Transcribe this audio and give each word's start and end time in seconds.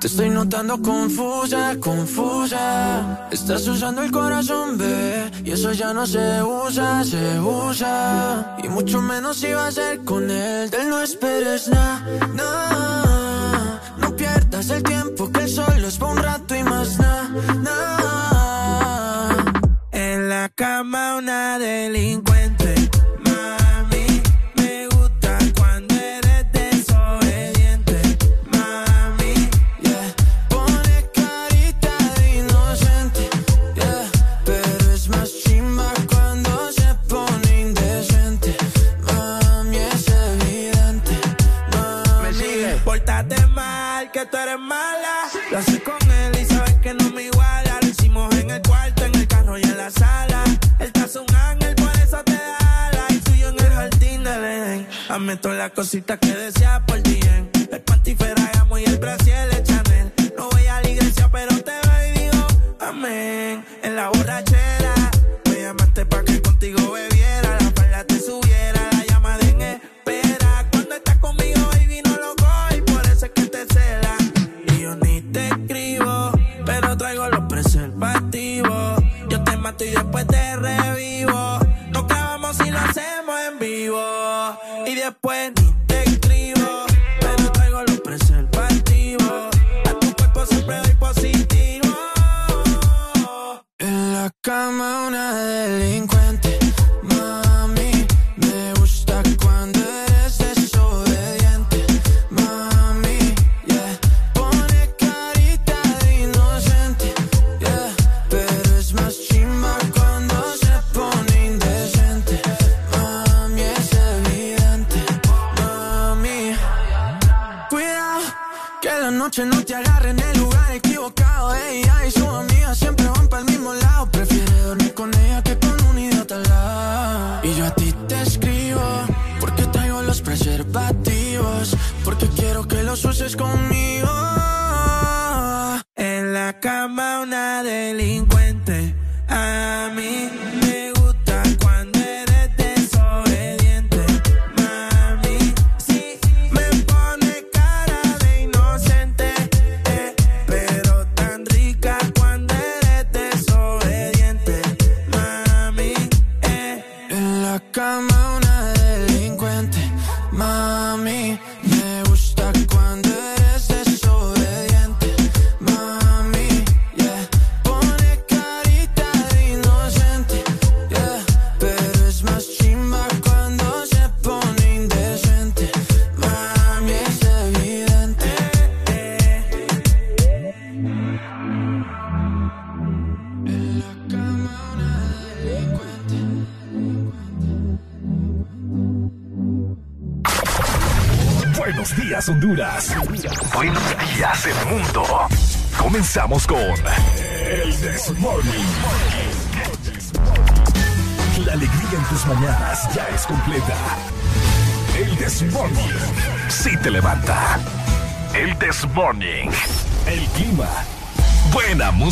Te 0.00 0.06
estoy 0.06 0.30
notando 0.30 0.80
confusa, 0.80 1.76
confusa. 1.80 3.28
Estás 3.32 3.66
usando 3.66 4.02
el 4.02 4.12
corazón, 4.12 4.78
bebé. 4.78 5.28
Y 5.44 5.50
eso 5.50 5.72
ya 5.72 5.92
no 5.92 6.06
se 6.06 6.40
usa, 6.40 7.02
se 7.02 7.40
usa. 7.40 8.56
Y 8.62 8.68
mucho 8.68 9.02
menos 9.02 9.42
iba 9.42 9.66
a 9.66 9.72
ser 9.72 10.04
con 10.04 10.30
él. 10.30 10.70
Del 10.70 10.88
no 10.88 11.00
esperes 11.00 11.66
nada, 11.66 12.28
nada. 12.32 13.80
No 13.98 14.14
pierdas 14.14 14.70
el 14.70 14.84
tiempo, 14.84 15.32
que 15.32 15.48
solo 15.48 15.88
es 15.88 15.98
para 15.98 16.12
un 16.12 16.18
rato 16.18 16.54
y 16.54 16.62
más 16.62 16.96
nada, 17.00 17.54
nada. 17.54 19.44
En 19.90 20.28
la 20.28 20.48
cama 20.48 21.16
una 21.16 21.58
delincuente 21.58 22.47
Dame 55.08 55.36
todas 55.36 55.56
las 55.56 55.70
cositas 55.70 56.18
que 56.18 56.34
desea 56.34 56.84
por 56.84 57.00
ti. 57.00 57.18
El 57.72 57.80
panty 57.80 58.14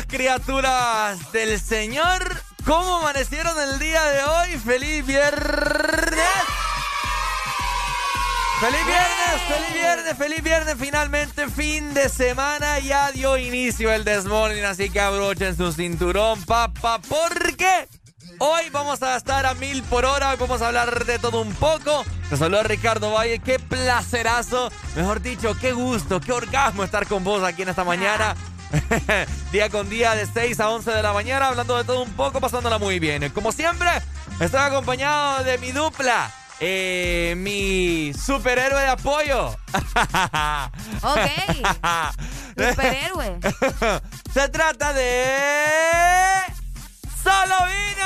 Hermosas 0.00 0.06
criaturas 0.06 1.32
del 1.32 1.60
Señor. 1.60 2.42
¿Cómo 2.64 2.96
amanecieron 2.96 3.54
el 3.60 3.78
día 3.78 4.02
de 4.04 4.22
hoy? 4.22 4.58
¡Feliz 4.58 5.06
viernes! 5.06 5.34
¡Feliz 8.60 8.86
viernes! 8.86 9.42
¡Feliz 9.48 9.74
viernes! 9.74 10.16
¡Feliz 10.18 10.42
viernes! 10.42 10.76
Finalmente, 10.78 11.48
fin 11.48 11.94
de 11.94 12.08
semana. 12.08 12.78
Ya 12.80 13.10
dio 13.12 13.36
inicio 13.38 13.92
el 13.92 14.04
Desmorning, 14.04 14.64
así 14.64 14.90
que 14.90 15.00
abrochen 15.00 15.56
su 15.56 15.72
cinturón, 15.72 16.42
papá, 16.44 17.00
porque 17.08 17.88
hoy 18.38 18.68
vamos 18.70 19.02
a 19.02 19.16
estar 19.16 19.46
a 19.46 19.54
mil 19.54 19.82
por 19.84 20.04
hora. 20.04 20.30
Hoy 20.30 20.36
vamos 20.38 20.60
a 20.62 20.68
hablar 20.68 21.04
de 21.04 21.18
todo 21.18 21.40
un 21.40 21.54
poco. 21.54 22.04
Te 22.28 22.36
saluda 22.36 22.62
Ricardo 22.62 23.12
Valle. 23.12 23.38
Qué 23.40 23.58
placerazo. 23.58 24.70
Mejor 24.94 25.20
dicho, 25.20 25.56
qué 25.58 25.72
gusto, 25.72 26.20
qué 26.20 26.32
orgasmo 26.32 26.84
estar 26.84 27.06
con 27.06 27.24
vos 27.24 27.42
aquí 27.42 27.62
en 27.62 27.70
esta 27.70 27.84
mañana. 27.84 28.36
día 29.52 29.68
con 29.68 29.88
día 29.88 30.14
de 30.14 30.26
6 30.26 30.60
a 30.60 30.70
11 30.70 30.90
de 30.90 31.02
la 31.02 31.12
mañana, 31.12 31.48
hablando 31.48 31.76
de 31.76 31.84
todo 31.84 32.02
un 32.02 32.12
poco, 32.12 32.40
pasándola 32.40 32.78
muy 32.78 32.98
bien. 32.98 33.28
Como 33.30 33.52
siempre, 33.52 33.88
estoy 34.40 34.60
acompañado 34.60 35.44
de 35.44 35.58
mi 35.58 35.72
dupla 35.72 36.30
eh, 36.62 37.34
mi 37.38 38.12
superhéroe 38.12 38.82
de 38.82 38.88
apoyo. 38.88 39.48
ok. 41.02 41.30
superhéroe. 42.70 43.40
Se 44.32 44.48
trata 44.50 44.92
de. 44.92 45.24
¡Solovino! 47.24 48.04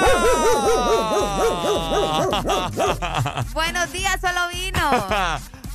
Buenos 3.53 3.91
días, 3.93 4.21
Solovino. 4.21 5.07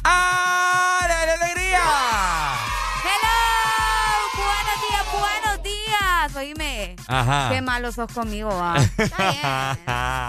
¡Ale, 0.04 1.14
alegría! 1.14 2.59
Oíme. 6.40 6.96
Ajá. 7.08 7.50
Qué 7.52 7.62
malo 7.62 7.92
sos 7.92 8.12
conmigo, 8.12 8.50
va. 8.60 8.76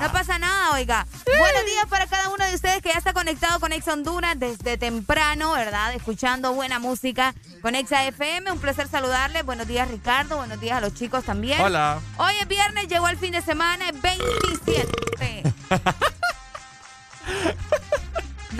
No 0.00 0.12
pasa 0.12 0.38
nada, 0.38 0.72
oiga. 0.72 1.06
Buenos 1.26 1.64
días 1.64 1.86
para 1.88 2.06
cada 2.06 2.28
uno 2.28 2.44
de 2.44 2.54
ustedes 2.54 2.82
que 2.82 2.90
ya 2.90 2.98
está 2.98 3.12
conectado 3.12 3.60
con 3.60 3.72
Ex 3.72 3.86
Honduras 3.88 4.38
desde 4.38 4.76
temprano, 4.76 5.52
¿verdad? 5.52 5.94
Escuchando 5.94 6.52
buena 6.52 6.78
música 6.78 7.34
con 7.62 7.74
Exa 7.74 8.04
FM. 8.04 8.52
Un 8.52 8.58
placer 8.58 8.88
saludarles. 8.88 9.44
Buenos 9.44 9.66
días, 9.66 9.88
Ricardo. 9.88 10.36
Buenos 10.36 10.60
días 10.60 10.78
a 10.78 10.80
los 10.80 10.94
chicos 10.94 11.24
también. 11.24 11.60
Hola. 11.60 12.00
Hoy 12.16 12.34
es 12.40 12.48
viernes, 12.48 12.88
llegó 12.88 13.08
el 13.08 13.16
fin 13.16 13.32
de 13.32 13.42
semana, 13.42 13.88
es 13.88 14.00
27. 14.00 15.52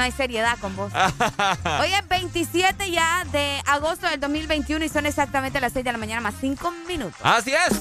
No 0.00 0.04
hay 0.04 0.12
seriedad 0.12 0.56
con 0.58 0.74
vos. 0.76 0.90
Hoy 1.82 1.92
es 1.92 2.08
27 2.08 2.90
ya 2.90 3.22
de 3.30 3.60
agosto 3.66 4.06
del 4.08 4.18
2021 4.18 4.82
y 4.86 4.88
son 4.88 5.04
exactamente 5.04 5.60
las 5.60 5.74
6 5.74 5.84
de 5.84 5.92
la 5.92 5.98
mañana 5.98 6.22
más 6.22 6.36
5 6.40 6.72
minutos. 6.88 7.20
Así 7.22 7.52
es. 7.52 7.78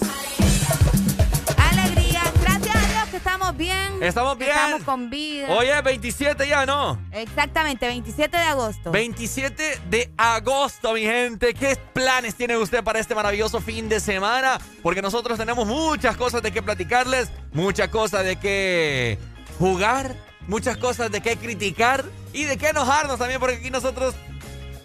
Alegría. 1.58 2.22
Gracias 2.42 2.76
a 2.76 2.88
Dios 2.90 3.04
que 3.10 3.16
estamos 3.16 3.56
bien. 3.56 4.04
Estamos 4.04 4.38
bien. 4.38 4.52
Estamos 4.52 4.84
con 4.84 5.10
vida. 5.10 5.48
Hoy 5.48 5.68
es 5.68 5.82
27 5.82 6.46
ya, 6.46 6.66
¿no? 6.66 7.00
Exactamente, 7.14 7.88
27 7.88 8.36
de 8.36 8.44
agosto. 8.44 8.92
27 8.92 9.80
de 9.90 10.12
agosto, 10.18 10.96
mi 10.96 11.04
gente. 11.04 11.54
¿Qué 11.54 11.78
planes 11.94 12.36
tiene 12.36 12.58
usted 12.58 12.84
para 12.84 13.00
este 13.00 13.16
maravilloso 13.16 13.62
fin 13.62 13.88
de 13.88 14.02
semana? 14.02 14.60
Porque 14.84 15.02
nosotros 15.02 15.38
tenemos 15.38 15.66
muchas 15.66 16.18
cosas 16.18 16.42
de 16.42 16.52
qué 16.52 16.62
platicarles, 16.62 17.32
muchas 17.54 17.88
cosas 17.88 18.26
de 18.26 18.36
qué 18.36 19.18
jugar 19.58 20.18
muchas 20.50 20.78
cosas 20.78 21.12
de 21.12 21.22
qué 21.22 21.38
criticar 21.38 22.04
y 22.34 22.44
de 22.44 22.58
qué 22.58 22.70
enojarnos 22.70 23.18
también, 23.18 23.40
porque 23.40 23.58
aquí 23.58 23.70
nosotros 23.70 24.16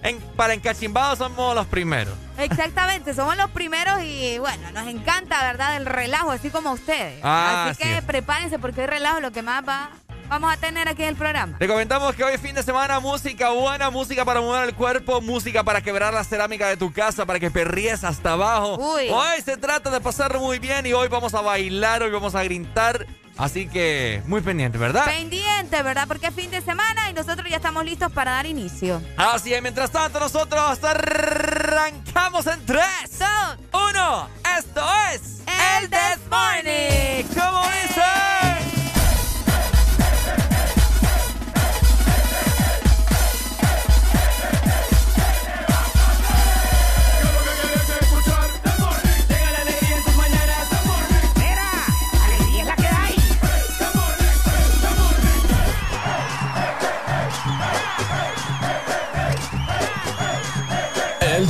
en, 0.02 0.20
para 0.36 0.54
encachimbados 0.54 1.18
somos 1.18 1.54
los 1.54 1.66
primeros. 1.66 2.14
Exactamente, 2.38 3.14
somos 3.14 3.36
los 3.36 3.50
primeros 3.50 4.02
y 4.02 4.38
bueno, 4.38 4.70
nos 4.72 4.86
encanta, 4.86 5.42
¿verdad? 5.42 5.76
El 5.76 5.86
relajo, 5.86 6.30
así 6.30 6.50
como 6.50 6.72
ustedes. 6.72 7.18
Ah, 7.22 7.68
así 7.70 7.82
que 7.82 8.02
prepárense 8.02 8.58
porque 8.58 8.82
el 8.82 8.88
relajo 8.88 9.20
lo 9.20 9.32
que 9.32 9.42
más 9.42 9.66
va 9.66 9.90
vamos 10.28 10.52
a 10.52 10.56
tener 10.56 10.88
aquí 10.88 11.02
en 11.02 11.10
el 11.10 11.16
programa. 11.16 11.58
Te 11.58 11.68
comentamos 11.68 12.14
que 12.14 12.24
hoy 12.24 12.34
es 12.34 12.40
fin 12.40 12.54
de 12.54 12.62
semana, 12.62 13.00
música 13.00 13.50
buena, 13.50 13.90
música 13.90 14.24
para 14.24 14.40
mover 14.40 14.68
el 14.68 14.74
cuerpo, 14.74 15.20
música 15.20 15.64
para 15.64 15.80
quebrar 15.80 16.12
la 16.12 16.24
cerámica 16.24 16.68
de 16.68 16.76
tu 16.76 16.92
casa, 16.92 17.24
para 17.24 17.40
que 17.40 17.50
perries 17.50 18.04
hasta 18.04 18.32
abajo. 18.32 18.76
Uy. 18.76 19.08
Hoy 19.08 19.40
se 19.44 19.56
trata 19.56 19.90
de 19.90 20.00
pasarlo 20.00 20.40
muy 20.40 20.58
bien 20.58 20.86
y 20.86 20.92
hoy 20.92 21.08
vamos 21.08 21.34
a 21.34 21.40
bailar, 21.40 22.02
hoy 22.02 22.10
vamos 22.10 22.34
a 22.34 22.42
gritar 22.42 23.06
Así 23.36 23.66
que 23.68 24.22
muy 24.26 24.40
pendiente, 24.40 24.78
¿verdad? 24.78 25.06
Pendiente, 25.06 25.82
¿verdad? 25.82 26.06
Porque 26.06 26.28
es 26.28 26.34
fin 26.34 26.50
de 26.50 26.60
semana 26.60 27.10
y 27.10 27.14
nosotros 27.14 27.48
ya 27.50 27.56
estamos 27.56 27.84
listos 27.84 28.12
para 28.12 28.32
dar 28.32 28.46
inicio. 28.46 29.02
Así 29.16 29.52
es, 29.52 29.60
mientras 29.60 29.90
tanto 29.90 30.20
nosotros 30.20 30.78
arrancamos 30.82 32.46
en 32.46 32.64
3, 32.64 32.84
2, 33.18 33.88
1. 33.90 34.28
Esto 34.58 34.82
es 35.12 35.42
El 35.80 35.90
This 35.90 36.20
Morning. 36.30 37.24
¿Cómo 37.34 37.62
dice? 37.82 38.43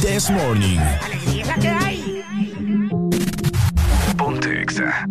This 0.05 0.29
Morning. 0.31 0.79
Alegría 1.03 1.55
que 1.63 1.69
hay. 1.69 2.23
Ponte 4.19 4.61
Exa. 4.61 5.07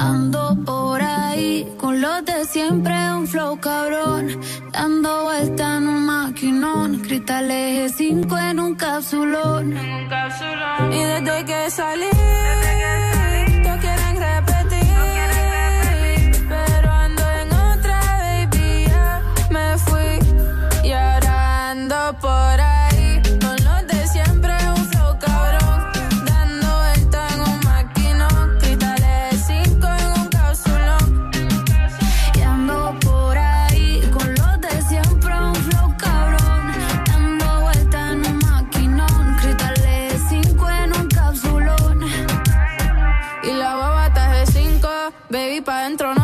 Ando 0.00 0.56
por 0.64 1.02
ahí 1.02 1.68
con 1.76 2.00
los 2.00 2.24
de 2.24 2.46
siempre, 2.46 2.94
un 3.12 3.26
flow 3.26 3.60
cabrón. 3.60 4.40
Dando 4.72 5.24
vuelta 5.24 5.76
en 5.76 5.86
un 5.86 6.06
maquinón. 6.06 7.00
Cristal 7.00 7.50
eje 7.50 7.90
5 7.90 8.38
en 8.38 8.58
un 8.58 8.74
capsulón. 8.74 9.76
En 9.76 9.94
un 9.96 10.08
capsulón. 10.08 10.92
Y 10.94 11.04
desde 11.04 11.44
que 11.44 11.70
salí. 11.70 12.06
Desde 12.06 12.72
que 12.78 13.08
salí 13.10 13.13
pa' 45.64 45.88
dentro, 45.88 46.14
no? 46.14 46.23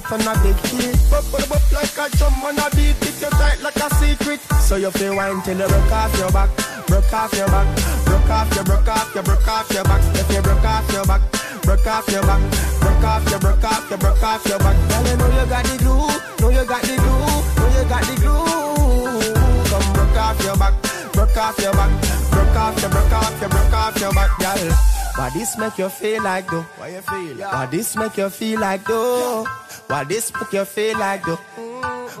It 0.00 0.08
turn 0.08 0.24
a 0.24 0.32
big 0.42 0.56
hit. 0.72 0.96
Bop, 1.10 1.24
bop, 1.30 1.48
bop 1.48 1.72
like 1.72 1.98
a 1.98 2.16
drum 2.16 2.44
on 2.44 2.58
a 2.58 2.66
beat. 2.72 2.96
It 3.04 3.20
you 3.20 3.30
tight 3.30 3.60
like 3.62 3.76
a 3.76 3.88
secret. 4.00 4.40
So 4.64 4.76
you 4.76 4.90
feel 4.90 5.16
wine 5.16 5.42
till 5.42 5.58
you 5.58 5.68
broke 5.68 5.92
off 5.92 6.16
your 6.18 6.30
back, 6.32 6.50
broke 6.86 7.12
off 7.12 7.32
your 7.34 7.46
back, 7.48 7.68
broke 8.04 8.30
off 8.30 8.54
your, 8.54 8.64
broke 8.64 8.88
off 8.88 9.14
your, 9.14 9.24
broke 9.24 9.48
off 9.48 9.70
your 9.70 9.84
back. 9.84 10.02
If 10.16 10.30
you 10.32 10.42
broke 10.42 10.64
off 10.64 10.92
your 10.92 11.04
back, 11.04 11.22
broke 11.62 11.86
off 11.86 12.08
your 12.08 12.22
back, 12.22 12.40
broke 12.80 13.04
off 13.04 13.30
your, 13.30 13.40
broke 13.40 13.64
off 13.64 13.90
your, 13.90 13.98
broke 13.98 14.22
off 14.22 14.46
your 14.46 14.58
back. 14.58 14.76
Girl, 14.88 15.06
you 15.06 15.16
know 15.16 15.28
you 15.40 15.46
got 15.48 15.64
the 15.64 15.76
glue, 15.78 16.06
know 16.40 16.48
you 16.50 16.64
got 16.66 16.82
the 16.82 16.96
glue, 16.96 17.26
know 17.58 17.68
you 17.76 17.84
got 17.88 18.02
the 18.04 18.14
glue 18.20 19.50
come 19.70 19.92
broke 19.92 20.16
off 20.16 20.42
your 20.42 20.56
back, 20.56 20.74
broke 21.12 21.36
off 21.36 21.58
your 21.58 21.72
back, 21.72 21.92
broke 22.30 22.56
off 22.56 22.80
your, 22.80 22.90
broke 22.90 23.12
off 23.12 23.40
your, 23.40 23.50
broke 23.50 23.72
off 23.72 24.00
your 24.00 24.12
back, 24.12 24.38
girl. 24.38 24.72
Why 25.16 25.30
this 25.30 25.58
make 25.58 25.78
you 25.78 25.88
feel 25.88 26.22
like 26.22 26.50
though? 26.50 26.62
Why 26.78 26.88
you 26.88 27.00
feel? 27.02 27.36
Yeah. 27.36 27.52
Why 27.52 27.66
this 27.66 27.96
make 27.96 28.16
you 28.16 28.30
feel 28.30 28.60
like 28.60 28.84
though? 28.84 29.46
Why 29.90 30.04
this 30.04 30.32
make 30.32 30.52
you 30.52 30.64
feel 30.64 30.98
like 30.98 31.24
though? 31.24 31.36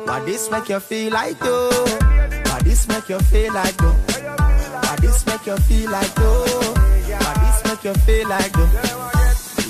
Why 0.04 0.20
this 0.24 0.50
make 0.50 0.68
you 0.68 0.80
feel 0.80 1.12
like 1.12 1.38
though? 1.38 1.70
Why 1.70 2.60
this 2.64 2.88
make 2.88 3.08
you 3.08 3.20
feel 3.20 3.54
like 3.54 3.76
though? 3.76 3.92
Why 3.92 4.96
this 5.00 5.24
make 5.24 5.46
you 5.46 5.56
feel 5.56 5.90
like 5.90 6.14
though? 6.16 6.44
Why 6.44 7.34
this 7.42 7.64
make 7.64 7.84
you 7.84 7.94
feel 8.02 8.28
like 8.28 8.52
though? 8.52 8.66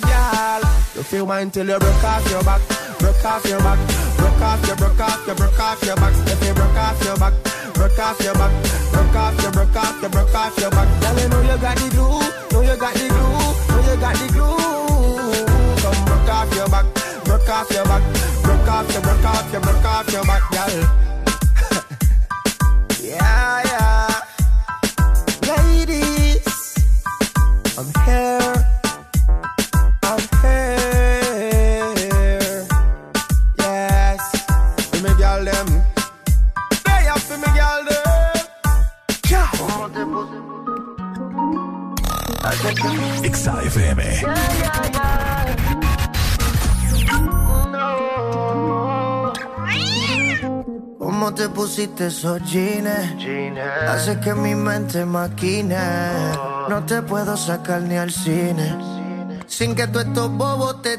Girl, 0.09 0.63
you 0.95 1.03
feel 1.03 1.27
mine 1.27 1.51
till 1.51 1.69
you 1.69 1.79
broke 1.79 2.05
off 2.05 2.31
your 2.31 2.43
back, 2.43 2.63
broke 2.99 3.25
off 3.25 3.45
your 3.45 3.59
back, 3.59 3.79
broke 4.17 4.41
off 4.41 4.67
your, 4.67 4.77
broke 4.77 5.01
off 5.01 5.27
your, 5.27 5.37
broke 5.37 5.61
off 5.61 5.83
your 5.85 5.97
back. 5.97 6.15
If 6.27 6.47
you 6.47 6.55
broke 6.55 6.77
off 6.77 7.05
your 7.05 7.17
back 7.19 7.35
broke 7.81 7.99
off 7.99 8.21
your 8.21 8.35
back, 8.35 8.53
broke 8.93 9.15
off 9.15 9.43
your, 9.43 9.53
broke 9.53 9.77
off 9.77 10.03
your, 10.03 10.11
broke 10.11 10.35
off 10.35 10.59
your 10.59 10.71
back. 10.71 10.89
Girl, 11.01 11.19
you 11.21 11.29
know 11.29 11.41
you 11.43 11.59
got 11.61 11.77
the 11.77 11.89
glue, 11.91 12.21
know 12.53 12.61
you 12.61 12.77
got 12.79 12.95
the 12.95 13.09
glue, 13.09 13.69
know 13.69 13.81
you 13.89 14.01
got 14.01 14.15
the 14.17 14.27
glue. 14.33 14.57
Come 15.81 16.05
broke 16.05 16.29
off 16.29 16.55
your 16.55 16.69
back, 16.69 16.87
broke 17.31 17.49
off 17.49 17.71
your 17.71 17.85
back, 17.85 18.03
broke 18.43 18.69
off 18.69 18.93
your, 18.93 19.03
broke 19.03 19.25
off 19.25 19.53
your, 19.53 19.61
broke 19.61 19.85
off 19.85 20.13
your 20.13 20.25
back, 20.25 20.43
girl. 20.51 21.10
Pusiste 51.81 52.07
esos 52.07 52.43
jeans? 52.45 52.89
Hace 53.89 54.21
que 54.21 54.35
mi 54.35 54.55
mente 54.55 55.05
maquine. 55.05 55.77
No 56.69 56.85
te 56.85 57.03
puedo 57.03 57.37
sacar 57.37 57.83
ni 57.83 57.97
al 57.97 58.11
cine. 58.11 58.77
Sin 59.47 59.75
que 59.75 59.87
tú 59.87 59.99
estos 59.99 60.31
bobos 60.31 60.83
te 60.83 60.99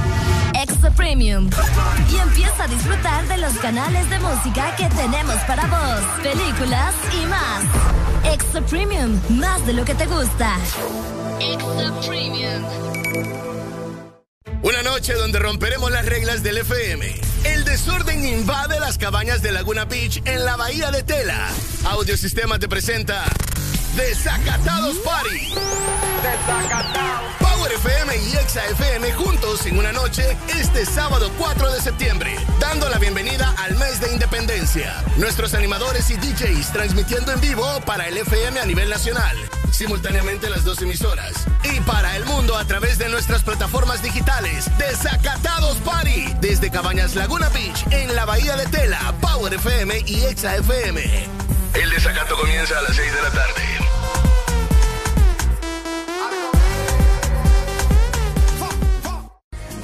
Extra 0.53 0.91
Premium. 0.91 1.49
Y 2.11 2.17
empieza 2.17 2.63
a 2.63 2.67
disfrutar 2.67 3.27
de 3.27 3.37
los 3.37 3.53
canales 3.59 4.09
de 4.09 4.19
música 4.19 4.75
que 4.75 4.87
tenemos 4.89 5.35
para 5.47 5.65
vos, 5.67 6.01
películas 6.21 6.93
y 7.13 7.25
más. 7.25 8.33
Extra 8.33 8.61
Premium, 8.61 9.19
más 9.29 9.65
de 9.65 9.73
lo 9.73 9.85
que 9.85 9.95
te 9.95 10.05
gusta. 10.05 10.57
Extra 11.39 11.91
Premium. 12.07 12.63
Una 14.63 14.83
noche 14.83 15.13
donde 15.13 15.39
romperemos 15.39 15.89
las 15.91 16.05
reglas 16.05 16.43
del 16.43 16.59
FM. 16.59 17.19
El 17.43 17.63
desorden 17.65 18.23
invade 18.23 18.79
las 18.79 18.99
cabañas 18.99 19.41
de 19.41 19.51
Laguna 19.51 19.85
Beach 19.85 20.21
en 20.25 20.45
la 20.45 20.55
bahía 20.55 20.91
de 20.91 21.01
Tela. 21.01 21.49
Audiosistema 21.85 22.59
te 22.59 22.67
presenta 22.67 23.23
Desacatados 23.95 24.97
Party. 24.97 25.53
Desacatados. 26.21 27.30
Power 27.61 27.73
FM 27.73 28.17
y 28.17 28.37
Exa 28.37 28.65
FM 28.69 29.13
juntos 29.13 29.67
en 29.67 29.77
una 29.77 29.91
noche 29.93 30.35
este 30.59 30.83
sábado 30.83 31.31
4 31.37 31.71
de 31.71 31.79
septiembre, 31.79 32.35
dando 32.59 32.89
la 32.89 32.97
bienvenida 32.97 33.53
al 33.59 33.77
mes 33.77 34.01
de 34.01 34.11
independencia. 34.11 35.03
Nuestros 35.17 35.53
animadores 35.53 36.09
y 36.09 36.15
DJs 36.15 36.73
transmitiendo 36.73 37.31
en 37.31 37.39
vivo 37.39 37.63
para 37.85 38.07
el 38.07 38.17
FM 38.17 38.59
a 38.59 38.65
nivel 38.65 38.89
nacional 38.89 39.37
simultáneamente 39.71 40.49
las 40.49 40.63
dos 40.63 40.81
emisoras. 40.81 41.45
Y 41.63 41.79
para 41.81 42.15
el 42.15 42.25
mundo 42.25 42.57
a 42.57 42.65
través 42.65 42.97
de 42.97 43.09
nuestras 43.09 43.43
plataformas 43.43 44.01
digitales. 44.01 44.65
Desacatados 44.79 45.77
Party. 45.77 46.33
Desde 46.41 46.71
Cabañas 46.71 47.13
Laguna 47.13 47.49
Beach, 47.49 47.85
en 47.91 48.15
la 48.15 48.25
Bahía 48.25 48.55
de 48.55 48.65
Tela, 48.65 49.13
Power 49.21 49.53
FM 49.53 50.03
y 50.07 50.23
Exa 50.25 50.55
FM. 50.55 51.27
El 51.75 51.89
desacato 51.91 52.35
comienza 52.37 52.79
a 52.79 52.81
las 52.81 52.95
6 52.95 53.13
de 53.13 53.21
la 53.21 53.29
tarde. 53.29 53.70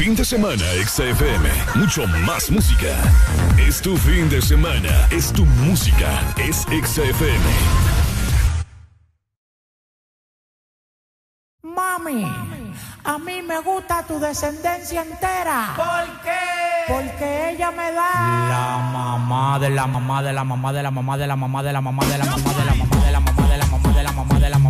Fin 0.00 0.16
de 0.16 0.24
semana 0.24 0.64
XFM, 0.86 1.46
mucho 1.74 2.06
más 2.24 2.50
música. 2.50 2.96
Es 3.58 3.82
tu 3.82 3.98
fin 3.98 4.30
de 4.30 4.40
semana, 4.40 5.06
es 5.10 5.30
tu 5.30 5.44
música, 5.44 6.08
es 6.38 6.64
XFM. 6.72 7.46
Mami, 11.62 12.24
a 13.04 13.18
mí 13.18 13.42
me 13.42 13.60
gusta 13.60 14.02
tu 14.08 14.18
descendencia 14.18 15.02
entera. 15.02 15.74
¿Por 15.76 16.22
qué? 16.22 16.38
Porque 16.88 17.50
ella 17.50 17.70
me 17.70 17.92
da 17.92 18.48
la 18.48 18.78
mamá 18.90 19.58
de 19.58 19.68
la 19.68 19.86
mamá 19.86 20.22
de 20.22 20.32
la 20.32 20.44
mamá 20.44 20.72
de 20.72 20.82
la 20.82 20.90
mamá 20.90 21.18
de 21.18 21.26
la 21.26 21.36
mamá 21.36 21.62
de 21.62 21.72
la 21.74 21.80
mamá 21.82 22.04
de 22.06 22.16
la 22.16 22.24
mamá 22.24 22.24
de 22.24 22.24
la 22.24 22.24
mamá 22.24 22.56
de 22.56 22.64
la 22.64 22.74
mamá 22.74 23.04
de 23.04 23.12
la 23.12 23.20
mamá 23.20 23.48
de 23.48 23.58
la 23.58 23.66
mamá 23.66 23.92
de 23.92 24.02
la 24.02 24.12
mamá 24.12 24.38
de 24.38 24.48
la 24.48 24.58
mamá 24.58 24.69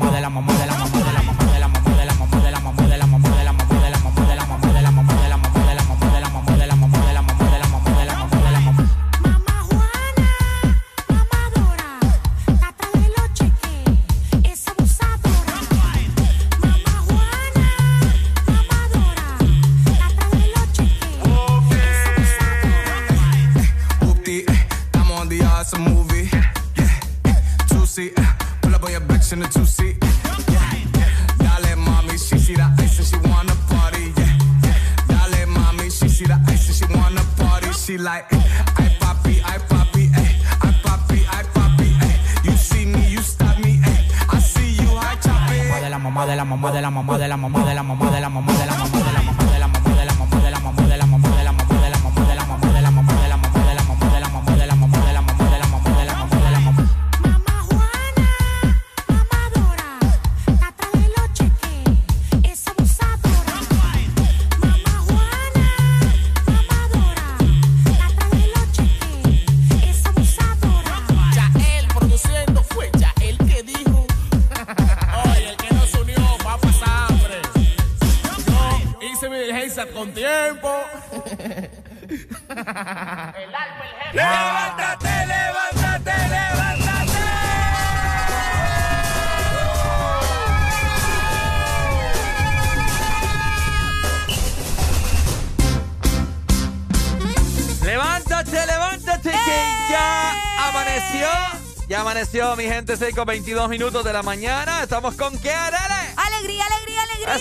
6 103.01 103.15
con 103.15 103.25
22 103.25 103.67
minutos 103.67 104.03
de 104.03 104.13
la 104.13 104.21
mañana. 104.21 104.83
Estamos 104.83 105.15
con 105.15 105.35
qué, 105.39 105.49
Arele? 105.49 106.13
Alegría, 106.17 106.63
alegría, 106.67 107.01
alegría. 107.01 107.39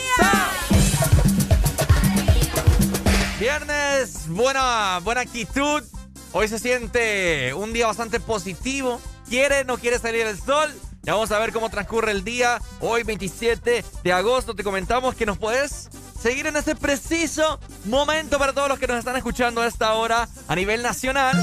Viernes, 3.39 4.27
buena, 4.29 5.01
buena 5.05 5.21
actitud. 5.21 5.83
Hoy 6.33 6.49
se 6.49 6.59
siente 6.59 7.53
un 7.53 7.75
día 7.75 7.87
bastante 7.89 8.21
positivo. 8.21 9.03
¿Quiere, 9.29 9.67
no 9.67 9.77
quiere 9.77 9.99
salir 9.99 10.27
el 10.27 10.41
sol? 10.41 10.75
Ya 11.03 11.13
vamos 11.13 11.31
a 11.31 11.39
ver 11.39 11.53
cómo 11.53 11.69
transcurre 11.69 12.13
el 12.13 12.25
día. 12.25 12.59
Hoy, 12.81 13.03
27 13.03 13.85
de 14.03 14.13
agosto, 14.15 14.55
te 14.55 14.65
comentamos 14.65 15.15
que 15.15 15.27
nos 15.27 15.37
puedes 15.37 15.91
seguir 16.23 16.47
en 16.47 16.57
este 16.57 16.75
preciso 16.75 17.61
momento 17.85 18.39
para 18.39 18.55
todos 18.55 18.71
los 18.71 18.79
que 18.79 18.87
nos 18.87 18.97
están 18.97 19.17
escuchando 19.17 19.61
a 19.61 19.67
esta 19.67 19.93
hora 19.93 20.27
a 20.49 20.55
nivel 20.55 20.83
nacional. 20.83 21.37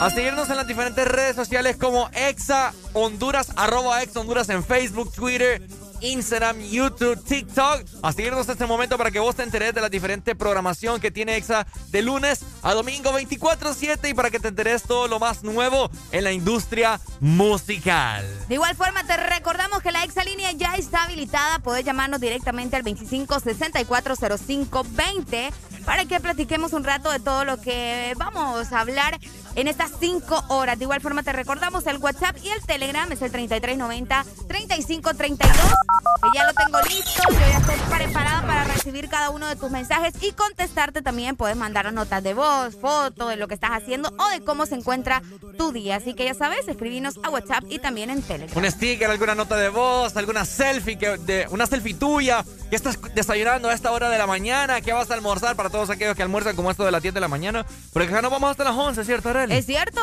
A 0.00 0.10
seguirnos 0.10 0.50
en 0.50 0.56
las 0.56 0.66
diferentes 0.66 1.06
redes 1.06 1.36
sociales 1.36 1.76
como 1.76 2.10
Exa 2.12 2.74
Honduras, 2.92 3.52
arroba 3.56 4.02
Exa 4.02 4.18
Honduras 4.20 4.48
en 4.48 4.64
Facebook, 4.64 5.12
Twitter, 5.12 5.62
Instagram, 6.00 6.58
YouTube, 6.60 7.22
TikTok. 7.24 7.84
A 8.02 8.12
seguirnos 8.12 8.46
en 8.46 8.52
este 8.52 8.66
momento 8.66 8.98
para 8.98 9.12
que 9.12 9.20
vos 9.20 9.36
te 9.36 9.44
enteres 9.44 9.72
de 9.72 9.80
la 9.80 9.88
diferente 9.88 10.34
programación 10.34 11.00
que 11.00 11.10
tiene 11.10 11.36
Exa 11.36 11.66
de 11.90 12.02
lunes 12.02 12.44
a 12.62 12.74
domingo 12.74 13.12
24-7 13.12 14.10
y 14.10 14.14
para 14.14 14.30
que 14.30 14.40
te 14.40 14.48
enteres 14.48 14.82
todo 14.82 15.08
lo 15.08 15.20
más 15.20 15.42
nuevo 15.42 15.90
en 16.12 16.24
la 16.24 16.32
industria 16.32 17.00
musical. 17.20 18.26
De 18.48 18.56
igual 18.56 18.76
forma, 18.76 19.04
te 19.04 19.16
recordamos 19.16 19.80
que 19.80 19.92
la 19.92 20.04
exalínea 20.04 20.52
ya 20.52 20.74
está 20.74 21.04
habilitada. 21.04 21.60
Puedes 21.60 21.82
llamarnos 21.84 22.20
directamente 22.20 22.76
al 22.76 22.84
25640520 22.84 25.50
para 25.84 26.04
que 26.06 26.20
platiquemos 26.20 26.72
un 26.72 26.84
rato 26.84 27.10
de 27.10 27.20
todo 27.20 27.44
lo 27.44 27.60
que 27.60 28.14
vamos 28.16 28.72
a 28.72 28.80
hablar 28.80 29.18
en 29.56 29.68
estas 29.68 29.92
cinco 29.98 30.42
horas. 30.48 30.78
De 30.78 30.84
igual 30.84 31.00
forma, 31.00 31.22
te 31.22 31.32
recordamos 31.32 31.86
el 31.86 31.96
WhatsApp 31.98 32.36
y 32.42 32.48
el 32.48 32.60
Telegram 32.62 33.10
es 33.12 33.22
el 33.22 33.32
3390-3532. 33.32 35.38
Que 35.38 36.28
ya 36.34 36.44
lo 36.44 36.52
tengo 36.54 36.80
listo. 36.82 37.22
Yo 37.30 37.38
ya 37.38 37.58
estoy 37.58 37.76
preparada 37.96 38.46
para 38.46 38.64
recibir 38.64 39.08
cada 39.08 39.30
uno 39.30 39.48
de 39.48 39.56
tus 39.56 39.70
mensajes 39.70 40.14
y 40.22 40.32
contestarte 40.32 41.02
también. 41.02 41.36
Puedes 41.36 41.56
mandar 41.56 41.92
notas 41.92 42.22
de 42.22 42.34
voz, 42.34 42.76
fotos 42.80 43.28
de 43.28 43.36
lo 43.36 43.48
que 43.48 43.54
estás 43.54 43.72
haciendo 43.72 44.12
o 44.18 44.28
de 44.30 44.44
cómo 44.44 44.66
se 44.66 44.74
encuentra 44.74 45.22
tu 45.58 45.72
día. 45.72 45.96
Así 45.96 46.14
que 46.14 46.24
ya 46.24 46.34
sabes, 46.34 46.66
escribinos 46.68 47.18
a 47.22 47.30
WhatsApp 47.30 47.64
y 47.68 47.78
también 47.78 48.10
en 48.10 48.22
Telegram. 48.22 48.56
Un 48.56 48.70
sticker, 48.70 49.10
alguna 49.10 49.34
nota 49.34 49.56
de 49.56 49.68
voz, 49.68 50.16
alguna 50.16 50.44
selfie, 50.44 50.98
que, 50.98 51.46
una 51.50 51.66
selfie 51.66 51.94
tuya. 51.94 52.44
que 52.70 52.76
estás 52.76 52.98
desayunando 53.14 53.68
a 53.68 53.74
esta 53.74 53.92
hora 53.92 54.08
de 54.08 54.18
la 54.18 54.26
mañana? 54.26 54.80
¿Qué 54.80 54.92
vas 54.92 55.10
a 55.10 55.14
almorzar 55.14 55.56
para 55.56 55.70
todos 55.70 55.90
aquellos 55.90 56.16
que 56.16 56.22
almuerzan 56.22 56.56
como 56.56 56.70
esto 56.70 56.84
de 56.84 56.90
las 56.90 57.02
10 57.02 57.14
de 57.14 57.20
la 57.20 57.28
mañana? 57.28 57.66
Porque 57.92 58.08
acá 58.08 58.22
no 58.22 58.30
vamos 58.30 58.50
hasta 58.50 58.64
las 58.64 58.74
11, 58.74 59.04
¿cierto, 59.04 59.30
¿Es 59.52 59.66
cierto? 59.66 60.00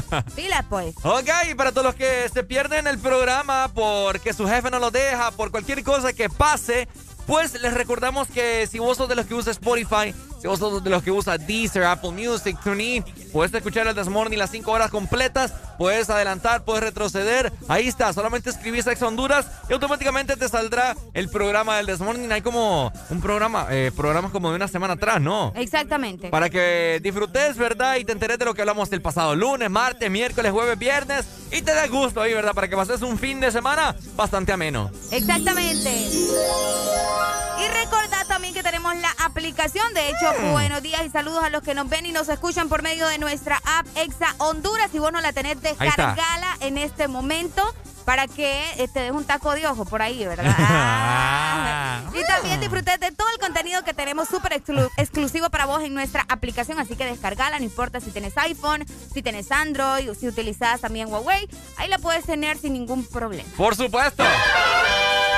Pilas, 0.36 0.64
pues. 0.68 0.94
Ok, 1.02 1.28
y 1.50 1.54
para 1.54 1.72
todos 1.72 1.84
los 1.84 1.94
que 1.94 2.28
se 2.32 2.42
pierden 2.44 2.86
el 2.86 2.98
programa 2.98 3.70
porque 3.74 4.32
su 4.32 4.48
jefe 4.48 4.70
no 4.70 4.78
lo 4.78 4.90
deja, 4.90 5.30
por 5.32 5.50
cualquier 5.50 5.82
cosa 5.84 6.12
que 6.12 6.28
pase, 6.28 6.88
pues 7.26 7.60
les 7.60 7.74
recordamos 7.74 8.28
que 8.28 8.66
si 8.66 8.78
vos 8.78 8.96
sos 8.96 9.08
de 9.08 9.14
los 9.14 9.26
que 9.26 9.34
usa 9.34 9.52
Spotify, 9.52 10.14
si 10.40 10.46
vos 10.46 10.58
sos 10.58 10.82
de 10.82 10.90
los 10.90 11.02
que 11.02 11.10
usa 11.10 11.36
Deezer, 11.36 11.84
Apple 11.84 12.12
Music, 12.12 12.56
TuneIn, 12.64 13.04
puedes 13.32 13.52
escuchar 13.52 13.86
el 13.86 13.94
Desmorning 13.94 14.38
las 14.38 14.50
5 14.50 14.70
horas 14.70 14.90
completas, 14.90 15.52
puedes 15.76 16.08
adelantar, 16.08 16.64
puedes 16.64 16.82
retroceder. 16.82 17.52
Ahí 17.68 17.88
está, 17.88 18.12
solamente 18.12 18.50
escribís 18.50 18.86
Ex 18.86 19.02
Honduras 19.02 19.46
y 19.68 19.72
automáticamente 19.72 20.36
te 20.36 20.48
saldrá 20.48 20.96
el 21.12 21.28
programa 21.28 21.76
del 21.76 21.86
Desmorning. 21.86 22.32
Hay 22.32 22.42
como 22.42 22.92
un 23.10 23.20
programa, 23.20 23.66
eh, 23.70 23.92
programas 23.94 24.30
como 24.32 24.50
de 24.50 24.56
una 24.56 24.68
semana 24.68 24.94
atrás, 24.94 25.20
¿no? 25.20 25.52
Exactamente. 25.56 26.28
Para 26.30 26.48
que 26.48 27.00
disfrutes, 27.02 27.56
¿verdad? 27.56 27.96
Y 27.96 28.04
te 28.04 28.12
enteres 28.12 28.38
de 28.38 28.46
lo 28.46 28.54
que 28.54 28.62
hablamos 28.62 28.90
el 28.92 29.02
pasado 29.02 29.36
lunes, 29.36 29.70
martes, 29.70 30.10
miércoles, 30.10 30.52
jueves, 30.52 30.78
viernes. 30.78 31.26
Y 31.52 31.62
te 31.62 31.74
dé 31.74 31.88
gusto 31.88 32.22
ahí, 32.22 32.32
¿verdad? 32.32 32.54
Para 32.54 32.68
que 32.68 32.76
pases 32.76 33.02
un 33.02 33.18
fin 33.18 33.40
de 33.40 33.50
semana 33.50 33.94
bastante 34.16 34.52
ameno. 34.52 34.90
Exactamente. 35.10 35.90
Y 37.60 37.68
recordad 37.68 38.26
también 38.26 38.54
que 38.54 38.62
tenemos 38.62 38.96
la 38.96 39.10
aplicación. 39.18 39.92
De 39.92 40.08
hecho, 40.08 40.29
buenos 40.52 40.82
días 40.82 41.02
y 41.04 41.10
saludos 41.10 41.42
a 41.44 41.50
los 41.50 41.62
que 41.62 41.74
nos 41.74 41.88
ven 41.88 42.06
y 42.06 42.12
nos 42.12 42.28
escuchan 42.28 42.68
por 42.68 42.82
medio 42.82 43.06
de 43.08 43.18
nuestra 43.18 43.60
app 43.64 43.86
Exa 43.96 44.34
Honduras. 44.38 44.90
Si 44.90 44.98
vos 44.98 45.12
no 45.12 45.20
la 45.20 45.32
tenés, 45.32 45.60
descargala 45.60 46.56
en 46.60 46.78
este 46.78 47.08
momento 47.08 47.62
para 48.04 48.26
que 48.26 48.64
eh, 48.78 48.88
te 48.88 49.00
des 49.00 49.12
un 49.12 49.24
taco 49.24 49.52
de 49.54 49.66
ojo 49.66 49.84
por 49.84 50.02
ahí, 50.02 50.24
¿verdad? 50.24 50.44
Ah. 51.62 52.02
Y 52.14 52.24
también 52.24 52.60
disfrutes 52.60 52.98
de 53.00 53.12
todo 53.12 53.28
el 53.34 53.38
contenido 53.38 53.82
que 53.84 53.92
tenemos 53.94 54.28
súper 54.28 54.52
exclu- 54.52 54.90
exclusivo 54.96 55.50
para 55.50 55.66
vos 55.66 55.82
en 55.82 55.94
nuestra 55.94 56.24
aplicación. 56.28 56.78
Así 56.78 56.96
que 56.96 57.04
descargala, 57.04 57.58
no 57.58 57.64
importa 57.64 58.00
si 58.00 58.10
tenés 58.10 58.36
iPhone, 58.38 58.84
si 59.12 59.22
tenés 59.22 59.50
Android 59.52 60.10
o 60.10 60.14
si 60.14 60.26
utilizás 60.28 60.80
también 60.80 61.08
Huawei. 61.12 61.48
Ahí 61.76 61.88
la 61.88 61.98
puedes 61.98 62.24
tener 62.24 62.56
sin 62.58 62.72
ningún 62.72 63.04
problema. 63.06 63.48
Por 63.56 63.76
supuesto. 63.76 64.24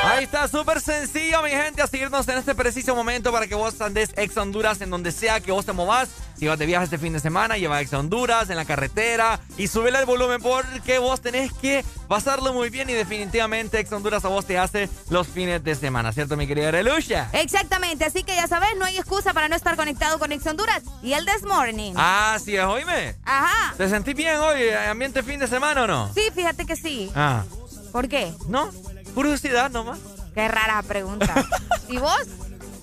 Ahí 0.04 0.24
está, 0.24 0.48
súper 0.48 0.80
sencillo, 0.80 1.42
mi 1.42 1.50
gente, 1.50 1.80
a 1.80 1.86
seguirnos 1.86 2.26
en 2.26 2.38
este 2.38 2.56
preciso 2.56 2.94
momento 2.96 3.30
para 3.30 3.46
que 3.46 3.54
vos 3.54 3.80
andes 3.80 4.10
ex 4.16 4.36
Honduras 4.36 4.80
en 4.80 4.90
donde 4.90 5.12
sea 5.12 5.40
que 5.40 5.52
vos 5.52 5.64
te 5.64 5.72
movas. 5.72 6.08
Si 6.36 6.48
vas 6.48 6.58
de 6.58 6.66
viaje 6.66 6.84
este 6.84 6.98
fin 6.98 7.12
de 7.12 7.20
semana, 7.20 7.56
lleva 7.56 7.80
ex 7.80 7.92
Honduras 7.92 8.50
en 8.50 8.56
la 8.56 8.64
carretera 8.64 9.38
y 9.56 9.68
súbele 9.68 10.00
el 10.00 10.04
volumen 10.06 10.42
porque 10.42 10.98
vos 10.98 11.20
tenés 11.20 11.52
que 11.52 11.84
pasarlo 12.08 12.52
muy 12.52 12.68
bien 12.68 12.90
y 12.90 12.94
definitivamente 12.94 13.78
ex 13.78 13.92
Honduras 13.92 14.24
a 14.24 14.28
vos 14.28 14.44
te 14.44 14.58
hace 14.58 14.88
los 15.08 15.28
fines 15.28 15.62
de 15.62 15.74
semana, 15.76 16.12
¿cierto, 16.12 16.36
mi 16.36 16.48
querida 16.48 16.72
Relucia? 16.72 17.30
Exactamente, 17.32 18.04
así 18.04 18.24
que 18.24 18.34
ya 18.34 18.48
sabes, 18.48 18.70
no 18.76 18.84
hay 18.84 18.98
excusa 18.98 19.32
para 19.32 19.48
no 19.48 19.54
estar 19.54 19.76
conectado 19.76 20.18
con 20.18 20.32
Ex 20.32 20.44
Honduras 20.46 20.82
y 21.00 21.12
el 21.12 21.24
This 21.26 21.44
Morning. 21.44 21.94
Así 21.96 22.56
es, 22.56 22.64
oíme. 22.64 23.14
Ajá. 23.24 23.74
¿Te 23.76 23.88
sentís 23.88 24.16
bien 24.16 24.36
hoy, 24.38 24.68
ambiente 24.70 25.22
fin 25.22 25.38
de 25.38 25.46
semana 25.46 25.84
o 25.84 25.86
no? 25.86 26.12
Sí, 26.12 26.22
fíjate 26.34 26.66
que 26.66 26.74
sí. 26.74 27.12
Ah, 27.14 27.44
¿Por 27.92 28.08
qué? 28.08 28.32
¿no? 28.48 28.70
Curiosidad 29.14 29.70
nomás. 29.70 29.98
Qué 30.34 30.48
rara 30.48 30.82
pregunta. 30.82 31.34
¿Y 31.88 31.98
vos? 31.98 32.22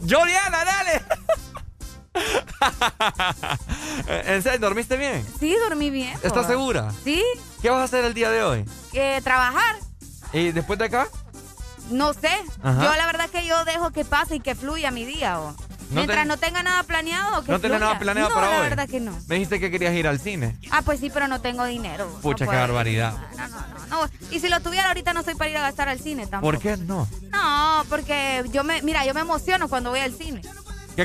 Juliana, 0.01 0.63
dale. 0.65 1.03
¿En 4.25 4.41
serio, 4.43 4.59
dormiste 4.59 4.97
bien? 4.97 5.25
Sí, 5.39 5.55
dormí 5.67 5.89
bien. 5.89 6.17
¿Estás 6.23 6.47
segura? 6.47 6.91
Sí, 7.03 7.23
¿Qué 7.61 7.69
vas 7.69 7.81
a 7.81 7.83
hacer 7.85 8.05
el 8.05 8.13
día 8.13 8.29
de 8.29 8.43
hoy? 8.43 8.65
que 8.91 9.19
trabajar. 9.23 9.75
¿Y 10.33 10.51
después 10.51 10.77
de 10.79 10.85
acá? 10.85 11.07
No 11.89 12.13
sé. 12.13 12.29
Ajá. 12.61 12.83
Yo 12.83 12.95
la 12.95 13.05
verdad 13.07 13.29
que 13.29 13.45
yo 13.45 13.65
dejo 13.65 13.91
que 13.91 14.05
pase 14.05 14.35
y 14.35 14.39
que 14.39 14.55
fluya 14.55 14.91
mi 14.91 15.05
día. 15.05 15.39
o. 15.39 15.55
No 15.89 15.95
Mientras 15.95 16.19
ten- 16.19 16.27
no 16.27 16.37
tenga 16.37 16.61
nada 16.61 16.83
planeado, 16.83 17.43
que 17.43 17.51
¿No 17.51 17.59
fluya. 17.59 17.79
nada 17.79 17.97
planeado 17.99 18.29
no, 18.29 18.35
para 18.35 18.49
la 18.51 18.57
hoy? 18.57 18.69
verdad 18.69 18.87
que 18.87 18.99
no. 18.99 19.17
Me 19.27 19.35
dijiste 19.35 19.59
que 19.59 19.71
querías 19.71 19.93
ir 19.95 20.07
al 20.07 20.19
cine. 20.19 20.55
Ah, 20.71 20.83
pues 20.83 20.99
sí, 20.99 21.09
pero 21.09 21.27
no 21.27 21.41
tengo 21.41 21.65
dinero. 21.65 22.05
no 22.13 22.19
Pucha, 22.21 22.45
qué 22.45 22.49
puedo. 22.51 22.59
barbaridad. 22.59 23.13
No, 23.89 24.01
y 24.29 24.39
si 24.39 24.49
lo 24.49 24.59
tuviera 24.59 24.87
ahorita 24.89 25.13
no 25.13 25.23
soy 25.23 25.33
para 25.35 25.49
ir 25.49 25.57
a 25.57 25.61
gastar 25.61 25.89
al 25.89 25.99
cine 25.99 26.27
tampoco. 26.27 26.51
¿Por 26.53 26.61
qué 26.61 26.77
no? 26.77 27.07
No, 27.31 27.83
porque 27.89 28.43
yo 28.51 28.63
me, 28.63 28.81
mira, 28.83 29.03
yo 29.05 29.13
me 29.15 29.21
emociono 29.21 29.67
cuando 29.67 29.89
voy 29.89 29.99
al 30.01 30.13
cine. 30.13 30.41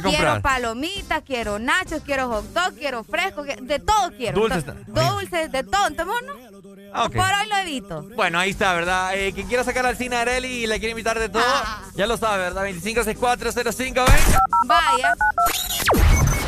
¿Qué 0.02 0.09
Quiero 0.09 0.42
palomitas, 0.42 1.22
quiero 1.24 1.59
nachos, 1.59 2.02
quiero 2.04 2.28
hot 2.28 2.44
dog, 2.52 2.74
quiero 2.76 3.04
fresco, 3.04 3.44
de 3.44 3.78
todo 3.78 4.11
quiero. 4.16 4.40
Dulces 4.40 4.64
Dulces, 4.87 5.52
de 5.52 5.62
todo. 5.62 5.87
Entonces, 5.87 6.07
bueno, 6.07 6.33
Ah, 6.92 7.04
ok. 7.04 7.12
por 7.14 7.24
hoy 7.24 7.48
lo 7.48 7.57
evito. 7.59 8.02
Bueno, 8.16 8.38
ahí 8.38 8.50
está, 8.50 8.72
¿verdad? 8.74 9.14
Eh, 9.14 9.33
quien 9.33 9.46
quiera 9.48 9.62
sacar 9.64 9.87
al 9.87 9.96
cine 9.96 10.16
a 10.16 10.20
Areli 10.22 10.48
y 10.48 10.66
le 10.66 10.78
quiere 10.78 10.90
invitar 10.90 11.18
de 11.18 11.28
todo, 11.28 11.42
Ah. 11.46 11.83
ya 11.94 12.07
lo 12.07 12.16
sabe, 12.16 12.38
¿verdad? 12.38 12.62
25640520. 12.64 14.38
Vaya. 14.66 15.14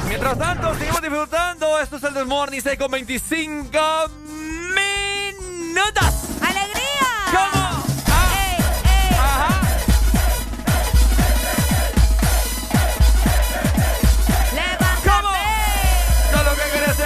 Mientras 0.08 0.38
tanto, 0.38 0.74
seguimos 0.76 1.02
disfrutando. 1.02 1.78
Esto 1.80 1.96
es 1.96 2.02
el 2.04 2.14
Del 2.14 2.26
Morning 2.26 2.60
6 2.62 2.78
con 2.78 2.90
25 2.90 3.68
minutos. 4.74 6.14
¡Alegría! 6.40 7.10
¿Cómo? 7.32 7.65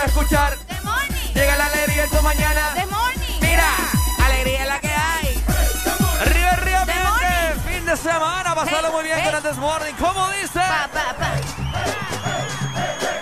escuchar. 0.05 0.57
Llega 1.35 1.57
la 1.57 1.67
alegría 1.67 2.05
esta 2.05 2.23
mañana. 2.23 2.75
Mira, 3.41 3.69
alegría 4.25 4.63
es 4.63 4.69
la 4.69 4.81
que 4.81 4.91
hay. 4.91 5.45
Río, 6.33 6.57
río, 6.65 6.87
mi. 6.87 6.93
Fin 7.73 7.85
de 7.87 7.97
semana, 7.97 8.55
pasarlo 8.55 8.93
muy 8.93 9.05
bien 9.05 9.17
hey. 9.19 9.27
con 9.27 9.35
el 9.37 9.43
Desmorning. 9.43 9.95
¿Cómo 9.97 10.31
dice? 10.31 10.59
Pa, 10.59 10.89
pa, 10.93 11.15
pa. 11.19 11.31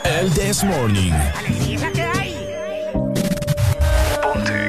El 0.04 0.34
Desmorning. 0.34 1.14
Alegría 1.14 1.76
es 1.76 1.82
la 1.82 1.90
que 1.92 2.02
hay. 2.02 2.48
Ponte 4.22 4.68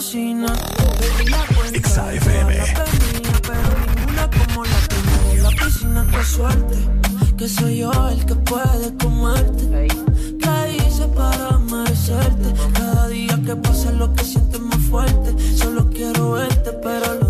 Cocina. 0.00 0.46
Ninguna 1.12 1.44
como 4.30 4.64
la 4.64 4.80
primera 4.88 5.32
en 5.32 5.42
la 5.42 5.50
piscina. 5.50 6.06
Qué 6.10 6.24
suerte. 6.24 6.78
Que 7.36 7.46
soy 7.46 7.78
yo 7.80 7.92
el 8.08 8.24
que 8.24 8.34
puede 8.34 8.96
comerte. 8.96 9.88
¿Qué 10.42 10.76
hice 10.86 11.06
para 11.08 11.58
merecerte? 11.58 12.48
Cada 12.72 13.08
día 13.08 13.38
que 13.44 13.56
pasa 13.56 13.92
lo 13.92 14.14
que 14.14 14.24
sientes 14.24 14.60
más 14.60 14.80
fuerte. 14.90 15.34
Solo 15.54 15.90
quiero 15.90 16.32
verte, 16.32 16.72
pero 16.82 17.16
lo 17.16 17.29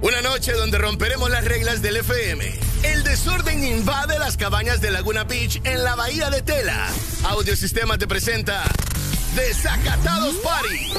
Una 0.00 0.22
noche 0.22 0.52
donde 0.52 0.78
romperemos 0.78 1.30
las 1.30 1.44
reglas 1.44 1.82
del 1.82 1.96
FM. 1.98 2.52
El 2.82 3.04
desorden 3.04 3.62
invade 3.64 4.18
las 4.18 4.36
cabañas 4.36 4.80
de 4.80 4.90
Laguna 4.90 5.24
Beach 5.24 5.60
en 5.64 5.84
la 5.84 5.94
bahía 5.94 6.30
de 6.30 6.42
Tela. 6.42 6.88
Audiosistema 7.24 7.98
te 7.98 8.06
presenta 8.06 8.64
Desacatados 9.34 10.36
Party. 10.36 10.92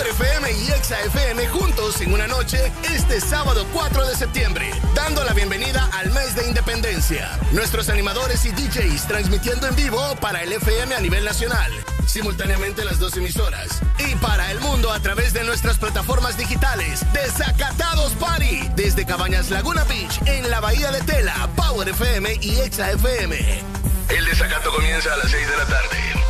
Power 0.00 0.12
FM 0.12 0.52
y 0.52 0.70
Exa 0.72 0.98
FM 1.02 1.46
juntos 1.48 2.00
en 2.00 2.14
una 2.14 2.26
noche 2.26 2.72
este 2.84 3.20
sábado 3.20 3.66
4 3.74 4.06
de 4.06 4.16
septiembre, 4.16 4.70
dando 4.94 5.22
la 5.24 5.34
bienvenida 5.34 5.90
al 5.92 6.10
mes 6.12 6.34
de 6.34 6.46
independencia. 6.48 7.38
Nuestros 7.52 7.90
animadores 7.90 8.46
y 8.46 8.50
DJs 8.50 9.06
transmitiendo 9.06 9.66
en 9.66 9.76
vivo 9.76 10.00
para 10.18 10.42
el 10.42 10.54
FM 10.54 10.94
a 10.94 11.00
nivel 11.00 11.22
nacional, 11.22 11.70
simultáneamente 12.06 12.82
las 12.82 12.98
dos 12.98 13.14
emisoras, 13.18 13.82
y 13.98 14.14
para 14.16 14.50
el 14.50 14.60
mundo 14.60 14.90
a 14.90 15.00
través 15.00 15.34
de 15.34 15.44
nuestras 15.44 15.76
plataformas 15.76 16.38
digitales. 16.38 17.04
Desacatados 17.12 18.12
Party 18.14 18.70
desde 18.76 19.04
Cabañas 19.04 19.50
Laguna 19.50 19.84
Beach 19.84 20.18
en 20.24 20.48
la 20.48 20.60
Bahía 20.60 20.90
de 20.92 21.02
Tela, 21.02 21.50
Power 21.56 21.90
FM 21.90 22.38
y 22.40 22.58
Exa 22.60 22.90
FM. 22.92 23.36
El 24.08 24.24
desacato 24.24 24.72
comienza 24.72 25.12
a 25.12 25.18
las 25.18 25.30
6 25.30 25.46
de 25.46 25.56
la 25.58 25.66
tarde. 25.66 26.29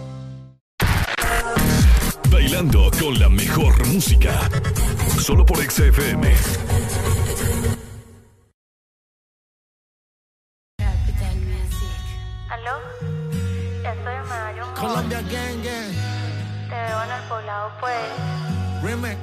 bailando 2.51 2.91
con 2.99 3.17
la 3.17 3.29
mejor 3.29 3.87
música. 3.87 4.49
Solo 5.19 5.45
por 5.45 5.57
XFM. 5.57 6.33
¿Aló? 12.49 12.75
Estoy 13.77 14.15
en 14.15 14.75
Colombia 14.75 15.21
Gang 15.21 15.63
Gang. 15.63 15.93
Te 16.69 16.75
veo 16.75 17.03
en 17.03 17.11
el 17.11 17.23
poblado, 17.29 17.71
pues. 17.79 17.95
Remix. 18.83 19.19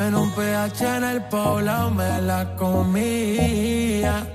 En 0.00 0.14
un 0.14 0.30
PH 0.34 0.96
en 0.96 1.04
el 1.04 1.22
poblado 1.24 1.90
me 1.90 2.22
la 2.22 2.56
comía. 2.56 4.26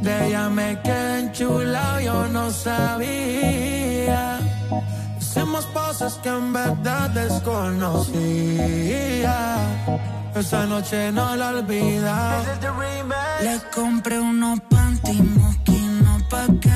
De 0.00 0.28
ella 0.28 0.48
me 0.48 0.80
quedé 0.80 1.20
enchulado, 1.20 2.00
yo 2.00 2.28
no 2.28 2.50
sabía. 2.50 4.40
Hacemos 5.34 5.64
cosas 5.68 6.20
que 6.22 6.28
en 6.28 6.52
verdad 6.52 7.08
desconocía. 7.08 8.06
Esa 10.34 10.66
noche 10.66 11.10
no 11.10 11.34
la 11.36 11.48
olvida. 11.48 12.42
Le 13.40 13.58
compré 13.74 14.20
unos 14.20 14.60
panty 14.68 15.22
moquinos 15.22 16.22
pa' 16.24 16.48
que 16.60 16.68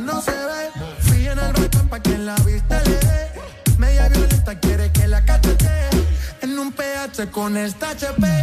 no 0.00 0.20
se 0.20 0.32
ve. 0.32 0.70
Fui 1.00 1.26
en 1.26 1.38
el 1.38 1.52
balcón 1.52 1.88
pa' 1.88 2.00
que 2.00 2.18
la 2.18 2.34
vista 2.36 2.82
le 2.84 2.98
dé. 2.98 3.30
Media 3.78 4.08
violenta 4.08 4.58
quiere 4.58 4.90
que 4.92 5.06
la 5.06 5.24
cachete. 5.24 5.90
En 6.42 6.58
un 6.58 6.72
PH 6.72 7.30
con 7.30 7.56
esta 7.56 7.90
HP. 7.90 8.33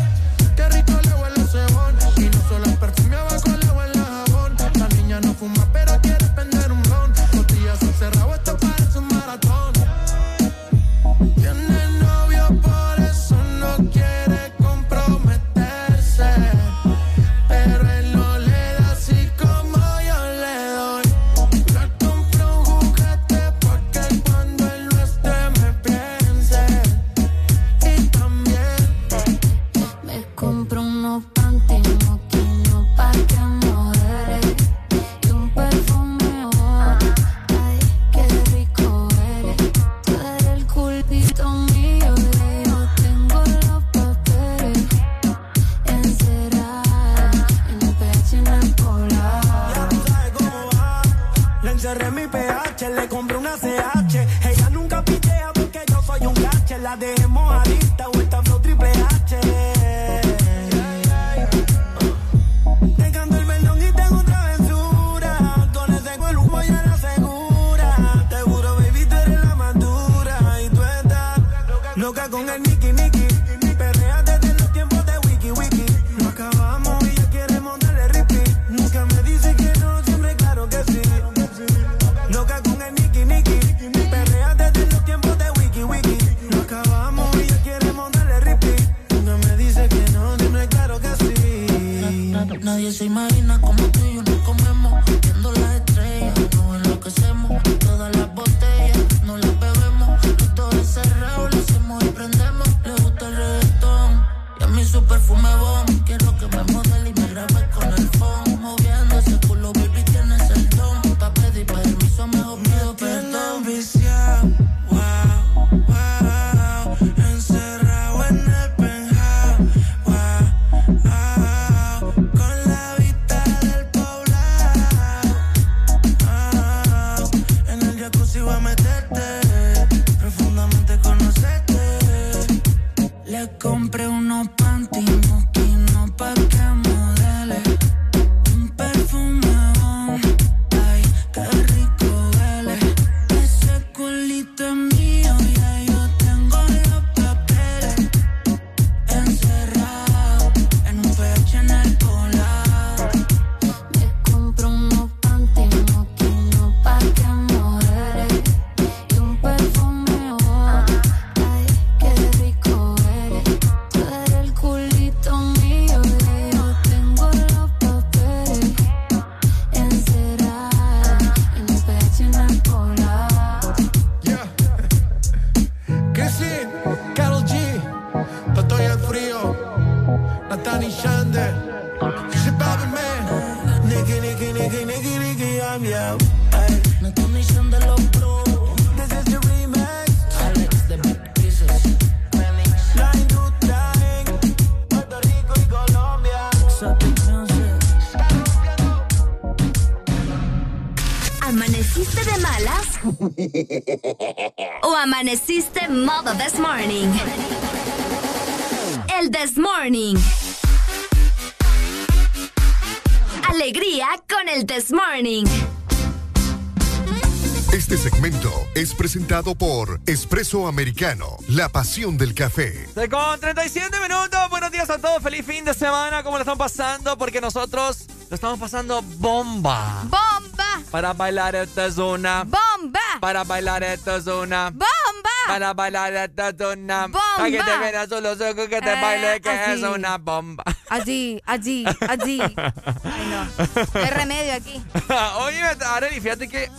Presentado 219.32 219.56
por 219.56 220.02
Espresso 220.08 220.68
Americano, 220.68 221.38
la 221.48 221.70
pasión 221.70 222.18
del 222.18 222.34
café. 222.34 222.86
Con 223.10 223.40
37 223.40 223.98
minutos, 224.02 224.50
buenos 224.50 224.70
días 224.72 224.90
a 224.90 224.98
todos, 224.98 225.24
feliz 225.24 225.46
fin 225.46 225.64
de 225.64 225.74
semana, 225.74 226.22
¿cómo 226.22 226.36
lo 226.36 226.42
están 226.42 226.58
pasando? 226.58 227.18
Porque 227.18 227.40
nosotros 227.40 228.08
lo 228.30 228.36
estamos 228.36 228.60
pasando 228.60 229.02
bomba. 229.02 230.04
¡Bomba! 230.04 230.82
Para 230.92 231.14
bailar 231.14 231.56
esta 231.56 231.90
zona. 231.90 232.44
¡Bomba! 232.44 233.00
Para 233.22 233.46
bailar 233.46 233.84
esta 233.84 234.22
zona. 234.22 234.70
¡Bomba! 234.70 235.30
Para 235.48 235.74
bailar 235.74 236.14
esta 236.14 236.52
zona. 236.52 237.04
¡Bomba! 237.04 237.22
Para 237.38 237.52
que 237.52 237.64
te 237.64 237.78
veas 237.78 238.10
solo 238.10 238.32
ojos 238.32 238.68
que 238.68 238.82
te 238.82 238.94
Eh, 238.94 239.02
baile, 239.02 239.40
que 239.40 239.50
así. 239.50 239.82
es 239.82 239.90
una 239.90 240.18
bomba. 240.18 240.66
Allí, 240.90 241.42
allí, 241.46 241.86
allí. 242.10 242.42
Ay, 243.06 243.26
no. 243.30 244.02
Hay 244.02 244.10
remedio 244.10 244.54
aquí. 244.56 244.84
Oye, 245.40 245.62
Arely, 245.62 246.20
fíjate 246.20 246.50
que 246.50 246.70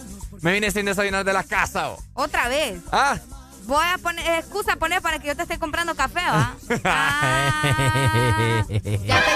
me 0.42 0.52
vine 0.52 0.70
sin 0.70 0.84
desayunar 0.84 1.24
de 1.24 1.32
la 1.32 1.42
casa. 1.44 1.90
oh. 1.90 1.98
Otra 2.14 2.48
vez. 2.48 2.80
Ah. 2.92 3.18
Voy 3.64 3.86
a 3.86 3.96
poner, 3.98 4.40
excusa 4.40 4.74
poner 4.76 5.00
para 5.00 5.20
que 5.20 5.28
yo 5.28 5.36
te 5.36 5.42
esté 5.42 5.56
comprando 5.58 5.94
café, 5.94 6.20
¿va? 6.20 6.54
Ah, 6.84 8.64
ya 9.04 9.22
te 9.22 9.32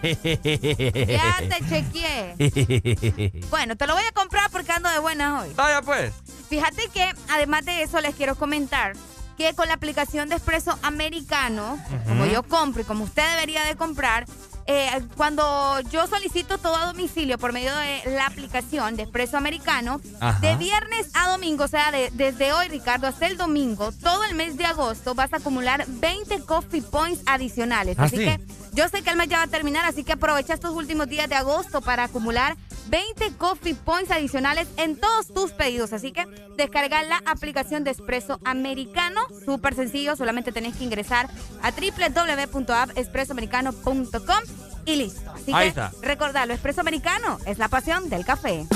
chequeé. 0.00 1.06
Ya 1.06 1.36
te 1.48 1.58
chequeé. 1.68 3.32
Bueno, 3.50 3.76
te 3.76 3.86
lo 3.86 3.94
voy 3.94 4.04
a 4.04 4.12
comprar 4.12 4.50
porque 4.50 4.72
ando 4.72 4.88
de 4.88 4.98
buenas 4.98 5.42
hoy. 5.42 5.52
Vaya 5.54 5.82
pues. 5.82 6.12
Fíjate 6.48 6.88
que, 6.88 7.12
además 7.30 7.64
de 7.66 7.82
eso, 7.82 8.00
les 8.00 8.14
quiero 8.14 8.36
comentar 8.36 8.94
que 9.36 9.52
con 9.54 9.68
la 9.68 9.74
aplicación 9.74 10.28
de 10.28 10.36
Expreso 10.36 10.78
Americano, 10.82 11.78
como 12.08 12.24
yo 12.26 12.42
compro 12.42 12.82
y 12.82 12.84
como 12.84 13.04
usted 13.04 13.28
debería 13.32 13.64
de 13.64 13.76
comprar, 13.76 14.26
eh, 14.66 14.88
cuando 15.16 15.80
yo 15.90 16.06
solicito 16.06 16.58
todo 16.58 16.76
a 16.76 16.86
domicilio 16.86 17.38
por 17.38 17.52
medio 17.52 17.74
de 17.76 18.02
la 18.14 18.26
aplicación 18.26 18.96
de 18.96 19.02
Expreso 19.02 19.36
Americano, 19.36 20.00
Ajá. 20.20 20.40
de 20.40 20.56
viernes 20.56 21.10
a 21.14 21.30
domingo, 21.30 21.64
o 21.64 21.68
sea, 21.68 21.90
de- 21.90 22.10
desde 22.12 22.52
hoy, 22.52 22.68
Ricardo, 22.68 23.06
hasta 23.06 23.26
el 23.26 23.36
domingo, 23.36 23.92
todo 23.92 24.24
el 24.24 24.34
mes 24.34 24.56
de 24.56 24.64
agosto 24.64 25.14
vas 25.14 25.32
a 25.32 25.36
acumular 25.36 25.84
20 25.88 26.40
coffee 26.44 26.82
points 26.82 27.20
adicionales. 27.26 27.96
¿Ah, 27.98 28.04
así 28.04 28.16
sí? 28.16 28.24
que 28.24 28.40
yo 28.74 28.88
sé 28.88 29.02
que 29.02 29.10
el 29.10 29.16
mes 29.16 29.28
ya 29.28 29.38
va 29.38 29.44
a 29.44 29.48
terminar, 29.48 29.84
así 29.84 30.02
que 30.04 30.12
aprovecha 30.12 30.54
estos 30.54 30.74
últimos 30.74 31.08
días 31.08 31.28
de 31.28 31.34
agosto 31.36 31.80
para 31.80 32.04
acumular 32.04 32.56
20 32.88 33.32
coffee 33.38 33.74
points 33.74 34.10
adicionales 34.10 34.66
en 34.76 34.96
todos 34.98 35.28
tus 35.28 35.52
pedidos. 35.52 35.92
Así 35.92 36.10
que 36.12 36.26
descarga 36.56 37.02
la 37.04 37.22
aplicación 37.24 37.84
de 37.84 37.92
Espresso 37.92 38.40
Americano. 38.44 39.20
Súper 39.44 39.74
sencillo, 39.74 40.16
solamente 40.16 40.50
tenés 40.52 40.76
que 40.76 40.84
ingresar 40.84 41.28
a 41.62 41.70
www.appexpresoamericano.com 41.70 44.38
y 44.86 44.96
listo. 44.96 45.30
Así 45.32 45.52
Ahí 45.52 45.64
que 45.64 45.68
está. 45.68 45.92
recordalo, 46.02 46.52
Espresso 46.52 46.80
Americano 46.80 47.38
es 47.46 47.58
la 47.58 47.68
pasión 47.68 48.08
del 48.10 48.24
café. 48.24 48.66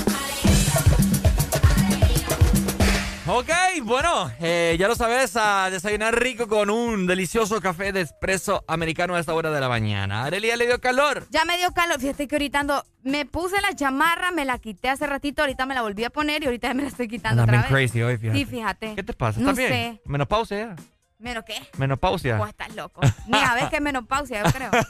Ok, 3.31 3.51
bueno, 3.83 4.31
eh, 4.41 4.75
ya 4.79 4.89
lo 4.89 4.95
sabes, 4.95 5.37
a 5.37 5.69
desayunar 5.69 6.19
rico 6.19 6.49
con 6.49 6.71
un 6.71 7.07
delicioso 7.07 7.61
café 7.61 7.93
de 7.93 8.01
espresso 8.01 8.65
americano 8.67 9.15
a 9.17 9.21
esta 9.21 9.35
hora 9.35 9.51
de 9.51 9.61
la 9.61 9.69
mañana. 9.69 10.25
Arely 10.25 10.49
ya 10.49 10.57
le 10.57 10.67
dio 10.67 10.81
calor. 10.81 11.27
Ya 11.29 11.45
me 11.45 11.59
dio 11.59 11.71
calor. 11.75 12.01
Fíjate 12.01 12.27
que 12.27 12.37
ahorita 12.37 12.61
ando, 12.61 12.83
me 13.03 13.27
puse 13.27 13.61
la 13.61 13.75
chamarra, 13.77 14.31
me 14.31 14.47
la 14.47 14.57
quité 14.59 14.89
hace 14.89 15.07
ratito, 15.07 15.43
ahorita 15.43 15.67
me 15.67 15.75
la 15.75 15.83
volví 15.83 16.05
a 16.05 16.11
poner 16.11 16.43
y 16.43 16.47
ahorita 16.47 16.73
me 16.73 16.83
la 16.85 16.89
estoy 16.89 17.07
quitando 17.07 17.43
otra 17.43 17.53
bien 17.53 17.63
vez. 17.63 17.71
crazy 17.71 18.03
hoy, 18.03 18.17
fíjate. 18.17 18.39
Sí, 18.39 18.45
fíjate. 18.47 18.95
¿Qué 18.95 19.03
te 19.03 19.13
pasa? 19.13 19.41
No 19.41 19.51
¿Estás 19.51 19.59
bien? 19.59 19.95
sé. 19.97 20.01
Menopausia 20.07 20.59
ya. 20.59 20.77
¿Menos 21.21 21.43
qué? 21.45 21.55
Menopausia. 21.77 22.37
Vos 22.37 22.49
estás 22.49 22.73
loco. 22.77 23.01
Mira, 23.27 23.53
ves 23.55 23.69
que 23.71 23.77
es 23.77 23.83
menopausia, 23.83 24.45
yo 24.45 24.53
creo. 24.53 24.71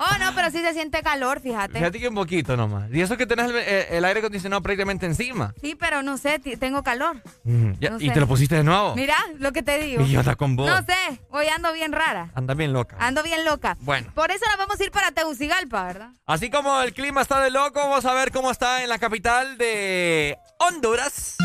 Oh, 0.00 0.18
no, 0.20 0.32
pero 0.34 0.48
sí 0.50 0.60
se 0.60 0.72
siente 0.74 1.02
calor, 1.02 1.40
fíjate. 1.40 1.74
Fíjate 1.78 1.98
que 1.98 2.08
un 2.08 2.14
poquito 2.14 2.56
nomás. 2.56 2.88
Y 2.92 3.00
eso 3.02 3.16
que 3.16 3.26
tenés 3.26 3.50
el, 3.50 3.56
el- 3.56 3.86
el 3.90 4.04
aire 4.04 4.20
acondicionado 4.20 4.62
prácticamente 4.62 5.06
encima. 5.06 5.52
Sí, 5.60 5.74
pero 5.74 6.02
no 6.02 6.16
sé, 6.18 6.38
tengo 6.38 6.84
calor. 6.84 7.20
Mm, 7.42 7.72
ya, 7.80 7.90
No 7.90 7.96
¿Y 8.00 8.06
sé. 8.06 8.14
te 8.14 8.20
lo 8.20 8.28
pusiste 8.28 8.54
de 8.54 8.62
nuevo? 8.64 8.94
Mira 8.94 9.16
lo 9.38 9.50
que 9.52 9.62
te 9.64 9.78
digo. 9.80 10.02
Y 10.04 10.10
yo 10.12 10.22
con 10.36 10.54
vos. 10.54 10.68
No 10.70 10.78
sé, 10.82 11.20
hoy 11.30 11.48
ando 11.48 11.72
bien 11.72 11.92
rara. 11.92 12.30
Anda 12.36 12.54
bien 12.54 12.72
loca. 12.72 12.96
Ando 13.00 13.22
bien 13.24 13.44
loca. 13.44 13.76
Bueno. 13.80 14.08
Por 14.14 14.30
eso 14.30 14.44
nos 14.46 14.56
vamos 14.56 14.78
a 14.80 14.84
ir 14.84 14.92
para 14.92 15.10
Tegucigalpa, 15.10 15.84
¿verdad? 15.84 16.10
Así 16.26 16.48
como 16.48 16.80
el 16.80 16.94
clima 16.94 17.22
está 17.22 17.40
de 17.40 17.50
loco, 17.50 17.80
vamos 17.80 18.04
a 18.04 18.14
ver 18.14 18.30
cómo 18.30 18.50
está 18.52 18.82
en 18.84 18.88
la 18.88 18.98
capital 19.00 19.58
de 19.58 20.38
Honduras. 20.60 21.36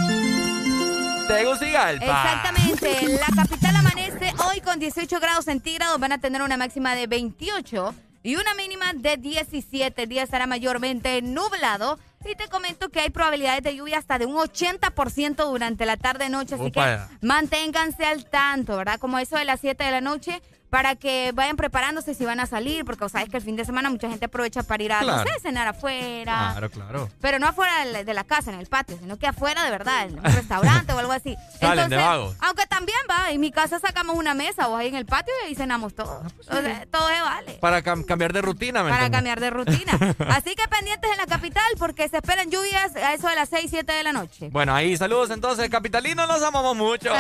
Tegucigalpa. 1.28 2.06
Exactamente. 2.06 3.20
La 3.20 3.44
capital 3.44 3.76
amanece 3.76 4.34
hoy 4.48 4.62
con 4.62 4.80
18 4.80 5.20
grados 5.20 5.46
centígrados. 5.46 6.00
Van 6.00 6.12
a 6.12 6.20
tener 6.20 6.42
una 6.42 6.58
máxima 6.58 6.96
de 6.96 7.08
28 7.08 7.94
y 8.24 8.36
una 8.36 8.54
mínima 8.56 8.94
de 8.94 9.18
17. 9.18 10.04
El 10.04 10.10
día 10.10 10.24
estará 10.24 10.48
mayormente 10.48 11.22
nublado. 11.22 12.00
Y 12.26 12.36
te 12.36 12.48
comento 12.48 12.88
que 12.88 13.02
hay 13.02 13.10
probabilidades 13.10 13.64
de 13.64 13.76
lluvia 13.76 13.98
hasta 13.98 14.18
de 14.18 14.26
un 14.26 14.36
80% 14.36 15.46
durante 15.46 15.86
la 15.86 15.98
tarde-noche. 15.98 16.56
Así 16.56 16.64
Opa. 16.68 17.10
que 17.10 17.26
manténganse 17.26 18.06
al 18.06 18.26
tanto, 18.26 18.78
¿verdad? 18.78 18.98
Como 18.98 19.20
eso 19.20 19.36
de 19.38 19.44
las 19.44 19.60
7 19.60 19.84
de 19.84 19.92
la 19.92 20.00
noche. 20.00 20.42
Para 20.74 20.96
que 20.96 21.32
vayan 21.36 21.56
preparándose 21.56 22.16
si 22.16 22.26
van 22.26 22.40
a 22.40 22.48
salir, 22.48 22.84
porque 22.84 23.08
sabes 23.08 23.30
que 23.30 23.38
el 23.38 23.44
fin 23.44 23.56
de 23.56 23.64
semana 23.64 23.92
mucha 23.92 24.10
gente 24.10 24.26
aprovecha 24.26 24.64
para 24.64 24.82
ir 24.82 24.92
a, 24.92 25.02
Claro. 25.02 25.24
no 25.24 25.32
sé, 25.32 25.40
cenar 25.40 25.68
afuera. 25.68 26.50
Claro, 26.54 26.72
claro. 26.72 27.10
Pero 27.22 27.38
no 27.38 27.46
afuera 27.48 27.86
de 27.86 27.92
la, 27.92 28.04
de 28.04 28.14
la 28.16 28.24
casa, 28.24 28.52
en 28.52 28.60
el 28.60 28.66
patio, 28.66 28.98
sino 29.00 29.20
que 29.20 29.28
afuera 29.28 29.64
de 29.66 29.70
verdad, 29.70 30.08
en 30.08 30.18
un 30.18 30.24
restaurante 30.34 30.92
o 30.94 30.98
algo 30.98 31.12
así. 31.12 31.36
Salen 31.60 31.90
de 31.92 31.98
vagos. 31.98 32.36
Aunque 32.40 32.66
también 32.66 32.98
va, 33.08 33.30
en 33.30 33.40
mi 33.40 33.52
casa 33.52 33.78
sacamos 33.78 34.16
una 34.18 34.34
mesa 34.34 34.68
o 34.68 34.76
ahí 34.76 34.88
en 34.88 34.96
el 34.96 35.06
patio 35.06 35.32
y 35.44 35.50
ahí 35.50 35.54
cenamos 35.56 35.94
todos. 35.94 36.34
O 36.50 36.62
sea, 36.62 36.88
todo 36.88 37.08
se 37.08 37.22
vale. 37.22 37.54
Para 37.62 37.84
cam- 37.84 38.04
cambiar 38.04 38.34
de 38.34 38.42
rutina, 38.42 38.82
¿me 38.84 38.90
Para 38.90 39.12
cambiar 39.12 39.40
de 39.40 39.52
rutina. 39.52 39.92
Así 40.30 40.56
que 40.56 40.68
pendientes 40.68 41.12
en 41.12 41.18
la 41.18 41.28
capital 41.28 41.64
porque 41.78 42.10
se 42.10 42.18
esperan 42.18 42.50
lluvias 42.50 42.96
a 42.96 43.14
eso 43.14 43.28
de 43.28 43.36
las 43.36 43.50
6, 43.50 43.68
7 43.70 43.94
de 43.94 44.02
la 44.02 44.12
noche. 44.12 44.50
Bueno, 44.52 44.74
ahí 44.74 44.98
saludos 44.98 45.30
entonces, 45.30 45.70
capitalinos, 45.70 46.28
los 46.28 46.42
amamos 46.42 46.76
mucho. 46.76 47.12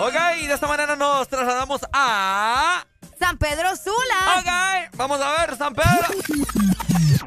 Ok, 0.00 0.14
de 0.46 0.54
esta 0.54 0.68
manera 0.68 0.94
nos 0.94 1.26
trasladamos 1.26 1.80
a... 1.92 2.84
San 3.18 3.36
Pedro 3.38 3.74
Sula. 3.76 4.38
Ok, 4.38 4.96
vamos 4.96 5.20
a 5.20 5.46
ver, 5.46 5.56
San 5.56 5.74
Pedro. 5.74 6.08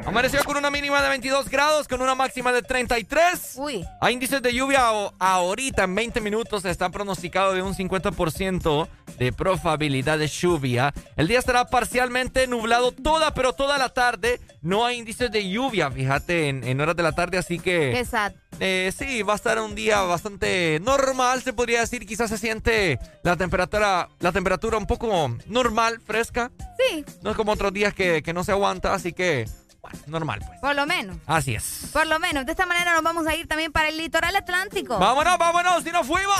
Amaneció 0.05 0.43
con 0.43 0.57
una 0.57 0.71
mínima 0.71 1.01
de 1.01 1.09
22 1.09 1.49
grados, 1.49 1.87
con 1.87 2.01
una 2.01 2.15
máxima 2.15 2.51
de 2.51 2.61
33. 2.61 3.55
Uy. 3.57 3.85
Hay 3.99 4.13
índices 4.13 4.41
de 4.41 4.53
lluvia 4.53 4.81
ahorita 5.19 5.83
en 5.83 5.95
20 5.95 6.21
minutos 6.21 6.65
está 6.65 6.89
pronosticado 6.89 7.53
de 7.53 7.61
un 7.61 7.75
50% 7.75 8.87
de 9.17 9.31
probabilidad 9.31 10.17
de 10.17 10.27
lluvia. 10.27 10.93
El 11.15 11.27
día 11.27 11.39
estará 11.39 11.65
parcialmente 11.65 12.47
nublado 12.47 12.91
toda, 12.91 13.33
pero 13.33 13.53
toda 13.53 13.77
la 13.77 13.89
tarde. 13.89 14.39
No 14.61 14.85
hay 14.85 14.97
índices 14.99 15.31
de 15.31 15.49
lluvia, 15.49 15.91
fíjate, 15.91 16.49
en, 16.49 16.63
en 16.63 16.81
horas 16.81 16.95
de 16.95 17.03
la 17.03 17.11
tarde, 17.13 17.37
así 17.37 17.59
que... 17.59 17.91
Qué 17.93 18.05
sad. 18.05 18.33
Eh, 18.59 18.93
sí, 18.95 19.23
va 19.23 19.33
a 19.33 19.35
estar 19.37 19.59
un 19.59 19.73
día 19.73 20.01
bastante 20.01 20.79
normal, 20.83 21.41
se 21.41 21.51
podría 21.53 21.79
decir. 21.79 22.05
Quizás 22.05 22.29
se 22.29 22.37
siente 22.37 22.99
la 23.23 23.35
temperatura, 23.35 24.09
la 24.19 24.31
temperatura 24.31 24.77
un 24.77 24.85
poco 24.85 25.35
normal, 25.63 25.99
fresca. 26.05 26.51
Sí, 26.89 27.05
No 27.21 27.31
es 27.31 27.37
como 27.37 27.51
otros 27.51 27.71
días 27.73 27.93
que, 27.93 28.23
que 28.23 28.33
no 28.33 28.43
se 28.43 28.51
aguanta, 28.51 28.93
así 28.93 29.13
que, 29.13 29.47
bueno, 29.81 29.99
normal 30.07 30.39
pues. 30.45 30.59
por 30.59 30.75
lo 30.75 30.85
menos. 30.85 31.17
Así 31.27 31.53
es. 31.55 31.89
Por 31.93 32.07
lo 32.07 32.19
menos. 32.19 32.45
De 32.45 32.51
esta 32.51 32.65
manera 32.65 32.93
nos 32.93 33.03
vamos 33.03 33.25
a 33.27 33.35
ir 33.35 33.47
también 33.47 33.71
para 33.71 33.89
el 33.89 33.97
litoral 33.97 34.35
atlántico. 34.35 34.97
Vámonos, 34.97 35.37
vámonos, 35.37 35.83
si 35.83 35.91
nos 35.91 36.05
fuimos. 36.07 36.37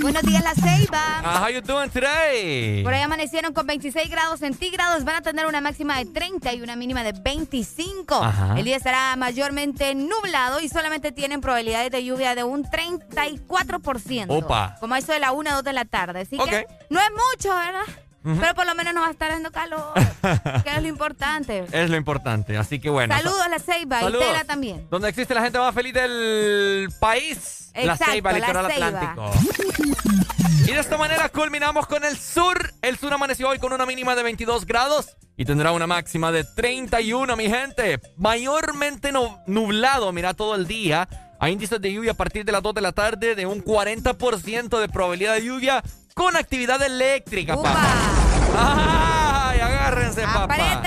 Buenos 0.00 0.22
días, 0.22 0.42
La 0.42 0.54
Ceiba. 0.54 1.20
Ah, 1.24 1.40
how 1.44 1.48
you 1.52 1.60
doing 1.60 1.90
today? 1.90 2.82
Por 2.82 2.92
ahí 2.94 3.02
amanecieron 3.02 3.52
con 3.52 3.66
26 3.66 4.08
grados 4.10 4.40
centígrados. 4.40 5.04
Van 5.04 5.16
a 5.16 5.22
tener 5.22 5.46
una 5.46 5.60
máxima 5.60 5.98
de 5.98 6.06
30 6.06 6.52
y 6.54 6.62
una 6.62 6.76
mínima 6.76 7.02
de 7.02 7.12
25. 7.12 8.14
Ajá. 8.14 8.54
El 8.58 8.64
día 8.64 8.76
estará 8.76 9.14
mayormente 9.16 9.94
nublado 9.94 10.60
y 10.60 10.68
solamente 10.68 11.10
tienen 11.12 11.40
probabilidades 11.40 11.90
de 11.90 12.04
lluvia 12.04 12.34
de 12.34 12.44
un 12.44 12.64
34%. 12.64 14.26
Opa. 14.28 14.76
Como 14.80 14.94
eso 14.96 15.12
de 15.12 15.18
la 15.20 15.32
1 15.32 15.50
a 15.50 15.54
2 15.54 15.64
de 15.64 15.72
la 15.72 15.84
tarde. 15.84 16.20
Así 16.20 16.38
que 16.38 16.66
no 16.90 17.00
es 17.00 17.10
mucho, 17.10 17.54
¿verdad? 17.54 17.82
Pero 18.24 18.54
por 18.54 18.64
lo 18.66 18.74
menos 18.74 18.94
no 18.94 19.02
va 19.02 19.08
a 19.08 19.10
estar 19.10 19.30
haciendo 19.30 19.52
calor, 19.52 19.92
que 20.64 20.70
es 20.74 20.82
lo 20.82 20.88
importante. 20.88 21.64
Es 21.70 21.90
lo 21.90 21.96
importante, 21.96 22.56
así 22.56 22.80
que 22.80 22.88
bueno. 22.88 23.14
Saludos, 23.14 23.46
La 23.50 23.58
Ceiba 23.58 24.00
Saludos. 24.00 24.24
y 24.24 24.28
Tela 24.32 24.44
también. 24.44 24.86
Donde 24.90 25.10
existe 25.10 25.34
la 25.34 25.42
gente 25.42 25.58
más 25.58 25.74
feliz 25.74 25.92
del 25.92 26.88
país. 27.00 27.70
la 27.74 27.96
Ceiba, 27.98 28.32
La 28.32 28.38
litoral 28.38 28.72
Ceiba. 28.72 28.86
atlántico. 28.86 29.30
Y 30.66 30.72
de 30.72 30.80
esta 30.80 30.96
manera 30.96 31.28
culminamos 31.28 31.86
con 31.86 32.02
el 32.04 32.16
sur. 32.16 32.72
El 32.80 32.96
sur 32.96 33.12
amaneció 33.12 33.48
hoy 33.50 33.58
con 33.58 33.74
una 33.74 33.84
mínima 33.84 34.14
de 34.16 34.22
22 34.22 34.64
grados 34.64 35.14
y 35.36 35.44
tendrá 35.44 35.72
una 35.72 35.86
máxima 35.86 36.32
de 36.32 36.44
31, 36.44 37.36
mi 37.36 37.50
gente. 37.50 38.00
Mayormente 38.16 39.12
nublado, 39.46 40.10
mira, 40.12 40.32
todo 40.32 40.54
el 40.54 40.66
día. 40.66 41.06
Hay 41.40 41.52
índices 41.52 41.78
de 41.78 41.92
lluvia 41.92 42.12
a 42.12 42.14
partir 42.14 42.46
de 42.46 42.52
las 42.52 42.62
2 42.62 42.74
de 42.74 42.80
la 42.80 42.92
tarde 42.92 43.34
de 43.34 43.44
un 43.44 43.62
40% 43.62 44.80
de 44.80 44.88
probabilidad 44.88 45.34
de 45.34 45.44
lluvia 45.44 45.82
con 46.14 46.36
actividad 46.36 46.80
eléctrica, 46.80 47.56
papá. 47.56 47.86
¡Ay, 48.56 49.60
Agárrense, 49.60 50.22
papá. 50.22 50.82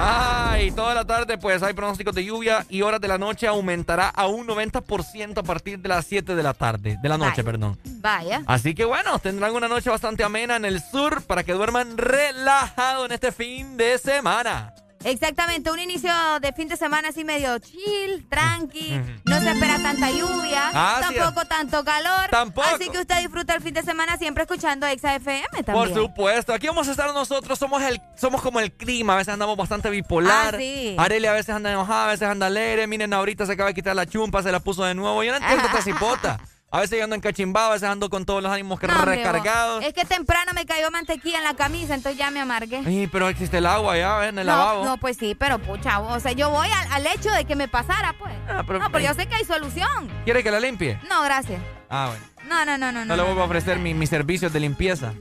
Ay, 0.00 0.70
toda 0.70 0.94
la 0.94 1.04
tarde 1.04 1.36
pues 1.38 1.62
hay 1.62 1.74
pronósticos 1.74 2.14
de 2.14 2.24
lluvia 2.24 2.64
y 2.68 2.82
horas 2.82 3.00
de 3.00 3.08
la 3.08 3.18
noche 3.18 3.48
aumentará 3.48 4.08
a 4.08 4.26
un 4.28 4.46
90% 4.46 5.38
a 5.38 5.42
partir 5.42 5.80
de 5.80 5.88
las 5.88 6.06
7 6.06 6.36
de 6.36 6.42
la 6.42 6.54
tarde. 6.54 6.98
De 7.02 7.08
la 7.08 7.18
noche, 7.18 7.42
perdón. 7.42 7.76
Vaya. 7.84 8.42
Así 8.46 8.74
que 8.74 8.84
bueno, 8.84 9.18
tendrán 9.18 9.54
una 9.54 9.66
noche 9.66 9.90
bastante 9.90 10.22
amena 10.22 10.56
en 10.56 10.64
el 10.64 10.80
sur 10.80 11.22
para 11.22 11.42
que 11.42 11.52
duerman 11.52 11.98
relajado 11.98 13.06
en 13.06 13.12
este 13.12 13.32
fin 13.32 13.76
de 13.76 13.98
semana. 13.98 14.72
Exactamente, 15.04 15.70
un 15.70 15.78
inicio 15.78 16.10
de 16.40 16.52
fin 16.52 16.68
de 16.68 16.76
semana 16.76 17.08
así 17.08 17.24
medio 17.24 17.58
chill, 17.58 18.26
tranqui, 18.28 19.00
no 19.24 19.40
se 19.40 19.50
espera 19.50 19.78
tanta 19.80 20.10
lluvia, 20.10 20.70
ah, 20.74 21.00
tampoco 21.00 21.46
tanto 21.46 21.84
calor. 21.84 22.28
Tampoco. 22.30 22.66
Así 22.68 22.88
que 22.88 22.98
usted 22.98 23.18
disfruta 23.20 23.54
el 23.54 23.62
fin 23.62 23.74
de 23.74 23.82
semana 23.82 24.16
siempre 24.16 24.42
escuchando 24.42 24.86
Exa 24.86 25.14
FM 25.14 25.46
también. 25.64 25.74
Por 25.74 25.94
supuesto, 25.94 26.52
aquí 26.52 26.66
vamos 26.66 26.88
a 26.88 26.90
estar 26.90 27.12
nosotros, 27.14 27.58
somos 27.58 27.82
el 27.82 28.00
somos 28.16 28.42
como 28.42 28.60
el 28.60 28.72
clima, 28.72 29.14
a 29.14 29.16
veces 29.16 29.32
andamos 29.34 29.56
bastante 29.56 29.88
bipolar. 29.88 30.54
Ah, 30.54 30.58
sí. 30.58 30.96
A 30.98 31.32
veces 31.32 31.50
anda 31.50 31.70
enojada, 31.70 32.04
a 32.04 32.08
veces 32.08 32.28
anda 32.28 32.46
alegre, 32.46 32.86
miren 32.86 33.12
ahorita 33.12 33.46
se 33.46 33.52
acaba 33.52 33.68
de 33.68 33.74
quitar 33.74 33.94
la 33.94 34.06
chumpa, 34.06 34.42
se 34.42 34.50
la 34.50 34.60
puso 34.60 34.84
de 34.84 34.94
nuevo. 34.94 35.22
Yo 35.22 35.30
no 35.30 35.38
entiendo 35.38 35.64
esta 35.66 35.82
cipota. 35.82 36.40
A 36.70 36.80
veces 36.80 36.98
yo 36.98 37.04
ando 37.04 37.16
encachimbado, 37.16 37.70
a 37.70 37.72
veces 37.72 37.88
ando 37.88 38.10
con 38.10 38.26
todos 38.26 38.42
los 38.42 38.52
ánimos 38.52 38.78
recargados. 38.78 39.82
Es 39.82 39.94
que 39.94 40.04
temprano 40.04 40.52
me 40.54 40.66
cayó 40.66 40.90
mantequilla 40.90 41.38
en 41.38 41.44
la 41.44 41.54
camisa, 41.54 41.94
entonces 41.94 42.18
ya 42.18 42.30
me 42.30 42.40
amargué. 42.40 42.84
Sí, 42.84 43.08
pero 43.10 43.30
existe 43.30 43.56
el 43.56 43.66
agua 43.66 43.96
ya, 43.96 44.28
en 44.28 44.38
el 44.38 44.46
no, 44.46 44.52
lavabo. 44.52 44.84
No, 44.84 44.98
pues 44.98 45.16
sí, 45.16 45.34
pero 45.34 45.58
pucha, 45.58 46.00
o 46.00 46.20
sea, 46.20 46.32
yo 46.32 46.50
voy 46.50 46.68
al, 46.90 47.06
hecho 47.06 47.30
de 47.30 47.46
que 47.46 47.56
me 47.56 47.68
pasara, 47.68 48.14
pues. 48.18 48.34
Ah, 48.50 48.62
pero, 48.66 48.80
no, 48.80 48.92
pero 48.92 49.02
yo 49.02 49.14
sé 49.14 49.26
que 49.26 49.36
hay 49.36 49.44
solución. 49.46 50.10
¿Quiere 50.24 50.44
que 50.44 50.50
la 50.50 50.60
limpie? 50.60 51.00
No, 51.08 51.22
gracias. 51.22 51.58
Ah, 51.88 52.10
bueno. 52.10 52.24
No, 52.46 52.64
no, 52.66 52.76
no, 52.76 52.92
no. 52.92 53.04
No, 53.06 53.16
le 53.16 53.22
vuelvo 53.22 53.40
a 53.40 53.44
ofrecer 53.46 53.78
mis 53.78 53.96
mi 53.96 54.06
servicios 54.06 54.52
de 54.52 54.60
limpieza. 54.60 55.14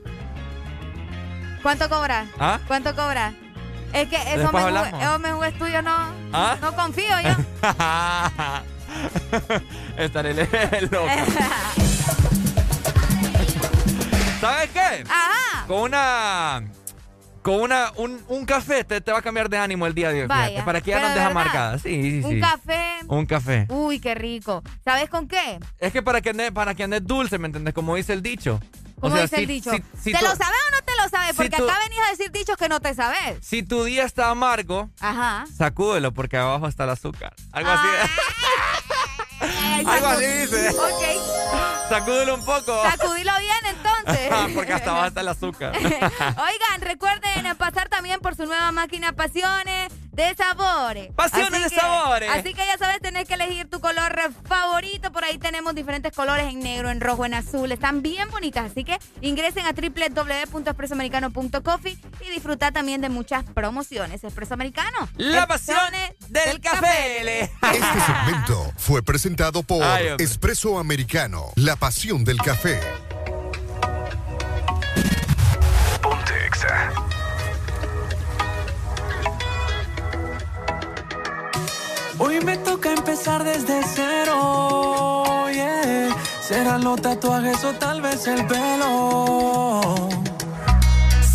¿Cuánto 1.63 1.87
cobra? 1.87 2.25
¿Ah? 2.39 2.59
¿Cuánto 2.67 2.93
cobra? 2.93 3.33
Es 3.93 4.09
que 4.09 4.17
eso 4.17 4.51
me, 4.51 5.33
me 5.33 5.51
tuyo, 5.53 5.81
no. 5.81 5.95
¿Ah? 6.33 6.57
No 6.59 6.75
confío 6.75 7.15
yo. 7.21 7.35
Estaré 9.97 10.33
loco. 10.89 11.07
¿Sabes 14.41 14.69
qué? 14.71 15.03
Ajá. 15.09 15.65
Con 15.67 15.81
una. 15.81 16.63
Con 17.41 17.61
una, 17.61 17.91
un, 17.95 18.21
un 18.27 18.45
café 18.45 18.83
te, 18.83 18.99
te, 18.99 19.11
va 19.11 19.19
a 19.19 19.21
cambiar 19.21 19.49
de 19.49 19.57
ánimo 19.57 19.87
el 19.87 19.93
día 19.93 20.11
de 20.11 20.23
hoy. 20.23 20.27
Vaya, 20.27 20.65
para 20.65 20.81
que 20.81 20.91
ya 20.91 20.99
no 20.99 21.07
andes 21.07 21.23
amargada. 21.23 21.79
Sí, 21.79 22.01
sí, 22.01 22.21
sí. 22.21 22.27
Un 22.27 22.41
café. 22.41 22.83
Un 23.07 23.25
café. 23.25 23.65
Uy, 23.69 24.01
qué 24.01 24.15
rico. 24.15 24.61
¿Sabes 24.83 25.09
con 25.09 25.29
qué? 25.29 25.57
Es 25.79 25.93
que 25.93 26.01
para 26.01 26.19
que 26.19 26.31
andes, 26.31 26.51
para 26.51 26.75
que 26.75 26.83
andes 26.83 27.05
dulce, 27.05 27.37
¿me 27.37 27.45
entiendes? 27.45 27.73
Como 27.73 27.95
dice 27.95 28.11
el 28.11 28.21
dicho. 28.21 28.59
¿Cómo 28.99 29.15
dice 29.15 29.37
el 29.37 29.47
dicho? 29.47 29.71
¿Te 29.71 30.11
lo 30.11 30.35
sabes 30.35 30.59
o 30.67 30.71
no 30.75 30.81
te 30.85 30.95
lo 31.01 31.09
sabes? 31.09 31.35
Porque 31.35 31.55
acá 31.55 31.79
venís 31.83 31.99
a 32.05 32.09
decir 32.11 32.31
dichos 32.31 32.57
que 32.57 32.67
no 32.67 32.79
te 32.79 32.93
sabes. 32.95 33.37
Si 33.45 33.63
tu 33.63 33.83
día 33.83 34.03
está 34.03 34.29
amargo, 34.29 34.89
Ajá. 34.99 35.45
sacúdelo 35.55 36.11
porque 36.13 36.37
abajo 36.37 36.67
está 36.67 36.85
el 36.85 36.91
azúcar. 36.91 37.33
Algo 37.51 37.69
así. 37.69 37.87
Algo 39.85 40.07
así 40.07 40.25
dice. 40.25 40.69
Ok. 40.69 41.89
Sacúdelo 41.89 42.35
un 42.35 42.43
poco. 42.45 42.81
Sacúdilo 42.83 43.31
bien 43.39 43.75
entonces. 43.75 44.29
Porque 44.55 44.73
hasta 44.73 44.91
abajo 44.91 45.07
está 45.07 45.21
el 45.21 45.27
azúcar. 45.27 45.73
Oigan, 45.77 46.81
recuerden 46.81 47.55
pasar 47.57 47.87
también 47.87 48.19
por 48.19 48.35
su 48.35 48.45
nueva 48.45 48.71
máquina 48.71 49.13
Pasiones 49.13 49.93
de 50.17 50.35
Sabores. 50.35 51.13
Pasiones 51.15 51.69
de 51.69 51.71
Sabores. 51.75 52.29
Así 52.29 52.53
que 52.55 52.65
ya 52.65 52.77
sabes, 52.77 52.99
tenés 52.99 53.25
que 53.27 53.35
elegir 53.35 53.69
tu 53.69 53.79
color 53.79 54.11
favorito. 54.45 55.11
Por 55.11 55.23
ahí 55.23 55.37
tenemos 55.37 55.75
diferentes 55.75 56.11
colores 56.11 56.47
en 56.47 56.59
negro, 56.59 56.89
en 56.89 56.99
rojo, 56.99 57.23
en 57.25 57.35
azul. 57.35 57.71
Están 57.71 58.01
bien 58.01 58.27
bonitas. 58.31 58.71
Así 58.71 58.83
que 58.83 58.97
ingresen 59.21 59.67
a 59.67 59.73
www.expresoamericano.coffee 59.73 61.99
y 62.25 62.29
disfruta 62.31 62.71
también 62.71 62.99
de 62.99 63.09
muchas 63.09 63.43
promociones. 63.45 64.23
Expreso 64.23 64.55
Americano. 64.55 65.07
La 65.17 65.45
pasión 65.47 65.77
del, 66.29 66.59
café. 66.61 67.51
Este 67.71 68.01
segmento 68.05 68.73
fue 68.75 69.03
presentado 69.03 69.61
por 69.61 69.83
Espresso 70.17 70.79
Americano. 70.79 71.51
La 71.55 71.75
pasión 71.75 72.23
del 72.23 72.41
café. 72.41 72.79
Hoy 82.19 82.43
me 82.43 82.57
toca 82.57 82.91
empezar 82.91 83.43
desde 83.43 83.79
cero, 83.93 85.45
yeah. 85.53 86.09
Serán 86.41 86.83
los 86.83 86.99
tatuajes 86.99 87.63
o 87.63 87.73
tal 87.73 88.01
vez 88.01 88.25
el 88.25 88.43
pelo. 88.47 90.09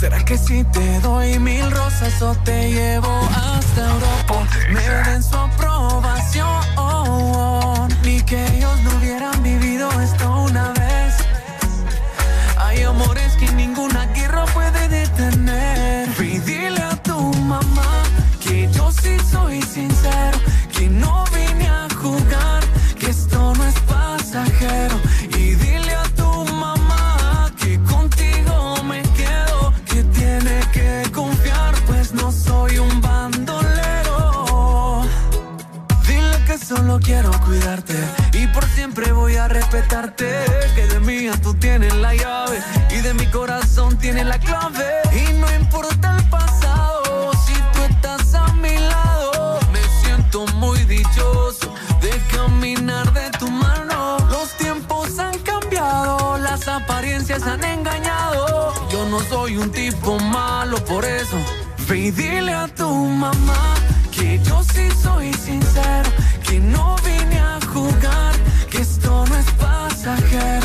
¿Será 0.00 0.24
que 0.24 0.36
si 0.36 0.64
te 0.64 0.98
doy 1.00 1.38
mil 1.38 1.70
rosas 1.70 2.20
o 2.20 2.34
te 2.44 2.72
llevo 2.72 3.28
hasta 3.32 3.90
Europa? 3.92 4.48
Me 4.70 4.80
den 4.80 5.22
su 5.22 5.36
aprobación. 5.36 6.48
Ni 8.02 8.20
que 8.22 8.44
ellos 8.56 8.80
no 8.82 8.96
hubieran 8.96 9.40
vivido 9.40 9.88
esto 10.00 10.32
una 10.50 10.72
vez. 10.72 11.14
Hay 12.58 12.82
amores 12.82 13.36
que 13.36 13.52
ninguna 13.52 14.06
guerra 14.06 14.46
puede 14.46 14.88
detener. 14.88 16.08
Y 16.18 16.38
dile 16.40 16.82
a 16.82 16.96
tu 16.96 17.32
mamá 17.34 18.02
que 18.40 18.68
yo 18.72 18.90
sí 18.90 19.16
soy 19.30 19.62
sincero 19.62 20.51
no 20.88 21.24
vine 21.34 21.68
a 21.68 21.88
jugar, 22.00 22.62
que 22.98 23.10
esto 23.10 23.52
no 23.54 23.64
es 23.64 23.78
pasajero. 23.80 24.96
Y 25.38 25.54
dile 25.54 25.94
a 25.94 26.04
tu 26.14 26.44
mamá 26.54 27.50
que 27.60 27.78
contigo 27.82 28.82
me 28.84 29.02
quedo, 29.02 29.72
que 29.86 30.02
tiene 30.04 30.60
que 30.72 31.10
confiar, 31.12 31.74
pues 31.86 32.12
no 32.12 32.32
soy 32.32 32.78
un 32.78 33.00
bandolero. 33.00 35.02
Dile 36.06 36.44
que 36.46 36.58
solo 36.58 36.98
quiero 37.00 37.30
cuidarte 37.44 37.94
y 38.32 38.46
por 38.48 38.64
siempre 38.66 39.12
voy 39.12 39.36
a 39.36 39.48
respetarte. 39.48 40.26
Que 40.74 40.86
de 40.86 41.00
mía 41.00 41.32
tú 41.42 41.54
tienes 41.54 41.94
la 41.94 42.14
llave 42.14 42.58
y 42.90 43.00
de 43.00 43.14
mi 43.14 43.26
corazón 43.26 43.98
tienes 43.98 44.26
la 44.26 44.38
clave. 44.38 45.02
Han 57.46 57.64
engañado. 57.64 58.72
Yo 58.90 59.06
no 59.06 59.20
soy 59.20 59.56
un 59.56 59.70
tipo 59.70 60.18
malo 60.18 60.76
por 60.84 61.04
eso. 61.04 61.36
Ve 61.88 62.12
dile 62.12 62.52
a 62.52 62.68
tu 62.68 62.88
mamá 62.88 63.74
que 64.10 64.38
yo 64.44 64.62
sí 64.62 64.88
soy 65.02 65.32
sincero, 65.34 66.10
que 66.46 66.60
no 66.60 66.96
vine 67.04 67.38
a 67.40 67.58
jugar, 67.72 68.34
que 68.70 68.78
esto 68.78 69.24
no 69.26 69.36
es 69.36 69.50
pasajero. 69.52 70.61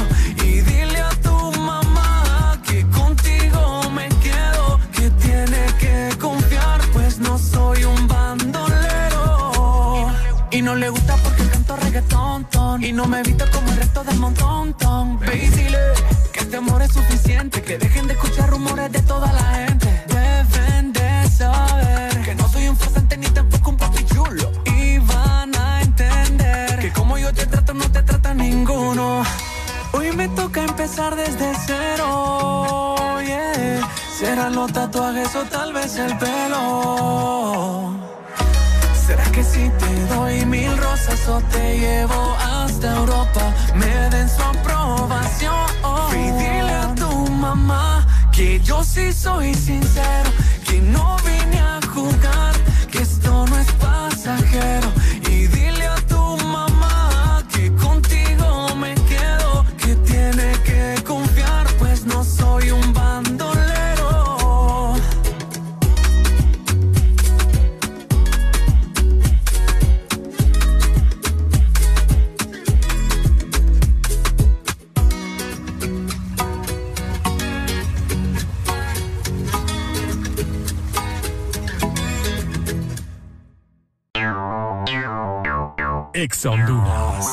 Porque 11.28 11.47
canto 11.49 11.75
reggaetón, 11.75 12.45
ton. 12.45 12.84
Y 12.84 12.91
no 12.93 13.05
me 13.05 13.19
evita 13.19 13.49
como 13.51 13.69
el 13.71 13.78
resto 13.78 14.03
del 14.03 14.19
montón, 14.19 14.73
ton. 14.75 15.19
Ve 15.19 15.28
que 16.32 16.39
este 16.39 16.57
amor 16.57 16.82
es 16.82 16.91
suficiente. 16.93 17.61
Que 17.61 17.78
dejen 17.78 18.07
de 18.07 18.13
escuchar 18.13 18.49
rumores 18.49 18.91
de 18.91 19.01
toda 19.01 19.32
la 19.34 19.43
gente. 19.55 19.88
Deben 20.07 20.93
de 20.93 21.30
saber 21.30 22.21
que 22.21 22.36
no 22.36 22.47
soy 22.47 22.67
un 22.69 22.78
farsante 22.78 23.17
ni 23.17 23.28
tampoco 23.28 23.71
un 23.71 23.78
papi 23.78 24.03
chulo. 24.05 24.51
Y 24.78 24.99
van 24.99 25.55
a 25.55 25.82
entender 25.82 26.80
que 26.80 26.91
como 26.93 27.17
yo 27.17 27.34
te 27.34 27.45
trato, 27.45 27.73
no 27.73 27.89
te 27.91 28.01
trata 28.03 28.34
ninguno. 28.34 29.23
Hoy 29.93 30.11
me 30.13 30.28
toca 30.30 30.63
empezar 30.63 31.15
desde 31.15 31.53
cero, 31.65 33.19
yeah. 33.25 33.89
Serán 34.17 34.55
los 34.55 34.71
tatuajes 34.71 35.36
o 35.36 35.43
tal 35.43 35.73
vez 35.73 35.97
el 35.97 36.17
pelo. 36.17 38.07
¿Será 39.08 39.24
que 39.32 39.41
si 39.41 39.70
te 39.70 40.14
doy 40.14 40.45
mil 40.45 40.78
rosas 40.78 41.30
o 41.30 41.39
te 41.43 41.80
llevo 41.80 42.36
hasta 42.41 42.93
Europa? 42.97 43.53
Me 43.74 44.10
den 44.10 44.28
su 44.28 44.41
aprobación. 44.41 45.66
Y 46.12 46.32
dile 46.32 46.74
a 46.74 46.93
tu 46.93 47.32
mamá 47.32 48.05
que 48.34 48.60
yo 48.60 48.84
sí 48.84 49.14
soy 49.14 49.53
sincero, 49.53 50.30
que 50.68 50.82
no 50.82 51.16
vine 51.24 51.58
a 51.58 51.80
jugar, 51.93 52.53
Ex 86.18 86.47
Honduras. 86.47 87.28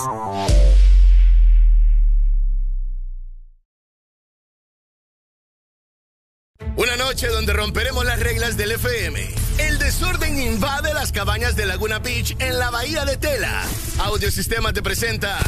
Una 6.76 6.96
noche 6.96 7.28
donde 7.28 7.54
romperemos 7.54 8.04
las 8.04 8.20
reglas 8.20 8.58
del 8.58 8.72
FM. 8.72 9.26
El 9.56 9.78
desorden 9.78 10.38
invade 10.38 10.92
las 10.92 11.12
cabañas 11.12 11.56
de 11.56 11.64
Laguna 11.64 11.98
Beach 12.00 12.36
en 12.38 12.58
la 12.58 12.68
bahía 12.68 13.06
de 13.06 13.16
Tela. 13.16 13.62
Audiosistema 14.00 14.74
te 14.74 14.82
presenta 14.82 15.38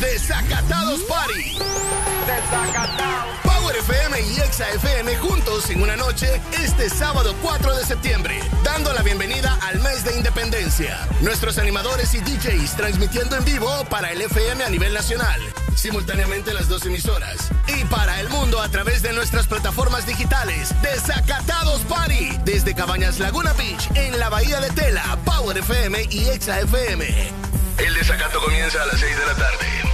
Desacatados 0.00 1.00
Party. 1.02 1.58
Desacatados. 2.26 3.53
Power 3.64 3.76
FM 3.76 4.20
y 4.20 4.40
Exa 4.40 4.68
FM 4.72 5.16
juntos 5.16 5.70
en 5.70 5.80
una 5.80 5.96
noche 5.96 6.38
este 6.62 6.90
sábado 6.90 7.34
4 7.40 7.74
de 7.74 7.86
septiembre, 7.86 8.38
dando 8.62 8.92
la 8.92 9.00
bienvenida 9.00 9.58
al 9.62 9.80
mes 9.80 10.04
de 10.04 10.14
independencia. 10.14 11.08
Nuestros 11.22 11.56
animadores 11.56 12.12
y 12.12 12.18
DJs 12.20 12.76
transmitiendo 12.76 13.36
en 13.36 13.44
vivo 13.46 13.70
para 13.88 14.12
el 14.12 14.20
FM 14.20 14.64
a 14.64 14.68
nivel 14.68 14.92
nacional 14.92 15.40
simultáneamente 15.74 16.52
las 16.52 16.68
dos 16.68 16.84
emisoras. 16.84 17.50
Y 17.66 17.84
para 17.86 18.20
el 18.20 18.28
mundo 18.28 18.60
a 18.60 18.68
través 18.68 19.00
de 19.00 19.14
nuestras 19.14 19.46
plataformas 19.46 20.06
digitales. 20.06 20.74
Desacatados 20.82 21.80
Party. 21.88 22.38
Desde 22.44 22.74
Cabañas 22.74 23.18
Laguna 23.18 23.54
Beach, 23.54 23.88
en 23.94 24.18
la 24.18 24.28
Bahía 24.28 24.60
de 24.60 24.68
Tela, 24.72 25.18
Power 25.24 25.56
FM 25.56 26.06
y 26.10 26.28
Exa 26.28 26.60
FM. 26.60 27.32
El 27.78 27.94
desacato 27.94 28.40
comienza 28.42 28.82
a 28.82 28.86
las 28.86 29.00
6 29.00 29.18
de 29.18 29.26
la 29.26 29.34
tarde. 29.34 29.93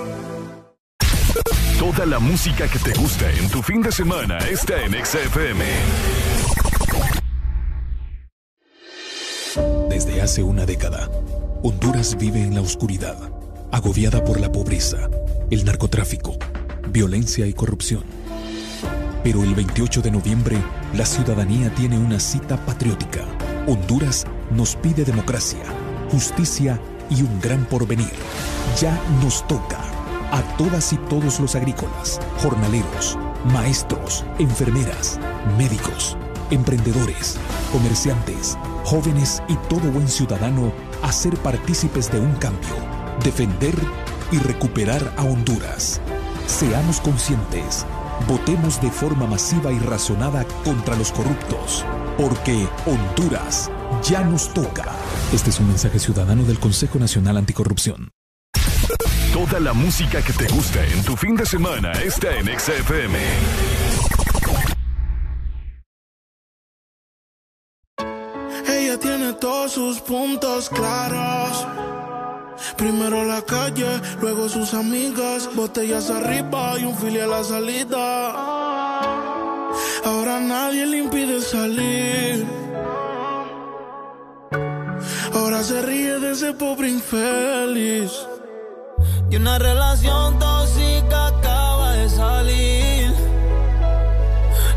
Toda 1.81 2.05
la 2.05 2.19
música 2.19 2.67
que 2.67 2.77
te 2.77 2.93
gusta 2.93 3.27
en 3.31 3.49
tu 3.49 3.63
fin 3.63 3.81
de 3.81 3.91
semana 3.91 4.37
está 4.37 4.79
en 4.83 4.93
Exa 4.93 5.17
FM. 5.17 5.65
Desde 9.89 10.21
hace 10.21 10.43
una 10.43 10.67
década, 10.67 11.09
Honduras 11.63 12.15
vive 12.19 12.43
en 12.43 12.53
la 12.53 12.61
oscuridad, 12.61 13.17
agobiada 13.71 14.23
por 14.23 14.39
la 14.39 14.51
pobreza, 14.51 15.09
el 15.49 15.65
narcotráfico, 15.65 16.37
violencia 16.89 17.47
y 17.47 17.53
corrupción. 17.53 18.03
Pero 19.23 19.41
el 19.43 19.55
28 19.55 20.03
de 20.03 20.11
noviembre, 20.11 20.57
la 20.93 21.07
ciudadanía 21.07 21.73
tiene 21.73 21.97
una 21.97 22.19
cita 22.19 22.63
patriótica. 22.63 23.25
Honduras 23.65 24.25
nos 24.51 24.75
pide 24.75 25.03
democracia, 25.03 25.63
justicia 26.11 26.79
y 27.09 27.23
un 27.23 27.41
gran 27.41 27.65
porvenir. 27.65 28.13
Ya 28.79 29.01
nos 29.23 29.47
toca 29.47 29.90
a 30.31 30.41
todas 30.57 30.93
y 30.93 30.97
todos 30.97 31.39
los 31.39 31.55
agrícolas, 31.55 32.19
jornaleros, 32.41 33.17
maestros, 33.53 34.25
enfermeras, 34.39 35.19
médicos, 35.57 36.17
emprendedores, 36.49 37.37
comerciantes, 37.71 38.57
jóvenes 38.83 39.41
y 39.47 39.55
todo 39.69 39.91
buen 39.91 40.07
ciudadano 40.07 40.71
a 41.01 41.11
ser 41.11 41.35
partícipes 41.37 42.11
de 42.11 42.19
un 42.19 42.33
cambio, 42.35 42.75
defender 43.23 43.75
y 44.31 44.37
recuperar 44.37 45.13
a 45.17 45.23
Honduras. 45.23 46.01
Seamos 46.47 46.99
conscientes, 47.01 47.85
votemos 48.27 48.81
de 48.81 48.91
forma 48.91 49.25
masiva 49.25 49.71
y 49.71 49.79
razonada 49.79 50.45
contra 50.63 50.95
los 50.95 51.11
corruptos, 51.11 51.85
porque 52.17 52.67
Honduras 52.85 53.69
ya 54.03 54.23
nos 54.23 54.53
toca. 54.53 54.85
Este 55.33 55.49
es 55.49 55.59
un 55.59 55.67
mensaje 55.67 55.99
ciudadano 55.99 56.43
del 56.43 56.59
Consejo 56.59 56.99
Nacional 56.99 57.37
Anticorrupción. 57.37 58.11
Toda 59.33 59.59
la 59.59 59.73
música 59.73 60.21
que 60.21 60.33
te 60.33 60.47
gusta 60.47 60.85
en 60.85 61.03
tu 61.03 61.15
fin 61.15 61.35
de 61.35 61.45
semana 61.45 61.91
está 61.93 62.35
en 62.37 62.47
XFM. 62.59 63.17
tiene 69.01 69.33
todos 69.33 69.73
sus 69.73 69.99
puntos 70.01 70.69
claros. 70.69 71.67
Primero 72.77 73.25
la 73.25 73.41
calle, 73.41 73.99
luego 74.21 74.47
sus 74.47 74.73
amigas, 74.73 75.49
botellas 75.55 76.09
arriba 76.09 76.79
y 76.79 76.85
un 76.85 76.97
filial 76.97 77.33
a 77.33 77.37
la 77.37 77.43
salida. 77.43 78.31
Ahora 80.03 80.39
nadie 80.39 80.85
le 80.85 80.97
impide 80.97 81.41
salir. 81.41 82.45
Ahora 85.33 85.63
se 85.63 85.81
ríe 85.81 86.19
de 86.19 86.31
ese 86.31 86.53
pobre 86.53 86.89
infeliz. 86.89 88.11
Y 89.31 89.37
una 89.37 89.57
relación 89.57 90.37
tóxica 90.39 91.27
acaba 91.27 91.93
de 91.93 92.09
salir. 92.09 93.15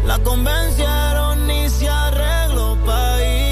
La 0.07 0.17
convencieron 0.21 1.51
y 1.51 1.69
se 1.69 1.89
arregló 1.89 2.79
para 2.87 3.25
ir. 3.25 3.45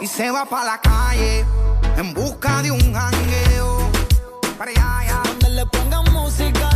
Y 0.00 0.06
se 0.06 0.30
va 0.30 0.44
para 0.44 0.64
la 0.64 0.80
calle 0.80 1.44
en 1.96 2.14
busca 2.14 2.62
de 2.62 2.70
un 2.70 2.94
jangueo. 2.94 3.90
Para 4.56 4.70
allá, 4.70 5.22
Donde 5.24 5.50
le 5.50 5.66
pongan 5.66 6.12
música 6.12 6.75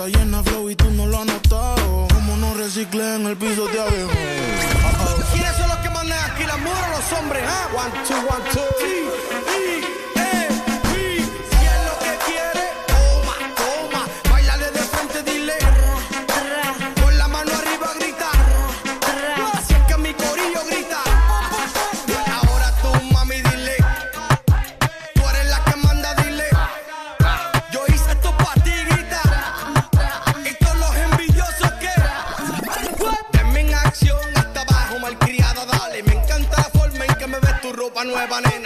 Está 0.00 0.18
llena 0.18 0.42
flow 0.42 0.70
y 0.70 0.76
tú 0.76 0.90
no 0.92 1.06
lo 1.06 1.18
has 1.18 1.26
notado. 1.26 2.08
Como 2.14 2.36
no 2.36 2.54
recicle 2.54 3.16
en 3.16 3.26
el 3.26 3.36
piso 3.36 3.66
de 3.66 3.80
abajo. 3.80 3.96
¿Quiénes 5.32 5.56
son 5.56 5.68
los 5.68 5.78
que 5.78 5.90
mandan 5.90 6.18
aquí, 6.30 6.44
las 6.44 6.58
mujeres 6.58 6.86
o 6.86 6.96
los 6.96 7.20
hombres? 7.20 7.42
ah? 7.46 7.68
One, 7.74 7.92
two, 8.08 8.16
one, 8.16 8.44
two. 8.50 8.60
Sí, 8.80 9.59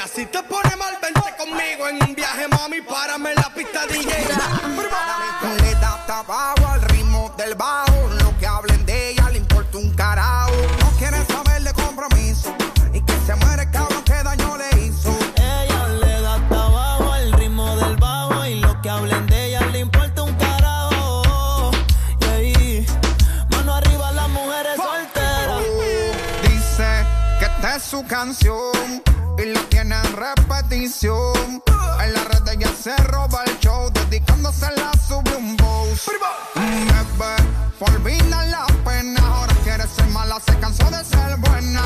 nena. 0.05 0.15
Si 0.15 0.27
te 0.27 0.43
pone 0.43 0.77
mal, 0.77 0.97
vente 1.01 1.35
conmigo 1.37 1.89
en 1.89 2.03
un 2.03 2.15
viaje, 2.15 2.49
mami. 2.49 2.81
Párame 2.83 3.31
en 3.31 3.37
la 3.37 3.51
pista 3.55 3.87
DJ. 3.87 4.11
Le 5.63 5.75
da 5.75 5.95
hasta 5.95 6.19
abajo 6.21 6.67
al 6.67 6.83
ritmo 6.83 7.33
del 7.37 7.55
bajo. 7.55 8.09
Lo 8.21 8.37
que 8.39 8.47
hablen 8.47 8.85
de 8.87 9.11
ella 9.11 9.29
le 9.31 9.39
importa 9.39 9.79
un 9.79 9.91
carajo. 9.95 10.53
No 10.81 10.91
quiere 10.99 11.25
saber 11.27 11.63
de 11.63 11.73
compromiso. 11.73 12.55
Y 12.93 13.01
que 13.01 13.13
se 13.27 13.35
muere 13.37 13.63
el 13.63 13.71
cabrón 13.71 14.03
que 14.05 14.23
daño 14.23 14.57
le 14.57 14.85
hizo. 14.85 15.17
Ella 15.37 15.89
le 15.89 16.21
da 16.21 16.35
hasta 16.35 16.65
abajo 16.67 17.13
al 17.13 17.33
ritmo 17.33 17.77
del 17.77 17.97
bajo 17.97 18.45
y 18.47 18.61
lo 18.61 18.81
que 18.83 18.91
hablen 18.91 19.27
de 19.27 19.47
ella 19.47 19.61
le 19.73 19.81
importa 19.81 20.23
un 20.23 20.35
carajo. 20.35 21.71
Y 22.21 22.25
ahí, 22.25 22.87
mano 23.51 23.75
arriba 23.75 24.13
las 24.13 24.29
mujeres 24.29 24.77
solteras. 24.77 25.63
Dice 26.43 27.07
que 27.39 27.45
esta 27.47 27.77
es 27.77 27.83
su 27.83 28.05
canción 28.07 28.74
En 30.85 32.13
la 32.13 32.25
red 32.25 32.47
ella 32.47 32.71
se 32.79 32.95
roba 33.05 33.43
el 33.47 33.59
show, 33.59 33.91
dedicándose 33.91 34.71
la 34.77 34.93
sube 35.09 35.35
un 35.35 35.57
boss. 35.57 36.11
Bebé, 36.55 37.37
olvida 37.81 38.45
la 38.45 38.67
pena, 38.85 39.19
ahora 39.27 39.55
quiere 39.65 39.85
ser 39.87 40.07
mala, 40.09 40.39
se 40.45 40.55
cansó 40.59 40.85
de 40.91 41.03
ser 41.03 41.39
buena. 41.39 41.81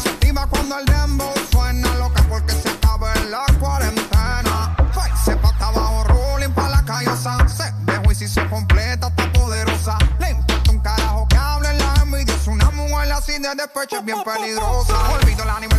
Se 0.00 0.10
activa 0.10 0.46
cuando 0.46 0.78
el 0.78 0.86
dembow 0.86 1.34
suena, 1.50 1.92
loca 1.96 2.24
porque 2.28 2.52
se 2.52 2.68
acaba 2.68 3.12
la 3.30 3.44
cuarentena. 3.58 4.76
Se 5.24 5.34
pata 5.34 5.66
abajo, 5.66 6.04
rolling 6.04 6.52
pa' 6.52 6.68
la 6.68 6.84
callosa. 6.84 7.36
Se 7.48 7.64
dejó 7.80 8.12
y 8.12 8.14
si 8.14 8.28
se 8.28 8.48
completa, 8.48 9.08
está 9.08 9.32
poderosa. 9.32 9.98
Le 10.20 10.30
importa 10.30 10.70
un 10.70 10.78
carajo 10.78 11.26
que 11.26 11.36
hable 11.36 11.74
la 11.74 11.94
envidia. 12.00 12.36
Es 12.36 12.46
una 12.46 12.70
mujer 12.70 13.10
así 13.10 13.32
de 13.32 13.56
despecho, 13.56 13.96
es 13.98 14.04
bien 14.04 14.22
peligrosa. 14.22 14.94
Olvido 15.14 15.42
el 15.42 15.50
aniversario, 15.50 15.69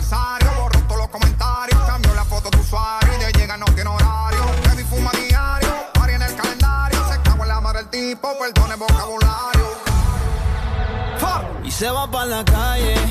se 11.81 11.89
va 11.89 12.05
para 12.05 12.25
la 12.27 12.45
calle 12.45 13.10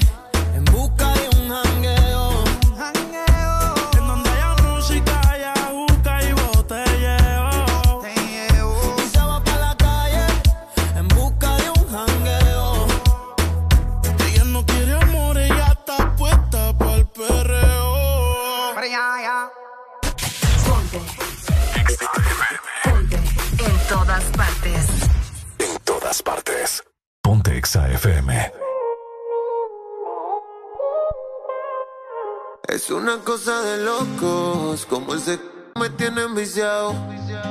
Es 32.70 32.88
una 32.88 33.18
cosa 33.18 33.62
de 33.62 33.82
locos, 33.82 34.86
como 34.86 35.16
ese 35.16 35.40
me 35.74 35.90
tiene 35.90 36.22
enviciado. 36.22 36.94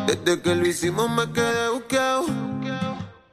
Desde 0.07 0.41
que 0.41 0.55
lo 0.55 0.65
hicimos 0.65 1.09
me 1.09 1.29
quedé 1.33 1.67
buqueado. 1.67 2.25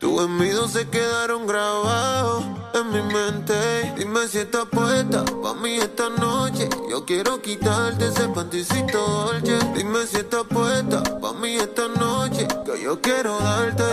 Tus 0.01 0.22
envidios 0.22 0.72
se 0.72 0.89
quedaron 0.89 1.47
grabados 1.47 2.45
en 2.74 2.91
mi 2.91 3.03
mente. 3.03 3.95
Dime 3.97 4.26
si 4.26 4.39
estás 4.39 4.64
puesta 4.66 5.24
pa' 5.24 5.55
mí 5.55 5.76
esta 5.76 6.09
noche. 6.09 6.68
Yo 6.91 7.05
quiero 7.05 7.41
quitarte 7.41 8.09
ese 8.09 8.28
panticito 8.30 8.99
dolce. 8.99 9.57
Dime 9.76 10.07
si 10.09 10.16
estás 10.16 10.43
puesta 10.43 11.05
pa' 11.20 11.34
mí 11.34 11.55
esta 11.55 11.87
noche. 11.87 12.49
Que 12.64 12.82
yo 12.82 13.01
quiero 13.01 13.39
darte. 13.39 13.84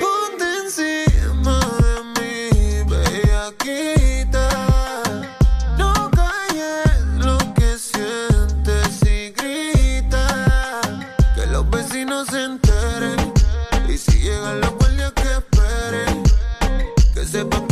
Ponte 0.00 0.44
encima 0.64 1.60
de 1.60 2.04
mí, 2.14 2.90
bellaquita. 2.90 3.93
Se 12.30 12.44
enteren. 12.44 13.32
Y 13.88 13.98
si 13.98 14.18
llegan 14.20 14.60
los 14.60 14.70
guardias 14.74 15.12
que 15.12 15.22
esperen. 15.22 16.22
Que 17.14 17.26
sepan 17.26 17.63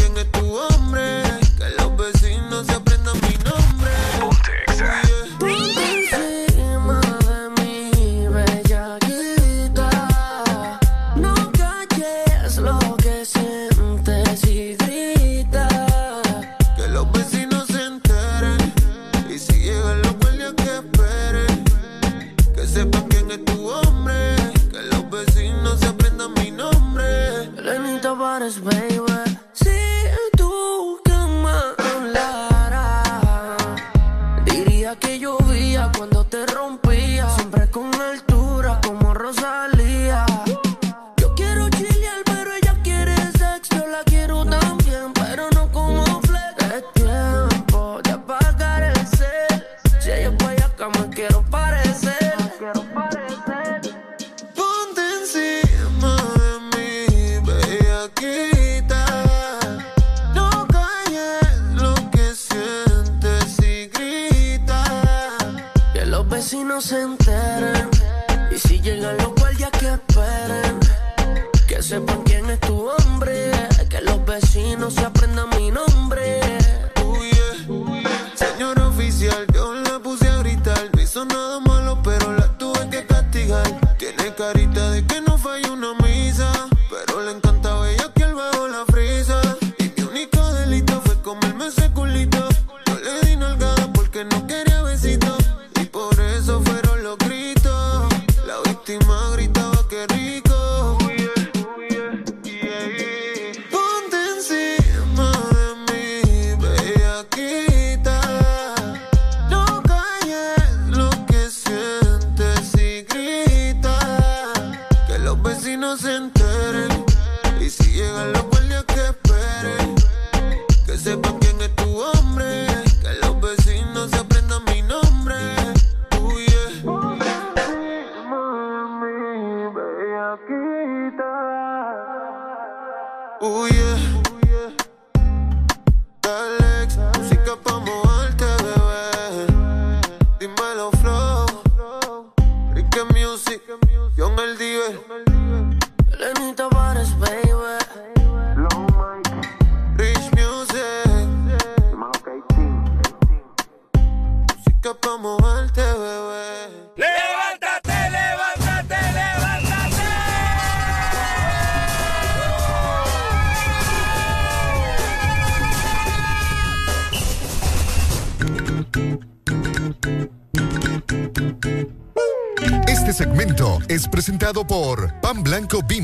presentado 174.53 174.65
por 174.65 175.13
Pan 175.21 175.43
Blanco 175.43 175.83
Bimbo. 175.83 176.02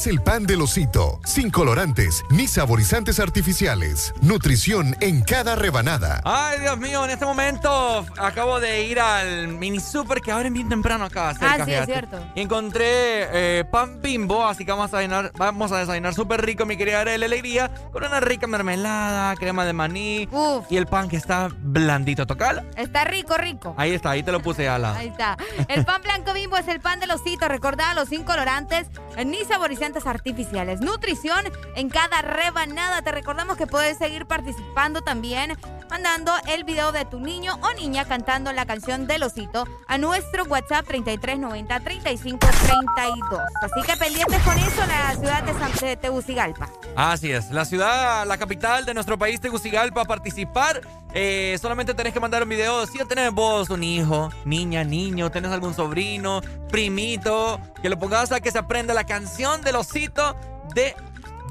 Es 0.00 0.06
el 0.06 0.22
pan 0.22 0.46
del 0.46 0.62
osito, 0.62 1.20
sin 1.26 1.50
colorantes 1.50 2.24
ni 2.30 2.48
saborizantes 2.48 3.20
artificiales. 3.20 4.14
Nutrición 4.22 4.96
en 5.00 5.20
cada 5.20 5.56
rebanada. 5.56 6.22
Ay, 6.24 6.58
Dios 6.60 6.78
mío, 6.78 7.04
en 7.04 7.10
este 7.10 7.26
momento 7.26 8.06
acabo 8.16 8.60
de 8.60 8.84
ir 8.84 8.98
al 8.98 9.48
mini 9.48 9.78
super 9.78 10.22
que 10.22 10.32
abren 10.32 10.54
bien 10.54 10.70
temprano 10.70 11.04
acá. 11.04 11.34
ah, 11.38 11.58
sí, 11.66 11.72
es 11.74 11.84
cierto. 11.84 12.18
Y 12.34 12.40
encontré 12.40 13.58
eh, 13.58 13.64
pan 13.70 14.00
Bimbo, 14.00 14.42
así 14.46 14.64
que 14.64 14.70
vamos 14.70 14.86
a 14.94 14.96
desayunar, 14.96 15.32
vamos 15.36 15.70
a 15.70 15.80
desayunar 15.80 16.14
súper 16.14 16.46
rico, 16.46 16.64
mi 16.64 16.78
querida 16.78 17.02
Arely 17.02 17.26
Alegría, 17.26 17.70
con 17.92 18.02
una 18.02 18.20
rica 18.20 18.46
mermelada, 18.46 19.36
crema 19.36 19.66
de 19.66 19.74
maní 19.74 20.26
y 20.70 20.76
el 20.78 20.86
pan 20.86 21.10
que 21.10 21.18
está 21.18 21.50
blandito. 21.58 22.26
Tocal. 22.26 22.66
Está 22.74 23.04
rico, 23.04 23.36
rico. 23.36 23.74
Ahí 23.76 23.92
está, 23.92 24.12
ahí 24.12 24.22
te 24.22 24.32
lo 24.32 24.40
puse, 24.40 24.66
Ala. 24.66 24.96
ahí 24.96 25.08
está. 25.08 25.36
El 25.68 25.84
pan 25.84 26.00
blanco 26.00 26.32
Bimbo 26.32 26.56
es 26.56 26.68
el 26.68 26.80
pan 26.80 27.00
de 27.00 27.12
osito. 27.12 27.48
Recordad 27.48 27.94
los 27.94 28.08
sin 28.08 28.24
colorantes 28.24 28.86
ni 29.26 29.44
saborizantes 29.44 29.89
artificiales. 30.06 30.80
Nutrición 30.80 31.44
en 31.74 31.88
cada 31.88 32.22
rebanada. 32.22 33.02
Te 33.02 33.12
recordamos 33.12 33.56
que 33.56 33.66
puedes 33.66 33.98
seguir 33.98 34.26
participando 34.26 35.02
también 35.02 35.56
mandando 35.90 36.32
el 36.48 36.64
video 36.64 36.92
de 36.92 37.04
tu 37.04 37.18
niño 37.18 37.58
o 37.62 37.72
niña 37.74 38.04
cantando 38.04 38.52
la 38.52 38.64
canción 38.64 39.06
del 39.06 39.24
osito 39.24 39.66
a 39.88 39.98
nuestro 39.98 40.44
WhatsApp 40.44 40.86
3390 40.86 41.80
3532. 41.80 43.40
Así 43.62 43.86
que 43.86 43.96
pendientes 43.96 44.42
con 44.42 44.56
eso 44.58 44.86
la 44.86 45.14
ciudad 45.16 45.42
de, 45.42 45.52
San, 45.54 45.72
de 45.72 45.96
Tegucigalpa. 45.96 46.68
Así 46.96 47.32
es, 47.32 47.50
la 47.50 47.64
ciudad, 47.64 48.26
la 48.26 48.38
capital 48.38 48.84
de 48.84 48.94
nuestro 48.94 49.18
país, 49.18 49.40
Tegucigalpa, 49.40 50.02
a 50.02 50.04
participar. 50.04 50.80
Eh, 51.14 51.58
solamente 51.60 51.94
tenés 51.94 52.12
que 52.12 52.20
mandar 52.20 52.42
un 52.42 52.48
video. 52.48 52.86
Si 52.86 52.98
tenés 53.04 53.32
vos 53.32 53.70
un 53.70 53.82
hijo, 53.82 54.30
niña, 54.44 54.84
niño, 54.84 55.30
tenés 55.30 55.50
algún 55.50 55.74
sobrino, 55.74 56.40
primito, 56.70 57.60
que 57.82 57.88
lo 57.88 57.98
pongas 57.98 58.32
a 58.32 58.40
que 58.40 58.50
se 58.50 58.58
aprenda 58.58 58.94
la 58.94 59.04
canción 59.04 59.62
del 59.62 59.76
osito 59.76 60.36
de 60.74 60.94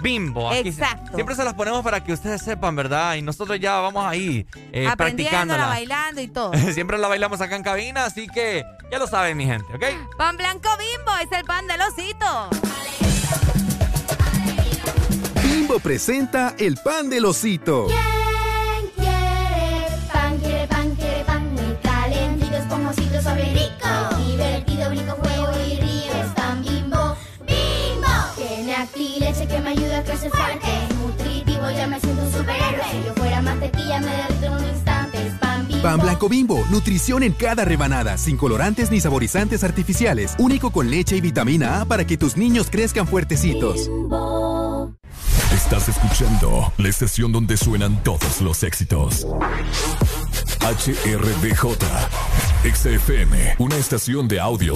Bimbo. 0.01 0.53
Exacto. 0.53 1.13
siempre 1.13 1.35
se 1.35 1.43
las 1.43 1.53
ponemos 1.53 1.83
para 1.83 2.03
que 2.03 2.13
ustedes 2.13 2.41
sepan, 2.41 2.75
¿verdad? 2.75 3.15
Y 3.15 3.21
nosotros 3.21 3.59
ya 3.59 3.79
vamos 3.79 4.05
ahí 4.05 4.47
eh, 4.71 4.89
bailando 4.97 6.21
y 6.21 6.27
todo. 6.27 6.53
siempre 6.73 6.97
la 6.97 7.07
bailamos 7.07 7.41
acá 7.41 7.55
en 7.55 7.63
cabina, 7.63 8.05
así 8.05 8.27
que 8.27 8.63
ya 8.91 8.97
lo 8.97 9.07
saben, 9.07 9.35
mi 9.35 9.45
gente, 9.45 9.65
¿ok? 9.73 10.17
Pan 10.17 10.37
blanco 10.37 10.69
Bimbo 10.77 11.11
es 11.21 11.37
el 11.37 11.45
pan 11.45 11.67
del 11.67 11.81
osito. 11.81 12.49
Bimbo 15.43 15.79
presenta 15.79 16.55
el 16.57 16.77
pan 16.77 17.09
del 17.09 17.25
osito. 17.25 17.87
¿Quién 17.87 18.18
superhéroe. 32.39 32.83
Si 32.91 33.05
yo 33.05 33.13
fuera 33.15 33.41
mantequilla, 33.41 33.99
me 33.99 34.11
derrito 34.11 34.45
en 34.45 34.53
un 34.53 34.65
instante. 34.65 35.27
Es 35.27 35.33
pan 35.35 35.67
bimbo. 35.67 35.83
Pan 35.83 35.99
blanco 35.99 36.29
bimbo, 36.29 36.65
nutrición 36.69 37.23
en 37.23 37.33
cada 37.33 37.65
rebanada, 37.65 38.17
sin 38.17 38.37
colorantes 38.37 38.91
ni 38.91 38.99
saborizantes 38.99 39.63
artificiales, 39.63 40.35
único 40.39 40.71
con 40.71 40.89
leche 40.89 41.17
y 41.17 41.21
vitamina 41.21 41.81
A 41.81 41.85
para 41.85 42.05
que 42.05 42.17
tus 42.17 42.37
niños 42.37 42.69
crezcan 42.69 43.07
fuertecitos. 43.07 43.89
Estás 45.53 45.89
escuchando 45.89 46.71
la 46.77 46.89
estación 46.89 47.31
donde 47.31 47.57
suenan 47.57 48.01
todos 48.03 48.41
los 48.41 48.63
éxitos. 48.63 49.27
HRDJ, 50.61 51.75
XFM, 52.73 53.55
una 53.57 53.75
estación 53.75 54.27
de 54.27 54.39
audio 54.39 54.75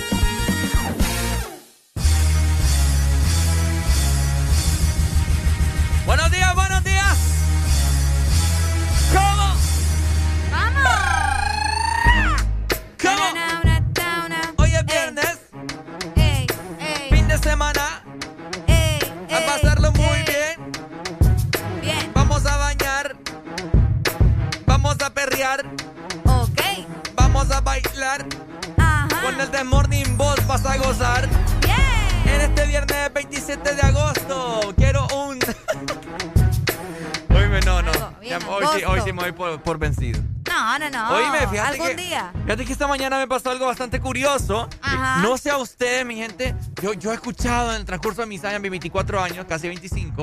Mañana 42.91 43.17
me 43.17 43.27
pasó 43.27 43.49
algo 43.49 43.65
bastante 43.65 43.99
curioso. 43.99 44.69
Ajá. 44.81 45.21
No 45.21 45.37
sé 45.37 45.49
a 45.49 45.57
ustedes, 45.57 46.05
mi 46.05 46.15
gente. 46.15 46.53
Yo, 46.81 46.93
yo 46.93 47.11
he 47.11 47.15
escuchado 47.15 47.71
en 47.71 47.77
el 47.77 47.85
transcurso 47.85 48.21
de 48.21 48.27
mis 48.27 48.43
años, 48.43 48.61
mis 48.61 48.71
24 48.71 49.21
años, 49.21 49.45
casi 49.47 49.67
25. 49.67 50.21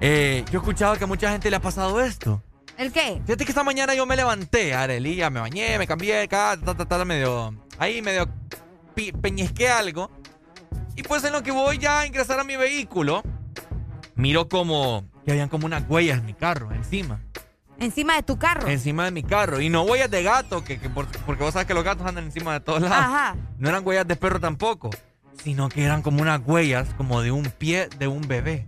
eh, 0.00 0.44
yo 0.50 0.58
he 0.58 0.62
escuchado 0.62 0.96
que 0.96 1.04
a 1.04 1.06
mucha 1.06 1.30
gente 1.30 1.50
le 1.50 1.56
ha 1.56 1.60
pasado 1.60 2.00
esto. 2.00 2.42
¿El 2.76 2.92
qué? 2.92 3.20
Fíjate 3.24 3.44
que 3.44 3.52
esta 3.52 3.62
mañana 3.62 3.94
yo 3.94 4.04
me 4.04 4.16
levanté, 4.16 4.74
Arelía, 4.74 5.30
me 5.30 5.40
bañé, 5.40 5.78
me 5.78 5.86
cambié, 5.86 6.22
acá, 6.22 6.58
ta, 6.62 6.74
ta, 6.76 6.84
ta, 6.84 7.04
medio. 7.04 7.54
Ahí 7.78 8.02
medio 8.02 8.28
peñisqué 9.20 9.68
algo. 9.68 10.10
Y 10.96 11.02
pues 11.02 11.24
en 11.24 11.32
lo 11.32 11.42
que 11.42 11.52
voy 11.52 11.78
ya 11.78 12.00
a 12.00 12.06
ingresar 12.06 12.38
a 12.38 12.44
mi 12.44 12.56
vehículo, 12.56 13.22
miro 14.14 14.48
como 14.48 15.04
que 15.24 15.32
habían 15.32 15.48
como 15.48 15.66
unas 15.66 15.84
huellas 15.88 16.18
en 16.18 16.26
mi 16.26 16.34
carro, 16.34 16.70
encima. 16.72 17.20
Encima 17.80 18.14
de 18.14 18.22
tu 18.22 18.38
carro. 18.38 18.68
Encima 18.68 19.04
de 19.04 19.10
mi 19.10 19.22
carro. 19.22 19.60
Y 19.60 19.68
no 19.68 19.82
huellas 19.82 20.10
de 20.10 20.22
gato, 20.22 20.62
que, 20.64 20.78
que 20.78 20.88
por- 20.88 21.06
porque 21.26 21.42
vos 21.42 21.52
sabes 21.52 21.66
que 21.66 21.74
los 21.74 21.84
gatos 21.84 22.06
andan 22.06 22.24
encima 22.24 22.52
de 22.52 22.60
todos 22.60 22.80
lados. 22.82 22.96
Ajá. 22.98 23.36
No 23.58 23.68
eran 23.68 23.86
huellas 23.86 24.06
de 24.06 24.16
perro 24.16 24.40
tampoco. 24.40 24.90
Sino 25.42 25.68
que 25.68 25.84
eran 25.84 26.00
como 26.02 26.22
unas 26.22 26.40
huellas 26.44 26.88
como 26.96 27.20
de 27.20 27.30
un 27.32 27.44
pie 27.44 27.88
de 27.98 28.06
un 28.06 28.22
bebé. 28.26 28.66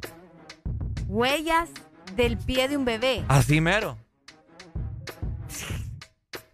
Huellas 1.07 1.69
del 2.17 2.37
pie 2.37 2.69
de 2.69 2.77
un 2.77 2.85
bebé. 2.85 3.25
Así 3.29 3.61
mero. 3.61 3.97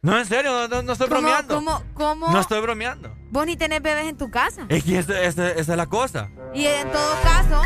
No, 0.03 0.19
en 0.19 0.27
serio, 0.27 0.53
no, 0.53 0.69
no- 0.69 0.83
no 0.83 0.93
estoy 0.93 1.09
¿Cómo, 1.09 1.21
bromeando. 1.21 1.55
cómo, 1.55 1.83
cómo? 1.95 2.31
No 2.33 2.41
estoy 2.41 2.61
bromeando. 2.61 3.15
Vos 3.31 3.47
ni 3.47 3.57
tenés 3.57 3.81
bebés 3.83 4.07
en 4.09 4.17
tu 4.17 4.31
casa. 4.31 4.67
Es 4.69 4.83
que 4.85 4.99
esa, 4.99 5.21
esa- 5.23 5.51
esa 5.53 5.73
es 5.73 5.77
la 5.79 5.87
cosa. 5.87 6.29
Y 6.53 6.67
en 6.67 6.91
todo 6.91 7.15
caso, 7.23 7.63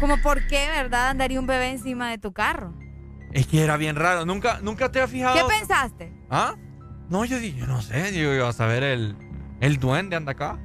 como 0.00 0.20
por 0.22 0.46
qué, 0.48 0.68
¿verdad? 0.68 1.10
Andaría 1.10 1.38
un 1.38 1.46
bebé 1.46 1.70
encima 1.70 2.10
de 2.10 2.18
tu 2.18 2.32
carro. 2.32 2.72
Es 3.32 3.46
que 3.46 3.62
era 3.62 3.76
bien 3.76 3.96
raro. 3.96 4.24
Nunca, 4.26 4.58
nunca 4.62 4.90
te 4.90 5.00
has 5.00 5.10
fijado. 5.10 5.36
¿Qué 5.36 5.54
pensaste? 5.58 6.12
¿Ah? 6.30 6.54
No, 7.08 7.24
yo 7.24 7.38
dije, 7.38 7.58
yo 7.60 7.66
no 7.66 7.80
sé. 7.82 8.10
Digo, 8.12 8.32
yo 8.34 8.48
a 8.48 8.52
saber 8.52 8.82
el, 8.82 9.16
el 9.60 9.78
duende 9.78 10.16
anda 10.16 10.32
acá. 10.32 10.58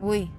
Uy. 0.00 0.30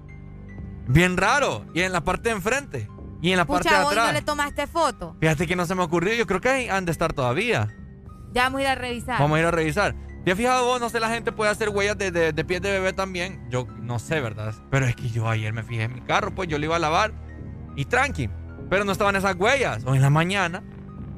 Bien 0.86 1.16
raro. 1.16 1.64
Y 1.74 1.80
en 1.82 1.92
la 1.92 2.02
parte 2.02 2.30
de 2.30 2.36
enfrente. 2.36 2.88
Y 3.20 3.32
en 3.32 3.36
la 3.36 3.44
parte 3.44 3.68
de 3.68 3.74
Pucha, 3.74 3.86
hoy 3.86 3.92
atrás. 3.92 4.06
no 4.06 4.12
le 4.12 4.22
tomaste 4.22 4.66
foto. 4.66 5.16
Fíjate 5.20 5.46
que 5.46 5.56
no 5.56 5.66
se 5.66 5.74
me 5.74 5.82
ocurrió. 5.82 6.14
Yo 6.14 6.26
creo 6.26 6.40
que 6.40 6.48
ahí 6.48 6.68
han 6.68 6.84
de 6.84 6.92
estar 6.92 7.12
todavía. 7.12 7.68
Ya 8.32 8.44
vamos 8.44 8.60
a 8.60 8.62
ir 8.62 8.68
a 8.68 8.74
revisar. 8.74 9.18
Vamos 9.20 9.36
a 9.36 9.40
ir 9.40 9.46
a 9.46 9.50
revisar. 9.50 9.94
¿Te 10.24 10.32
has 10.32 10.36
fijado 10.36 10.66
vos? 10.66 10.80
No 10.80 10.88
sé, 10.90 11.00
la 11.00 11.08
gente 11.08 11.32
puede 11.32 11.50
hacer 11.50 11.70
huellas 11.70 11.96
de, 11.98 12.10
de, 12.10 12.32
de 12.32 12.44
pies 12.44 12.60
de 12.60 12.70
bebé 12.70 12.92
también. 12.92 13.46
Yo 13.50 13.66
no 13.80 13.98
sé, 13.98 14.20
¿verdad? 14.20 14.54
Pero 14.70 14.86
es 14.86 14.94
que 14.94 15.08
yo 15.08 15.28
ayer 15.28 15.52
me 15.52 15.62
fijé 15.62 15.84
en 15.84 15.94
mi 15.94 16.00
carro, 16.02 16.34
pues 16.34 16.48
yo 16.48 16.58
lo 16.58 16.64
iba 16.64 16.76
a 16.76 16.80
lavar. 16.80 17.12
Y 17.76 17.84
tranqui. 17.86 18.28
Pero 18.68 18.84
no 18.84 18.92
estaban 18.92 19.16
esas 19.16 19.34
huellas. 19.36 19.84
Hoy 19.86 19.96
en 19.96 20.02
la 20.02 20.10
mañana. 20.10 20.62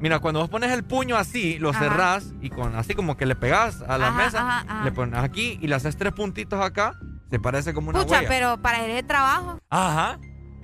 Mira, 0.01 0.19
cuando 0.19 0.39
vos 0.39 0.49
pones 0.49 0.71
el 0.71 0.83
puño 0.83 1.15
así, 1.15 1.59
lo 1.59 1.69
Ajá. 1.69 1.79
cerrás 1.79 2.33
y 2.41 2.49
con 2.49 2.75
así 2.75 2.95
como 2.95 3.17
que 3.17 3.25
le 3.27 3.35
pegás 3.35 3.81
a 3.83 3.97
la 3.99 4.07
Ajá, 4.07 4.17
mesa, 4.17 4.57
ajá, 4.59 4.83
le 4.83 4.91
pones 4.91 5.19
aquí 5.19 5.59
y 5.61 5.67
le 5.67 5.75
haces 5.75 5.95
tres 5.95 6.11
puntitos 6.13 6.59
acá, 6.59 6.95
se 7.29 7.39
parece 7.39 7.73
como 7.73 7.89
una 7.91 7.99
Pucha, 7.99 8.17
huella. 8.17 8.27
pero 8.29 8.57
para 8.61 8.83
el 8.83 9.05
trabajo. 9.05 9.59
Ajá. 9.69 10.19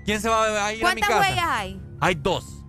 ¿Quién 0.05 0.19
se 0.21 0.29
va 0.29 0.65
a 0.65 0.73
ir 0.73 0.83
a 0.83 0.95
mi 0.95 1.01
¿Cuántas 1.01 1.09
casa? 1.09 1.21
huellas 1.29 1.45
hay? 1.47 1.81
Hay 2.01 2.15
dos. 2.15 2.65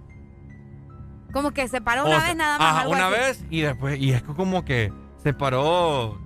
Como 1.33 1.53
que 1.53 1.69
se 1.69 1.81
paró 1.81 2.05
O 2.05 2.07
una 2.07 2.19
sea, 2.21 2.29
vez 2.29 2.37
nada 2.37 2.59
más. 2.59 2.77
Ajá, 2.77 2.89
una 2.89 3.07
así. 3.09 3.17
vez 3.19 3.45
y 3.51 3.61
después, 3.61 3.99
y 3.99 4.13
es 4.13 4.23
como 4.23 4.65
que 4.65 4.93
se 5.23 5.33
paró 5.35 6.19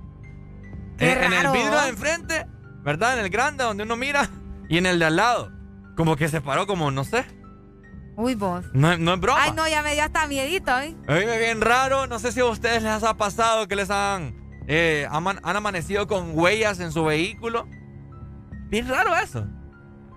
Qué 0.99 1.13
en, 1.13 1.25
en 1.25 1.33
el 1.33 1.53
vidrio 1.53 1.81
de 1.81 1.89
enfrente, 1.89 2.47
¿verdad? 2.83 3.19
En 3.19 3.25
el 3.25 3.31
grande 3.31 3.65
donde 3.65 3.83
uno 3.85 3.97
mira 3.97 4.29
y 4.69 4.79
en 4.79 4.87
el 4.87 4.99
de 4.99 5.05
al 5.07 5.17
lado. 5.17 5.53
Como 5.97 6.17
que 6.17 6.29
se 6.29 6.41
paró 6.41 6.67
como, 6.67 6.91
no 6.91 7.05
sé. 7.05 7.25
Uy, 8.23 8.35
vos. 8.37 8.65
No, 8.73 8.93
es- 8.93 9.01
no 9.01 9.15
es 9.15 9.21
broma. 9.21 9.41
Ay, 9.43 9.51
no, 9.53 9.67
ya 9.67 9.83
me 9.83 9.95
dio 9.95 10.05
hasta 10.05 10.29
miedito, 10.29 10.79
¿eh? 10.79 10.95
Oíme, 11.09 11.39
bien 11.39 11.61
raro. 11.61 12.07
No 12.07 12.21
sé 12.21 12.31
si 12.31 12.39
a 12.41 12.45
ustedes 12.45 12.85
les 12.85 13.03
ha 13.03 13.17
pasado 13.17 13.67
que 13.67 13.75
les 13.75 13.91
han, 13.91 14.37
eh, 14.69 15.09
aman- 15.11 15.41
han 15.43 15.57
amanecido 15.57 16.07
con 16.07 16.39
huellas 16.39 16.79
en 16.79 16.93
su 16.93 17.03
vehículo. 17.05 17.67
Bien 18.69 18.89
raro 18.89 19.17
eso. 19.17 19.45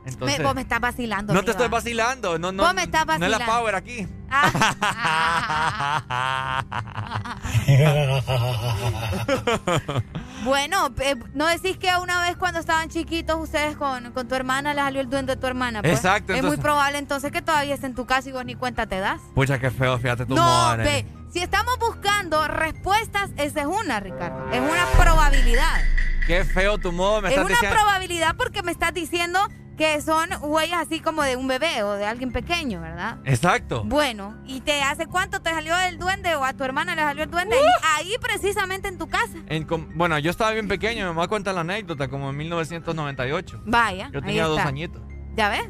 Entonces, 0.06 0.38
Me- 0.38 0.45
vos 0.45 0.53
me 0.53 0.62
estás 0.62 0.80
vacilando. 0.80 1.34
no 1.34 1.41
te 1.43 1.49
estoy 1.49 1.68
vacilando. 1.68 2.38
No, 2.38 2.51
no, 2.51 2.62
Vos 2.62 2.76
me 2.76 2.84
estás 2.84 3.08
No 3.08 3.14
es 3.16 3.20
la 3.22 3.28
vacilando. 3.39 3.51
Ah. 3.51 3.60
power 3.60 3.74
aquí. 3.76 4.08
Bueno, 10.46 10.93
eh, 11.02 11.16
no 11.34 11.48
decís 11.48 11.78
que 11.78 11.89
una 12.02 12.22
vez 12.22 12.38
cuando 12.38 12.60
estaban 12.60 12.88
chiquitos 12.89 13.38
ustedes 13.39 13.76
con, 13.76 14.12
con 14.12 14.28
tu 14.28 14.36
hermana 14.36 14.74
le 14.74 14.82
salió 14.82 15.02
el 15.02 15.10
duende 15.10 15.36
de 15.36 15.41
tu 15.41 15.48
hermana. 15.48 15.82
Pues? 15.82 15.93
Exacto, 15.96 16.34
Es 16.34 16.43
muy 16.43 16.58
probable 16.58 16.98
entonces 17.00 17.32
que 17.32 17.41
todavía 17.41 17.74
esté 17.74 17.88
en 17.88 17.96
tu 17.96 18.06
casa 18.06 18.30
y 18.30 18.32
vos 18.32 18.46
ni 18.46 18.56
cuenta 18.56 18.86
te 18.86 19.00
das. 19.00 19.20
Pucha, 19.34 19.60
qué 19.60 19.72
feo, 19.72 19.98
fíjate 19.98 20.26
tu 20.26 20.36
No, 20.36 20.78
ve, 20.78 21.06
si 21.32 21.39
estamos 21.39 21.78
buscando 21.80 22.47
respuestas, 22.47 23.32
esa 23.38 23.62
es 23.62 23.66
una, 23.67 24.00
Ricardo. 24.00 24.50
Es 24.51 24.59
una 24.62 24.86
probabilidad. 24.97 25.82
Qué 26.28 26.43
feo 26.46 26.78
tu 26.78 26.92
modo, 26.92 27.22
me 27.22 27.28
es 27.30 27.34
estás 27.34 27.46
una 27.46 27.54
diciendo. 27.55 27.76
probabilidad 27.76 28.36
porque 28.36 28.63
me 28.63 28.72
estás 28.72 28.93
diciendo 28.93 29.39
que 29.78 30.02
son 30.02 30.30
huellas 30.42 30.82
así 30.82 31.00
como 31.00 31.22
de 31.24 31.36
un 31.36 31.47
bebé 31.47 31.84
o 31.84 31.93
de 31.93 32.06
alguien 32.06 32.32
pequeño, 32.32 32.82
¿verdad? 32.82 33.18
Exacto. 33.26 33.84
Bueno, 33.84 34.36
¿y 34.46 34.62
te 34.62 34.82
hace 34.82 35.06
cuánto 35.08 35.42
te 35.42 35.50
salió 35.50 35.78
el 35.80 35.97
duende 35.97 36.36
o 36.36 36.43
a 36.43 36.54
tu 36.54 36.64
hermana 36.64 36.96
le 36.96 37.02
salió 37.02 37.24
el 37.24 37.32
duende? 37.32 37.56
Ahí 37.96 38.16
precisamente 38.22 38.88
en 38.88 38.97
tu 38.97 39.08
casa. 39.08 39.38
En 39.47 39.68
bueno, 39.96 40.18
yo 40.20 40.32
estaba 40.32 40.52
bien 40.52 40.68
pequeño, 40.68 41.02
mi 41.02 41.14
mamá 41.14 41.28
cuenta 41.28 41.52
la 41.52 41.62
anécdota, 41.62 42.08
como 42.08 42.30
en 42.30 42.38
1998. 42.38 43.64
Vaya. 43.66 44.10
Yo 44.12 44.20
ahí 44.20 44.26
tenía 44.26 44.46
dos 44.46 44.58
está. 44.60 44.70
añitos. 44.70 45.02
¿Ya 45.36 45.50
ves? 45.50 45.68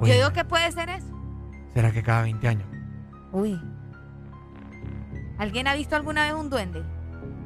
Yo 0.00 0.14
digo 0.14 0.32
que 0.32 0.44
puede 0.44 0.70
ser 0.72 0.88
eso. 0.88 1.06
¿Será 1.74 1.92
que 1.92 2.02
cada 2.02 2.22
20 2.22 2.48
años? 2.48 2.68
Uy. 3.32 3.60
¿Alguien 5.38 5.68
ha 5.68 5.74
visto 5.74 5.94
alguna 5.94 6.24
vez 6.24 6.34
un 6.34 6.50
duende? 6.50 6.82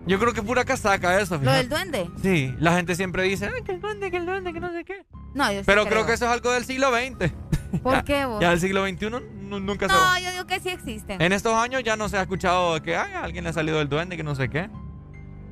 Yo 0.06 0.18
creo 0.18 0.32
que 0.32 0.42
pura 0.42 0.64
casaca 0.64 1.20
eso. 1.20 1.38
¿Lo 1.38 1.52
del 1.52 1.68
duende? 1.68 2.10
Sí, 2.22 2.52
la 2.58 2.74
gente 2.74 2.94
siempre 2.96 3.22
dice, 3.22 3.46
"Ay, 3.54 3.62
que 3.62 3.72
el 3.72 3.80
duende, 3.80 4.10
que 4.10 4.16
el 4.16 4.26
duende, 4.26 4.52
que 4.52 4.60
no 4.60 4.70
sé 4.72 4.84
qué. 4.84 5.04
No, 5.34 5.50
yo 5.52 5.60
sí 5.60 5.64
Pero 5.66 5.86
creo 5.86 6.04
que 6.06 6.12
eso 6.14 6.24
es 6.26 6.30
algo 6.32 6.50
del 6.50 6.64
siglo 6.64 6.90
XX. 6.90 7.32
¿Por 7.82 7.94
Ya- 7.94 8.02
qué 8.02 8.24
vos? 8.26 8.40
Ya 8.40 8.50
del 8.50 8.60
siglo 8.60 8.84
XXI 8.86 9.10
nu- 9.10 9.60
nunca 9.60 9.88
se 9.88 9.94
No, 9.94 10.18
yo 10.18 10.30
digo 10.32 10.46
que 10.46 10.60
sí 10.60 10.68
existen. 10.70 11.22
En 11.22 11.32
estos 11.32 11.54
años 11.54 11.82
ya 11.84 11.96
no 11.96 12.08
se 12.08 12.18
ha 12.18 12.22
escuchado 12.22 12.82
que 12.82 12.96
"Ay, 12.96 13.12
a 13.14 13.22
alguien 13.24 13.44
le 13.44 13.50
ha 13.50 13.52
salido 13.52 13.80
el 13.80 13.88
duende, 13.88 14.16
que 14.16 14.24
no 14.24 14.34
sé 14.34 14.48
qué. 14.50 14.68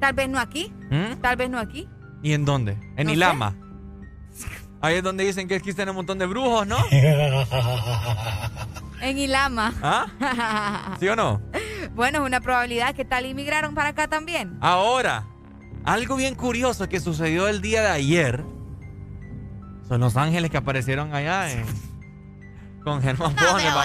Tal 0.01 0.15
vez 0.15 0.29
no 0.29 0.39
aquí. 0.41 0.73
¿Mm? 0.91 1.21
Tal 1.21 1.37
vez 1.37 1.49
no 1.49 1.59
aquí. 1.59 1.89
¿Y 2.23 2.33
en 2.33 2.45
dónde? 2.45 2.73
En 2.97 3.05
No 3.07 3.11
sé. 3.11 3.17
Ilama. 3.17 3.55
Ahí 4.83 4.97
es 4.97 5.03
donde 5.03 5.25
dicen 5.25 5.47
que 5.47 5.55
existen 5.57 5.89
un 5.91 5.97
montón 5.97 6.19
de 6.19 6.27
brujos, 6.27 6.67
¿no? 6.67 6.79
En 9.01 9.19
Ilama. 9.19 9.73
¿Ah? 9.83 10.97
¿Sí 11.01 11.09
o 11.09 11.17
no? 11.17 11.41
bueno, 11.95 12.19
es 12.21 12.27
una 12.27 12.41
probabilidad. 12.41 12.95
¿Qué 12.95 13.05
tal 13.05 13.27
inmigraron 13.27 13.75
para 13.75 13.91
acá 13.91 14.09
también? 14.09 14.59
Ahora, 14.61 15.27
algo 15.85 16.17
bien 16.17 16.35
curioso 16.35 16.89
que 16.89 17.01
sucedió 17.01 17.49
el 17.49 17.61
día 17.61 17.83
de 17.83 17.89
ayer 17.89 18.45
son 19.89 20.01
los 20.01 20.17
ángeles 20.17 20.51
que 20.51 20.57
aparecieron 20.57 21.15
allá 21.15 21.51
en, 21.51 21.65
con 22.85 23.03
Germán 23.03 23.35
No, 23.35 23.43
pases. 23.43 23.65
Oiga, 23.65 23.83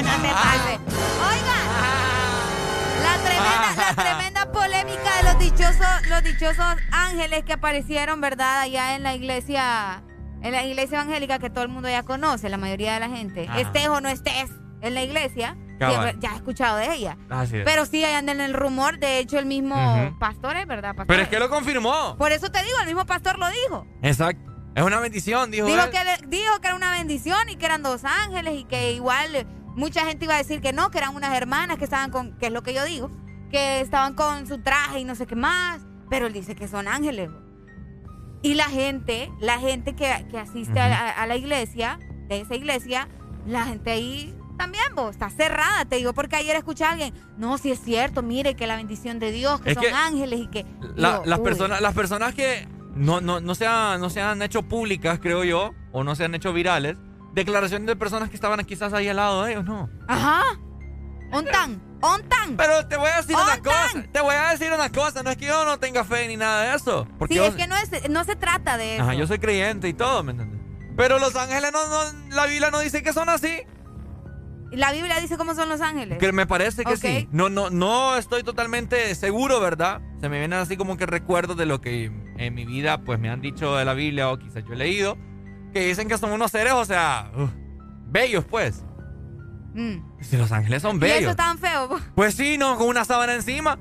la 3.01 3.17
tremenda, 3.23 3.75
la 3.87 3.95
tremenda 3.95 4.51
polémica 4.51 5.17
de 5.17 5.23
los 5.23 5.39
dichosos, 5.39 6.07
los 6.09 6.23
dichosos 6.23 6.75
ángeles 6.91 7.43
que 7.43 7.53
aparecieron, 7.53 8.21
¿verdad? 8.21 8.61
Allá 8.61 8.95
en 8.95 9.03
la 9.03 9.15
iglesia, 9.15 10.03
en 10.43 10.51
la 10.51 10.63
iglesia 10.63 11.01
evangélica 11.01 11.39
que 11.39 11.49
todo 11.49 11.63
el 11.63 11.69
mundo 11.69 11.89
ya 11.89 12.03
conoce, 12.03 12.49
la 12.49 12.57
mayoría 12.57 12.93
de 12.93 12.99
la 12.99 13.09
gente. 13.09 13.47
Ajá. 13.49 13.61
Estés 13.61 13.87
o 13.87 13.99
no 13.99 14.09
estés 14.09 14.51
en 14.85 14.93
la 14.93 15.03
iglesia, 15.03 15.57
Cabal. 15.79 15.95
siempre- 15.95 16.27
ya 16.27 16.33
he 16.33 16.35
escuchado 16.37 16.77
de 16.77 16.93
ella. 16.93 17.17
Así 17.29 17.57
es. 17.57 17.65
Pero 17.65 17.85
sí, 17.85 18.03
ahí 18.03 18.13
andan 18.13 18.39
en 18.39 18.45
el 18.45 18.53
rumor, 18.53 18.99
de 18.99 19.19
hecho 19.19 19.39
el 19.39 19.45
mismo 19.45 19.75
pastor 20.19 20.55
es, 20.57 20.67
¿verdad? 20.67 20.89
Pastor 20.89 21.07
Pero 21.07 21.23
es 21.23 21.29
que 21.29 21.39
lo 21.39 21.49
confirmó. 21.49 22.15
Por 22.17 22.31
eso 22.31 22.49
te 22.49 22.63
digo, 22.63 22.77
el 22.81 22.87
mismo 22.87 23.05
pastor 23.05 23.37
lo 23.39 23.47
dijo. 23.49 23.87
Exacto. 24.01 24.51
Es 24.75 24.83
una 24.83 24.99
bendición, 24.99 25.51
dijo, 25.51 25.67
Dijo 25.67 25.83
él. 25.83 25.89
que, 25.89 26.27
dijo 26.27 26.59
que 26.59 26.67
era 26.67 26.75
una 26.75 26.91
bendición 26.91 27.49
y 27.49 27.55
que 27.55 27.65
eran 27.65 27.81
dos 27.81 28.03
ángeles 28.03 28.59
y 28.59 28.63
que 28.65 28.91
igual 28.91 29.33
eh, 29.35 29.45
mucha 29.75 30.05
gente 30.05 30.25
iba 30.25 30.35
a 30.35 30.37
decir 30.37 30.59
que 30.59 30.73
no, 30.73 30.91
que 30.91 30.97
eran 30.97 31.15
unas 31.15 31.33
hermanas 31.35 31.77
que 31.77 31.85
estaban 31.85 32.11
con, 32.11 32.37
que 32.37 32.47
es 32.47 32.51
lo 32.51 32.61
que 32.61 32.73
yo 32.73 32.83
digo, 32.83 33.09
que 33.09 33.25
que 33.55 33.79
estaban 33.79 34.15
con 34.15 34.47
su 34.47 34.61
traje 34.61 34.99
y 34.99 35.05
no 35.05 35.15
sé 35.15 35.25
qué 35.27 35.35
más, 35.37 35.81
pero 36.09 36.27
él 36.27 36.33
dice 36.33 36.55
que 36.55 36.67
son 36.67 36.89
ángeles. 36.89 37.29
Y 38.41 38.55
la 38.55 38.65
gente, 38.65 39.31
la 39.39 39.59
gente 39.59 39.95
que, 39.95 40.07
asiste 40.07 40.77
a, 40.79 41.25
la, 41.25 41.35
iglesia, 41.37 41.97
de 42.27 42.41
esa 42.41 42.55
iglesia, 42.55 43.07
la 43.47 43.63
gente 43.65 43.91
ahí 43.91 44.35
también, 44.57 44.83
vos, 44.95 45.11
está 45.11 45.29
cerrada, 45.29 45.85
te 45.85 45.97
digo, 45.97 46.13
porque 46.13 46.35
ayer 46.35 46.55
escuché 46.55 46.83
a 46.83 46.91
alguien, 46.91 47.13
no, 47.37 47.57
si 47.57 47.71
es 47.71 47.79
cierto, 47.79 48.21
mire 48.21 48.55
que 48.55 48.67
la 48.67 48.75
bendición 48.75 49.19
de 49.19 49.31
Dios, 49.31 49.61
que 49.61 49.73
son 49.73 49.85
ángeles 49.85 50.39
y 50.41 50.47
que... 50.47 50.65
las, 50.95 51.39
personas, 51.39 51.81
las 51.81 51.93
personas 51.93 52.33
que 52.33 52.67
no, 52.95 53.21
no, 53.21 53.41
no, 53.41 53.55
se 53.55 53.67
han, 53.67 53.99
no 53.99 54.09
se 54.09 54.21
han 54.21 54.41
hecho 54.41 54.63
públicas, 54.63 55.19
creo 55.21 55.43
yo, 55.43 55.73
o 55.91 56.03
no 56.03 56.15
se 56.15 56.25
han 56.25 56.35
hecho 56.35 56.53
virales, 56.53 56.97
declaraciones 57.33 57.87
de 57.87 57.95
personas 57.95 58.29
que 58.29 58.35
estaban 58.35 58.63
quizás 58.65 58.93
ahí 58.93 59.07
al 59.07 59.17
lado 59.17 59.43
de 59.43 59.51
ellos, 59.51 59.65
¿no? 59.65 59.89
Ajá. 60.07 60.43
Ontan, 61.31 61.81
ontan. 62.01 62.55
Pero 62.55 62.87
te 62.87 62.95
voy 62.95 63.09
a 63.09 63.17
decir 63.17 63.35
una 63.35 63.57
cosa, 63.57 64.05
te 64.11 64.21
voy 64.21 64.35
a 64.35 64.51
decir 64.51 64.71
una 64.71 64.89
cosa, 64.91 65.21
no 65.21 65.31
es 65.31 65.37
que 65.37 65.47
yo 65.47 65.65
no 65.65 65.77
tenga 65.79 66.05
fe 66.05 66.27
ni 66.27 66.37
nada 66.37 66.69
de 66.69 66.77
eso. 66.77 67.07
Porque 67.19 67.33
sí, 67.33 67.39
es 67.41 67.55
que 67.55 67.67
no, 67.67 67.75
es, 67.75 68.09
no 68.09 68.23
se 68.23 68.35
trata 68.35 68.77
de 68.77 68.95
eso. 68.95 69.03
Ajá, 69.03 69.13
yo 69.15 69.27
soy 69.27 69.39
creyente 69.39 69.89
y 69.89 69.93
todo, 69.93 70.23
¿me 70.23 70.31
entiendes? 70.31 70.61
Pero 70.95 71.19
los 71.19 71.35
ángeles 71.35 71.71
no, 71.73 71.87
no, 71.87 72.35
la 72.35 72.45
Biblia 72.45 72.71
no 72.71 72.79
dice 72.79 73.03
que 73.03 73.11
son 73.11 73.27
así. 73.27 73.63
¿La 74.71 74.91
Biblia 74.91 75.19
dice 75.19 75.37
cómo 75.37 75.55
son 75.55 75.69
los 75.69 75.81
ángeles? 75.81 76.17
Que 76.17 76.31
me 76.31 76.45
parece 76.45 76.83
que 76.83 76.97
sí. 76.97 77.27
No, 77.31 77.49
no, 77.49 77.69
no 77.69 78.17
estoy 78.17 78.43
totalmente 78.43 79.13
seguro, 79.15 79.59
¿verdad? 79.59 80.01
Se 80.19 80.29
me 80.29 80.39
vienen 80.39 80.59
así 80.59 80.75
como 80.75 80.97
que 80.97 81.05
recuerdos 81.05 81.55
de 81.57 81.65
lo 81.65 81.81
que 81.81 82.11
en 82.37 82.53
mi 82.53 82.65
vida 82.65 83.01
pues 83.01 83.19
me 83.19 83.29
han 83.29 83.41
dicho 83.41 83.75
de 83.75 83.85
la 83.85 83.93
Biblia 83.93 84.31
o 84.31 84.37
quizás 84.37 84.63
yo 84.65 84.73
he 84.73 84.77
leído. 84.77 85.17
Que 85.73 85.87
dicen 85.87 86.07
que 86.07 86.17
son 86.17 86.31
unos 86.31 86.51
seres, 86.51 86.73
o 86.73 86.85
sea, 86.85 87.31
bellos 88.07 88.45
pues. 88.45 88.83
Mm. 89.73 90.21
Si 90.21 90.37
los 90.37 90.51
ángeles 90.51 90.81
son 90.81 90.99
bellos. 90.99 91.21
¿Y 91.21 91.23
eso 91.25 91.35
tan 91.35 91.57
feo? 91.57 91.99
Pues 92.15 92.35
sí, 92.35 92.57
no, 92.57 92.77
con 92.77 92.87
una 92.87 93.05
sábana 93.05 93.33
encima. 93.33 93.77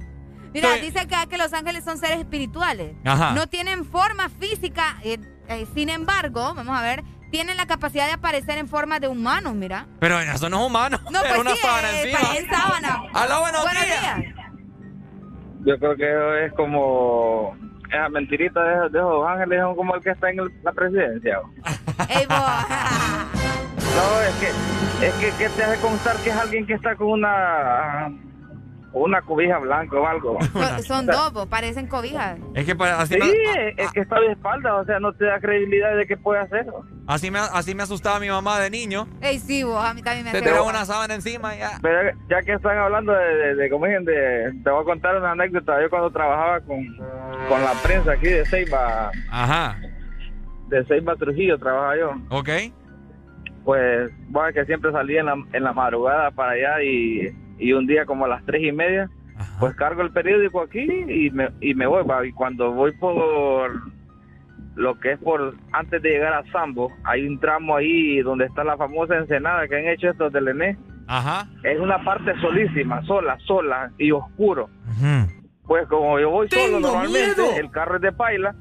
Mira, 0.53 0.75
dice 0.75 1.01
acá 1.01 1.27
que 1.27 1.37
los 1.37 1.53
ángeles 1.53 1.85
son 1.85 1.99
seres 1.99 2.19
espirituales. 2.19 2.95
Ajá. 3.05 3.33
No 3.33 3.49
tienen 3.49 3.85
forma 3.85 4.29
física. 4.29 4.97
Eh, 5.03 5.19
eh, 5.49 5.67
sin 5.75 5.89
embargo, 5.89 6.55
vamos 6.55 6.77
a 6.77 6.83
ver, 6.83 7.03
tienen 7.35 7.57
la 7.57 7.67
capacidad 7.67 8.07
de 8.07 8.13
aparecer 8.13 8.59
en 8.59 8.69
forma 8.69 9.01
de 9.01 9.09
humanos, 9.09 9.57
mira. 9.57 9.87
Pero 9.99 10.21
eso 10.21 10.49
no 10.49 10.61
es 10.61 10.67
humano. 10.69 11.01
No, 11.11 11.19
es 11.25 11.27
pues 11.27 11.41
una 11.41 11.57
sábana 11.57 11.91
eh, 11.91 12.03
encima. 12.05 12.33
Es 12.37 12.47
sábana. 12.47 13.03
Aló, 13.13 13.41
buenos, 13.41 13.63
buenos 13.65 13.85
días. 13.85 14.21
Yo 15.67 15.77
creo 15.81 15.97
que 15.97 16.47
es 16.47 16.53
como 16.53 17.57
esa 17.89 18.09
mentirita 18.09 18.63
de, 18.63 18.91
de, 18.91 18.99
esos 19.01 19.27
ángeles 19.27 19.61
son 19.63 19.75
como 19.75 19.97
el 19.97 20.01
que 20.01 20.11
está 20.11 20.31
en 20.31 20.37
la 20.63 20.73
presidencia. 20.73 21.41
Ey, 22.09 22.25
no, 22.29 22.37
es 24.21 24.35
que, 24.37 25.07
es 25.09 25.15
que, 25.15 25.33
que 25.37 25.49
te 25.49 25.65
hace 25.65 25.81
constar 25.81 26.17
que 26.19 26.31
es 26.31 26.37
alguien 26.37 26.65
que 26.65 26.75
está 26.75 26.95
con 26.95 27.09
una 27.09 28.13
una 28.95 29.21
cobija 29.23 29.59
blanca 29.59 29.97
o 29.97 30.07
algo. 30.07 30.39
Son, 30.87 31.07
dos, 31.07 31.47
parecen 31.49 31.87
cobijas. 31.89 32.39
Es 32.55 32.65
que 32.65 32.73
así 32.85 33.15
Sí, 33.21 33.33
es 33.77 33.93
que 33.93 34.01
está 34.01 34.21
de 34.21 34.33
espalda, 34.33 34.77
o 34.77 34.85
sea, 34.85 35.01
no 35.01 35.13
te 35.13 35.25
da 35.25 35.41
credibilidad 35.41 35.97
de 35.97 36.07
que 36.07 36.17
puede 36.17 36.41
hacerlo. 36.41 36.85
Así 37.07 37.31
me, 37.31 37.39
así 37.39 37.75
me 37.75 37.83
asustaba 37.83 38.21
mi 38.21 38.29
mamá 38.29 38.61
de 38.61 38.71
niño. 38.71 39.09
Ey, 39.21 39.39
sí, 39.39 39.65
vos, 39.65 39.85
a 39.85 39.93
mí 39.95 40.03
también 40.03 40.25
me 40.25 40.33
Te 40.33 40.43
tiraba 40.43 40.63
una 40.63 40.85
sábana 40.85 41.15
encima 41.15 41.55
ya. 41.57 41.79
Pero 41.83 42.17
ya 42.31 42.41
que 42.43 42.53
están 42.53 42.79
hablando 42.79 43.13
de, 43.13 43.57
de, 43.57 43.71
como 43.71 43.87
dicen, 43.87 44.05
de, 44.05 44.53
te 44.63 44.71
voy 44.71 44.83
a 44.83 44.85
contar 44.85 45.17
una 45.17 45.33
anécdota. 45.33 45.83
Yo 45.83 45.91
cuando 45.91 46.11
trabajaba 46.11 46.61
con, 46.61 46.85
con 47.49 47.63
la 47.63 47.73
prensa 47.83 48.13
aquí 48.13 48.29
de 48.29 48.47
Ceiba. 48.47 49.11
Ajá. 49.31 49.77
De 50.69 50.85
Ceiba 50.85 51.17
Trujillo 51.17 51.59
trabajaba 51.59 51.97
yo. 51.97 52.13
Ok. 52.31 52.49
Pues, 53.65 54.11
bueno, 54.29 54.53
que 54.53 54.65
siempre 54.67 54.93
salía 54.93 55.21
en 55.21 55.27
la, 55.27 55.37
en 55.53 55.65
la 55.65 55.73
madrugada 55.73 56.31
para 56.31 56.53
allá 56.53 56.83
y 56.83 57.35
y 57.59 57.73
un 57.73 57.87
día 57.87 58.05
como 58.07 58.25
a 58.25 58.29
las 58.29 58.45
tres 58.45 58.63
y 58.63 58.73
media, 58.73 59.09
pues 59.59 59.75
cargo 59.75 60.03
el 60.03 60.13
periódico 60.13 60.61
aquí 60.61 60.81
y 60.81 61.31
me, 61.31 61.51
y 61.61 61.75
me 61.75 61.87
voy. 61.87 62.05
Y 62.29 62.33
cuando 62.33 62.73
voy 62.73 62.93
por 62.93 63.71
lo 64.77 64.99
que 64.99 65.13
es 65.13 65.19
por 65.19 65.55
antes 65.73 66.03
de 66.03 66.11
llegar 66.11 66.33
a 66.33 66.45
Sambo, 66.51 66.93
hay 67.05 67.27
un 67.27 67.39
tramo 67.39 67.77
ahí 67.77 68.21
donde 68.23 68.47
está 68.47 68.65
la 68.65 68.77
famosa 68.77 69.17
ensenada 69.17 69.69
que 69.69 69.77
han 69.77 69.89
hecho 69.89 70.11
estos 70.11 70.33
del 70.33 70.49
ENE. 70.49 70.77
Ajá. 71.07 71.47
Es 71.63 71.79
una 71.79 72.03
parte 72.03 72.33
solísima, 72.41 73.03
sola, 73.05 73.37
sola 73.47 73.91
y 73.99 74.11
oscuro. 74.11 74.69
Pues 75.67 75.87
como 75.89 76.19
yo 76.21 76.31
voy 76.31 76.49
solo 76.51 76.79
normalmente, 76.79 77.59
el 77.59 77.71
carro 77.71 77.97
es 77.97 78.03
de 78.03 78.13
paila 78.13 78.55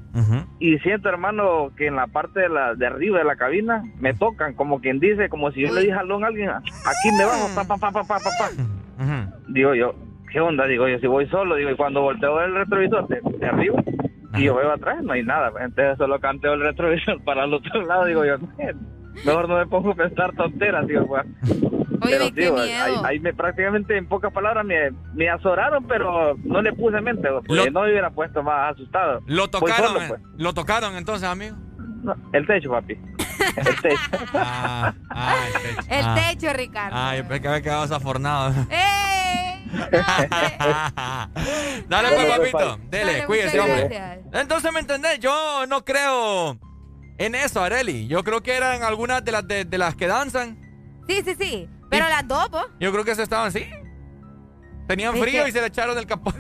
y 0.60 0.78
siento 0.80 1.10
hermano 1.10 1.72
que 1.76 1.88
en 1.88 1.98
la 1.98 2.08
parte 2.08 2.40
de 2.42 2.50
la 2.50 2.76
de 2.76 2.88
arriba 2.88 3.18
de 3.20 3.26
la 3.26 3.36
cabina 3.36 3.84
me 4.00 4.14
tocan 4.14 4.54
como 4.54 4.80
quien 4.80 5.00
dice, 5.00 5.28
como 5.28 5.52
si 5.52 5.62
yo 5.62 5.74
le 5.74 5.82
dije 5.82 5.94
a 5.94 6.00
alguien, 6.00 6.50
aquí 6.50 7.12
me 7.18 7.26
bajo, 7.26 7.54
pa 7.56 7.66
pa 7.66 7.78
pa 7.78 7.92
pa 7.92 8.04
pa 8.04 8.20
pa. 8.20 8.50
Digo 9.48 9.76
yo, 9.76 9.96
¿qué 10.32 10.40
onda? 10.40 10.66
Digo 10.66 10.88
yo, 10.88 11.00
si 11.00 11.08
voy 11.08 11.28
solo, 11.28 11.56
digo, 11.56 11.70
y 11.70 11.76
cuando 11.76 12.02
volteo 12.02 12.42
el 12.42 12.56
retrovisor 12.56 13.08
de, 13.08 13.48
arriba 13.48 13.84
y 14.36 14.44
yo 14.44 14.56
veo 14.56 14.72
atrás, 14.72 15.04
no 15.04 15.14
hay 15.14 15.24
nada. 15.24 15.52
Entonces 15.60 15.98
solo 15.98 16.20
canteo 16.20 16.54
el 16.54 16.62
retrovisor 16.62 17.22
para 17.26 17.46
el 17.46 17.54
otro 17.54 17.82
lado, 17.84 18.06
digo 18.06 18.26
yo, 18.26 18.38
mejor 19.26 19.48
no 19.48 19.58
me 19.58 19.68
pongo 19.68 19.92
a 19.92 19.96
pensar 19.96 20.36
tonteras, 20.36 20.88
digo, 20.88 21.06
pues. 21.08 21.26
Oye, 22.02 22.18
pero, 22.18 22.32
tío, 22.34 22.56
ahí, 23.06 23.20
me 23.20 23.34
prácticamente 23.34 23.96
en 23.96 24.08
pocas 24.08 24.34
palabras 24.34 24.66
me, 24.66 24.92
me 25.14 25.30
azoraron, 25.30 25.86
pero 25.88 26.36
no 26.44 26.62
le 26.62 26.74
puse 26.74 27.00
mente, 27.00 27.30
porque 27.30 27.72
no 27.72 27.82
me 27.82 27.92
hubiera 27.92 28.10
puesto 28.10 28.44
más 28.44 28.74
asustado. 28.74 29.22
¿Lo 29.28 29.50
tocaron, 29.50 29.94
pues. 30.10 30.22
¿Lo 30.36 30.54
tocaron 30.54 30.96
entonces, 30.98 31.30
amigo? 31.30 31.56
El 32.34 32.48
techo, 32.48 32.72
papi. 32.72 32.94
El 33.56 33.82
techo. 33.82 34.00
Ah, 34.34 34.94
ah, 35.10 35.36
el 35.46 35.54
techo. 35.54 35.82
El 35.90 36.06
ah. 36.06 36.16
techo, 36.16 36.54
Ricardo. 36.54 36.96
Ay, 36.98 37.20
yo 37.20 37.28
pensé 37.28 37.42
que 37.42 37.48
había 37.48 37.62
quedado 37.62 37.84
desafornado. 37.84 38.54
¡Eh! 38.70 38.84
Dale, 41.88 42.10
pues, 42.16 42.26
papito. 42.26 42.80
Dele, 42.90 43.26
cuídese, 43.26 43.60
hombre. 43.60 44.22
Entonces, 44.32 44.72
¿me 44.72 44.80
entendés? 44.80 45.20
Yo 45.20 45.66
no 45.68 45.84
creo 45.84 46.58
en 47.18 47.36
eso, 47.36 47.62
Areli. 47.62 48.08
Yo 48.08 48.24
creo 48.24 48.42
que 48.42 48.56
eran 48.56 48.84
algunas 48.84 49.24
de 49.24 49.32
las, 49.32 49.48
de, 49.48 49.78
las 49.78 49.96
que 49.96 50.08
danzan. 50.08 50.58
Sí, 51.08 51.22
sí, 51.24 51.36
sí. 51.40 51.70
Pero 51.90 52.08
las 52.08 52.28
dos, 52.28 52.50
¿pues? 52.50 52.66
Yo 52.80 52.92
creo 52.92 53.04
que 53.04 53.16
se 53.16 53.24
estaban 53.24 53.48
así. 53.48 53.66
Tenían 54.88 55.16
frío 55.18 55.48
y 55.48 55.52
se 55.52 55.62
le 55.62 55.68
echaron 55.68 55.96
del 55.96 56.08
capó. 56.08 56.34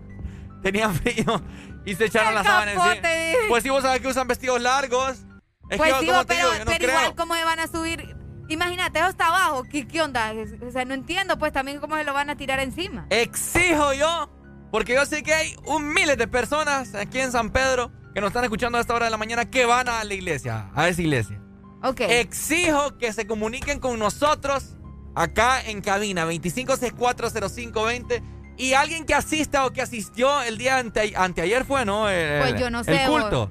Tenían 0.62 0.94
frío 0.94 1.42
y 1.90 1.96
se 1.96 2.04
echaron 2.04 2.34
las 2.34 2.46
sábanas 2.46 2.74
encima. 2.74 3.08
Pues 3.48 3.62
sí, 3.64 3.68
vos 3.70 3.82
sabés 3.82 4.00
que 4.00 4.08
usan 4.08 4.28
vestidos 4.28 4.60
largos. 4.60 5.18
Es 5.68 5.76
pues 5.76 5.92
sí, 6.00 6.06
pero, 6.06 6.48
pero 6.66 6.88
igual, 6.88 7.14
¿cómo 7.16 7.34
se 7.34 7.44
van 7.44 7.58
a 7.58 7.66
subir? 7.66 8.16
Imagínate, 8.48 9.00
eso 9.00 9.08
está 9.08 9.26
abajo. 9.26 9.64
¿Qué, 9.64 9.86
¿Qué 9.86 10.00
onda? 10.02 10.32
O 10.66 10.70
sea, 10.70 10.84
no 10.84 10.94
entiendo, 10.94 11.38
pues 11.38 11.52
también 11.52 11.80
cómo 11.80 11.96
se 11.96 12.04
lo 12.04 12.12
van 12.12 12.30
a 12.30 12.36
tirar 12.36 12.60
encima. 12.60 13.06
Exijo 13.10 13.92
yo, 13.92 14.30
porque 14.70 14.94
yo 14.94 15.04
sé 15.04 15.22
que 15.22 15.34
hay 15.34 15.56
un 15.64 15.92
miles 15.92 16.16
de 16.16 16.28
personas 16.28 16.94
aquí 16.94 17.18
en 17.18 17.32
San 17.32 17.50
Pedro 17.50 17.90
que 18.14 18.20
nos 18.20 18.28
están 18.28 18.44
escuchando 18.44 18.78
a 18.78 18.80
esta 18.80 18.94
hora 18.94 19.06
de 19.06 19.10
la 19.10 19.16
mañana 19.16 19.50
que 19.50 19.64
van 19.66 19.88
a 19.88 20.04
la 20.04 20.14
iglesia, 20.14 20.70
a 20.74 20.88
esa 20.88 21.02
iglesia. 21.02 21.40
Ok. 21.82 22.02
Exijo 22.02 22.98
que 22.98 23.12
se 23.12 23.26
comuniquen 23.26 23.80
con 23.80 23.98
nosotros 23.98 24.76
acá 25.16 25.60
en 25.60 25.80
cabina 25.80 26.24
25640520 26.26 28.22
y 28.60 28.74
alguien 28.74 29.06
que 29.06 29.14
asista 29.14 29.64
o 29.64 29.72
que 29.72 29.80
asistió 29.80 30.42
el 30.42 30.58
día 30.58 30.78
ante, 30.78 31.14
anteayer 31.16 31.64
fue, 31.64 31.84
¿no? 31.84 32.02
pues 32.02 32.60
yo 32.60 32.70
no 32.70 32.84
sé. 32.84 33.04
El 33.04 33.08
culto. 33.08 33.50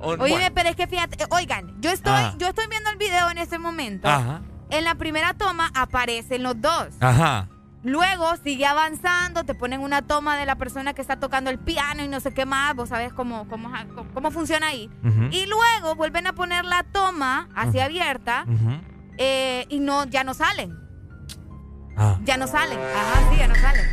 Oye, 0.00 0.50
pero 0.54 0.68
es 0.68 0.76
que 0.76 0.86
fíjate, 0.86 1.24
oigan, 1.30 1.80
yo 1.80 1.90
estoy, 1.90 2.20
yo 2.38 2.48
estoy 2.48 2.66
viendo 2.68 2.90
el 2.90 2.96
video 2.96 3.30
en 3.30 3.38
este 3.38 3.58
momento. 3.58 4.08
Ajá. 4.08 4.42
En 4.70 4.84
la 4.84 4.96
primera 4.96 5.34
toma 5.34 5.70
aparecen 5.74 6.42
los 6.42 6.60
dos. 6.60 6.88
Ajá. 7.00 7.48
Luego 7.84 8.36
sigue 8.42 8.66
avanzando, 8.66 9.44
te 9.44 9.54
ponen 9.54 9.80
una 9.80 10.02
toma 10.02 10.36
de 10.36 10.44
la 10.44 10.56
persona 10.56 10.92
que 10.92 11.00
está 11.00 11.20
tocando 11.20 11.50
el 11.50 11.58
piano 11.58 12.02
y 12.02 12.08
no 12.08 12.18
sé 12.18 12.34
qué 12.34 12.44
más, 12.44 12.74
vos 12.74 12.88
sabes 12.88 13.12
cómo, 13.12 13.48
cómo, 13.48 13.70
cómo 14.12 14.30
funciona 14.30 14.68
ahí. 14.68 14.90
Y 15.30 15.46
luego 15.46 15.94
vuelven 15.94 16.26
a 16.26 16.32
poner 16.32 16.64
la 16.64 16.82
toma 16.82 17.48
así 17.54 17.78
abierta 17.78 18.44
eh, 19.16 19.66
y 19.68 19.78
no, 19.78 20.04
ya 20.04 20.24
no 20.24 20.34
salen. 20.34 20.76
Ah. 21.96 22.18
Ya 22.24 22.36
no 22.36 22.46
salen. 22.46 22.78
Ajá, 22.78 23.30
sí, 23.30 23.38
ya 23.38 23.48
no 23.48 23.54
salen. 23.54 23.86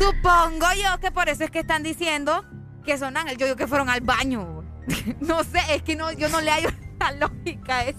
Supongo 0.00 0.66
yo 0.82 0.98
que 0.98 1.10
por 1.10 1.28
eso 1.28 1.44
es 1.44 1.50
que 1.50 1.58
están 1.60 1.82
diciendo 1.82 2.44
que 2.84 2.96
son 2.96 3.16
ángeles. 3.16 3.38
Yo 3.38 3.46
digo 3.46 3.56
que 3.56 3.66
fueron 3.66 3.90
al 3.90 4.00
baño. 4.00 4.64
no 5.20 5.44
sé, 5.44 5.60
es 5.74 5.82
que 5.82 5.94
no, 5.94 6.10
yo 6.12 6.28
no 6.30 6.40
le 6.40 6.50
hallo 6.50 6.70
la 6.98 7.12
lógica 7.12 7.78
a 7.78 7.84
eso. 7.84 7.98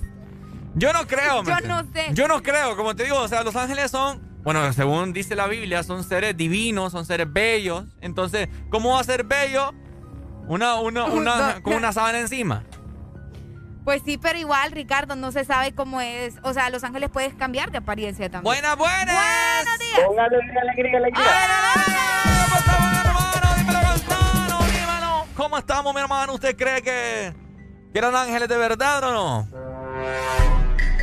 Yo 0.74 0.94
no 0.94 1.06
creo, 1.06 1.44
Yo 1.44 1.60
no 1.68 1.84
sé. 1.94 2.08
Yo 2.14 2.28
no 2.28 2.42
creo, 2.42 2.76
como 2.78 2.96
te 2.96 3.04
digo, 3.04 3.20
o 3.20 3.28
sea, 3.28 3.44
los 3.44 3.56
ángeles 3.56 3.92
son, 3.92 4.22
bueno, 4.44 4.72
según 4.74 5.12
dice 5.14 5.36
la 5.36 5.48
Biblia, 5.48 5.84
son 5.84 6.04
seres 6.04 6.36
divinos, 6.36 6.94
son 6.94 7.06
seres 7.06 7.32
bellos. 7.32 7.86
Entonces, 8.00 8.48
¿cómo 8.70 8.94
va 8.94 9.02
a 9.02 9.04
ser 9.04 9.26
bello 9.26 9.74
una, 10.48 10.76
una, 10.80 11.06
una, 11.06 11.62
con 11.62 11.74
una 11.74 11.92
sábana 11.92 12.20
encima? 12.20 12.64
Pues 13.84 14.02
sí, 14.06 14.18
pero 14.18 14.38
igual, 14.38 14.72
Ricardo, 14.72 15.16
no 15.16 15.32
se 15.32 15.44
sabe 15.44 15.74
cómo 15.74 16.02
es. 16.02 16.36
O 16.44 16.54
sea, 16.54 16.70
Los 16.70 16.84
Ángeles 16.84 17.10
puedes 17.10 17.34
cambiar 17.34 17.72
de 17.72 17.80
apariencia 17.80 18.30
también. 18.30 18.44
Buenas, 18.44 18.78
buenas. 18.78 19.06
Buenos 19.06 19.80
días. 19.80 20.08
Con 20.08 20.20
alegría, 20.20 20.62
alegría, 20.62 20.98
alegría. 20.98 21.26
¿Cómo 22.36 22.58
estamos, 22.58 22.92
mi 22.92 23.00
hermano? 23.10 23.56
Dímelo, 23.58 24.60
dímelo. 24.66 25.26
¿Cómo 25.36 25.58
estamos, 25.58 25.94
mi 25.96 26.02
hermano? 26.02 26.34
¿Usted 26.34 26.56
cree 26.56 26.82
que, 26.84 27.34
que 27.92 28.00
eran 28.00 28.16
ángeles 28.16 28.48
de 28.48 28.58
verdad 28.58 29.04
o 29.04 29.12
no? 29.12 29.48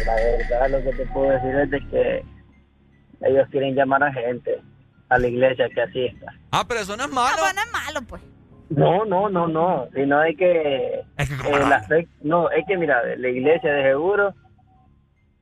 La 0.07 0.15
verdad, 0.15 0.71
lo 0.71 0.83
que 0.91 0.97
te 0.97 1.07
puedo 1.07 1.31
decir 1.31 1.55
es 1.57 1.71
de 1.71 1.81
que 1.89 2.25
ellos 3.23 3.49
quieren 3.51 3.75
llamar 3.75 4.03
a 4.05 4.13
gente. 4.13 4.63
a 5.11 5.19
la 5.19 5.27
iglesia 5.27 5.67
que 5.75 5.83
asista. 5.83 6.27
Ah, 6.53 6.65
pero 6.69 6.81
eso 6.81 6.97
no 6.97 7.05
es 7.05 7.11
malo. 7.11 7.37
No, 7.37 7.43
pues 7.43 7.55
no 7.55 7.63
es 7.63 7.73
malo, 7.73 8.03
pues. 8.03 8.23
No, 8.71 9.05
no, 9.07 9.29
no, 9.31 9.49
no, 9.49 9.89
sino 9.95 10.23
es 10.25 10.37
que, 10.37 11.01
Es 11.17 11.29
que 11.29 11.49
eh, 11.49 11.59
la 11.69 11.81
fe- 11.85 12.07
no, 12.23 12.51
es 12.51 12.67
que 12.67 12.77
mira, 12.77 13.03
la 13.17 13.29
iglesia 13.29 13.73
de 13.73 13.83
seguro 13.85 14.35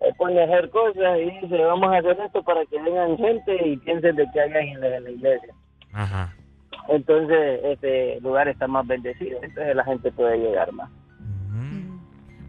eh, 0.01 0.13
pone 0.17 0.41
a 0.41 0.45
hacer 0.45 0.71
cosas 0.71 1.19
y 1.19 1.31
dice, 1.41 1.59
vamos 1.65 1.93
a 1.93 1.99
hacer 1.99 2.17
esto 2.25 2.43
para 2.45 2.65
que 2.67 2.81
vengan 2.81 3.17
gente 3.17 3.69
y 3.69 3.77
piensen 3.79 4.15
de 4.17 4.27
que 4.33 4.41
hay 4.41 4.53
ángeles 4.53 4.93
en 4.99 5.05
la 5.05 5.11
iglesia. 5.11 5.55
Ajá. 5.93 6.35
Entonces, 6.89 7.61
este 7.65 8.21
lugar 8.21 8.47
está 8.49 8.69
más 8.69 8.87
bendecido, 8.87 9.41
entonces 9.43 9.75
la 9.75 9.85
gente 9.85 10.13
puede 10.13 10.39
llegar 10.39 10.71
más. 10.73 10.89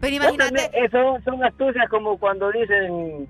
Pero 0.00 0.14
imagínate. 0.14 0.70
Eso 0.84 1.18
son 1.24 1.42
astucias 1.42 1.88
como 1.88 2.18
cuando 2.18 2.52
dicen, 2.52 3.26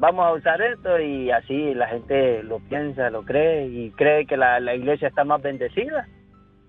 vamos 0.00 0.26
a 0.26 0.32
usar 0.32 0.60
esto 0.60 0.98
y 0.98 1.30
así 1.30 1.72
la 1.74 1.86
gente 1.86 2.42
lo 2.42 2.58
piensa, 2.58 3.10
lo 3.10 3.22
cree 3.22 3.66
y 3.68 3.90
cree 3.92 4.26
que 4.26 4.36
la, 4.36 4.58
la 4.58 4.74
iglesia 4.74 5.06
está 5.06 5.22
más 5.22 5.40
bendecida. 5.40 6.08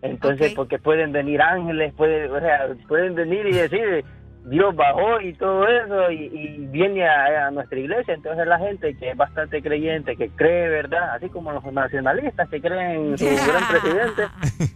Entonces, 0.02 0.54
porque 0.54 0.80
pueden 0.80 1.12
venir 1.12 1.42
ángeles, 1.42 1.94
pueden, 1.94 2.32
o 2.32 2.40
sea, 2.40 2.68
pueden 2.88 3.14
venir 3.16 3.46
y 3.46 3.54
decir, 3.54 4.04
Dios 4.46 4.76
bajó 4.76 5.22
y 5.22 5.34
todo 5.34 5.68
eso 5.68 6.10
y, 6.12 6.26
y 6.34 6.58
viene 6.68 7.08
a, 7.08 7.48
a 7.48 7.52
nuestra 7.52 7.78
iglesia. 7.78 8.16
Entonces 8.16 8.48
la 8.48 8.58
gente 8.58 8.96
que 8.96 9.12
es 9.12 9.18
bastante 9.18 9.62
creyente, 9.62 10.16
que 10.16 10.30
cree, 10.30 10.70
¿verdad? 10.70 11.14
Así 11.16 11.30
como 11.30 11.52
los 11.52 11.64
nacionalistas 11.72 12.50
que 12.50 12.60
creen 12.60 13.12
en 13.12 13.18
su 13.18 13.26
gran 13.26 13.68
presidente. 13.70 14.24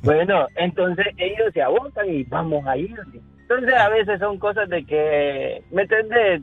Bueno, 0.03 0.47
entonces 0.55 1.07
ellos 1.17 1.51
se 1.53 1.63
abocan 1.63 2.07
y 2.07 2.23
vamos 2.25 2.65
a 2.67 2.77
ir. 2.77 2.95
Entonces 3.41 3.73
a 3.73 3.89
veces 3.89 4.19
son 4.19 4.37
cosas 4.37 4.69
de 4.69 4.85
que, 4.85 5.63
¿me 5.71 5.83
entendés? 5.83 6.41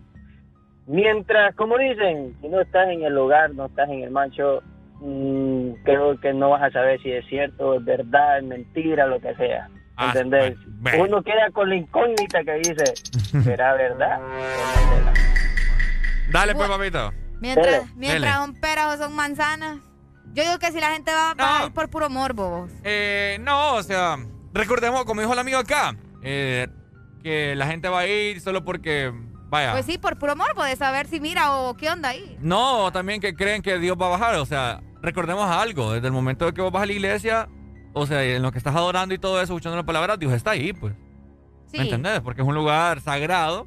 Mientras, 0.86 1.54
como 1.54 1.78
dicen, 1.78 2.34
si 2.40 2.48
no 2.48 2.60
estás 2.60 2.88
en 2.88 3.04
el 3.04 3.16
hogar, 3.16 3.54
no 3.54 3.66
estás 3.66 3.88
en 3.88 4.02
el 4.02 4.10
mancho, 4.10 4.62
mm, 5.00 5.51
creo 5.85 6.19
que 6.20 6.32
no 6.32 6.51
vas 6.51 6.62
a 6.62 6.70
saber 6.70 7.01
si 7.03 7.12
es 7.12 7.27
cierto, 7.28 7.74
es 7.74 7.85
verdad, 7.85 8.39
es 8.39 8.44
mentira, 8.44 9.07
lo 9.07 9.20
que 9.20 9.35
sea. 9.36 9.69
Ah, 9.97 10.12
¿Entendés? 10.15 10.57
Uno 10.99 11.23
queda 11.23 11.51
con 11.53 11.69
la 11.69 11.77
incógnita 11.77 12.43
que 12.44 12.55
dice, 12.55 12.85
¿será 13.44 13.74
verdad? 13.74 14.20
Dale, 16.31 16.55
pues, 16.55 16.69
papito. 16.69 17.12
Mientras, 17.40 17.66
Dele. 17.66 17.93
mientras 17.97 18.23
Dele. 18.23 18.35
son 18.35 18.55
peras 18.55 18.94
o 18.94 19.03
son 19.05 19.15
manzanas. 19.15 19.78
Yo 20.32 20.44
digo 20.44 20.59
que 20.59 20.73
si 20.73 20.81
la 20.81 20.93
gente 20.93 21.12
va, 21.12 21.35
va 21.35 21.61
a 21.61 21.66
ir 21.66 21.73
por 21.73 21.90
puro 21.90 22.09
morbo. 22.09 22.49
vos. 22.49 22.70
Eh, 22.85 23.36
no, 23.43 23.74
o 23.74 23.82
sea, 23.82 24.16
recordemos, 24.55 25.05
como 25.05 25.20
dijo 25.20 25.32
el 25.35 25.39
amigo 25.39 25.59
acá, 25.59 25.94
eh, 26.23 26.69
que 27.23 27.55
la 27.55 27.66
gente 27.66 27.89
va 27.89 28.01
a 28.01 28.07
ir 28.07 28.40
solo 28.40 28.65
porque, 28.65 29.12
vaya. 29.51 29.73
Pues 29.73 29.85
sí, 29.85 29.99
por 29.99 30.19
puro 30.19 30.35
morbo 30.36 30.65
de 30.65 30.74
saber 30.77 31.07
si 31.07 31.20
mira 31.20 31.55
o 31.57 31.77
qué 31.77 31.90
onda 31.90 32.11
ahí. 32.11 32.39
No, 32.40 32.90
también 32.93 33.20
que 33.20 33.35
creen 33.35 33.61
que 33.61 33.78
Dios 33.78 33.97
va 34.01 34.07
a 34.07 34.11
bajar. 34.11 34.36
O 34.36 34.47
sea, 34.47 34.81
recordemos 35.02 35.50
algo. 35.50 35.92
Desde 35.92 36.06
el 36.06 36.12
momento 36.12 36.46
de 36.46 36.54
que 36.54 36.62
vos 36.62 36.72
vas 36.72 36.84
a 36.84 36.86
la 36.86 36.92
iglesia, 36.92 37.48
o 37.92 38.06
sea, 38.06 38.22
en 38.24 38.42
lo 38.42 38.52
que 38.52 38.58
estás 38.58 38.74
adorando 38.74 39.14
y 39.14 39.18
todo 39.18 39.40
eso, 39.42 39.52
escuchando 39.52 39.76
la 39.76 39.84
palabra, 39.84 40.16
Dios 40.16 40.32
está 40.32 40.52
ahí, 40.52 40.72
pues. 40.72 40.94
Sí. 41.66 41.78
¿Me 41.78 41.84
entendés? 41.84 42.20
Porque 42.20 42.42
es 42.42 42.48
un 42.48 42.54
lugar 42.54 43.00
sagrado 43.00 43.66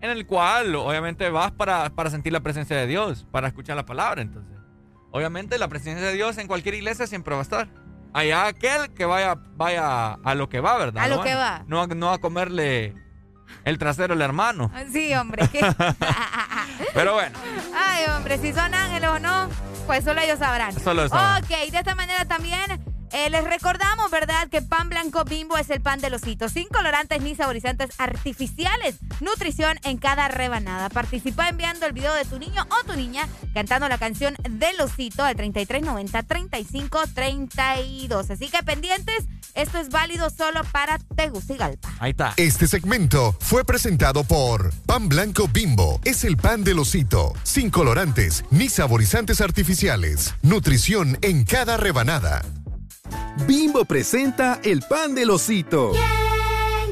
en 0.00 0.10
el 0.10 0.26
cual, 0.26 0.74
obviamente, 0.76 1.28
vas 1.30 1.50
para, 1.50 1.90
para 1.90 2.10
sentir 2.10 2.32
la 2.32 2.40
presencia 2.40 2.76
de 2.76 2.86
Dios, 2.86 3.26
para 3.30 3.48
escuchar 3.48 3.76
la 3.76 3.86
palabra. 3.86 4.22
Entonces, 4.22 4.56
obviamente, 5.10 5.58
la 5.58 5.68
presencia 5.68 6.06
de 6.06 6.12
Dios 6.14 6.38
en 6.38 6.46
cualquier 6.46 6.74
iglesia 6.74 7.06
siempre 7.06 7.34
va 7.34 7.40
a 7.40 7.42
estar. 7.42 7.68
Allá 8.12 8.46
aquel 8.46 8.92
que 8.94 9.04
vaya, 9.04 9.34
vaya 9.56 10.14
a 10.14 10.34
lo 10.34 10.48
que 10.48 10.60
va, 10.60 10.78
¿verdad? 10.78 11.04
A 11.04 11.08
lo 11.08 11.16
No 11.16 11.22
que 11.22 11.34
va. 11.34 11.64
No, 11.66 11.86
no 11.86 12.10
a 12.10 12.18
comerle 12.18 12.94
el 13.64 13.78
trasero 13.78 14.14
al 14.14 14.22
hermano. 14.22 14.70
Sí, 14.92 15.14
hombre. 15.14 15.48
Pero 16.94 17.14
bueno. 17.14 17.38
Ay, 17.74 18.04
hombre, 18.14 18.38
si 18.38 18.52
son 18.52 18.72
ángeles 18.74 19.08
o 19.08 19.18
no, 19.18 19.48
pues 19.86 20.04
solo 20.04 20.20
ellos 20.20 20.38
sabrán. 20.38 20.72
Solo 20.78 21.02
ellos 21.02 21.10
sabrán. 21.10 21.42
Ok, 21.44 21.70
de 21.70 21.78
esta 21.78 21.94
manera 21.94 22.24
también 22.24 22.80
eh, 23.12 23.30
les 23.30 23.44
recordamos, 23.44 24.10
¿verdad?, 24.10 24.48
que 24.48 24.62
pan 24.62 24.88
blanco 24.88 25.24
bimbo 25.24 25.56
es 25.56 25.70
el 25.70 25.80
pan 25.80 26.00
de 26.00 26.10
los 26.10 26.26
hitos, 26.26 26.52
sin 26.52 26.66
colorantes 26.68 27.20
ni 27.22 27.34
saborizantes 27.34 27.90
artificiales. 27.98 28.96
Nutrición 29.20 29.78
en 29.84 29.98
cada 29.98 30.28
rebanada. 30.28 30.88
Participa 30.88 31.48
enviando 31.48 31.86
el 31.86 31.92
video 31.92 32.14
de 32.14 32.24
tu 32.24 32.38
niño 32.38 32.66
o 32.70 32.86
tu 32.86 32.96
niña 32.96 33.28
cantando 33.54 33.88
la 33.88 33.98
canción 33.98 34.36
del 34.48 34.80
osito 34.80 35.24
al 35.24 35.36
3390-3532. 35.36 38.30
Así 38.30 38.48
que 38.48 38.62
pendientes, 38.62 39.24
esto 39.54 39.78
es 39.78 39.88
válido 39.88 40.30
solo 40.30 40.62
para 40.72 40.98
Tegucigalpa. 40.98 41.88
Ahí 42.00 42.10
está. 42.10 42.34
Este 42.36 42.66
segmento 42.66 43.34
fue 43.40 43.64
presentado 43.64 44.24
por 44.24 44.72
Pan 44.86 45.08
Blanco 45.08 45.48
Bimbo. 45.48 46.00
Es 46.04 46.24
el 46.24 46.36
pan 46.36 46.64
del 46.64 46.78
osito, 46.78 47.32
sin 47.42 47.70
colorantes 47.70 48.44
ni 48.50 48.68
saborizantes 48.68 49.40
artificiales. 49.40 50.34
Nutrición 50.42 51.18
en 51.22 51.44
cada 51.44 51.76
rebanada. 51.76 52.42
Bimbo 53.46 53.84
presenta 53.84 54.60
el 54.62 54.82
pan 54.82 55.14
del 55.14 55.30
osito. 55.30 55.92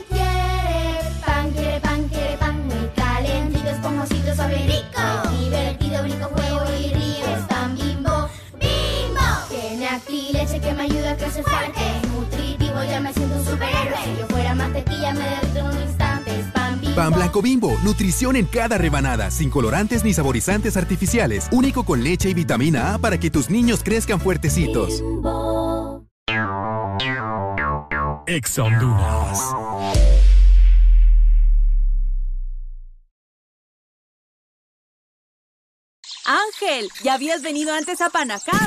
quiere 0.08 1.20
pan, 1.24 1.50
quiere 1.50 1.80
pan, 1.80 2.08
quiere 2.08 2.36
pan 2.38 2.66
muy 2.66 2.88
calentito, 2.94 3.68
esponjosito, 3.68 4.34
suave 4.34 4.62
y 4.62 4.66
rico. 4.66 5.30
Divertido, 5.40 6.02
brinco, 6.02 6.28
juego 6.28 6.64
y 6.78 6.94
río. 6.94 7.26
Es 7.26 7.44
pan 7.48 7.74
bimbo, 7.74 8.28
bimbo. 8.60 9.20
Tiene 9.48 9.88
aquí 9.88 10.30
leche 10.32 10.60
que 10.60 10.72
me 10.72 10.82
ayuda 10.82 11.12
a 11.12 11.16
crecer 11.16 11.44
fuerte. 11.44 11.80
Es 11.80 12.08
nutritivo, 12.10 12.84
ya 12.88 13.00
me 13.00 13.12
siento 13.12 13.36
un 13.36 13.44
superhéroe. 13.44 13.96
Si 14.04 14.20
yo 14.20 14.26
fuera 14.28 14.54
mantequilla, 14.54 15.14
me 15.14 15.28
derrito 15.28 15.58
en 15.58 15.66
un 15.66 15.82
instante. 15.82 16.40
Es 16.40 16.46
pan 16.52 16.80
bimbo. 16.80 16.96
Pan 16.96 17.12
blanco 17.12 17.42
bimbo, 17.42 17.76
nutrición 17.82 18.36
en 18.36 18.46
cada 18.46 18.78
rebanada, 18.78 19.30
sin 19.30 19.50
colorantes 19.50 20.04
ni 20.04 20.14
saborizantes 20.14 20.76
artificiales, 20.76 21.48
único 21.50 21.84
con 21.84 22.02
leche 22.02 22.30
y 22.30 22.34
vitamina 22.34 22.94
A 22.94 22.98
para 22.98 23.18
que 23.18 23.30
tus 23.30 23.50
niños 23.50 23.82
crezcan 23.84 24.20
fuertecitos. 24.20 25.02
Ex 28.28 28.58
Honduras. 28.58 29.54
Ángel, 36.24 36.90
¿ya 37.04 37.14
habías 37.14 37.42
venido 37.42 37.72
antes 37.72 38.00
a 38.00 38.10
Panacam? 38.10 38.66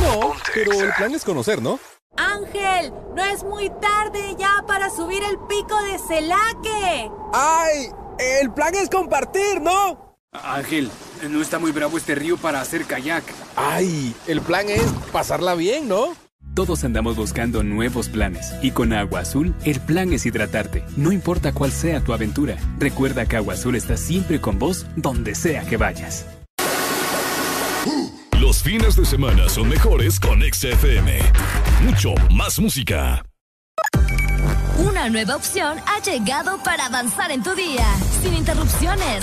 No, 0.00 0.32
pero 0.54 0.72
el 0.72 0.92
plan 0.94 1.14
es 1.14 1.22
conocer, 1.22 1.60
¿no? 1.60 1.78
Ángel, 2.16 2.94
no 3.14 3.22
es 3.24 3.44
muy 3.44 3.68
tarde 3.68 4.34
ya 4.38 4.64
para 4.66 4.88
subir 4.88 5.22
el 5.22 5.38
pico 5.40 5.78
de 5.82 5.98
Celaque. 5.98 7.10
¡Ay! 7.34 7.90
El 8.18 8.52
plan 8.54 8.74
es 8.74 8.88
compartir, 8.88 9.60
¿no? 9.60 10.16
Ángel, 10.32 10.90
no 11.28 11.42
está 11.42 11.58
muy 11.58 11.72
bravo 11.72 11.98
este 11.98 12.14
río 12.14 12.38
para 12.38 12.62
hacer 12.62 12.86
kayak. 12.86 13.24
¡Ay! 13.54 14.16
El 14.26 14.40
plan 14.40 14.70
es 14.70 14.90
pasarla 15.12 15.54
bien, 15.54 15.88
¿no? 15.88 16.16
Todos 16.58 16.82
andamos 16.82 17.14
buscando 17.14 17.62
nuevos 17.62 18.08
planes 18.08 18.52
y 18.62 18.72
con 18.72 18.92
Agua 18.92 19.20
Azul 19.20 19.54
el 19.64 19.78
plan 19.78 20.12
es 20.12 20.26
hidratarte, 20.26 20.82
no 20.96 21.12
importa 21.12 21.52
cuál 21.52 21.70
sea 21.70 22.00
tu 22.00 22.12
aventura. 22.12 22.56
Recuerda 22.80 23.26
que 23.26 23.36
Agua 23.36 23.54
Azul 23.54 23.76
está 23.76 23.96
siempre 23.96 24.40
con 24.40 24.58
vos 24.58 24.84
donde 24.96 25.36
sea 25.36 25.64
que 25.66 25.76
vayas. 25.76 26.26
Los 28.40 28.60
fines 28.60 28.96
de 28.96 29.04
semana 29.04 29.48
son 29.48 29.68
mejores 29.68 30.18
con 30.18 30.40
XFM. 30.42 31.20
Mucho 31.84 32.14
más 32.34 32.58
música. 32.58 33.24
Una 34.78 35.08
nueva 35.10 35.36
opción 35.36 35.78
ha 35.86 36.02
llegado 36.02 36.60
para 36.64 36.86
avanzar 36.86 37.30
en 37.30 37.44
tu 37.44 37.54
día, 37.54 37.86
sin 38.20 38.34
interrupciones. 38.34 39.22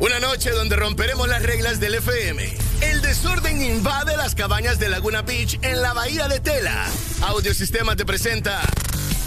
Una 0.00 0.18
noche 0.18 0.50
donde 0.50 0.74
romperemos 0.74 1.28
las 1.28 1.42
reglas 1.42 1.78
del 1.78 1.94
FM. 1.94 2.52
El 2.80 3.00
desorden 3.00 3.62
invade 3.62 4.16
las 4.16 4.34
cabañas 4.34 4.80
de 4.80 4.88
Laguna 4.88 5.22
Beach 5.22 5.58
en 5.62 5.80
la 5.80 5.92
bahía 5.92 6.26
de 6.26 6.40
Tela. 6.40 6.86
Audiosistema 7.22 7.94
te 7.94 8.04
presenta 8.04 8.60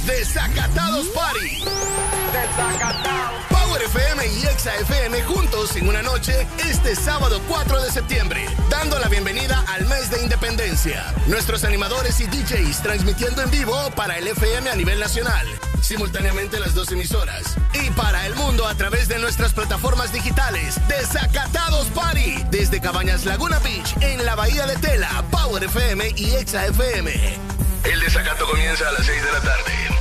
Desacatados 0.05 1.07
Party. 1.09 1.63
Power 3.49 3.81
FM 3.83 4.27
y 4.27 4.47
Exa 4.47 4.75
FM 4.77 5.21
juntos 5.23 5.75
en 5.75 5.87
una 5.87 6.01
noche 6.01 6.47
este 6.65 6.95
sábado 6.95 7.39
4 7.47 7.83
de 7.83 7.91
septiembre, 7.91 8.47
dando 8.69 8.97
la 8.97 9.07
bienvenida 9.09 9.63
al 9.67 9.85
mes 9.87 10.09
de 10.09 10.23
independencia. 10.23 11.13
Nuestros 11.27 11.63
animadores 11.63 12.19
y 12.19 12.25
DJs 12.25 12.81
transmitiendo 12.81 13.43
en 13.43 13.51
vivo 13.51 13.75
para 13.95 14.17
el 14.17 14.27
FM 14.27 14.71
a 14.71 14.75
nivel 14.75 14.99
nacional, 14.99 15.45
simultáneamente 15.81 16.59
las 16.59 16.73
dos 16.73 16.91
emisoras. 16.91 17.55
Y 17.73 17.91
para 17.91 18.25
el 18.25 18.33
mundo 18.35 18.65
a 18.67 18.73
través 18.75 19.07
de 19.07 19.19
nuestras 19.19 19.53
plataformas 19.53 20.11
digitales. 20.11 20.75
Desacatados 20.87 21.87
Party 21.87 22.43
desde 22.49 22.81
Cabañas 22.81 23.25
Laguna 23.25 23.59
Beach 23.59 23.95
en 24.01 24.25
la 24.25 24.35
Bahía 24.35 24.65
de 24.65 24.77
Tela, 24.77 25.23
Power 25.29 25.63
FM 25.63 26.13
y 26.15 26.31
Exa 26.31 26.65
FM. 26.65 27.61
El 27.83 27.99
desacato 27.99 28.45
comienza 28.45 28.87
a 28.87 28.91
las 28.91 29.05
6 29.05 29.23
de 29.23 29.31
la 29.31 29.41
tarde. 29.41 30.00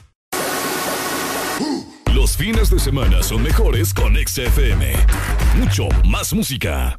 Fines 2.41 2.71
de 2.71 2.79
semana 2.79 3.21
son 3.21 3.43
mejores 3.43 3.93
con 3.93 4.15
XFM. 4.15 4.95
Mucho 5.57 5.87
más 6.05 6.33
música. 6.33 6.97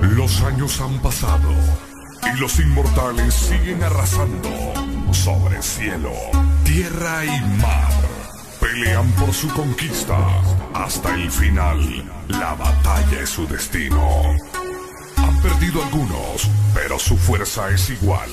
Los 0.00 0.40
años 0.40 0.80
han 0.80 0.98
pasado 1.02 1.50
y 2.34 2.40
los 2.40 2.58
inmortales 2.58 3.34
siguen 3.34 3.82
arrasando 3.82 4.48
sobre 5.12 5.60
cielo, 5.60 6.14
tierra 6.64 7.26
y 7.26 7.40
mar. 7.60 7.92
Pelean 8.62 9.12
por 9.16 9.34
su 9.34 9.48
conquista 9.48 10.16
hasta 10.72 11.14
el 11.16 11.30
final. 11.30 11.80
La 12.28 12.54
batalla 12.54 13.20
es 13.20 13.28
su 13.28 13.46
destino. 13.46 14.22
Han 15.18 15.42
perdido 15.42 15.84
algunos, 15.84 16.48
pero 16.72 16.98
su 16.98 17.18
fuerza 17.18 17.68
es 17.68 17.90
igual. 17.90 18.30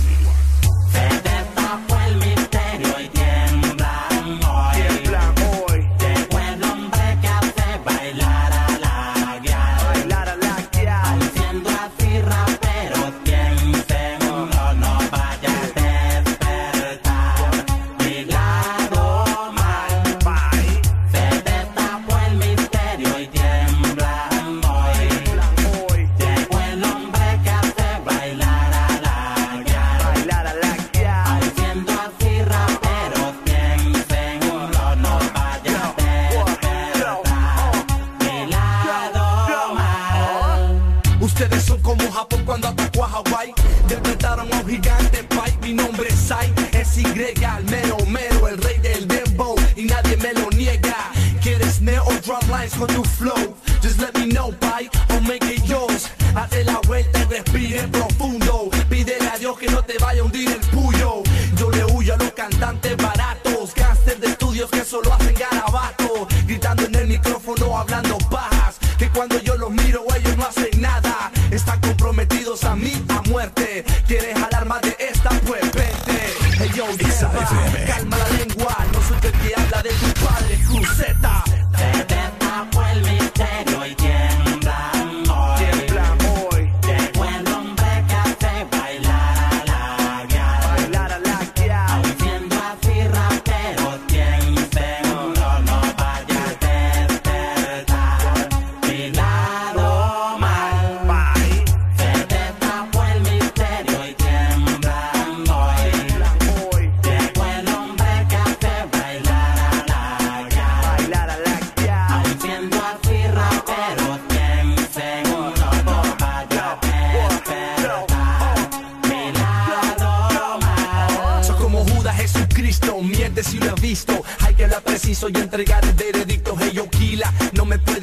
Con 52.81 52.87
tu 52.87 53.03
flow. 53.03 53.55
Just 53.81 53.99
let 53.99 54.13
me 54.17 54.27
know, 54.27 54.51
bye, 54.59 54.89
o 55.09 55.19
make 55.21 55.43
it 55.43 55.63
yours. 55.65 56.09
Hazte 56.35 56.63
la 56.63 56.79
vuelta 56.87 57.19
y 57.19 57.25
respire 57.25 57.87
profundo. 57.89 58.69
Pídele 58.89 59.27
a 59.29 59.37
Dios 59.37 59.57
que 59.57 59.67
no 59.67 59.83
te 59.83 59.97
vaya 59.99 60.21
a 60.21 60.23
hundir 60.25 60.49
el 60.49 60.59
puyo. 60.69 61.23
Yo 61.57 61.69
le 61.69 61.85
huyo 61.85 62.13
a 62.13 62.17
los 62.17 62.31
cantantes 62.31 62.97
baratos, 62.97 63.73
cáncer 63.75 64.19
de 64.19 64.27
estudios 64.27 64.69
que 64.71 64.83
solo 64.83 65.13
hacen 65.13 65.35
garabato. 65.35 66.27
Gritando 66.47 66.85
en 66.85 66.95
el 66.95 67.07
micrófono, 67.07 67.77
hablando 67.77 68.17
bajas. 68.29 68.77
Que 68.97 69.09
cuando 69.09 69.39
yo 69.39 69.55
los 69.57 69.71
miro, 69.71 70.03
ellos 70.15 70.37
no 70.37 70.45
hacen 70.45 70.81
nada. 70.81 71.31
Están 71.51 71.79
comprometidos 71.81 72.63
a 72.63 72.75
mí 72.75 72.93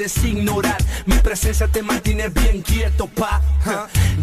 puedes 0.09 0.25
ignorar, 0.25 0.79
mi 1.07 1.17
presencia 1.17 1.69
te 1.69 1.83
mantiene 1.83 2.29
bien 2.29 2.63
quieto, 2.63 3.07
pa. 3.07 3.41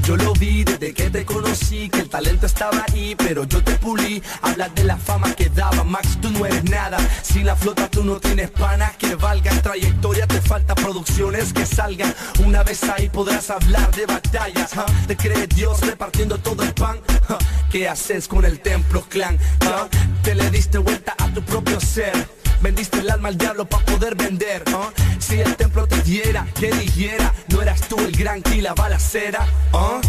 Yo 0.04 0.18
lo 0.18 0.34
vi 0.34 0.64
desde 0.64 0.94
que 0.94 1.10
te 1.10 1.26
conocí, 1.26 1.90
que 1.90 2.00
el 2.00 2.10
talento 2.10 2.46
estaba 2.46 2.84
ahí, 2.92 3.16
pero 3.16 3.44
yo 3.44 3.64
te 3.64 3.74
pulí. 3.76 4.22
Hablas 4.42 4.74
de 4.74 4.84
la 4.84 4.98
fama 4.98 5.34
que 5.34 5.50
daba, 5.50 5.84
Max, 5.84 6.18
tú 6.22 6.32
no 6.32 6.46
eres 6.46 6.64
nada. 6.66 6.98
Sin 7.22 7.46
la 7.46 7.56
flota 7.56 7.88
tú 7.90 8.04
no 8.04 8.20
tienes 8.20 8.50
pana 8.52 8.94
que 8.98 9.16
valga 9.16 9.52
trayectoria, 9.62 10.28
te 10.28 10.42
falta 10.42 10.74
producciones 10.76 11.54
que 11.54 11.66
salgan. 11.66 12.14
Una 12.44 12.64
vez 12.64 12.84
ahí 12.84 13.10
podrás 13.10 13.50
hablar 13.50 13.94
de 13.96 14.06
batallas, 14.06 14.72
te 15.08 15.16
cree 15.16 15.48
Dios 15.48 15.82
repartiendo 15.82 16.38
todo 16.40 16.64
el 16.64 16.74
pan. 16.74 17.00
¿Qué 17.72 17.88
haces 17.88 18.28
con 18.28 18.46
el 18.46 18.60
templo 18.60 19.04
clan? 19.10 19.38
Te 20.24 20.34
le 20.34 20.50
diste 20.50 20.78
vuelta 20.78 21.16
a 21.18 21.28
tu 21.34 21.42
propio 21.42 21.80
ser 21.80 22.45
Vendiste 22.66 22.98
el 22.98 23.12
alma 23.12 23.28
al 23.28 23.38
diablo 23.38 23.66
para 23.66 23.86
poder 23.86 24.16
vender. 24.16 24.64
¿ah? 24.74 24.90
Si 25.20 25.40
el 25.40 25.56
templo 25.56 25.86
te 25.86 26.02
diera, 26.02 26.48
que 26.60 26.72
dijera, 26.72 27.32
no 27.50 27.62
eras 27.62 27.88
tú 27.88 28.00
el 28.00 28.12
gran 28.12 28.42
que 28.42 28.60
la 28.60 28.74
balacera. 28.74 29.46
¿uh? 29.72 30.02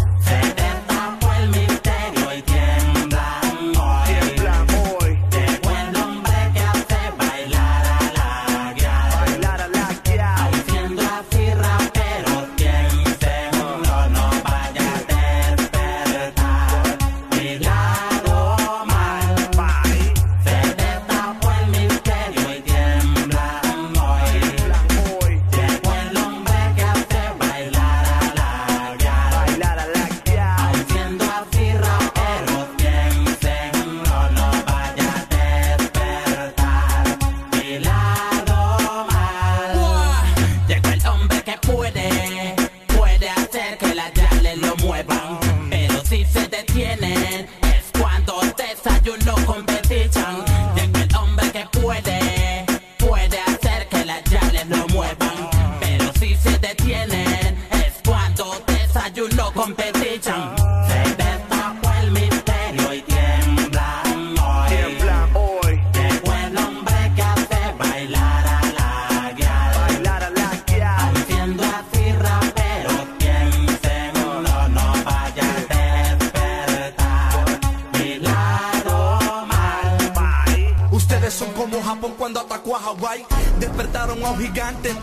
Japón 82.07 82.15
cuando 82.17 82.39
atacó 82.39 82.75
a 82.75 82.79
Hawái. 82.79 83.25
Despertaron 83.59 84.23
a 84.23 84.31
un 84.31 84.39
gigante, 84.39 84.93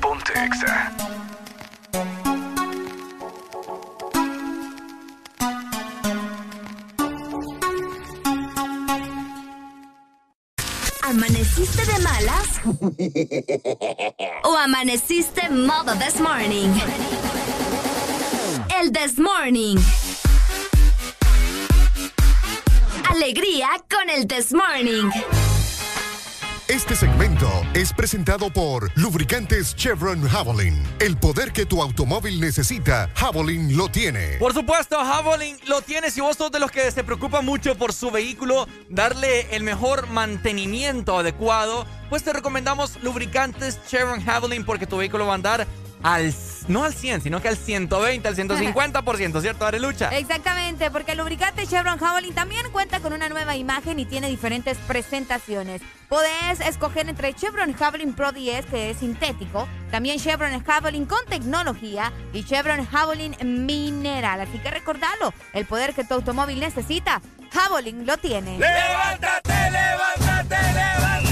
Ponte 0.00 0.32
exa. 0.32 0.92
¿Amaneciste 11.02 11.84
de 11.84 11.98
malas? 11.98 12.60
¿O 14.44 14.56
amaneciste 14.56 15.48
modo 15.50 15.94
this 15.96 16.18
morning? 16.20 16.70
El 18.80 18.92
this 18.92 19.18
morning. 19.18 19.78
Alegría 23.12 23.68
con 23.90 24.08
el 24.08 24.26
this 24.26 24.54
morning. 24.54 25.10
Este 26.66 26.96
segmento 26.96 27.46
es 27.74 27.92
presentado 27.92 28.50
por 28.50 28.90
Lubricantes 28.96 29.76
Chevron 29.76 30.26
Javelin. 30.26 30.82
El 30.98 31.18
poder 31.18 31.52
que 31.52 31.66
tu 31.66 31.82
automóvil 31.82 32.40
necesita, 32.40 33.10
Javelin 33.14 33.76
lo 33.76 33.90
tiene. 33.90 34.38
Por 34.38 34.54
supuesto, 34.54 34.96
Javelin 34.96 35.58
lo 35.66 35.82
tiene. 35.82 36.10
Si 36.10 36.22
vos 36.22 36.38
sos 36.38 36.50
de 36.50 36.58
los 36.58 36.70
que 36.70 36.90
se 36.90 37.04
preocupan 37.04 37.44
mucho 37.44 37.76
por 37.76 37.92
su 37.92 38.10
vehículo, 38.10 38.66
darle 38.88 39.54
el 39.54 39.62
mejor 39.62 40.08
mantenimiento 40.08 41.18
adecuado, 41.18 41.86
pues 42.08 42.24
te 42.24 42.32
recomendamos 42.32 43.02
Lubricantes 43.02 43.78
Chevron 43.88 44.24
Javelin 44.24 44.64
porque 44.64 44.86
tu 44.86 44.96
vehículo 44.96 45.26
va 45.26 45.32
a 45.32 45.34
andar 45.34 45.66
al, 46.02 46.34
no 46.68 46.84
al 46.84 46.94
100, 46.94 47.22
sino 47.22 47.40
que 47.40 47.48
al 47.48 47.56
120, 47.56 48.28
al 48.28 48.36
150%, 48.36 49.40
¿cierto, 49.40 49.66
Arelucha? 49.66 50.16
Exactamente, 50.16 50.90
porque 50.90 51.12
el 51.12 51.18
lubricante 51.18 51.66
Chevron 51.66 51.98
Javelin 51.98 52.34
también 52.34 52.70
cuenta 52.72 53.00
con 53.00 53.12
una 53.12 53.28
nueva 53.28 53.56
imagen 53.56 53.98
y 53.98 54.06
tiene 54.06 54.28
diferentes 54.28 54.78
presentaciones. 54.78 55.82
Podés 56.08 56.60
escoger 56.60 57.08
entre 57.08 57.32
Chevron 57.34 57.72
Javelin 57.72 58.12
Pro 58.12 58.32
10, 58.32 58.66
que 58.66 58.90
es 58.90 58.98
sintético, 58.98 59.66
también 59.90 60.18
Chevron 60.18 60.62
Javelin 60.62 61.06
con 61.06 61.24
tecnología 61.26 62.12
y 62.32 62.44
Chevron 62.44 62.84
Javelin 62.84 63.36
mineral. 63.42 64.40
Así 64.40 64.58
que 64.58 64.70
recordalo, 64.70 65.32
el 65.54 65.64
poder 65.66 65.94
que 65.94 66.04
tu 66.04 66.14
automóvil 66.14 66.60
necesita, 66.60 67.22
Javelin 67.50 68.06
lo 68.06 68.16
tiene. 68.18 68.58
¡Levántate, 68.58 69.70
levántate, 69.70 70.56
levántate! 70.72 71.31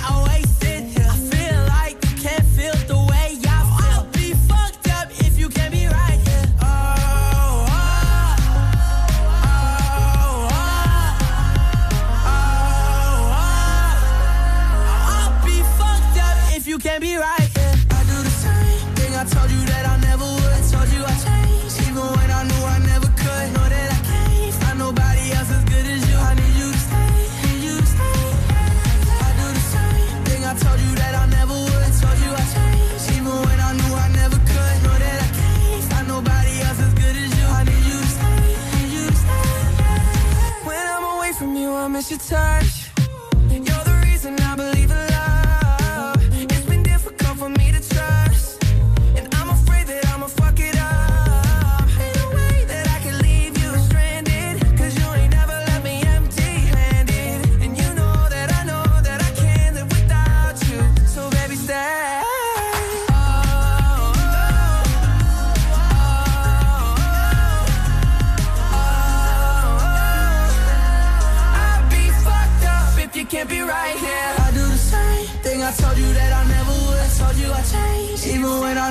miss 42.01 42.09
your 42.09 42.19
touch. 42.19 42.80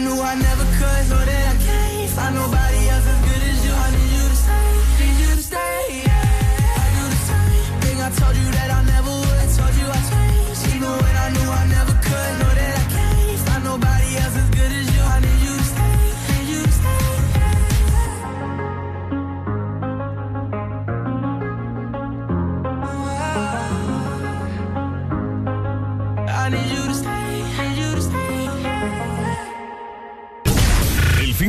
Knew 0.01 0.21
I 0.21 0.35
never 0.35 0.65
could. 0.79 1.03
Know 1.11 1.25
that 1.25 1.55
I 1.55 1.65
can't 1.65 2.11
find 2.11 2.35
nobody 2.35 2.60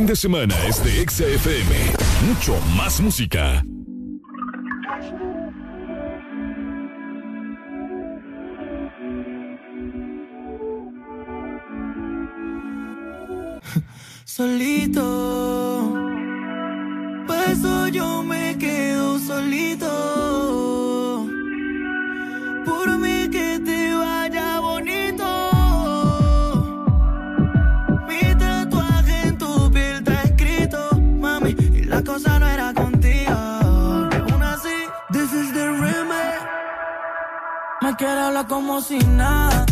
fin 0.02 0.06
de 0.08 0.16
semana 0.16 0.54
es 0.66 0.82
de 0.82 1.00
Exa 1.00 1.24
FM. 1.24 1.76
Mucho 2.26 2.58
más 2.76 3.00
música. 3.00 3.64
solito. 14.24 15.92
Por 17.28 17.36
eso 17.52 17.86
yo 17.88 18.24
me 18.24 18.58
quedo 18.58 19.20
solito. 19.20 19.86
Por 22.64 22.98
Hablar 38.18 38.46
como 38.46 38.80
si 38.80 38.98
nada, 38.98 39.64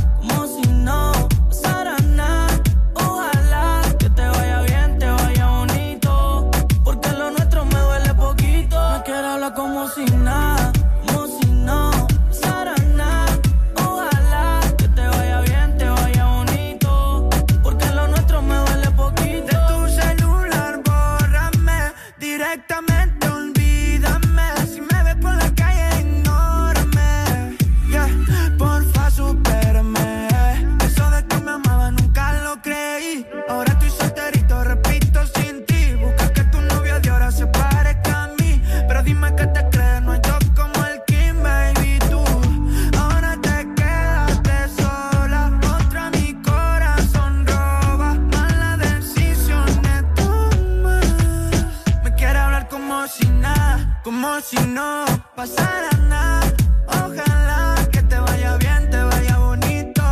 no 54.70 55.05
pasara 55.34 55.90
nada. 56.09 56.52
Ojalá 56.86 57.74
que 57.92 58.02
te 58.02 58.18
vaya 58.18 58.56
bien, 58.56 58.90
te 58.90 59.02
vaya 59.02 59.36
bonito. 59.38 60.02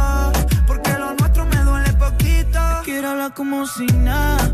Porque 0.66 0.92
lo 0.98 1.14
nuestro 1.14 1.44
me 1.46 1.56
duele 1.64 1.92
poquito. 1.92 2.58
Quiero 2.84 3.10
hablar 3.10 3.34
como 3.34 3.66
si 3.66 3.86
nada, 3.86 4.47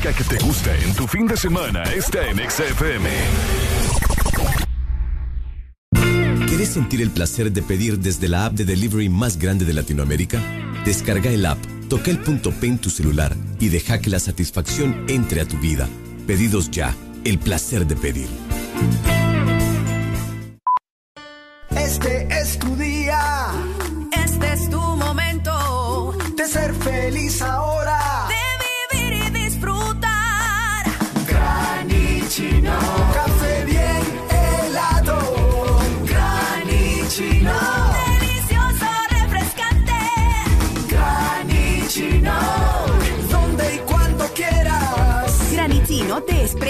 que 0.00 0.24
te 0.24 0.38
gusta 0.42 0.74
en 0.78 0.94
tu 0.94 1.06
fin 1.06 1.26
de 1.26 1.36
semana 1.36 1.82
está 1.84 2.26
en 2.26 2.38
XFM. 2.38 3.10
¿Quieres 6.48 6.68
sentir 6.70 7.02
el 7.02 7.10
placer 7.10 7.52
de 7.52 7.60
pedir 7.60 7.98
desde 7.98 8.26
la 8.26 8.46
app 8.46 8.54
de 8.54 8.64
delivery 8.64 9.10
más 9.10 9.38
grande 9.38 9.66
de 9.66 9.74
Latinoamérica? 9.74 10.40
Descarga 10.86 11.30
el 11.30 11.44
app, 11.44 11.58
toca 11.90 12.10
el 12.10 12.18
punto 12.18 12.50
P 12.50 12.66
en 12.66 12.78
tu 12.78 12.88
celular 12.88 13.36
y 13.60 13.68
deja 13.68 14.00
que 14.00 14.08
la 14.08 14.20
satisfacción 14.20 15.04
entre 15.08 15.42
a 15.42 15.44
tu 15.44 15.58
vida. 15.58 15.86
Pedidos 16.26 16.70
ya, 16.70 16.96
el 17.24 17.38
placer 17.38 17.86
de 17.86 17.96
pedir. 17.96 18.28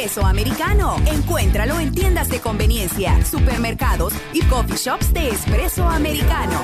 Espresso 0.00 0.26
americano. 0.26 0.96
Encuéntralo 1.04 1.78
en 1.78 1.92
tiendas 1.92 2.30
de 2.30 2.40
conveniencia, 2.40 3.22
supermercados 3.22 4.14
y 4.32 4.40
coffee 4.44 4.78
shops 4.78 5.12
de 5.12 5.28
espresso 5.28 5.86
americano. 5.86 6.58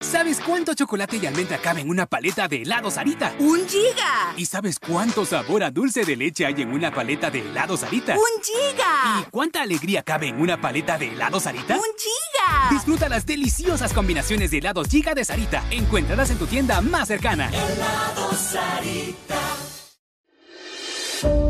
¿Sabes 0.00 0.40
cuánto 0.44 0.74
chocolate 0.74 1.18
y 1.18 1.26
almendra 1.26 1.58
cabe 1.58 1.82
en 1.82 1.88
una 1.88 2.06
paleta 2.06 2.48
de 2.48 2.62
helado 2.62 2.90
Sarita? 2.90 3.34
¡Un 3.38 3.68
giga! 3.68 4.34
¿Y 4.36 4.46
sabes 4.46 4.80
cuánto 4.80 5.24
sabor 5.24 5.62
a 5.62 5.70
dulce 5.70 6.04
de 6.04 6.16
leche 6.16 6.44
hay 6.44 6.60
en 6.60 6.72
una 6.72 6.92
paleta 6.92 7.30
de 7.30 7.38
helado 7.38 7.76
Sarita? 7.76 8.16
¡Un 8.16 8.42
giga! 8.42 9.20
¿Y 9.20 9.30
cuánta 9.30 9.62
alegría 9.62 10.02
cabe 10.02 10.26
en 10.26 10.40
una 10.40 10.60
paleta 10.60 10.98
de 10.98 11.12
helado 11.12 11.38
Sarita? 11.38 11.76
¡Un 11.76 11.82
giga! 11.96 12.70
Disfruta 12.72 13.08
las 13.08 13.24
deliciosas 13.24 13.92
combinaciones 13.92 14.50
de 14.50 14.58
helados 14.58 14.88
Giga 14.88 15.14
de 15.14 15.24
Sarita. 15.24 15.62
Encuéntralas 15.70 16.30
en 16.30 16.38
tu 16.38 16.48
tienda 16.48 16.80
más 16.80 17.06
cercana. 17.06 17.48
Helado 17.48 18.32
Sarita. 18.32 19.77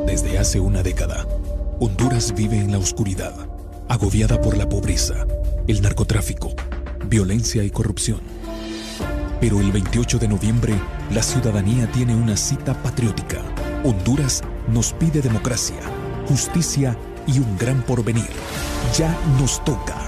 Desde 0.07 0.39
hace 0.39 0.61
una 0.61 0.83
década, 0.83 1.27
Honduras 1.79 2.33
vive 2.35 2.57
en 2.57 2.73
la 2.73 2.79
oscuridad, 2.79 3.35
agobiada 3.89 4.41
por 4.41 4.57
la 4.57 4.67
pobreza, 4.67 5.27
el 5.67 5.83
narcotráfico, 5.83 6.55
violencia 7.07 7.63
y 7.63 7.71
corrupción. 7.71 8.21
Pero 9.41 9.61
el 9.61 9.71
28 9.71 10.19
de 10.19 10.29
noviembre, 10.29 10.75
la 11.13 11.23
ciudadanía 11.23 11.91
tiene 11.93 12.15
una 12.15 12.37
cita 12.37 12.83
patriótica. 12.83 13.43
Honduras 13.85 14.41
nos 14.69 14.95
pide 14.95 15.21
democracia, 15.21 15.81
justicia 16.27 16.97
y 17.27 17.39
un 17.39 17.59
gran 17.59 17.83
porvenir. 17.83 18.31
Ya 18.97 19.15
nos 19.39 19.63
toca 19.65 19.99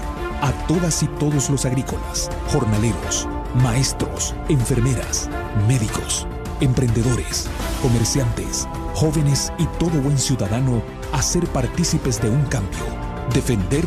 a 0.41 0.51
todas 0.67 1.03
y 1.03 1.07
todos 1.19 1.51
los 1.51 1.65
agrícolas, 1.65 2.31
jornaleros, 2.47 3.27
maestros, 3.61 4.33
enfermeras, 4.49 5.29
médicos, 5.67 6.27
emprendedores, 6.61 7.47
comerciantes, 7.81 8.67
jóvenes 8.93 9.51
y 9.57 9.65
todo 9.79 9.99
buen 10.01 10.17
ciudadano 10.17 10.81
a 11.11 11.21
ser 11.21 11.45
partícipes 11.47 12.21
de 12.21 12.29
un 12.29 12.43
cambio, 12.45 12.85
defender 13.33 13.85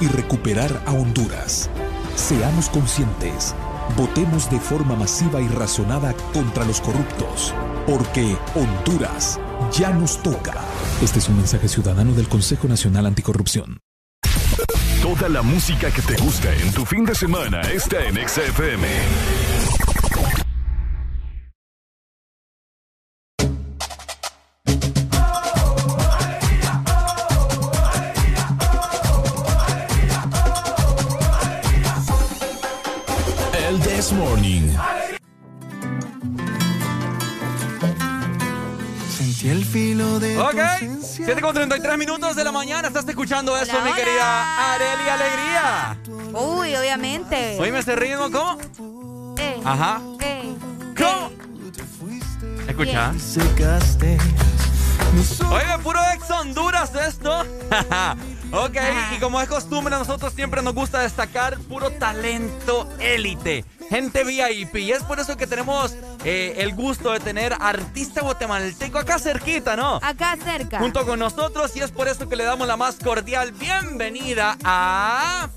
y 0.00 0.06
recuperar 0.06 0.82
a 0.86 0.92
Honduras. 0.92 1.68
Seamos 2.14 2.68
conscientes, 2.68 3.54
votemos 3.96 4.50
de 4.50 4.60
forma 4.60 4.94
masiva 4.94 5.40
y 5.40 5.48
razonada 5.48 6.14
contra 6.32 6.64
los 6.64 6.80
corruptos, 6.80 7.54
porque 7.86 8.36
Honduras 8.54 9.40
ya 9.72 9.90
nos 9.90 10.22
toca. 10.22 10.54
Este 11.02 11.18
es 11.18 11.28
un 11.28 11.36
mensaje 11.36 11.68
ciudadano 11.68 12.12
del 12.12 12.28
Consejo 12.28 12.68
Nacional 12.68 13.06
Anticorrupción. 13.06 13.80
Toda 15.02 15.28
la 15.28 15.42
música 15.42 15.90
que 15.90 16.02
te 16.02 16.16
gusta 16.16 16.54
en 16.54 16.72
tu 16.72 16.84
fin 16.84 17.04
de 17.04 17.14
semana 17.14 17.62
está 17.62 18.04
en 18.04 18.16
XFM. 18.28 19.89
7 41.24 41.40
con 41.40 41.54
33 41.54 41.98
minutos 41.98 42.34
de 42.36 42.44
la 42.44 42.52
mañana. 42.52 42.88
Estás 42.88 43.06
escuchando 43.08 43.56
eso, 43.56 43.80
mi 43.82 43.92
querida 43.92 44.72
Areli 44.74 45.08
Alegría. 45.08 45.96
Uy, 46.32 46.74
obviamente. 46.76 47.56
Oíme 47.60 47.80
ese 47.80 47.94
ritmo, 47.96 48.30
¿cómo? 48.30 48.58
Eh, 49.38 49.60
Ajá. 49.64 50.00
eh, 50.20 50.54
¿Cómo? 50.96 51.30
Escucha. 52.66 53.12
Oiga, 55.50 55.78
puro 55.78 56.00
ex 56.14 56.30
Honduras 56.30 56.94
esto. 56.94 57.44
ok, 58.52 58.76
y 59.16 59.20
como 59.20 59.40
es 59.40 59.48
costumbre, 59.48 59.94
a 59.94 59.98
nosotros 59.98 60.32
siempre 60.32 60.62
nos 60.62 60.74
gusta 60.74 61.00
destacar 61.00 61.58
puro 61.58 61.90
talento 61.90 62.88
élite. 62.98 63.64
Gente 63.90 64.22
VIP. 64.22 64.76
Y 64.76 64.92
es 64.92 65.02
por 65.02 65.18
eso 65.18 65.36
que 65.36 65.48
tenemos 65.48 65.96
eh, 66.24 66.54
el 66.58 66.74
gusto 66.74 67.10
de 67.10 67.18
tener 67.18 67.52
artista 67.58 68.22
guatemalteco 68.22 68.98
acá 68.98 69.18
cerquita, 69.18 69.74
¿no? 69.74 69.98
Acá 70.00 70.36
cerca. 70.42 70.78
Junto 70.78 71.04
con 71.04 71.18
nosotros. 71.18 71.74
Y 71.74 71.80
es 71.80 71.90
por 71.90 72.06
eso 72.06 72.28
que 72.28 72.36
le 72.36 72.44
damos 72.44 72.68
la 72.68 72.76
más 72.76 72.96
cordial 72.96 73.50
bienvenida 73.50 74.56
a. 74.62 75.48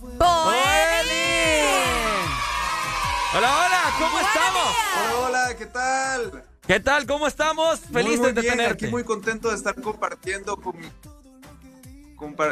Hola, 3.35 3.65
hola, 3.65 3.81
¿cómo 3.99 4.19
estamos? 4.19 4.75
Hola, 4.95 5.27
hola, 5.27 5.57
¿qué 5.57 5.65
tal? 5.67 6.43
¿Qué 6.65 6.79
tal? 6.79 7.05
¿Cómo 7.05 7.27
estamos? 7.27 7.79
Feliz 7.91 8.19
muy, 8.19 8.27
muy 8.27 8.31
de 8.33 8.41
bien, 8.41 8.53
tenerte. 8.57 8.85
Aquí 8.85 8.91
muy 8.91 9.03
contento 9.03 9.49
de 9.49 9.55
estar 9.55 9.75
compartiendo 9.79 10.55
con 10.55 10.79
mi... 10.79 10.87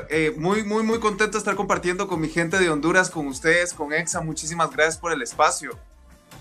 eh, 0.10 0.34
muy, 0.38 0.64
muy, 0.64 0.84
muy 0.84 0.99
contento 0.99 1.34
de 1.34 1.39
estar 1.39 1.56
compartiendo 1.56 2.07
con 2.07 2.19
mi 2.19 2.30
gente 2.30 2.57
de 2.60 2.69
Honduras, 2.69 3.10
con 3.10 3.27
ustedes, 3.27 3.73
con 3.73 3.93
EXA. 3.93 4.22
Muchísimas 4.22 4.72
gracias 4.72 4.98
por 4.98 5.11
el 5.11 5.22
espacio. 5.22 5.77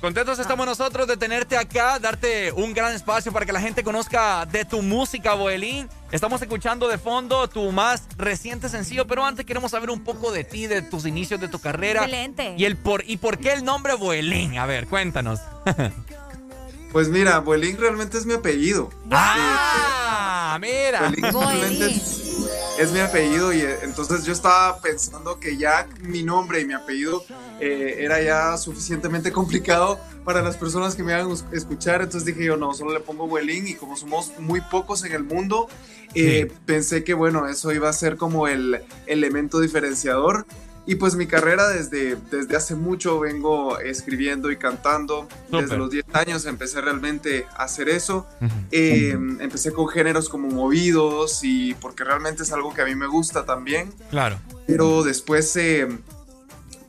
Contentos 0.01 0.39
estamos 0.39 0.65
nosotros 0.65 1.07
de 1.07 1.19
tenerte 1.19 1.59
acá, 1.59 1.98
darte 1.98 2.52
un 2.52 2.73
gran 2.73 2.94
espacio 2.94 3.32
para 3.32 3.44
que 3.44 3.52
la 3.52 3.61
gente 3.61 3.85
conozca 3.85 4.47
de 4.47 4.65
tu 4.65 4.81
música, 4.81 5.35
Boelín. 5.35 5.90
Estamos 6.11 6.40
escuchando 6.40 6.89
de 6.89 6.97
fondo 6.97 7.48
tu 7.48 7.70
más 7.70 8.05
reciente 8.16 8.70
sencillo, 8.70 9.07
pero 9.07 9.27
antes 9.27 9.44
queremos 9.44 9.73
saber 9.73 9.90
un 9.90 10.02
poco 10.02 10.32
de 10.32 10.44
ti, 10.44 10.66
de 10.66 10.81
tus 10.81 11.05
inicios 11.05 11.39
de 11.39 11.48
tu 11.48 11.59
carrera. 11.59 12.05
Excelente. 12.05 12.55
Y 12.57 12.65
el 12.65 12.78
por 12.78 13.05
y 13.07 13.19
por 13.19 13.36
qué 13.39 13.52
el 13.52 13.62
nombre 13.62 13.93
Boelín. 13.93 14.57
A 14.57 14.65
ver, 14.65 14.86
cuéntanos. 14.86 15.40
Pues 16.93 17.09
mira, 17.09 17.39
Boelín 17.39 17.77
realmente 17.77 18.19
es 18.19 18.27
mi 18.27 18.35
apellido. 18.35 18.91
Ah, 19.11 20.59
mira. 20.61 21.12
Boelín 21.33 21.83
es, 21.83 22.31
es 22.79 22.93
mi 22.93 22.99
apellido 22.99 23.53
y 23.53 23.61
eh, 23.61 23.79
entonces 23.83 24.25
yo 24.25 24.33
estaba 24.33 24.81
pensando 24.81 25.39
que 25.39 25.57
ya 25.57 25.87
mi 26.03 26.23
nombre 26.23 26.61
y 26.61 26.65
mi 26.65 26.75
apellido 26.75 27.25
eh, 27.61 27.97
era 27.99 28.21
ya 28.21 28.57
suficientemente 28.57 29.31
complicado 29.31 30.01
para 30.25 30.43
las 30.43 30.57
personas 30.57 30.95
que 30.95 31.03
me 31.03 31.12
iban 31.12 31.31
a 31.31 31.57
escuchar, 31.57 32.03
entonces 32.03 32.25
dije 32.25 32.45
yo 32.45 32.57
no, 32.57 32.75
solo 32.75 32.93
le 32.93 33.01
pongo 33.01 33.27
Boelín 33.27 33.69
y 33.69 33.75
como 33.75 33.97
somos 33.97 34.33
muy 34.39 34.61
pocos 34.61 35.05
en 35.05 35.12
el 35.12 35.25
mundo, 35.25 35.69
eh, 36.15 36.51
pensé 36.67 37.05
que 37.05 37.15
bueno, 37.15 37.47
eso 37.47 37.73
iba 37.73 37.89
a 37.89 37.93
ser 37.93 38.17
como 38.17 38.49
el 38.49 38.83
elemento 39.07 39.61
diferenciador. 39.61 40.47
Y 40.86 40.97
pues 40.97 41.15
mi 41.15 41.27
carrera 41.27 41.69
desde, 41.69 42.16
desde 42.31 42.57
hace 42.57 42.74
mucho 42.74 43.20
vengo 43.20 43.78
escribiendo 43.78 44.51
y 44.51 44.57
cantando. 44.57 45.28
Desde 45.51 45.77
los 45.77 45.90
10 45.90 46.07
años 46.15 46.47
empecé 46.47 46.81
realmente 46.81 47.47
a 47.57 47.65
hacer 47.65 47.89
eso. 47.89 48.27
Eh, 48.70 49.11
empecé 49.12 49.73
con 49.73 49.89
géneros 49.89 50.28
como 50.28 50.48
movidos 50.48 51.40
y 51.43 51.74
porque 51.74 52.05
realmente 52.05 52.43
es 52.43 52.52
algo 52.52 52.74
que 52.74 52.82
a 52.82 52.86
mí 52.86 52.94
me 52.94 53.07
gusta 53.07 53.44
también. 53.44 53.93
Claro. 54.11 54.40
Pero 54.66 55.02
después, 55.02 55.55
eh, 55.57 55.86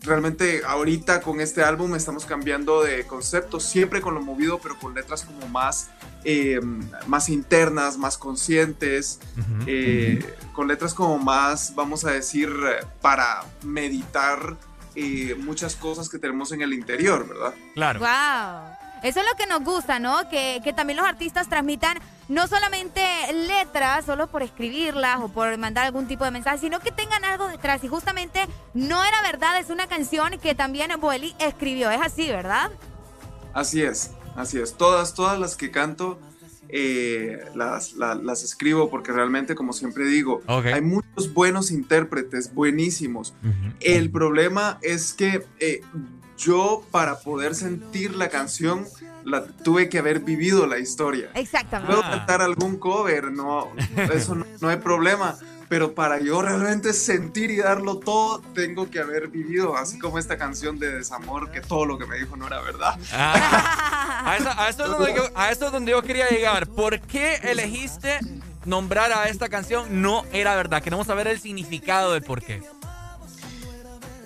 realmente 0.03 0.61
ahorita 0.65 1.21
con 1.21 1.41
este 1.41 1.63
álbum 1.63 1.95
estamos 1.95 2.25
cambiando 2.25 2.83
de 2.83 3.05
concepto, 3.05 3.59
siempre 3.59 4.01
con 4.01 4.15
lo 4.15 4.21
movido, 4.21 4.59
pero 4.61 4.77
con 4.79 4.93
letras 4.93 5.23
como 5.23 5.47
más, 5.47 5.89
eh, 6.23 6.59
más 7.07 7.29
internas, 7.29 7.97
más 7.97 8.17
conscientes, 8.17 9.19
eh, 9.67 10.35
con 10.53 10.67
letras 10.67 10.93
como 10.93 11.17
más, 11.17 11.73
vamos 11.75 12.05
a 12.05 12.11
decir, 12.11 12.49
para 13.01 13.43
meditar 13.63 14.57
eh, 14.95 15.35
muchas 15.39 15.75
cosas 15.75 16.09
que 16.09 16.19
tenemos 16.19 16.51
en 16.51 16.61
el 16.61 16.73
interior, 16.73 17.27
¿verdad? 17.27 17.53
Claro. 17.73 17.99
Wow. 17.99 18.77
Eso 19.03 19.19
es 19.19 19.25
lo 19.25 19.35
que 19.35 19.47
nos 19.47 19.63
gusta, 19.63 19.99
¿no? 19.99 20.29
Que, 20.29 20.61
que 20.63 20.73
también 20.73 20.97
los 20.97 21.07
artistas 21.07 21.49
transmitan 21.49 21.97
no 22.27 22.47
solamente 22.47 23.01
letras, 23.33 24.05
solo 24.05 24.27
por 24.27 24.43
escribirlas 24.43 25.19
o 25.21 25.29
por 25.29 25.57
mandar 25.57 25.85
algún 25.85 26.07
tipo 26.07 26.23
de 26.23 26.31
mensaje, 26.31 26.59
sino 26.59 26.79
que 26.79 26.91
tengan 26.91 27.25
algo 27.25 27.47
detrás. 27.47 27.83
Y 27.83 27.87
justamente 27.87 28.47
no 28.73 29.03
era 29.03 29.21
verdad, 29.23 29.59
es 29.59 29.69
una 29.69 29.87
canción 29.87 30.39
que 30.39 30.55
también 30.55 30.91
Boeli 30.99 31.35
escribió. 31.39 31.89
Es 31.89 32.01
así, 32.01 32.29
¿verdad? 32.29 32.71
Así 33.53 33.81
es, 33.81 34.11
así 34.35 34.59
es. 34.59 34.73
Todas, 34.75 35.13
todas 35.13 35.39
las 35.39 35.55
que 35.55 35.71
canto 35.71 36.19
eh, 36.69 37.39
las, 37.55 37.93
la- 37.93 38.15
las 38.15 38.43
escribo 38.43 38.89
porque 38.89 39.11
realmente, 39.11 39.55
como 39.55 39.73
siempre 39.73 40.05
digo, 40.05 40.41
hay 40.73 40.81
muchos 40.81 41.33
buenos 41.33 41.69
intérpretes, 41.71 42.53
buenísimos. 42.53 43.33
El 43.81 44.09
problema 44.11 44.77
es 44.81 45.13
que 45.13 45.45
eh, 45.59 45.81
yo 46.37 46.83
para 46.91 47.19
poder 47.19 47.55
sentir 47.55 48.15
la 48.15 48.29
canción 48.29 48.85
la 49.23 49.45
tuve 49.45 49.87
que 49.89 49.99
haber 49.99 50.21
vivido 50.21 50.65
la 50.65 50.79
historia. 50.79 51.29
Exactamente. 51.35 51.93
Puedo 51.93 52.01
cantar 52.09 52.41
algún 52.41 52.77
cover, 52.77 53.31
no, 53.31 53.67
eso 54.11 54.33
no, 54.33 54.45
no 54.59 54.69
hay 54.69 54.77
problema. 54.77 55.37
Pero 55.71 55.95
para 55.95 56.19
yo 56.19 56.41
realmente 56.41 56.91
sentir 56.91 57.49
y 57.49 57.59
darlo 57.59 57.95
todo, 57.95 58.41
tengo 58.53 58.89
que 58.89 58.99
haber 58.99 59.29
vivido, 59.29 59.77
así 59.77 59.97
como 59.97 60.19
esta 60.19 60.37
canción 60.37 60.77
de 60.77 60.91
desamor, 60.97 61.49
que 61.49 61.61
todo 61.61 61.85
lo 61.85 61.97
que 61.97 62.05
me 62.05 62.17
dijo 62.17 62.35
no 62.35 62.45
era 62.45 62.59
verdad. 62.59 62.99
A 63.13 64.35
eso, 64.37 64.49
a 64.49 64.67
eso 64.67 64.83
es 64.83 64.91
donde 64.91 65.15
yo, 65.15 65.23
a 65.33 65.49
eso 65.49 65.67
es 65.67 65.71
donde 65.71 65.91
yo 65.91 66.01
quería 66.01 66.27
llegar. 66.27 66.67
¿Por 66.67 66.99
qué 66.99 67.35
elegiste 67.35 68.19
nombrar 68.65 69.13
a 69.13 69.29
esta 69.29 69.47
canción 69.47 70.01
No 70.01 70.25
era 70.33 70.57
verdad? 70.57 70.83
Queremos 70.83 71.07
saber 71.07 71.27
el 71.29 71.39
significado 71.39 72.11
del 72.11 72.21
por 72.21 72.41
qué. 72.41 72.61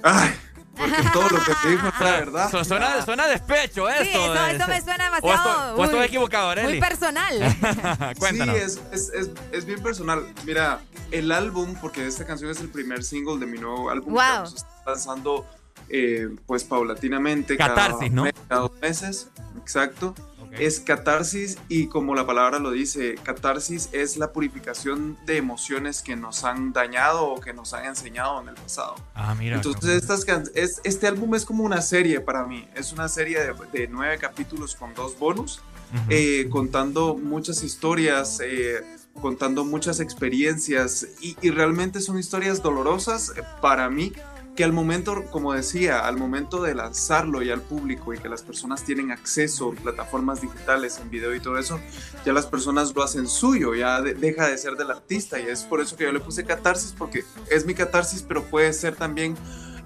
Ay, 0.02 0.32
porque 0.78 1.02
todo 1.14 1.30
lo 1.30 1.44
que 1.44 1.54
te 1.64 1.70
dijo 1.70 1.84
no 1.84 2.08
era 2.08 2.18
verdad. 2.20 2.52
Su- 2.52 2.64
Suena, 2.66 3.04
suena 3.06 3.28
despecho 3.28 3.90
esto. 3.90 4.04
Sí, 4.04 4.10
eso, 4.14 4.46
eso 4.46 4.68
me 4.68 4.82
suena 4.82 5.04
demasiado. 5.06 5.76
O 5.76 5.84
estoy, 5.86 6.06
equivocado, 6.06 6.50
Arely. 6.50 6.68
Muy 6.68 6.80
personal. 6.80 7.34
Cuéntanos. 8.20 8.56
Sí, 8.56 8.62
es, 8.62 8.82
es, 8.92 9.10
es, 9.14 9.30
es 9.52 9.66
bien 9.66 9.82
personal. 9.82 10.26
Mira, 10.46 10.80
el 11.12 11.32
álbum, 11.32 11.76
porque 11.82 12.06
esta 12.08 12.26
canción 12.26 12.52
es 12.52 12.60
el 12.62 12.70
primer 12.70 13.04
single 13.04 13.38
de 13.40 13.46
mi 13.46 13.58
nuevo 13.58 13.90
álbum 13.90 14.14
Wow. 14.14 14.22
que 14.22 14.28
vamos 14.30 14.54
a 14.54 14.56
estar 14.58 14.72
lanzando 14.86 15.46
eh, 15.90 16.30
pues 16.46 16.64
paulatinamente. 16.64 17.58
Catarsis, 17.58 17.98
cada, 18.00 18.10
¿no? 18.10 18.24
mes, 18.24 18.34
cada 18.50 18.62
dos 18.62 18.72
meses, 18.82 19.30
exacto. 19.62 20.16
Es 20.60 20.80
catarsis 20.80 21.58
y 21.70 21.88
como 21.88 22.16
la 22.16 22.26
palabra 22.26 22.60
lo 22.60 22.72
dice, 22.72 23.16
catarsis 23.24 23.90
es 23.92 24.18
la 24.18 24.32
purificación 24.32 25.18
de 25.26 25.38
emociones 25.38 26.02
que 26.02 26.16
nos 26.16 26.44
han 26.44 26.74
dañado 26.74 27.28
o 27.28 27.40
que 27.40 27.54
nos 27.54 27.74
han 27.74 27.86
enseñado 27.86 28.42
en 28.42 28.50
el 28.50 28.56
pasado. 28.56 28.96
Ah, 29.14 29.36
mira. 29.36 29.58
Entonces 29.58 30.02
estas 30.02 30.26
es, 30.56 30.82
este 30.84 31.08
álbum 31.08 31.36
es 31.36 31.46
como 31.46 31.64
una 31.64 31.82
serie 31.82 32.20
para 32.20 32.46
mí, 32.46 32.68
es 32.76 32.94
una 32.94 33.08
serie 33.08 33.40
de, 33.40 33.54
de 33.72 33.88
nueve 33.88 34.18
capítulos 34.18 34.76
con 34.76 34.94
dos 34.94 35.18
bonus, 35.18 35.62
eh, 36.10 36.48
contando 36.50 37.16
muchas 37.16 37.64
historias, 37.64 38.42
eh, 38.44 38.84
contando 39.22 39.64
muchas 39.64 40.00
experiencias 40.00 41.08
y, 41.22 41.38
y 41.42 41.50
realmente 41.52 42.02
son 42.02 42.20
historias 42.20 42.62
dolorosas 42.62 43.32
eh, 43.38 43.42
para 43.62 43.90
mí 43.90 44.12
que 44.56 44.64
al 44.64 44.72
momento, 44.74 45.26
como 45.32 45.54
decía, 45.54 46.08
al 46.08 46.18
momento 46.18 46.62
de 46.64 46.74
lanzarlo 46.76 47.42
ya 47.42 47.54
al 47.54 47.62
público 47.62 48.14
y 48.14 48.18
que 48.20 48.30
las 48.30 48.42
personas 48.42 48.84
tienen 48.84 49.12
acceso 49.12 49.74
a 49.78 49.82
plataformas 49.82 50.42
digitales, 50.42 50.98
en 51.02 51.10
video 51.10 51.36
y 51.36 51.40
todo 51.42 51.58
eso, 51.58 51.80
ya 52.26 52.32
las 52.34 52.46
personas 52.46 52.96
lo 52.96 53.04
hacen 53.04 53.28
suyo, 53.28 53.76
ya 53.76 54.02
de- 54.02 54.14
deja 54.14 54.48
de 54.48 54.58
ser 54.58 54.76
del 54.78 54.92
artista 54.92 55.40
y 55.40 55.44
es 55.48 55.64
por 55.64 55.82
eso 55.82 55.98
que 55.98 56.06
yo 56.06 56.12
le 56.14 56.20
puse 56.22 56.46
catarsis 56.46 56.94
porque 56.98 57.24
es 57.52 57.66
mi 57.66 57.74
catarsis, 57.74 58.24
pero 58.24 58.44
puede 58.46 58.72
ser 58.74 58.96
también 58.96 59.36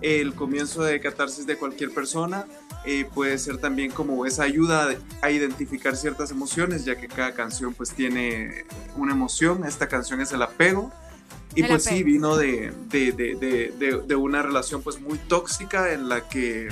el 0.02 0.34
comienzo 0.36 0.84
de 0.84 1.00
catarsis 1.02 1.46
de 1.46 1.58
cualquier 1.58 1.92
persona, 1.94 2.46
eh, 2.86 3.06
puede 3.14 3.38
ser 3.38 3.58
también 3.58 3.92
como 3.92 4.26
esa 4.26 4.44
ayuda 4.44 4.96
a 5.22 5.32
identificar 5.32 5.98
ciertas 5.98 6.32
emociones, 6.32 6.86
ya 6.86 6.96
que 6.96 7.08
cada 7.08 7.34
canción 7.34 7.74
pues 7.74 7.90
tiene 7.92 8.66
una 8.96 9.12
emoción, 9.14 9.66
esta 9.66 9.88
canción 9.88 10.22
es 10.22 10.32
el 10.32 10.42
apego. 10.42 10.92
Y 11.56 11.62
El 11.64 11.68
pues 11.70 11.84
sí, 11.84 12.04
vino 12.04 12.36
de, 12.38 12.72
de, 12.90 13.12
de, 13.12 13.36
de, 13.36 13.74
de- 13.78 14.02
de 14.06 14.16
una 14.16 14.42
relación 14.42 14.82
pues 14.84 15.00
muy 15.02 15.18
tóxica 15.18 15.92
en 15.92 16.08
la 16.08 16.22
que 16.28 16.68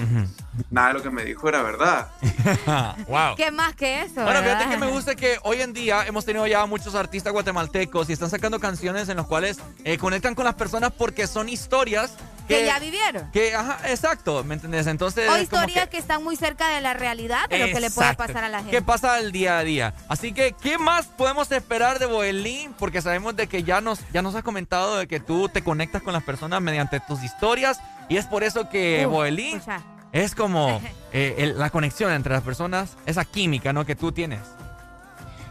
nada 0.69 0.89
de 0.89 0.93
lo 0.95 1.01
que 1.03 1.09
me 1.09 1.23
dijo 1.25 1.49
era 1.49 1.61
verdad. 1.63 2.09
wow. 3.07 3.35
¿Qué 3.35 3.51
más 3.51 3.75
que 3.75 4.01
eso? 4.03 4.15
Bueno, 4.23 4.41
verdad? 4.41 4.57
fíjate 4.59 4.69
que 4.69 4.77
me 4.85 4.91
gusta 4.91 5.15
que 5.15 5.37
hoy 5.43 5.61
en 5.61 5.73
día 5.73 6.05
hemos 6.05 6.25
tenido 6.25 6.45
ya 6.47 6.65
muchos 6.65 6.95
artistas 6.95 7.33
guatemaltecos 7.33 8.09
y 8.09 8.13
están 8.13 8.29
sacando 8.29 8.59
canciones 8.59 9.09
en 9.09 9.17
las 9.17 9.25
cuales 9.25 9.57
eh, 9.83 9.97
conectan 9.97 10.35
con 10.35 10.45
las 10.45 10.55
personas 10.55 10.91
porque 10.95 11.27
son 11.27 11.49
historias 11.49 12.11
Que 12.47 12.65
ya 12.65 12.79
vivieron. 12.79 13.29
Que, 13.31 13.53
ajá, 13.55 13.79
exacto, 13.89 14.43
¿me 14.43 14.53
entendés? 14.53 14.87
Entonces. 14.87 15.29
O 15.29 15.37
historias 15.37 15.85
que- 15.85 15.91
que... 15.91 15.97
están 15.97 16.23
muy 16.23 16.35
cerca 16.35 16.69
de 16.69 16.81
la 16.81 16.93
realidad, 16.93 17.49
de 17.49 17.59
lo 17.59 17.65
que 17.65 17.79
le 17.81 17.91
puede 17.91 18.09
Exacto. 18.09 18.25
pasar 18.27 18.43
a 18.45 18.49
la 18.49 18.59
gente. 18.59 18.71
¿Qué 18.71 18.81
pasa 18.81 19.15
al 19.15 19.31
día 19.31 19.57
a 19.57 19.63
día? 19.63 19.93
Así 20.07 20.31
que, 20.33 20.53
¿qué 20.61 20.77
más 20.77 21.07
podemos 21.07 21.51
esperar 21.51 21.99
de 21.99 22.05
Boelín? 22.05 22.73
Porque 22.79 23.01
sabemos 23.01 23.35
de 23.35 23.47
que 23.47 23.63
ya 23.63 23.81
nos, 23.81 23.99
ya 24.13 24.21
nos 24.21 24.33
has 24.35 24.43
comentado 24.43 24.66
de 24.69 25.07
que 25.07 25.19
tú 25.19 25.47
te 25.49 25.63
conectas 25.63 26.01
con 26.01 26.13
las 26.13 26.23
personas 26.23 26.61
mediante 26.61 26.99
tus 26.99 27.23
historias 27.23 27.79
y 28.09 28.17
es 28.17 28.25
por 28.25 28.43
eso 28.43 28.69
que 28.69 29.05
Uf, 29.05 29.11
Boelín 29.13 29.57
escucha. 29.57 29.81
es 30.11 30.35
como 30.35 30.81
eh, 31.13 31.35
el- 31.37 31.57
la 31.57 31.69
conexión 31.69 32.11
entre 32.11 32.33
las 32.33 32.43
personas, 32.43 32.97
esa 33.05 33.23
química, 33.25 33.71
¿no? 33.73 33.85
Que 33.85 33.95
tú 33.95 34.11
tienes. 34.11 34.41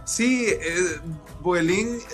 Sí, 0.04 0.46
eh, 0.48 1.00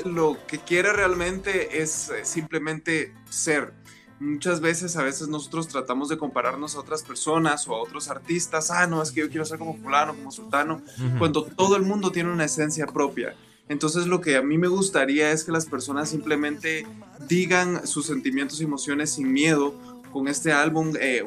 lo 0.04 0.38
que 0.46 0.58
quiere 0.58 0.92
realmente 0.92 1.82
es 1.82 2.08
eh, 2.10 2.24
simplemente 2.24 3.12
ser. 3.28 3.74
Muchas 4.20 4.60
veces, 4.60 4.96
a 4.96 5.02
veces 5.02 5.26
nosotros 5.28 5.66
tratamos 5.68 6.08
de 6.08 6.16
compararnos 6.16 6.76
a 6.76 6.78
otras 6.80 7.02
personas 7.02 7.66
o 7.66 7.74
a 7.74 7.82
otros 7.82 8.08
artistas. 8.08 8.70
Ah, 8.70 8.86
no, 8.86 9.02
es 9.02 9.10
que 9.10 9.20
yo 9.20 9.28
quiero 9.28 9.44
ser 9.44 9.58
como 9.58 9.76
fulano, 9.76 10.14
como 10.14 10.30
sultano, 10.30 10.80
cuando 11.18 11.42
todo 11.44 11.74
el 11.76 11.82
mundo 11.82 12.12
tiene 12.12 12.30
una 12.30 12.44
esencia 12.44 12.86
propia. 12.86 13.34
Entonces 13.68 14.06
lo 14.06 14.20
que 14.20 14.36
a 14.36 14.42
mí 14.42 14.58
me 14.58 14.68
gustaría 14.68 15.30
es 15.30 15.44
que 15.44 15.52
las 15.52 15.66
personas 15.66 16.10
simplemente 16.10 16.86
digan 17.28 17.86
sus 17.86 18.06
sentimientos 18.06 18.60
y 18.60 18.64
emociones 18.64 19.12
sin 19.12 19.32
miedo 19.32 19.74
con 20.12 20.28
este 20.28 20.52
álbum. 20.52 20.92
Eh, 21.00 21.24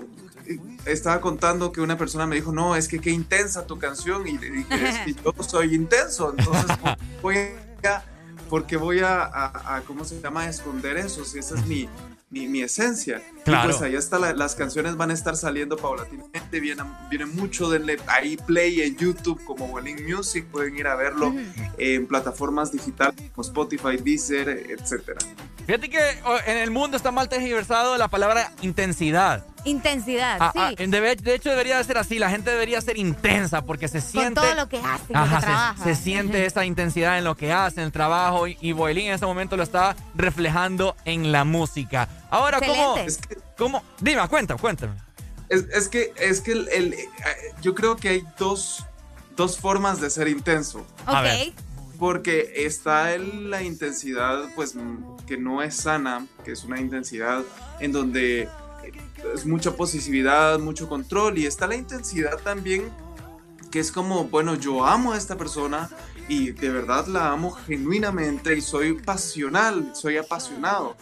estaba 0.85 1.21
contando 1.21 1.71
que 1.71 1.81
una 1.81 1.97
persona 1.97 2.27
me 2.27 2.35
dijo, 2.35 2.51
no, 2.51 2.75
es 2.75 2.87
que 2.87 2.99
qué 2.99 3.09
intensa 3.09 3.65
tu 3.65 3.79
canción 3.79 4.27
y 4.27 4.37
dije, 4.37 4.89
es 4.89 4.99
que 4.99 5.13
yo 5.13 5.33
soy 5.47 5.73
intenso, 5.73 6.35
entonces 6.37 6.77
voy 7.21 7.37
a, 7.83 8.03
porque 8.49 8.77
voy 8.77 8.99
a, 8.99 9.23
a, 9.23 9.81
¿cómo 9.87 10.05
se 10.05 10.21
llama?, 10.21 10.47
esconder 10.47 10.97
eso, 10.97 11.25
si 11.25 11.39
esa 11.39 11.55
es 11.55 11.65
mi, 11.65 11.89
mi, 12.35 12.61
esencia. 12.61 13.21
Claro. 13.43 13.69
Y 13.69 13.71
pues 13.71 13.81
ahí 13.81 13.95
está, 13.95 14.19
las 14.19 14.55
canciones 14.55 14.97
van 14.97 15.11
a 15.11 15.13
estar 15.13 15.35
saliendo 15.37 15.77
paulatinamente, 15.77 16.59
viene, 16.59 16.83
viene 17.09 17.25
mucho, 17.25 17.69
denle 17.69 17.97
ahí 18.07 18.37
play 18.37 18.81
en 18.81 18.95
YouTube 18.97 19.43
como 19.45 19.65
Welling 19.65 20.05
Music, 20.05 20.45
pueden 20.51 20.77
ir 20.77 20.87
a 20.87 20.95
verlo 20.95 21.33
en 21.77 22.07
plataformas 22.07 22.71
digitales 22.71 23.15
como 23.33 23.47
Spotify, 23.47 23.97
Deezer, 23.97 24.49
etcétera. 24.49 25.19
Fíjate 25.65 25.89
que 25.89 25.99
en 26.45 26.57
el 26.57 26.71
mundo 26.71 26.97
está 26.97 27.11
mal 27.11 27.29
tergiversado 27.29 27.97
la 27.97 28.07
palabra 28.07 28.51
intensidad. 28.61 29.45
Intensidad, 29.65 30.37
ah, 30.39 30.51
ah, 30.55 30.71
sí. 30.77 30.85
de, 30.85 31.33
hecho, 31.33 31.49
debería 31.49 31.83
ser 31.83 31.97
así. 31.97 32.19
La 32.19 32.29
gente 32.29 32.51
debería 32.51 32.79
ser 32.81 32.97
intensa 32.97 33.63
porque 33.63 33.87
se 33.87 33.99
siente. 33.99 34.35
Con 34.35 34.43
todo 34.45 34.53
lo 34.53 34.69
que 34.69 34.77
hace, 34.77 35.07
trabaja. 35.11 35.75
Se, 35.83 35.95
siente 35.95 36.45
esa 36.45 36.65
intensidad 36.65 37.17
en 37.17 37.23
lo 37.23 37.35
que 37.35 37.51
hace, 37.51 37.81
en 37.81 37.87
el 37.87 37.91
trabajo. 37.91 38.45
Y, 38.47 38.71
Boelín 38.73 39.07
en 39.07 39.13
ese 39.13 39.25
momento 39.25 39.57
lo 39.57 39.63
está 39.63 39.95
reflejando 40.13 40.95
en 41.03 41.31
la 41.31 41.45
música. 41.45 42.07
Ahora, 42.29 42.59
¿cómo, 42.59 42.95
¿cómo? 43.57 43.83
Dime, 43.99 44.27
cuéntame, 44.27 44.59
cuéntame. 44.59 44.93
Es, 45.49 45.89
que, 45.89 46.13
es 46.17 46.41
que 46.41 46.51
el, 46.51 46.93
eh, 46.93 47.09
yo 47.61 47.73
creo 47.73 47.95
que 47.95 48.09
hay 48.09 48.23
dos, 48.37 48.85
dos 49.35 49.57
formas 49.57 49.99
de 49.99 50.11
ser 50.11 50.27
intenso. 50.27 50.85
Ok. 51.07 51.55
Porque 51.97 52.51
está 52.55 53.17
la 53.17 53.63
intensidad, 53.63 54.43
pues, 54.53 54.75
que 55.25 55.37
no 55.37 55.63
es 55.63 55.75
sana, 55.75 56.27
que 56.43 56.51
es 56.51 56.63
una 56.65 56.79
intensidad 56.79 57.43
en 57.79 57.91
donde 57.91 58.47
es 59.33 59.45
mucha 59.45 59.75
positividad, 59.75 60.59
mucho 60.59 60.87
control 60.87 61.37
y 61.37 61.45
está 61.45 61.67
la 61.67 61.75
intensidad 61.75 62.37
también 62.43 62.91
que 63.75 63.81
es 63.81 63.91
como, 63.91 64.23
bueno, 64.29 64.55
yo 64.55 64.85
amo 64.85 65.11
a 65.11 65.17
esta 65.17 65.37
persona 65.37 65.89
y 66.29 66.51
de 66.51 66.69
verdad 66.69 67.07
la 67.07 67.31
amo 67.31 67.51
genuinamente 67.51 68.55
y 68.55 68.61
soy 68.61 68.93
pasional, 68.93 69.91
soy 69.93 70.15
apasionado. 70.15 70.95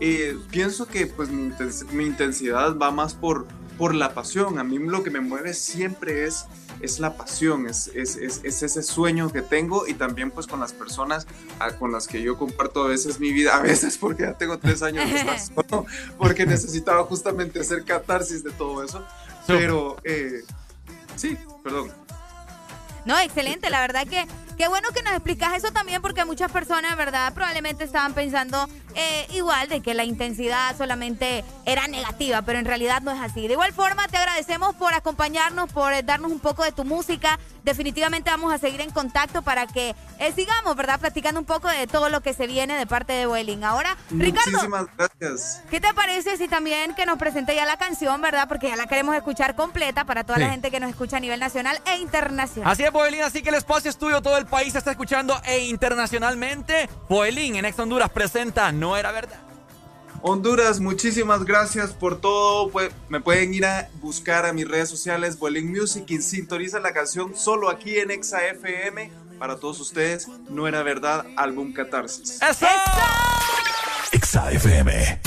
Eh, 0.00 0.36
pienso 0.50 0.86
que 0.86 1.06
pues 1.06 1.30
mi, 1.30 2.04
intensidad 2.04 2.76
va 2.76 2.90
más 2.90 3.14
por, 3.14 3.46
por 3.78 3.94
la 3.94 4.12
pasión. 4.12 4.58
A 4.58 4.64
mí 4.64 4.76
lo 4.78 5.04
que 5.04 5.10
me 5.10 5.20
mueve 5.20 5.54
siempre 5.54 6.26
es 6.26 6.46
es 6.80 6.98
la 7.00 7.16
pasión, 7.16 7.68
es, 7.68 7.88
es, 7.94 8.16
es, 8.16 8.62
ese 8.62 8.82
sueño 8.82 9.32
que 9.32 9.42
tengo 9.42 9.86
y 9.86 9.94
también 9.94 10.30
pues 10.30 10.46
con 10.46 10.60
las 10.60 10.72
personas 10.72 11.26
ah, 11.58 11.72
con 11.72 11.92
las 11.92 12.06
que 12.06 12.22
yo 12.22 12.36
comparto 12.38 12.84
a 12.84 12.88
veces 12.88 13.18
mi 13.20 13.32
vida, 13.32 13.56
a 13.56 13.60
veces 13.60 13.96
porque 13.98 14.24
ya 14.24 14.34
tengo 14.34 14.58
tres 14.58 14.82
años 14.82 15.08
de 15.10 15.16
estar 15.16 15.40
solo, 15.68 15.86
porque 16.18 16.46
necesitaba 16.46 17.04
justamente 17.04 17.60
hacer 17.60 17.84
catarsis 17.84 18.44
de 18.44 18.50
todo 18.52 18.84
eso, 18.84 19.04
pero 19.46 19.96
eh, 20.04 20.42
sí, 21.14 21.36
perdón. 21.62 21.90
No, 23.04 23.18
excelente, 23.18 23.70
la 23.70 23.80
verdad 23.80 24.06
que 24.06 24.26
qué 24.56 24.68
bueno 24.68 24.88
que 24.94 25.02
nos 25.02 25.12
explicas 25.12 25.56
eso 25.56 25.70
también 25.72 26.00
porque 26.02 26.24
muchas 26.24 26.50
personas, 26.50 26.96
¿verdad? 26.96 27.32
Probablemente 27.34 27.84
estaban 27.84 28.14
pensando 28.14 28.68
eh, 28.94 29.26
igual 29.34 29.68
de 29.68 29.80
que 29.80 29.94
la 29.94 30.04
intensidad 30.04 30.76
solamente 30.76 31.44
era 31.64 31.86
negativa, 31.88 32.42
pero 32.42 32.58
en 32.58 32.64
realidad 32.64 33.02
no 33.02 33.10
es 33.10 33.20
así. 33.20 33.46
De 33.46 33.52
igual 33.52 33.72
forma, 33.72 34.08
te 34.08 34.16
agradecemos 34.16 34.74
por 34.76 34.94
acompañarnos, 34.94 35.72
por 35.72 35.92
darnos 36.04 36.32
un 36.32 36.40
poco 36.40 36.64
de 36.64 36.72
tu 36.72 36.84
música. 36.84 37.38
Definitivamente 37.66 38.30
vamos 38.30 38.54
a 38.54 38.58
seguir 38.58 38.80
en 38.80 38.90
contacto 38.90 39.42
para 39.42 39.66
que 39.66 39.96
eh, 40.20 40.32
sigamos, 40.32 40.76
¿verdad? 40.76 41.00
Platicando 41.00 41.40
un 41.40 41.46
poco 41.46 41.66
de 41.66 41.88
todo 41.88 42.10
lo 42.10 42.20
que 42.20 42.32
se 42.32 42.46
viene 42.46 42.78
de 42.78 42.86
parte 42.86 43.12
de 43.12 43.26
Welling. 43.26 43.64
Ahora, 43.64 43.96
Ricardo. 44.10 44.52
Muchísimas 44.52 44.86
gracias. 44.96 45.62
¿Qué 45.68 45.80
te 45.80 45.92
parece 45.92 46.36
si 46.36 46.46
también 46.46 46.94
que 46.94 47.04
nos 47.06 47.18
presente 47.18 47.56
ya 47.56 47.66
la 47.66 47.76
canción, 47.76 48.22
¿verdad? 48.22 48.46
Porque 48.46 48.68
ya 48.68 48.76
la 48.76 48.86
queremos 48.86 49.16
escuchar 49.16 49.56
completa 49.56 50.04
para 50.04 50.22
toda 50.22 50.38
la 50.38 50.48
gente 50.48 50.70
que 50.70 50.78
nos 50.78 50.90
escucha 50.90 51.16
a 51.16 51.20
nivel 51.20 51.40
nacional 51.40 51.80
e 51.86 51.96
internacional. 51.96 52.70
Así 52.70 52.84
es, 52.84 52.94
Welling, 52.94 53.22
así 53.22 53.42
que 53.42 53.48
el 53.48 53.56
espacio 53.56 53.90
es 53.90 53.98
tuyo, 53.98 54.22
todo 54.22 54.38
el 54.38 54.46
país 54.46 54.76
está 54.76 54.92
escuchando 54.92 55.36
e 55.44 55.64
internacionalmente. 55.64 56.88
Welling 57.08 57.56
en 57.56 57.64
Ex 57.64 57.76
Honduras 57.80 58.10
presenta 58.10 58.70
No 58.70 58.96
Era 58.96 59.10
Verdad. 59.10 59.45
Honduras, 60.22 60.80
muchísimas 60.80 61.44
gracias 61.44 61.92
por 61.92 62.20
todo. 62.20 62.70
me 63.08 63.20
pueden 63.20 63.54
ir 63.54 63.64
a 63.66 63.88
buscar 64.00 64.46
a 64.46 64.52
mis 64.52 64.66
redes 64.66 64.88
sociales, 64.88 65.36
Welling 65.40 65.70
Music, 65.70 66.04
y 66.08 66.20
sintoniza 66.20 66.80
la 66.80 66.92
canción 66.92 67.34
solo 67.36 67.70
aquí 67.70 67.98
en 67.98 68.10
Exa 68.10 68.44
FM. 68.46 69.10
Para 69.38 69.56
todos 69.56 69.80
ustedes, 69.80 70.28
No 70.48 70.66
Era 70.66 70.82
Verdad, 70.82 71.26
álbum 71.36 71.72
Catarsis. 71.72 72.40
¡Eso! 72.42 72.66
Exa 74.12 74.50
FM. 74.50 75.20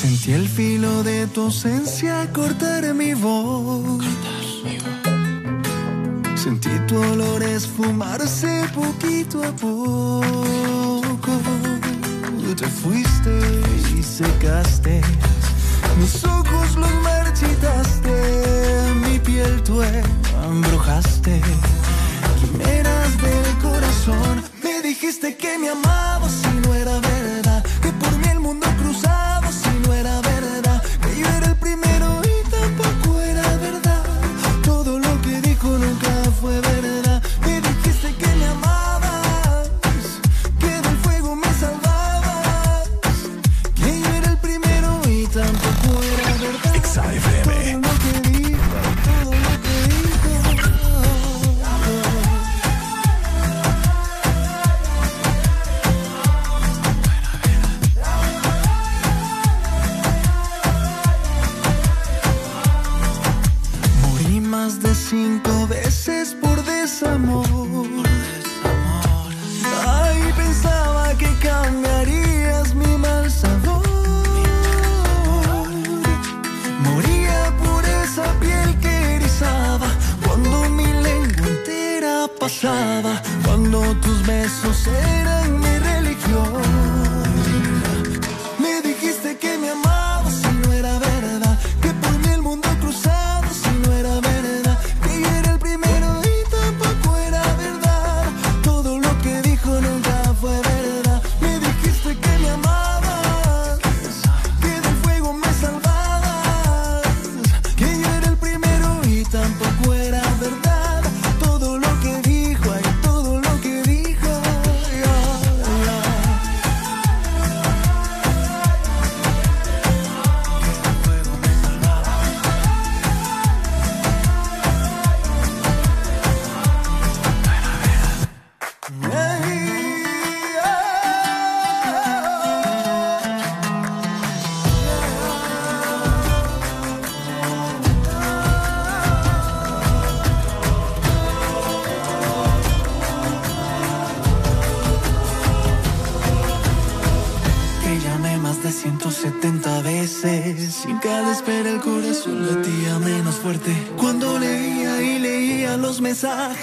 Sentí 0.00 0.32
el 0.32 0.48
filo 0.48 1.02
de 1.02 1.26
tu 1.28 1.42
ausencia 1.42 2.30
cortar 2.32 2.92
mi 2.94 3.14
voz. 3.14 4.04
Sentí 6.38 6.70
tu 6.86 6.96
olor 6.96 7.42
esfumarse 7.42 8.64
poquito 8.72 9.42
a 9.42 9.50
poco. 9.50 11.32
Te 12.56 12.66
fuiste 12.66 13.40
y 13.96 14.02
secaste. 14.02 15.00
Mis 15.98 16.24
ojos 16.24 16.76
los 16.76 16.94
marchitaste. 17.02 18.94
Mi 19.04 19.18
piel 19.18 19.62
tú 19.64 19.82
embrujaste. 19.82 21.40
Quimeras 22.40 23.20
del 23.20 23.58
corazón. 23.60 24.44
Me 24.62 24.80
dijiste 24.80 25.36
que 25.36 25.58
me 25.58 25.70
amabas 25.70 26.40
y 26.54 26.67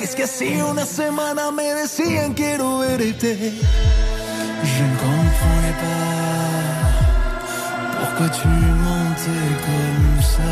mensajes 0.06 0.16
que 0.16 0.24
hacía 0.24 0.66
una 0.66 0.86
semana 0.86 1.52
me 1.52 1.74
decían 1.74 2.34
quiero 2.34 2.80
verte. 2.80 3.54
Je 4.64 4.84
ne 4.84 4.98
comprenais 4.98 5.76
pas 5.82 6.96
pourquoi 7.98 8.30
tu 8.30 8.48
mentais 8.48 9.56
comme 9.66 10.22
ça. 10.22 10.52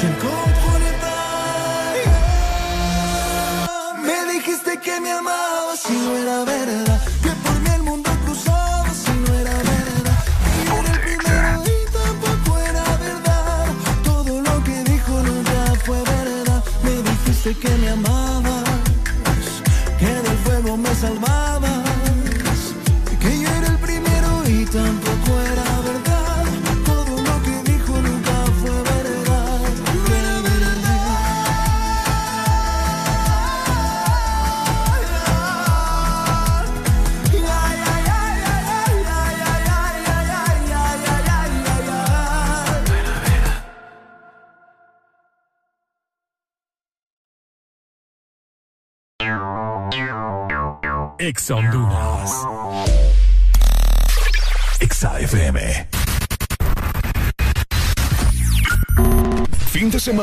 Je 0.00 0.06
ne 0.06 0.16
comprenais 0.26 0.98
pas. 1.02 1.92
Me 4.02 4.18
dijiste 4.32 4.72
que 4.80 5.00
me 5.00 5.10
amabas 5.12 5.82
y 5.88 5.92
no 5.92 6.16
era 6.16 6.44
verdad. 6.44 7.09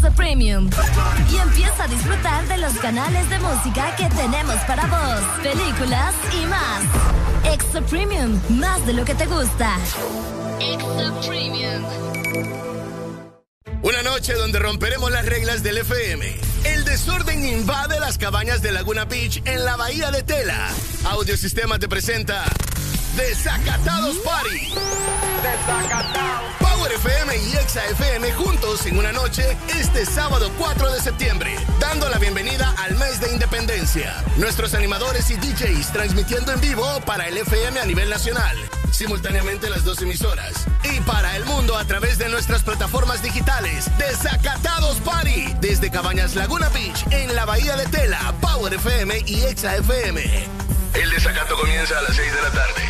Extra 0.00 0.16
Premium. 0.16 0.70
Y 1.30 1.36
empieza 1.36 1.84
a 1.84 1.86
disfrutar 1.86 2.48
de 2.48 2.56
los 2.56 2.72
canales 2.78 3.28
de 3.28 3.38
música 3.38 3.94
que 3.96 4.06
tenemos 4.06 4.56
para 4.66 4.86
vos, 4.86 5.20
películas 5.42 6.14
y 6.32 6.46
más. 6.46 7.52
Extra 7.52 7.82
Premium, 7.82 8.40
más 8.48 8.86
de 8.86 8.94
lo 8.94 9.04
que 9.04 9.14
te 9.14 9.26
gusta. 9.26 9.76
Extra 10.58 11.20
Premium. 11.20 11.84
Una 13.82 14.02
noche 14.02 14.32
donde 14.32 14.58
romperemos 14.58 15.10
las 15.10 15.26
reglas 15.26 15.62
del 15.62 15.76
FM. 15.76 16.34
El 16.64 16.84
desorden 16.86 17.44
invade 17.44 18.00
las 18.00 18.16
cabañas 18.16 18.62
de 18.62 18.72
Laguna 18.72 19.04
Beach 19.04 19.42
en 19.44 19.66
la 19.66 19.76
bahía 19.76 20.10
de 20.10 20.22
Tela. 20.22 20.70
Audiosistema 21.10 21.78
te 21.78 21.88
presenta 21.88 22.46
Desacatados 23.16 24.16
Party. 24.24 24.72
Desacatados. 25.42 26.49
FM 27.04 27.34
y 27.34 27.56
Exa 27.56 27.82
FM 27.86 28.30
juntos 28.32 28.84
en 28.84 28.98
una 28.98 29.10
noche 29.10 29.56
este 29.68 30.04
sábado 30.04 30.52
4 30.58 30.92
de 30.92 31.00
septiembre, 31.00 31.56
dando 31.78 32.06
la 32.10 32.18
bienvenida 32.18 32.74
al 32.76 32.94
mes 32.96 33.20
de 33.22 33.32
independencia. 33.32 34.22
Nuestros 34.36 34.74
animadores 34.74 35.30
y 35.30 35.36
DJs 35.36 35.94
transmitiendo 35.94 36.52
en 36.52 36.60
vivo 36.60 36.84
para 37.06 37.26
el 37.26 37.38
FM 37.38 37.80
a 37.80 37.86
nivel 37.86 38.10
nacional, 38.10 38.54
simultáneamente 38.90 39.70
las 39.70 39.82
dos 39.84 40.02
emisoras. 40.02 40.66
Y 40.84 41.00
para 41.00 41.36
el 41.36 41.46
mundo 41.46 41.78
a 41.78 41.86
través 41.86 42.18
de 42.18 42.28
nuestras 42.28 42.64
plataformas 42.64 43.22
digitales. 43.22 43.86
Desacatados 43.96 44.98
Party. 44.98 45.54
Desde 45.58 45.90
Cabañas 45.90 46.34
Laguna 46.34 46.68
Beach 46.68 47.06
en 47.12 47.34
la 47.34 47.46
Bahía 47.46 47.76
de 47.76 47.86
Tela, 47.86 48.34
Power 48.42 48.74
FM 48.74 49.22
y 49.24 49.40
Exa 49.44 49.74
FM. 49.76 50.20
El 50.92 51.10
desacato 51.10 51.56
comienza 51.56 51.98
a 51.98 52.02
las 52.02 52.14
6 52.14 52.30
de 52.30 52.42
la 52.42 52.50
tarde. 52.50 52.89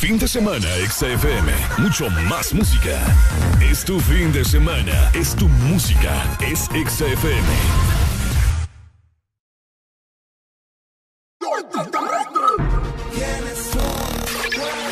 Fin 0.00 0.18
de 0.18 0.26
semana, 0.26 0.66
Exa 0.76 1.06
FM. 1.08 1.52
Mucho 1.76 2.08
más 2.08 2.54
música. 2.54 2.98
Es 3.60 3.84
tu 3.84 4.00
fin 4.00 4.32
de 4.32 4.42
semana. 4.46 5.10
Es 5.12 5.36
tu 5.36 5.46
música. 5.46 6.10
Es 6.40 6.70
Exa 6.74 7.04
FM. 7.04 7.46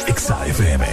Exa 0.08 0.46
FM. 0.46 0.86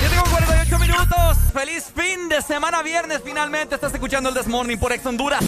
Yo 0.00 0.08
tengo 0.10 0.24
48 0.30 0.78
minutos. 0.80 1.36
Feliz 1.52 1.92
fin 1.94 2.28
de 2.28 2.42
semana 2.42 2.82
viernes. 2.82 3.20
Finalmente 3.24 3.76
estás 3.76 3.94
escuchando 3.94 4.30
el 4.30 4.34
This 4.34 4.48
Morning 4.48 4.78
por 4.78 4.90
Ex 4.90 5.06
Honduras. 5.06 5.44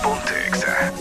Ponte 0.00 0.46
Exa. 0.46 0.92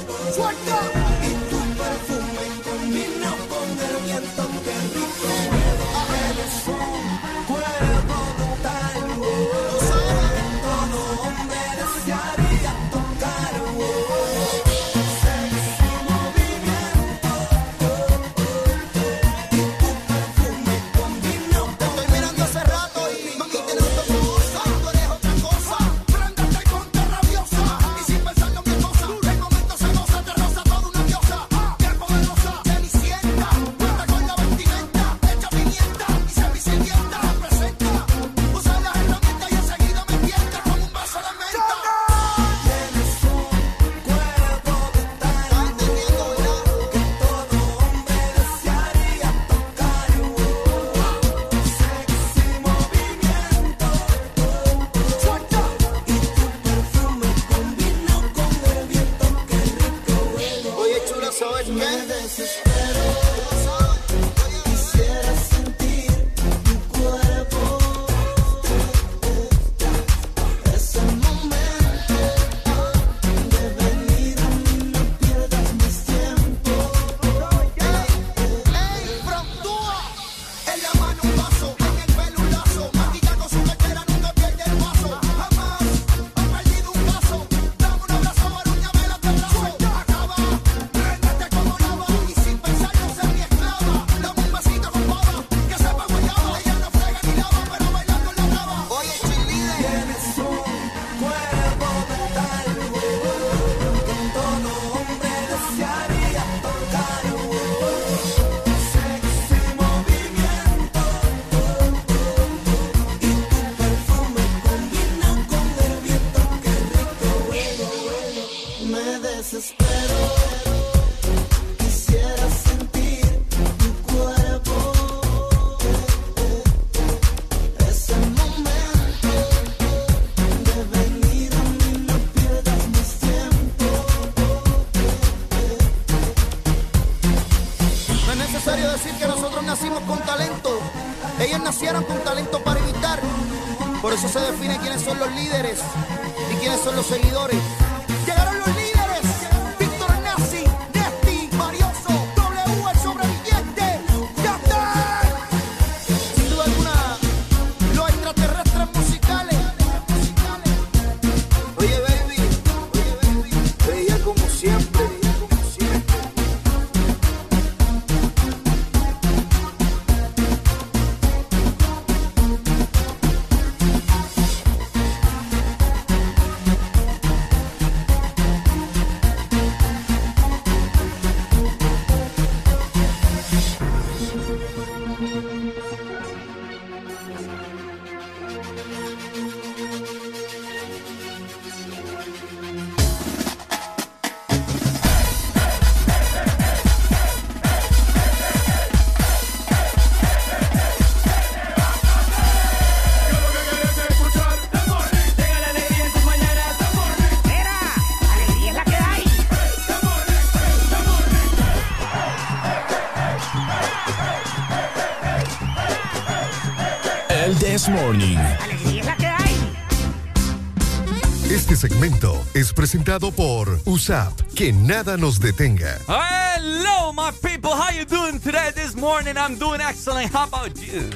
Presentado 222.74 223.34
por 223.34 223.82
USAP. 223.84 224.32
Que 224.56 224.72
nada 224.72 225.18
nos 225.18 225.42
detenga. 225.42 226.00
Hello, 226.08 227.12
my 227.12 227.32
people. 227.42 227.72
How 227.72 227.92
you 227.92 228.06
doing 228.06 228.40
today? 228.40 228.72
This 228.74 228.96
morning 228.96 229.36
I'm 229.38 229.58
doing 229.60 229.82
excellent. 229.82 230.32
How 230.32 230.46
about 230.46 230.78
you? 230.78 231.10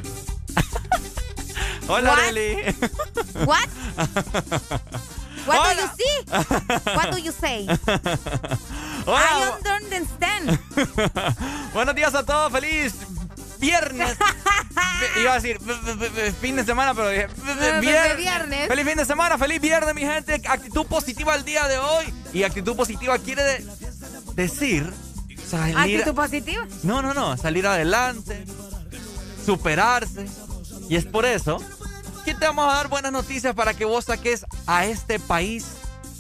Hola, 1.88 2.18
What? 3.45 3.48
What? 3.48 3.69
What 5.45 5.64
do 5.64 5.81
you 5.81 5.90
see? 5.98 6.15
What 6.94 7.11
do 7.14 7.22
you 7.22 7.31
say? 7.31 7.68
I 9.07 9.60
don't 9.64 9.81
understand. 9.81 10.60
Buenos 11.73 11.95
días 11.95 12.14
a 12.14 12.23
todos. 12.23 12.52
Feliz 12.52 12.94
viernes. 13.60 14.18
Iba 15.22 15.34
a 15.34 15.36
decir 15.36 15.60
fin 16.41 16.56
de 16.56 16.64
semana, 16.64 16.94
pero 16.94 17.10
dije 17.10 17.27
viernes. 17.81 18.68
Feliz 18.68 18.86
fin 18.86 18.98
de 18.98 19.06
semana, 19.06 19.38
feliz 19.38 19.61
viernes, 19.61 19.95
mi 19.95 20.02
gente. 20.02 20.41
Actitud 20.48 20.86
positiva 20.86 21.36
el 21.36 21.45
día 21.45 21.68
de 21.68 21.77
hoy. 21.77 22.14
Y 22.34 22.44
actitud 22.44 22.76
positiva 22.76 23.18
quiere 23.19 23.64
decir 24.36 24.91
salir. 25.48 25.77
¿Actitud 25.77 26.15
positiva? 26.15 26.68
No, 26.84 27.02
no, 27.02 27.14
no. 27.14 27.38
Salir 27.38 27.65
adelante, 27.68 28.45
superarse. 29.45 30.26
Y 30.90 30.95
es 30.95 31.06
por 31.06 31.26
eso 31.26 31.60
que 32.26 32.34
te 32.34 32.45
vamos 32.45 32.72
a 32.72 32.76
dar 32.76 32.88
buenas 32.90 33.11
noticias 33.11 33.56
para 33.56 33.73
que 33.73 33.86
vos 33.86 34.06
saques 34.06 34.45
a 34.68 34.86
este 34.86 35.19
país 35.19 35.65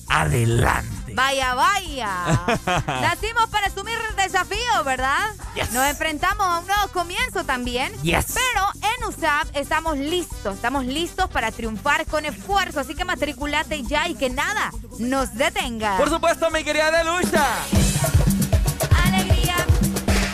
adelante. 0.07 0.98
Vaya, 1.13 1.53
vaya. 1.55 2.45
Nacimos 3.01 3.49
para 3.49 3.67
asumir 3.67 3.97
el 4.09 4.15
desafío, 4.15 4.83
¿verdad? 4.85 5.35
Nos 5.73 5.85
enfrentamos 5.87 6.45
a 6.45 6.59
un 6.59 6.67
nuevo 6.67 6.87
comienzo 6.93 7.43
también. 7.43 7.91
Pero 8.01 8.67
en 8.75 9.05
USAP 9.07 9.47
estamos 9.55 9.97
listos, 9.97 10.55
estamos 10.55 10.85
listos 10.85 11.29
para 11.29 11.51
triunfar 11.51 12.05
con 12.05 12.25
esfuerzo. 12.25 12.79
Así 12.79 12.95
que 12.95 13.05
matriculate 13.05 13.83
ya 13.83 14.07
y 14.07 14.15
que 14.15 14.29
nada 14.29 14.71
nos 14.99 15.33
detenga. 15.35 15.97
Por 15.97 16.09
supuesto, 16.09 16.49
mi 16.51 16.63
querida 16.63 16.91
Delucha. 16.91 17.45
Alegría. 19.05 19.55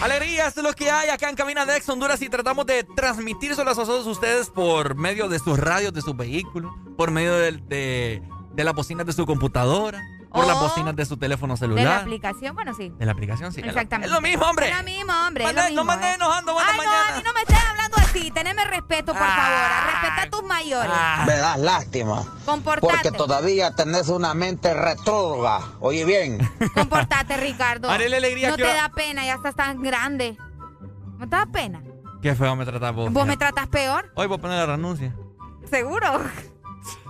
Alegría, 0.02 0.48
es 0.48 0.56
lo 0.58 0.74
que 0.74 0.92
hay 0.92 1.10
acá 1.10 1.30
en 1.30 1.36
Cabina 1.36 1.66
de 1.66 1.78
Ex 1.78 1.90
Honduras 1.90 2.22
y 2.22 2.30
tratamos 2.30 2.66
de 2.66 2.84
transmitirse 2.84 3.62
a 3.62 3.66
todos 3.66 4.06
ustedes 4.06 4.50
por 4.50 4.96
medio 4.96 5.28
de 5.30 5.40
sus 5.40 5.58
radios, 5.58 5.94
de 5.94 6.02
sus 6.02 6.16
vehículos, 6.16 6.74
por 6.98 7.12
medio 7.12 7.34
de, 7.34 7.54
de, 7.54 8.22
de 8.54 8.64
las 8.64 8.74
bocinas 8.74 9.06
de 9.06 9.14
su 9.14 9.26
computadora 9.26 10.04
por 10.36 10.48
las 10.48 10.60
bocinas 10.60 10.96
de 10.96 11.06
su 11.06 11.18
teléfono 11.18 11.58
celular. 11.58 11.84
De 11.84 11.90
la 11.90 12.00
aplicación, 12.00 12.56
bueno, 12.56 12.74
sí. 12.74 12.92
De 12.98 13.06
la 13.06 13.12
aplicación, 13.14 13.52
sí. 13.52 13.62
Exactamente. 13.62 14.08
Es 14.08 14.14
lo 14.14 14.22
mismo, 14.22 14.46
hombre. 14.46 14.70
Es 14.70 14.78
lo 14.78 14.84
mismo, 14.84 15.14
hombre. 15.28 15.46
no 15.74 15.84
me 15.84 15.94
andes 15.94 16.12
¿eh? 16.12 16.16
enojando, 16.16 16.56
Ay, 16.60 16.78
mañana. 16.78 16.98
no, 17.10 17.14
a 17.14 17.18
mí 17.18 17.24
no 17.26 17.34
me 17.34 17.40
estés 17.42 17.70
hablando 17.70 17.98
así. 17.98 18.32
Teneme 18.32 18.66
respeto, 18.66 19.14
por 19.14 19.22
favor. 19.22 19.70
Respeta 19.92 20.22
a 20.22 20.30
tus 20.30 20.44
mayores. 20.44 20.92
Me 21.26 21.38
das 21.38 21.60
lástima. 21.60 22.24
Comportate. 22.46 22.88
Porque 22.88 23.12
todavía 23.12 23.72
tenés 23.72 24.10
una 24.10 24.34
mente 24.34 24.74
retrógrada. 24.74 25.62
Oye 25.80 26.06
bien. 26.06 26.38
Comportate, 26.76 27.38
Ricardo. 27.38 27.90
Haré 27.90 28.14
alegría 28.16 28.52
no 28.52 28.58
que 28.58 28.64
te 28.64 28.74
da 28.74 28.90
pena, 28.90 29.26
ya 29.26 29.36
estás 29.36 29.56
tan 29.56 29.82
grande. 29.82 30.38
¿No 31.18 31.30
te 31.30 31.36
da 31.36 31.46
pena? 31.46 31.82
Qué 32.22 32.36
feo 32.36 32.56
me 32.56 32.66
tratas 32.66 32.94
vos. 32.94 33.12
¿Vos 33.12 33.28
me 33.28 33.38
tratas 33.38 33.68
peor? 33.68 34.12
Hoy 34.16 34.28
voy 34.28 34.38
a 34.38 34.42
poner 34.42 34.58
la 34.58 34.66
renuncia. 34.66 35.16
¿Seguro? 35.70 36.22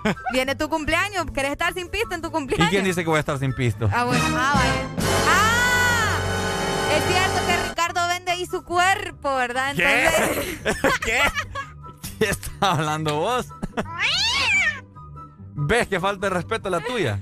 Viene 0.34 0.56
tu 0.56 0.70
cumpleaños. 0.70 1.26
¿Querés 1.34 1.52
estar 1.52 1.74
sin 1.74 1.90
pista 1.90 2.16
en 2.16 2.22
tu 2.22 2.28
¿Y 2.30 2.32
cumpleaños? 2.32 2.70
quién 2.70 2.84
dice 2.84 3.04
que 3.04 3.10
voy 3.10 3.18
a 3.18 3.20
estar 3.22 3.38
sin 3.40 3.54
pisto? 3.54 3.90
Ah, 3.94 4.04
bueno. 4.06 4.24
Ah, 4.38 4.54
vaya. 4.56 4.88
¡Ah! 5.28 6.18
Es 6.98 7.04
cierto 7.06 7.46
que 7.48 7.70
Ricardo 7.70 8.08
vende 8.08 8.32
ahí 8.32 8.46
su 8.46 8.64
cuerpo, 8.64 9.36
¿verdad? 9.36 9.76
¿Qué? 9.76 10.06
Entonces... 10.06 11.00
¿Qué? 11.06 11.20
¿Qué 12.20 12.30
estás 12.30 12.52
hablando 12.62 13.16
vos? 13.20 13.48
¿Ves 15.58 15.88
que 15.88 16.00
falta 16.00 16.28
de 16.28 16.34
respeto 16.36 16.70
la 16.70 16.82
tuya? 16.82 17.20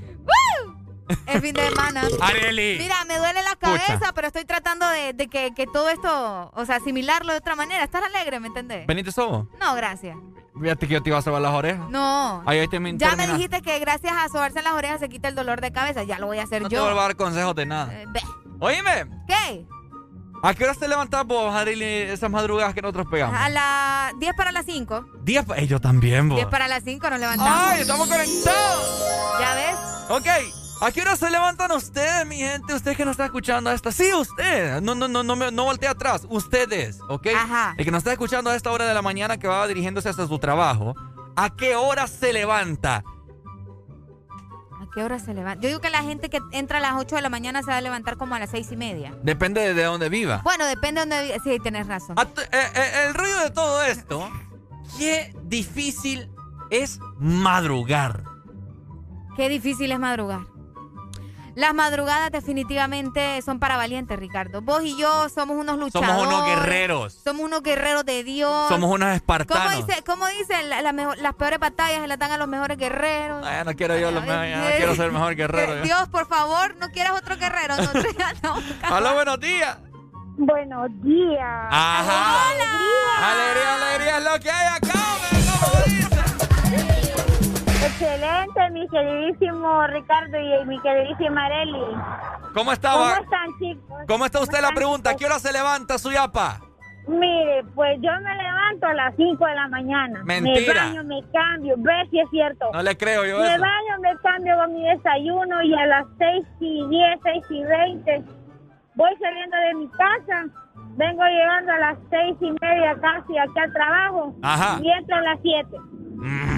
El 1.26 1.42
fin 1.42 1.54
de 1.54 1.68
semana. 1.70 2.04
Areli. 2.22 2.78
Mira, 2.80 3.04
me 3.06 3.18
duele 3.18 3.44
la 3.44 3.56
cabeza, 3.56 4.12
pero 4.14 4.28
estoy 4.28 4.46
tratando 4.46 4.88
de, 4.90 5.14
de 5.14 5.28
que, 5.28 5.54
que 5.54 5.66
todo 5.68 5.90
esto, 5.90 6.52
o 6.54 6.66
sea, 6.66 6.78
asimilarlo 6.78 7.32
de 7.32 7.40
otra 7.40 7.56
manera. 7.56 7.84
Estar 7.84 8.04
alegre, 8.04 8.40
¿me 8.40 8.48
entendés? 8.48 8.88
¿Veniste 8.88 9.12
sobo? 9.12 9.48
No, 9.60 9.76
gracias. 9.76 10.18
Fíjate 10.60 10.88
que 10.88 10.94
yo 10.94 11.04
te 11.04 11.10
iba 11.10 11.18
a 11.18 11.22
sobar 11.22 11.42
las 11.42 11.54
orejas. 11.54 11.90
No. 11.90 12.44
Ahí, 12.46 12.68
te 12.68 12.80
Ya 12.98 13.16
me 13.16 13.28
dijiste 13.28 13.62
que 13.62 13.80
gracias 13.80 14.14
a 14.16 14.30
sobarse 14.30 14.62
las 14.62 14.74
orejas 14.74 15.00
se 15.00 15.10
quita 15.10 15.28
el 15.28 15.36
dolor 15.36 15.62
de 15.62 15.72
cabeza. 15.72 16.04
Ya 16.04 16.20
lo 16.20 16.28
voy 16.28 16.38
a 16.38 16.44
hacer 16.44 16.62
No 16.62 16.70
te 16.70 16.76
yo. 16.76 16.84
vuelvo 16.84 17.00
a 17.00 17.04
dar 17.04 17.16
consejos 17.16 17.56
de 17.56 17.66
nada. 17.66 17.92
Eh. 17.94 18.06
Oíme. 18.60 19.06
¿Qué? 19.28 19.66
¿A 20.46 20.54
qué 20.54 20.66
hora 20.66 20.74
te 20.74 20.90
levantás 20.90 21.26
vos, 21.26 21.56
Arely, 21.56 21.86
esas 21.86 22.30
madrugadas 22.30 22.74
que 22.74 22.82
nosotros 22.82 23.08
pegamos? 23.10 23.40
A 23.40 23.48
las 23.48 24.20
10 24.20 24.34
para 24.36 24.52
las 24.52 24.66
5. 24.66 25.06
10 25.24 25.46
para... 25.46 25.62
yo 25.62 25.80
también, 25.80 26.28
vos. 26.28 26.36
10 26.36 26.50
para 26.50 26.68
las 26.68 26.84
5 26.84 27.10
nos 27.10 27.20
levantamos. 27.20 27.54
¡Ay, 27.56 27.82
estamos 27.82 28.10
conectados! 28.10 29.40
¿Ya 29.40 29.56
ves? 29.56 29.76
Ok. 30.10 30.63
¿A 30.84 30.92
qué 30.92 31.02
hora 31.02 31.16
se 31.16 31.30
levantan 31.32 31.72
ustedes, 31.72 32.28
mi 32.28 32.36
gente? 32.36 32.74
Usted 32.74 32.98
que 32.98 33.06
nos 33.06 33.14
está 33.14 33.24
escuchando 33.26 33.70
a 33.70 33.74
esta. 33.74 33.90
Sí, 33.90 34.14
usted. 34.14 34.82
No, 34.82 34.94
no, 34.96 35.08
no, 35.08 35.24
no, 35.24 35.38
me, 35.38 35.50
no 35.50 35.64
voltee 35.64 35.88
atrás. 35.88 36.28
Ustedes, 36.30 37.00
¿ok? 37.08 37.28
Ajá. 37.34 37.74
El 37.78 37.86
que 37.86 37.92
nos 37.92 38.00
está 38.00 38.12
escuchando 38.12 38.50
a 38.50 38.56
esta 38.56 38.70
hora 38.70 38.86
de 38.86 38.94
la 38.94 39.02
mañana 39.02 39.38
que 39.38 39.48
va 39.48 39.66
dirigiéndose 39.66 40.10
hasta 40.10 40.28
su 40.28 40.40
trabajo. 40.40 40.94
¿A 41.38 41.56
qué 41.56 41.78
hora 41.78 42.06
se 42.08 42.34
levanta? 42.34 42.98
¿A 42.98 44.88
qué 44.94 45.04
hora 45.04 45.20
se 45.20 45.34
levanta? 45.34 45.62
Yo 45.62 45.70
digo 45.70 45.80
que 45.80 45.90
la 45.90 46.04
gente 46.04 46.30
que 46.30 46.42
entra 46.52 46.80
a 46.80 46.82
las 46.82 46.96
8 46.98 47.16
de 47.16 47.22
la 47.22 47.30
mañana 47.30 47.64
se 47.64 47.72
va 47.72 47.78
a 47.78 47.82
levantar 47.82 48.18
como 48.18 48.36
a 48.36 48.40
las 48.40 48.50
6 48.50 48.74
y 48.74 48.76
media. 48.76 49.16
Depende 49.24 49.74
de, 49.74 49.84
dónde 49.86 50.10
viva. 50.10 50.42
Bueno, 50.44 50.66
depende 50.66 51.00
de 51.00 51.08
dónde 51.08 51.24
viva. 51.24 51.38
Sí, 51.46 51.60
tienes 51.62 51.88
razón. 51.88 52.18
Eh, 52.20 52.44
eh, 52.52 53.06
el 53.08 53.14
rollo 53.14 53.40
de 53.40 53.52
todo 53.52 53.82
esto, 53.84 54.30
qué 54.98 55.34
difícil 55.44 56.30
es 56.70 57.00
madrugar. 57.20 58.26
Qué 59.38 59.48
difícil 59.48 59.90
es 59.90 60.00
madrugar. 60.00 60.53
Las 61.56 61.74
madrugadas 61.74 62.32
definitivamente 62.32 63.42
son 63.44 63.60
para 63.60 63.78
valientes, 63.78 64.18
Ricardo. 64.18 64.62
Vos 64.62 64.84
y 64.84 64.98
yo 64.98 65.30
somos 65.30 65.56
unos 65.58 65.78
luchadores. 65.78 66.10
Somos 66.16 66.28
unos 66.28 66.46
guerreros. 66.48 67.14
Somos 67.24 67.46
unos 67.46 67.62
guerreros 67.62 68.06
de 68.06 68.24
Dios. 68.24 68.70
Somos 68.70 68.90
unos 68.90 69.10
espartanos. 69.16 69.64
¿Cómo 69.64 69.86
dice, 69.86 70.04
cómo 70.04 70.26
dice 70.28 70.56
las 70.64 71.36
peores 71.36 71.60
batallas 71.60 72.02
se 72.02 72.08
las 72.08 72.18
dan 72.18 72.32
a 72.32 72.38
los 72.38 72.48
mejores 72.48 72.78
guerreros? 72.78 73.46
Ay, 73.46 73.64
no 73.66 73.74
quiero 73.76 73.98
yo 73.98 74.10
los 74.12 74.24
mejores, 74.26 74.58
no 74.58 74.64
quiero 74.78 74.96
ser 74.96 75.06
el 75.06 75.12
mejor 75.12 75.36
guerrero. 75.36 75.82
Dios, 75.84 76.10
por 76.10 76.28
favor, 76.28 76.76
no 76.78 76.90
quieras 76.90 77.14
otro 77.18 77.38
guerrero. 77.38 77.76
No, 78.42 78.56
Hola, 78.96 79.14
buenos 79.14 79.40
días. 79.40 79.78
Buenos 80.38 80.90
días. 81.04 81.68
Ajá. 81.70 82.52
Hola. 82.52 83.32
Alegría, 83.32 83.76
alegría 83.76 84.18
es 84.18 84.24
lo 84.24 84.40
que 84.40 84.50
hay 84.50 84.68
acá, 84.76 85.00
Excelente, 88.00 88.70
mi 88.72 88.88
queridísimo 88.90 89.88
Ricardo 89.88 90.38
y 90.40 90.66
mi 90.66 90.80
queridísima 90.82 91.46
Areli. 91.46 91.80
¿Cómo 92.54 92.72
está? 92.72 92.92
¿Cómo 92.92 93.06
están, 93.10 93.48
chicos? 93.60 93.98
¿Cómo 94.08 94.26
está 94.26 94.40
usted 94.42 94.62
la 94.62 94.72
pregunta? 94.72 95.16
¿Qué 95.16 95.26
hora 95.26 95.40
se 95.40 95.54
levanta 95.54 95.98
su 95.98 96.12
yapa? 96.12 96.60
Mire, 97.08 97.64
pues 97.76 98.00
yo 98.02 98.12
me 98.22 98.36
levanto 98.36 98.88
a 98.88 98.94
las 98.94 99.16
5 99.16 99.46
de 99.46 99.56
la 99.56 99.68
mañana. 99.68 100.22
Mentira. 100.24 100.86
Me 100.86 100.90
baño, 100.90 101.04
me 101.04 101.22
cambio. 101.32 101.76
Ve 101.78 102.08
si 102.10 102.20
es 102.20 102.30
cierto. 102.30 102.66
No 102.74 102.82
le 102.82 102.98
creo 102.98 103.26
yo 103.26 103.40
Me 103.40 103.54
eso. 103.54 103.62
baño, 103.62 104.00
me 104.02 104.16
cambio 104.22 104.56
con 104.58 104.74
mi 104.74 104.84
desayuno 104.84 105.62
y 105.64 105.74
a 105.74 105.86
las 105.86 106.06
6 106.18 106.46
y 106.62 106.88
10, 106.88 107.20
6 107.24 107.44
y 107.50 107.64
20 107.64 108.24
voy 108.96 109.12
saliendo 109.20 109.58
de 109.58 109.74
mi 109.76 109.88
casa. 109.90 110.46
Vengo 110.96 111.24
llegando 111.24 111.72
a 111.72 111.78
las 111.80 111.98
seis 112.10 112.36
y 112.40 112.52
media 112.62 112.96
casi 113.02 113.38
aquí 113.38 113.60
al 113.60 113.74
trabajo. 113.74 114.36
Ajá. 114.44 114.80
Y 114.82 114.92
entro 114.92 115.16
a 115.16 115.22
las 115.22 115.40
7. 115.42 115.78
¿A 115.78 116.53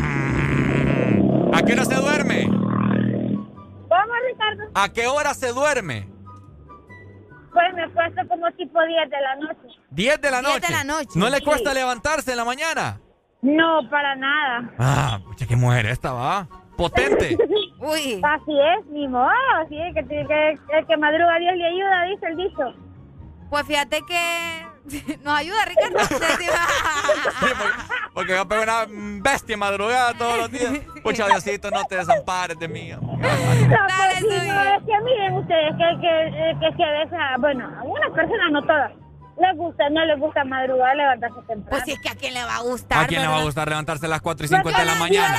qué 1.65 1.73
hora 1.73 1.85
se 1.85 1.95
duerme? 1.95 2.43
¿Cómo, 2.47 4.13
Ricardo? 4.27 4.63
¿A 4.73 4.89
qué 4.89 5.07
hora 5.07 5.33
se 5.33 5.51
duerme? 5.53 6.07
Pues 7.53 7.73
me 7.73 7.89
cuesta 7.91 8.25
como 8.27 8.51
tipo 8.51 8.79
10 8.85 9.09
de 9.09 9.21
la 9.21 9.35
noche. 9.35 9.79
¿10 9.91 10.19
de 10.19 10.31
la 10.31 10.41
10 10.41 10.53
noche? 10.53 10.67
de 10.67 10.73
la 10.73 10.83
noche, 10.83 11.09
¿No 11.19 11.29
le 11.29 11.37
sí. 11.37 11.43
cuesta 11.45 11.73
levantarse 11.73 12.31
en 12.31 12.37
la 12.37 12.45
mañana? 12.45 12.99
No, 13.41 13.87
para 13.89 14.15
nada. 14.15 14.71
Ah, 14.77 15.19
pucha, 15.25 15.45
qué 15.45 15.55
mujer 15.55 15.85
esta 15.85 16.11
va. 16.13 16.47
Potente. 16.75 17.37
Uy. 17.79 18.19
Así 18.23 18.51
es, 18.79 18.85
mi 18.87 19.07
modo. 19.07 19.29
Así 19.63 19.77
es, 19.79 19.93
que, 19.93 20.01
que, 20.01 20.25
que 20.27 20.77
el 20.77 20.85
que 20.87 20.97
madruga 20.97 21.37
Dios 21.39 21.55
le 21.55 21.65
ayuda, 21.65 22.03
dice 22.05 22.25
el 22.27 22.37
dicho. 22.37 22.73
Pues 23.49 23.65
fíjate 23.67 24.01
que 24.07 24.65
nos 25.23 25.39
ayuda, 25.39 25.65
Ricardo. 25.65 25.97
Porque 28.13 28.33
va 28.33 28.41
a 28.41 28.47
pegar 28.47 28.87
una 28.87 29.21
bestia 29.21 29.57
madrugada 29.57 30.13
todos 30.13 30.37
los 30.37 30.51
días. 30.51 30.79
Pucha, 31.03 31.27
Diosito, 31.27 31.71
no 31.71 31.83
te 31.85 31.97
desampares 31.97 32.57
de 32.59 32.67
mí. 32.67 32.91
No, 32.91 32.99
pues, 33.17 34.19
sí, 34.19 34.47
no, 34.47 34.63
es 34.63 34.83
que 34.83 35.01
miren 35.03 35.33
ustedes, 35.33 35.73
que, 35.75 36.01
que, 36.01 36.55
que, 36.59 36.77
que 36.77 36.83
a 36.83 36.91
veces, 36.91 37.19
bueno, 37.39 37.65
a 37.67 37.81
algunas 37.81 38.11
personas, 38.11 38.51
no 38.51 38.61
todas, 38.61 38.91
les 39.37 39.57
gusta, 39.57 39.89
no 39.89 40.05
les 40.05 40.19
gusta 40.19 40.43
madrugar, 40.45 40.95
levantarse 40.95 41.41
temprano. 41.41 41.69
Pues 41.69 41.83
si 41.83 41.91
es 41.91 41.99
que 41.99 42.09
a 42.09 42.15
quién 42.15 42.33
le 42.33 42.43
va 42.43 42.55
a 42.55 42.61
gustar. 42.61 43.03
¿A 43.03 43.07
quién 43.07 43.21
le 43.21 43.27
va 43.27 43.39
a 43.39 43.43
gustar 43.43 43.67
levantarse 43.67 44.05
a 44.05 44.09
las 44.09 44.21
4 44.21 44.45
y 44.45 44.49
50 44.49 44.79
de 44.79 44.85
la 44.85 44.91
Porque 44.93 45.13
mañana? 45.17 45.35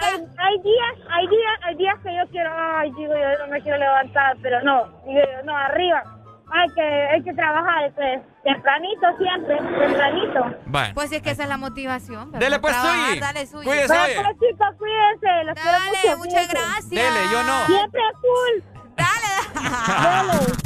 Hay, 0.00 0.12
hay 0.36 0.62
días, 0.62 1.08
hay 1.08 1.26
días, 1.28 1.60
hay 1.62 1.76
días 1.76 1.94
que 2.02 2.14
yo 2.14 2.30
quiero, 2.30 2.50
ay, 2.54 2.90
digo 2.98 3.14
yo, 3.14 3.46
no 3.46 3.52
me 3.52 3.62
quiero 3.62 3.78
levantar, 3.78 4.36
pero 4.42 4.60
no, 4.62 4.86
digo 5.06 5.20
yo, 5.20 5.42
no, 5.44 5.56
arriba. 5.56 6.02
Hay 6.50 6.68
que, 6.74 6.82
hay 6.82 7.22
que 7.22 7.34
trabajar, 7.34 7.92
pues, 7.94 8.20
tempranito 8.42 9.06
siempre, 9.18 9.56
tempranito. 9.58 10.56
Bueno. 10.66 10.94
Pues 10.94 11.12
es 11.12 11.20
que 11.22 11.30
esa 11.30 11.42
es 11.42 11.48
la 11.48 11.58
motivación. 11.58 12.32
¿verdad? 12.32 12.40
Dele, 12.46 12.58
pues, 12.58 12.72
Trabajar, 12.74 13.08
Suyi. 13.08 13.20
Dale, 13.20 13.46
Suyi. 13.46 13.64
Cuídese, 13.64 13.86
pues, 13.88 14.50
chicos, 14.50 14.68
cuídense, 14.78 15.44
los 15.44 15.54
quiero 15.54 15.78
Dale, 15.78 15.88
mucho, 15.90 16.18
muchas 16.18 16.46
cuídense. 16.46 16.54
gracias. 16.54 16.90
Dele, 16.90 17.20
yo 17.32 17.42
no. 17.42 17.66
Siempre 17.66 18.00
full. 18.20 18.62
Dale. 18.96 20.58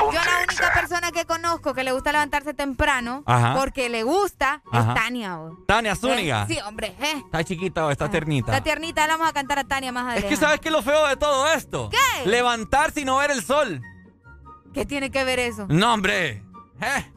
Yo 0.00 0.12
la 0.14 0.38
única 0.48 0.72
persona 0.72 1.10
que 1.12 1.24
conozco 1.26 1.74
que 1.74 1.84
le 1.84 1.92
gusta 1.92 2.12
levantarse 2.12 2.54
temprano 2.54 3.22
Ajá. 3.26 3.54
porque 3.58 3.88
le 3.88 4.04
gusta 4.04 4.62
Ajá. 4.72 4.92
es 4.92 5.02
Tania. 5.02 5.36
vos. 5.36 5.52
Tania 5.66 5.94
Zúñiga. 5.96 6.42
Eh, 6.48 6.54
sí, 6.54 6.58
hombre. 6.66 6.94
Eh. 7.00 7.22
Está 7.26 7.44
chiquita 7.44 7.84
o 7.84 7.90
está 7.90 8.08
ternita. 8.10 8.52
Está 8.52 8.62
tiernita, 8.64 9.06
le 9.06 9.12
vamos 9.12 9.28
a 9.28 9.32
cantar 9.32 9.58
a 9.58 9.64
Tania 9.64 9.92
más 9.92 10.04
Es 10.04 10.08
adelante. 10.12 10.28
que 10.28 10.36
¿sabes 10.36 10.60
qué 10.60 10.68
es 10.68 10.72
lo 10.72 10.82
feo 10.82 11.06
de 11.08 11.16
todo 11.16 11.48
esto? 11.52 11.90
¿Qué? 11.90 12.28
Levantarse 12.28 13.00
y 13.00 13.04
no 13.04 13.18
ver 13.18 13.30
el 13.32 13.42
sol. 13.42 13.82
¿Qué 14.78 14.86
tiene 14.86 15.10
que 15.10 15.24
ver 15.24 15.40
eso? 15.40 15.66
No, 15.68 15.92
hombre. 15.94 16.44
Eh, 16.80 17.12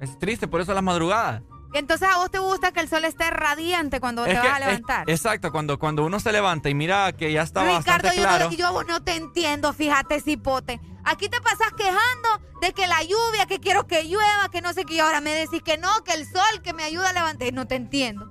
Es 0.00 0.18
triste, 0.18 0.48
por 0.48 0.62
eso 0.62 0.72
las 0.72 0.82
madrugadas. 0.82 1.42
Entonces 1.74 2.08
a 2.10 2.16
vos 2.16 2.30
te 2.30 2.38
gusta 2.38 2.72
que 2.72 2.80
el 2.80 2.88
sol 2.88 3.04
esté 3.04 3.28
radiante 3.30 4.00
cuando 4.00 4.24
te 4.24 4.30
Es 4.32 4.38
vas 4.38 4.46
que- 4.46 4.52
a 4.52 4.58
levantar. 4.60 5.10
es- 5.10 5.16
exacto, 5.20 5.52
cuando, 5.52 5.78
cuando 5.78 6.02
uno 6.06 6.18
se 6.18 6.32
levanta 6.32 6.70
y 6.70 6.74
mira 6.74 7.12
que 7.12 7.30
ya 7.30 7.42
está 7.42 7.60
Ricardo, 7.62 7.76
bastante 7.84 8.16
yo, 8.16 8.22
claro. 8.22 8.50
no, 8.50 8.56
yo 8.56 8.66
a 8.68 8.70
vos 8.70 8.86
no 8.86 9.02
te 9.02 9.16
entiendo, 9.16 9.72
fíjate, 9.74 10.18
cipote. 10.20 10.80
Aquí 11.04 11.28
te 11.28 11.40
pasas 11.42 11.72
quejando 11.76 12.28
de 12.62 12.72
que 12.72 12.86
la 12.86 13.02
lluvia, 13.02 13.44
que 13.46 13.60
quiero 13.60 13.86
que 13.86 14.04
llueva, 14.04 14.48
que 14.50 14.62
no 14.62 14.72
sé 14.72 14.84
qué, 14.86 14.94
y 14.94 15.00
ahora 15.00 15.20
me 15.20 15.34
decís 15.34 15.62
que 15.62 15.76
no, 15.76 15.90
que 16.04 16.12
el 16.14 16.24
sol, 16.26 16.62
que 16.62 16.72
me 16.72 16.84
ayuda 16.84 17.10
a 17.10 17.12
levantar. 17.12 17.52
No 17.52 17.66
te 17.66 17.74
entiendo. 17.74 18.30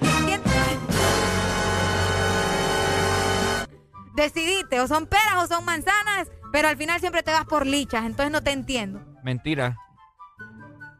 ¿Entiendes? 0.00 0.52
Decidite, 4.14 4.80
o 4.80 4.86
son 4.86 5.06
peras 5.06 5.34
o 5.42 5.46
son 5.46 5.64
manzanas, 5.64 6.28
pero 6.52 6.68
al 6.68 6.76
final 6.76 7.00
siempre 7.00 7.22
te 7.22 7.32
vas 7.32 7.46
por 7.46 7.66
lichas, 7.66 8.04
entonces 8.04 8.30
no 8.30 8.42
te 8.42 8.52
entiendo. 8.52 9.00
Mentira. 9.24 9.78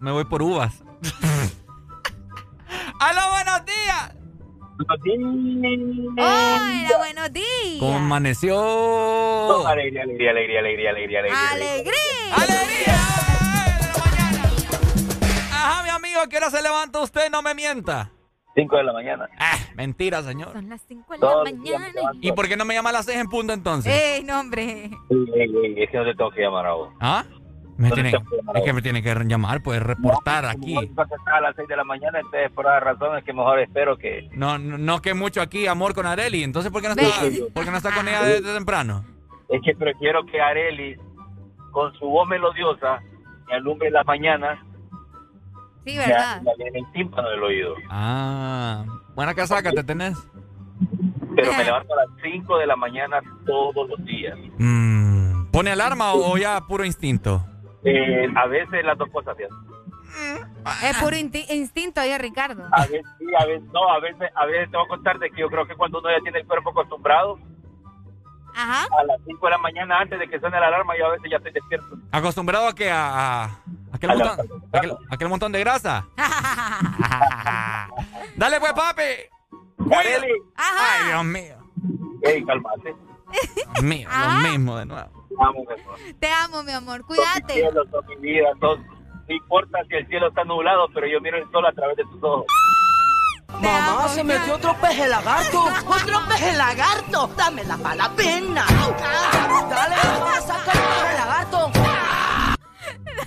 Me 0.00 0.10
voy 0.10 0.24
por 0.24 0.42
uvas. 0.42 0.82
¡Aló, 2.98 3.20
buenos 3.32 3.64
días! 3.66 4.14
Hola, 6.18 6.88
buenos 6.98 7.32
días. 7.32 7.46
¿Cómo 7.78 7.96
amaneció? 7.96 9.66
Alegría, 9.66 10.02
alegría, 10.02 10.30
alegría, 10.30 10.60
alegría, 10.60 10.90
alegría, 10.90 11.20
alegría. 11.50 11.92
¡Alegría! 12.34 12.94
Ajá, 15.52 15.82
mi 15.84 15.90
amigo, 15.90 16.20
¿a 16.20 16.28
qué 16.28 16.38
hora 16.38 16.50
se 16.50 16.62
levanta 16.62 17.00
usted? 17.00 17.30
No 17.30 17.42
me 17.42 17.54
mienta. 17.54 18.10
5 18.54 18.76
de 18.76 18.84
la 18.84 18.92
mañana. 18.92 19.28
Ah, 19.38 19.56
mentira, 19.76 20.22
señor. 20.22 20.52
Son 20.52 20.68
las 20.68 20.80
5 20.82 21.12
de 21.14 21.18
Todos 21.18 21.44
la 21.50 21.56
mañana. 21.56 21.86
¿Y 22.20 22.32
por 22.32 22.48
qué 22.48 22.56
no 22.56 22.64
me 22.64 22.74
llama 22.74 22.90
a 22.90 22.94
las 22.94 23.06
6 23.06 23.18
en 23.18 23.28
punto 23.28 23.52
entonces? 23.52 23.92
¡Ey, 23.92 24.24
no, 24.24 24.40
hombre! 24.40 24.62
Ey, 25.10 25.26
ey, 25.34 25.56
ey, 25.64 25.74
es 25.82 25.90
que 25.90 25.96
no 25.98 26.04
te 26.04 26.14
tengo 26.14 26.30
que 26.30 26.42
llamar 26.42 26.66
a 26.66 26.72
vos. 26.74 26.90
¿Ah? 27.00 27.24
Me 27.78 27.88
No 27.88 27.94
tiene- 27.94 28.10
que 28.12 28.18
es 28.58 28.64
que 28.64 28.72
me 28.74 28.82
tiene 28.82 29.02
que 29.02 29.14
llamar, 29.24 29.62
pues 29.62 29.82
reportar 29.82 30.44
aquí. 30.44 30.74
Como 30.74 30.94
vas 30.94 31.08
a 31.32 31.40
las 31.40 31.56
6 31.56 31.66
de 31.66 31.76
la 31.76 31.84
mañana, 31.84 32.18
entonces 32.20 32.50
por 32.52 32.66
esa 32.66 32.78
razón 32.80 33.16
es 33.16 33.24
que 33.24 33.32
mejor 33.32 33.58
espero 33.60 33.96
que... 33.96 34.28
No, 34.32 34.58
no, 34.58 34.76
no 34.76 35.00
que 35.00 35.14
mucho 35.14 35.40
aquí 35.40 35.66
amor 35.66 35.94
con 35.94 36.04
Areli. 36.06 36.42
Entonces, 36.44 36.70
¿por 36.70 36.82
qué 36.82 36.88
no 36.88 36.94
está, 36.94 37.20
por 37.54 37.64
qué 37.64 37.70
no 37.70 37.76
está 37.78 37.94
con 37.94 38.06
ella 38.06 38.22
desde 38.22 38.52
temprano? 38.54 39.04
Es 39.48 39.62
que 39.64 39.74
prefiero 39.74 40.24
que 40.26 40.40
Areli, 40.40 40.96
con 41.70 41.92
su 41.94 42.06
voz 42.06 42.28
melodiosa, 42.28 43.00
me 43.48 43.54
alumbre 43.54 43.88
en 43.88 43.94
las 43.94 44.06
mañanas, 44.06 44.58
Sí, 45.84 45.96
¿verdad? 45.96 46.40
me 46.42 46.50
alumbre 46.50 46.78
el 46.78 46.92
tímpano 46.92 47.28
del 47.30 47.42
oído. 47.42 47.74
Ah, 47.90 48.84
buena 49.14 49.34
casaca 49.34 49.70
te 49.72 49.82
tenés. 49.84 50.16
Pero 51.34 51.52
me 51.52 51.64
levanto 51.64 51.92
a 51.94 51.96
las 51.96 52.08
5 52.22 52.58
de 52.58 52.66
la 52.66 52.76
mañana 52.76 53.20
todos 53.46 53.88
los 53.88 54.04
días. 54.04 54.38
Mm, 54.58 55.46
¿Pone 55.50 55.70
alarma 55.70 56.12
o, 56.12 56.32
o 56.32 56.38
ya 56.38 56.60
puro 56.68 56.84
instinto? 56.84 57.44
Eh, 57.84 58.26
a 58.36 58.46
veces 58.46 58.84
las 58.84 58.96
dos 58.96 59.08
cosas, 59.10 59.36
fíjate. 59.36 59.54
Es 60.88 60.96
puro 60.98 61.16
instinto, 61.16 62.00
oye, 62.00 62.16
Ricardo. 62.18 62.64
A 62.70 62.82
veces 62.82 63.04
sí, 63.18 63.24
a 63.36 63.44
veces 63.46 63.64
no, 63.72 63.90
a 63.90 63.98
veces, 63.98 64.30
a 64.34 64.46
veces 64.46 64.70
tengo 64.70 64.84
que 64.84 64.90
contarte 64.90 65.30
que 65.30 65.40
yo 65.40 65.48
creo 65.48 65.66
que 65.66 65.74
cuando 65.74 65.98
uno 65.98 66.10
ya 66.10 66.22
tiene 66.22 66.40
el 66.40 66.46
cuerpo 66.46 66.70
acostumbrado, 66.70 67.38
Ajá. 68.54 68.86
a 68.98 69.04
las 69.04 69.18
5 69.26 69.46
de 69.46 69.50
la 69.50 69.58
mañana 69.58 69.98
antes 70.00 70.18
de 70.18 70.28
que 70.28 70.38
suene 70.40 70.58
la 70.60 70.66
alarma, 70.68 70.94
yo 70.98 71.06
a 71.06 71.10
veces 71.10 71.30
ya 71.30 71.36
estoy 71.38 71.52
despierto. 71.52 71.96
¿Acostumbrado 72.10 72.68
a 72.68 72.74
que 72.74 72.90
a, 72.90 73.44
a- 73.44 73.58
aquel, 73.92 74.10
A 74.10 74.14
montón, 74.14 74.38
aquel, 74.72 74.96
aquel 75.10 75.28
montón 75.28 75.52
de 75.52 75.60
grasa? 75.60 76.06
Dale 78.36 78.60
pues, 78.60 78.72
papi. 78.72 79.02
Areli, 79.94 80.32
Ay, 80.56 81.06
Dios 81.08 81.24
mío. 81.24 81.56
ey, 82.22 82.44
calmate. 82.44 82.94
Dios 83.72 83.82
mío, 83.82 84.08
lo 84.10 84.48
mismo 84.50 84.76
de 84.78 84.86
nuevo. 84.86 85.10
Te 85.28 85.34
amo, 85.42 85.64
mi 85.64 85.72
amor. 85.72 85.98
Te 86.20 86.30
amo, 86.30 86.62
mi 86.62 86.72
amor. 86.72 87.02
Cuídate. 87.06 87.54
Cielo, 87.54 87.82
mi 88.08 88.16
vida, 88.16 88.48
no 88.60 88.76
importa 89.28 89.78
si 89.88 89.94
el 89.96 90.06
cielo 90.08 90.28
está 90.28 90.44
nublado, 90.44 90.88
pero 90.94 91.06
yo 91.06 91.20
miro 91.20 91.36
el 91.38 91.50
sol 91.50 91.64
a 91.66 91.72
través 91.72 91.96
de 91.96 92.04
tus 92.04 92.22
ojos. 92.22 92.44
Mamá, 93.60 94.08
se 94.08 94.24
metió 94.24 94.54
otro 94.54 94.76
peje 94.80 95.08
lagarto. 95.08 95.64
Otro 95.86 96.26
peje 96.28 96.52
lagarto. 96.54 97.30
Dame 97.36 97.64
la 97.64 97.76
mala 97.76 98.10
pena. 98.10 98.66
Dale, 99.70 99.96
mamá, 99.96 100.40
saca 100.40 100.72
el 100.72 100.78
peje 100.78 101.14
lagarto. 101.18 101.70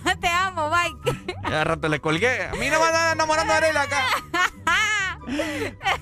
Te 0.22 0.28
amo, 0.28 0.70
Mike. 0.70 1.36
Ya 1.50 1.64
rato 1.64 1.88
le 1.88 2.00
colgué. 2.00 2.48
A 2.48 2.54
mí 2.54 2.70
no 2.70 2.80
me 2.80 2.86
a 2.86 3.12
enamorando 3.12 3.54
de 3.54 3.58
Arela 3.58 3.82
acá. 3.84 4.06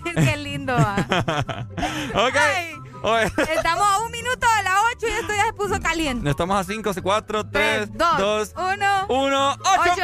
Qué 0.04 0.38
lindo, 0.38 0.76
ok. 0.76 2.38
Estamos 3.04 3.86
a 3.86 4.00
un 4.00 4.12
minuto 4.12 4.48
de 4.58 4.64
las 4.64 4.76
8 4.96 5.08
y 5.08 5.12
esto 5.12 5.34
ya 5.36 5.46
se 5.48 5.54
puso 5.54 5.78
caliente. 5.82 6.30
Estamos 6.30 6.58
a 6.58 6.64
5, 6.64 6.92
4, 7.04 7.50
3, 7.50 7.90
2, 7.98 8.54
1, 8.56 9.06
1, 9.10 9.52
8 9.52 9.60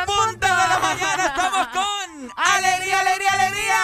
puntos 0.06 0.42
de 0.42 0.48
la 0.50 0.80
mañana. 0.82 1.26
Estamos 1.28 1.68
con 1.68 2.32
Alegría, 2.36 3.00
Alegría, 3.00 3.34
Alegría. 3.34 3.76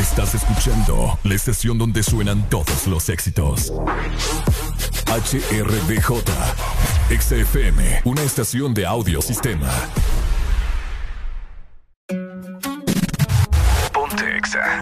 Estás 0.00 0.34
escuchando 0.36 1.18
la 1.24 1.34
estación 1.34 1.78
donde 1.78 2.04
suenan 2.04 2.48
todos 2.48 2.86
los 2.86 3.08
éxitos. 3.08 3.72
HRDJ, 5.06 6.22
XFM, 7.18 8.02
una 8.04 8.22
estación 8.22 8.72
de 8.72 8.86
audio 8.86 9.20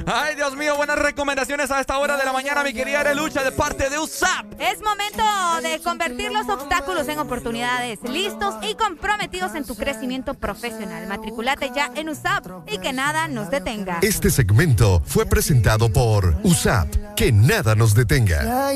Ay, 0.06 0.34
Dios 0.36 0.56
mío, 0.56 0.76
buenas 0.76 0.98
recomendaciones 0.98 1.70
a 1.70 1.80
esta 1.80 1.98
hora 1.98 2.16
de 2.16 2.24
la 2.24 2.32
mañana, 2.32 2.62
mi 2.62 2.72
querida 2.72 3.00
Arelucha, 3.00 3.42
de 3.42 3.52
parte 3.52 3.90
de 3.90 3.98
USAP. 3.98 4.46
Es 4.58 4.80
momento 4.82 5.22
de 5.62 5.80
convertir 5.80 6.32
los 6.32 6.48
obstáculos 6.48 7.08
en 7.08 7.18
oportunidades, 7.18 7.98
listos 8.04 8.54
y 8.62 8.74
comprometidos 8.74 9.54
en 9.54 9.64
tu 9.64 9.76
crecimiento 9.76 10.34
profesional. 10.34 11.06
Matriculate 11.06 11.70
ya 11.74 11.90
en 11.94 12.08
USAP 12.08 12.68
y 12.68 12.78
que 12.78 12.92
nada 12.92 13.28
nos 13.28 13.50
detenga. 13.50 13.98
Este 14.02 14.30
segmento 14.30 15.02
fue 15.04 15.26
presentado 15.26 15.92
por 15.92 16.36
USAP. 16.42 17.14
Que 17.14 17.32
nada 17.32 17.74
nos 17.74 17.94
detenga. 17.94 18.72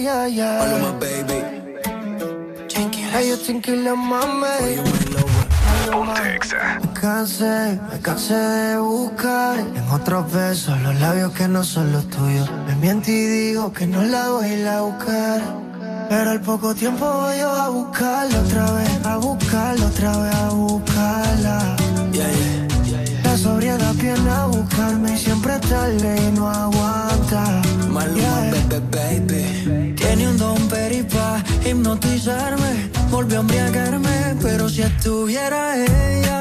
Me 5.90 7.00
cansé, 7.00 7.80
me 7.90 7.98
cansé 8.00 8.34
de 8.34 8.78
buscar 8.78 9.59
en 9.59 9.88
otros 9.90 10.32
besos 10.32 10.80
los 10.82 10.94
labios 11.00 11.32
que 11.32 11.48
no 11.48 11.64
son 11.64 11.90
los 11.92 12.09
tuyos. 12.09 12.48
Me 12.66 12.76
miento 12.76 13.10
y 13.10 13.14
digo 13.14 13.72
que 13.72 13.86
no 13.86 14.02
la 14.02 14.28
voy 14.28 14.44
a 14.44 14.54
ir 14.54 14.68
a 14.68 14.82
buscar. 14.82 15.42
Pero 16.09 16.30
al 16.30 16.40
poco 16.40 16.74
tiempo 16.74 17.04
voy 17.04 17.38
yo 17.38 17.50
a 17.50 17.68
buscarla 17.68 18.40
otra 18.40 18.72
vez, 18.72 18.90
a 19.04 19.16
buscarla 19.16 19.86
otra 19.86 20.18
vez, 20.18 20.34
a 20.34 20.48
buscarla. 20.50 21.76
La 23.24 23.36
sobriedad 23.36 23.94
viene 23.94 24.30
a 24.30 24.46
buscarme 24.46 25.14
y 25.14 25.18
siempre 25.18 25.59
tarde 25.59 26.28
y 26.28 26.32
no 26.32 26.48
aguanta. 26.48 27.62
Maluma, 27.88 28.50
baby, 28.70 28.80
baby. 28.90 29.52
Tiene 30.34 30.50
un 30.50 30.68
peripa 30.68 31.42
hipnotizarme. 31.62 32.90
Volvió 33.10 33.38
a 33.38 33.40
embriagarme, 33.42 34.34
pero 34.40 34.66
si 34.66 34.80
estuviera 34.80 35.76
ella, 35.76 36.40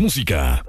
música. 0.00 0.65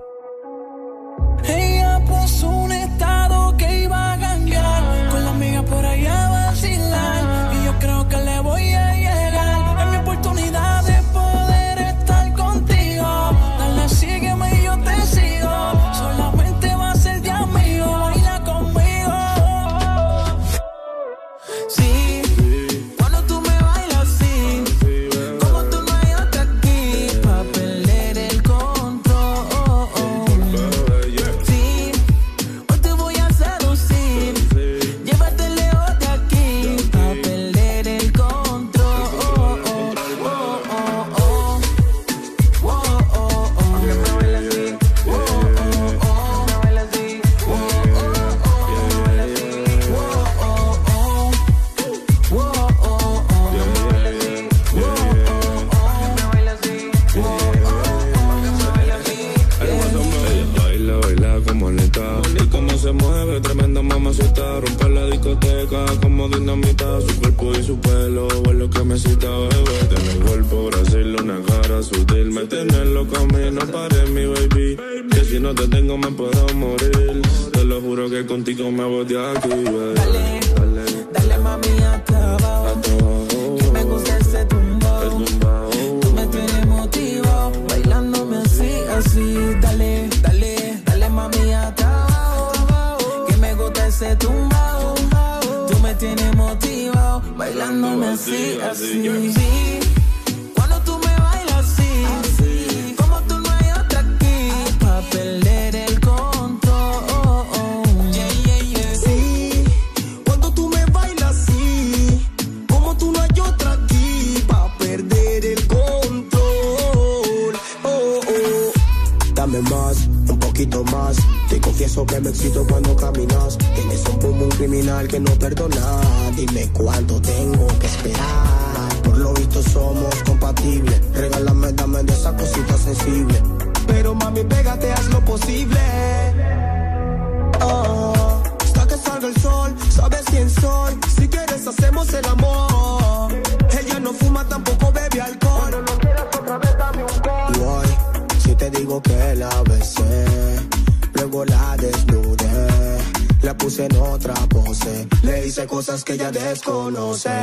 Ella 156.89 157.36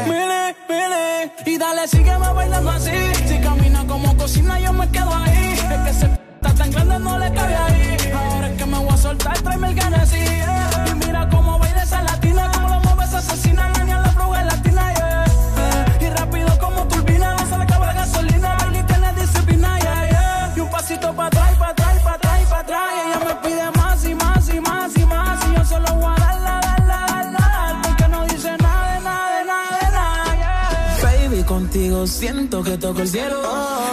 contigo 31.75 32.07
siento 32.07 32.63
que 32.63 32.79
toco 32.79 33.01
el 33.01 33.09
cielo. 33.09 33.43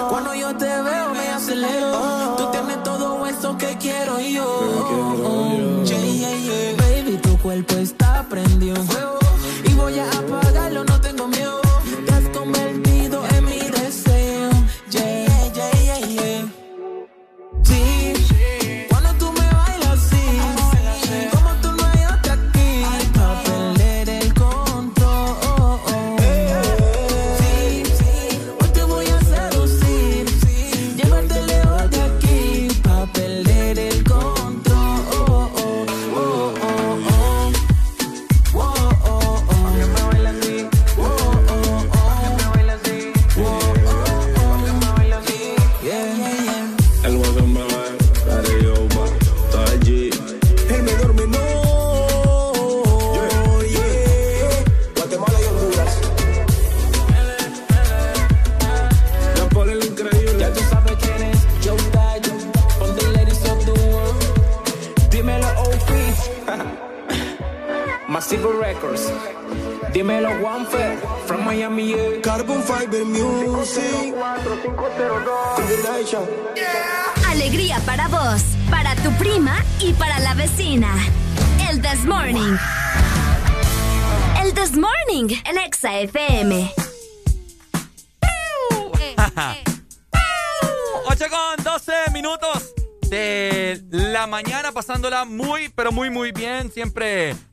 Cuando 0.10 0.36
yo 0.36 0.56
te 0.56 0.66
veo 0.66 1.10
me 1.14 1.30
acelero. 1.30 2.36
Tú 2.38 2.52
tienes 2.52 2.84
todo 2.84 3.26
eso 3.26 3.58
que 3.58 3.76
quiero 3.78 4.20
yo. 4.20 5.84
Yeah, 5.86 6.00
yeah, 6.00 6.38
yeah. 6.38 6.76
Baby, 6.78 7.18
tu 7.18 7.36
cuerpo 7.40 7.74
está 7.76 8.24
prendido 8.30 8.76
en 8.76 8.88
fuego. 8.88 9.18
Y 9.66 9.74
voy 9.74 9.98
a 9.98 10.08
apagarlo, 10.10 10.41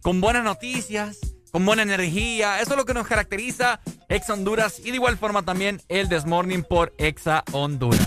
con 0.09 0.23
buenas 0.23 0.43
noticias, 0.43 1.19
con 1.53 1.67
buena 1.67 1.83
energía. 1.83 2.63
Eso 2.63 2.71
es 2.71 2.77
lo 2.79 2.87
que 2.87 2.95
nos 2.95 3.07
caracteriza 3.07 3.79
Exa 4.09 4.33
Honduras 4.33 4.79
y 4.79 4.85
de 4.85 4.95
igual 4.95 5.19
forma 5.19 5.43
también 5.43 5.83
el 5.89 6.09
Desmorning 6.09 6.63
por 6.63 6.95
Exa 6.97 7.45
Honduras. 7.53 8.01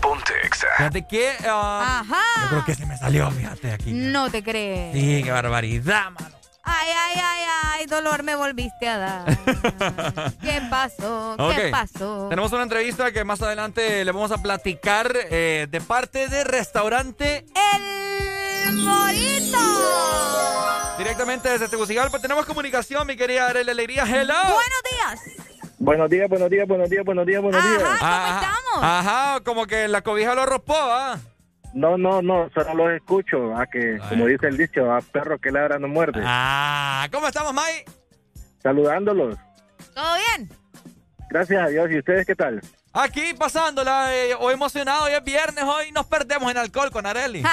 Ponte 0.00 0.32
Exa. 0.42 0.68
Fíjate 0.78 1.06
que. 1.06 1.32
ah, 1.46 2.00
Ajá. 2.00 2.22
Yo 2.44 2.48
creo 2.48 2.64
que 2.64 2.74
se 2.74 2.86
me 2.86 2.96
salió, 2.96 3.30
fíjate 3.30 3.72
aquí. 3.72 3.92
No 3.92 4.30
te 4.30 4.42
crees. 4.42 4.94
Sí, 4.94 5.22
qué 5.22 5.30
barbaridad, 5.30 6.12
mano. 6.12 6.34
Ay, 6.62 6.88
ay, 6.96 7.20
ay, 7.22 7.44
ay, 7.74 7.86
dolor 7.88 8.22
me 8.22 8.34
volviste 8.34 8.88
a 8.88 8.96
dar. 8.96 9.38
¿Qué 10.40 10.62
pasó? 10.70 11.36
¿Qué 11.54 11.68
pasó? 11.70 12.28
Tenemos 12.30 12.52
una 12.52 12.62
entrevista 12.62 13.12
que 13.12 13.22
más 13.22 13.42
adelante 13.42 14.02
le 14.02 14.12
vamos 14.12 14.32
a 14.32 14.38
platicar 14.38 15.12
eh, 15.14 15.66
de 15.70 15.80
parte 15.82 16.28
de 16.28 16.44
restaurante 16.44 17.44
El 17.74 18.21
Morito. 18.70 19.58
directamente 20.98 21.48
desde 21.48 21.68
Tegucigalpa. 21.68 22.18
Tenemos 22.20 22.46
comunicación, 22.46 23.06
mi 23.06 23.16
querida 23.16 23.48
Arely 23.48 23.70
Alegría. 23.70 24.04
Hello. 24.04 24.34
Buenos 24.34 24.82
días. 24.90 25.20
Buenos 25.78 26.10
días, 26.10 26.28
buenos 26.28 26.48
días, 26.48 26.68
buenos 26.68 26.88
días, 26.88 27.04
buenos 27.04 27.26
días, 27.26 27.42
buenos 27.42 27.62
días. 27.64 27.82
Ajá, 28.00 28.52
Ajá, 28.80 29.40
como 29.40 29.66
que 29.66 29.88
la 29.88 30.02
cobija 30.02 30.34
lo 30.34 30.42
arropó, 30.42 30.76
¿ah? 30.76 31.18
No, 31.74 31.96
no, 31.98 32.22
no, 32.22 32.48
solo 32.54 32.74
los 32.74 32.92
escucho, 32.92 33.56
a 33.56 33.66
que, 33.66 33.98
como 34.08 34.26
dice 34.26 34.46
el 34.46 34.56
dicho, 34.58 34.92
a 34.92 35.00
perro 35.00 35.38
que 35.38 35.50
ladra 35.50 35.78
no 35.78 35.88
muerde. 35.88 36.20
Ah, 36.24 37.08
¿cómo 37.10 37.26
estamos, 37.26 37.52
May? 37.52 37.84
Saludándolos. 38.62 39.36
¿Todo 39.94 40.14
bien? 40.16 40.48
Gracias 41.30 41.62
a 41.62 41.68
Dios. 41.68 41.90
¿Y 41.90 41.98
ustedes 41.98 42.26
qué 42.26 42.34
tal? 42.36 42.60
Aquí 42.94 43.32
pasándola, 43.38 44.14
eh, 44.14 44.34
o 44.38 44.50
emocionado, 44.50 45.04
hoy 45.04 45.12
es 45.12 45.24
viernes, 45.24 45.64
hoy 45.64 45.92
nos 45.92 46.04
perdemos 46.06 46.50
en 46.50 46.58
alcohol 46.58 46.90
con 46.90 47.06
Areli. 47.06 47.42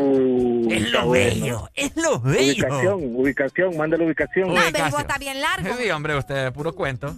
Uh, 0.00 0.68
es 0.70 0.90
lo 0.90 1.06
bueno. 1.06 1.30
bello, 1.30 1.70
es 1.74 1.96
lo 1.96 2.20
bello. 2.20 2.66
Ubicación, 2.66 3.16
ubicación, 3.16 3.76
manda 3.76 3.96
la 3.96 4.04
ubicación. 4.04 4.54
No, 4.54 4.60
dijo, 4.70 4.98
está 4.98 5.18
bien 5.18 5.40
largo. 5.40 5.74
Sí, 5.76 5.90
hombre, 5.90 6.16
usted, 6.16 6.52
puro 6.52 6.74
cuento. 6.74 7.14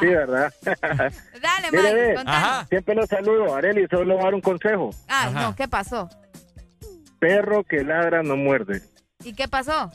Sí, 0.00 0.06
¿verdad? 0.06 0.52
Dale, 0.62 1.70
Mire, 1.70 2.14
Mike, 2.16 2.66
siempre 2.68 2.94
los 2.94 3.08
saludo. 3.08 3.54
Areli, 3.54 3.86
solo 3.88 4.04
le 4.04 4.14
voy 4.14 4.22
a 4.22 4.24
dar 4.24 4.34
un 4.34 4.40
consejo. 4.40 4.90
Ah, 5.08 5.30
no, 5.32 5.54
¿qué 5.54 5.68
pasó? 5.68 6.08
Perro 7.18 7.64
que 7.64 7.84
ladra 7.84 8.22
no 8.22 8.36
muerde. 8.36 8.82
¿Y 9.22 9.34
qué 9.34 9.46
pasó? 9.46 9.90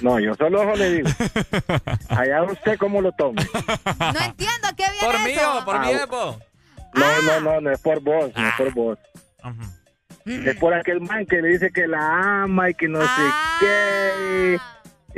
No, 0.00 0.18
yo 0.20 0.34
solo 0.34 0.62
eso 0.62 0.76
le 0.76 0.90
digo. 0.92 1.08
Allá 2.08 2.42
usted 2.44 2.78
cómo 2.78 3.00
lo 3.00 3.12
tome. 3.12 3.42
No 3.98 4.20
entiendo 4.20 4.68
qué 4.76 4.84
viene 4.92 5.06
Por 5.06 5.20
mí 5.20 5.30
eso. 5.32 5.58
o 5.58 5.64
por 5.64 5.80
mi 5.80 5.90
Epo. 5.92 6.38
No, 6.94 7.22
no, 7.22 7.40
no, 7.40 7.60
no 7.60 7.70
es 7.70 7.80
por 7.80 8.00
vos, 8.00 8.30
no 8.36 8.48
es 8.48 8.54
por 8.56 8.72
vos. 8.74 8.98
Es 10.26 10.56
por 10.56 10.74
aquel 10.74 11.00
man 11.00 11.24
que 11.26 11.40
le 11.40 11.48
dice 11.50 11.70
que 11.70 11.86
la 11.86 12.42
ama 12.42 12.70
y 12.70 12.74
que 12.74 12.88
no 12.88 13.00
sé 13.00 13.22
qué. 13.60 14.58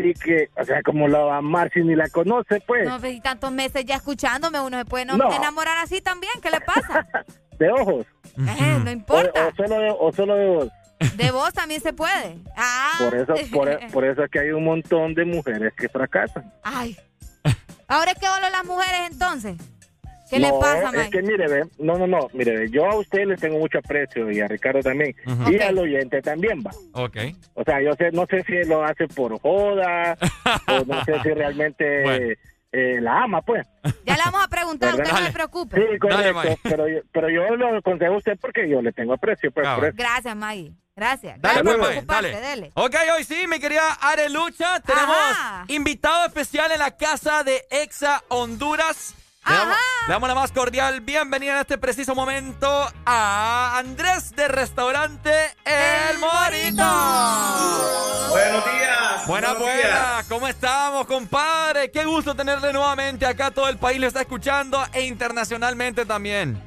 Y 0.01 0.15
que, 0.15 0.49
o 0.57 0.65
sea, 0.65 0.81
como 0.83 1.09
la 1.09 1.19
va 1.19 1.35
a 1.37 1.39
amar 1.39 1.71
si 1.75 1.81
ni 1.81 1.97
la 1.97 2.09
conoce, 2.09 2.61
pues. 2.67 2.87
No, 2.89 3.01
pues, 3.01 3.15
y 3.15 3.21
tantos 3.21 3.51
meses 3.51 3.85
ya 3.85 3.97
escuchándome, 3.97 4.61
uno 4.61 4.79
se 4.79 4.85
puede 4.85 5.05
no, 5.07 5.17
No. 5.17 5.33
enamorar 5.33 5.77
así 5.79 6.01
también. 6.01 6.33
¿Qué 6.41 6.51
le 6.51 6.61
pasa? 6.61 7.05
De 7.59 7.69
ojos. 7.71 8.07
Eh, 8.39 8.79
no 8.85 8.91
O, 8.91 8.93
importa. 8.93 9.49
o 9.49 9.55
solo 9.57 9.81
de, 9.81 9.95
o 9.99 10.13
solo 10.13 10.35
de 10.37 10.47
vos. 10.47 10.69
De 11.17 11.31
vos 11.31 11.53
también 11.53 11.81
se 11.81 11.93
puede. 11.93 12.37
Ah. 12.57 12.93
Por 12.99 13.15
eso, 13.15 13.35
por, 13.53 13.91
por 13.93 14.05
eso 14.05 14.25
es 14.25 14.31
que 14.31 14.41
hay 14.41 14.51
un 14.51 14.65
montón 14.65 15.15
de 15.15 15.25
mujeres 15.25 15.73
que 15.75 15.89
fracasan. 15.89 16.53
Ay. 16.63 16.97
Ahora 17.87 18.11
es 18.13 18.19
que 18.19 18.27
hablo 18.27 18.49
las 18.51 18.65
mujeres 18.65 19.11
entonces. 19.11 19.57
¿Qué 20.29 20.39
le 20.39 20.49
No, 20.49 20.61
pasa, 20.61 20.91
Es 21.05 21.09
que 21.09 21.23
mire, 21.23 21.49
ve, 21.49 21.65
no, 21.79 21.97
no, 21.97 22.07
no, 22.07 22.29
mire, 22.35 22.55
ve, 22.55 22.71
yo 22.71 22.85
a 22.85 22.97
usted 22.97 23.25
le 23.27 23.37
tengo 23.37 23.59
mucho 23.59 23.79
aprecio 23.79 24.31
y 24.31 24.41
a 24.41 24.47
Ricardo 24.49 24.81
también. 24.81 25.15
Y 25.49 25.59
al 25.61 25.79
oyente 25.79 26.21
también 26.21 26.63
va. 26.63 26.71
Ok. 26.93 27.17
O 27.55 27.65
sea, 27.65 27.81
yo 27.81 27.95
sé, 27.95 28.11
no 28.13 28.27
sé 28.27 28.43
si 28.45 28.69
lo 28.69 28.85
hace 28.85 29.09
por 29.09 29.41
joda 29.41 30.19
o 30.67 30.85
no 30.85 31.03
sé 31.05 31.19
si 31.23 31.31
realmente 31.31 32.03
Bueno. 32.03 32.27
eh, 32.73 33.01
la 33.01 33.23
ama, 33.23 33.41
pues. 33.41 33.67
Ya 34.05 34.19
la 34.19 34.25
vamos 34.27 34.45
a 34.45 34.49
preguntar, 34.49 34.95
usted 34.95 35.11
no 35.11 35.27
se 35.27 35.33
preocupe. 35.33 35.77
Sí, 35.77 35.99
correcto, 35.99 36.61
pero, 36.63 36.89
yo, 36.89 36.99
pero 37.11 37.31
yo 37.31 37.57
lo 37.57 37.79
aconsejo 37.79 38.13
a 38.13 38.17
usted 38.19 38.39
porque 38.39 38.69
yo 38.69 38.83
le 38.83 38.93
tengo 38.93 39.15
aprecio. 39.15 39.51
Pues, 39.51 39.67
por 39.67 39.85
eso. 39.87 39.95
Gracias, 39.97 40.37
Maggie. 40.37 40.73
Gracias. 40.99 41.41
Dale, 41.41 41.63
Gracias 41.63 41.65
pues, 41.65 41.77
por 41.77 41.87
dale. 41.87 41.99
ocuparte, 42.31 42.41
dele. 42.41 42.73
Ok, 42.75 42.95
hoy 43.17 43.25
sí, 43.25 43.47
mi 43.47 43.61
querida 43.61 43.93
Arelucha, 44.01 44.81
tenemos 44.81 45.17
Ajá. 45.17 45.65
invitado 45.69 46.27
especial 46.27 46.73
en 46.73 46.81
la 46.81 46.97
casa 46.97 47.45
de 47.45 47.65
Exa 47.71 48.23
Honduras. 48.29 49.15
Le 49.47 49.55
damos, 49.55 49.77
le 50.09 50.13
damos 50.13 50.29
la 50.29 50.35
más 50.35 50.53
cordial 50.53 51.01
bienvenida 51.01 51.53
en 51.53 51.59
este 51.61 51.79
preciso 51.79 52.15
momento 52.15 52.87
a 53.07 53.79
Andrés 53.79 54.33
de 54.37 54.47
Restaurante 54.49 55.31
El 55.65 56.19
Morito. 56.19 56.85
Buenos 58.31 58.65
días. 58.65 59.27
Buenas, 59.27 59.27
buenos 59.27 59.59
buenas. 59.59 59.77
días. 59.77 60.27
¿Cómo 60.29 60.49
estamos, 60.49 61.07
compadre? 61.07 61.91
Qué 61.91 62.05
gusto 62.05 62.35
tenerle 62.35 62.73
nuevamente 62.75 63.25
acá. 63.25 63.51
Todo 63.51 63.69
el 63.69 63.79
país 63.79 63.99
lo 64.01 64.07
está 64.07 64.21
escuchando 64.21 64.85
e 64.93 65.03
internacionalmente 65.03 66.05
también. 66.05 66.63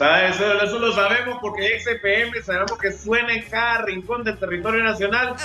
Eso, 0.00 0.62
eso 0.62 0.78
lo 0.78 0.92
sabemos 0.94 1.38
porque 1.42 1.78
XFM 1.78 2.42
sabemos 2.42 2.78
que 2.78 2.90
suena 2.90 3.34
en 3.34 3.42
cada 3.42 3.82
rincón 3.82 4.24
del 4.24 4.38
territorio 4.38 4.82
nacional. 4.82 5.36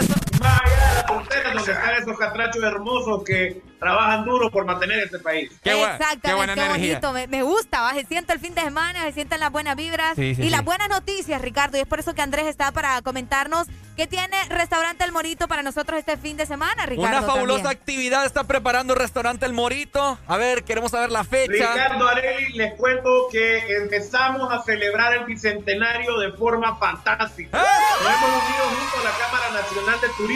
Más 0.46 0.62
allá 0.62 1.74
están 1.74 1.96
esos 2.02 2.18
catrachos 2.18 2.64
hermosos 2.64 3.24
que 3.24 3.62
trabajan 3.80 4.26
duro 4.26 4.50
por 4.50 4.66
mantener 4.66 5.00
este 5.00 5.20
país. 5.20 5.52
Exactamente, 5.64 6.54
qué, 6.56 6.68
bonito. 6.70 7.14
Me, 7.14 7.28
me 7.28 7.44
gusta, 7.44 7.82
¿va? 7.82 7.94
se 7.94 8.06
siente 8.06 8.34
el 8.34 8.40
fin 8.40 8.56
de 8.56 8.62
semana, 8.62 9.04
se 9.04 9.12
sienten 9.14 9.40
las 9.40 9.52
buenas 9.52 9.76
vibras 9.76 10.16
Sí, 10.16 10.34
sí, 10.36 10.42
y 10.42 10.46
sí. 10.46 10.50
las 10.50 10.64
buenas 10.64 10.90
noticias, 10.90 11.42
Ricardo. 11.42 11.78
Y 11.78 11.82
es 11.82 11.88
por 11.88 12.00
eso 12.00 12.14
que 12.14 12.22
Andrés 12.22 12.48
está 12.48 12.72
para 12.72 13.02
comentarnos 13.02 13.68
qué 13.96 14.08
tiene 14.08 14.36
Restaurante 14.50 15.04
El 15.04 15.12
Morito 15.12 15.48
para 15.48 15.62
nosotros 15.64 16.00
este 16.00 16.18
fin 16.18 16.38
de 16.38 16.46
semana, 16.46 16.86
Ricardo. 16.86 17.18
Una 17.18 17.22
fabulosa 17.22 17.64
también. 17.64 17.80
actividad 17.82 18.26
está 18.26 18.44
preparando 18.46 18.96
Restaurante 18.96 19.46
El 19.46 19.54
Morito. 19.54 20.18
A 20.28 20.38
ver, 20.38 20.64
queremos 20.64 20.92
saber 20.92 21.12
la 21.12 21.24
fecha. 21.24 21.74
Ricardo 21.74 22.08
Areli, 22.08 22.54
les 22.54 22.74
cuento 22.76 23.28
que 23.32 23.78
empezamos 23.78 24.52
a 24.52 24.64
celebrar 24.64 25.14
el 25.14 25.26
bicentenario 25.26 26.18
de 26.20 26.32
forma 26.34 26.76
fantástica. 26.78 27.58
Nos 27.58 28.08
hemos 28.08 28.44
unido 28.44 28.64
junto 28.70 29.00
a 29.00 29.12
la 29.12 29.18
Cámara 29.18 29.62
Nacional 29.62 30.02
de 30.02 30.08
Turismo 30.18 30.35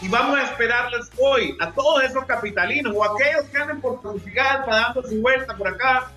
y 0.00 0.08
vamos 0.08 0.38
a 0.38 0.44
esperarles 0.44 1.10
hoy 1.18 1.56
a 1.60 1.72
todos 1.72 2.04
esos 2.04 2.24
capitalinos 2.24 2.94
o 2.96 3.04
aquellos 3.04 3.44
que 3.46 3.58
anden 3.58 3.80
por 3.80 4.00
Tegucigalpa 4.00 4.76
dando 4.76 5.02
su 5.02 5.20
vuelta 5.20 5.56
por 5.56 5.68
acá. 5.68 6.10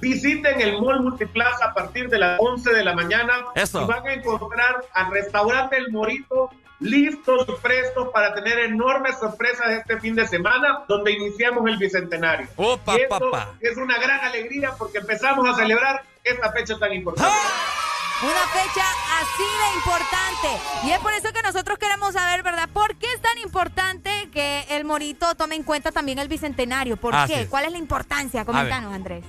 Visiten 0.00 0.60
el 0.60 0.80
Mall 0.80 1.00
Multiplaza 1.00 1.66
a 1.66 1.74
partir 1.74 2.08
de 2.08 2.18
las 2.18 2.38
11 2.40 2.72
de 2.72 2.84
la 2.84 2.94
mañana 2.94 3.44
Eso. 3.54 3.82
y 3.82 3.86
van 3.86 4.06
a 4.06 4.12
encontrar 4.14 4.84
al 4.94 5.10
restaurante 5.10 5.76
El 5.76 5.90
Morito 5.90 6.50
listos 6.78 7.46
y 7.48 7.52
prestos 7.60 8.08
para 8.08 8.32
tener 8.34 8.58
enormes 8.60 9.18
sorpresas 9.18 9.68
este 9.72 10.00
fin 10.00 10.14
de 10.14 10.26
semana 10.26 10.84
donde 10.88 11.12
iniciamos 11.12 11.68
el 11.68 11.76
bicentenario. 11.76 12.46
Opa, 12.56 12.96
esto 12.96 13.30
es 13.60 13.76
una 13.76 13.98
gran 13.98 14.20
alegría 14.20 14.72
porque 14.78 14.98
empezamos 14.98 15.46
a 15.46 15.54
celebrar 15.54 16.04
esta 16.24 16.52
fecha 16.52 16.78
tan 16.78 16.92
importante. 16.92 17.34
Una 18.22 18.46
fecha 18.48 18.84
así 19.18 19.42
de 19.42 19.74
importante. 19.76 20.86
Y 20.86 20.90
es 20.90 20.98
por 20.98 21.12
eso 21.14 21.32
que 21.32 21.40
nosotros 21.40 21.78
queremos 21.78 22.12
saber, 22.12 22.42
¿verdad? 22.42 22.68
¿Por 22.70 22.94
qué 22.96 23.06
es 23.14 23.20
tan 23.22 23.38
importante 23.38 24.28
que 24.30 24.66
el 24.68 24.84
Morito 24.84 25.34
tome 25.36 25.54
en 25.54 25.62
cuenta 25.62 25.90
también 25.90 26.18
el 26.18 26.28
bicentenario? 26.28 26.98
¿Por 26.98 27.14
qué? 27.26 27.46
¿Cuál 27.48 27.64
es 27.64 27.72
la 27.72 27.78
importancia? 27.78 28.44
Coméntanos, 28.44 28.92
Andrés. 28.92 29.24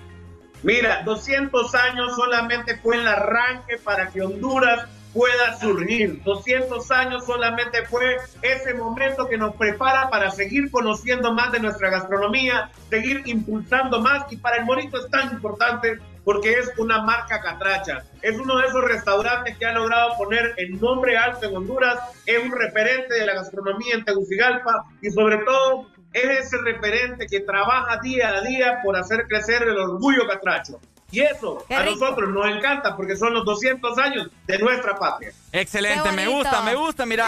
Mira, 0.63 1.03
200 1.03 1.73
años 1.73 2.15
solamente 2.15 2.77
fue 2.79 2.97
el 2.97 3.07
arranque 3.07 3.77
para 3.77 4.09
que 4.09 4.21
Honduras 4.21 4.89
pueda 5.13 5.59
surgir. 5.59 6.21
200 6.23 6.89
años 6.91 7.25
solamente 7.25 7.85
fue 7.85 8.17
ese 8.41 8.73
momento 8.73 9.27
que 9.27 9.37
nos 9.37 9.55
prepara 9.55 10.09
para 10.09 10.31
seguir 10.31 10.71
conociendo 10.71 11.33
más 11.33 11.51
de 11.51 11.59
nuestra 11.59 11.89
gastronomía, 11.89 12.71
seguir 12.89 13.23
impulsando 13.25 13.99
más 13.99 14.31
y 14.31 14.37
para 14.37 14.57
el 14.57 14.65
Morito 14.65 14.97
es 14.97 15.09
tan 15.09 15.31
importante 15.33 15.99
porque 16.23 16.53
es 16.53 16.71
una 16.77 17.01
marca 17.01 17.41
catracha. 17.41 18.03
Es 18.21 18.37
uno 18.37 18.57
de 18.57 18.67
esos 18.67 18.83
restaurantes 18.83 19.57
que 19.57 19.65
ha 19.65 19.73
logrado 19.73 20.17
poner 20.17 20.53
el 20.57 20.79
nombre 20.79 21.17
alto 21.17 21.47
en 21.47 21.55
Honduras, 21.55 21.99
es 22.25 22.43
un 22.43 22.51
referente 22.51 23.15
de 23.15 23.25
la 23.25 23.33
gastronomía 23.33 23.95
en 23.95 24.05
Tegucigalpa 24.05 24.85
y 25.01 25.09
sobre 25.09 25.39
todo 25.39 25.87
es 26.13 26.45
ese 26.45 26.57
referente 26.57 27.25
que 27.25 27.39
trabaja 27.39 27.99
día 28.01 28.29
a 28.29 28.41
día 28.41 28.81
por 28.83 28.97
hacer 28.97 29.25
crecer 29.27 29.63
el 29.63 29.77
orgullo 29.77 30.27
catracho. 30.27 30.79
Y 31.11 31.19
eso 31.21 31.63
Qué 31.67 31.75
a 31.75 31.81
rico. 31.83 31.99
nosotros 31.99 32.29
nos 32.29 32.47
encanta 32.47 32.95
porque 32.95 33.15
son 33.15 33.33
los 33.33 33.43
200 33.45 33.97
años 33.97 34.27
de 34.47 34.57
nuestra 34.59 34.95
patria. 34.95 35.31
Excelente, 35.51 36.11
me 36.13 36.27
gusta, 36.27 36.61
me 36.61 36.73
gusta, 36.75 37.05
mira. 37.05 37.27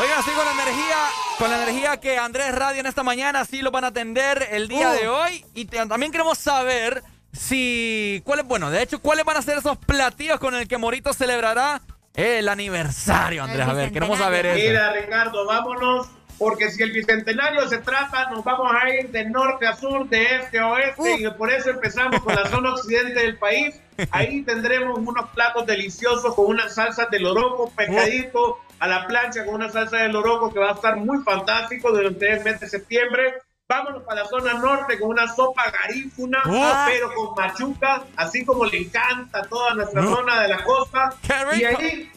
Oigan, 0.00 0.18
así 0.20 0.30
con 0.30 0.44
la 0.44 0.52
energía, 0.52 0.96
con 1.38 1.50
la 1.50 1.62
energía 1.62 1.96
que 2.00 2.16
Andrés 2.16 2.54
Radio 2.54 2.80
en 2.80 2.86
esta 2.86 3.02
mañana 3.02 3.44
sí 3.44 3.60
lo 3.60 3.70
van 3.72 3.84
a 3.84 3.88
atender 3.88 4.46
el 4.52 4.68
día 4.68 4.90
Uh. 4.90 4.92
de 4.92 5.08
hoy. 5.08 5.44
Y 5.54 5.64
te- 5.64 5.84
también 5.86 6.12
queremos 6.12 6.38
saber 6.38 7.02
si, 7.32 8.22
cuáles, 8.24 8.46
bueno, 8.46 8.70
de 8.70 8.82
hecho, 8.82 9.00
cuáles 9.00 9.24
van 9.24 9.36
a 9.36 9.42
ser 9.42 9.58
esos 9.58 9.76
platillos 9.78 10.38
con 10.38 10.54
el 10.54 10.68
que 10.68 10.78
Morito 10.78 11.12
celebrará 11.12 11.80
el 12.14 12.48
aniversario, 12.48 13.42
Andrés. 13.42 13.66
A 13.66 13.72
ver, 13.72 13.92
queremos 13.92 14.18
saber 14.18 14.46
eso. 14.46 14.68
Mira, 14.68 14.92
Ricardo, 14.92 15.44
vámonos, 15.44 16.06
porque 16.40 16.70
si 16.70 16.82
el 16.82 16.90
bicentenario 16.90 17.68
se 17.68 17.78
trata, 17.78 18.30
nos 18.30 18.42
vamos 18.42 18.72
a 18.72 18.88
ir 18.88 19.10
de 19.10 19.26
norte 19.26 19.66
a 19.66 19.76
sur, 19.76 20.08
de 20.08 20.36
este 20.36 20.58
a 20.58 20.68
oeste, 20.68 21.16
y 21.18 21.30
por 21.32 21.52
eso 21.52 21.68
empezamos 21.68 22.18
con 22.22 22.34
la 22.34 22.48
zona 22.48 22.72
occidente 22.72 23.20
del 23.20 23.36
país. 23.36 23.78
Ahí 24.10 24.40
tendremos 24.40 24.98
unos 24.98 25.28
platos 25.34 25.66
deliciosos 25.66 26.34
con 26.34 26.46
unas 26.46 26.74
salsas 26.74 27.10
de 27.10 27.20
loroco, 27.20 27.70
pescadito 27.76 28.56
a 28.78 28.86
la 28.88 29.06
plancha 29.06 29.44
con 29.44 29.56
una 29.56 29.68
salsa 29.68 29.98
de 29.98 30.08
loroco 30.08 30.50
que 30.50 30.58
va 30.58 30.70
a 30.70 30.72
estar 30.72 30.96
muy 30.96 31.22
fantástico 31.22 31.92
durante 31.92 32.32
el 32.32 32.42
mes 32.42 32.58
de 32.58 32.70
septiembre. 32.70 33.34
Vámonos 33.68 34.02
para 34.04 34.22
la 34.22 34.28
zona 34.28 34.54
norte 34.54 34.98
con 34.98 35.10
una 35.10 35.28
sopa 35.28 35.70
garífuna, 35.70 36.42
pero 36.86 37.12
con 37.14 37.34
machuca, 37.36 38.04
así 38.16 38.46
como 38.46 38.64
le 38.64 38.78
encanta 38.78 39.42
toda 39.42 39.74
nuestra 39.74 40.02
zona 40.04 40.40
de 40.40 40.48
la 40.48 40.64
costa. 40.64 41.10
Y 41.54 41.64
ahí 41.64 42.10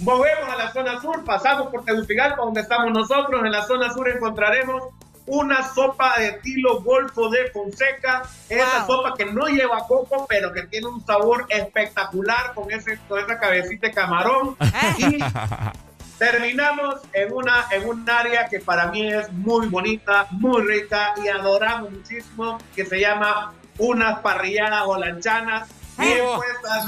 Movemos 0.00 0.48
a 0.48 0.56
la 0.56 0.72
zona 0.72 1.00
sur, 1.00 1.24
pasamos 1.24 1.68
por 1.68 1.84
Tegucigalpa, 1.84 2.42
donde 2.42 2.62
estamos 2.62 2.90
nosotros. 2.92 3.44
En 3.44 3.52
la 3.52 3.64
zona 3.64 3.92
sur 3.92 4.08
encontraremos 4.08 4.82
una 5.26 5.68
sopa 5.74 6.14
de 6.18 6.28
estilo 6.28 6.80
Golfo 6.80 7.28
de 7.28 7.50
Fonseca. 7.50 8.22
Esa 8.48 8.86
sopa 8.86 9.14
que 9.16 9.26
no 9.26 9.46
lleva 9.46 9.86
coco, 9.86 10.26
pero 10.28 10.52
que 10.52 10.62
tiene 10.62 10.86
un 10.86 11.04
sabor 11.04 11.46
espectacular 11.48 12.54
con, 12.54 12.70
ese, 12.70 12.98
con 13.08 13.18
esa 13.18 13.38
cabecita 13.38 13.88
de 13.88 13.92
camarón. 13.92 14.56
Y 14.98 15.18
terminamos 16.18 16.96
en, 17.12 17.32
una, 17.32 17.66
en 17.70 17.88
un 17.88 18.08
área 18.08 18.48
que 18.48 18.60
para 18.60 18.86
mí 18.86 19.06
es 19.06 19.30
muy 19.32 19.68
bonita, 19.68 20.26
muy 20.30 20.62
rica 20.62 21.14
y 21.22 21.28
adoramos 21.28 21.90
muchísimo, 21.90 22.58
que 22.74 22.84
se 22.84 23.00
llama 23.00 23.52
unas 23.78 24.20
parrilladas 24.20 24.82
holanchanas. 24.86 25.68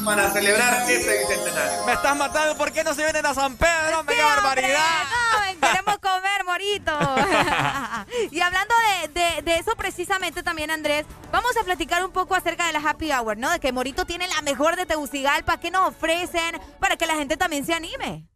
Para 0.04 0.30
celebrar 0.30 0.90
este 0.90 1.18
bicentenario. 1.18 1.84
Me 1.86 1.92
estás 1.92 2.16
matando, 2.16 2.56
¿por 2.56 2.72
qué 2.72 2.82
no 2.84 2.94
se 2.94 3.02
vienen 3.02 3.24
a 3.26 3.34
San 3.34 3.56
Pedro? 3.56 4.00
¡Hombre, 4.00 4.16
qué 4.16 4.22
barbaridad! 4.22 4.78
No, 5.60 5.68
queremos 5.68 5.98
comer, 5.98 6.44
Morito. 6.44 6.92
y 8.30 8.40
hablando 8.40 8.74
de, 9.02 9.08
de- 9.08 9.42
de 9.42 9.56
eso 9.58 9.74
precisamente 9.76 10.42
también, 10.42 10.70
Andrés, 10.70 11.04
vamos 11.30 11.56
a 11.56 11.64
platicar 11.64 12.04
un 12.04 12.12
poco 12.12 12.34
acerca 12.34 12.66
de 12.66 12.72
la 12.72 12.80
Happy 12.80 13.12
Hour, 13.12 13.36
¿no? 13.36 13.50
De 13.50 13.60
que 13.60 13.72
Morito 13.72 14.04
tiene 14.06 14.26
la 14.28 14.40
mejor 14.42 14.76
de 14.76 14.86
Tegucigalpa, 14.86 15.58
¿qué 15.60 15.70
nos 15.70 15.88
ofrecen 15.88 16.58
para 16.80 16.96
que 16.96 17.06
la 17.06 17.14
gente 17.14 17.36
también 17.36 17.64
se 17.66 17.74
anime? 17.74 18.26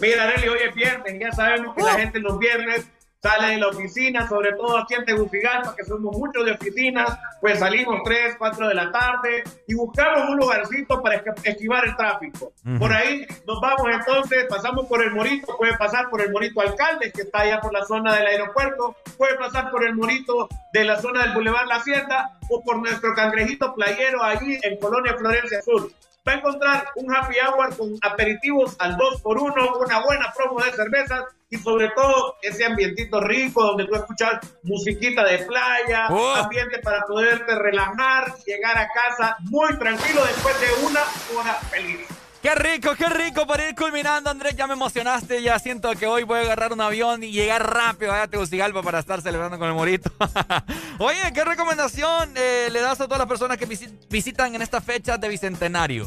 Mira, 0.00 0.26
Nelly, 0.26 0.48
hoy 0.48 0.58
es 0.68 0.74
viernes, 0.74 1.14
ya 1.20 1.32
sabemos 1.32 1.74
que 1.76 1.82
la 1.82 1.94
gente 1.94 2.18
los 2.18 2.38
viernes 2.38 2.84
sale 3.24 3.54
de 3.54 3.58
la 3.58 3.68
oficina, 3.68 4.28
sobre 4.28 4.52
todo 4.52 4.76
aquí 4.76 4.92
en 4.92 5.06
Tegucigalpa, 5.06 5.74
que 5.74 5.82
somos 5.84 6.14
muchos 6.14 6.44
de 6.44 6.52
oficinas, 6.52 7.18
pues 7.40 7.58
salimos 7.58 8.02
3, 8.04 8.36
4 8.36 8.68
de 8.68 8.74
la 8.74 8.92
tarde 8.92 9.44
y 9.66 9.74
buscamos 9.74 10.28
un 10.28 10.36
lugarcito 10.36 11.02
para 11.02 11.24
esquivar 11.42 11.86
el 11.86 11.96
tráfico. 11.96 12.52
Por 12.78 12.92
ahí 12.92 13.26
nos 13.46 13.62
vamos 13.62 13.86
entonces, 13.90 14.44
pasamos 14.46 14.86
por 14.88 15.02
el 15.02 15.12
Morito, 15.12 15.56
puede 15.56 15.74
pasar 15.78 16.10
por 16.10 16.20
el 16.20 16.32
Morito 16.32 16.60
Alcalde, 16.60 17.12
que 17.12 17.22
está 17.22 17.40
allá 17.40 17.60
por 17.60 17.72
la 17.72 17.86
zona 17.86 18.14
del 18.14 18.26
aeropuerto, 18.26 18.94
puede 19.16 19.38
pasar 19.38 19.70
por 19.70 19.86
el 19.86 19.94
Morito 19.94 20.46
de 20.74 20.84
la 20.84 21.00
zona 21.00 21.22
del 21.22 21.32
Boulevard 21.32 21.66
La 21.66 21.76
Hacienda 21.76 22.38
o 22.50 22.62
por 22.62 22.76
nuestro 22.76 23.14
cangrejito 23.14 23.74
playero 23.74 24.22
allí 24.22 24.58
en 24.62 24.78
Colonia 24.78 25.16
Florencia 25.16 25.62
Sur. 25.62 25.90
Va 26.26 26.32
a 26.32 26.36
encontrar 26.36 26.86
un 26.96 27.14
happy 27.14 27.36
hour 27.38 27.76
con 27.76 27.98
aperitivos 28.00 28.74
al 28.78 28.96
2x1, 28.96 29.76
una 29.84 30.00
buena 30.04 30.32
promo 30.34 30.58
de 30.62 30.72
cervezas 30.72 31.24
y 31.50 31.58
sobre 31.58 31.90
todo 31.90 32.36
ese 32.40 32.64
ambientito 32.64 33.20
rico 33.20 33.62
donde 33.62 33.86
tú 33.86 33.94
escuchas 33.94 34.40
musiquita 34.62 35.22
de 35.24 35.38
playa, 35.40 36.08
Oh. 36.10 36.34
ambiente 36.34 36.78
para 36.78 37.02
poderte 37.02 37.54
relajar, 37.54 38.34
llegar 38.46 38.78
a 38.78 38.88
casa 38.88 39.36
muy 39.50 39.76
tranquilo 39.78 40.24
después 40.24 40.58
de 40.60 40.86
una 40.86 41.00
hora 41.38 41.54
feliz. 41.70 42.06
Qué 42.44 42.54
rico, 42.56 42.94
qué 42.94 43.08
rico 43.08 43.46
para 43.46 43.66
ir 43.70 43.74
culminando, 43.74 44.28
Andrés. 44.28 44.54
Ya 44.54 44.66
me 44.66 44.74
emocionaste. 44.74 45.40
Ya 45.40 45.58
siento 45.58 45.90
que 45.92 46.06
hoy 46.06 46.24
voy 46.24 46.40
a 46.40 46.42
agarrar 46.42 46.74
un 46.74 46.80
avión 46.82 47.24
y 47.24 47.32
llegar 47.32 47.72
rápido 47.72 48.12
allá 48.12 48.24
a 48.24 48.28
Tegucigalpa 48.28 48.82
para 48.82 48.98
estar 48.98 49.22
celebrando 49.22 49.58
con 49.58 49.66
el 49.66 49.72
Morito. 49.72 50.12
Oye, 50.98 51.32
¿qué 51.32 51.42
recomendación 51.42 52.34
eh, 52.36 52.68
le 52.70 52.82
das 52.82 53.00
a 53.00 53.04
todas 53.06 53.20
las 53.20 53.28
personas 53.28 53.56
que 53.56 53.66
visi- 53.66 53.98
visitan 54.10 54.54
en 54.54 54.60
esta 54.60 54.82
fecha 54.82 55.16
de 55.16 55.26
Bicentenario? 55.30 56.06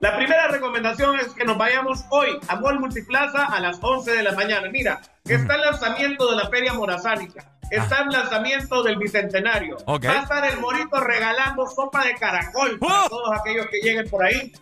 La 0.00 0.14
primera 0.18 0.48
recomendación 0.48 1.18
es 1.18 1.28
que 1.28 1.46
nos 1.46 1.56
vayamos 1.56 2.04
hoy 2.10 2.38
a 2.46 2.56
Mall 2.56 2.78
Multiplaza 2.78 3.46
a 3.46 3.58
las 3.58 3.78
11 3.80 4.12
de 4.12 4.22
la 4.22 4.32
mañana. 4.32 4.68
Mira, 4.70 5.00
está 5.24 5.54
el 5.54 5.62
lanzamiento 5.62 6.30
de 6.30 6.36
la 6.36 6.50
Feria 6.50 6.74
Morazánica. 6.74 7.52
está 7.70 8.02
el 8.02 8.10
lanzamiento 8.10 8.82
del 8.82 8.96
bicentenario. 8.98 9.78
Va 9.86 9.94
a 10.12 10.22
estar 10.24 10.44
el 10.44 10.60
Morito 10.60 11.00
regalando 11.00 11.66
sopa 11.66 12.04
de 12.04 12.14
caracol 12.16 12.78
para 12.78 13.04
¡Oh! 13.04 13.08
todos 13.08 13.30
aquellos 13.40 13.66
que 13.68 13.78
lleguen 13.82 14.08
por 14.10 14.22
ahí. 14.24 14.52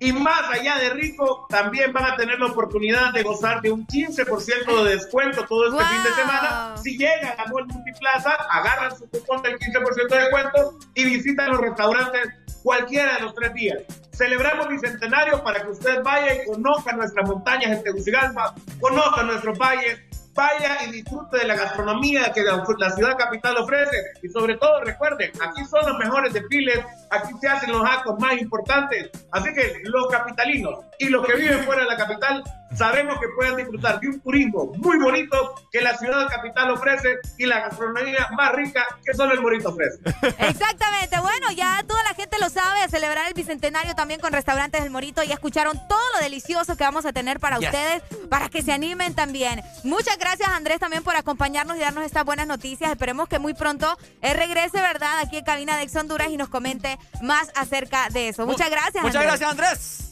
Y 0.00 0.12
más 0.12 0.42
allá 0.50 0.78
de 0.78 0.90
rico, 0.90 1.46
también 1.48 1.92
van 1.92 2.04
a 2.12 2.16
tener 2.16 2.38
la 2.38 2.46
oportunidad 2.46 3.12
de 3.12 3.22
gozar 3.24 3.60
de 3.60 3.72
un 3.72 3.86
15% 3.86 4.84
de 4.84 4.90
descuento 4.90 5.44
todo 5.44 5.66
este 5.66 5.84
fin 5.84 6.02
de 6.04 6.10
semana. 6.10 6.76
Si 6.76 6.96
llegan 6.96 7.34
a 7.38 7.46
Mall 7.46 7.66
Multiplaza, 7.66 8.32
agarran 8.50 8.96
su 8.96 9.08
cupón 9.08 9.42
del 9.42 9.58
15% 9.58 10.08
de 10.08 10.18
descuento 10.18 10.78
y 10.94 11.04
visitan 11.04 11.50
los 11.50 11.60
restaurantes 11.60 12.28
cualquiera 12.62 13.14
de 13.14 13.20
los 13.22 13.34
tres 13.34 13.54
días. 13.54 13.78
Celebramos 14.12 14.68
Bicentenario 14.68 15.42
para 15.42 15.62
que 15.62 15.70
usted 15.70 16.02
vaya 16.02 16.34
y 16.34 16.46
conozca 16.46 16.92
nuestras 16.92 17.28
montañas 17.28 17.70
en 17.70 17.82
Tegucigalpa, 17.82 18.54
conozca 18.80 19.22
nuestros 19.22 19.58
valles, 19.58 20.00
vaya 20.38 20.84
y 20.86 20.92
disfrute 20.92 21.38
de 21.38 21.44
la 21.48 21.56
gastronomía 21.56 22.32
que 22.32 22.42
la, 22.42 22.64
ciudad 22.94 23.18
capital 23.18 23.56
ofrece. 23.56 23.96
Y 24.22 24.28
sobre 24.28 24.56
todo, 24.56 24.84
recuerden, 24.84 25.32
aquí 25.40 25.64
son 25.64 25.84
los 25.84 25.98
mejores 25.98 26.32
desfiles, 26.32 26.78
aquí 27.10 27.32
se 27.40 27.48
hacen 27.48 27.72
los 27.72 27.84
actos 27.84 28.16
más 28.20 28.40
importantes. 28.40 29.10
Así 29.32 29.52
que 29.52 29.80
los 29.82 30.06
capitalinos 30.06 30.78
y 31.00 31.08
los 31.08 31.26
que 31.26 31.34
viven 31.34 31.64
fuera 31.64 31.82
de 31.82 31.88
la 31.88 31.96
capital 31.96 32.44
sabemos 32.78 33.18
que 33.18 33.26
pueden 33.34 33.56
disfrutar 33.56 33.98
de 34.00 34.08
un 34.08 34.20
turismo 34.20 34.72
muy 34.76 34.98
bonito 34.98 35.54
que 35.72 35.80
la 35.80 35.96
ciudad 35.98 36.28
capital 36.28 36.70
ofrece 36.70 37.16
y 37.36 37.46
la 37.46 37.60
gastronomía 37.60 38.28
más 38.36 38.52
rica 38.52 38.86
que 39.04 39.12
solo 39.14 39.32
el 39.34 39.40
Morito 39.40 39.70
ofrece. 39.70 39.98
Exactamente, 40.38 41.18
bueno, 41.20 41.50
ya 41.50 41.82
toda 41.86 42.02
la 42.04 42.14
gente 42.14 42.38
lo 42.38 42.48
sabe, 42.48 42.82
a 42.82 42.88
celebrar 42.88 43.26
el 43.26 43.34
Bicentenario 43.34 43.94
también 43.94 44.20
con 44.20 44.32
restaurantes 44.32 44.82
del 44.82 44.90
Morito, 44.90 45.22
ya 45.24 45.34
escucharon 45.34 45.76
todo 45.88 45.98
lo 46.14 46.20
delicioso 46.20 46.76
que 46.76 46.84
vamos 46.84 47.04
a 47.06 47.12
tener 47.12 47.40
para 47.40 47.58
ustedes, 47.58 48.02
para 48.30 48.48
que 48.48 48.62
se 48.62 48.72
animen 48.72 49.14
también. 49.14 49.62
Muchas 49.82 50.16
gracias 50.16 50.28
gracias 50.28 50.50
Andrés 50.50 50.78
también 50.78 51.02
por 51.02 51.16
acompañarnos 51.16 51.76
y 51.78 51.80
darnos 51.80 52.04
estas 52.04 52.24
buenas 52.24 52.46
noticias. 52.46 52.90
Esperemos 52.90 53.28
que 53.28 53.38
muy 53.38 53.54
pronto 53.54 53.96
él 54.20 54.36
regrese, 54.36 54.78
¿verdad? 54.78 55.20
Aquí 55.20 55.38
en 55.38 55.44
cabina 55.44 55.76
de 55.76 55.84
Ex 55.84 55.96
Honduras 55.96 56.28
y 56.28 56.36
nos 56.36 56.48
comente 56.48 56.98
más 57.22 57.50
acerca 57.54 58.10
de 58.10 58.28
eso. 58.28 58.46
Muchas 58.46 58.70
gracias. 58.70 59.02
Muchas 59.02 59.22
gracias 59.22 59.50
Andrés. 59.50 60.07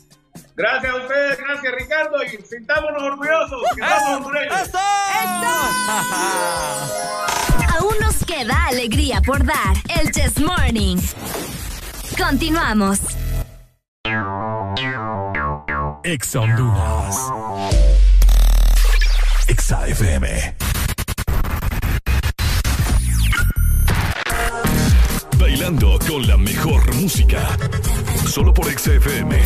Gracias 0.57 0.93
a 0.93 0.97
ustedes, 0.97 1.39
gracias 1.39 1.75
Ricardo 1.75 2.23
y 2.25 2.29
sintámonos 2.45 3.03
orgullosos 3.03 3.63
que 3.75 3.81
estamos 3.83 4.33
¡Eso! 4.63 4.79
Aún 7.79 7.95
nos 8.01 8.25
queda 8.25 8.67
alegría 8.67 9.21
por 9.21 9.45
dar. 9.45 9.77
El 10.01 10.11
Chess 10.11 10.41
Morning. 10.41 10.97
Continuamos. 12.17 13.01
Ex 16.05 16.37
Honduras. 16.37 17.17
XAFM. 19.49 20.66
Bailando 25.39 25.99
con 26.09 26.27
la 26.27 26.37
mejor 26.37 26.95
música. 26.95 27.57
Solo 28.27 28.53
por 28.55 28.67
XFM. 28.67 29.39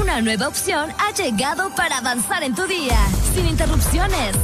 Una 0.00 0.20
nueva 0.20 0.48
opción 0.48 0.90
ha 0.98 1.12
llegado 1.14 1.74
para 1.74 1.98
avanzar 1.98 2.42
en 2.42 2.54
tu 2.54 2.66
día, 2.66 2.98
sin 3.34 3.46
interrupciones. 3.46 4.36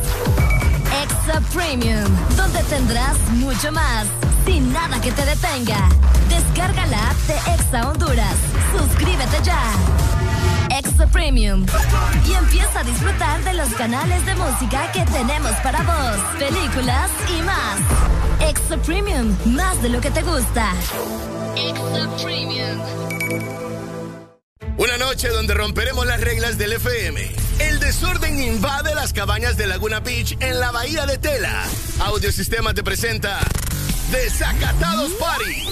Exa 1.02 1.40
Premium, 1.52 2.04
donde 2.36 2.62
tendrás 2.64 3.18
mucho 3.32 3.70
más, 3.72 4.06
sin 4.46 4.72
nada 4.72 5.00
que 5.00 5.12
te 5.12 5.24
detenga. 5.24 5.88
Descarga 6.28 6.86
la 6.86 7.10
app 7.10 7.16
de 7.26 7.34
Exa 7.54 7.90
Honduras. 7.90 8.36
Suscríbete 8.76 9.38
ya. 9.44 9.60
Extra 10.70 11.06
Premium. 11.06 11.66
Y 12.26 12.32
empieza 12.32 12.80
a 12.80 12.84
disfrutar 12.84 13.42
de 13.44 13.54
los 13.54 13.68
canales 13.74 14.24
de 14.26 14.34
música 14.34 14.90
que 14.92 15.02
tenemos 15.04 15.52
para 15.62 15.82
vos, 15.82 16.18
películas 16.38 17.10
y 17.28 17.42
más. 17.42 18.50
Extra 18.50 18.76
Premium, 18.78 19.36
más 19.46 19.80
de 19.82 19.88
lo 19.88 20.00
que 20.00 20.10
te 20.10 20.22
gusta. 20.22 20.72
Extra 21.56 22.16
Premium. 22.22 22.80
Una 24.78 24.98
noche 24.98 25.28
donde 25.28 25.54
romperemos 25.54 26.06
las 26.06 26.20
reglas 26.20 26.58
del 26.58 26.74
FM. 26.74 27.34
El 27.58 27.80
desorden 27.80 28.38
invade 28.38 28.94
las 28.94 29.14
cabañas 29.14 29.56
de 29.56 29.66
Laguna 29.66 30.00
Beach 30.00 30.36
en 30.40 30.60
la 30.60 30.70
bahía 30.70 31.06
de 31.06 31.16
Tela. 31.16 31.64
Audiosistema 32.00 32.74
te 32.74 32.82
presenta 32.82 33.38
Desacatados 34.10 35.12
Party. 35.12 35.68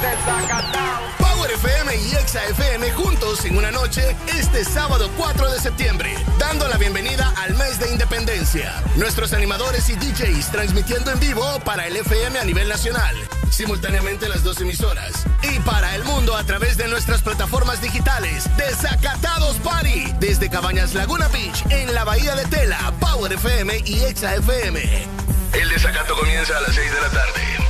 Desacatados. 0.00 1.09
Power 1.40 1.52
FM 1.52 1.96
y 1.96 2.16
Exa 2.16 2.44
FM 2.48 2.90
juntos 2.92 3.46
en 3.46 3.56
una 3.56 3.70
noche 3.70 4.14
este 4.38 4.62
sábado 4.62 5.10
4 5.16 5.50
de 5.50 5.58
septiembre, 5.58 6.14
dando 6.38 6.68
la 6.68 6.76
bienvenida 6.76 7.32
al 7.38 7.54
mes 7.54 7.78
de 7.78 7.90
independencia. 7.90 8.82
Nuestros 8.96 9.32
animadores 9.32 9.88
y 9.88 9.94
DJs 9.94 10.52
transmitiendo 10.52 11.10
en 11.10 11.18
vivo 11.18 11.42
para 11.64 11.86
el 11.86 11.96
FM 11.96 12.38
a 12.38 12.44
nivel 12.44 12.68
nacional, 12.68 13.16
simultáneamente 13.50 14.28
las 14.28 14.42
dos 14.42 14.60
emisoras. 14.60 15.24
Y 15.42 15.58
para 15.60 15.94
el 15.94 16.04
mundo 16.04 16.36
a 16.36 16.44
través 16.44 16.76
de 16.76 16.88
nuestras 16.88 17.22
plataformas 17.22 17.80
digitales. 17.80 18.44
Desacatados 18.58 19.56
Party. 19.60 20.12
Desde 20.20 20.50
Cabañas 20.50 20.92
Laguna 20.92 21.28
Beach 21.28 21.64
en 21.70 21.94
la 21.94 22.04
Bahía 22.04 22.34
de 22.34 22.44
Tela, 22.48 22.92
Power 23.00 23.32
FM 23.32 23.80
y 23.86 24.00
Exa 24.00 24.34
FM. 24.34 25.08
El 25.54 25.68
desacato 25.70 26.14
comienza 26.18 26.58
a 26.58 26.60
las 26.60 26.74
6 26.74 26.92
de 26.92 27.00
la 27.00 27.08
tarde. 27.08 27.69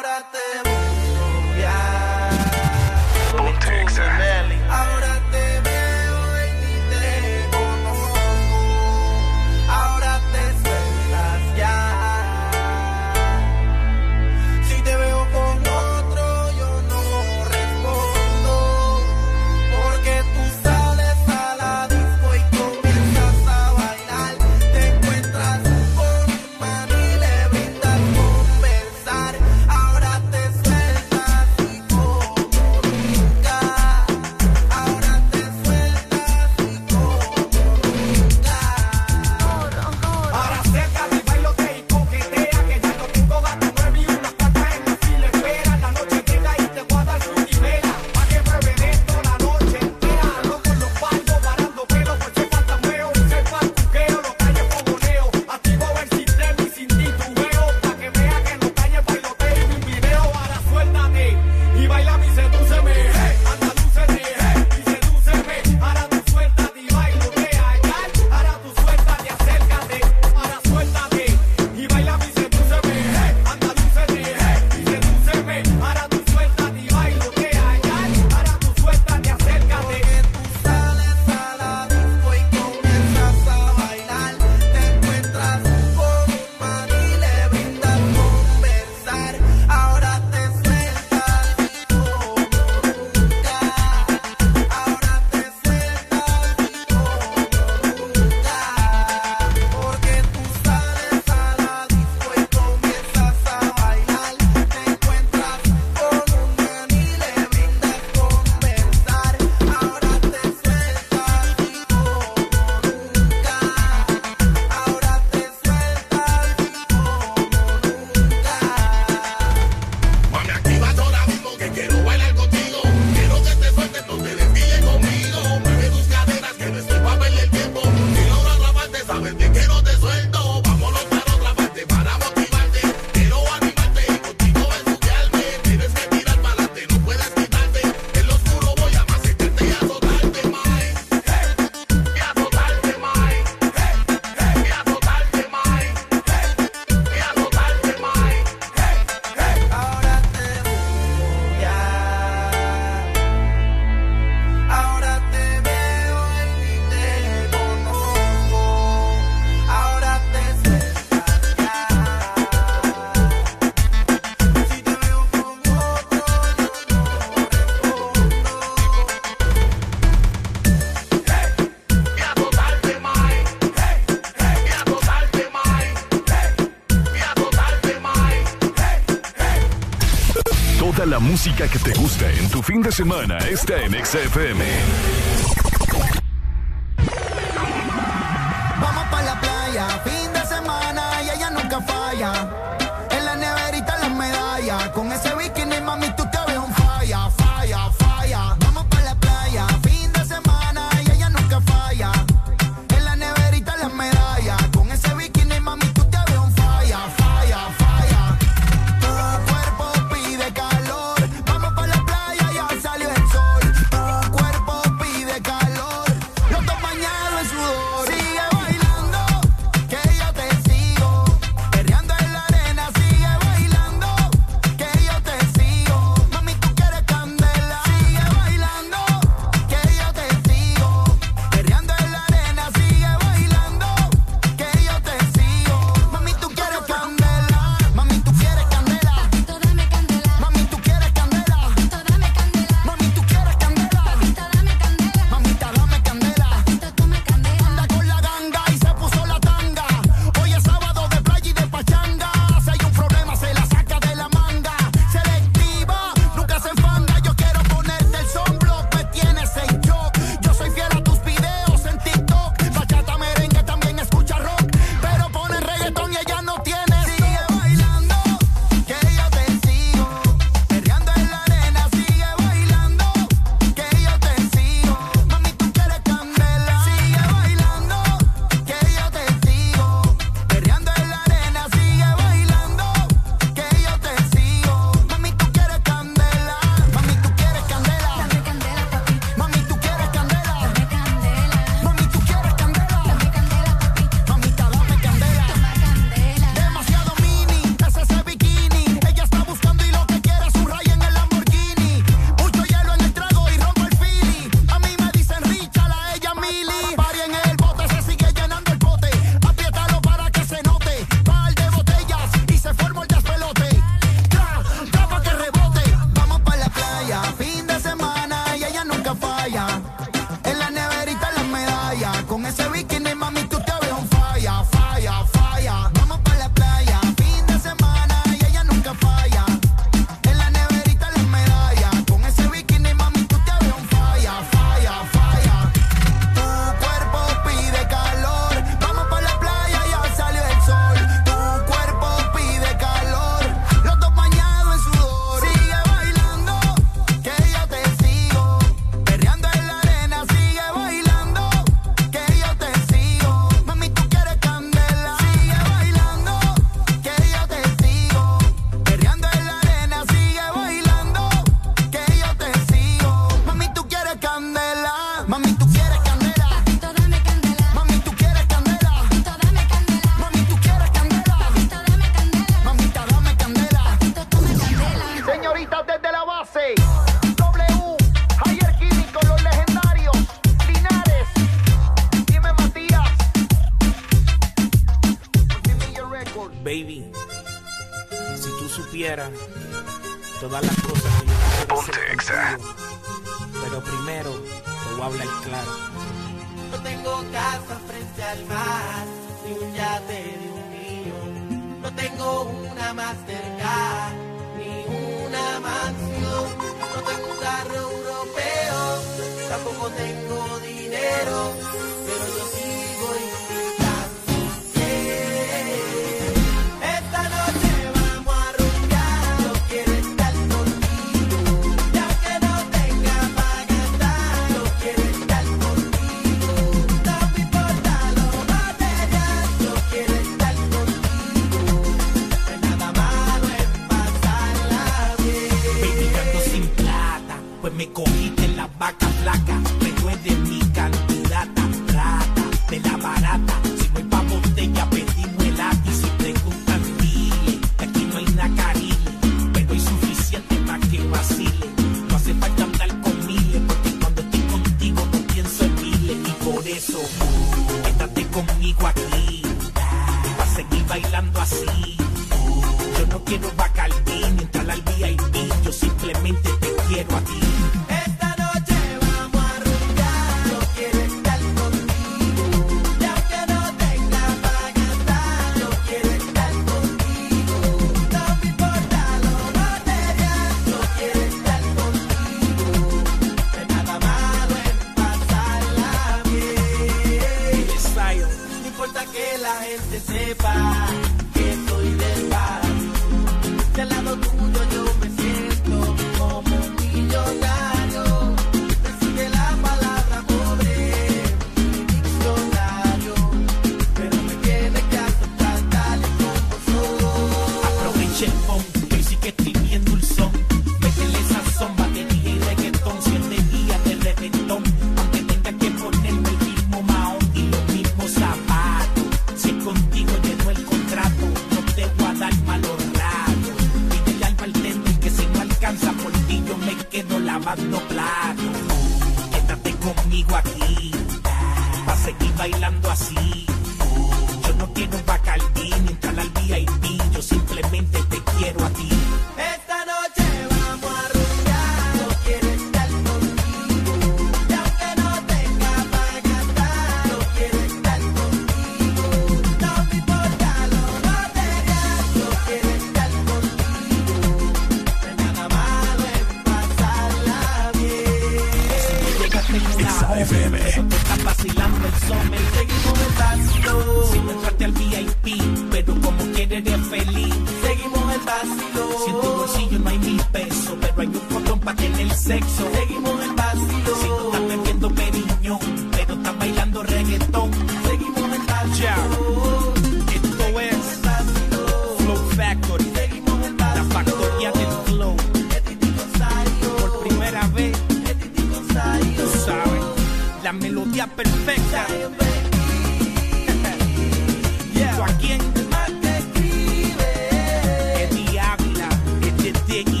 Fin 182.61 182.81
de 182.81 182.91
semana 182.91 183.37
está 183.49 183.81
en 183.81 183.93
XFM. 183.93 184.90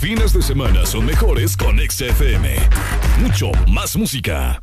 Fines 0.00 0.32
de 0.32 0.40
semana 0.40 0.86
son 0.86 1.04
mejores 1.04 1.54
con 1.58 1.78
XFM. 1.78 2.56
Mucho 3.18 3.52
más 3.66 3.96
música. 3.96 4.58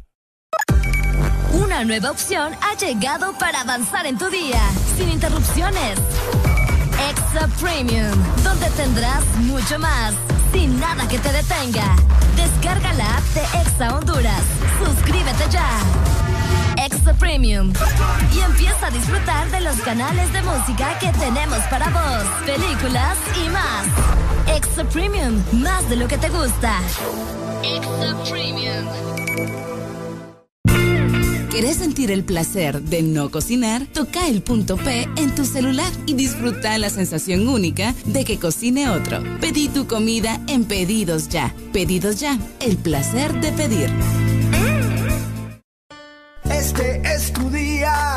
Una 1.53 1.85
nueva 1.85 2.09
opción 2.09 2.53
ha 2.59 2.75
llegado 2.75 3.37
para 3.37 3.61
avanzar 3.61 4.07
en 4.07 4.17
tu 4.17 4.27
día, 4.31 4.59
sin 4.97 5.09
interrupciones. 5.09 5.99
Extra 7.11 7.47
Premium, 7.61 8.17
donde 8.43 8.67
tendrás 8.71 9.23
mucho 9.41 9.77
más, 9.77 10.15
sin 10.51 10.79
nada 10.79 11.07
que 11.07 11.19
te 11.19 11.31
detenga. 11.31 11.95
Descarga 12.35 12.93
la 12.93 13.17
app 13.17 13.23
de 13.35 13.61
Exa 13.61 13.95
Honduras. 13.95 14.41
Suscríbete 14.83 15.51
ya. 15.51 15.69
Extra 16.83 17.13
Premium. 17.13 17.71
Y 18.33 18.39
empieza 18.39 18.87
a 18.87 18.89
disfrutar 18.89 19.51
de 19.51 19.61
los 19.61 19.75
canales 19.81 20.33
de 20.33 20.41
música 20.41 20.97
que 20.97 21.11
tenemos 21.11 21.59
para 21.69 21.89
vos, 21.89 22.25
películas 22.43 23.17
y 23.45 23.49
más. 23.49 24.26
Extra 24.55 24.83
Premium, 24.89 25.41
más 25.53 25.89
de 25.89 25.95
lo 25.95 26.07
que 26.07 26.17
te 26.17 26.29
gusta. 26.29 26.79
Extra 27.63 28.23
Premium. 28.29 28.85
¿Querés 31.51 31.77
sentir 31.77 32.11
el 32.11 32.23
placer 32.23 32.81
de 32.81 33.01
no 33.01 33.31
cocinar? 33.31 33.87
Toca 33.87 34.27
el 34.27 34.43
punto 34.43 34.77
P 34.77 35.09
en 35.15 35.33
tu 35.33 35.43
celular 35.43 35.91
y 36.05 36.13
disfruta 36.13 36.77
la 36.77 36.91
sensación 36.91 37.47
única 37.47 37.95
de 38.05 38.25
que 38.25 38.37
cocine 38.37 38.89
otro. 38.91 39.23
Pedí 39.41 39.67
tu 39.67 39.87
comida 39.87 40.39
en 40.47 40.65
Pedidos 40.65 41.29
Ya. 41.29 41.55
Pedidos 41.73 42.19
Ya, 42.19 42.37
el 42.59 42.77
placer 42.77 43.33
de 43.41 43.51
pedir. 43.53 43.89
Este 46.43 47.01
es 47.03 47.33
tu 47.33 47.49
día. 47.49 48.16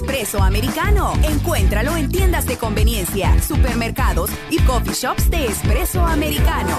Espresso 0.00 0.42
americano. 0.42 1.12
Encuéntralo 1.22 1.94
en 1.96 2.10
tiendas 2.10 2.46
de 2.46 2.56
conveniencia, 2.56 3.40
supermercados 3.42 4.30
y 4.48 4.58
coffee 4.60 4.94
shops 4.94 5.30
de 5.30 5.46
espresso 5.46 6.00
americano. 6.00 6.76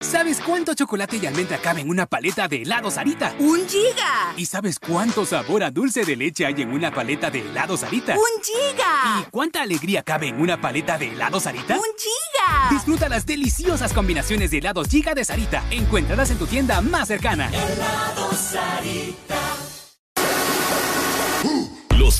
¿Sabes 0.00 0.40
cuánto 0.40 0.74
chocolate 0.74 1.16
y 1.16 1.26
almendra 1.26 1.58
cabe 1.58 1.82
en 1.82 1.88
una 1.88 2.06
paleta 2.06 2.48
de 2.48 2.62
helado 2.62 2.90
Sarita? 2.90 3.34
¡Un 3.38 3.66
giga! 3.68 4.34
¿Y 4.36 4.46
sabes 4.46 4.78
cuánto 4.78 5.24
sabor 5.24 5.62
a 5.62 5.70
dulce 5.70 6.04
de 6.04 6.16
leche 6.16 6.44
hay 6.44 6.60
en 6.60 6.72
una 6.72 6.92
paleta 6.92 7.30
de 7.30 7.40
helado 7.40 7.76
Sarita? 7.76 8.14
¡Un 8.14 8.42
giga! 8.42 9.20
¿Y 9.20 9.30
cuánta 9.30 9.62
alegría 9.62 10.02
cabe 10.02 10.28
en 10.28 10.40
una 10.40 10.60
paleta 10.60 10.98
de 10.98 11.12
helado 11.12 11.38
Sarita? 11.40 11.76
¡Un 11.76 11.84
giga! 11.96 12.68
Disfruta 12.70 13.08
las 13.08 13.24
deliciosas 13.24 13.92
combinaciones 13.92 14.50
de 14.50 14.58
helados 14.58 14.88
Giga 14.88 15.14
de 15.14 15.24
Sarita. 15.24 15.62
Encuéntralas 15.70 16.30
en 16.30 16.38
tu 16.38 16.46
tienda 16.46 16.80
más 16.80 17.08
cercana. 17.08 17.48
Helado 17.48 18.32
Sarita. 18.32 19.71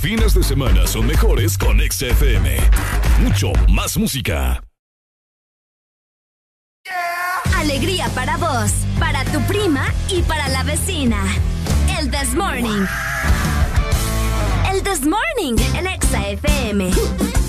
Fines 0.02 0.34
de 0.34 0.42
semana 0.42 0.84
son 0.84 1.06
mejores 1.06 1.56
con 1.56 1.78
XFM. 1.78 2.56
Mucho 3.20 3.52
más 3.68 3.97
música. 3.97 4.60
Alegría 7.56 8.08
para 8.08 8.36
vos, 8.36 8.72
para 8.98 9.24
tu 9.26 9.40
prima 9.42 9.86
y 10.08 10.22
para 10.22 10.48
la 10.48 10.64
vecina. 10.64 11.22
El 12.00 12.10
This 12.10 12.34
Morning. 12.34 12.84
El 14.72 14.82
This 14.82 15.06
Morning, 15.06 15.55
el 15.76 15.86
Exa 15.86 17.41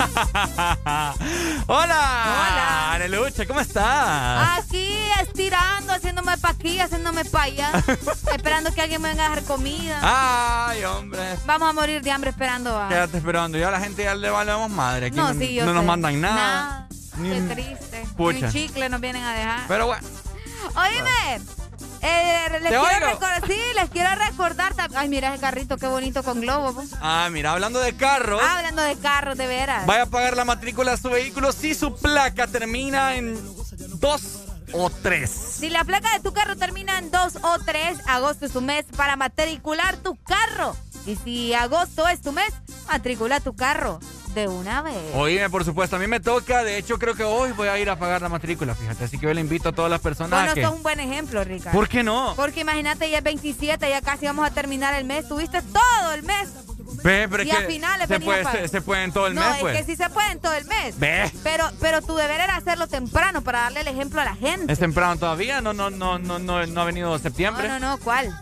Hola. 1.66 2.96
Hola. 2.96 3.46
¿cómo 3.46 3.60
estás? 3.60 4.58
Aquí 4.58 4.94
estirando, 5.20 5.92
haciéndome 5.92 6.36
pa' 6.38 6.50
aquí, 6.50 6.78
haciéndome 6.78 7.24
pa' 7.24 7.42
allá. 7.42 7.72
esperando 8.32 8.72
que 8.72 8.80
alguien 8.82 9.02
me 9.02 9.10
venga 9.10 9.26
a 9.26 9.28
dejar 9.30 9.44
comida. 9.44 9.98
Ay, 10.02 10.84
hombre. 10.84 11.20
Vamos 11.46 11.68
a 11.68 11.72
morir 11.72 12.02
de 12.02 12.10
hambre 12.10 12.30
esperando 12.30 12.78
a. 12.78 12.88
Quédate 12.88 13.18
esperando. 13.18 13.58
Ya 13.58 13.70
la 13.70 13.80
gente 13.80 14.04
ya 14.04 14.14
le 14.14 14.30
valemos 14.30 14.70
madre. 14.70 15.06
Aquí 15.06 15.16
no, 15.16 15.32
sí, 15.34 15.54
yo 15.54 15.64
no 15.66 15.74
nos 15.74 15.84
mandan 15.84 16.20
nada. 16.20 16.34
Nada. 16.34 16.88
Qué 17.22 17.54
triste. 17.54 18.06
Pucha. 18.16 18.50
chicle 18.50 18.88
nos 18.88 19.00
vienen 19.00 19.22
a 19.22 19.34
dejar. 19.34 19.60
Pero 19.68 19.86
bueno. 19.86 20.06
Oíme. 20.76 21.59
Eh, 22.02 22.58
les, 22.62 22.70
quiero 22.70 22.84
recordar, 22.84 23.46
sí, 23.46 23.58
les 23.74 23.90
quiero 23.90 24.14
recordar. 24.14 24.74
Ay, 24.94 25.08
mira 25.08 25.32
ese 25.34 25.40
carrito, 25.40 25.76
qué 25.76 25.86
bonito 25.86 26.22
con 26.22 26.40
globo. 26.40 26.82
Ah, 27.00 27.28
mira, 27.30 27.52
hablando 27.52 27.80
de 27.80 27.94
carros. 27.94 28.40
Ah, 28.42 28.58
hablando 28.58 28.82
de 28.82 28.96
carros, 28.96 29.36
de 29.36 29.46
veras. 29.46 29.86
Vaya 29.86 30.02
a 30.02 30.06
pagar 30.06 30.36
la 30.36 30.44
matrícula 30.44 30.92
de 30.92 30.96
su 30.96 31.10
vehículo 31.10 31.52
si 31.52 31.74
su 31.74 31.94
placa 31.96 32.46
termina 32.46 33.16
en 33.16 33.38
2 34.00 34.22
o 34.72 34.90
3. 34.90 35.30
Si 35.30 35.68
la 35.68 35.84
placa 35.84 36.12
de 36.12 36.20
tu 36.20 36.32
carro 36.32 36.56
termina 36.56 36.98
en 36.98 37.10
2 37.10 37.36
o 37.42 37.58
3, 37.58 37.98
agosto 38.06 38.46
es 38.46 38.52
tu 38.52 38.60
mes 38.60 38.86
para 38.96 39.16
matricular 39.16 39.96
tu 39.98 40.16
carro. 40.22 40.76
Y 41.06 41.16
si 41.16 41.54
agosto 41.54 42.08
es 42.08 42.20
tu 42.20 42.32
mes, 42.32 42.52
matricula 42.88 43.40
tu 43.40 43.54
carro 43.54 44.00
de 44.34 44.48
una 44.48 44.82
vez. 44.82 44.96
Oíme, 45.14 45.50
por 45.50 45.64
supuesto, 45.64 45.96
a 45.96 45.98
mí 45.98 46.06
me 46.06 46.20
toca. 46.20 46.62
De 46.64 46.78
hecho, 46.78 46.98
creo 46.98 47.14
que 47.14 47.24
hoy 47.24 47.52
voy 47.52 47.68
a 47.68 47.78
ir 47.78 47.90
a 47.90 47.96
pagar 47.96 48.22
la 48.22 48.28
matrícula, 48.28 48.74
fíjate. 48.74 49.04
Así 49.04 49.18
que 49.18 49.26
yo 49.26 49.34
le 49.34 49.40
invito 49.40 49.70
a 49.70 49.72
todas 49.72 49.90
las 49.90 50.00
personas 50.00 50.38
bueno, 50.40 50.52
a 50.52 50.54
que... 50.54 50.62
es 50.62 50.68
un 50.68 50.82
buen 50.82 51.00
ejemplo, 51.00 51.42
Ricardo. 51.44 51.78
¿Por 51.78 51.88
qué 51.88 52.02
no? 52.02 52.34
Porque 52.36 52.60
imagínate, 52.60 53.10
ya 53.10 53.18
es 53.18 53.24
27, 53.24 53.88
ya 53.88 54.00
casi 54.00 54.26
vamos 54.26 54.46
a 54.46 54.50
terminar 54.50 54.94
el 54.94 55.04
mes. 55.04 55.28
Tuviste 55.28 55.62
todo 55.62 56.12
el 56.12 56.22
mes. 56.22 56.48
Ve, 57.02 57.28
pero 57.30 57.42
y 57.42 57.50
al 57.50 57.66
final 57.66 58.00
se 58.06 58.20
puede, 58.20 58.68
se, 58.68 58.80
puede 58.82 59.04
en 59.04 59.12
todo 59.12 59.26
el 59.26 59.34
mes, 59.34 59.44
No, 59.44 59.54
es 59.54 59.60
pues. 59.60 59.78
que 59.78 59.84
sí 59.84 59.96
se 59.96 60.10
puede 60.10 60.32
en 60.32 60.40
todo 60.40 60.54
el 60.54 60.64
mes. 60.66 60.98
Ve. 60.98 61.30
Pero, 61.42 61.64
pero 61.80 62.02
tu 62.02 62.14
deber 62.14 62.40
era 62.40 62.56
hacerlo 62.56 62.86
temprano 62.88 63.42
para 63.42 63.60
darle 63.60 63.80
el 63.80 63.88
ejemplo 63.88 64.20
a 64.20 64.24
la 64.24 64.34
gente. 64.34 64.72
¿Es 64.72 64.78
temprano 64.78 65.16
todavía? 65.16 65.60
No, 65.60 65.72
no, 65.72 65.90
no, 65.90 66.18
no, 66.18 66.38
no, 66.38 66.66
no 66.66 66.80
ha 66.80 66.84
venido 66.84 67.18
septiembre. 67.18 67.68
No, 67.68 67.78
no, 67.78 67.90
no, 67.90 67.98
¿cuál? 67.98 68.34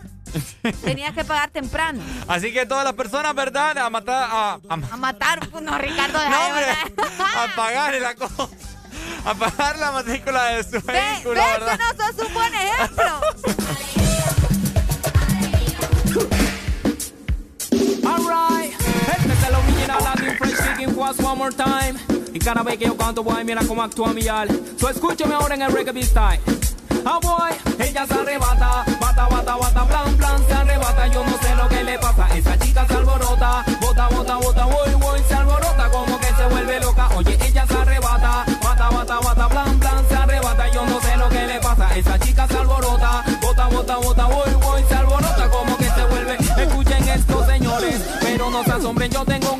Tenías 0.83 1.13
que 1.13 1.23
pagar 1.23 1.49
temprano. 1.49 2.01
Así 2.27 2.51
que 2.53 2.65
todas 2.65 2.83
las 2.83 2.93
personas, 2.93 3.33
¿verdad? 3.35 3.77
A 3.77 3.89
matar. 3.89 4.29
A, 4.31 4.59
a... 4.69 4.97
matar. 4.97 5.39
No, 5.61 5.77
Ricardo, 5.77 6.19
de 6.19 6.29
no, 6.29 6.35
A 6.37 7.55
pagar 7.55 7.93
la 7.95 8.15
cosa. 8.15 8.47
A 9.25 9.33
pagar 9.33 9.77
la 9.79 9.91
matrícula 9.91 10.45
de 10.45 10.63
su 10.63 10.81
vehículo, 10.81 11.35
ve 11.35 11.41
¿verdad? 11.41 11.77
que 11.77 11.77
no 11.77 12.05
sos 12.05 12.27
un 12.27 12.33
buen 12.33 12.53
ejemplo. 12.53 13.21
Alright, 18.05 18.73
este 18.73 19.33
es 19.33 19.43
el 19.47 19.55
original 19.55 20.03
Latin 20.03 20.37
Fresh 20.37 20.55
Speaking 20.55 20.95
was 20.95 21.19
one 21.19 21.37
more 21.37 21.51
time. 21.51 21.99
Y 22.33 22.39
cada 22.39 22.63
vez 22.63 22.77
que 22.77 22.85
yo 22.85 22.95
canto, 22.95 23.23
voy, 23.23 23.43
mira 23.43 23.61
cómo 23.67 23.83
actúa 23.83 24.13
mi 24.13 24.27
al. 24.27 24.49
So 24.79 24.89
escúchame 24.89 25.33
ahora 25.35 25.55
en 25.55 25.63
el 25.63 25.71
reggae 25.71 26.03
style. 26.03 26.39
Ah, 27.05 27.19
ella 27.79 28.05
se 28.05 28.13
arrebata, 28.13 28.83
bata, 28.99 29.27
bata, 29.29 29.55
bata, 29.55 29.85
plan, 29.85 30.17
plan, 30.17 30.45
se 30.47 30.53
arrebata, 30.53 31.07
yo 31.07 31.23
no 31.23 31.37
sé 31.39 31.55
lo 31.55 31.67
que 31.69 31.83
le 31.83 31.99
pasa, 31.99 32.27
esa 32.35 32.57
chica 32.59 32.85
se 32.87 32.93
alborota, 32.93 33.63
bota, 33.81 34.07
bota, 34.09 34.35
bota, 34.35 34.65
voy, 34.65 34.93
voy, 34.99 35.19
se 35.27 35.33
alborota, 35.33 35.89
como 35.89 36.19
que 36.19 36.27
se 36.27 36.45
vuelve 36.47 36.79
loca, 36.79 37.09
oye, 37.15 37.37
ella 37.45 37.65
se 37.67 37.73
arrebata, 37.73 38.45
bata, 38.61 38.89
bata, 38.89 39.19
bata, 39.19 39.49
plan, 39.49 39.79
plan, 39.79 40.05
se 40.07 40.15
arrebata, 40.15 40.67
yo 40.71 40.85
no 40.85 40.99
sé 41.01 41.17
lo 41.17 41.29
que 41.29 41.47
le 41.47 41.59
pasa, 41.59 41.95
esa 41.95 42.19
chica 42.19 42.47
se 42.47 42.57
alborota, 42.57 43.23
bota, 43.41 43.67
bota, 43.67 43.95
bota, 43.97 44.25
voy, 44.25 44.53
voy, 44.61 44.83
se 44.87 44.95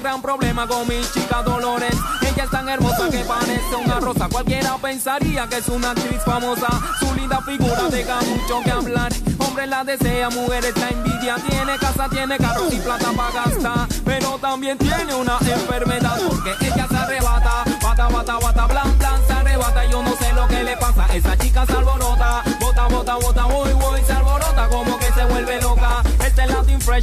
gran 0.09 0.23
problema 0.23 0.65
con 0.65 0.88
mi 0.88 0.99
chica 1.13 1.43
Dolores, 1.43 1.95
ella 2.23 2.43
es 2.43 2.49
tan 2.49 2.67
hermosa 2.67 3.11
que 3.11 3.19
parece 3.25 3.75
una 3.75 3.99
rosa, 3.99 4.27
cualquiera 4.27 4.75
pensaría 4.81 5.47
que 5.47 5.57
es 5.57 5.67
una 5.67 5.91
actriz 5.91 6.23
famosa, 6.25 6.67
su 6.99 7.13
linda 7.13 7.39
figura 7.41 7.83
deja 7.91 8.19
mucho 8.21 8.59
que 8.63 8.71
hablar. 8.71 9.13
Hombre 9.38 9.67
la 9.67 9.83
desea, 9.83 10.31
mujeres 10.31 10.75
la 10.77 10.89
envidia. 10.89 11.35
Tiene 11.47 11.77
casa, 11.77 12.09
tiene 12.09 12.38
carro 12.38 12.65
y 12.71 12.79
plata 12.79 13.11
para 13.15 13.31
gastar. 13.31 13.88
Pero 14.03 14.39
también 14.39 14.77
tiene 14.77 15.13
una 15.13 15.38
enfermedad 15.41 16.19
porque 16.27 16.55
ella 16.65 16.88
se 16.88 16.97
arrebata. 16.97 17.63
Bata, 17.81 18.07
bata, 18.09 18.39
bata, 18.39 18.65
blan, 18.65 18.97
blan, 18.97 19.27
se 19.27 19.33
arrebata. 19.33 19.85
Yo 19.85 20.01
no 20.01 20.15
sé 20.15 20.33
lo 20.33 20.47
que 20.47 20.63
le 20.63 20.75
pasa. 20.77 21.05
Esa 21.13 21.38
chica 21.38 21.65
se 21.65 21.73
alborota. 21.73 22.43
Bota, 22.59 22.88
bota, 22.88 23.15
bota, 23.15 23.45
voy, 23.45 23.73
voy, 23.73 24.01
se 24.05 24.13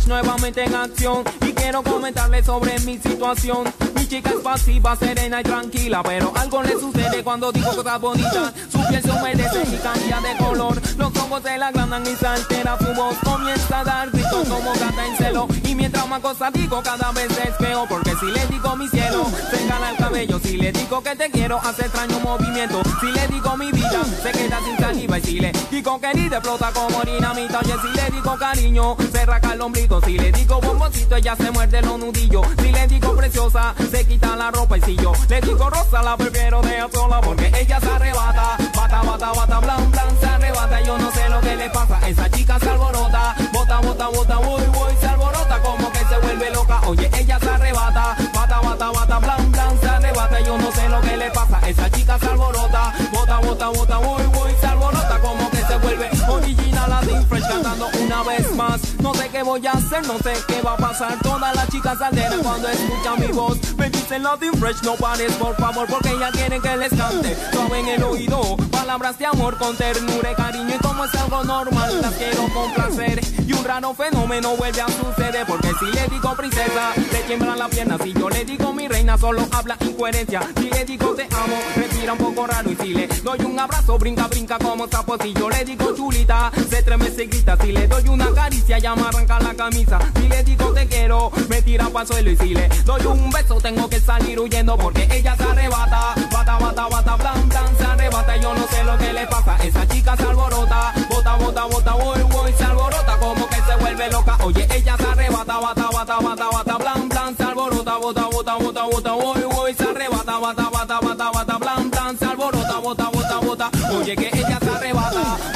Nuevamente 0.04 0.62
en 0.62 0.74
acción. 0.74 1.24
Y 1.40 1.52
quiero 1.52 1.82
comentarle 1.82 2.44
sobre 2.44 2.78
mi 2.80 2.98
situación. 2.98 3.64
Mi 3.94 4.06
chica 4.06 4.30
es 4.30 4.36
pasiva, 4.36 4.94
serena 4.94 5.40
y 5.40 5.42
tranquila. 5.42 6.02
Pero 6.02 6.32
algo 6.36 6.62
le 6.62 6.72
sucede 6.72 7.24
cuando 7.24 7.50
digo 7.50 7.74
cosas 7.74 8.00
bonitas. 8.00 8.52
Su 8.70 8.86
piel 8.86 9.02
se 9.02 9.10
humedece 9.10 9.62
y 9.62 9.76
cambia 9.78 10.20
de 10.20 10.36
color. 10.36 10.80
Los 10.98 11.16
ojos 11.16 11.42
se 11.42 11.56
la 11.58 11.68
agrandan 11.68 12.06
y 12.06 12.14
se 12.14 12.26
altera 12.26 12.76
su. 12.78 12.86
Comienza 13.24 13.80
a 13.80 13.84
dar 13.84 14.10
gritos 14.10 14.46
como 14.48 14.72
gata 14.74 15.06
en 15.06 15.16
celo. 15.16 15.48
Y 15.64 15.74
mientras 15.74 16.06
más 16.08 16.20
cosas 16.20 16.52
digo, 16.52 16.82
cada 16.82 17.10
vez 17.12 17.30
es 17.30 17.54
peor. 17.56 17.88
Porque 17.88 18.12
si 18.20 18.26
le 18.26 18.46
digo 18.46 18.76
mi 18.76 18.88
cielo, 18.88 19.26
se 19.50 19.66
gana 19.66 19.90
el 19.90 19.96
cabello. 19.96 20.38
Si 20.38 20.56
le 20.58 20.72
digo 20.72 21.02
que 21.02 21.16
te 21.16 21.30
quiero, 21.30 21.58
hace 21.58 21.86
extraño 21.86 22.20
movimiento. 22.20 22.82
Si 23.00 23.06
le 23.06 23.26
digo 23.28 23.56
mi 23.56 23.72
vida, 23.72 24.04
se 24.22 24.30
queda 24.30 24.60
sin 24.62 24.76
saliva. 24.76 25.18
Y 25.18 25.22
si 25.22 25.40
le 25.40 25.52
digo 25.70 25.98
querida, 25.98 26.36
explota 26.36 26.70
como 26.72 27.02
dinamita. 27.02 27.60
Y 27.62 27.88
si 27.88 27.96
le 27.96 28.10
digo 28.10 28.36
cariño, 28.38 28.96
se 29.10 29.26
raca 29.26 29.54
el 29.54 29.62
ombligo. 29.62 29.85
Si 29.86 30.18
le 30.18 30.32
digo 30.32 30.60
bomboncito, 30.60 31.14
ella 31.14 31.36
se 31.36 31.48
muerde 31.52 31.80
los 31.80 31.96
nudillos. 31.98 32.44
Si 32.58 32.72
le 32.72 32.86
digo 32.88 33.14
preciosa, 33.14 33.72
se 33.88 34.04
quita 34.04 34.34
la 34.34 34.50
ropa. 34.50 34.76
Y 34.78 34.80
si 34.82 34.96
yo 34.96 35.12
le 35.28 35.40
digo 35.40 35.70
rosa, 35.70 36.02
la 36.02 36.16
prefiero 36.16 36.60
de 36.60 36.84
sola. 36.92 37.20
Porque 37.20 37.52
ella 37.56 37.78
se 37.80 37.88
arrebata, 37.88 38.56
bata, 38.74 39.02
bata, 39.02 39.32
bata, 39.32 39.60
blan, 39.60 39.90
blan, 39.92 40.20
se 40.20 40.26
arrebata. 40.26 40.80
Yo 40.82 40.98
no 40.98 41.10
sé 41.12 41.28
lo 41.28 41.40
que 41.40 41.56
le 41.56 41.70
pasa. 41.70 42.00
Esa 42.08 42.28
chica 42.30 42.58
se 42.58 42.68
alborota, 42.68 43.36
bota, 43.52 43.80
bota, 43.80 44.08
bota, 44.08 44.36
voy, 44.38 44.62
voy, 44.74 44.94
se 45.00 45.06
alborota. 45.06 45.62
Como 45.62 45.92
que 45.92 45.98
se 46.00 46.18
vuelve 46.18 46.50
loca. 46.50 46.80
Oye, 46.88 47.10
ella 47.16 47.38
se 47.38 47.48
arrebata, 47.48 48.16
bata, 48.34 48.60
bata, 48.60 48.90
bata, 48.90 49.18
blan, 49.20 49.52
blan, 49.52 49.80
se 49.80 49.88
arrebata. 49.88 50.40
Yo 50.40 50.58
no 50.58 50.72
sé 50.72 50.88
lo 50.88 51.00
que 51.00 51.16
le 51.16 51.30
pasa. 51.30 51.60
Esa 51.66 51.88
chica 51.90 52.18
se 52.18 52.26
alborota, 52.26 52.92
bota, 53.12 53.38
bota, 53.38 53.68
bota, 53.68 53.98
voy, 53.98 54.22
voy, 54.34 54.52
se 54.60 54.66
alborota. 54.66 55.18
Como 55.20 55.48
que 55.50 55.58
se 55.58 55.76
vuelve 55.78 56.15
original 56.46 56.88
Latin 56.88 57.26
Fresh 57.26 57.48
cantando 57.48 57.88
una 58.00 58.22
vez 58.22 58.54
más. 58.54 58.80
No 59.00 59.14
sé 59.14 59.28
qué 59.30 59.42
voy 59.42 59.66
a 59.66 59.72
hacer, 59.72 60.06
no 60.06 60.18
sé 60.18 60.32
qué 60.46 60.62
va 60.62 60.74
a 60.74 60.76
pasar. 60.76 61.18
Todas 61.22 61.54
las 61.54 61.68
chicas 61.68 62.00
alteran 62.00 62.42
cuando 62.42 62.68
escuchan 62.68 63.20
mi 63.20 63.26
voz. 63.28 63.58
Me 63.76 63.90
dicen 63.90 64.22
Latin 64.22 64.52
Fresh, 64.54 64.82
no 64.82 64.94
pares 64.94 65.32
por 65.34 65.56
favor, 65.56 65.86
porque 65.88 66.10
ella 66.10 66.30
quieren 66.32 66.62
que 66.62 66.76
les 66.76 66.94
cante. 66.94 67.36
Suave 67.52 67.80
en 67.80 67.88
el 67.88 68.02
oído, 68.04 68.56
palabras 68.70 69.18
de 69.18 69.26
amor 69.26 69.58
con 69.58 69.76
ternura 69.76 70.32
y 70.32 70.34
cariño. 70.34 70.74
Y 70.74 70.78
como 70.78 71.04
es 71.04 71.14
algo 71.14 71.44
normal, 71.44 72.00
las 72.00 72.14
quiero 72.14 72.48
complacer. 72.54 73.20
Y 73.46 73.52
un 73.52 73.64
raro 73.64 73.94
fenómeno 73.94 74.56
vuelve 74.56 74.80
a 74.80 74.86
suceder. 74.86 75.46
Porque 75.46 75.72
si 75.80 75.86
le 75.86 76.06
digo 76.08 76.34
princesa, 76.36 76.92
le 77.12 77.18
tiemblan 77.22 77.58
las 77.58 77.68
piernas. 77.70 78.00
Si 78.02 78.12
yo 78.12 78.28
le 78.28 78.44
digo 78.44 78.72
mi 78.72 78.88
reina, 78.88 79.18
solo 79.18 79.46
habla 79.52 79.76
incoherencia. 79.80 80.40
Si 80.56 80.70
le 80.70 80.84
digo 80.84 81.14
te 81.14 81.24
amo, 81.24 81.56
respira 81.76 82.12
un 82.12 82.18
poco 82.18 82.46
raro. 82.46 82.70
Y 82.70 82.76
si 82.76 82.94
le 82.94 83.06
doy 83.06 83.40
un 83.40 83.58
abrazo, 83.58 83.98
brinca, 83.98 84.26
brinca 84.28 84.58
como 84.58 84.86
sapo. 84.88 85.16
Si 85.22 85.32
yo 85.32 85.48
le 85.50 85.64
digo 85.64 85.94
chulita, 85.94 86.35
se 86.68 86.82
tremece 86.82 87.24
y 87.24 87.26
grita. 87.26 87.56
Si 87.60 87.72
le 87.72 87.86
doy 87.86 88.08
una 88.08 88.30
caricia, 88.32 88.78
ya 88.78 88.94
me 88.94 89.02
arranca 89.02 89.38
la 89.40 89.54
camisa. 89.54 89.98
Si 90.16 90.28
le 90.28 90.42
digo 90.42 90.72
te 90.72 90.86
quiero, 90.86 91.30
me 91.48 91.62
tira 91.62 91.88
para 91.88 92.06
suelo. 92.06 92.30
Y 92.30 92.36
si 92.36 92.54
le 92.54 92.68
doy 92.84 93.06
un 93.06 93.30
beso, 93.30 93.60
tengo 93.60 93.88
que 93.88 94.00
salir 94.00 94.38
huyendo. 94.38 94.76
Porque 94.76 95.08
ella 95.10 95.36
se 95.36 95.44
arrebata, 95.44 96.14
bata, 96.32 96.58
bata, 96.58 96.88
bata, 96.88 97.16
blan, 97.16 97.48
blan, 97.48 97.76
se 97.78 97.84
arrebata. 97.84 98.36
Yo 98.36 98.54
no 98.54 98.66
sé 98.68 98.84
lo 98.84 98.98
que 98.98 99.12
le 99.12 99.26
pasa. 99.26 99.56
Esa 99.62 99.86
chica 99.88 100.16
se 100.16 100.24
alborota, 100.24 100.92
bota, 101.08 101.36
bota, 101.36 101.64
bota, 101.64 101.92
voy, 101.94 102.22
voy, 102.22 102.52
se 102.52 102.64
alborota. 102.64 103.16
Como 103.18 103.48
que 103.48 103.56
se 103.56 103.76
vuelve 103.80 104.10
loca. 104.10 104.36
Oye, 104.44 104.66
ella 104.74 104.96
se 104.96 105.06
arrebata, 105.06 105.58
bata, 105.58 105.88
bata, 105.92 106.18
bata, 106.20 106.48
bata, 106.50 106.78
blan, 106.78 107.08
blan, 107.08 107.36
se 107.36 107.42
alborota, 107.42 107.96
bota, 107.96 108.26
bota, 108.26 108.54
bota, 108.56 108.82
bota, 108.82 109.12
voy, 109.12 109.42
voy, 109.42 109.74
se 109.74 109.84
arrebata, 109.84 110.38
bata, 110.38 110.70
bata, 110.70 111.00
bata, 111.00 111.30
bata, 111.30 111.58
blan, 111.58 111.90
blan, 111.90 112.18
se 112.18 112.24
alborota, 112.24 112.78
bota, 112.78 113.10
bota, 113.10 113.38
bota. 113.40 113.70
Oye, 113.98 114.16
que 114.16 114.28
ella 114.28 114.58
se 114.60 114.70
arrebata, 114.70 115.10
bata, 115.10 115.22
bata, 115.22 115.46
bata, 115.48 115.55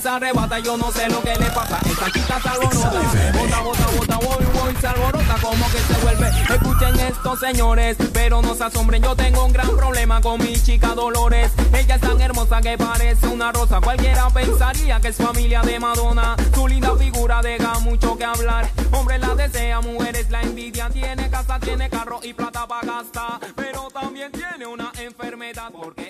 se 0.00 0.08
arrebata. 0.08 0.58
Yo 0.58 0.76
no 0.76 0.90
sé 0.92 1.08
lo 1.08 1.20
que 1.22 1.34
le 1.34 1.46
pasa. 1.50 1.78
Esa 1.84 2.10
chica 2.10 2.40
se 2.40 2.48
alborota, 2.48 2.90
bota, 3.32 3.60
bota, 3.60 3.86
bota, 3.96 4.16
voy, 4.16 4.44
voy, 4.54 4.76
se 4.80 4.86
alborota. 4.86 5.36
Como 5.40 5.66
que 5.66 5.78
se 5.78 6.00
vuelve. 6.02 6.28
Escuchen 6.54 7.00
esto, 7.00 7.36
señores, 7.36 7.96
pero 8.12 8.42
no 8.42 8.54
se 8.54 8.64
asombren. 8.64 9.02
Yo 9.02 9.14
tengo 9.16 9.44
un 9.44 9.52
gran 9.52 9.76
problema 9.76 10.20
con 10.20 10.40
mi 10.40 10.54
chica 10.54 10.94
Dolores. 10.94 11.52
Ella 11.72 11.96
es 11.96 12.00
tan 12.00 12.20
hermosa 12.20 12.60
que 12.60 12.76
parece 12.76 13.26
una 13.28 13.52
rosa. 13.52 13.80
Cualquiera 13.80 14.28
pensaría 14.30 15.00
que 15.00 15.08
es 15.08 15.16
familia 15.16 15.62
de 15.62 15.78
Madonna. 15.78 16.36
Su 16.54 16.68
linda 16.68 16.96
figura 16.96 17.42
deja 17.42 17.78
mucho 17.80 18.16
que 18.16 18.24
hablar. 18.24 18.68
Hombre 18.92 19.18
la 19.18 19.34
desea, 19.34 19.80
mujeres 19.80 20.30
la 20.30 20.42
envidia. 20.42 20.88
Tiene 20.90 21.30
casa, 21.30 21.58
tiene 21.58 21.88
carro 21.88 22.20
y 22.22 22.32
plata 22.32 22.66
para 22.66 22.86
gastar. 22.86 23.40
Pero 23.54 23.88
también 23.92 24.32
tiene 24.32 24.66
una 24.66 24.92
enfermedad 24.98 25.70
porque 25.72 26.05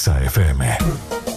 Exa 0.00 0.14
FM. 0.24 1.29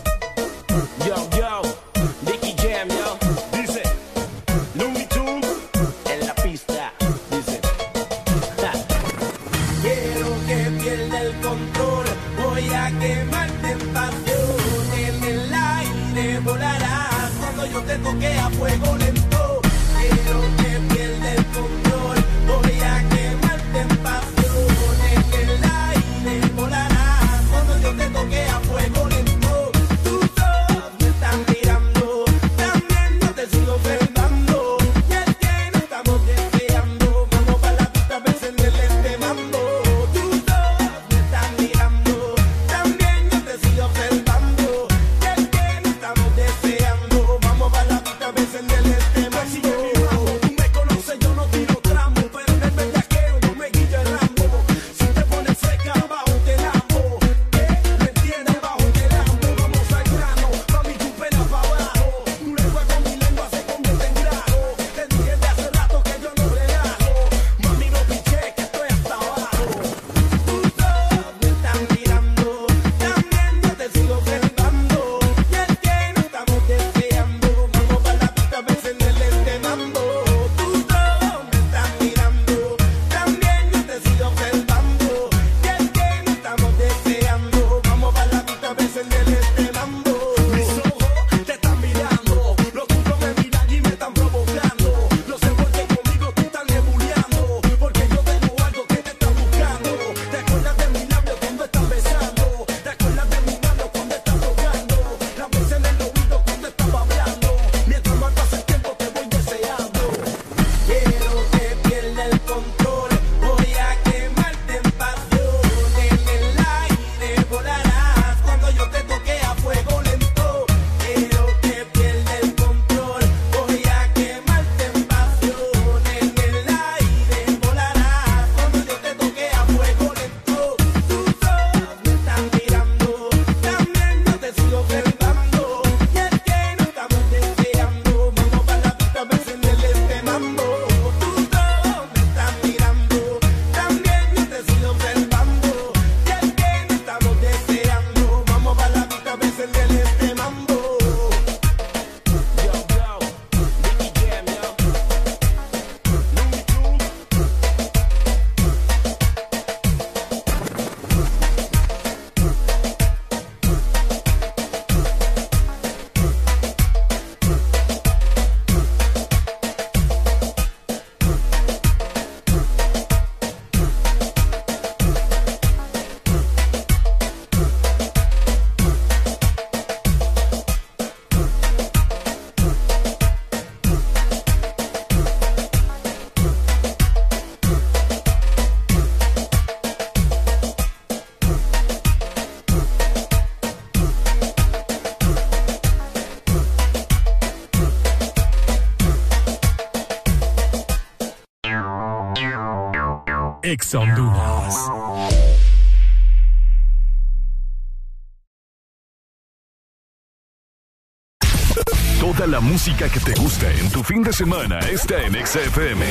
Toda 212.19 212.47
la 212.47 212.59
música 212.59 213.09
que 213.09 213.19
te 213.19 213.33
gusta 213.33 213.69
en 213.71 213.89
tu 213.91 214.03
fin 214.03 214.23
de 214.23 214.31
semana 214.31 214.79
está 214.79 215.21
en 215.23 215.33
XFM. 215.45 216.05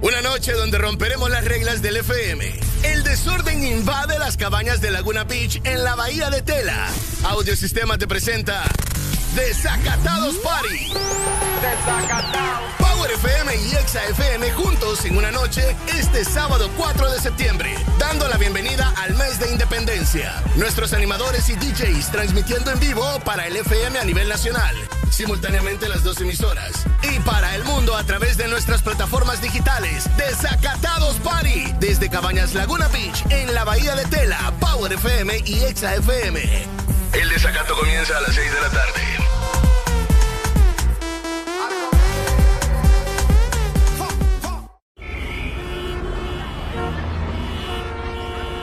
Una 0.00 0.20
noche 0.22 0.52
donde 0.52 0.78
romperemos 0.78 1.28
las 1.30 1.44
reglas 1.44 1.82
del 1.82 1.96
FM. 1.96 2.60
El 2.84 3.02
desorden 3.04 3.64
invade 3.64 4.18
las 4.18 4.36
cabañas 4.36 4.80
de 4.80 4.90
Laguna 4.90 5.24
Beach 5.24 5.60
en 5.64 5.82
la 5.82 5.96
bahía 5.96 6.30
de 6.30 6.42
Tela. 6.42 6.88
Audiosistema 7.24 7.98
te 7.98 8.06
presenta 8.06 8.62
Desacatados 9.34 10.36
Party. 10.36 10.92
Desacatados. 11.62 12.87
FM 13.18 13.56
y 13.56 13.74
Exa 13.74 14.04
FM 14.10 14.52
juntos 14.52 15.04
en 15.04 15.16
una 15.16 15.32
noche 15.32 15.74
este 15.88 16.24
sábado 16.24 16.70
4 16.76 17.10
de 17.10 17.18
septiembre, 17.18 17.74
dando 17.98 18.28
la 18.28 18.36
bienvenida 18.36 18.94
al 18.96 19.16
mes 19.16 19.40
de 19.40 19.50
independencia. 19.50 20.40
Nuestros 20.54 20.92
animadores 20.92 21.48
y 21.48 21.56
DJs 21.56 22.12
transmitiendo 22.12 22.70
en 22.70 22.78
vivo 22.78 23.04
para 23.24 23.48
el 23.48 23.56
FM 23.56 23.98
a 23.98 24.04
nivel 24.04 24.28
nacional, 24.28 24.76
simultáneamente 25.10 25.88
las 25.88 26.04
dos 26.04 26.20
emisoras, 26.20 26.84
y 27.02 27.18
para 27.20 27.56
el 27.56 27.64
mundo 27.64 27.96
a 27.96 28.04
través 28.04 28.36
de 28.36 28.46
nuestras 28.46 28.82
plataformas 28.82 29.42
digitales. 29.42 30.08
Desacatados 30.16 31.16
Party, 31.16 31.74
desde 31.80 32.08
Cabañas 32.08 32.54
Laguna 32.54 32.86
Beach, 32.88 33.24
en 33.30 33.52
la 33.52 33.64
Bahía 33.64 33.96
de 33.96 34.04
Tela, 34.04 34.52
Power 34.60 34.92
FM 34.92 35.42
y 35.44 35.64
Exa 35.64 35.96
FM. 35.96 36.68
El 37.14 37.28
desacato 37.30 37.74
comienza 37.74 38.16
a 38.16 38.20
las 38.20 38.34
6 38.34 38.52
de 38.52 38.60
la 38.60 38.70
tarde. 38.70 39.07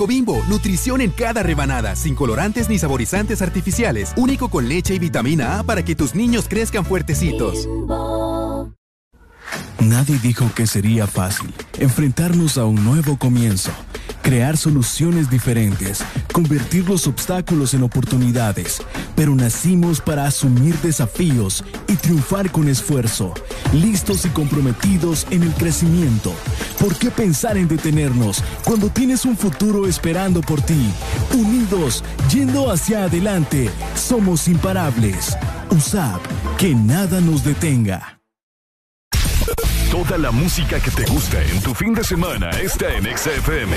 Blanco 0.00 0.06
bimbo, 0.06 0.42
nutrición 0.48 1.02
en 1.02 1.10
cada 1.10 1.42
rebanada, 1.42 1.94
sin 1.94 2.14
colorantes 2.14 2.70
ni 2.70 2.78
saborizantes 2.78 3.42
artificiales, 3.42 4.14
único 4.16 4.48
con 4.48 4.66
leche 4.66 4.94
y 4.94 4.98
vitamina 4.98 5.58
A 5.58 5.62
para 5.62 5.84
que 5.84 5.94
tus 5.94 6.14
niños 6.14 6.46
crezcan 6.48 6.86
fuertecitos. 6.86 7.68
Nadie 9.78 10.18
dijo 10.22 10.50
que 10.54 10.66
sería 10.66 11.06
fácil 11.06 11.52
enfrentarnos 11.78 12.56
a 12.56 12.64
un 12.64 12.82
nuevo 12.82 13.18
comienzo, 13.18 13.72
crear 14.22 14.56
soluciones 14.56 15.28
diferentes, 15.28 16.02
convertir 16.32 16.88
los 16.88 17.06
obstáculos 17.06 17.74
en 17.74 17.82
oportunidades, 17.82 18.80
pero 19.16 19.34
nacimos 19.34 20.00
para 20.00 20.24
asumir 20.24 20.76
desafíos 20.78 21.62
y 21.90 21.96
triunfar 21.96 22.50
con 22.50 22.68
esfuerzo, 22.68 23.34
listos 23.72 24.24
y 24.24 24.28
comprometidos 24.28 25.26
en 25.30 25.42
el 25.42 25.52
crecimiento. 25.54 26.32
¿Por 26.78 26.96
qué 26.96 27.10
pensar 27.10 27.56
en 27.56 27.66
detenernos 27.66 28.42
cuando 28.64 28.88
tienes 28.88 29.24
un 29.24 29.36
futuro 29.36 29.86
esperando 29.86 30.40
por 30.40 30.62
ti? 30.62 30.92
Unidos, 31.34 32.04
yendo 32.32 32.70
hacia 32.70 33.04
adelante, 33.04 33.70
somos 33.94 34.46
imparables. 34.46 35.36
USAP, 35.70 36.20
que 36.58 36.74
nada 36.74 37.20
nos 37.20 37.44
detenga. 37.44 38.20
Toda 39.90 40.18
la 40.18 40.30
música 40.30 40.78
que 40.78 40.92
te 40.92 41.04
gusta 41.06 41.42
en 41.42 41.60
tu 41.62 41.74
fin 41.74 41.92
de 41.92 42.04
semana 42.04 42.50
está 42.50 42.94
en 42.94 43.04
XFM. 43.04 43.76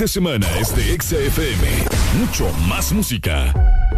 De 0.00 0.08
semana 0.08 0.46
es 0.58 0.74
de 0.74 0.96
XFM. 0.98 1.84
Mucho 2.18 2.50
más 2.66 2.90
música. 2.90 3.52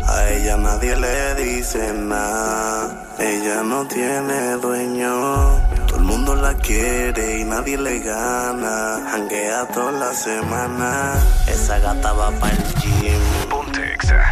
A 0.08 0.30
ella 0.30 0.56
nadie 0.56 0.96
le 0.96 1.34
dice 1.36 1.92
nada. 1.92 3.14
Ella 3.20 3.62
no 3.62 3.86
tiene 3.86 4.56
dueño. 4.56 5.60
Todo 5.86 5.98
el 5.98 6.04
mundo 6.04 6.34
la 6.34 6.54
quiere 6.54 7.38
y 7.38 7.44
nadie 7.44 7.78
le 7.78 8.00
gana. 8.00 9.12
Hanguea 9.12 9.68
toda 9.68 9.92
la 9.92 10.12
semana. 10.12 11.14
Esa 11.46 11.78
gata 11.78 12.12
va 12.14 12.32
para 12.32 12.52
el 12.52 12.64
gym 12.80 13.20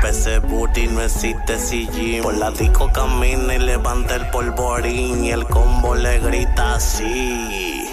Pese 0.03 0.41
booty 0.41 0.89
no 0.89 1.03
existe 1.03 1.57
CG. 1.57 2.21
Por 2.21 2.37
la 2.37 2.51
disco 2.51 2.91
camina 2.93 3.55
y 3.55 3.59
levanta 3.61 4.17
el 4.17 4.29
polvorín. 4.31 5.25
Y 5.25 5.31
el 5.31 5.47
combo 5.47 5.95
le 5.95 6.19
grita 6.19 6.75
así. 6.75 7.87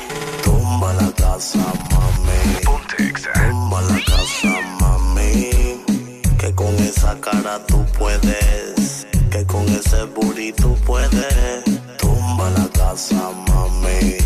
Tumba 0.43 0.93
la 0.93 1.11
casa, 1.11 1.59
mami. 1.91 2.56
Tumba 2.97 3.81
la 3.81 3.99
casa, 4.05 4.61
mami. 4.79 5.51
Que 6.39 6.53
con 6.55 6.73
esa 6.79 7.15
cara 7.21 7.59
tú 7.67 7.85
puedes. 7.97 9.05
Que 9.29 9.45
con 9.45 9.69
ese 9.69 10.03
booty 10.05 10.51
tú 10.53 10.75
puedes. 10.83 11.63
Tumba 11.99 12.49
la 12.49 12.67
casa, 12.69 13.29
mami. 13.47 14.17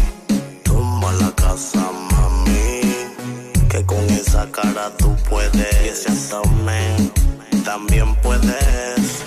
Tumba 0.64 1.12
la 1.14 1.32
casa, 1.32 1.82
mami. 2.12 2.82
Que 3.70 3.86
con 3.86 4.06
esa 4.10 4.50
cara 4.52 4.90
tú 4.98 5.18
puedes. 5.30 5.84
Y 5.84 5.90
ese 5.90 6.12
también 7.66 8.16
puedes. 8.24 9.24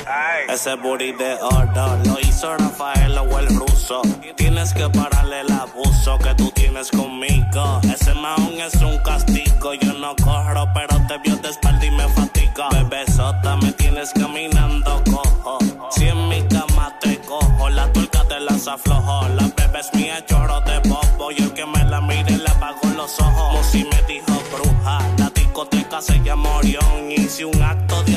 Ese 0.49 0.75
booty 0.77 1.13
de 1.13 1.35
oro 1.43 1.99
lo 2.05 2.19
hizo 2.21 2.57
Rafael 2.57 3.19
o 3.19 3.39
el 3.39 3.49
ruso. 3.57 4.01
Tienes 4.37 4.73
que 4.73 4.89
pararle 4.89 5.41
el 5.41 5.53
abuso 5.53 6.17
que 6.19 6.35
tú 6.35 6.51
tienes 6.53 6.91
conmigo. 6.91 7.81
Caminando 14.13 15.03
cojo. 15.11 15.59
Si 15.91 16.05
en 16.05 16.29
mi 16.29 16.43
cama 16.49 16.95
te 17.01 17.19
cojo, 17.21 17.71
la 17.71 17.91
tuerca 17.93 18.25
te 18.29 18.39
las 18.41 18.69
aflojo. 18.69 19.29
La 19.29 19.49
bebé 19.57 19.81
es 19.81 19.95
mía, 19.95 20.25
choro 20.27 20.61
de 20.61 20.79
bobo. 20.89 21.31
Y 21.33 21.43
el 21.43 21.53
que 21.53 21.65
me 21.65 21.85
la 21.85 22.01
mire 22.01 22.37
le 22.37 22.49
apago 22.49 22.87
los 22.97 23.19
ojos. 23.21 23.67
si 23.67 23.85
me 23.85 24.03
dijo 24.07 24.43
bruja, 24.53 24.99
la 25.19 25.31
discoteca 25.31 26.01
se 26.03 26.21
llama 26.23 26.49
Orión. 26.57 27.11
Hice 27.11 27.45
un 27.45 27.63
acto 27.63 28.03
de 28.05 28.15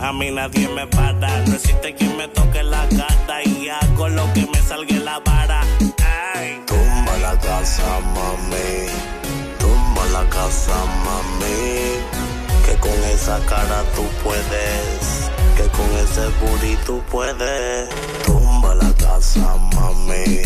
a 0.00 0.12
mí 0.12 0.30
nadie 0.30 0.68
me 0.68 0.86
para. 0.86 1.44
No 1.46 1.54
existe 1.54 1.94
quien 1.94 2.16
me 2.16 2.28
toque 2.28 2.62
la 2.62 2.86
gata 2.86 3.42
y 3.44 3.68
hago 3.68 4.08
lo 4.08 4.32
que 4.32 4.46
me 4.46 4.58
salga 4.58 4.96
la 4.96 5.18
vara. 5.20 5.60
Tumba 6.66 7.16
la 7.22 7.38
casa, 7.38 8.00
mami. 8.14 8.88
Tumba 9.58 10.04
la 10.12 10.28
casa, 10.28 10.74
mami. 11.04 12.13
Que 12.84 12.90
con 12.90 13.04
esa 13.04 13.38
cara 13.46 13.82
tú 13.96 14.02
puedes. 14.22 15.30
Que 15.56 15.62
con 15.68 15.90
ese 15.96 16.28
booty 16.40 16.76
tú 16.84 17.02
puedes. 17.10 17.88
Tumba 18.26 18.74
la 18.74 18.92
casa, 18.94 19.56
mami. 19.74 20.42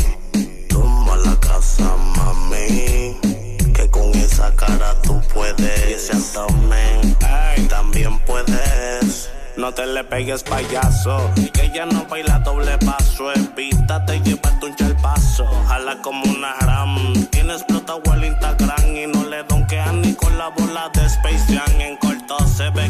Tumba 0.68 1.16
la 1.16 1.34
casa, 1.40 1.96
mami. 2.16 3.16
Que 3.74 3.88
con 3.90 4.14
esa 4.14 4.54
cara 4.54 4.94
tú 5.02 5.20
puedes. 5.34 5.88
Y 5.88 5.92
ese 5.94 6.12
abdomen 6.12 7.16
también 7.68 8.18
puedes. 8.20 9.30
No 9.56 9.74
te 9.74 9.86
le 9.86 10.04
pegues 10.04 10.44
payaso, 10.44 11.18
que 11.52 11.64
ella 11.66 11.84
no 11.86 12.06
baila 12.06 12.38
doble 12.38 12.78
paso. 12.78 13.32
Evítate, 13.32 14.20
llévate 14.20 14.66
un 14.66 14.76
paso. 15.02 15.44
Jala 15.66 16.00
como 16.02 16.22
una 16.30 16.54
ram. 16.60 17.26
Tiene 17.30 17.54
explotado 17.54 18.00
el 18.14 18.24
Instagram 18.26 18.96
y 18.96 19.06
no 19.08 19.24
le 19.24 19.42
donkean 19.42 20.00
ni 20.02 20.14
con 20.14 20.38
la 20.38 20.48
bola 20.50 20.88
de 20.94 21.06
Space 21.06 21.52
Jam. 21.52 21.67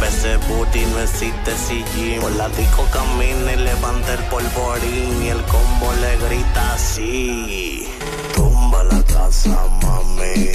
Pese 0.00 0.36
booty 0.48 0.84
no 0.86 1.00
existe 1.00 1.52
CG. 1.52 2.20
Por 2.20 2.32
la 2.36 2.48
disco 2.50 2.86
camina 2.92 3.52
y 3.52 3.56
levanta 3.56 4.14
el 4.14 4.22
polvorín. 4.24 5.22
Y 5.22 5.28
el 5.28 5.42
combo 5.44 5.92
le 6.00 6.16
grita 6.26 6.74
así. 6.74 7.88
Tumba 8.34 8.84
la 8.84 9.02
casa, 9.02 9.56
mami. 9.82 10.50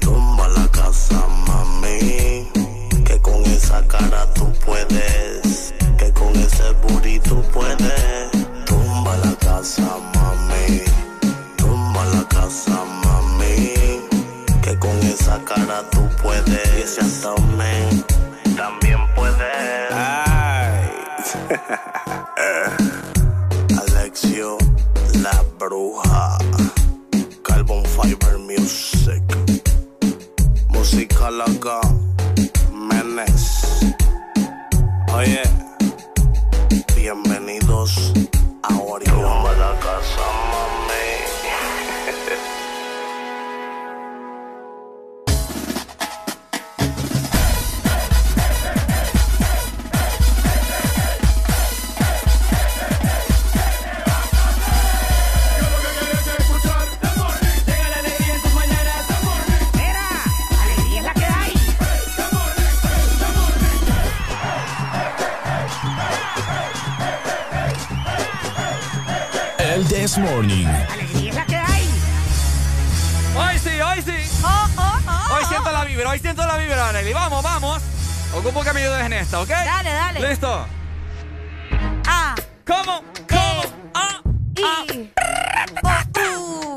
Tumba 0.00 0.48
la 0.48 0.66
casa, 0.68 1.26
mami 1.46 2.22
con 3.22 3.42
esa 3.44 3.86
cara 3.86 4.26
tú 4.34 4.52
puedes. 4.64 5.72
Que 5.96 6.12
con 6.12 6.34
ese 6.36 6.70
booty 6.82 7.18
tú 7.20 7.42
puedes. 7.52 8.30
Tumba 8.66 9.16
la 9.18 9.32
casa, 9.36 9.88
mami. 10.14 10.82
Tumba 11.56 12.04
la 12.06 12.28
casa, 12.28 12.84
mami. 13.04 13.74
Que 14.62 14.78
con 14.78 14.98
esa 15.02 15.38
cara 15.44 15.82
tú 15.90 16.08
puedes. 16.22 16.66
Ese 16.84 17.00
abdomen 17.00 17.12
también 17.22 17.91
Alexio, 23.78 24.56
la 25.20 25.44
bruja. 25.58 26.38
Carbon 27.42 27.84
Fiber 27.84 28.38
Music. 28.38 29.22
Música 30.68 31.28
acá. 31.28 31.80
Oye, 35.14 35.42
bienvenidos 36.96 38.14
a 38.62 38.74
Orión. 38.74 39.44
la 39.58 39.78
casa, 39.78 40.51
This 70.02 70.18
Morning. 70.18 70.66
Alegría 70.66 71.46
que 71.46 71.54
hay. 71.54 71.88
Hoy 73.36 73.56
sí, 73.60 73.80
hoy 73.80 74.02
sí. 74.02 74.40
Oh, 74.42 74.68
oh, 74.76 74.98
oh, 75.06 75.36
hoy 75.36 75.44
siento 75.44 75.70
la 75.70 75.84
vibra, 75.84 76.10
hoy 76.10 76.18
siento 76.18 76.44
la 76.44 76.56
vibra, 76.56 76.92
Nelly. 76.92 77.12
Vamos, 77.12 77.40
vamos. 77.40 77.80
Ocupo 78.34 78.64
que 78.64 78.72
me 78.72 78.80
ayudes 78.80 79.06
en 79.06 79.12
esta, 79.12 79.40
¿ok? 79.40 79.48
Dale, 79.48 79.90
dale. 79.92 80.28
Listo. 80.28 80.66
Ah. 82.08 82.34
¿Cómo? 82.66 83.04
¿Cómo? 83.28 83.62
Ah. 83.94 84.20
Ah. 84.64 86.04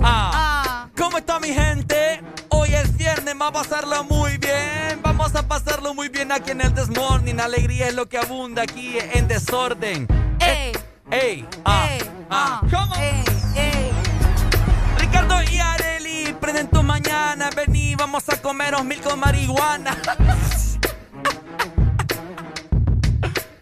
ah. 0.04 0.88
¿Cómo 0.96 1.18
está 1.18 1.40
mi 1.40 1.52
gente? 1.52 2.22
Hoy 2.50 2.76
es 2.76 2.96
viernes, 2.96 3.36
vamos 3.36 3.60
a 3.60 3.64
pasarlo 3.64 4.04
muy 4.04 4.38
bien. 4.38 5.02
Vamos 5.02 5.34
a 5.34 5.48
pasarlo 5.48 5.96
muy 5.96 6.10
bien 6.10 6.32
aquí 6.32 6.52
en 6.52 6.62
el 6.62 6.76
Desmorning. 6.76 7.40
Alegría 7.40 7.88
es 7.88 7.96
lo 7.96 8.08
que 8.08 8.20
abunda 8.20 8.62
aquí 8.62 9.00
en 9.00 9.28
desorden. 9.28 10.08
¡Ey! 10.40 10.74
¡Ey! 11.12 11.48
¡Ah! 11.66 11.88
¡Ah! 12.32 12.62
¿Cómo? 12.62 12.96
¡Ey! 12.96 13.24
¡Ey! 13.56 13.92
Ricardo 14.98 15.44
y 15.44 15.60
Areli, 15.60 16.34
prenden 16.42 16.68
tu 16.68 16.82
mañana. 16.82 17.52
Vení, 17.56 17.96
vamos 17.96 18.28
a 18.28 18.42
comeros 18.42 18.84
mil 18.84 19.00
con 19.02 19.20
marihuana. 19.20 19.96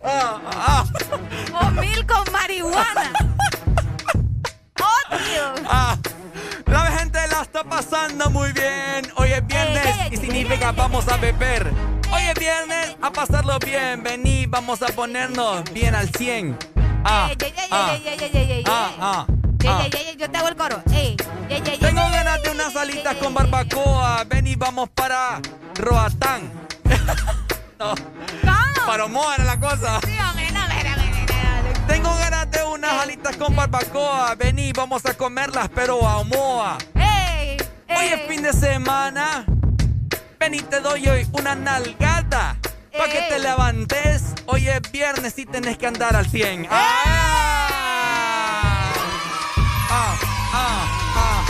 ah, 0.03 0.39
ah. 0.45 0.85
Mil 1.81 2.05
con 2.05 2.31
marihuana. 2.31 3.11
¡Oh, 4.81 5.17
Dios! 5.17 5.61
Ah. 5.69 5.97
La 6.65 6.85
gente 6.91 7.19
la 7.27 7.41
está 7.41 7.65
pasando 7.65 8.29
muy 8.29 8.53
bien. 8.53 9.11
Hoy 9.17 9.33
es 9.33 9.45
viernes 9.45 10.11
y 10.11 10.17
significa 10.17 10.71
vamos 10.71 11.09
a 11.09 11.17
beber. 11.17 11.71
Hoy 12.09 12.21
es 12.23 12.39
viernes, 12.39 12.95
a 13.01 13.11
pasarlo 13.11 13.59
bien. 13.59 14.01
Vení, 14.01 14.45
vamos 14.45 14.81
a 14.81 14.87
ponernos 14.87 15.63
bien 15.73 15.93
al 15.93 16.09
100. 16.09 16.72
Ah, 17.05 17.29
ah, 18.99 19.25
ah, 19.67 19.87
yo 20.17 20.29
te 20.29 20.37
hago 20.37 20.47
el 20.47 20.55
coro. 20.55 20.81
Tengo 20.87 22.01
ganas 22.09 22.41
de 22.43 22.49
unas 22.49 22.75
alitas 22.75 23.15
con 23.17 23.33
barbacoa. 23.33 24.23
Vení, 24.25 24.55
vamos 24.55 24.89
para 24.89 25.41
Roatán. 25.75 26.49
no. 27.79 27.93
Para 28.85 29.05
Omoa 29.05 29.35
era 29.35 29.43
la 29.45 29.59
cosa. 29.59 29.99
Sí, 30.05 30.17
hombre, 30.19 30.51
no, 30.51 30.61
tengo 31.87 32.09
ganas 32.15 32.49
de 32.51 32.63
unas 32.63 32.93
alitas 32.93 33.35
con 33.35 33.55
barbacoa. 33.55 34.35
Vení, 34.35 34.71
vamos 34.71 35.05
a 35.05 35.13
comerlas, 35.13 35.69
pero 35.75 36.07
a 36.07 36.19
Omoa. 36.19 36.77
¡Ey! 36.95 37.57
Hoy 37.89 38.05
es 38.07 38.27
fin 38.27 38.43
de 38.43 38.53
semana. 38.53 39.45
Vení, 40.39 40.59
te 40.61 40.79
doy 40.79 41.07
hoy 41.07 41.27
una 41.33 41.55
nalgada. 41.55 42.57
Para 42.97 43.11
que 43.11 43.21
te 43.29 43.39
levantes. 43.39 44.23
Hoy 44.45 44.67
es 44.67 44.91
viernes 44.91 45.37
y 45.39 45.45
tenés 45.45 45.77
que 45.77 45.87
andar 45.87 46.15
al 46.15 46.27
100. 46.27 46.67
¡Ah! 46.69 47.67
¡Ah! 49.89 50.15
¡Ah! 50.53 51.43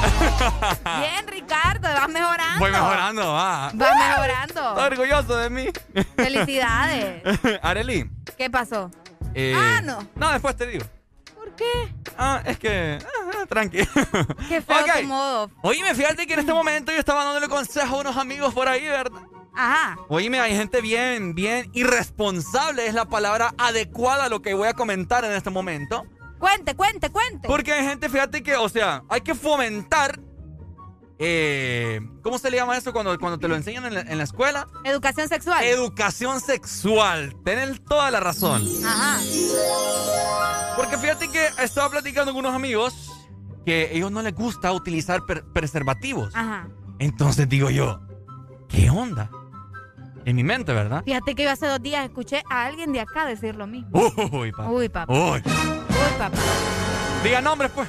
Bien, 1.00 1.26
Ricardo, 1.28 1.88
vas 1.88 2.08
mejorando. 2.08 2.58
Voy 2.58 2.70
mejorando, 2.70 3.32
va. 3.32 3.70
Vas 3.72 4.08
mejorando. 4.08 4.68
Estoy 4.70 4.84
orgulloso 4.86 5.36
de 5.36 5.50
mí. 5.50 5.66
Felicidades. 6.16 7.22
Areli. 7.62 8.10
¿Qué 8.36 8.50
pasó? 8.50 8.90
Eh, 9.34 9.54
ah, 9.56 9.80
no. 9.82 10.08
No, 10.16 10.32
después 10.32 10.56
te 10.56 10.66
digo. 10.66 10.84
¿Por 11.36 11.54
qué? 11.54 11.94
Ah, 12.18 12.42
es 12.44 12.58
que. 12.58 12.98
Ah, 13.04 13.46
tranqui. 13.48 13.78
Qué 14.48 14.60
feo 14.60 14.84
tu 15.00 15.06
modo. 15.06 15.50
Oíme, 15.62 15.94
fíjate 15.94 16.26
que 16.26 16.34
en 16.34 16.40
este 16.40 16.52
momento 16.52 16.90
yo 16.90 16.98
estaba 16.98 17.24
dándole 17.24 17.48
consejo 17.48 17.96
a 17.96 18.00
unos 18.00 18.16
amigos 18.16 18.52
por 18.52 18.66
ahí, 18.68 18.84
¿verdad? 18.86 19.20
Ajá. 19.54 19.98
Oíme, 20.08 20.40
hay 20.40 20.56
gente 20.56 20.80
bien, 20.80 21.34
bien 21.34 21.70
irresponsable, 21.72 22.86
es 22.86 22.94
la 22.94 23.06
palabra 23.06 23.54
adecuada 23.58 24.24
a 24.24 24.28
lo 24.28 24.42
que 24.42 24.54
voy 24.54 24.68
a 24.68 24.74
comentar 24.74 25.24
en 25.24 25.32
este 25.32 25.50
momento. 25.50 26.04
Cuente, 26.38 26.74
cuente, 26.74 27.10
cuente. 27.10 27.48
Porque 27.48 27.72
hay 27.72 27.86
gente, 27.86 28.08
fíjate 28.08 28.42
que, 28.42 28.56
o 28.56 28.68
sea, 28.68 29.02
hay 29.08 29.20
que 29.20 29.34
fomentar 29.34 30.18
eh, 31.22 32.00
¿Cómo 32.22 32.38
se 32.38 32.50
le 32.50 32.56
llama 32.56 32.78
eso 32.78 32.94
cuando, 32.94 33.18
cuando 33.18 33.38
te 33.38 33.46
lo 33.46 33.54
enseñan 33.54 33.84
en 33.84 34.16
la, 34.16 34.24
escuela? 34.24 34.66
Educación 34.84 35.28
sexual. 35.28 35.62
Educación 35.62 36.40
sexual. 36.40 37.36
Tienes 37.44 37.84
toda 37.84 38.10
la 38.10 38.20
razón. 38.20 38.66
Ajá. 38.82 39.20
Porque 40.76 40.96
fíjate 40.96 41.28
que 41.28 41.46
estaba 41.62 41.90
platicando 41.90 42.32
con 42.32 42.40
unos 42.40 42.54
amigos 42.54 43.12
que 43.66 43.90
a 43.92 43.96
ellos 43.96 44.10
no 44.10 44.22
les 44.22 44.34
gusta 44.34 44.72
utilizar 44.72 45.20
preservativos. 45.52 46.34
Ajá. 46.34 46.68
Entonces 46.98 47.46
digo 47.50 47.68
yo, 47.68 48.00
¿qué 48.70 48.88
onda? 48.88 49.30
En 50.24 50.36
mi 50.36 50.44
mente, 50.44 50.72
¿verdad? 50.72 51.02
Fíjate 51.04 51.34
que 51.34 51.44
yo 51.44 51.50
hace 51.50 51.66
dos 51.66 51.82
días 51.82 52.04
escuché 52.04 52.42
a 52.50 52.66
alguien 52.66 52.92
de 52.92 53.00
acá 53.00 53.24
decir 53.24 53.54
lo 53.56 53.66
mismo. 53.66 53.90
Uy, 54.32 54.52
papá. 54.52 54.70
Uy, 54.70 54.88
papá. 54.88 55.12
Uy. 55.12 55.42
Uy, 55.44 56.18
papá. 56.18 56.36
Diga 57.24 57.40
nombres, 57.40 57.70
pues. 57.74 57.88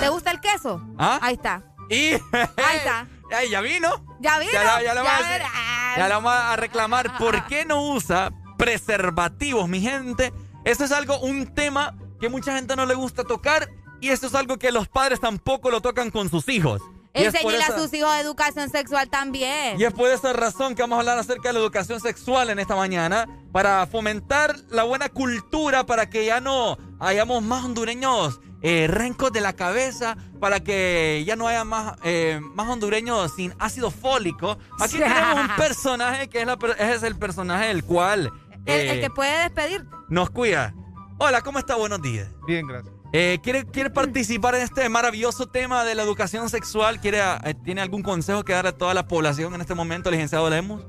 ¿Te 0.00 0.08
gusta 0.08 0.30
el 0.30 0.40
queso? 0.40 0.82
¿Ah? 0.98 1.18
Ahí 1.22 1.34
está. 1.34 1.62
Y. 1.88 2.12
Ahí 2.32 2.76
está. 2.76 3.06
Ya 3.50 3.60
vino. 3.60 4.04
Ya 4.20 4.38
vino. 4.38 4.52
Ya, 4.52 4.82
ya, 4.82 4.94
lo 4.94 5.04
vamos 5.04 5.24
a, 5.24 5.98
ya 5.98 6.08
vamos 6.08 6.32
a 6.32 6.56
reclamar. 6.56 7.16
¿Por 7.16 7.46
qué 7.46 7.64
no 7.64 7.82
usa 7.90 8.32
preservativos, 8.58 9.68
mi 9.68 9.80
gente? 9.80 10.32
Eso 10.64 10.84
es 10.84 10.92
algo, 10.92 11.18
un 11.20 11.54
tema 11.54 11.96
que 12.20 12.28
mucha 12.28 12.54
gente 12.56 12.76
no 12.76 12.86
le 12.86 12.94
gusta 12.94 13.24
tocar. 13.24 13.70
Y 14.00 14.08
eso 14.08 14.26
es 14.26 14.34
algo 14.34 14.58
que 14.58 14.72
los 14.72 14.88
padres 14.88 15.20
tampoco 15.20 15.70
lo 15.70 15.80
tocan 15.80 16.10
con 16.10 16.28
sus 16.28 16.48
hijos. 16.48 16.82
Enseñarle 17.12 17.62
a 17.64 17.78
sus 17.78 17.92
hijos 17.92 18.14
educación 18.16 18.70
sexual 18.70 19.08
también. 19.08 19.80
Y 19.80 19.84
es 19.84 19.92
por 19.92 20.08
esa 20.10 20.32
razón 20.32 20.74
que 20.74 20.82
vamos 20.82 20.96
a 20.96 21.00
hablar 21.00 21.18
acerca 21.18 21.48
de 21.48 21.54
la 21.54 21.60
educación 21.60 22.00
sexual 22.00 22.50
en 22.50 22.58
esta 22.58 22.76
mañana, 22.76 23.26
para 23.52 23.86
fomentar 23.86 24.56
la 24.68 24.84
buena 24.84 25.08
cultura, 25.08 25.84
para 25.86 26.08
que 26.08 26.24
ya 26.24 26.40
no 26.40 26.78
hayamos 27.00 27.42
más 27.42 27.64
hondureños 27.64 28.40
eh, 28.62 28.86
rencos 28.88 29.32
de 29.32 29.40
la 29.40 29.54
cabeza, 29.54 30.16
para 30.38 30.60
que 30.60 31.24
ya 31.26 31.34
no 31.34 31.48
haya 31.48 31.64
más, 31.64 31.96
eh, 32.04 32.40
más 32.54 32.68
hondureños 32.68 33.34
sin 33.34 33.54
ácido 33.58 33.90
fólico. 33.90 34.58
Aquí 34.78 34.98
tenemos 34.98 35.40
un 35.40 35.56
personaje 35.56 36.28
que 36.28 36.42
es, 36.42 36.46
la, 36.46 36.58
es 36.78 37.02
el 37.02 37.16
personaje 37.16 37.68
del 37.68 37.84
cual... 37.84 38.30
el, 38.66 38.88
el, 38.88 39.00
que 39.00 39.06
eh, 39.06 39.10
puede 39.10 39.42
despedirte. 39.42 39.88
Nos 40.08 40.30
cuida. 40.30 40.74
Hola, 41.18 41.40
¿cómo 41.42 41.58
está? 41.58 41.74
Buenos 41.76 42.00
días. 42.02 42.28
Bien, 42.46 42.66
gracias. 42.66 42.99
Eh, 43.12 43.40
¿quiere, 43.42 43.66
¿Quiere 43.66 43.90
participar 43.90 44.54
en 44.54 44.62
este 44.62 44.88
maravilloso 44.88 45.48
tema 45.48 45.84
de 45.84 45.94
la 45.94 46.02
educación 46.02 46.48
sexual? 46.48 47.00
¿Quiere, 47.00 47.20
eh, 47.44 47.54
¿Tiene 47.64 47.80
algún 47.80 48.02
consejo 48.02 48.44
que 48.44 48.52
darle 48.52 48.70
a 48.70 48.78
toda 48.78 48.94
la 48.94 49.08
población 49.08 49.54
en 49.54 49.60
este 49.60 49.74
momento, 49.74 50.10
licenciado 50.10 50.48
Lemos? 50.48 50.86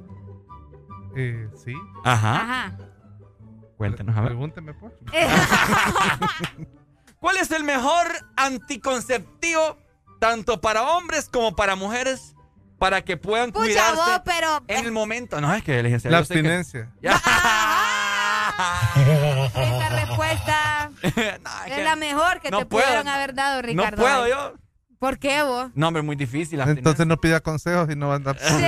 Eh, 1.16 1.50
sí. 1.64 1.74
Ajá. 2.04 2.36
Ajá. 2.42 2.78
Cuéntenos, 3.78 4.16
a 4.16 4.22
ver. 4.22 4.30
Pregúnteme, 4.30 4.74
pues. 4.76 4.94
¿Cuál 7.20 7.38
es 7.38 7.50
el 7.52 7.64
mejor 7.64 8.08
anticonceptivo 8.36 9.78
tanto 10.20 10.62
para 10.62 10.84
hombres 10.84 11.28
como 11.28 11.56
para 11.56 11.76
mujeres 11.76 12.36
para 12.78 13.04
que 13.04 13.18
puedan 13.18 13.52
Pucha, 13.52 13.66
cuidarse 13.66 13.96
vos, 13.96 14.22
pero... 14.26 14.64
en 14.68 14.86
el 14.86 14.92
momento? 14.92 15.42
No, 15.42 15.54
es 15.54 15.64
que 15.64 15.82
licenciado... 15.82 16.12
La 16.12 16.20
abstinencia. 16.20 16.92
Que... 17.02 17.10
Esta 19.56 19.90
respuesta 19.90 20.92
es 21.04 21.84
la 21.84 21.96
mejor 21.96 22.40
que 22.42 22.52
te 22.52 22.66
pudieron 22.66 23.08
haber 23.08 23.34
dado, 23.34 23.62
Ricardo. 23.62 23.98
No 23.98 24.04
puedo 24.04 24.28
yo. 24.28 24.54
¿Por 25.00 25.18
qué 25.18 25.42
vos? 25.42 25.72
No, 25.74 25.88
hombre, 25.88 26.04
muy 26.04 26.16
difícil. 26.16 26.60
Entonces 26.62 27.08
no 27.08 27.18
pida 27.18 27.40
consejos 27.40 27.90
y 27.90 27.96
no 27.96 28.10
va 28.10 28.14
a 28.14 28.18
andar. 28.18 28.38
Sí. 28.38 28.64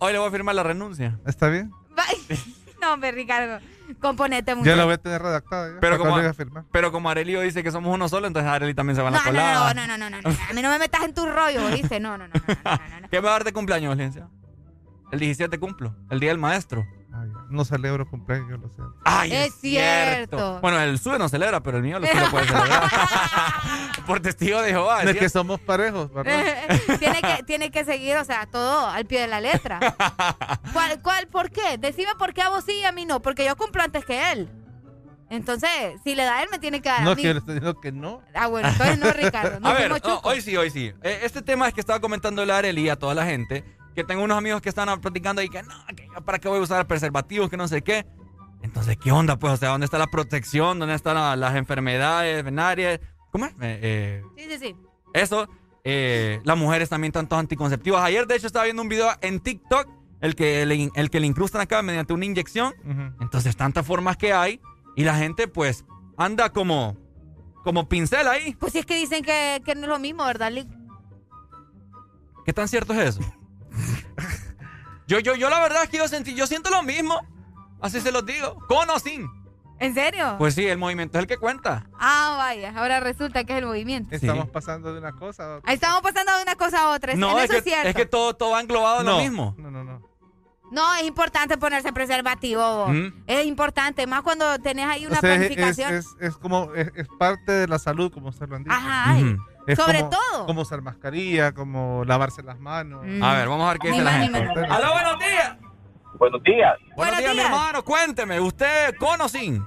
Hoy 0.00 0.12
le 0.12 0.18
voy 0.18 0.26
a 0.26 0.30
firmar 0.32 0.56
la 0.56 0.64
renuncia. 0.64 1.20
¿Está 1.24 1.46
bien? 1.48 1.70
No, 2.80 2.94
hombre, 2.94 3.12
Ricardo. 3.12 3.60
Componete 4.00 4.56
mucho. 4.56 4.68
Ya 4.68 4.74
la 4.74 4.84
voy 4.84 4.94
a 4.94 4.98
tener 4.98 5.22
redactada. 5.22 5.78
Pero, 5.80 5.98
como, 5.98 6.16
pero 6.72 6.90
como 6.90 7.08
Arelio 7.08 7.40
dice 7.40 7.62
que 7.62 7.70
somos 7.70 7.94
uno 7.94 8.08
solo, 8.08 8.26
entonces 8.26 8.50
Areli 8.50 8.74
también 8.74 8.96
se 8.96 9.02
van 9.02 9.14
a 9.14 9.22
colar. 9.22 9.54
No, 9.54 9.74
no, 9.74 9.86
no, 9.86 9.98
no, 9.98 10.10
no, 10.10 10.20
no. 10.20 10.28
A 10.28 10.52
mí 10.52 10.60
no 10.62 10.70
me 10.70 10.80
metas 10.80 11.04
en 11.04 11.14
tu 11.14 11.24
rollo, 11.26 11.68
¿viste? 11.68 12.00
No, 12.00 12.18
no, 12.18 12.26
no. 12.26 12.32
no, 12.34 13.00
no, 13.00 13.08
¿Qué 13.08 13.18
me 13.18 13.22
va 13.22 13.28
a 13.28 13.32
dar 13.34 13.44
de 13.44 13.52
cumpleaños, 13.52 13.96
licencia? 13.96 14.28
El 15.12 15.18
17 15.18 15.58
cumplo, 15.58 15.94
el 16.08 16.20
día 16.20 16.30
del 16.30 16.38
maestro. 16.38 16.86
no 17.50 17.66
celebro 17.66 18.08
cumpleaños, 18.08 18.48
yo 18.48 18.56
lo 18.56 18.68
sé. 18.68 18.82
Ay, 19.04 19.30
es, 19.30 19.54
cierto. 19.56 20.58
Bueno, 20.62 20.80
el 20.80 20.98
suyo 20.98 21.18
no 21.18 21.28
celebra, 21.28 21.62
pero 21.62 21.76
el 21.76 21.82
mío 21.82 22.00
lo, 22.00 22.06
sí 22.06 22.16
lo 22.18 22.30
puede 22.30 22.46
celebrar. 22.46 22.84
Por 24.06 24.20
testigo 24.20 24.62
de 24.62 24.70
Jehová. 24.70 25.02
Es 25.02 25.14
que 25.14 25.28
somos 25.28 25.60
parejos, 25.60 26.10
¿verdad? 26.14 26.42
tiene, 26.98 27.20
que, 27.20 27.42
tiene 27.42 27.70
que 27.70 27.84
seguir, 27.84 28.16
o 28.16 28.24
sea, 28.24 28.46
todo 28.46 28.86
al 28.86 29.04
pie 29.04 29.20
de 29.20 29.26
la 29.26 29.42
letra. 29.42 29.80
¿Cuál, 30.72 31.02
cuál, 31.02 31.26
por 31.26 31.50
qué? 31.50 31.76
Decime 31.78 32.12
por 32.18 32.32
qué 32.32 32.40
a 32.40 32.48
vos 32.48 32.64
sí 32.64 32.72
y 32.80 32.84
a 32.86 32.92
mí 32.92 33.04
no, 33.04 33.20
porque 33.20 33.44
yo 33.44 33.54
cumplo 33.54 33.82
antes 33.82 34.06
que 34.06 34.32
él. 34.32 34.48
Entonces, 35.28 36.00
si 36.02 36.14
le 36.14 36.24
da 36.24 36.38
a 36.38 36.42
él, 36.42 36.48
me 36.50 36.58
tiene 36.58 36.80
que 36.80 36.88
dar 36.88 37.02
no, 37.02 37.10
a 37.10 37.14
mí. 37.14 37.22
No, 37.22 37.44
quiero 37.44 37.80
que 37.82 37.92
no. 37.92 38.22
Ah, 38.32 38.46
bueno, 38.46 38.70
entonces 38.70 38.98
no, 38.98 39.10
Ricardo. 39.12 39.60
No 39.60 39.68
a 39.68 39.74
ver, 39.74 39.92
hoy 40.22 40.40
sí, 40.40 40.56
hoy 40.56 40.70
sí. 40.70 40.90
Eh, 41.02 41.20
este 41.22 41.42
tema 41.42 41.68
es 41.68 41.74
que 41.74 41.80
estaba 41.80 42.00
comentando 42.00 42.46
la 42.46 42.56
Arely 42.56 42.88
a 42.88 42.96
toda 42.96 43.14
la 43.14 43.26
gente 43.26 43.62
que 43.94 44.04
tengo 44.04 44.22
unos 44.22 44.36
amigos 44.36 44.60
que 44.62 44.68
están 44.68 45.00
platicando 45.00 45.42
y 45.42 45.48
que 45.48 45.62
no, 45.62 45.74
que 45.94 46.08
para 46.24 46.38
qué 46.38 46.48
voy 46.48 46.58
a 46.58 46.62
usar 46.62 46.86
preservativos, 46.86 47.50
que 47.50 47.56
no 47.56 47.68
sé 47.68 47.82
qué. 47.82 48.06
Entonces, 48.62 48.96
¿qué 48.96 49.10
onda? 49.10 49.38
Pues, 49.38 49.54
o 49.54 49.56
sea, 49.56 49.70
¿dónde 49.70 49.86
está 49.86 49.98
la 49.98 50.06
protección? 50.06 50.78
¿Dónde 50.78 50.94
están 50.94 51.38
las 51.40 51.56
enfermedades 51.56 52.44
venarias? 52.44 53.00
¿Cómo 53.30 53.46
es? 53.46 53.52
Eh, 53.52 53.56
eh, 53.60 54.22
sí, 54.36 54.44
sí, 54.48 54.58
sí. 54.58 54.76
Eso. 55.14 55.48
Eh, 55.84 56.40
las 56.44 56.56
mujeres 56.56 56.88
también 56.88 57.12
tantos 57.12 57.38
anticonceptivos. 57.38 58.00
Ayer, 58.00 58.26
de 58.26 58.36
hecho, 58.36 58.46
estaba 58.46 58.64
viendo 58.64 58.82
un 58.82 58.88
video 58.88 59.10
en 59.20 59.40
TikTok, 59.40 59.88
el 60.20 60.36
que 60.36 60.64
le, 60.64 60.90
el 60.94 61.10
que 61.10 61.18
le 61.18 61.26
incrustan 61.26 61.60
acá 61.60 61.82
mediante 61.82 62.12
una 62.12 62.24
inyección. 62.24 62.72
Entonces, 63.20 63.56
tantas 63.56 63.84
formas 63.84 64.16
que 64.16 64.32
hay. 64.32 64.60
Y 64.94 65.02
la 65.02 65.16
gente, 65.16 65.48
pues, 65.48 65.84
anda 66.16 66.50
como, 66.52 66.96
como 67.64 67.88
pincel 67.88 68.28
ahí. 68.28 68.54
Pues 68.54 68.72
sí, 68.72 68.78
es 68.78 68.86
que 68.86 68.96
dicen 68.96 69.24
que, 69.24 69.60
que 69.64 69.74
no 69.74 69.82
es 69.82 69.88
lo 69.88 69.98
mismo, 69.98 70.24
¿verdad, 70.24 70.52
Lick? 70.52 70.68
¿Qué 72.44 72.52
tan 72.52 72.68
cierto 72.68 72.92
es 72.92 73.16
eso? 73.16 73.41
Yo, 75.06 75.18
yo, 75.18 75.34
yo 75.34 75.50
la 75.50 75.60
verdad 75.60 75.84
es 75.84 75.88
que 75.90 75.98
yo 75.98 76.08
sentí, 76.08 76.34
yo 76.34 76.46
siento 76.46 76.70
lo 76.70 76.82
mismo. 76.82 77.20
Así 77.80 78.00
se 78.00 78.12
los 78.12 78.24
digo. 78.24 78.58
Con 78.68 78.88
o 78.90 78.98
sin. 78.98 79.28
¿En 79.80 79.94
serio? 79.94 80.36
Pues 80.38 80.54
sí, 80.54 80.64
el 80.66 80.78
movimiento 80.78 81.18
es 81.18 81.22
el 81.22 81.26
que 81.28 81.36
cuenta. 81.36 81.86
Ah, 81.98 82.36
vaya, 82.38 82.72
ahora 82.76 83.00
resulta 83.00 83.42
que 83.42 83.52
es 83.54 83.58
el 83.58 83.66
movimiento. 83.66 84.14
Estamos 84.14 84.48
pasando 84.50 84.92
de 84.92 85.00
una 85.00 85.12
cosa 85.12 85.44
a 85.44 85.56
otra. 85.56 85.72
Estamos 85.72 86.00
pasando 86.02 86.36
de 86.36 86.42
una 86.42 86.54
cosa 86.54 86.82
a 86.84 86.88
otra. 86.90 87.14
No, 87.16 87.32
en 87.32 87.38
es 87.38 87.44
eso 87.44 87.52
que, 87.54 87.58
es 87.58 87.64
cierto. 87.64 87.88
es 87.88 87.94
que 87.96 88.06
todo, 88.06 88.34
todo 88.34 88.50
va 88.50 88.60
englobado 88.60 89.00
en 89.00 89.06
No. 89.06 89.12
lo 89.16 89.18
mismo. 89.18 89.54
No, 89.58 89.70
no, 89.72 89.82
no. 89.82 90.12
No, 90.70 90.94
es 90.94 91.02
importante 91.02 91.58
ponerse 91.58 91.92
preservativo. 91.92 92.86
Mm. 92.88 93.24
Es 93.26 93.44
importante, 93.44 94.06
más 94.06 94.22
cuando 94.22 94.58
tenés 94.60 94.86
ahí 94.86 95.04
una 95.04 95.18
O 95.18 95.20
sea, 95.20 95.32
es- 95.34 95.38
planificación. 95.40 95.92
Es, 95.94 96.06
es, 96.06 96.28
es 96.28 96.36
como, 96.36 96.72
es, 96.74 96.90
es 96.94 97.08
parte 97.18 97.50
de 97.52 97.66
la 97.68 97.78
salud, 97.80 98.10
como 98.12 98.28
usted 98.28 98.48
lo 98.48 98.56
han 98.56 98.62
dicho. 98.64 98.74
Ajá. 98.74 99.16
Es 99.66 99.78
sobre 99.78 99.98
como- 100.00 100.10
todo. 100.10 100.46
Como 100.46 100.62
usar 100.62 100.82
mascarilla, 100.82 101.52
como 101.52 102.04
lavarse 102.04 102.42
las 102.42 102.58
manos. 102.58 103.04
Mm. 103.06 103.22
A 103.22 103.34
ver, 103.34 103.48
vamos 103.48 103.66
a 103.66 103.70
ver 103.72 103.78
qué 103.78 103.88
dice 103.88 104.02
la 104.02 104.12
gente. 104.12 104.38
¡Aló, 104.38 104.92
buenos 104.92 105.18
días! 105.18 105.56
Buenos 106.18 106.42
días. 106.42 106.74
Buenos 106.96 107.18
días, 107.18 107.34
mi 107.34 107.40
hermano. 107.40 107.82
Cuénteme, 107.84 108.40
¿usted 108.40 108.94
con 108.96 109.20
o 109.20 109.28
sin? 109.28 109.62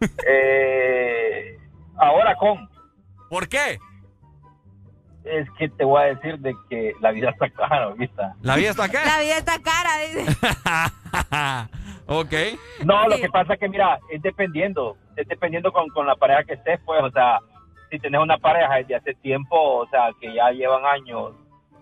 Eh, 0.28 1.58
ahora 1.96 2.34
con. 2.36 2.68
¿Por 3.30 3.48
qué? 3.48 3.78
Es 5.24 5.48
que 5.58 5.68
te 5.70 5.84
voy 5.84 6.02
a 6.02 6.06
decir 6.14 6.38
de 6.38 6.54
que 6.68 6.92
la 7.00 7.10
vida 7.12 7.30
está 7.30 7.48
cara 7.50 7.84
ahorita. 7.84 8.34
¿La 8.42 8.56
vida 8.56 8.70
está 8.70 8.88
qué? 8.88 8.98
La 9.04 9.20
vida 9.20 9.38
está 9.38 9.54
cara, 9.62 9.98
dice. 9.98 10.36
ok. 12.06 12.32
No, 12.84 13.08
lo 13.08 13.16
que 13.16 13.28
pasa 13.30 13.54
es 13.54 13.58
que, 13.60 13.68
mira, 13.68 13.98
es 14.10 14.20
dependiendo. 14.22 14.96
Es 15.16 15.26
dependiendo 15.26 15.72
con, 15.72 15.88
con 15.88 16.06
la 16.06 16.14
pareja 16.14 16.44
que 16.44 16.52
estés, 16.54 16.78
pues, 16.84 17.02
o 17.02 17.10
sea, 17.10 17.38
si 17.90 17.98
tenés 17.98 18.20
una 18.20 18.38
pareja 18.38 18.76
desde 18.76 18.96
hace 18.96 19.14
tiempo, 19.14 19.56
o 19.78 19.86
sea, 19.88 20.10
que 20.20 20.32
ya 20.34 20.50
llevan 20.50 20.84
años 20.84 21.32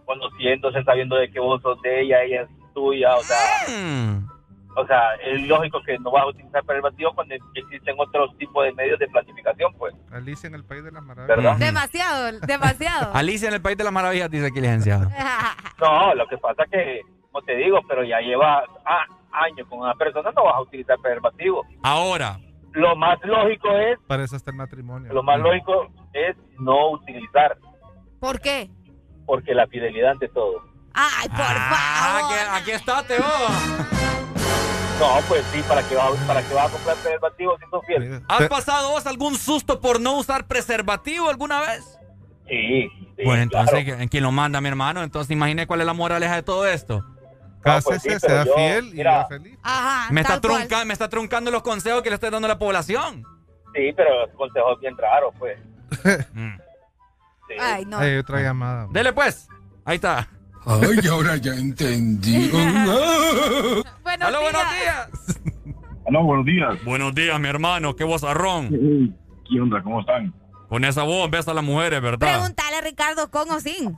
conociéndose, 0.04 0.82
sabiendo 0.84 1.16
de 1.16 1.30
que 1.30 1.40
vos 1.40 1.60
sos 1.62 1.80
de 1.82 2.02
ella, 2.02 2.22
ella 2.22 2.42
es 2.42 2.48
tuya, 2.74 3.14
o 3.16 3.20
sea, 3.22 3.38
Mm. 3.68 4.28
o 4.76 4.86
sea, 4.86 5.14
es 5.24 5.40
lógico 5.46 5.80
que 5.82 5.98
no 5.98 6.10
vas 6.10 6.24
a 6.24 6.26
utilizar 6.26 6.62
preservativo 6.64 7.12
cuando 7.14 7.34
existen 7.54 7.94
otros 7.98 8.36
tipos 8.36 8.64
de 8.64 8.72
medios 8.72 8.98
de 8.98 9.06
planificación, 9.08 9.72
pues. 9.78 9.94
Alicia 10.12 10.48
en 10.48 10.54
el 10.56 10.64
País 10.64 10.84
de 10.84 10.90
las 10.92 11.02
Maravillas. 11.02 11.36
¿Verdad? 11.36 11.56
Demasiado, 11.58 12.38
demasiado. 12.40 13.10
Alicia 13.14 13.48
en 13.48 13.54
el 13.54 13.62
País 13.62 13.76
de 13.78 13.84
las 13.84 13.92
Maravillas, 13.92 14.30
dice 14.30 14.46
aquí, 14.46 14.60
licenciado. 14.60 15.08
No, 15.80 16.14
lo 16.14 16.26
que 16.28 16.38
pasa 16.38 16.64
que, 16.70 17.02
como 17.30 17.44
te 17.44 17.56
digo, 17.56 17.78
pero 17.88 18.04
ya 18.04 18.18
lleva 18.20 18.64
ah, 18.86 19.04
años 19.32 19.66
con 19.68 19.80
una 19.80 19.94
persona, 19.94 20.30
no 20.34 20.44
vas 20.44 20.54
a 20.54 20.60
utilizar 20.62 20.96
preservativo. 20.98 21.64
Ahora. 21.82 22.38
Lo 22.74 22.96
más 22.96 23.18
lógico 23.24 23.68
es, 23.70 23.98
Para 24.06 24.24
eso 24.24 24.36
está 24.36 24.50
el 24.50 24.56
matrimonio. 24.56 25.12
lo 25.12 25.22
más 25.22 25.38
lógico 25.38 25.86
es 26.12 26.36
no 26.58 26.90
utilizar, 26.92 27.56
¿Por 28.20 28.40
qué? 28.40 28.70
porque 29.26 29.54
la 29.54 29.66
fidelidad 29.66 30.10
ante 30.12 30.28
todo. 30.28 30.62
Ay, 30.92 31.28
por 31.28 31.40
Ah, 31.40 32.18
favor. 32.20 32.34
aquí, 32.34 32.62
aquí 32.62 32.70
está, 32.72 33.02
Teo. 33.06 33.24
No, 35.00 35.20
pues 35.28 35.44
sí, 35.52 35.60
¿para 35.66 35.82
qué 35.88 35.96
vas, 35.96 36.12
para 36.26 36.42
qué 36.42 36.54
vas 36.54 36.68
a 36.68 36.72
comprar 36.72 36.96
preservativo 36.96 37.56
si 37.58 37.64
sos 37.70 37.84
fiel? 37.86 38.22
¿Has 38.28 38.48
pasado 38.48 38.90
vos 38.90 39.06
algún 39.06 39.34
susto 39.36 39.80
por 39.80 40.00
no 40.00 40.16
usar 40.18 40.46
preservativo 40.46 41.28
alguna 41.28 41.60
vez? 41.60 41.98
Sí. 42.48 42.88
bueno, 43.24 43.42
entonces, 43.42 43.88
¿en 43.88 44.08
quién 44.08 44.22
lo 44.22 44.30
manda, 44.30 44.60
mi 44.60 44.68
hermano? 44.68 45.02
Entonces, 45.02 45.30
imagine 45.32 45.66
cuál 45.66 45.80
es 45.80 45.86
la 45.86 45.94
moraleja 45.94 46.36
de 46.36 46.42
todo 46.42 46.66
esto. 46.66 47.04
Cásese, 47.64 48.10
pues 48.10 48.22
sí, 48.22 48.26
sea 48.28 48.44
yo, 48.44 48.54
fiel 48.54 48.88
y 48.88 48.92
mira, 48.94 49.26
sea 49.26 49.38
feliz. 49.38 49.58
Ajá, 49.62 50.12
Me 50.12 50.20
está, 50.20 50.40
trunca- 50.40 50.84
me 50.84 50.92
está 50.92 51.08
truncando 51.08 51.50
los 51.50 51.62
consejos 51.62 52.02
que 52.02 52.10
le 52.10 52.14
estoy 52.14 52.30
dando 52.30 52.46
a 52.46 52.48
la 52.50 52.58
población. 52.58 53.24
Sí, 53.74 53.92
pero 53.96 54.10
consejos 54.36 54.78
bien 54.80 54.96
raros, 54.96 55.34
pues. 55.38 55.58
Sí. 57.46 57.54
Ay, 57.60 57.84
no. 57.84 57.98
Hay 57.98 58.16
otra 58.16 58.40
llamada. 58.40 58.88
Dele 58.90 59.12
pues. 59.12 59.48
Ahí 59.84 59.96
está. 59.96 60.28
Ay, 60.64 61.06
ahora 61.10 61.36
ya 61.36 61.52
entendí. 61.52 62.48
Buenos 64.02 64.28
Aló, 64.28 64.40
buenos 64.40 64.62
días. 64.80 65.08
Aló, 66.06 66.22
buenos 66.24 66.46
días. 66.46 66.84
Buenos 66.84 67.14
días, 67.14 67.38
mi 67.38 67.48
hermano. 67.48 67.94
Qué 67.96 68.04
vozarrón. 68.04 68.70
¿Qué 69.46 69.60
onda? 69.60 69.82
¿Cómo 69.82 70.00
están? 70.00 70.32
Con 70.70 70.84
esa 70.86 71.02
voz 71.02 71.30
ves 71.30 71.46
a 71.46 71.52
las 71.54 71.62
mujeres, 71.64 72.00
¿verdad? 72.00 72.32
Pregúntale, 72.38 72.80
Ricardo, 72.80 73.30
con 73.30 73.50
o 73.50 73.60
sin. 73.60 73.94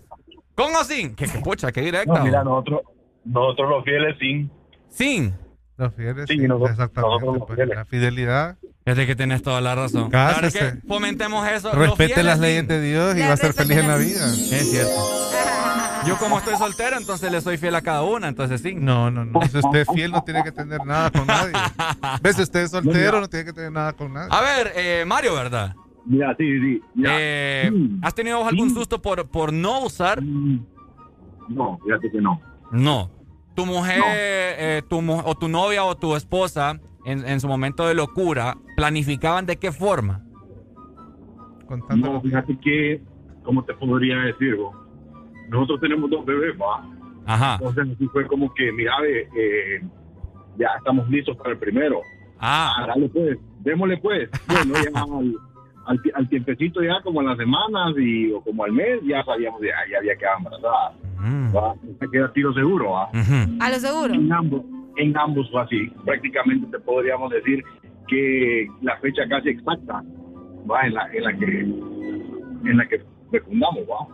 ¿Con 0.57 0.75
o 0.75 0.83
sin? 0.85 1.15
¿Qué, 1.15 1.27
qué 1.29 1.39
pucha? 1.39 1.71
¿Qué 1.71 1.83
directa? 1.83 2.19
No, 2.19 2.25
mira, 2.25 2.43
nosotros, 2.43 2.81
nosotros 3.27 3.71
los 3.71 3.85
fieles 3.85 4.17
sin. 4.19 4.51
Sin. 4.89 5.35
Los 5.77 5.93
fieles, 5.95 6.25
Sí, 6.29 6.39
sí, 6.39 6.49
nosotros- 6.49 6.71
exactamente. 6.71 7.11
nosotros 7.11 7.39
los 7.39 7.47
pues, 7.47 7.57
fieles. 7.57 7.77
la 7.77 7.85
fidelidad. 7.85 8.57
Es 8.87 8.97
de 8.97 9.07
que 9.07 9.17
tienes 9.17 9.43
toda 9.43 9.61
la 9.61 9.75
razón. 9.75 10.11
Cásese. 10.11 10.59
que 10.81 10.89
fomentemos 10.89 11.47
eso. 11.49 11.73
Respete 11.73 12.23
las 12.23 12.35
sin. 12.35 12.43
leyes 12.43 12.69
de 12.69 12.81
Dios 12.81 13.17
y 13.17 13.21
va 13.21 13.33
a 13.33 13.37
ser 13.37 13.53
feliz 13.53 13.77
en 13.79 13.89
la 13.89 13.97
vida. 13.97 14.27
Es 14.33 14.71
cierto. 14.71 14.93
Yo 16.07 16.17
como 16.19 16.39
estoy 16.39 16.55
soltero, 16.57 16.97
entonces 16.97 17.33
le 17.33 17.41
soy 17.41 17.59
fiel 17.59 17.75
a 17.75 17.83
cada 17.83 18.05
una, 18.05 18.29
entonces 18.29 18.61
sí. 18.61 18.77
No, 18.77 19.11
no, 19.11 19.25
no. 19.25 19.43
Si 19.43 19.59
usted 19.59 19.81
es 19.81 19.89
fiel, 19.93 20.13
no 20.13 20.23
tiene 20.23 20.45
que 20.45 20.53
tener 20.53 20.85
nada 20.87 21.11
con 21.11 21.27
nadie. 21.27 21.53
¿Ves? 22.23 22.37
Si 22.37 22.43
usted 22.43 22.61
es 22.61 22.71
soltero, 22.71 23.21
no 23.21 23.29
tiene 23.29 23.45
que 23.45 23.53
tener 23.53 23.73
nada 23.73 23.93
con 23.93 24.13
nadie. 24.13 24.29
A 24.31 24.41
ver, 24.41 24.73
eh, 24.77 25.05
Mario, 25.05 25.35
¿verdad? 25.35 25.75
Mira, 26.05 26.33
sí, 26.39 26.45
sí. 26.61 26.81
Eh, 27.05 27.69
¿Has 28.03 28.15
tenido 28.15 28.47
algún 28.47 28.73
susto 28.73 29.03
por, 29.03 29.27
por 29.27 29.53
no 29.53 29.81
usar? 29.85 30.23
No, 30.23 31.79
fíjate 31.85 32.11
que 32.13 32.21
no. 32.21 32.41
No. 32.71 33.11
Tu 33.57 33.67
mujer, 33.67 34.01
eh, 34.07 34.83
tu 34.89 35.01
mu- 35.03 35.23
o 35.25 35.35
tu 35.35 35.49
novia 35.49 35.83
o 35.85 35.97
tu 35.97 36.15
esposa, 36.15 36.79
en, 37.05 37.27
en 37.27 37.41
su 37.41 37.49
momento 37.49 37.87
de 37.87 37.95
locura, 37.95 38.57
planificaban 38.77 39.47
de 39.47 39.57
qué 39.57 39.73
forma. 39.73 40.23
No, 41.97 42.21
fíjate 42.21 42.57
que, 42.61 43.03
¿cómo 43.43 43.65
te 43.65 43.75
podría 43.75 44.17
decir, 44.19 44.57
vos? 44.57 44.77
Nosotros 45.49 45.81
tenemos 45.81 46.11
dos 46.11 46.25
bebés, 46.25 46.55
va. 46.61 46.85
Ajá. 47.27 47.57
Entonces, 47.59 47.95
así 47.95 48.07
fue 48.09 48.27
como 48.27 48.53
que, 48.55 48.71
mira, 48.73 48.93
ve, 49.01 49.29
eh, 49.37 49.81
ya 50.59 50.69
estamos 50.79 51.09
listos 51.09 51.37
para 51.37 51.51
el 51.53 51.59
primero. 51.59 52.01
Ah. 52.39 52.85
dale 52.87 53.09
pues, 53.09 53.39
démosle 53.61 53.97
pues. 53.99 54.29
Bueno, 54.47 54.75
ya 54.75 54.91
al, 55.87 55.97
al, 55.97 56.03
ti- 56.03 56.11
al 56.15 56.29
tiempecito 56.29 56.83
ya 56.83 57.01
como 57.03 57.21
a 57.21 57.25
las 57.25 57.37
semanas 57.39 57.95
y, 57.99 58.31
o 58.33 58.41
como 58.43 58.65
al 58.65 58.73
mes, 58.73 59.01
ya 59.05 59.23
sabíamos, 59.25 59.61
ya, 59.63 59.75
ya 59.91 59.99
había 59.99 60.17
quedado 60.17 60.39
embarazada. 60.39 60.95
Va, 61.55 61.75
Se 61.99 62.11
queda 62.11 62.33
tiro 62.33 62.53
seguro, 62.55 62.91
va. 62.93 63.09
A 63.61 63.71
lo 63.71 63.77
seguro. 63.77 64.15
En 64.15 64.33
ambos, 64.33 64.63
en 64.97 65.17
ambos 65.17 65.51
fue 65.51 65.63
así. 65.63 65.89
Prácticamente 66.05 66.67
te 66.71 66.79
podríamos 66.81 67.31
decir 67.31 67.63
que 68.09 68.67
la 68.83 68.97
fecha 68.99 69.23
casi 69.29 69.49
exacta 69.51 70.03
va 70.71 70.81
en 70.87 70.95
la, 70.95 71.09
en 71.13 71.25
la 71.25 71.33
que 71.37 71.61
en 72.71 72.77
la 72.77 72.87
que 72.89 73.03
fecundamos, 73.31 73.81
va. 73.85 74.07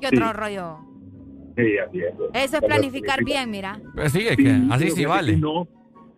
¿Qué 0.00 0.06
otro 0.08 0.26
Sí. 0.28 0.32
rollo? 0.32 0.78
Sí, 1.56 1.78
así 1.86 1.98
es. 2.00 2.14
Eso 2.32 2.56
es 2.56 2.62
planificar 2.64 3.22
bien, 3.24 3.50
mira. 3.50 3.78
Pues 3.94 4.12
sí, 4.12 4.26
es 4.26 4.36
que 4.36 4.58
así 4.70 4.90
sí 4.90 5.04
vale. 5.04 5.34
que 5.34 5.38
No, 5.38 5.68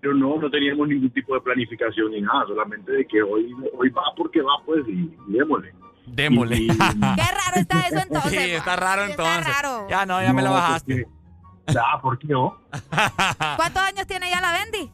pero 0.04 0.14
no, 0.16 0.36
no 0.36 0.50
teníamos 0.50 0.86
ningún 0.86 1.10
tipo 1.12 1.34
de 1.34 1.40
planificación 1.40 2.10
ni 2.10 2.20
nada, 2.20 2.44
solamente 2.46 2.92
de 2.92 3.06
que 3.06 3.22
hoy, 3.22 3.54
hoy 3.74 3.88
va 3.88 4.02
porque 4.14 4.42
va, 4.42 4.52
pues, 4.66 4.82
y, 4.86 5.16
y 5.28 5.32
démosle. 5.32 5.74
Démosle. 6.04 6.56
Y- 6.56 6.68
Qué 6.68 6.76
raro 6.76 7.56
está 7.56 7.80
eso 7.88 8.00
entonces. 8.02 8.30
Sí, 8.30 8.50
está 8.50 8.76
raro 8.76 9.04
entonces. 9.04 9.46
raro. 9.46 9.86
Ya 9.88 10.04
no, 10.04 10.20
ya 10.20 10.34
me 10.34 10.42
la 10.42 10.50
No, 10.50 10.54
bajaste. 10.56 11.08
Ah, 11.68 11.98
¿por 12.02 12.18
qué 12.18 12.26
no? 12.26 12.58
¿Cuántos 13.56 13.82
años 13.82 14.06
tiene 14.06 14.28
ya 14.28 14.42
la 14.42 14.52
Bendy? 14.52 14.92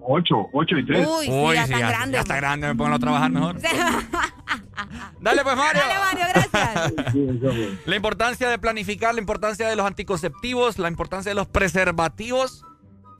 Ocho, 0.00 0.48
ocho 0.52 0.76
y 0.76 0.84
tres. 0.84 1.06
Uy, 1.08 1.26
sí, 1.26 1.54
ya 1.54 1.62
está 1.62 1.78
grande. 1.78 2.12
ya 2.14 2.20
está 2.20 2.36
grande, 2.36 2.66
me 2.66 2.74
pongo 2.74 2.96
a 2.96 2.98
trabajar 2.98 3.30
mejor. 3.30 3.56
Dale 5.20 5.42
pues, 5.44 5.56
Mario. 5.56 5.82
Dale, 5.82 5.98
Mario, 6.00 6.24
gracias. 6.34 7.86
La 7.86 7.94
importancia 7.94 8.48
de 8.48 8.58
planificar, 8.58 9.14
la 9.14 9.20
importancia 9.20 9.68
de 9.68 9.76
los 9.76 9.86
anticonceptivos, 9.86 10.80
la 10.80 10.88
importancia 10.88 11.30
de 11.30 11.36
los 11.36 11.46
preservativos. 11.46 12.64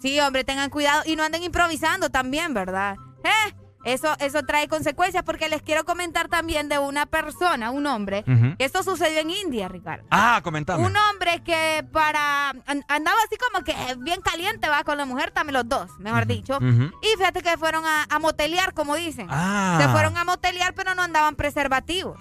Sí, 0.05 0.21
hombre, 0.21 0.45
tengan 0.45 0.69
cuidado 0.69 1.03
y 1.07 1.17
no 1.17 1.25
anden 1.25 1.43
improvisando 1.45 2.11
también, 2.11 2.53
¿verdad? 2.53 2.99
¿Eh? 3.25 3.55
Eso, 3.85 4.15
eso 4.21 4.43
trae 4.43 4.69
consecuencias 4.69 5.23
porque 5.25 5.49
les 5.49 5.63
quiero 5.63 5.85
comentar 5.85 6.29
también 6.29 6.69
de 6.69 6.79
una 6.79 7.07
persona, 7.07 7.71
un 7.71 7.87
hombre, 7.87 8.25
que 8.59 8.65
esto 8.65 8.83
sucedió 8.83 9.21
en 9.21 9.31
India, 9.31 9.69
Ricardo. 9.69 10.05
Ah, 10.11 10.41
comentame. 10.43 10.85
Un 10.85 10.97
hombre 10.97 11.43
que 11.45 11.85
para 11.93 12.51
an- 12.51 12.85
andaba 12.89 13.19
así 13.27 13.37
como 13.37 13.65
que 13.65 13.75
bien 13.99 14.21
caliente 14.21 14.69
va 14.69 14.85
con 14.85 14.97
la 14.97 15.05
mujer, 15.05 15.31
también 15.31 15.55
los 15.55 15.69
dos, 15.69 15.91
mejor 15.99 16.27
dicho. 16.27 16.59
Y 16.61 17.19
fíjate 17.19 17.43
que 17.43 17.57
fueron 17.59 17.85
a, 17.87 18.05
a 18.09 18.19
motelear, 18.19 18.73
como 18.75 18.95
dicen. 18.97 19.27
Ah. 19.31 19.79
Se 19.81 19.89
fueron 19.89 20.17
a 20.17 20.25
motelear, 20.25 20.75
pero 20.75 20.95
no 20.95 21.03
andaban 21.03 21.37
preservativos. 21.37 22.19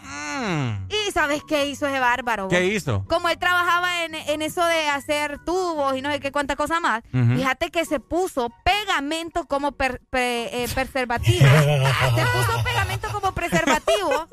Y 0.90 1.11
¿sabes 1.11 1.42
qué 1.48 1.67
hizo 1.67 1.88
ese 1.88 2.00
bárbaro? 2.00 2.48
Mm. 2.48 2.50
¿Qué 2.50 2.61
vos? 2.64 2.72
hizo? 2.74 3.06
Como 3.08 3.30
él 3.30 3.38
trabajaba 3.38 4.03
en, 4.03 4.16
en 4.16 4.42
eso 4.42 4.66
de 4.66 4.90
hacer 4.90 5.40
tubos 5.45 5.95
y 5.95 6.01
no 6.01 6.11
sé 6.11 6.19
qué 6.19 6.32
cuánta 6.32 6.56
cosa 6.56 6.80
más, 6.80 7.03
fíjate 7.11 7.72
que 7.72 7.85
se 7.85 8.00
puso 8.00 8.50
pegamento 8.64 9.45
como 9.45 9.72
per- 9.74 10.01
eh, 10.11 10.67
preservativo. 10.74 11.45
Se 11.61 12.25
puso 12.38 12.64
pegamento 12.64 13.07
como 13.11 13.32
preservativo 13.33 14.27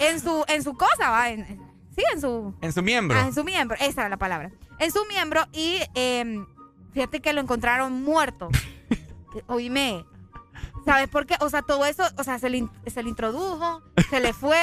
en 0.00 0.20
su, 0.20 0.44
en 0.48 0.62
su 0.62 0.74
cosa, 0.76 1.10
¿va? 1.10 1.30
En- 1.30 1.40
en- 1.40 1.60
sí, 1.94 2.02
en 2.12 2.20
su... 2.20 2.54
En 2.60 2.72
su 2.72 2.82
miembro. 2.82 3.18
Ah, 3.18 3.26
en 3.26 3.34
su 3.34 3.44
miembro, 3.44 3.76
esa 3.80 4.02
era 4.02 4.08
la 4.08 4.16
palabra. 4.16 4.50
En 4.78 4.92
su 4.92 5.04
miembro 5.06 5.44
y 5.52 5.80
eh, 5.94 6.44
fíjate 6.92 7.20
que 7.20 7.32
lo 7.32 7.40
encontraron 7.40 8.02
muerto. 8.04 8.48
Oíme, 9.48 10.04
¿sabes 10.84 11.08
por 11.08 11.26
qué? 11.26 11.34
O 11.40 11.48
sea, 11.50 11.62
todo 11.62 11.84
eso, 11.84 12.04
o 12.16 12.24
sea, 12.24 12.38
se 12.38 12.48
le, 12.50 12.66
se 12.86 13.02
le 13.02 13.08
introdujo, 13.08 13.82
se 14.10 14.20
le 14.20 14.32
fue 14.32 14.58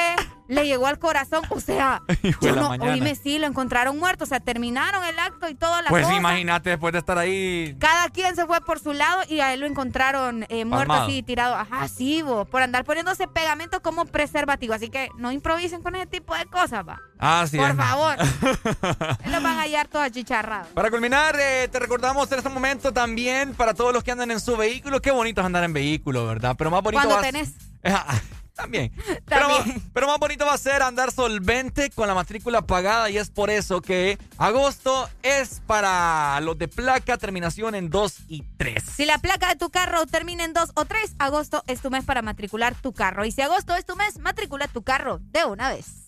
le 0.48 0.66
llegó 0.66 0.86
al 0.86 0.98
corazón. 0.98 1.44
O 1.50 1.60
sea, 1.60 2.02
yo 2.40 2.54
no, 2.54 2.70
oíme, 2.70 3.14
sí, 3.14 3.38
lo 3.38 3.46
encontraron 3.46 3.98
muerto. 3.98 4.24
O 4.24 4.26
sea, 4.26 4.40
terminaron 4.40 5.04
el 5.04 5.18
acto 5.18 5.48
y 5.48 5.54
toda 5.54 5.82
la 5.82 5.90
Pues 5.90 6.10
imagínate, 6.10 6.70
después 6.70 6.92
de 6.92 6.98
estar 6.98 7.18
ahí. 7.18 7.76
Cada 7.78 8.08
quien 8.10 8.34
se 8.36 8.46
fue 8.46 8.60
por 8.60 8.78
su 8.78 8.92
lado 8.92 9.22
y 9.28 9.40
a 9.40 9.54
él 9.54 9.60
lo 9.60 9.66
encontraron 9.66 10.46
eh, 10.48 10.64
muerto 10.64 10.92
así, 10.92 11.22
tirado. 11.22 11.54
Ajá, 11.54 11.88
sí, 11.88 12.22
por 12.50 12.62
andar 12.62 12.84
poniéndose 12.84 13.28
pegamento 13.28 13.80
como 13.82 14.04
preservativo. 14.06 14.74
Así 14.74 14.88
que 14.88 15.08
no 15.16 15.32
improvisen 15.32 15.82
con 15.82 15.96
ese 15.96 16.06
tipo 16.06 16.34
de 16.34 16.46
cosas, 16.46 16.86
va. 16.86 17.00
Ah, 17.18 17.46
sí. 17.48 17.56
Por 17.56 17.74
favor. 17.76 18.16
lo 19.26 19.40
van 19.40 19.46
a 19.58 19.62
hallar 19.62 19.88
todos 19.88 20.06
achicharrados. 20.06 20.68
Para 20.68 20.90
culminar, 20.90 21.36
eh, 21.38 21.68
te 21.70 21.78
recordamos 21.78 22.30
en 22.32 22.38
este 22.38 22.50
momento 22.50 22.92
también 22.92 23.54
para 23.54 23.74
todos 23.74 23.92
los 23.92 24.04
que 24.04 24.12
andan 24.12 24.30
en 24.30 24.40
su 24.40 24.56
vehículo. 24.56 25.00
Qué 25.00 25.10
bonito 25.10 25.40
es 25.40 25.46
andar 25.46 25.64
en 25.64 25.72
vehículo, 25.72 26.26
¿verdad? 26.26 26.54
Pero 26.56 26.70
más 26.70 26.82
bonito. 26.82 27.02
Cuando 27.02 27.22
tenés. 27.22 27.54
También. 28.56 28.90
Pero, 29.26 29.48
pero, 29.92 30.06
más 30.06 30.18
bonito 30.18 30.46
va 30.46 30.54
a 30.54 30.58
ser 30.58 30.82
andar 30.82 31.12
solvente 31.12 31.90
con 31.90 32.08
la 32.08 32.14
matrícula 32.14 32.62
pagada 32.62 33.10
y 33.10 33.18
es 33.18 33.28
por 33.28 33.50
eso 33.50 33.82
que 33.82 34.18
agosto 34.38 35.08
es 35.22 35.60
para 35.66 36.40
los 36.40 36.56
de 36.56 36.68
placa 36.68 37.18
terminación 37.18 37.74
en 37.74 37.90
2 37.90 38.14
y 38.28 38.44
3. 38.56 38.82
Si 38.82 39.04
la 39.04 39.18
placa 39.18 39.48
de 39.48 39.56
tu 39.56 39.70
carro 39.70 40.06
termina 40.06 40.44
en 40.44 40.52
2 40.52 40.70
o 40.74 40.84
3, 40.84 41.16
agosto 41.18 41.62
es 41.66 41.80
tu 41.80 41.90
mes 41.90 42.04
para 42.04 42.22
matricular 42.22 42.74
tu 42.74 42.92
carro. 42.92 43.24
Y 43.24 43.32
si 43.32 43.42
agosto 43.42 43.74
es 43.74 43.84
tu 43.84 43.96
mes, 43.96 44.18
matricula 44.18 44.68
tu 44.68 44.82
carro 44.82 45.18
de 45.20 45.44
una 45.44 45.68
vez. 45.70 46.06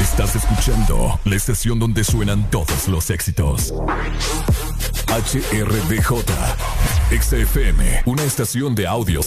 Estás 0.00 0.34
escuchando 0.34 1.20
la 1.24 1.36
estación 1.36 1.78
donde 1.78 2.02
suenan 2.02 2.50
todos 2.50 2.88
los 2.88 3.10
éxitos. 3.10 3.72
HRDJ, 5.06 6.24
XFM, 7.20 8.02
una 8.06 8.24
estación 8.24 8.74
de 8.74 8.86
audio 8.86 9.22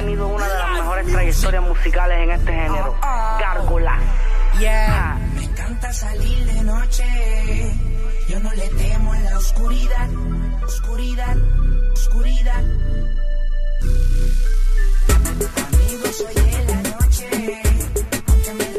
tenido 0.00 0.28
una 0.28 0.48
de 0.48 0.58
las 0.58 0.70
mejores 0.70 1.06
trayectorias 1.06 1.62
musicales 1.62 2.18
en 2.20 2.30
este 2.30 2.52
género. 2.52 2.96
Gárgola. 3.38 3.98
Yeah. 4.58 5.18
Me 5.34 5.44
encanta 5.44 5.92
salir 5.92 6.46
de 6.46 6.62
noche. 6.62 7.04
Yo 8.28 8.40
no 8.40 8.50
le 8.54 8.68
temo 8.68 9.14
en 9.14 9.24
la 9.24 9.38
oscuridad. 9.38 10.08
Oscuridad, 10.64 11.36
oscuridad. 11.92 12.64
Amigo, 15.68 16.12
soy 16.12 16.36
en 16.36 16.66
la 16.66 16.82
noche. 16.82 17.62
Aunque 18.26 18.54
me 18.54 18.70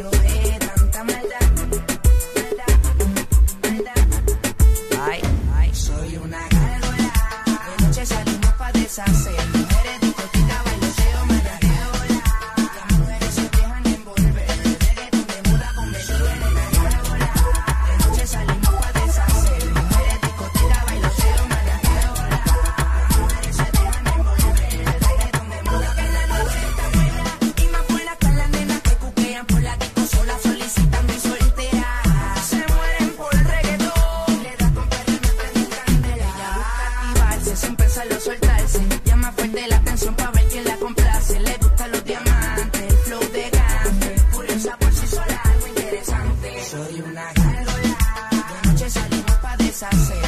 rodee 49.82 50.21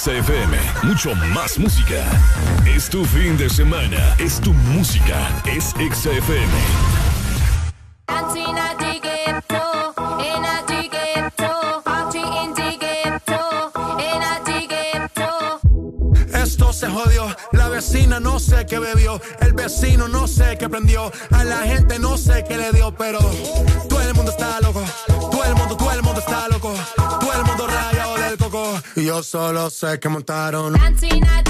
semana, 0.00 0.22
XFM. 0.22 0.56
Mucho 0.82 1.14
más 1.34 1.58
música. 1.58 2.04
Es 2.66 2.88
tu 2.88 3.04
fin 3.04 3.36
de 3.36 3.48
semana, 3.48 4.16
es 4.18 4.40
tu 4.40 4.52
música, 4.52 5.28
es 5.44 5.74
XFM. 5.74 6.52
Esto 16.32 16.72
se 16.72 16.88
jodió, 16.88 17.26
la 17.52 17.68
vecina 17.68 18.20
no 18.20 18.38
sé 18.38 18.64
qué 18.66 18.78
bebió, 18.78 19.20
el 19.40 19.52
vecino 19.52 20.08
no 20.08 20.26
sé 20.26 20.56
qué 20.58 20.68
prendió, 20.68 21.12
a 21.30 21.44
la 21.44 21.58
gente 21.58 21.98
no 21.98 22.16
sé 22.16 22.44
qué 22.48 22.56
le 22.56 22.72
dio, 22.72 22.94
pero 22.94 23.18
solo 29.22 29.70
sé 29.70 29.98
que 29.98 30.08
montaron. 30.08 30.74
Está 30.76 31.40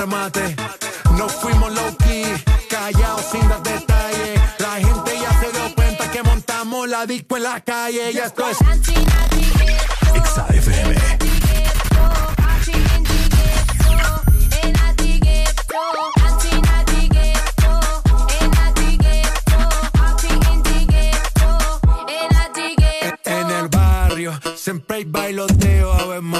No 0.00 1.28
fuimos 1.28 1.70
low 1.74 1.94
key, 1.98 2.24
callados 2.70 3.22
sin 3.30 3.46
dar 3.50 3.62
detalles. 3.62 4.40
La 4.58 4.76
gente 4.76 5.12
ya 5.20 5.40
se 5.40 5.52
dio 5.52 5.74
cuenta 5.74 6.10
que 6.10 6.22
montamos 6.22 6.88
la 6.88 7.04
disco 7.04 7.36
en 7.36 7.42
la 7.42 7.60
calle. 7.60 8.10
Y 8.10 8.16
esto 8.16 8.48
es. 8.48 8.56
XAFM. 10.24 10.96
En 23.26 23.50
el 23.50 23.68
barrio, 23.68 24.40
siempre 24.56 24.96
hay 24.96 25.04
bailoteos 25.04 25.69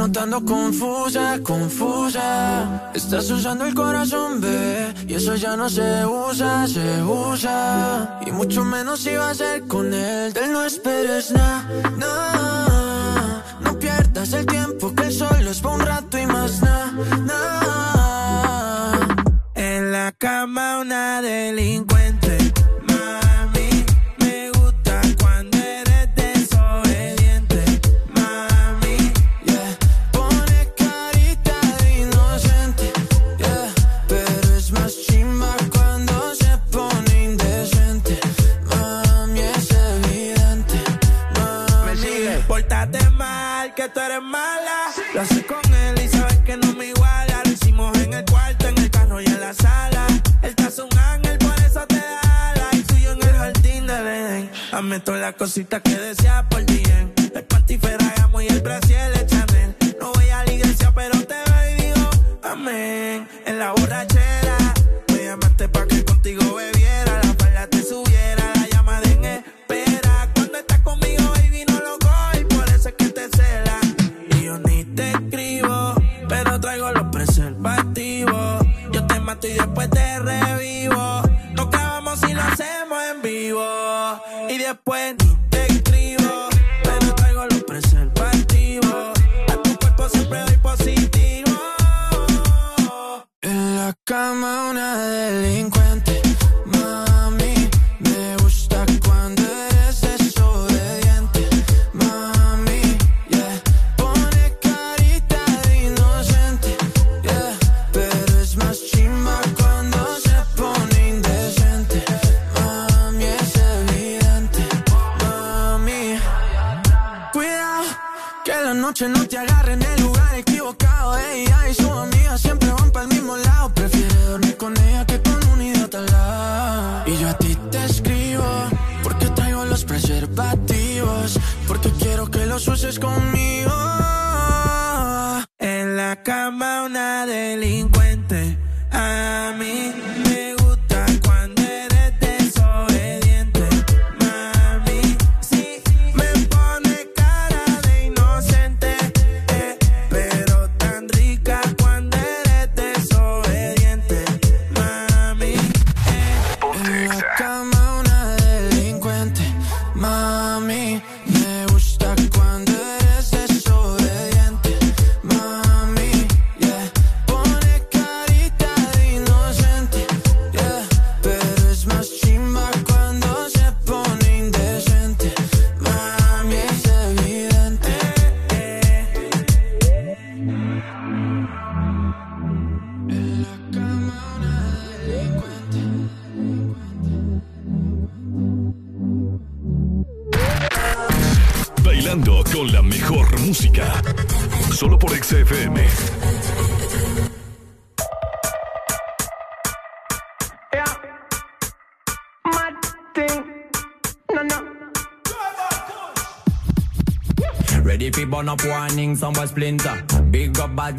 notando 0.00 0.42
confusa, 0.42 1.38
confusa. 1.42 2.90
Estás 2.94 3.30
usando 3.30 3.66
el 3.66 3.74
corazón, 3.74 4.40
ve, 4.40 4.94
y 5.06 5.14
eso 5.14 5.34
ya 5.34 5.56
no 5.56 5.68
se 5.68 6.06
usa, 6.06 6.66
se 6.66 7.02
usa. 7.02 8.18
Y 8.26 8.30
mucho 8.32 8.64
menos 8.64 9.00
si 9.00 9.14
va 9.14 9.30
a 9.30 9.34
ser 9.34 9.66
con 9.66 9.92
él. 9.92 10.32
Él 10.42 10.52
no 10.52 10.64
esperes 10.64 11.32
nada, 11.32 11.68
na. 11.98 13.44
No 13.60 13.78
pierdas 13.78 14.32
el 14.32 14.46
tiempo 14.46 14.94
que 14.94 15.04
el 15.04 15.12
sol 15.12 15.46
es 15.46 15.60
pa' 15.60 15.74
un 15.74 15.80
rato 15.80 16.18
y 16.18 16.26
más 16.26 16.62
nada, 16.62 16.92
na. 17.28 17.50
En 19.54 19.92
la 19.92 20.12
cama 20.12 20.78
una 20.78 21.20
delincuente 21.20 21.99
Dame 54.90 55.04
todas 55.04 55.20
las 55.20 55.34
que 55.82 55.96
deseas 55.96 56.44
por 56.50 56.64
ti. 56.64 56.89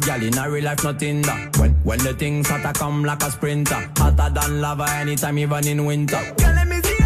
Gal 0.02 0.22
in 0.22 0.36
a 0.38 0.50
real 0.50 0.64
life, 0.64 0.84
nothing 0.84 1.22
that. 1.22 1.56
When, 1.58 1.72
when 1.84 1.98
the 2.00 2.14
things 2.14 2.48
hotter 2.48 2.72
come 2.72 3.04
like 3.04 3.22
a 3.22 3.30
sprinter. 3.30 3.90
Hotter 3.96 4.30
than 4.34 4.60
lava 4.60 4.88
anytime, 4.90 5.38
even 5.38 5.66
in 5.66 5.84
winter. 5.84 6.22
Girl, 6.38 6.54
let 6.54 6.68
me 6.68 6.80
see 6.82 7.01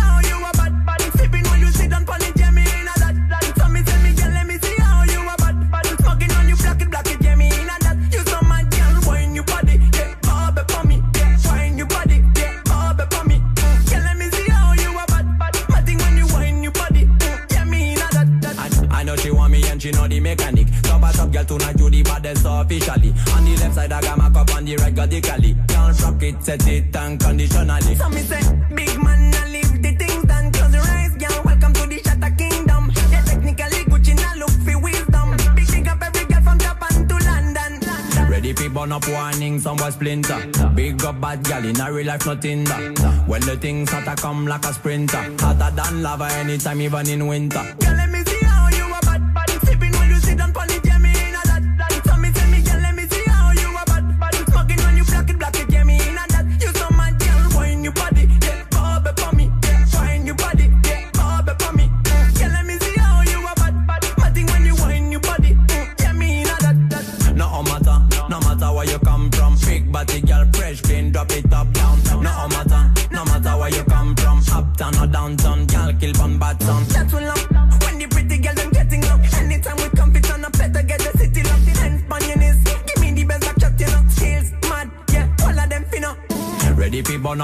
it, 26.38 26.44
set 26.44 26.68
it 26.68 26.96
unconditionally. 26.96 27.94
So 27.94 28.08
me 28.08 28.20
say, 28.20 28.40
big 28.74 29.02
man, 29.02 29.34
I 29.34 29.48
leave 29.50 29.82
the 29.82 29.92
things 29.92 30.24
done. 30.24 30.52
Close 30.52 30.74
your 30.74 30.82
eyes, 30.82 31.14
girl. 31.16 31.42
Welcome 31.44 31.72
to 31.74 31.86
the 31.86 32.00
Shatter 32.02 32.34
Kingdom. 32.36 32.92
Yeah, 33.10 33.22
technically 33.22 33.84
Gucci 33.84 34.16
now 34.16 34.34
look 34.36 34.50
for 34.50 34.78
wisdom. 34.78 35.36
Big 35.54 35.88
up 35.88 36.02
every 36.02 36.24
girl 36.26 36.42
from 36.42 36.58
Japan 36.58 37.08
to 37.08 37.14
London. 37.14 37.80
London. 37.80 38.30
Ready 38.30 38.52
for 38.52 38.68
burn 38.70 38.92
up 38.92 39.08
warning, 39.08 39.58
somewhere 39.60 39.90
splinter. 39.90 40.46
Big 40.74 41.02
up 41.04 41.20
bad 41.20 41.42
gal 41.44 41.64
in 41.64 41.80
a 41.80 41.92
real 41.92 42.06
life, 42.06 42.26
nothing 42.26 42.64
that. 42.64 43.24
When 43.26 43.40
the 43.42 43.56
things 43.56 43.90
hotter 43.90 44.20
come 44.20 44.46
like 44.46 44.64
a 44.64 44.72
sprinter. 44.72 45.22
Hotter 45.40 45.74
than 45.74 46.02
lava 46.02 46.26
anytime, 46.32 46.80
even 46.80 47.08
in 47.08 47.26
winter. 47.26 47.76
Girl, 47.80 47.96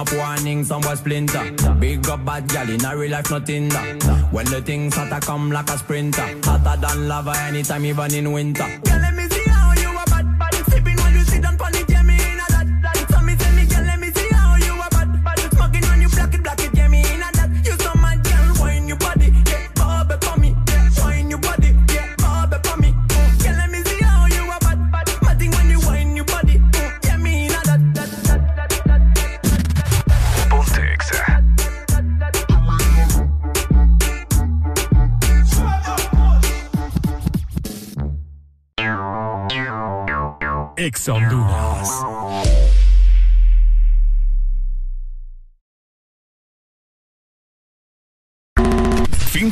up 0.03 0.13
warning, 0.15 0.65
somewhere 0.65 0.97
splinter. 0.97 1.51
Big 1.79 2.09
up 2.09 2.25
bad 2.25 2.49
gal 2.49 2.69
in 2.69 2.85
a 2.85 2.97
real 2.97 3.13
life, 3.13 3.31
nothing 3.31 3.69
that. 3.69 4.29
When 4.33 4.47
the 4.47 4.61
things 4.61 4.95
hotter 4.95 5.21
come 5.21 5.51
like 5.51 5.71
a 5.71 5.79
sprinter. 5.79 6.27
Hotter 6.43 6.81
than 6.81 7.09
lava 7.09 7.37
anytime, 7.37 7.85
even 7.87 8.15
in 8.15 8.33
winter. 8.33 8.92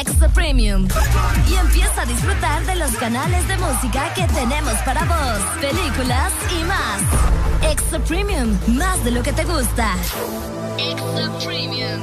Extra 0.00 0.28
Premium. 0.30 0.88
Y 1.46 1.54
empieza 1.56 2.02
a 2.02 2.06
disfrutar 2.06 2.64
de 2.64 2.74
los 2.76 2.90
canales 2.92 3.46
de 3.46 3.58
música 3.58 4.14
que 4.14 4.26
tenemos 4.28 4.72
para 4.84 5.04
vos, 5.04 5.38
películas 5.60 6.32
y 6.58 6.64
más. 6.64 7.70
Extra 7.70 7.98
Premium, 7.98 8.58
más 8.68 9.04
de 9.04 9.10
lo 9.10 9.22
que 9.22 9.34
te 9.34 9.44
gusta. 9.44 9.94
Extra 10.78 11.38
Premium. 11.44 12.00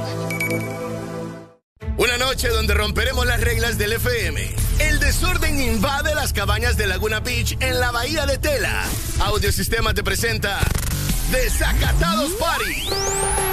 Una 1.96 2.18
noche 2.18 2.48
donde 2.50 2.74
romperemos 2.74 3.26
las 3.26 3.40
reglas 3.40 3.78
del 3.78 3.94
FM. 3.94 4.54
El 4.78 5.00
desorden 5.00 5.60
invade 5.60 6.14
las 6.14 6.32
cabañas 6.32 6.76
de 6.76 6.86
Laguna 6.86 7.18
Beach 7.18 7.56
en 7.58 7.80
la 7.80 7.90
bahía 7.90 8.26
de 8.26 8.38
Tela. 8.38 8.84
Audiosistema 9.22 9.92
te 9.92 10.04
presenta 10.04 10.60
Desacatados 11.32 12.30
Party. 12.34 12.88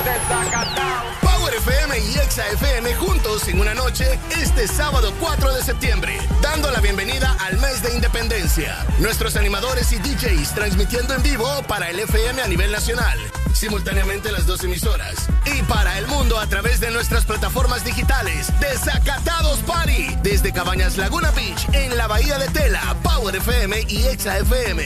Desacatados. 0.05 1.14
FM 1.55 1.99
y 1.99 2.17
Exa 2.17 2.45
FM 2.49 2.95
juntos 2.95 3.47
en 3.47 3.59
una 3.59 3.73
noche 3.73 4.19
este 4.41 4.67
sábado 4.67 5.13
4 5.21 5.53
de 5.53 5.63
septiembre, 5.63 6.19
dando 6.41 6.69
la 6.69 6.81
bienvenida 6.81 7.35
al 7.39 7.57
mes 7.59 7.81
de 7.81 7.95
independencia. 7.95 8.85
Nuestros 8.99 9.37
animadores 9.37 9.93
y 9.93 9.97
DJs 9.97 10.53
transmitiendo 10.53 11.13
en 11.13 11.23
vivo 11.23 11.47
para 11.67 11.89
el 11.89 11.99
FM 11.99 12.41
a 12.41 12.47
nivel 12.47 12.71
nacional, 12.71 13.17
simultáneamente 13.53 14.33
las 14.33 14.45
dos 14.45 14.65
emisoras, 14.65 15.27
y 15.45 15.61
para 15.63 15.97
el 15.97 16.07
mundo 16.07 16.39
a 16.39 16.47
través 16.47 16.81
de 16.81 16.91
nuestras 16.91 17.25
plataformas 17.25 17.85
digitales. 17.85 18.51
Desacatados 18.59 19.59
Party, 19.59 20.17
desde 20.23 20.51
Cabañas 20.51 20.97
Laguna 20.97 21.31
Beach, 21.31 21.67
en 21.71 21.95
la 21.95 22.07
Bahía 22.07 22.37
de 22.37 22.49
Tela, 22.49 22.97
Power 23.01 23.33
FM 23.33 23.85
y 23.87 24.07
Exa 24.07 24.37
FM. 24.39 24.83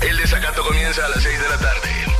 El 0.00 0.16
desacato 0.16 0.64
comienza 0.64 1.04
a 1.04 1.10
las 1.10 1.22
6 1.22 1.40
de 1.40 1.48
la 1.48 1.58
tarde. 1.58 2.19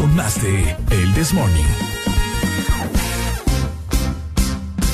Con 0.00 0.16
más 0.16 0.40
de 0.40 0.74
El 0.90 1.12
This 1.12 1.34
Morning. 1.34 1.62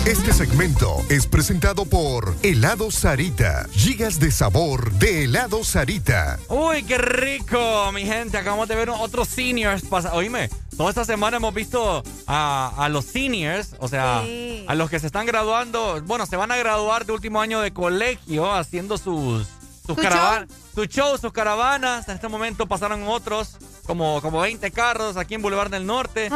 Este 0.05 0.33
segmento 0.33 0.97
es 1.09 1.29
presentado 1.29 1.85
por 1.85 2.35
Helado 2.43 2.91
Sarita. 2.91 3.69
Gigas 3.73 4.19
de 4.19 4.33
sabor 4.33 4.91
de 4.95 5.25
helado 5.25 5.63
Sarita. 5.63 6.41
Uy, 6.49 6.83
qué 6.83 6.99
rico, 6.99 7.93
mi 7.93 8.03
gente. 8.05 8.37
Acabamos 8.37 8.67
de 8.67 8.75
ver 8.75 8.91
otros 8.91 9.29
seniors. 9.29 9.83
Pasa 9.85 10.13
Oíme, 10.15 10.49
toda 10.77 10.91
esta 10.91 11.05
semana 11.05 11.37
hemos 11.37 11.55
visto 11.55 12.03
a, 12.27 12.73
a 12.77 12.89
los 12.89 13.05
seniors, 13.05 13.77
o 13.79 13.87
sea, 13.87 14.23
Sí. 14.25 14.65
a 14.67 14.75
los 14.75 14.91
que 14.91 14.99
se 14.99 15.07
están 15.07 15.27
graduando. 15.27 16.03
Bueno, 16.05 16.27
se 16.27 16.35
van 16.37 16.51
a 16.51 16.57
graduar 16.57 17.07
de 17.07 17.13
último 17.13 17.41
año 17.41 17.61
de 17.61 17.73
colegio 17.73 18.53
haciendo 18.53 18.99
sus, 18.99 19.47
sus 19.87 19.95
¿Su 19.95 19.97
caravanas. 19.97 20.49
Sus 20.75 20.89
shows, 20.89 21.21
sus 21.21 21.33
caravanas. 21.33 22.07
En 22.09 22.17
este 22.17 22.29
momento 22.29 22.67
pasaron 22.67 23.05
otros, 23.09 23.56
como, 23.97 24.21
como 24.21 24.41
20 24.41 24.71
carros 24.73 25.17
aquí 25.17 25.35
en 25.35 25.43
Boulevard 25.43 25.71
del 25.71 25.87
Norte, 25.87 26.29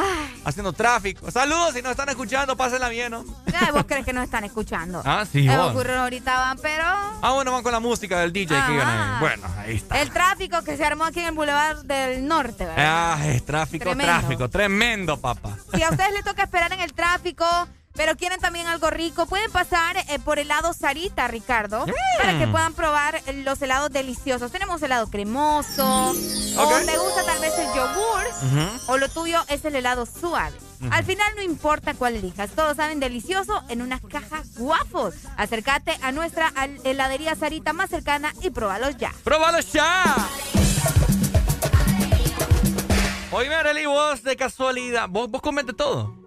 haciendo 0.46 0.72
tráfico. 0.72 1.30
Saludos, 1.30 1.74
si 1.74 1.82
nos 1.82 1.90
están 1.90 2.08
escuchando, 2.08 2.56
pásenla 2.56 2.88
bien, 2.88 3.10
¿no? 3.12 3.22
Vos 3.22 3.84
crees 3.86 4.06
que 4.06 4.14
nos 4.14 4.24
están 4.24 4.44
escuchando. 4.44 5.02
Ah, 5.10 5.26
sí, 5.30 5.46
Eh, 5.48 5.56
vos. 5.56 5.72
ocurrió 5.72 6.00
ahorita 6.02 6.38
van, 6.38 6.58
pero 6.58 6.84
Ah, 6.84 7.32
bueno, 7.34 7.52
van 7.52 7.62
con 7.62 7.72
la 7.72 7.80
música 7.80 8.20
del 8.20 8.32
DJ 8.32 8.54
que 8.54 8.60
Ajá. 8.62 8.72
gana. 8.72 9.16
Bueno, 9.20 9.42
ahí 9.58 9.76
está. 9.76 10.00
el 10.00 10.10
tráfico 10.10 10.62
que 10.62 10.76
se 10.76 10.84
armó 10.84 11.04
aquí 11.04 11.20
en 11.20 11.26
el 11.26 11.32
Boulevard 11.34 11.82
del 11.84 12.26
Norte, 12.26 12.64
¿verdad? 12.64 13.18
Ah, 13.18 13.26
es 13.26 13.44
tráfico, 13.44 13.84
Tremendo. 13.84 14.12
tráfico. 14.20 14.48
Tremendo, 14.48 15.20
papá. 15.20 15.56
Si 15.74 15.82
a 15.82 15.90
ustedes 15.90 16.12
les 16.12 16.24
toca 16.24 16.44
esperar 16.44 16.72
en 16.72 16.80
el 16.80 16.92
tráfico, 16.94 17.44
pero 18.00 18.16
quieren 18.16 18.40
también 18.40 18.66
algo 18.66 18.88
rico, 18.88 19.26
pueden 19.26 19.52
pasar 19.52 19.94
eh, 20.08 20.18
por 20.24 20.38
helado 20.38 20.72
Sarita, 20.72 21.28
Ricardo, 21.28 21.84
para 22.16 22.38
que 22.38 22.46
puedan 22.46 22.72
probar 22.72 23.20
los 23.44 23.60
helados 23.60 23.90
deliciosos. 23.90 24.50
Tenemos 24.50 24.80
helado 24.80 25.10
cremoso, 25.10 25.84
o 25.86 26.62
Ok. 26.62 26.86
te 26.86 26.96
gusta 26.96 27.26
tal 27.26 27.38
vez 27.40 27.52
el 27.58 27.66
yogur, 27.66 28.70
o 28.86 28.96
lo 28.96 29.06
tuyo 29.10 29.42
es 29.48 29.66
el 29.66 29.76
helado 29.76 30.06
suave. 30.06 30.56
Al 30.90 31.04
final 31.04 31.30
no 31.36 31.42
importa 31.42 31.92
cuál 31.92 32.16
elijas, 32.16 32.48
todos 32.52 32.78
saben 32.78 33.00
delicioso 33.00 33.62
en 33.68 33.82
una 33.82 34.00
caja 34.00 34.44
guapos. 34.56 35.16
Acércate 35.36 35.98
a 36.00 36.10
nuestra 36.10 36.54
heladería 36.84 37.34
Sarita 37.34 37.74
más 37.74 37.90
cercana 37.90 38.32
y 38.40 38.48
pruébalos 38.48 38.96
ya. 38.96 39.12
¡Pruébalo 39.24 39.60
ya! 39.60 40.16
Oye, 43.30 43.54
Arely, 43.54 43.84
vos 43.84 44.22
de 44.22 44.36
casualidad, 44.38 45.06
vos, 45.06 45.30
vos 45.30 45.42
comes 45.42 45.66
de 45.66 45.74
todo. 45.74 46.18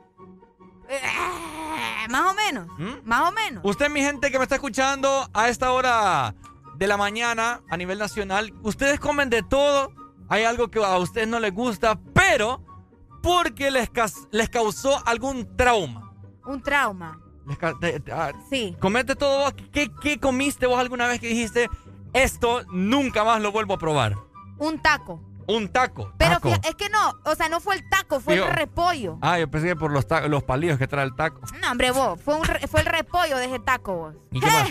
Eh, 2.05 2.07
más 2.09 2.31
o 2.31 2.33
menos, 2.35 2.67
más 3.03 3.29
o 3.29 3.31
menos. 3.33 3.61
Usted, 3.65 3.89
mi 3.89 4.01
gente 4.01 4.31
que 4.31 4.37
me 4.37 4.43
está 4.43 4.55
escuchando 4.55 5.29
a 5.33 5.49
esta 5.49 5.71
hora 5.71 6.35
de 6.75 6.87
la 6.87 6.97
mañana 6.97 7.61
a 7.69 7.77
nivel 7.77 7.99
nacional, 7.99 8.53
ustedes 8.63 8.99
comen 8.99 9.29
de 9.29 9.43
todo. 9.43 9.91
Hay 10.29 10.43
algo 10.45 10.69
que 10.71 10.83
a 10.83 10.97
ustedes 10.97 11.27
no 11.27 11.39
les 11.39 11.53
gusta, 11.53 11.99
pero 12.13 12.63
porque 13.21 13.71
les, 13.71 13.89
les 14.31 14.49
causó 14.49 15.05
algún 15.07 15.55
trauma. 15.55 16.11
Un 16.45 16.61
trauma. 16.61 17.19
Les 17.45 17.57
ca- 17.57 17.73
te- 17.79 17.99
te- 17.99 18.11
ah, 18.11 18.31
Sí. 18.49 18.75
Comete 18.79 19.15
todo 19.15 19.39
vos. 19.39 19.53
¿Qué, 19.71 19.91
¿Qué 20.01 20.19
comiste 20.19 20.65
vos 20.65 20.79
alguna 20.79 21.07
vez 21.07 21.19
que 21.19 21.27
dijiste, 21.27 21.69
esto 22.13 22.63
nunca 22.71 23.23
más 23.23 23.41
lo 23.41 23.51
vuelvo 23.51 23.73
a 23.73 23.77
probar? 23.77 24.15
Un 24.57 24.79
taco. 24.81 25.21
Un 25.47 25.67
taco. 25.69 26.13
Pero 26.17 26.35
taco. 26.35 26.49
fía- 26.49 26.61
es 26.63 26.75
que 26.75 26.89
no, 26.89 27.13
o 27.25 27.35
sea, 27.35 27.49
no 27.49 27.59
fue 27.59 27.75
el 27.75 27.89
taco, 27.89 28.19
fue 28.19 28.35
Digo- 28.35 28.45
el 28.47 28.53
repollo. 28.53 29.17
Ah, 29.21 29.39
yo 29.39 29.49
pensé 29.49 29.67
que 29.67 29.75
por 29.75 29.91
los, 29.91 30.05
los 30.29 30.43
palillos 30.43 30.77
que 30.77 30.87
trae 30.87 31.05
el 31.05 31.15
taco. 31.15 31.41
No, 31.61 31.71
hombre, 31.71 31.91
vos, 31.91 32.19
fue, 32.21 32.35
un 32.35 32.43
re- 32.43 32.65
fue 32.67 32.79
el 32.81 32.85
repollo 32.85 33.37
de 33.37 33.45
ese 33.45 33.59
taco, 33.59 33.95
vos. 33.95 34.15
¿Y 34.31 34.39
qué 34.39 34.47
más? 34.47 34.69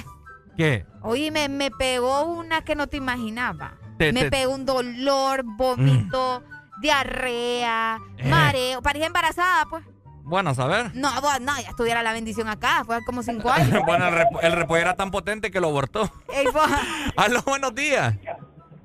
¿Qué? 0.57 0.87
Oye, 1.03 1.31
me, 1.31 1.49
me 1.49 1.71
pegó 1.71 2.25
una 2.25 2.63
que 2.63 2.75
no 2.75 2.87
te 2.87 2.97
imaginaba. 2.99 3.75
Te- 3.99 4.13
me 4.13 4.23
te- 4.25 4.31
pegó 4.31 4.53
un 4.55 4.65
dolor, 4.67 5.43
vómito, 5.45 6.43
diarrea, 6.81 7.99
Eh. 8.19 8.29
mareo. 8.29 8.83
Parecía 8.83 9.07
embarazada, 9.07 9.67
pues. 9.67 9.85
Bueno, 10.25 10.51
a 10.51 10.55
saber. 10.55 10.93
No, 10.95 11.11
vos, 11.21 11.41
no, 11.41 11.55
ya 11.61 11.69
estuviera 11.71 12.03
la 12.03 12.13
bendición 12.13 12.49
acá, 12.49 12.85
fue 12.87 13.05
como 13.05 13.23
cinco 13.23 13.51
años. 13.53 13.83
bueno, 13.85 14.07
el, 14.09 14.15
repo- 14.15 14.39
el 14.43 14.53
repollo 14.53 14.81
era 14.83 14.95
tan 14.95 15.11
potente 15.11 15.51
que 15.51 15.61
lo 15.61 15.69
abortó. 15.69 16.11
Aló, 17.17 17.43
buenos 17.43 17.75
días. 17.75 18.15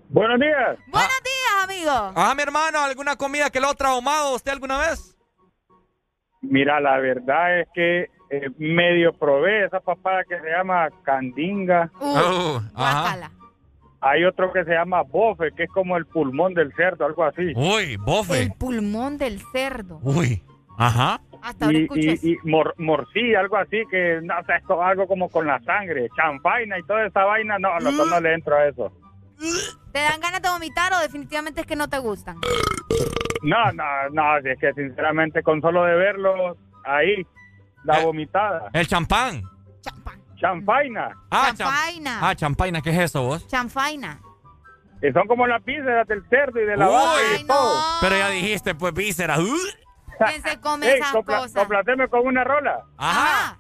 Buenos 0.10 0.40
días. 0.40 0.77
Buenos 0.88 1.22
días, 1.24 1.64
amigo. 1.64 2.14
Ah, 2.16 2.34
mi 2.36 2.44
hermano, 2.44 2.80
¿alguna 2.80 3.16
comida 3.16 3.50
que 3.50 3.60
lo 3.60 3.69
ha 3.69 3.74
traumado 3.74 4.36
usted 4.36 4.52
alguna 4.52 4.77
vez? 4.80 5.16
Mira, 6.42 6.80
la 6.80 6.98
verdad 7.00 7.60
es 7.60 7.68
que 7.74 8.02
eh, 8.30 8.50
medio 8.58 9.14
probé 9.14 9.66
esa 9.66 9.80
papada 9.80 10.24
que 10.24 10.40
se 10.40 10.50
llama 10.50 10.90
candinga. 11.03 11.92
Uh, 12.00 12.58
ajá. 12.76 13.02
Guácala. 13.02 13.32
Hay 14.00 14.24
otro 14.26 14.53
que 14.53 14.64
se 14.64 14.72
llama 14.72 15.02
bofe, 15.02 15.52
que 15.56 15.64
es 15.64 15.69
como 15.72 15.98
el 15.98 16.06
pulmón 16.06 16.53
del 16.53 16.72
cerdo, 16.76 17.06
algo 17.06 17.24
así. 17.24 17.52
Uy, 17.56 17.98
bofe. 17.98 18.44
El 18.44 18.53
pulmón 18.53 19.18
del 19.18 19.42
cerdo. 19.52 20.00
Uy. 20.03 20.42
Ajá. 20.77 21.19
Hasta 21.42 21.66
ahora 21.66 21.77
Y, 21.80 21.88
y, 22.22 22.38
mor- 22.44 22.76
morcilla, 22.77 23.40
algo 23.40 23.58
así, 23.58 23.82
que 23.90 24.19
no 24.24 24.36
sé, 24.45 24.56
esto 24.58 24.82
algo 24.82 25.08
como 25.08 25.30
con 25.30 25.48
la 25.48 25.60
sangre, 25.64 26.08
champaina 26.16 26.77
y 26.77 26.84
toda 26.84 27.08
esa 27.08 27.24
vaina. 27.26 27.58
No, 27.58 27.69
a 27.74 27.80
los 27.80 27.98
dos 27.98 28.08
no 28.10 28.19
le 28.22 28.34
entro 28.36 28.56
a 28.56 28.68
eso. 28.68 28.92
¿Te 29.91 29.99
dan 29.99 30.19
ganas 30.19 30.41
de 30.41 30.49
vomitar 30.49 30.91
o 30.93 30.99
definitivamente 30.99 31.61
es 31.61 31.67
que 31.67 31.75
no 31.75 31.88
te 31.90 31.99
gustan? 31.99 32.38
No, 33.43 33.72
no, 33.74 33.83
no, 34.11 34.24
si 34.41 34.49
es 34.49 34.59
que 34.59 34.74
sinceramente 34.74 35.43
con 35.43 35.61
solo 35.61 35.83
de 35.83 35.95
verlo 35.95 36.57
ahí, 36.83 37.25
la 37.83 37.99
vomitada. 37.99 38.69
El 38.74 38.88
champán. 38.88 39.41
Champaina. 40.40 41.09
Ah, 41.32 41.48
cham- 41.51 41.57
Champaina. 41.57 42.19
ah, 42.22 42.35
champaina, 42.35 42.82
¿qué 42.82 42.91
es 42.91 42.98
eso 42.99 43.24
vos? 43.24 43.48
Chanfaina. 43.48 44.19
Y 45.01 45.11
son 45.11 45.27
como 45.27 45.45
las 45.48 45.64
vísceras 45.64 46.07
del 46.07 46.27
cerdo 46.30 46.59
y 46.59 46.66
de 46.66 46.77
la 46.77 46.88
Uy. 46.88 46.93
vaca 46.93 47.41
y 47.41 47.45
todo. 47.48 47.82
Pero 48.01 48.17
ya 48.17 48.30
dijiste, 48.30 48.75
pues 48.75 48.93
vísceras. 48.93 49.40
¿Quién 50.27 50.41
se 50.41 50.59
come 50.59 50.88
Ey, 50.91 50.99
esas 50.99 51.14
cosas? 51.24 51.53
complaceme 51.53 52.07
con 52.07 52.25
una 52.25 52.43
rola. 52.43 52.82
Ajá. 52.98 53.57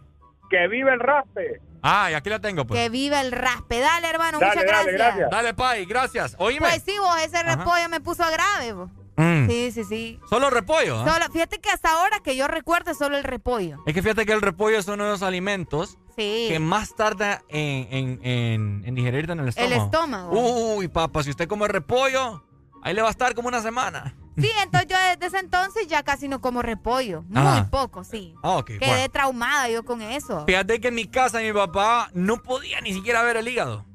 Que 0.49 0.67
vive 0.67 0.91
el 0.93 0.99
raspe. 0.99 1.61
Ah, 1.81 2.09
y 2.11 2.13
aquí 2.15 2.29
la 2.29 2.39
tengo, 2.39 2.65
pues. 2.65 2.79
Que 2.79 2.89
viva 2.89 3.21
el 3.21 3.31
raspe. 3.31 3.79
Dale, 3.79 4.09
hermano, 4.09 4.39
Dale, 4.39 4.51
muchas 4.55 4.65
dale, 4.65 4.91
gracias. 4.91 4.95
gracias. 4.95 5.29
Dale, 5.29 5.53
Pai, 5.53 5.85
gracias. 5.85 6.35
Oíme. 6.39 6.59
Pues 6.67 6.83
sí, 6.85 6.93
vos, 6.99 7.15
ese 7.21 7.37
Ajá. 7.37 7.55
repollo 7.55 7.89
me 7.89 7.99
puso 8.01 8.23
grave, 8.31 8.73
vos. 8.73 8.89
Mm. 9.15 9.47
Sí, 9.47 9.71
sí, 9.71 9.83
sí. 9.83 10.19
Solo 10.29 10.49
repollo. 10.51 10.99
¿ah? 11.01 11.13
Solo, 11.13 11.31
fíjate 11.31 11.59
que 11.59 11.69
hasta 11.69 11.89
ahora 11.91 12.19
que 12.19 12.35
yo 12.35 12.47
recuerdo 12.47 12.91
es 12.91 12.97
solo 12.99 13.17
el 13.17 13.23
repollo. 13.23 13.77
Es 13.87 13.93
que 13.95 14.01
fíjate 14.03 14.25
que 14.27 14.33
el 14.33 14.41
repollo 14.41 14.77
es 14.77 14.87
uno 14.87 15.05
de 15.05 15.09
los 15.11 15.23
alimentos 15.23 15.97
Sí. 16.15 16.47
que 16.49 16.59
más 16.59 16.95
tarda 16.95 17.41
en, 17.49 17.87
en, 17.91 18.19
en, 18.25 18.83
en 18.85 18.95
digerirte 18.95 19.31
en 19.33 19.39
el 19.39 19.47
estómago. 19.49 19.73
El 19.75 19.81
estómago. 19.81 20.75
Uy, 20.75 20.87
papá, 20.87 21.23
si 21.23 21.29
usted 21.31 21.47
come 21.47 21.67
repollo, 21.67 22.43
ahí 22.83 22.93
le 22.93 23.01
va 23.01 23.07
a 23.07 23.11
estar 23.11 23.33
como 23.35 23.47
una 23.47 23.61
semana. 23.61 24.15
Sí, 24.37 24.49
entonces 24.63 24.87
yo 24.89 24.97
desde 25.09 25.25
ese 25.25 25.39
entonces 25.39 25.87
ya 25.87 26.03
casi 26.03 26.27
no 26.27 26.39
como 26.41 26.61
repollo. 26.61 27.23
Muy 27.27 27.41
Ajá. 27.41 27.67
poco, 27.71 28.03
sí. 28.03 28.35
Ah, 28.43 28.61
Quedé 28.65 28.77
bueno. 28.79 29.09
traumada 29.11 29.67
yo 29.69 29.83
con 29.83 30.01
eso. 30.01 30.45
Fíjate 30.45 30.79
que 30.79 30.89
en 30.89 30.95
mi 30.95 31.05
casa 31.07 31.39
mi 31.39 31.51
papá 31.51 32.09
no 32.13 32.37
podía 32.43 32.79
ni 32.81 32.93
siquiera 32.93 33.23
ver 33.23 33.37
el 33.37 33.47
hígado. 33.47 33.85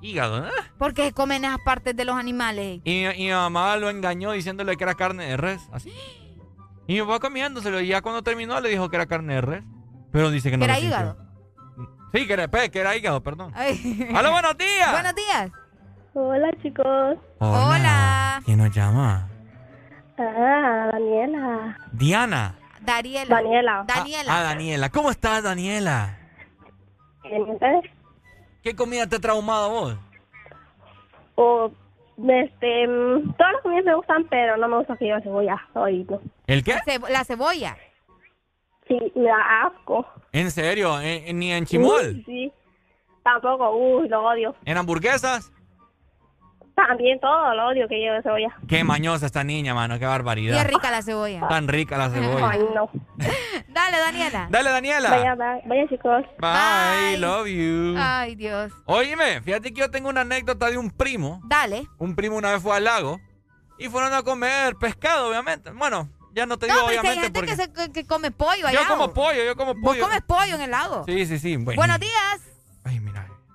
Hígado, 0.00 0.46
¿eh? 0.46 0.50
Porque 0.78 1.12
comen 1.12 1.44
esas 1.44 1.58
partes 1.64 1.94
de 1.96 2.04
los 2.04 2.16
animales. 2.16 2.80
Y, 2.84 3.04
y 3.06 3.24
mi 3.26 3.30
mamá 3.30 3.76
lo 3.76 3.90
engañó 3.90 4.32
diciéndole 4.32 4.76
que 4.76 4.84
era 4.84 4.94
carne 4.94 5.26
de 5.26 5.36
res. 5.36 5.60
Así. 5.72 5.92
Y 6.86 6.94
mi 6.94 7.00
papá 7.00 7.18
comiéndoselo. 7.18 7.80
Y 7.80 7.88
ya 7.88 8.00
cuando 8.00 8.22
terminó 8.22 8.60
le 8.60 8.68
dijo 8.70 8.88
que 8.88 8.96
era 8.96 9.06
carne 9.06 9.34
de 9.34 9.40
res. 9.40 9.64
Pero 10.12 10.30
dice 10.30 10.50
que 10.50 10.56
no 10.56 10.62
¿Que 10.66 10.68
lo 10.68 10.72
era 10.72 10.80
sintió. 10.80 10.98
hígado? 10.98 11.16
Sí, 12.14 12.26
que 12.26 12.32
era, 12.32 12.48
que 12.48 12.78
era 12.78 12.96
hígado, 12.96 13.22
perdón. 13.22 13.52
¡Aló, 14.14 14.30
buenos 14.30 14.56
días! 14.56 14.92
Buenos 14.92 15.14
días. 15.14 15.50
Hola, 16.14 16.48
chicos. 16.62 17.18
Hola. 17.38 18.40
¿Quién 18.44 18.58
nos 18.58 18.70
llama? 18.74 19.28
Ah, 20.18 20.88
Daniela. 20.92 21.78
Diana. 21.92 22.54
Daniela. 22.80 23.36
Daniela. 23.36 23.84
Daniela. 23.86 24.38
Ah, 24.38 24.42
Daniela. 24.42 24.88
¿Cómo 24.90 25.10
estás, 25.10 25.42
Daniela? 25.42 26.16
Bien, 27.22 27.46
¿y 27.46 27.50
ustedes? 27.52 27.84
¿Qué 28.62 28.74
comida 28.74 29.06
te 29.06 29.16
ha 29.16 29.20
traumado 29.20 29.70
vos? 29.70 29.96
O, 31.36 31.70
este, 32.28 32.86
mm, 32.88 33.32
todas 33.36 33.52
las 33.52 33.62
comidas 33.62 33.84
me 33.84 33.94
gustan, 33.94 34.26
pero 34.28 34.56
no 34.56 34.68
me 34.68 34.78
gusta 34.78 34.96
que 34.96 35.04
lleve 35.04 35.22
cebolla. 35.22 35.56
No. 35.74 35.86
¿El 36.46 36.64
qué? 36.64 36.74
Ce- 36.84 36.98
la 37.10 37.24
cebolla. 37.24 37.76
Sí, 38.88 38.98
me 39.14 39.24
da 39.28 39.66
asco. 39.66 40.06
¿En 40.32 40.50
serio? 40.50 41.00
¿En- 41.00 41.28
en- 41.28 41.38
¿Ni 41.38 41.52
en 41.52 41.64
chimol? 41.66 42.06
Uy, 42.16 42.22
sí. 42.26 42.52
Tampoco, 43.22 43.70
uy, 43.76 44.08
lo 44.08 44.24
odio. 44.24 44.54
¿En 44.64 44.78
hamburguesas? 44.78 45.52
También 46.86 47.18
todo 47.18 47.54
lo 47.54 47.66
odio 47.68 47.88
que 47.88 47.96
lleve 47.98 48.22
cebolla. 48.22 48.56
Qué 48.68 48.84
mañosa 48.84 49.26
esta 49.26 49.42
niña, 49.42 49.74
mano. 49.74 49.98
Qué 49.98 50.06
barbaridad. 50.06 50.60
es 50.60 50.66
rica 50.66 50.90
la 50.92 51.02
cebolla. 51.02 51.48
Tan 51.48 51.66
rica 51.66 51.98
la 51.98 52.08
cebolla. 52.08 52.50
Ay, 52.50 52.60
no. 52.72 52.88
Dale, 53.68 53.98
Daniela. 53.98 54.46
Dale, 54.48 54.70
Daniela. 54.70 55.10
Vaya, 55.10 55.34
vaya, 55.34 55.62
vaya, 55.66 55.88
chicos. 55.88 56.24
Bye, 56.38 57.18
love 57.18 57.48
you. 57.48 57.96
Ay, 57.98 58.36
Dios. 58.36 58.70
Óyeme, 58.86 59.40
fíjate 59.42 59.72
que 59.72 59.80
yo 59.80 59.90
tengo 59.90 60.08
una 60.08 60.20
anécdota 60.20 60.70
de 60.70 60.78
un 60.78 60.90
primo. 60.90 61.40
Dale. 61.46 61.88
Un 61.98 62.14
primo 62.14 62.36
una 62.36 62.52
vez 62.52 62.62
fue 62.62 62.76
al 62.76 62.84
lago 62.84 63.20
y 63.76 63.88
fueron 63.88 64.14
a 64.14 64.22
comer 64.22 64.76
pescado, 64.76 65.30
obviamente. 65.30 65.70
Bueno, 65.72 66.08
ya 66.32 66.46
no 66.46 66.58
te 66.58 66.66
digo 66.66 66.78
No, 66.78 66.86
pero 66.86 67.02
que 67.02 67.08
hay 67.08 67.18
obviamente 67.18 67.40
gente 67.40 67.56
porque... 67.56 67.72
que, 67.74 67.82
se- 67.82 67.92
que- 67.92 68.02
que 68.02 68.06
come 68.06 68.30
pollo 68.30 68.68
allá. 68.68 68.82
Yo 68.82 68.86
como 68.88 69.12
pollo, 69.12 69.44
yo 69.44 69.56
como 69.56 69.74
¿Vos 69.74 69.82
pollo. 69.96 70.02
comes 70.02 70.22
pollo 70.22 70.54
en 70.54 70.60
el 70.62 70.70
lago? 70.70 71.02
Sí, 71.06 71.26
sí, 71.26 71.40
sí. 71.40 71.56
Bueno. 71.56 71.76
Buenos 71.80 71.98
días. 71.98 72.40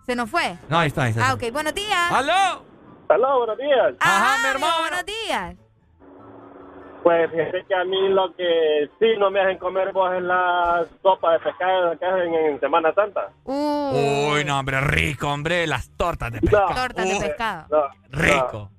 ¿Se 0.06 0.18
nos 0.18 0.30
fue? 0.30 0.58
No, 0.68 0.80
ahí 0.80 0.90
está, 0.90 1.04
ahí 1.04 1.12
está. 1.12 1.30
Ah, 1.30 1.34
ok. 1.36 1.44
Buenos 1.54 1.74
días. 1.74 2.12
¡Aló! 2.12 2.73
Aló, 3.10 3.38
buenos 3.40 3.58
días. 3.58 3.94
Ajá, 4.00 4.42
mi 4.42 4.50
hermano. 4.50 4.80
buenos 4.80 5.06
días. 5.06 5.56
Pues 7.04 7.30
fíjate 7.32 7.66
que 7.68 7.76
a 7.76 7.84
mí 7.84 8.10
lo 8.10 8.34
que 8.34 8.90
sí 8.98 9.08
no 9.20 9.30
me 9.30 9.42
hacen 9.42 9.58
comer 9.58 9.92
vos 9.92 10.12
es 10.14 10.22
la 10.22 10.86
sopa 11.02 11.34
de 11.34 11.40
pescado 11.40 12.00
que 12.00 12.06
hacen 12.06 12.34
en 12.34 12.60
Semana 12.62 12.94
Santa. 12.94 13.30
Uy, 13.44 14.46
no, 14.46 14.58
hombre, 14.58 14.80
rico, 14.82 15.28
hombre. 15.28 15.68
Las 15.68 15.90
tortas 15.98 16.32
de 16.32 16.40
pescado. 16.40 16.74
Tortas 16.74 17.10
de 17.10 17.28
pescado. 17.28 17.68
No, 17.70 17.84
Rico. 18.10 18.72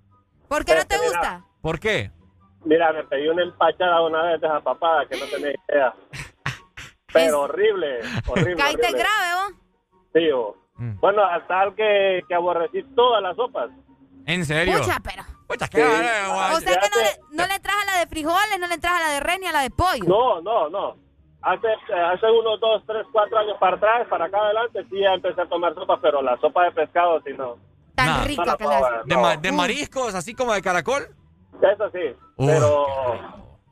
¿Por 0.49 0.65
qué 0.65 0.75
no 0.75 0.85
te 0.87 0.97
Mira, 0.97 1.09
gusta? 1.09 1.45
¿Por 1.61 1.79
qué? 1.79 2.11
Mira, 2.65 2.93
me 2.93 3.05
pedí 3.05 3.29
una 3.29 3.43
empachada 3.43 4.01
una 4.01 4.23
vez 4.23 4.41
de 4.41 4.47
esa 4.47 4.61
papada 4.61 5.05
que 5.07 5.19
no 5.19 5.27
tenés 5.27 5.57
idea. 5.69 5.95
Pero 7.13 7.43
horrible, 7.43 8.01
horrible. 8.27 8.57
Caíste 8.57 8.91
grave, 8.91 9.35
vos. 9.35 9.55
Sí, 10.15 10.31
vos. 10.33 10.57
Mm. 10.77 10.99
Bueno, 10.99 11.25
hasta 11.25 11.47
tal 11.47 11.75
que, 11.75 12.23
que 12.27 12.35
aborrecí 12.35 12.83
todas 12.97 13.23
las 13.23 13.37
sopas. 13.37 13.71
¿En 14.27 14.45
serio? 14.45 14.79
Pucha, 14.79 14.99
pero. 15.03 15.23
Pucha, 15.47 15.67
Sí. 15.67 15.73
qué 15.73 15.83
guay. 15.85 16.55
O 16.55 16.61
sea 16.61 16.81
que 16.81 16.89
no 16.89 17.03
le, 17.03 17.37
no 17.37 17.47
le 17.47 17.61
traes 17.61 17.83
a 17.83 17.93
la 17.93 17.99
de 18.01 18.07
frijoles, 18.07 18.59
no 18.59 18.67
le 18.67 18.79
traes 18.79 18.97
a 18.97 19.01
la 19.09 19.13
de 19.15 19.21
res 19.21 19.39
ni 19.41 19.47
a 19.47 19.53
la 19.53 19.61
de 19.61 19.71
pollo. 19.71 20.05
No, 20.07 20.41
no, 20.41 20.69
no. 20.71 20.97
Hace, 21.43 21.67
eh, 21.69 22.01
hace 22.15 22.25
unos 22.31 22.59
dos, 22.59 22.83
tres, 22.87 23.05
cuatro 23.13 23.37
años 23.39 23.57
para 23.61 23.77
atrás, 23.77 24.07
para 24.09 24.25
acá 24.25 24.39
adelante, 24.39 24.83
sí 24.91 24.99
ya 25.01 25.13
empecé 25.13 25.43
a 25.43 25.47
tomar 25.47 25.75
sopa, 25.75 26.01
pero 26.01 26.23
la 26.23 26.39
sopa 26.41 26.65
de 26.65 26.73
pescado 26.73 27.21
sí 27.27 27.33
no. 27.37 27.57
Tan 27.95 28.07
Nah. 28.07 28.25
rica 28.25 28.43
No 28.45 28.51
la 28.53 28.57
que 28.57 28.65
la 28.65 29.03
¿De, 29.05 29.15
no. 29.15 29.21
ma- 29.21 29.37
de 29.37 29.53
mariscos, 29.53 30.15
así 30.15 30.35
como 30.35 30.55
de 30.55 30.63
caracol? 30.63 31.07
Eso 31.63 31.91
sí, 31.93 32.17
pero, 32.39 32.87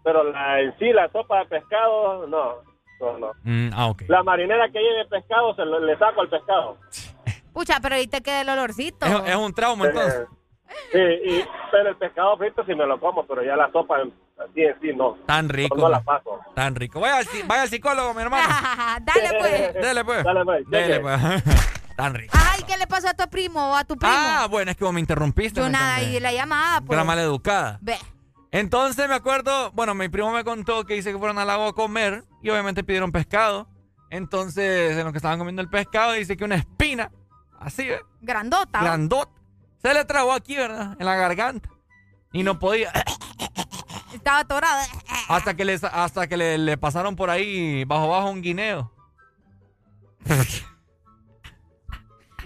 pero 0.04 0.22
la, 0.30 0.60
en 0.60 0.78
sí, 0.78 0.92
la 0.92 1.10
sopa 1.10 1.38
de 1.40 1.46
pescado, 1.46 2.26
no, 2.26 2.56
no, 3.00 3.18
no. 3.18 3.32
Mm, 3.42 3.70
ah, 3.74 3.86
ok. 3.86 4.02
La 4.08 4.22
marinera 4.22 4.68
que 4.70 4.78
lleve 4.78 5.06
pescado, 5.06 5.54
se 5.56 5.64
lo- 5.64 5.80
le 5.80 5.96
saco 5.98 6.20
al 6.20 6.28
pescado. 6.28 6.76
Pucha, 7.54 7.80
pero 7.80 7.94
ahí 7.94 8.06
te 8.06 8.20
queda 8.22 8.42
el 8.42 8.48
olorcito. 8.50 9.06
Es, 9.06 9.30
es 9.30 9.36
un 9.36 9.52
trauma, 9.54 9.86
entonces. 9.86 10.26
Sí, 10.92 10.98
y, 10.98 11.44
pero 11.70 11.90
el 11.90 11.96
pescado 11.96 12.36
frito 12.36 12.64
sí 12.64 12.74
me 12.74 12.86
lo 12.86 12.98
como, 13.00 13.26
pero 13.26 13.42
ya 13.42 13.56
la 13.56 13.70
sopa 13.72 13.96
así 13.98 14.60
en 14.62 14.80
sí 14.80 14.92
no. 14.96 15.14
Tan 15.26 15.48
rico. 15.48 15.76
No, 15.76 15.82
no 15.84 15.88
la 15.88 16.00
paso. 16.02 16.40
Tan 16.54 16.74
rico. 16.74 17.00
Vaya 17.00 17.18
al, 17.18 17.26
ci- 17.26 17.46
vaya 17.46 17.62
al 17.62 17.68
psicólogo, 17.68 18.12
mi 18.14 18.22
hermano. 18.22 18.48
Dale, 19.02 19.38
pues. 19.38 19.74
Dele, 19.82 20.04
pues. 20.04 20.24
Dale, 20.24 20.44
pues, 20.44 20.70
Dele, 20.70 20.86
cheque. 20.86 21.00
pues. 21.00 21.42
Tan 21.96 22.14
rico. 22.14 22.36
Ay, 22.50 22.62
¿qué 22.66 22.76
le 22.76 22.86
pasó 22.86 23.08
a 23.08 23.14
tu 23.14 23.28
primo 23.28 23.70
o 23.72 23.76
a 23.76 23.84
tu 23.84 23.96
primo? 23.96 24.14
Ah, 24.16 24.46
bueno, 24.50 24.70
es 24.70 24.76
que 24.76 24.84
vos 24.84 24.92
me 24.94 25.00
interrumpiste. 25.00 25.60
Yo 25.60 25.66
¿me 25.66 25.72
nada, 25.72 26.02
y 26.02 26.18
la 26.20 26.32
llamada, 26.32 26.80
pues. 26.80 26.96
Era 26.96 27.04
maleducada. 27.04 27.78
Ve. 27.82 27.96
Entonces 28.50 29.08
me 29.08 29.14
acuerdo, 29.14 29.70
bueno, 29.72 29.94
mi 29.94 30.08
primo 30.08 30.30
me 30.32 30.44
contó 30.44 30.84
que 30.84 30.94
dice 30.94 31.12
que 31.12 31.18
fueron 31.18 31.38
al 31.38 31.46
lago 31.46 31.68
a 31.68 31.74
comer 31.74 32.24
y 32.42 32.50
obviamente 32.50 32.84
pidieron 32.84 33.10
pescado. 33.12 33.66
Entonces, 34.10 34.96
en 34.98 35.04
lo 35.06 35.12
que 35.12 35.16
estaban 35.18 35.38
comiendo 35.38 35.62
el 35.62 35.70
pescado, 35.70 36.12
dice 36.12 36.36
que 36.36 36.44
una 36.44 36.56
espina, 36.56 37.10
así, 37.58 37.88
¿eh? 37.90 38.00
Grandota. 38.20 38.80
Grandota, 38.82 39.30
se 39.82 39.94
le 39.94 40.04
trabó 40.04 40.32
aquí, 40.32 40.56
¿verdad? 40.56 40.96
En 40.98 41.06
la 41.06 41.16
garganta. 41.16 41.68
Y 42.32 42.42
no 42.42 42.58
podía. 42.58 42.92
Estaba 44.14 44.40
atorada. 44.40 44.86
Hasta 45.28 45.54
que, 45.54 45.64
les, 45.64 45.82
hasta 45.84 46.26
que 46.26 46.36
le, 46.36 46.58
le 46.58 46.76
pasaron 46.76 47.16
por 47.16 47.30
ahí 47.30 47.84
bajo 47.84 48.08
bajo 48.08 48.30
un 48.30 48.42
guineo. 48.42 48.92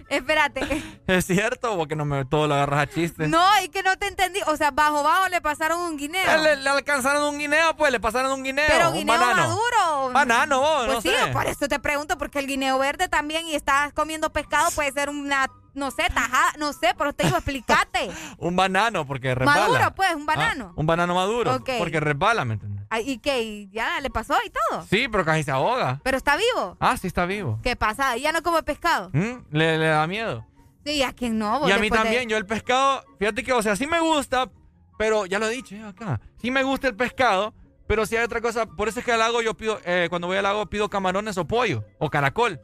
Espérate. 0.08 0.60
¿Es 1.06 1.26
cierto? 1.26 1.76
Porque 1.76 1.96
no 1.96 2.04
me 2.04 2.24
todo 2.24 2.46
lo 2.46 2.54
agarras 2.54 2.80
a 2.80 2.86
chiste. 2.86 3.26
No, 3.28 3.44
es 3.56 3.68
que 3.70 3.82
no 3.82 3.96
te 3.96 4.06
entendí. 4.06 4.40
O 4.46 4.56
sea, 4.56 4.70
bajo 4.70 5.02
bajo 5.02 5.28
le 5.28 5.40
pasaron 5.40 5.80
un 5.80 5.96
guineo. 5.96 6.22
Eh, 6.30 6.38
Le, 6.42 6.56
le 6.56 6.70
alcanzaron 6.70 7.22
un 7.24 7.38
guineo, 7.38 7.76
pues, 7.76 7.90
le 7.92 8.00
pasaron 8.00 8.32
un 8.32 8.42
guineo. 8.44 8.66
Pero 8.68 8.90
un 8.90 8.96
guineo 8.98 9.18
banano. 9.18 9.48
maduro. 9.48 10.12
Banano, 10.12 10.60
vos, 10.60 10.84
Pues 10.86 10.94
no 10.96 11.00
sí, 11.02 11.08
sé. 11.10 11.32
por 11.32 11.46
eso 11.46 11.68
te 11.68 11.78
pregunto, 11.80 12.16
porque 12.18 12.38
el 12.38 12.46
guineo 12.46 12.78
verde 12.78 13.08
también 13.08 13.46
y 13.46 13.54
estás 13.54 13.92
comiendo 13.92 14.30
pescado 14.32 14.70
puede 14.72 14.92
ser 14.92 15.08
una, 15.10 15.48
no 15.74 15.90
sé, 15.90 16.04
tajada, 16.14 16.52
no 16.58 16.72
sé, 16.72 16.94
pero 16.96 17.12
te 17.12 17.24
digo, 17.24 17.36
explícate. 17.36 18.10
Un 18.38 18.54
banano, 18.56 19.06
porque 19.06 19.34
resbala. 19.34 19.60
Maduro, 19.68 19.94
pues, 19.94 20.14
un 20.14 20.26
banano. 20.26 20.68
Ah, 20.70 20.74
un 20.76 20.86
banano 20.86 21.14
maduro. 21.14 21.54
Ok. 21.56 21.70
Porque 21.78 22.00
resbala, 22.00 22.44
¿me 22.44 22.54
entiendes? 22.54 22.75
Ay, 22.90 23.10
¿Y 23.10 23.18
qué? 23.18 23.42
¿Y 23.42 23.68
¿Ya 23.70 24.00
le 24.00 24.10
pasó 24.10 24.34
y 24.44 24.50
todo? 24.50 24.82
Sí, 24.88 25.08
pero 25.10 25.24
casi 25.24 25.42
se 25.42 25.50
ahoga. 25.50 26.00
¿Pero 26.04 26.16
está 26.16 26.36
vivo? 26.36 26.76
Ah, 26.80 26.96
sí 26.96 27.06
está 27.06 27.26
vivo. 27.26 27.58
¿Qué 27.62 27.76
pasa? 27.76 28.16
¿Ya 28.16 28.32
no 28.32 28.42
come 28.42 28.62
pescado? 28.62 29.10
¿Mm? 29.12 29.44
Le, 29.50 29.78
le 29.78 29.86
da 29.86 30.06
miedo. 30.06 30.46
Sí, 30.84 31.02
¿a 31.02 31.12
quién 31.12 31.38
no? 31.38 31.58
Vos 31.60 31.68
Y 31.68 31.72
a 31.72 31.78
mí 31.78 31.90
de- 31.90 31.96
también, 31.96 32.28
yo 32.28 32.36
el 32.36 32.46
pescado, 32.46 33.04
fíjate 33.18 33.42
que, 33.42 33.52
o 33.52 33.60
sea, 33.62 33.74
sí 33.74 33.86
me 33.88 33.98
gusta, 34.00 34.50
pero 34.98 35.26
ya 35.26 35.38
lo 35.40 35.46
he 35.46 35.50
dicho 35.50 35.74
eh, 35.74 35.82
acá. 35.84 36.20
Sí 36.40 36.50
me 36.52 36.62
gusta 36.62 36.86
el 36.86 36.94
pescado, 36.94 37.54
pero 37.88 38.06
si 38.06 38.16
hay 38.16 38.24
otra 38.24 38.40
cosa, 38.40 38.66
por 38.66 38.88
eso 38.88 39.00
es 39.00 39.04
que 39.04 39.10
al 39.12 39.18
lago 39.18 39.42
yo 39.42 39.54
pido, 39.54 39.80
eh, 39.84 40.06
cuando 40.08 40.28
voy 40.28 40.36
al 40.36 40.44
lago 40.44 40.66
pido 40.66 40.88
camarones 40.88 41.36
o 41.38 41.44
pollo, 41.46 41.84
o 41.98 42.08
caracol. 42.08 42.60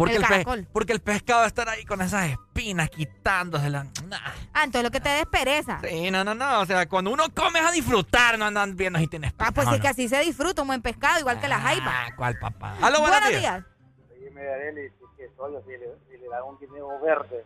Porque 0.00 0.16
El 0.16 0.22
pe- 0.22 0.28
caracol. 0.28 0.66
porque 0.72 0.92
el 0.94 1.00
pescado 1.00 1.40
va 1.40 1.44
a 1.44 1.48
estar 1.48 1.68
ahí 1.68 1.84
con 1.84 2.00
esas 2.00 2.34
propinas, 2.34 2.88
quitándosela. 2.88 3.84
Nah. 4.06 4.16
Ah, 4.54 4.64
entonces 4.64 4.82
lo 4.82 4.90
que 4.90 4.98
te 5.00 5.10
des 5.10 5.26
pereza. 5.26 5.78
Sí, 5.86 6.10
no, 6.10 6.24
no, 6.24 6.34
no. 6.34 6.60
O 6.60 6.64
sea, 6.64 6.88
cuando 6.88 7.10
uno 7.10 7.24
come 7.34 7.58
es 7.58 7.66
a 7.66 7.70
disfrutar, 7.70 8.38
no 8.38 8.46
andan 8.46 8.74
viendo 8.76 8.98
si 8.98 9.08
tienes 9.08 9.34
Ah, 9.38 9.50
pues 9.54 9.66
no, 9.66 9.72
sí 9.74 9.78
no. 9.78 9.82
que 9.82 9.88
así 9.88 10.08
se 10.08 10.18
disfruta 10.20 10.62
un 10.62 10.68
buen 10.68 10.80
pescado, 10.80 11.20
igual 11.20 11.38
que 11.38 11.48
la 11.48 11.60
jaiba. 11.60 11.84
Ah, 11.86 12.08
¿cuál 12.16 12.38
papá? 12.38 12.76
Aló, 12.80 13.00
buenos, 13.00 13.28
días. 13.28 13.62
Dime, 14.18 14.40
Areli, 14.48 14.88
si 14.88 15.04
que 15.18 15.28
soy 15.36 15.52
yo, 15.52 15.60
si 15.66 15.72
le, 15.72 15.86
si 16.10 16.16
le 16.16 16.28
dan 16.28 16.44
un 16.44 16.58
guineo 16.58 16.98
verde. 17.00 17.44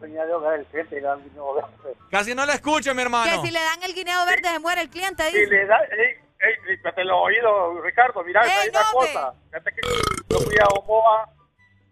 El 0.00 0.66
cliente 0.66 0.96
y 0.98 1.00
le 1.00 1.06
dan 1.08 1.18
un 1.18 1.24
guineo 1.24 1.54
verde. 1.54 1.98
Casi 2.12 2.32
no 2.32 2.46
le 2.46 2.52
escucho, 2.52 2.94
mi 2.94 3.02
hermano. 3.02 3.28
Que 3.42 3.44
si 3.48 3.52
le 3.52 3.58
dan 3.60 3.82
el 3.82 3.92
guineo 3.92 4.24
verde 4.24 4.48
se 4.50 4.58
muere 4.60 4.82
el 4.82 4.88
cliente. 4.88 5.24
Si 5.32 5.36
dice. 5.40 5.50
le 5.50 5.66
da, 5.66 5.78
ey, 5.78 6.14
ey, 6.38 6.54
límpiate 6.70 7.02
los 7.04 7.16
oídos, 7.20 7.82
Ricardo, 7.82 8.22
mira, 8.22 8.44
Ey, 8.44 8.50
hay 8.50 8.68
una 8.68 8.82
cosa. 8.92 9.34
Fíjate 9.50 9.70
que 9.72 9.80
yo 10.30 10.38
fui 10.38 10.56
a 10.58 10.66
Omoa 10.78 11.28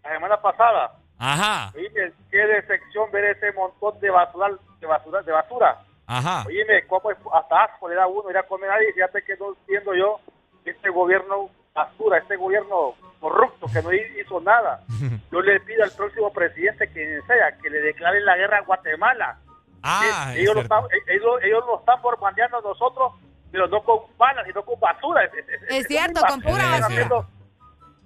la 0.07 0.13
semana 0.15 0.37
pasada. 0.41 0.91
Ajá, 1.19 1.71
Oíme, 1.75 2.11
qué 2.29 2.37
decepción 2.37 3.09
ver 3.11 3.25
ese 3.25 3.51
montón 3.53 3.99
de 3.99 4.09
basura, 4.09 4.49
de 4.79 4.87
basura, 4.87 5.21
de 5.23 5.31
basura. 5.31 5.77
ajá. 6.05 6.43
Oíme, 6.47 6.85
cómo 6.87 7.11
es- 7.11 7.17
hasta 7.33 7.63
asco 7.63 7.89
le 7.89 7.95
da 7.95 8.05
uno 8.07 8.29
ir 8.29 8.37
a 8.37 8.43
comer 8.43 8.69
ahí. 8.69 8.85
Fíjate 8.93 9.23
que 9.23 9.35
no 9.37 9.49
entiendo 9.49 9.95
yo 9.95 10.19
este 10.63 10.89
gobierno 10.89 11.49
basura, 11.73 12.19
este 12.19 12.35
gobierno 12.35 12.93
corrupto 13.19 13.65
que 13.73 13.81
no 13.81 13.91
hizo 13.91 14.39
nada. 14.41 14.81
Yo 15.31 15.41
le 15.41 15.59
pido 15.61 15.83
al 15.83 15.91
próximo 15.91 16.31
presidente 16.31 16.87
que 16.93 17.19
sea 17.27 17.51
que 17.61 17.69
le 17.69 17.79
declare 17.81 18.21
la 18.21 18.37
guerra 18.37 18.57
a 18.59 18.61
Guatemala. 18.61 19.37
Ah, 19.83 20.01
Eh, 20.29 20.33
es 20.33 20.39
ellos, 20.41 20.55
lo 20.55 20.61
están, 20.61 20.83
ellos, 21.07 21.39
ellos 21.43 21.63
lo 21.65 21.79
están 21.79 22.01
bombardeando 22.01 22.57
a 22.59 22.61
nosotros, 22.61 23.13
pero 23.51 23.67
no 23.67 23.83
con 23.83 23.99
balas, 24.17 24.45
sino 24.45 24.63
con 24.63 24.79
basura. 24.79 25.23
Es, 25.25 25.33
es- 25.33 25.63
es- 25.67 25.87
cierto, 25.87 26.19
una 26.21 26.29
con 26.29 26.41
pura 26.41 26.63
basura. 26.79 27.27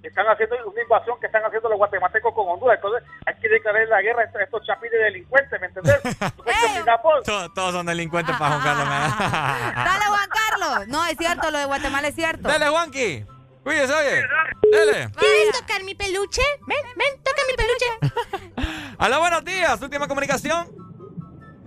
Están 0.03 0.25
haciendo- 0.27 0.55
una 0.67 0.81
invasión 0.81 1.19
que 1.19 1.27
están 1.27 1.43
haciendo 1.45 1.69
los 1.69 1.77
guatemaltecos 1.77 2.33
con 2.33 2.49
Honduras. 2.49 2.77
Entonces 2.77 3.07
hay 3.25 3.35
que 3.39 3.49
declarar 3.49 3.87
la 3.87 4.01
guerra 4.01 4.23
a 4.23 4.43
estos, 4.43 4.65
chapines 4.65 4.99
delincuentes, 4.99 5.61
¿me 5.61 5.67
entendés? 5.67 6.01
Terminamos. 6.45 7.23
Todos, 7.23 7.53
todos 7.53 7.71
son 7.73 7.85
delincuentes 7.85 8.35
para 8.37 8.59
Juan 8.59 8.63
Carlos. 8.63 8.87
Dale, 9.75 10.05
Juan 10.05 10.29
Carlos. 10.29 10.87
No, 10.87 11.05
es 11.05 11.17
cierto, 11.17 11.51
lo 11.51 11.57
de 11.59 11.65
Guatemala 11.65 12.07
es 12.07 12.15
cierto. 12.15 12.47
Dale, 12.47 12.67
Juanqui. 12.69 13.25
Cuídese, 13.63 13.93
oye. 13.93 14.23
Dale. 14.71 15.09
¿Quieres 15.19 15.59
tocar 15.59 15.83
mi 15.83 15.93
peluche? 15.93 16.41
Ven, 16.65 16.77
ven, 16.95 17.23
toca 17.23 17.41
mi 17.47 17.53
peluche. 17.55 18.95
Aló, 18.97 19.19
buenos 19.19 19.45
días. 19.45 19.79
Última 19.81 20.07
comunicación. 20.07 20.67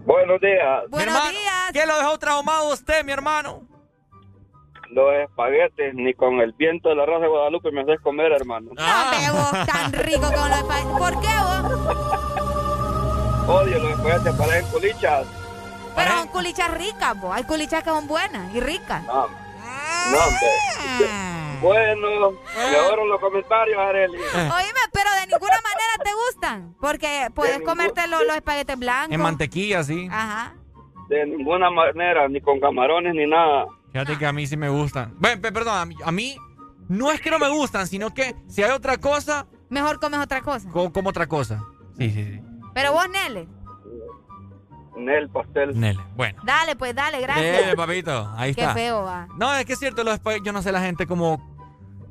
Buenos 0.04 0.40
días. 0.40 0.82
mi 0.90 1.02
hermano, 1.02 1.30
¿Qué 1.72 1.86
lo 1.86 1.96
dejó 1.96 2.18
traumado 2.18 2.72
usted, 2.72 3.04
mi 3.04 3.12
hermano? 3.12 3.66
Los 4.90 5.14
espaguetes, 5.14 5.94
ni 5.94 6.14
con 6.14 6.40
el 6.40 6.52
viento 6.52 6.88
de 6.88 6.94
la 6.96 7.06
raza 7.06 7.20
de 7.20 7.28
Guadalupe 7.28 7.70
me 7.72 7.80
haces 7.82 8.00
comer, 8.00 8.32
hermano. 8.32 8.70
Hombre, 8.70 9.30
vos 9.32 9.66
tan 9.66 9.92
rico 9.92 10.20
con 10.22 10.48
los 10.48 10.58
espaguetis. 10.58 10.98
¿Por 10.98 11.20
qué 11.20 11.28
vos? 11.40 11.62
Odio 13.48 13.78
los 13.78 13.90
espaguetes, 13.92 14.34
parecen 14.34 14.70
culichas. 14.70 15.26
Pero 15.96 16.10
son 16.12 16.28
culichas 16.28 16.70
ricas, 16.76 17.20
vos. 17.20 17.34
Hay 17.34 17.44
culichas 17.44 17.82
que 17.82 17.90
son 17.90 18.06
buenas 18.08 18.54
y 18.54 18.60
ricas. 18.60 19.02
No, 19.04 19.26
no, 19.26 20.18
hombre. 20.18 21.08
Bueno, 21.62 22.32
me 22.32 22.76
fueron 22.88 23.08
los 23.08 23.20
comentarios, 23.20 23.78
Areli. 23.78 24.16
Oíme, 24.18 24.80
pero 24.92 25.10
de 25.20 25.26
ninguna 25.28 25.56
manera 25.62 26.04
te 26.04 26.10
gustan. 26.26 26.74
Porque 26.80 27.28
puedes 27.34 27.54
ningún- 27.58 27.66
comerte 27.70 28.06
los, 28.08 28.22
los 28.26 28.36
espaguetes 28.36 28.78
blancos. 28.78 29.12
En 29.14 29.20
mantequilla, 29.20 29.82
sí. 29.82 30.08
Ajá. 30.10 30.54
De 31.08 31.24
ninguna 31.26 31.70
manera, 31.70 32.28
ni 32.28 32.40
con 32.40 32.60
camarones 32.60 33.14
ni 33.14 33.26
nada. 33.26 33.66
Fíjate 33.94 34.18
que 34.18 34.26
a 34.26 34.32
mí 34.32 34.44
sí 34.44 34.56
me 34.56 34.68
gustan. 34.68 35.14
Bueno, 35.20 35.40
pe- 35.40 35.52
perdón, 35.52 35.92
a 36.04 36.10
mí, 36.12 36.36
no 36.88 37.12
es 37.12 37.20
que 37.20 37.30
no 37.30 37.38
me 37.38 37.48
gustan, 37.48 37.86
sino 37.86 38.12
que 38.12 38.34
si 38.48 38.60
hay 38.60 38.72
otra 38.72 38.96
cosa, 38.98 39.46
Mejor 39.70 40.00
comes 40.00 40.18
otra 40.18 40.40
cosa. 40.42 40.68
co- 40.68 40.92
como 40.92 41.10
otra 41.10 41.28
cosa. 41.28 41.62
Sí, 41.96 42.10
sí, 42.10 42.24
sí. 42.24 42.40
Pero 42.74 42.92
vos, 42.92 43.06
Nele. 43.08 43.46
Nel 44.96 45.28
pastel. 45.28 45.78
Nele, 45.78 46.00
bueno. 46.16 46.42
Dale, 46.44 46.74
pues 46.74 46.92
dale, 46.92 47.20
gracias. 47.20 47.68
Eh, 47.72 47.76
papito, 47.76 48.32
ahí 48.36 48.52
Qué 48.52 48.62
está. 48.62 48.74
feo 48.74 49.04
va. 49.04 49.28
No, 49.38 49.54
es 49.54 49.64
que 49.64 49.74
es 49.74 49.78
cierto, 49.78 50.02
los 50.02 50.18
yo 50.44 50.52
no 50.52 50.60
sé 50.60 50.72
la 50.72 50.80
gente 50.80 51.06
como, 51.06 51.53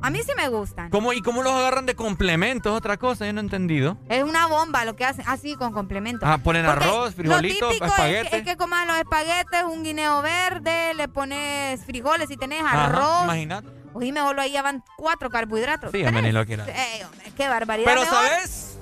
A 0.04 0.10
mí 0.10 0.20
sí 0.24 0.32
me 0.36 0.50
gustan. 0.50 0.90
como 0.90 1.14
y 1.14 1.22
cómo 1.22 1.42
los 1.44 1.54
agarran 1.54 1.86
de 1.86 1.96
complementos, 1.96 2.76
otra 2.76 2.98
cosa, 2.98 3.26
yo 3.26 3.34
no 3.34 3.40
he 3.40 3.44
entendido. 3.44 3.98
Es 4.10 4.22
una 4.24 4.48
bomba 4.48 4.84
lo 4.86 4.96
que 4.96 5.06
hacen, 5.06 5.24
así 5.28 5.56
con 5.56 5.72
complementos. 5.72 6.28
Ah, 6.30 6.38
ponen 6.38 6.66
Porque 6.66 6.84
arroz, 6.86 7.16
frijolitos, 7.16 7.62
Lo 7.62 7.68
típico 7.70 7.86
es 7.86 7.92
espaguetes. 7.92 8.30
que, 8.30 8.38
es 8.38 8.44
que 8.44 8.58
comas 8.58 8.86
los 8.86 8.98
espaguetes, 8.98 9.64
un 9.64 9.84
guineo 9.84 10.22
verde, 10.22 10.94
le 10.94 11.08
pones 11.08 11.84
frijoles 11.86 12.28
si 12.28 12.36
tenés 12.38 12.62
Ajá, 12.62 12.86
arroz. 12.88 13.24
imagínate. 13.24 13.70
Oíme, 13.94 14.20
solo 14.20 14.42
ahí 14.42 14.52
ya 14.52 14.62
van 14.62 14.84
cuatro 14.98 15.30
carbohidratos. 15.30 15.92
Sí, 15.92 15.98
hombre, 16.04 16.22
Tres. 16.22 16.24
ni 16.24 16.32
lo 16.32 16.46
quiera. 16.46 16.66
Ey, 16.68 17.04
hombre, 17.04 17.32
qué 17.38 17.48
barbaridad. 17.48 17.86
Pero 17.90 18.02
Mejor- 18.02 18.18
¿sabes? 18.28 18.78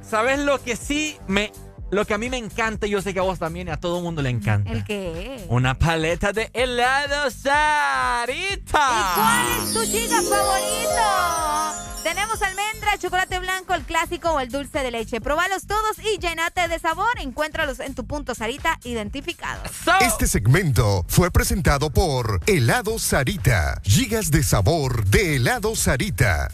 ¿Sabes 0.00 0.38
lo 0.38 0.62
que 0.62 0.76
sí 0.76 1.18
me... 1.26 1.52
Lo 1.90 2.04
que 2.04 2.14
a 2.14 2.18
mí 2.18 2.28
me 2.28 2.36
encanta, 2.36 2.86
y 2.86 2.90
yo 2.90 3.00
sé 3.00 3.14
que 3.14 3.20
a 3.20 3.22
vos 3.22 3.38
también 3.38 3.68
y 3.68 3.70
a 3.70 3.78
todo 3.78 3.98
el 3.98 4.04
mundo 4.04 4.20
le 4.20 4.28
encanta. 4.28 4.70
¿El 4.70 4.84
qué? 4.84 5.46
Una 5.48 5.74
paleta 5.78 6.32
de 6.32 6.50
helado 6.52 7.30
Sarita. 7.30 9.12
¿Cuál 9.14 9.46
es 9.62 9.72
tu 9.72 9.84
chica 9.84 10.20
favorito? 10.20 11.88
Tenemos 12.02 12.40
almendra, 12.42 12.96
chocolate 12.98 13.38
blanco, 13.38 13.74
el 13.74 13.82
clásico 13.82 14.30
o 14.30 14.40
el 14.40 14.50
dulce 14.50 14.80
de 14.80 14.90
leche. 14.90 15.20
Probalos 15.20 15.66
todos 15.66 15.98
y 15.98 16.18
llenate 16.18 16.68
de 16.68 16.78
sabor. 16.78 17.08
Encuéntralos 17.20 17.80
en 17.80 17.94
tu 17.94 18.06
punto 18.06 18.34
Sarita 18.34 18.78
identificado. 18.84 19.62
Este 20.00 20.26
segmento 20.26 21.04
fue 21.08 21.30
presentado 21.30 21.90
por 21.90 22.40
Helado 22.46 22.98
Sarita. 22.98 23.80
Gigas 23.82 24.30
de 24.30 24.42
sabor 24.42 25.04
de 25.06 25.36
helado 25.36 25.74
Sarita. 25.74 26.48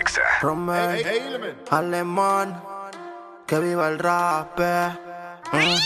Ponte 0.00 0.20
Romel, 0.40 1.56
Alemán, 1.70 2.62
que 3.46 3.58
viva 3.58 3.88
el 3.88 3.98
rap. 3.98 4.58
eh. 4.58 4.96
Mm. 5.52 5.76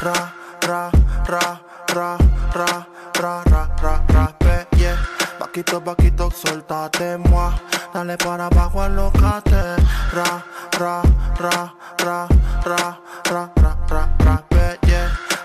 Ra, 0.00 0.32
ra, 0.62 0.90
ra, 1.26 1.60
ra, 1.88 2.16
ra, 2.54 2.86
ra, 3.20 3.42
ra, 3.44 3.68
ra, 3.82 4.02
rap, 4.08 4.42
eh, 4.46 4.66
yeah. 4.78 4.96
Paquito, 5.38 5.80
paquito, 5.84 6.30
suéltate, 6.30 7.18
moi. 7.18 7.52
Dale 7.92 8.16
para 8.16 8.46
abajo, 8.46 8.80
alocate. 8.80 9.76
Ra, 10.12 10.42
ra, 10.78 11.02
ra, 11.38 11.74
ra, 11.98 12.26
ra, 12.64 12.98
ra, 13.30 13.50
ra, 13.60 13.76
ra, 13.88 14.02
eh. 14.02 14.03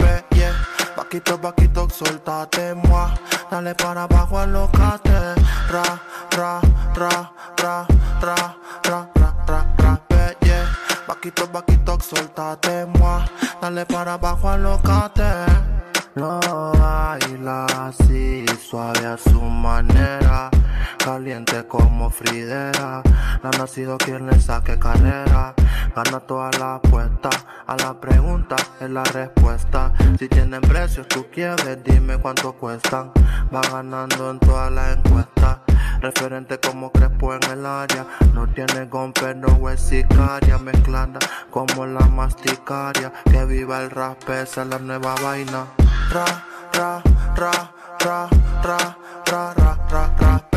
Paquito, 1.11 1.37
paquito, 1.37 1.87
suéltate, 1.89 2.73
moi. 2.73 3.11
Dale 3.49 3.75
para 3.75 4.03
abajo, 4.03 4.37
alocate. 4.37 5.35
Ra, 5.69 5.99
ra, 6.37 6.61
ra, 6.95 7.33
ra, 7.57 7.85
ra, 8.23 8.55
ra, 8.81 9.09
ra, 9.19 9.35
ra, 9.45 9.65
ra, 9.77 9.99
yeah. 10.39 10.65
Paquito, 11.05 11.45
paquito, 11.51 11.97
suéltate, 11.99 12.85
moi. 12.97 13.25
Dale 13.59 13.85
para 13.85 14.13
abajo, 14.13 14.47
alocate. 14.47 15.33
Lo 16.15 16.39
baila 16.79 17.65
así, 17.65 18.45
suave 18.57 19.05
a 19.05 19.17
su 19.17 19.41
manera, 19.41 20.49
caliente 21.03 21.65
como 21.67 22.09
Fridera. 22.09 23.01
No 23.43 23.49
nacido 23.57 23.97
quien 23.97 24.27
le 24.27 24.39
saque 24.39 24.77
carrera, 24.77 25.53
gana 25.95 26.19
toda 26.19 26.51
la 26.59 26.75
apuesta. 26.75 27.29
A 27.67 27.75
la 27.77 27.99
pregunta 27.99 28.55
es 28.79 28.89
la 28.89 29.03
respuesta. 29.03 29.93
Si 30.19 30.27
tienen 30.27 30.61
precios, 30.61 31.07
tú 31.07 31.25
quieres, 31.31 31.83
dime 31.83 32.17
cuánto 32.17 32.53
cuestan. 32.53 33.11
Va 33.53 33.61
ganando 33.61 34.31
en 34.31 34.39
todas 34.39 34.71
las 34.71 34.97
encuestas. 34.97 35.59
Referente 36.01 36.59
como 36.59 36.91
Crespo 36.91 37.33
en 37.33 37.43
el 37.51 37.65
área. 37.65 38.05
No 38.33 38.47
tiene 38.47 38.85
gon, 38.85 39.13
pero 39.13 39.69
es 39.69 39.81
sicaria. 39.81 40.57
Mezclada 40.57 41.19
como 41.49 41.85
la 41.85 42.05
masticaria. 42.07 43.11
Que 43.25 43.45
viva 43.45 43.81
el 43.81 43.89
rap, 43.89 44.29
esa 44.29 44.61
es 44.61 44.67
la 44.67 44.79
nueva 44.79 45.15
vaina. 45.23 45.65
Ra, 46.11 46.25
ra, 46.73 47.01
ra, 47.35 47.71
ra, 47.99 48.29
ra, 48.63 48.95
ra, 49.25 49.53
ra, 49.89 50.15
ra. 50.19 50.50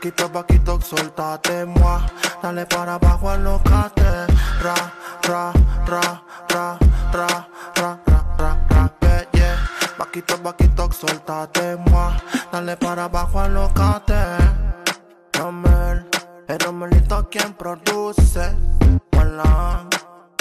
Paquito, 0.00 0.32
paquito, 0.32 0.80
suéltate, 0.80 1.66
moi. 1.66 2.00
Dale 2.40 2.64
para 2.64 2.94
abajo, 2.94 3.28
alocate. 3.28 4.32
Ra, 4.62 4.74
ra, 5.28 5.52
ra, 5.86 6.22
ra, 6.48 6.78
ra, 7.12 7.38
ra, 7.76 8.00
ra, 8.06 8.22
ra, 8.38 8.66
ra, 8.70 8.88
pe, 8.98 9.28
yeah. 9.34 9.58
Paquito, 9.98 10.38
paquito, 10.38 10.90
suéltate, 10.90 11.76
moi. 11.90 12.14
Dale 12.50 12.78
para 12.78 13.04
abajo, 13.04 13.40
alocate. 13.40 14.14
Romel, 15.34 16.08
El 16.48 16.58
Romelito 16.60 17.28
quien 17.28 17.52
produce. 17.52 18.56
Hola, 19.18 19.84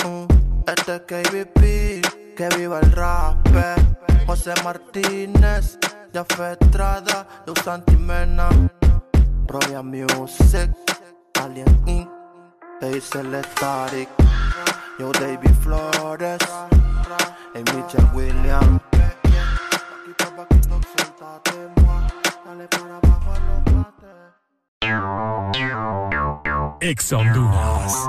uh, 0.05 0.25
este 0.71 0.95
es 0.95 1.01
KBP, 1.01 2.33
que 2.37 2.47
viva 2.55 2.79
el 2.79 2.93
rap. 2.93 3.45
José 4.25 4.53
Martínez, 4.63 5.77
ya 6.13 6.21
Estrada, 6.21 7.27
Luz 7.45 7.67
Antimena. 7.67 8.47
Royal 9.49 9.83
Music, 9.83 10.69
Alien 11.41 11.65
Inc. 11.87 12.07
Hazel 12.81 13.43
Static, 13.43 14.07
Yo 14.99 15.11
David 15.11 15.55
Flores, 15.63 16.39
y 17.55 17.57
Mitchell 17.57 18.05
Williams. 18.13 18.79
Ex 26.81 27.11
Honduras. 27.11 28.07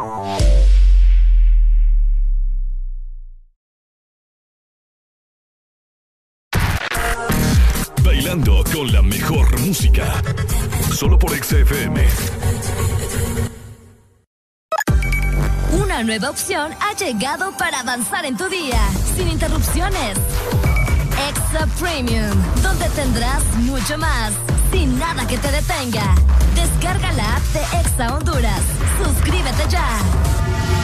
Bailando 8.05 8.62
con 8.73 8.93
la 8.93 9.02
mejor 9.02 9.59
música. 9.60 10.23
Solo 10.93 11.19
por 11.19 11.33
XFM. 11.33 12.07
Una 15.73 16.02
nueva 16.02 16.31
opción 16.31 16.73
ha 16.81 16.94
llegado 16.94 17.52
para 17.57 17.81
avanzar 17.81 18.25
en 18.25 18.36
tu 18.36 18.49
día, 18.49 18.81
sin 19.17 19.28
interrupciones. 19.28 20.19
Extra 21.28 21.67
Premium, 21.78 22.36
donde 22.62 22.89
tendrás 22.91 23.43
mucho 23.57 23.97
más, 23.99 24.33
sin 24.73 24.99
nada 24.99 25.27
que 25.27 25.39
te 25.39 25.51
detenga. 25.51 26.15
Descarga 26.55 27.12
la 27.12 27.36
app 27.36 27.43
de 27.52 27.60
Exa 27.81 28.15
Honduras. 28.15 28.62
Suscríbete 29.02 29.69
ya. 29.70 30.40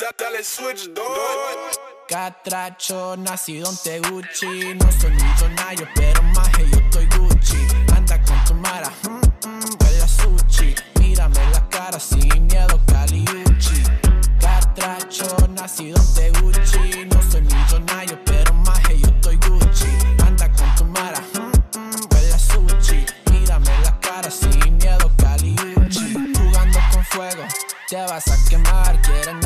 Dale 0.00 0.42
switch, 0.42 0.88
Catracho, 2.08 3.16
nacido 3.18 3.68
en 3.68 3.76
Teguchi. 3.76 4.74
No 4.74 4.90
soy 4.98 5.10
millonario, 5.10 5.86
pero 5.94 6.22
más 6.22 6.48
que 6.56 6.70
yo 6.70 6.78
estoy 6.78 7.06
Gucci. 7.18 7.58
Anda 7.94 8.18
con 8.22 8.42
tu 8.44 8.54
mara, 8.54 8.90
mm, 9.02 9.46
mm, 9.46 9.76
huele 9.78 10.02
a 10.02 10.08
sushi. 10.08 10.74
Mírame 11.00 11.50
la 11.52 11.68
cara 11.68 12.00
sin 12.00 12.46
miedo, 12.46 12.80
Caliuchi. 12.86 13.82
Catracho, 14.40 15.36
nacido 15.50 15.98
en 15.98 16.14
Teguchi. 16.14 17.04
No 17.04 17.30
soy 17.30 17.42
millonario, 17.42 18.18
pero 18.24 18.54
más 18.54 18.80
que 18.80 18.98
yo 18.98 19.06
estoy 19.08 19.36
Gucci. 19.36 19.88
Anda 20.26 20.50
con 20.52 20.74
tu 20.76 20.84
mara, 20.86 21.20
mm, 21.34 21.78
mm, 21.78 22.06
huele 22.10 22.32
a 22.32 22.38
sushi. 22.38 23.04
Mírame 23.30 23.78
la 23.84 24.00
cara 24.00 24.30
sin 24.30 24.78
miedo, 24.78 25.10
Caliuchi. 25.18 26.14
Jugando 26.38 26.78
con 26.90 27.04
fuego, 27.04 27.44
te 27.86 27.96
vas 27.96 28.26
a 28.28 28.48
quemar. 28.48 29.00
Quieren 29.02 29.39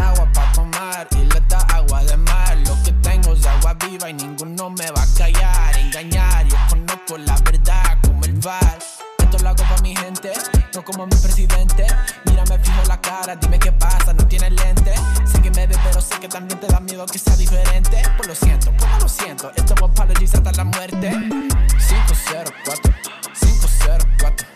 ninguno 4.64 4.70
me 4.70 4.90
va 4.90 5.02
a 5.02 5.06
callar. 5.16 5.78
Engañar, 5.78 6.46
yo 6.46 6.56
conozco 6.68 7.18
la 7.18 7.36
verdad 7.44 7.98
como 8.02 8.24
el 8.24 8.32
bar. 8.34 8.78
Esto 9.18 9.38
lo 9.38 9.48
hago 9.48 9.64
para 9.64 9.80
mi 9.82 9.96
gente, 9.96 10.32
no 10.74 10.84
como 10.84 11.06
mi 11.06 11.16
presidente. 11.16 11.86
Mírame 12.26 12.58
fijo 12.58 12.82
la 12.86 13.00
cara, 13.00 13.36
dime 13.36 13.58
qué 13.58 13.72
pasa, 13.72 14.12
no 14.12 14.26
tienes 14.26 14.52
lente. 14.52 14.94
Sé 15.24 15.40
que 15.42 15.50
me 15.50 15.66
ves, 15.66 15.78
pero 15.84 16.00
sé 16.00 16.18
que 16.20 16.28
también 16.28 16.58
te 16.60 16.66
da 16.66 16.80
miedo 16.80 17.04
que 17.06 17.18
sea 17.18 17.36
diferente. 17.36 18.02
Pues 18.16 18.28
lo 18.28 18.34
siento, 18.34 18.72
pues 18.76 18.90
no 18.90 18.98
lo 19.00 19.08
siento. 19.08 19.52
Esto 19.56 19.74
va 19.80 19.86
apologies 19.88 20.34
hasta 20.34 20.52
la 20.52 20.64
muerte. 20.64 21.10
504, 21.10 22.94
504. 23.40 24.46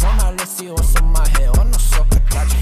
No 0.00 0.32
me 0.32 0.46
si 0.46 0.68
vos 0.68 0.86
sos 0.86 1.02
maje 1.02 1.48
o 1.48 1.64
no 1.64 1.78
sos 1.78 2.06
catracho. 2.10 2.56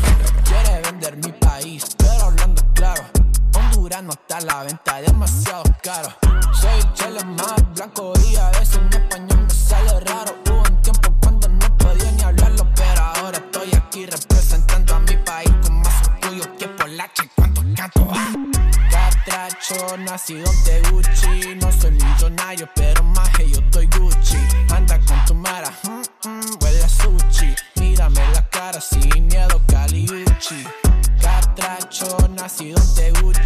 Quiere 0.44 0.80
vender 0.82 1.16
mi 1.18 1.32
país, 1.32 1.84
pero 1.98 2.24
hablando 2.24 2.62
claro. 2.74 3.15
No 4.02 4.12
está 4.12 4.36
a 4.36 4.40
la 4.42 4.62
venta, 4.62 5.00
demasiado 5.00 5.64
caro. 5.82 6.12
Soy 6.52 6.78
el 6.78 6.92
chile 6.92 7.24
más 7.24 7.54
blanco 7.74 8.12
y 8.30 8.36
a 8.36 8.50
veces 8.50 8.78
mi 8.82 8.94
español 8.94 9.40
me 9.42 9.50
sale 9.50 10.00
raro. 10.00 10.36
Hubo 10.46 10.58
un 10.58 10.82
tiempo 10.82 11.14
cuando 11.22 11.48
no 11.48 11.78
podía 11.78 12.12
ni 12.12 12.22
hablarlo, 12.22 12.68
pero 12.74 13.02
ahora 13.02 13.38
estoy 13.38 13.74
aquí 13.74 14.04
representando 14.04 14.94
a 14.94 14.98
mi 15.00 15.16
país 15.16 15.50
con 15.62 15.80
más 15.80 16.08
orgullo 16.08 16.44
que 16.58 16.68
Polache. 16.68 17.30
¿Cuánto 17.34 17.62
canto? 17.74 18.06
Catracho, 18.90 19.96
nacido 19.96 20.44
en 20.44 20.64
Teguchi. 20.64 21.54
No 21.54 21.72
soy 21.72 21.92
millonario, 21.92 22.68
pero 22.74 23.02
más 23.02 23.30
que 23.30 23.50
yo 23.50 23.60
estoy 23.60 23.86
Gucci. 23.86 24.38
Anda 24.74 25.00
con 25.00 25.24
tu 25.24 25.34
mara, 25.34 25.70
mm, 25.84 26.28
mm, 26.28 26.58
huele 26.62 26.84
a 26.84 26.88
sushi. 26.88 27.54
Mírame 27.76 28.20
la 28.34 28.46
cara 28.50 28.78
sin 28.78 29.26
miedo, 29.26 29.58
Caliuchi. 29.66 30.66
Catracho, 31.20 32.28
nacido 32.28 32.78
en 32.78 32.94
Teguchi. 32.94 33.45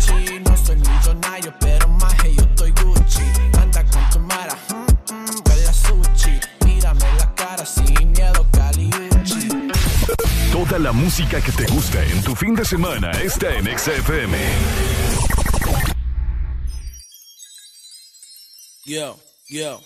La 10.78 10.92
música 10.92 11.40
que 11.42 11.50
te 11.50 11.66
gusta 11.66 12.02
en 12.05 12.23
tu 12.23 12.36
fin 12.36 12.55
de 12.55 12.65
semana 12.65 13.10
está 13.10 13.52
en 13.57 13.66
XFM. 13.76 14.39
Yo, 18.86 19.18
yo, 19.49 19.81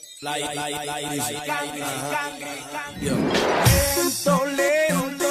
Lento, 3.01 4.47
lento, 4.47 5.24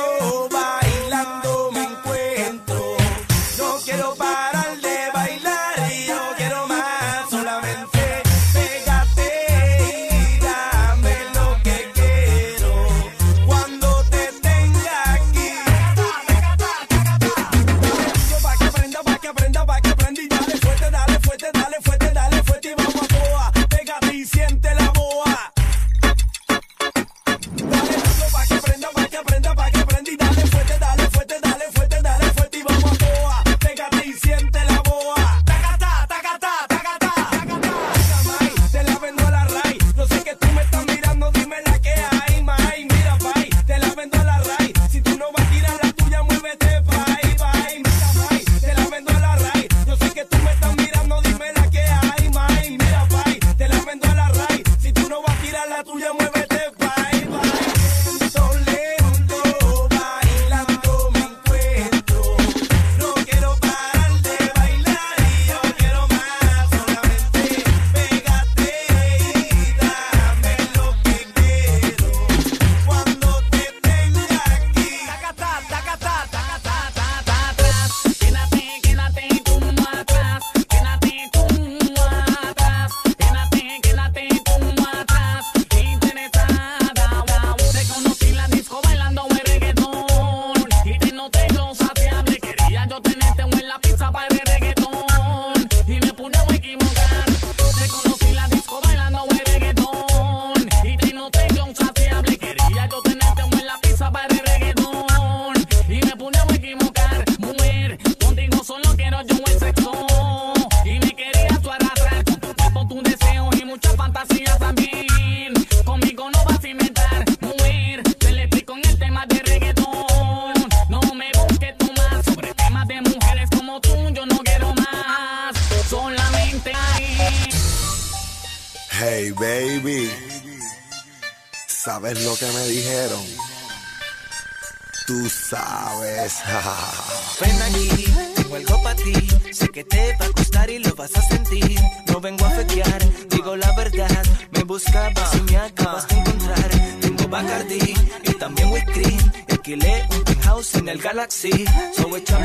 Ven 137.39 137.61
aquí, 137.61 138.05
tengo 138.35 138.55
algo 138.55 138.83
para 138.83 138.95
ti. 138.95 139.13
Sé 139.51 139.69
que 139.69 139.83
te 139.83 140.15
va 140.19 140.25
a 140.25 140.29
gustar 140.29 140.69
y 140.69 140.79
lo 140.79 140.93
vas 140.95 141.15
a 141.15 141.21
sentir. 141.21 141.79
No 142.07 142.19
vengo 142.21 142.45
a 142.45 142.49
fetear, 142.51 143.01
digo 143.29 143.55
la 143.55 143.71
verdad. 143.75 144.23
Me 144.51 144.63
buscabas 144.63 145.35
y 145.35 145.41
me 145.41 145.57
acabas 145.57 146.07
de 146.07 146.15
encontrar. 146.17 146.69
Tengo 147.01 147.27
Bacardi 147.27 147.93
y 148.23 148.33
también 148.33 148.71
whisky. 148.71 149.17
Alquilé 149.49 150.07
un 150.11 150.23
penthouse 150.23 150.75
en 150.75 150.89
el 150.89 150.99
Galaxy. 150.99 151.65
So 151.95 152.15
echa 152.15 152.37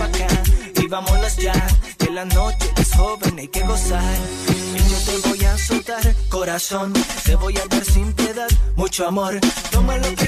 y 0.75 0.87
vámonos 0.87 1.37
ya. 1.37 1.53
Que 1.99 2.11
la 2.11 2.25
noche 2.25 2.71
es 2.77 2.93
joven, 2.95 3.39
hay 3.39 3.49
que 3.49 3.63
gozar. 3.67 4.17
Y 4.75 4.91
yo 4.91 4.99
te 5.07 5.29
voy 5.29 5.45
a 5.45 5.59
soltar, 5.59 6.17
corazón. 6.31 6.93
Te 7.25 7.35
voy 7.35 7.57
a 7.59 7.67
dar 7.67 7.85
sin 7.85 8.13
piedad 8.15 8.49
mucho 8.77 9.07
amor. 9.07 9.39
Toma 9.71 9.99
lo 9.99 10.15
que 10.15 10.28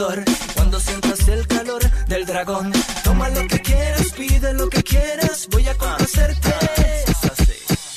sudor 0.00 0.24
cuando 0.54 0.80
sientas 0.80 1.28
el 1.28 1.46
calor 1.46 1.82
del 2.06 2.24
dragón. 2.24 2.72
Toma 3.04 3.28
lo 3.28 3.46
que 3.46 3.60
quieras, 3.60 4.06
pide 4.16 4.54
lo 4.54 4.68
que 4.70 4.82
quieras. 4.82 5.46
Voy 5.50 5.68
a 5.68 5.76
complacerte. 5.76 6.54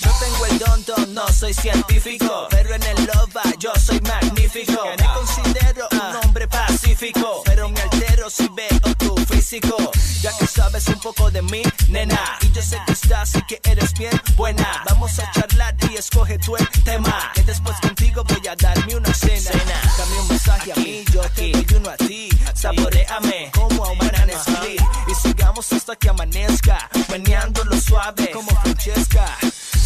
Yo 0.01 0.11
tengo 0.19 0.45
el 0.51 0.59
don, 0.59 0.85
don, 0.85 1.13
no 1.13 1.27
soy 1.29 1.53
científico, 1.53 2.47
pero 2.49 2.75
en 2.75 2.83
el 2.83 3.05
loba 3.05 3.43
yo 3.57 3.71
soy 3.75 4.01
magnífico. 4.01 4.81
Me 4.99 5.05
considero 5.13 5.87
un 5.91 6.25
hombre 6.25 6.47
pacífico, 6.47 7.41
pero 7.45 7.69
me 7.69 7.79
altero 7.79 8.29
si 8.29 8.49
veo 8.49 8.95
tu 8.97 9.15
físico. 9.25 9.91
Ya 10.21 10.31
que 10.37 10.47
sabes 10.47 10.87
un 10.87 10.99
poco 10.99 11.31
de 11.31 11.41
mí, 11.41 11.63
nena, 11.87 12.37
y 12.41 12.51
yo 12.51 12.61
sé 12.61 12.81
que 12.85 12.93
estás 12.93 13.35
y 13.35 13.41
que 13.43 13.61
eres 13.63 13.93
bien 13.93 14.19
buena. 14.35 14.83
Vamos 14.89 15.19
a 15.19 15.31
charlar 15.31 15.75
y 15.89 15.95
escoge 15.95 16.33
el 16.35 16.83
tema, 16.83 17.31
que 17.33 17.43
después 17.43 17.77
contigo 17.79 17.92
como 28.33 28.49
Francesca. 28.61 29.25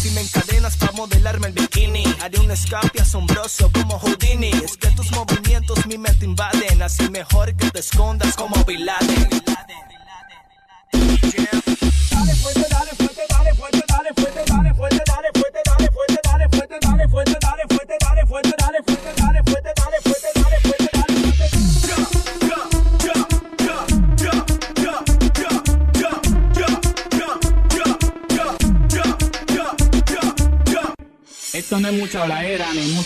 Si 0.02 0.10
me 0.10 0.22
encadenas 0.22 0.76
para 0.76 0.90
modelarme 0.92 1.48
el 1.48 1.52
bikini, 1.52 2.02
haré 2.20 2.40
un 2.40 2.50
escape 2.50 3.00
asombroso 3.00 3.70
como 3.72 3.96
Houdini. 3.98 4.50
Es 4.64 4.76
que 4.76 4.88
tus 4.88 5.10
movimientos 5.12 5.86
mi 5.86 5.98
mente 5.98 6.24
invaden, 6.24 6.82
así 6.82 7.08
mejor 7.10 7.54
que 7.54 7.70
te 7.70 7.78
escondas 7.78 8.34
como 8.34 8.56
Laden. 8.66 9.37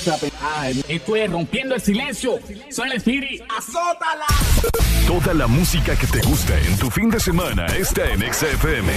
Mucha 0.02 0.18
pegada. 0.18 0.70
Esto 0.88 1.16
es 1.16 1.30
rompiendo 1.30 1.74
el 1.74 1.80
silencio. 1.80 2.38
Soy 2.70 2.90
el 2.90 2.96
Spirit. 2.96 3.42
¡Azótala! 3.56 4.26
Toda 5.06 5.34
la 5.34 5.46
música 5.46 5.96
que 5.96 6.06
te 6.06 6.20
gusta 6.22 6.58
en 6.58 6.78
tu 6.78 6.90
fin 6.90 7.10
de 7.10 7.20
semana 7.20 7.66
está 7.66 8.10
en 8.10 8.20
XFM. 8.20 8.92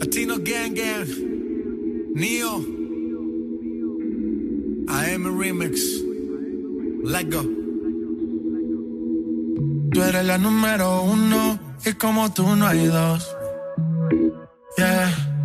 Latino 0.00 0.34
Gang 0.38 0.74
Gang, 0.74 1.08
Neo, 2.14 2.56
AM 4.88 5.40
Remix, 5.40 5.80
Let 7.04 7.32
Go. 7.32 7.42
Tú 9.92 10.02
eres 10.02 10.24
la 10.24 10.38
número 10.38 11.02
uno 11.02 11.58
y 11.84 11.92
como 11.94 12.32
tú 12.32 12.54
no 12.54 12.66
hay 12.66 12.86
dos. 12.86 13.34
Yeah, 14.76 15.37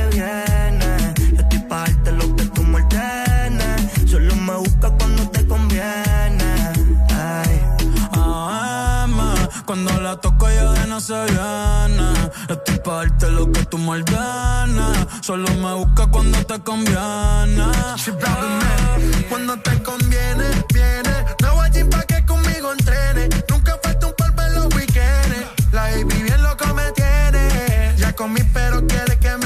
se 0.00 0.16
viene. 0.16 1.14
Yo 1.34 1.42
estoy 1.42 1.58
pa' 1.68 1.80
darte 1.80 2.12
lo 2.12 2.36
que 2.36 2.44
tú 2.46 2.62
me 2.62 2.76
ordenes. 2.82 4.10
Solo 4.10 4.34
me 4.36 4.56
busca 4.56 4.90
cuando 4.98 5.28
te 5.30 5.46
conviene. 5.46 6.52
Ay. 7.10 7.60
AM, 8.12 9.18
cuando 9.66 10.00
la 10.00 10.16
toco 10.16 10.48
ya 10.50 10.72
de 10.72 10.86
no 10.86 11.00
se 11.00 11.14
viene. 11.24 12.08
Estoy 12.48 12.78
pa' 12.84 12.96
darte 12.96 13.30
lo 13.30 13.50
que 13.52 13.64
tú 13.66 13.78
me 13.78 13.90
ordenes. 13.90 15.06
Solo 15.20 15.48
me 15.54 15.74
busca 15.74 16.06
cuando 16.06 16.38
te 16.46 16.58
conviene. 16.60 17.66
Cuando 19.28 19.56
te 19.60 19.82
conviene, 19.82 20.46
viene. 20.74 21.14
No 21.42 21.54
voy 21.54 21.66
a 21.66 21.70
gym 21.70 21.88
pa' 21.88 22.02
que 22.02 22.24
conmigo 22.26 22.72
entrene. 22.72 23.28
Nunca 23.48 23.78
falta 23.82 24.06
un 24.06 24.14
polvo 24.16 24.42
en 24.42 24.54
los 24.54 24.74
weekends. 24.74 25.46
La 25.72 25.82
baby 25.82 26.22
bien 26.22 26.42
loco 26.42 26.66
me 26.74 26.90
tiene. 26.92 27.94
Ya 27.96 28.12
comí, 28.14 28.40
pero 28.52 28.86
quiere 28.86 29.18
que 29.18 29.36
me. 29.36 29.39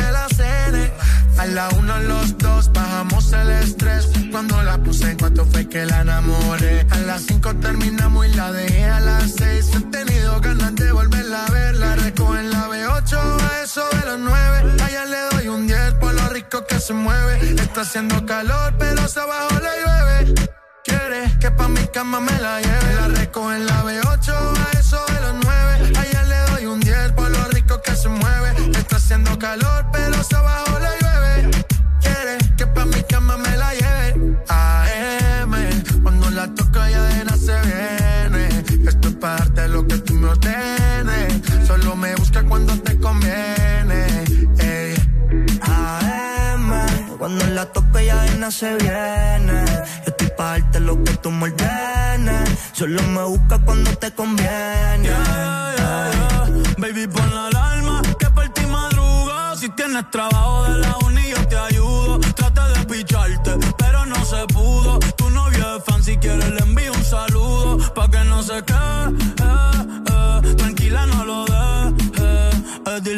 A 1.45 1.47
la 1.47 1.69
una, 1.77 2.01
los 2.01 2.39
dos, 2.39 2.73
bajamos 2.73 3.31
el 3.35 3.51
estrés. 3.51 4.09
Cuando 4.31 4.63
la 4.63 4.79
puse 4.79 5.11
en 5.11 5.19
cuanto 5.19 5.45
fue 5.45 5.69
que 5.69 5.85
la 5.85 6.01
enamoré. 6.01 6.87
A 6.91 6.97
las 7.01 7.21
cinco 7.27 7.55
terminamos 7.57 8.27
y 8.27 8.31
la 8.31 8.51
dejé 8.51 8.87
a 8.87 8.99
las 9.01 9.35
seis. 9.37 9.69
He 9.75 9.81
tenido 9.91 10.41
ganas 10.41 10.75
de 10.75 10.91
volverla 10.91 11.45
a 11.45 11.51
ver. 11.51 11.77
La 11.77 11.97
recojo 11.97 12.35
en 12.39 12.51
la 12.51 12.67
B8 12.69 13.19
a 13.43 13.63
eso 13.63 13.87
de 13.91 14.07
los 14.07 14.21
nueve. 14.21 14.73
Allá 14.85 15.05
le 15.05 15.21
doy 15.37 15.49
un 15.49 15.67
10 15.67 15.93
por 16.01 16.15
lo 16.15 16.27
rico 16.31 16.65
que 16.67 16.81
se 16.81 16.95
mueve. 16.95 17.39
Está 17.61 17.83
haciendo 17.83 18.25
calor, 18.25 18.73
pero 18.79 19.07
se 19.07 19.21
abajo 19.21 19.55
le 19.61 19.83
llueve. 19.83 20.49
Quiere 20.83 21.39
que 21.41 21.51
pa' 21.51 21.69
mi 21.69 21.87
cama 21.89 22.21
me 22.21 22.39
la 22.41 22.63
lleve. 22.63 22.95
La 22.95 23.09
recojo 23.09 23.53
en 23.53 23.67
la 23.67 23.85
B8 23.85 24.33
a 24.33 24.79
eso 24.79 24.99
de 25.13 25.21
los 25.21 25.35
nueve. 25.45 25.93
Allá 25.99 26.23
le 26.23 26.53
doy 26.53 26.67
un 26.73 26.81
10 26.81 27.13
por 27.13 27.31
lo 27.31 27.45
rico 27.49 27.83
que 27.83 27.95
se 27.95 28.09
mueve. 28.09 28.79
Está 28.79 28.97
haciendo 28.97 29.39
calor, 29.39 29.85
pero 29.93 30.25
se 30.25 30.37
abajo 30.37 30.79
le 30.79 30.87
llueve. 30.87 31.04
Me 40.25 40.31
ordenes. 40.31 41.43
Solo 41.67 41.97
me 41.97 42.15
busca 42.17 42.43
cuando 42.45 42.73
te 42.81 42.99
conviene. 42.99 44.25
Ey. 44.59 44.95
AM, 45.63 46.71
cuando 47.19 47.47
la 47.47 47.67
tope 47.67 48.07
ya 48.07 48.25
nada 48.39 48.51
se 48.51 48.75
viene. 48.77 49.65
Yo 50.05 50.11
estoy 50.13 50.29
pa' 50.37 50.51
darte 50.53 50.81
lo 50.81 51.03
que 51.05 51.13
tú 51.23 51.31
me 51.31 51.45
ordenes. 51.45 52.51
Solo 52.73 53.03
me 53.03 53.25
busca 53.25 53.59
cuando 53.65 53.91
te 54.03 54.11
conviene. 54.13 55.11
Baby, 56.79 57.07
pon 57.07 57.35
la 57.35 57.47
alarma 57.47 58.03
que 58.19 58.29
por 58.31 58.49
ti 58.49 58.67
madruga. 58.67 59.57
Si 59.57 59.69
tienes 59.71 60.11
trabajo 60.11 60.65
de 60.65 60.79
la 60.79 60.97
uni, 61.07 61.29
yo 61.31 61.49
te 61.49 61.57
ayudo. 61.57 61.94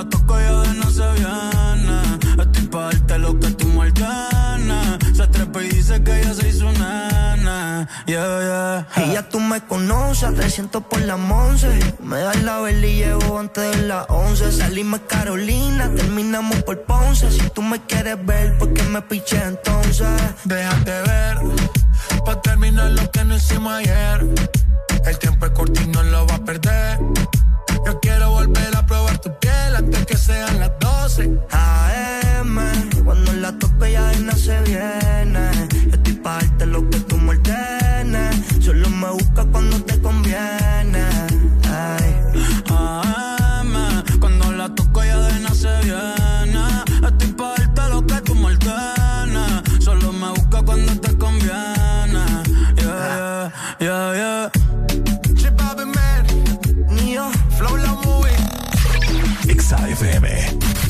La 0.00 0.08
toco 0.08 0.40
ya 0.40 0.60
de 0.62 0.74
no 0.78 0.90
se 0.90 1.06
viene. 1.12 2.00
Estoy 2.40 2.66
pa' 2.68 2.84
darte 2.84 3.18
lo 3.18 3.38
que 3.38 3.50
tú 3.50 3.68
ordenes. 3.78 4.98
Se 5.14 5.26
trepa 5.26 5.62
y 5.62 5.68
dice 5.68 6.02
que 6.02 6.20
ella 6.20 6.32
se 6.32 6.48
hizo 6.48 6.72
nana. 6.72 7.86
Yeah, 8.06 8.86
yeah. 8.96 9.04
Y 9.04 9.12
ya 9.12 9.28
tú 9.28 9.40
me 9.40 9.60
conoces, 9.60 10.34
te 10.36 10.48
siento 10.48 10.80
por 10.80 11.02
la 11.02 11.16
once. 11.16 11.68
Me 12.02 12.18
das 12.20 12.42
la 12.44 12.60
vela 12.60 12.86
y 12.86 12.96
llevo 12.96 13.38
antes 13.38 13.76
de 13.76 13.88
las 13.88 14.06
11. 14.08 14.52
Salimos 14.52 15.00
Carolina, 15.06 15.90
terminamos 15.94 16.62
por 16.62 16.80
Ponce. 16.84 17.30
Si 17.30 17.50
tú 17.50 17.60
me 17.60 17.78
quieres 17.82 18.24
ver, 18.24 18.56
¿por 18.56 18.72
qué 18.72 18.82
me 18.84 19.02
piché 19.02 19.36
entonces? 19.44 20.08
Déjate 20.46 20.92
ver, 21.02 21.38
pa' 22.24 22.40
terminar 22.40 22.90
lo 22.92 23.10
que 23.10 23.22
no 23.22 23.36
hicimos 23.36 23.74
ayer. 23.74 24.26
El 25.04 25.18
tiempo 25.18 25.44
es 25.44 25.52
corto 25.52 25.78
y 25.82 25.88
no 25.88 26.02
lo 26.04 26.26
va 26.26 26.36
a 26.36 26.38
perder. 26.42 26.98
Que 30.10 30.16
sean 30.16 30.58
las 30.58 30.72
12. 30.80 31.38
AM, 31.52 32.58
cuando 33.04 33.32
la 33.34 33.52
tope 33.58 33.92
ya 33.92 34.12
nada 34.18 34.36
se 34.36 34.60
viene. 34.62 35.50
Yo 35.86 35.94
estoy 35.94 36.14
pa' 36.14 36.38
darte 36.40 36.66
lo 36.66 36.90
que 36.90 36.98
tú 37.00 37.16
me 37.16 37.30
ordenes. 37.30 38.36
Solo 38.58 38.88
me 38.90 39.10
busca 39.10 39.44
cuando 39.44 39.80
te 39.84 40.00
conviene. 40.00 40.69
FM. 60.02 60.89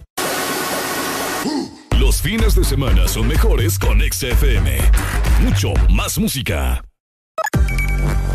Los 2.11 2.21
fines 2.21 2.55
de 2.55 2.65
semana 2.65 3.07
son 3.07 3.25
mejores 3.25 3.79
con 3.79 4.01
Exa 4.01 4.27
FM. 4.27 4.79
Mucho 5.43 5.71
más 5.87 6.17
música. 6.17 6.83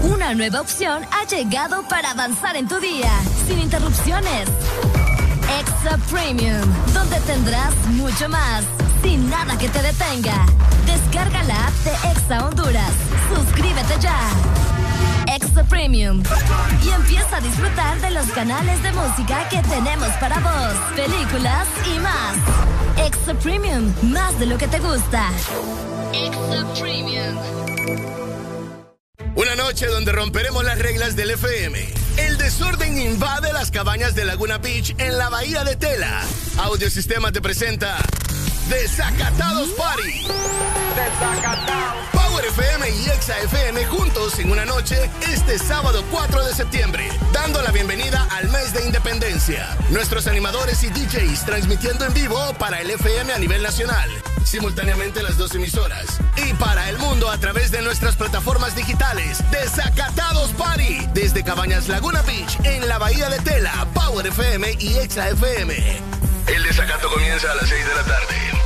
Una 0.00 0.32
nueva 0.32 0.62
opción 0.62 1.02
ha 1.12 1.26
llegado 1.26 1.86
para 1.86 2.12
avanzar 2.12 2.56
en 2.56 2.66
tu 2.68 2.80
día, 2.80 3.12
sin 3.46 3.58
interrupciones. 3.58 4.48
Extra 5.60 5.98
Premium, 6.10 6.62
donde 6.94 7.20
tendrás 7.26 7.76
mucho 7.88 8.30
más, 8.30 8.64
sin 9.02 9.28
nada 9.28 9.58
que 9.58 9.68
te 9.68 9.82
detenga. 9.82 10.46
Descarga 10.86 11.42
la 11.42 11.66
app 11.66 11.74
de 11.84 12.10
Exa 12.12 12.46
Honduras. 12.46 12.92
Suscríbete 13.34 14.00
ya. 14.00 14.18
Extra 15.26 15.64
Premium. 15.64 16.22
Y 16.84 16.90
empieza 16.90 17.36
a 17.36 17.40
disfrutar 17.40 18.00
de 18.00 18.10
los 18.10 18.26
canales 18.26 18.82
de 18.82 18.92
música 18.92 19.48
que 19.48 19.60
tenemos 19.62 20.08
para 20.20 20.38
vos, 20.40 20.74
películas 20.94 21.66
y 21.94 21.98
más. 21.98 22.36
Extra 23.06 23.34
Premium, 23.34 23.92
más 24.02 24.38
de 24.38 24.46
lo 24.46 24.56
que 24.58 24.68
te 24.68 24.78
gusta. 24.78 25.30
Extra 26.12 26.64
Premium. 26.80 27.36
Una 29.34 29.54
noche 29.56 29.86
donde 29.86 30.12
romperemos 30.12 30.64
las 30.64 30.78
reglas 30.78 31.16
del 31.16 31.30
FM. 31.30 31.92
El 32.16 32.38
desorden 32.38 32.96
invade 32.96 33.52
las 33.52 33.70
cabañas 33.70 34.14
de 34.14 34.24
Laguna 34.24 34.58
Beach 34.58 34.94
en 34.98 35.18
la 35.18 35.28
bahía 35.28 35.64
de 35.64 35.76
Tela. 35.76 36.22
Audiosistema 36.58 37.32
te 37.32 37.42
presenta 37.42 37.98
Desacatados 38.70 39.68
Party. 39.70 40.26
Desacatados. 40.96 42.15
FM 42.46 42.90
y 42.90 43.08
Exa 43.10 43.36
FM 43.40 43.84
juntos 43.86 44.38
en 44.38 44.50
una 44.50 44.64
noche 44.64 45.10
este 45.32 45.58
sábado 45.58 46.04
4 46.12 46.44
de 46.44 46.54
septiembre, 46.54 47.08
dando 47.32 47.60
la 47.60 47.72
bienvenida 47.72 48.26
al 48.30 48.48
mes 48.50 48.72
de 48.72 48.84
independencia. 48.84 49.76
Nuestros 49.90 50.28
animadores 50.28 50.84
y 50.84 50.88
DJs 50.90 51.44
transmitiendo 51.44 52.04
en 52.04 52.14
vivo 52.14 52.38
para 52.58 52.80
el 52.80 52.90
FM 52.90 53.32
a 53.32 53.38
nivel 53.38 53.62
nacional, 53.62 54.08
simultáneamente 54.44 55.24
las 55.24 55.36
dos 55.36 55.54
emisoras. 55.56 56.18
Y 56.36 56.54
para 56.54 56.88
el 56.88 56.98
mundo 56.98 57.30
a 57.30 57.38
través 57.38 57.72
de 57.72 57.82
nuestras 57.82 58.14
plataformas 58.14 58.76
digitales. 58.76 59.38
Desacatados 59.50 60.50
Party. 60.52 61.08
Desde 61.14 61.42
Cabañas 61.42 61.88
Laguna 61.88 62.22
Beach 62.22 62.58
en 62.62 62.86
la 62.86 62.98
Bahía 62.98 63.28
de 63.28 63.40
Tela, 63.40 63.88
Power 63.92 64.26
FM 64.26 64.76
y 64.78 64.98
Exa 64.98 65.28
FM. 65.30 66.00
El 66.46 66.62
desacato 66.62 67.10
comienza 67.10 67.50
a 67.50 67.56
las 67.56 67.68
6 67.68 67.86
de 67.86 67.94
la 67.94 68.04
tarde. 68.04 68.65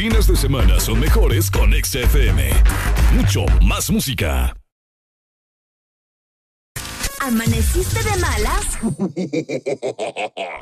Fines 0.00 0.26
de 0.26 0.34
semana 0.34 0.80
son 0.80 0.98
mejores 0.98 1.50
con 1.50 1.74
XFM. 1.74 2.48
Mucho 3.12 3.44
más 3.60 3.90
música. 3.90 4.56
¿Amaneciste 7.20 8.02
de 8.02 8.16
malas? 8.16 8.78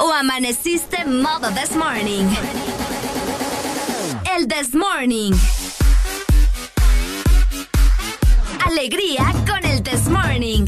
¿O 0.00 0.12
amaneciste 0.12 1.05
modo 1.05 1.52
this 1.52 1.76
morning? 1.76 2.26
El 4.36 4.49
this 4.49 4.75
morning. 4.75 5.33
Alegría 8.67 9.33
con 9.47 9.65
el 9.65 9.84
this 9.84 10.08
morning. 10.08 10.67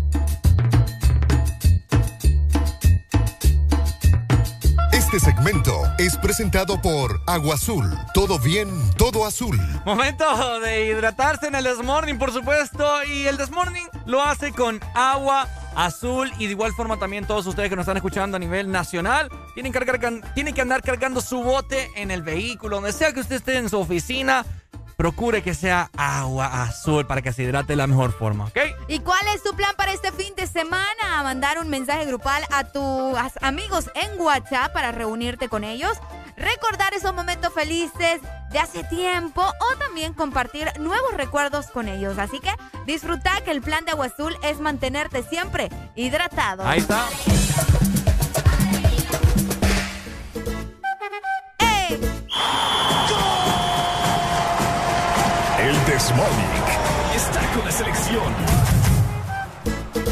Este 5.12 5.32
segmento 5.32 5.82
es 5.98 6.16
presentado 6.16 6.80
por 6.80 7.20
Agua 7.26 7.56
Azul. 7.56 7.84
Todo 8.14 8.38
bien, 8.38 8.68
todo 8.96 9.26
azul. 9.26 9.58
Momento 9.84 10.60
de 10.60 10.86
hidratarse 10.86 11.48
en 11.48 11.56
el 11.56 11.64
Desmorning, 11.64 12.16
por 12.16 12.32
supuesto. 12.32 13.02
Y 13.02 13.26
el 13.26 13.36
Desmorning 13.36 13.88
lo 14.06 14.22
hace 14.22 14.52
con 14.52 14.78
agua 14.94 15.48
azul. 15.74 16.30
Y 16.38 16.46
de 16.46 16.52
igual 16.52 16.72
forma 16.74 16.96
también 16.96 17.26
todos 17.26 17.44
ustedes 17.44 17.68
que 17.70 17.74
nos 17.74 17.82
están 17.82 17.96
escuchando 17.96 18.36
a 18.36 18.38
nivel 18.38 18.70
nacional 18.70 19.28
tienen 19.54 19.72
que, 19.72 20.22
tienen 20.36 20.54
que 20.54 20.60
andar 20.60 20.80
cargando 20.80 21.20
su 21.20 21.42
bote 21.42 21.90
en 21.96 22.12
el 22.12 22.22
vehículo, 22.22 22.76
donde 22.76 22.92
sea 22.92 23.12
que 23.12 23.18
usted 23.18 23.34
esté 23.34 23.56
en 23.56 23.68
su 23.68 23.80
oficina. 23.80 24.46
Procure 25.00 25.42
que 25.42 25.54
sea 25.54 25.90
agua 25.96 26.62
azul 26.62 27.06
para 27.06 27.22
que 27.22 27.32
se 27.32 27.42
hidrate 27.42 27.68
de 27.72 27.76
la 27.76 27.86
mejor 27.86 28.12
forma, 28.12 28.44
¿ok? 28.44 28.58
¿Y 28.86 28.98
cuál 28.98 29.26
es 29.34 29.42
tu 29.42 29.56
plan 29.56 29.74
para 29.74 29.94
este 29.94 30.12
fin 30.12 30.34
de 30.36 30.46
semana? 30.46 31.22
Mandar 31.22 31.58
un 31.58 31.70
mensaje 31.70 32.04
grupal 32.04 32.42
a 32.50 32.64
tus 32.64 33.16
amigos 33.40 33.90
en 33.94 34.20
WhatsApp 34.20 34.74
para 34.74 34.92
reunirte 34.92 35.48
con 35.48 35.64
ellos 35.64 35.96
recordar 36.36 36.92
esos 36.92 37.14
momentos 37.14 37.50
felices 37.54 38.20
de 38.50 38.58
hace 38.58 38.84
tiempo 38.84 39.40
o 39.40 39.78
también 39.78 40.12
compartir 40.12 40.70
nuevos 40.78 41.14
recuerdos 41.14 41.68
con 41.68 41.88
ellos. 41.88 42.18
Así 42.18 42.38
que 42.38 42.52
disfruta 42.84 43.40
que 43.42 43.52
el 43.52 43.62
plan 43.62 43.86
de 43.86 43.92
Agua 43.92 44.04
Azul 44.04 44.36
es 44.42 44.60
mantenerte 44.60 45.22
siempre 45.22 45.70
hidratado. 45.96 46.62
Ahí 46.66 46.80
está. 46.80 47.06
Desmorning 56.00 57.14
está 57.14 57.52
con 57.52 57.62
la 57.62 57.70
selección. 57.70 58.34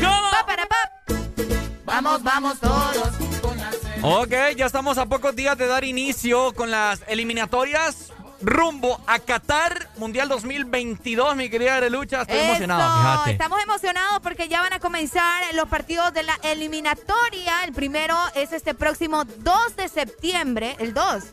Pa, 0.02 0.44
para, 0.46 0.66
pa. 0.66 0.76
Vamos, 1.86 2.22
vamos 2.22 2.60
todos. 2.60 3.08
Ok, 4.02 4.34
ya 4.54 4.66
estamos 4.66 4.98
a 4.98 5.06
pocos 5.06 5.34
días 5.34 5.56
de 5.56 5.66
dar 5.66 5.84
inicio 5.84 6.52
con 6.52 6.70
las 6.70 7.00
eliminatorias 7.08 8.12
rumbo 8.42 9.00
a 9.06 9.18
Qatar 9.18 9.88
Mundial 9.96 10.28
2022, 10.28 11.34
mi 11.36 11.48
querida 11.48 11.76
Arelucha. 11.76 12.20
Estoy 12.20 12.36
Eso, 12.36 12.46
emocionado, 12.48 13.00
fíjate. 13.00 13.30
Estamos 13.30 13.62
emocionados 13.62 14.20
porque 14.22 14.46
ya 14.46 14.60
van 14.60 14.74
a 14.74 14.80
comenzar 14.80 15.42
los 15.54 15.70
partidos 15.70 16.12
de 16.12 16.22
la 16.22 16.38
eliminatoria. 16.42 17.64
El 17.64 17.72
primero 17.72 18.14
es 18.34 18.52
este 18.52 18.74
próximo 18.74 19.24
2 19.24 19.76
de 19.76 19.88
septiembre, 19.88 20.76
el 20.80 20.92
2. 20.92 21.24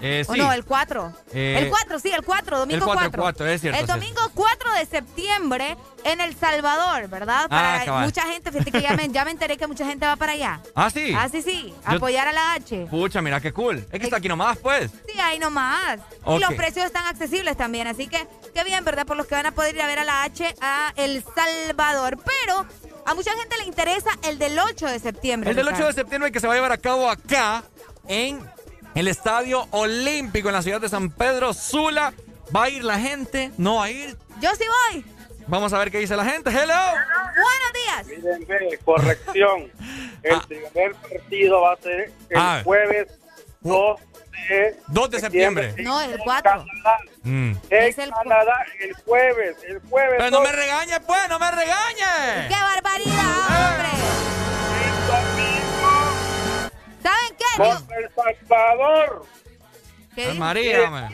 Eh, 0.00 0.24
¿O 0.28 0.32
sí. 0.34 0.38
no, 0.38 0.52
el 0.52 0.64
4? 0.64 1.12
Eh, 1.32 1.56
el 1.58 1.68
4, 1.68 1.98
sí, 1.98 2.10
el 2.10 2.22
4, 2.24 2.58
domingo 2.58 2.76
el 2.78 2.84
4, 2.84 3.00
4. 3.10 3.16
el 3.16 3.20
4, 3.20 3.46
es 3.48 3.60
cierto, 3.60 3.80
El 3.80 3.86
domingo 3.86 4.20
4 4.34 4.72
de 4.74 4.86
septiembre 4.86 5.76
en 6.04 6.20
El 6.20 6.36
Salvador, 6.36 7.08
¿verdad? 7.08 7.46
Ah, 7.50 7.82
Para 7.84 8.00
mucha 8.04 8.22
gente, 8.22 8.52
fíjate 8.52 8.70
que 8.70 8.80
ya 8.82 8.92
me, 8.94 9.08
ya 9.08 9.24
me 9.24 9.32
enteré 9.32 9.56
que 9.56 9.66
mucha 9.66 9.84
gente 9.84 10.06
va 10.06 10.16
para 10.16 10.32
allá. 10.32 10.60
Ah, 10.74 10.90
sí. 10.90 11.12
Ah, 11.16 11.28
sí, 11.28 11.42
sí. 11.42 11.74
Yo- 11.90 11.96
Apoyar 11.96 12.28
a 12.28 12.32
la 12.32 12.52
H. 12.54 12.86
Pucha, 12.88 13.20
mira 13.20 13.40
qué 13.40 13.52
cool. 13.52 13.78
Es 13.90 13.98
que 13.98 14.04
está 14.04 14.18
aquí 14.18 14.28
nomás, 14.28 14.56
pues. 14.58 14.90
Sí, 15.12 15.18
ahí 15.20 15.38
nomás. 15.40 15.98
Y 16.28 16.38
los 16.38 16.54
precios 16.54 16.86
están 16.86 17.06
accesibles 17.06 17.56
también. 17.56 17.88
Así 17.88 18.06
que, 18.06 18.26
qué 18.54 18.62
bien, 18.64 18.84
¿verdad? 18.84 19.04
Por 19.06 19.16
los 19.16 19.26
que 19.26 19.34
van 19.34 19.46
a 19.46 19.52
poder 19.52 19.74
ir 19.74 19.82
a 19.82 19.86
ver 19.86 19.98
a 19.98 20.04
la 20.04 20.22
H 20.22 20.54
a 20.60 20.92
El 20.96 21.24
Salvador. 21.34 22.16
Pero 22.24 22.64
a 23.06 23.14
mucha 23.14 23.32
gente 23.36 23.56
le 23.58 23.64
interesa 23.64 24.10
el 24.22 24.38
del 24.38 24.56
8 24.58 24.86
de 24.86 24.98
septiembre. 25.00 25.50
El 25.50 25.56
del 25.56 25.66
8 25.66 25.86
de 25.86 25.92
septiembre 25.92 26.30
que 26.30 26.38
se 26.40 26.46
va 26.46 26.52
a 26.52 26.56
llevar 26.56 26.72
a 26.72 26.78
cabo 26.78 27.10
acá 27.10 27.64
en 28.06 28.38
el 28.94 29.08
Estadio 29.08 29.66
Olímpico 29.70 30.48
en 30.48 30.54
la 30.54 30.62
ciudad 30.62 30.80
de 30.80 30.88
San 30.88 31.10
Pedro 31.10 31.52
Sula. 31.54 32.12
¿Va 32.54 32.64
a 32.64 32.68
ir 32.70 32.82
la 32.84 32.98
gente? 32.98 33.50
¿No 33.58 33.76
va 33.76 33.84
a 33.84 33.90
ir? 33.90 34.16
Yo 34.40 34.50
sí 34.54 34.64
voy. 34.92 35.04
Vamos 35.46 35.72
a 35.72 35.78
ver 35.78 35.90
qué 35.90 35.98
dice 35.98 36.16
la 36.16 36.24
gente. 36.24 36.50
¡Hello! 36.50 36.74
Buenos 37.34 37.72
días. 38.12 38.38
Miren, 38.48 38.78
corrección. 38.84 39.70
El 40.22 40.40
primer 40.42 40.94
partido 40.94 41.60
va 41.62 41.72
a 41.72 41.76
ser 41.76 42.12
el 42.28 42.36
Ah. 42.36 42.60
jueves 42.64 43.06
2 43.60 44.00
de, 44.48 44.76
2 44.88 45.10
de 45.10 45.20
septiembre. 45.20 45.74
No, 45.78 46.00
el 46.00 46.18
4. 46.18 46.64
Mm. 47.22 47.52
En 47.52 47.56
Es 47.70 47.98
el 47.98 48.10
Canadá, 48.10 48.64
el 48.80 48.94
jueves, 49.04 49.56
el 49.68 49.80
jueves. 49.88 50.14
Pero 50.18 50.30
no 50.30 50.40
me 50.40 50.48
2, 50.48 50.56
regañe, 50.56 51.00
pues, 51.00 51.28
no 51.28 51.38
me 51.38 51.50
regañe. 51.50 52.48
¡Qué 52.48 52.54
barbaridad, 52.54 53.36
hombre! 53.72 53.88
¿Saben 57.02 57.36
qué? 57.38 57.62
Contra 57.62 57.96
El 57.98 58.10
Salvador. 58.14 59.26
¿Qué? 60.14 60.34
María, 60.34 61.08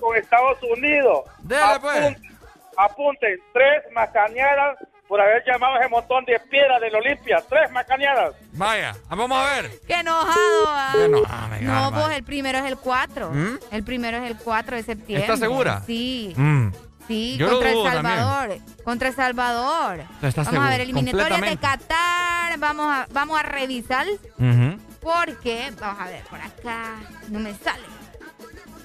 Con 0.00 0.16
Estados 0.16 0.58
Unidos. 0.62 1.24
Dele, 1.42 1.62
pues. 1.80 1.96
Apunten, 1.96 2.38
apunten, 2.76 3.38
tres 3.52 3.82
macaneadas 3.92 4.78
por 5.06 5.20
haber 5.20 5.42
llamado 5.46 5.74
a 5.74 5.80
ese 5.80 5.88
montón 5.88 6.24
de 6.26 6.38
piedras 6.50 6.80
del 6.80 6.94
Olimpia. 6.94 7.42
Tres 7.48 7.70
macaneadas. 7.70 8.34
Vaya, 8.52 8.94
vamos 9.08 9.32
a 9.32 9.54
ver. 9.54 9.70
¡Qué 9.86 9.94
enojado! 9.94 10.64
ah. 10.66 10.90
Qué 10.92 11.04
enojado, 11.04 11.48
me 11.48 11.60
No, 11.62 11.92
pues 11.92 12.16
el 12.16 12.24
primero 12.24 12.58
es 12.58 12.64
el 12.64 12.76
4. 12.76 13.30
¿Mm? 13.30 13.58
El 13.70 13.84
primero 13.84 14.18
es 14.18 14.30
el 14.30 14.36
4 14.36 14.76
de 14.76 14.82
septiembre. 14.82 15.24
¿Estás 15.24 15.38
segura? 15.40 15.82
Sí. 15.86 16.34
Mm. 16.36 16.68
Sí, 17.06 17.38
Yo 17.38 17.46
lo 17.46 17.52
contra 17.52 17.70
El 17.70 17.82
Salvador. 17.84 18.58
Contra 18.84 19.08
El 19.08 19.14
Salvador. 19.14 20.00
¿Estás 20.22 20.34
vamos 20.36 20.50
seguro? 20.50 20.66
a 20.66 20.70
ver, 20.70 20.80
eliminatorias 20.82 21.40
de. 21.40 21.56
Qatar. 21.56 22.58
Vamos 22.58 22.86
a, 22.94 23.06
vamos 23.12 23.38
a 23.38 23.42
revisar. 23.44 24.06
Ujú. 24.38 24.78
Porque, 25.00 25.72
vamos 25.80 26.00
a 26.00 26.06
ver, 26.06 26.24
por 26.24 26.40
acá 26.40 26.96
no 27.28 27.38
me 27.40 27.54
sale. 27.54 27.84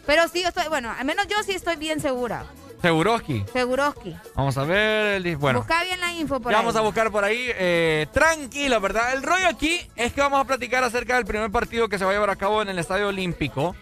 Pero 0.05 0.27
sí, 0.27 0.41
yo 0.41 0.49
estoy, 0.49 0.67
bueno, 0.69 0.91
al 0.97 1.05
menos 1.05 1.27
yo 1.27 1.41
sí 1.43 1.53
estoy 1.53 1.75
bien 1.77 1.99
segura. 2.01 2.45
Seguroski. 2.81 3.45
Seguroski. 3.53 4.13
Vamos 4.35 4.57
a 4.57 4.63
ver. 4.65 5.25
el 5.25 5.37
Bueno. 5.37 5.59
Busca 5.59 5.81
bien 5.85 5.99
la 6.01 6.11
info 6.11 6.41
por 6.41 6.51
Ya 6.51 6.57
ahí. 6.57 6.65
vamos 6.65 6.75
a 6.75 6.81
buscar 6.81 7.09
por 7.11 7.23
ahí. 7.23 7.45
eh, 7.55 8.07
tranquilo, 8.11 8.81
¿verdad? 8.81 9.13
El 9.13 9.23
rollo 9.23 9.47
aquí 9.47 9.79
es 9.95 10.11
que 10.11 10.19
vamos 10.19 10.41
a 10.41 10.43
platicar 10.43 10.83
acerca 10.83 11.15
del 11.15 11.25
primer 11.25 11.49
partido 11.49 11.87
que 11.87 11.97
se 11.97 12.03
va 12.03 12.11
a 12.11 12.13
llevar 12.13 12.29
a 12.29 12.35
cabo 12.35 12.61
en 12.61 12.67
el 12.69 12.77
Estadio 12.79 13.07
Olímpico. 13.07 13.75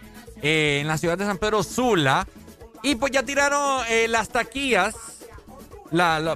eh, 0.43 0.79
en 0.81 0.87
la 0.87 0.97
ciudad 0.99 1.17
de 1.17 1.25
San 1.25 1.37
Pedro 1.39 1.63
Sula. 1.63 2.27
Y 2.83 2.95
pues 2.95 3.11
ya 3.11 3.23
tiraron 3.23 3.83
eh, 3.89 4.07
las 4.07 4.29
taquillas 4.29 4.95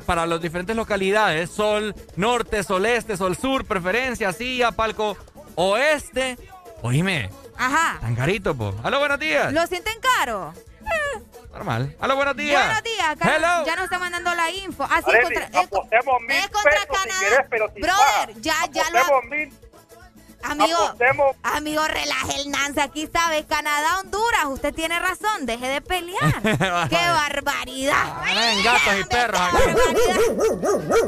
para 0.06 0.26
las 0.26 0.42
diferentes 0.42 0.76
localidades. 0.76 1.50
Sol 1.52 1.96
norte, 2.16 2.64
sol 2.64 2.86
este, 2.88 3.16
sol 3.18 3.36
sur, 3.38 3.66
preferencia, 3.66 4.34
silla, 4.34 4.72
palco 4.72 5.18
oeste. 5.56 6.38
Oíme. 6.82 7.30
Ajá. 7.58 7.98
Tan 8.02 8.16
carito, 8.16 8.56
po. 8.56 8.74
Aló, 8.84 9.00
buenos 9.00 9.20
días. 9.20 9.52
¿Lo 9.54 9.66
sienten 9.68 9.98
caro? 10.00 10.54
Eh, 10.82 11.22
normal. 11.52 11.96
Aló, 12.00 12.16
buenos 12.16 12.36
días. 12.36 12.64
Buenos 12.66 12.84
días. 12.84 13.18
Hello. 13.22 13.66
Ya 13.66 13.76
nos 13.76 13.86
está 13.86 13.98
mandando 14.00 14.36
la 14.36 14.52
info. 14.52 14.84
Así 14.84 15.10
Arely, 15.10 15.24
contra, 15.24 15.46
es, 15.62 15.70
contra 15.70 16.02
si 16.82 16.88
Canadá. 16.88 17.20
querés, 17.20 17.46
pero 17.50 17.68
sin 17.74 17.82
Brother, 17.82 18.28
paga. 18.28 18.34
ya, 18.42 18.56
ya 18.72 18.90
lo. 18.92 19.22
Amigo, 20.52 20.96
amigo, 21.44 21.84
relaje 21.88 22.42
el 22.42 22.52
Nancy. 22.52 22.80
Aquí 22.80 23.10
sabe, 23.12 23.46
Canadá, 23.46 24.00
Honduras. 24.00 24.46
Usted 24.48 24.74
tiene 24.74 25.00
razón. 25.00 25.46
Deje 25.46 25.68
de 25.68 25.82
pelear. 25.82 26.42
¡Qué 26.90 26.96
barbaridad! 26.96 28.24
Ven, 28.26 28.64
gatos 28.64 28.94
y 29.00 29.04
perros 29.06 29.42
aquí. 29.42 29.64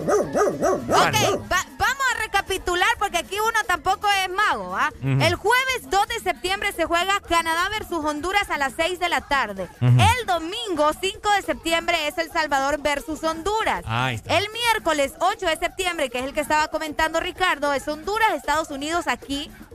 Ok, 0.07 1.41
va- 1.51 1.65
vamos 1.77 2.05
a 2.15 2.21
recapitular 2.21 2.87
porque 2.99 3.17
aquí 3.17 3.39
uno 3.39 3.59
tampoco 3.67 4.07
es 4.23 4.29
mago, 4.29 4.75
¿ah? 4.75 4.91
El 5.03 5.35
jueves 5.35 5.89
2 5.89 6.07
de 6.07 6.19
septiembre 6.19 6.71
se 6.73 6.85
juega 6.85 7.19
Canadá 7.27 7.69
versus 7.69 8.03
Honduras 8.03 8.49
a 8.49 8.57
las 8.57 8.73
6 8.75 8.99
de 8.99 9.09
la 9.09 9.21
tarde. 9.21 9.69
El 9.81 10.25
domingo 10.25 10.91
5 10.99 11.31
de 11.33 11.41
septiembre 11.41 12.07
es 12.07 12.17
El 12.17 12.31
Salvador 12.31 12.79
versus 12.81 13.23
Honduras. 13.23 13.83
Ahí 13.85 14.15
está. 14.15 14.37
El 14.37 14.47
miércoles 14.51 15.13
8 15.19 15.45
de 15.45 15.57
septiembre, 15.57 16.09
que 16.09 16.19
es 16.19 16.25
el 16.25 16.33
que 16.33 16.41
estaba 16.41 16.67
comentando 16.69 17.19
Ricardo, 17.19 17.73
es 17.73 17.87
Honduras, 17.87 18.31
Estados 18.33 18.69
Unidos, 18.69 19.07
aquí 19.07 19.26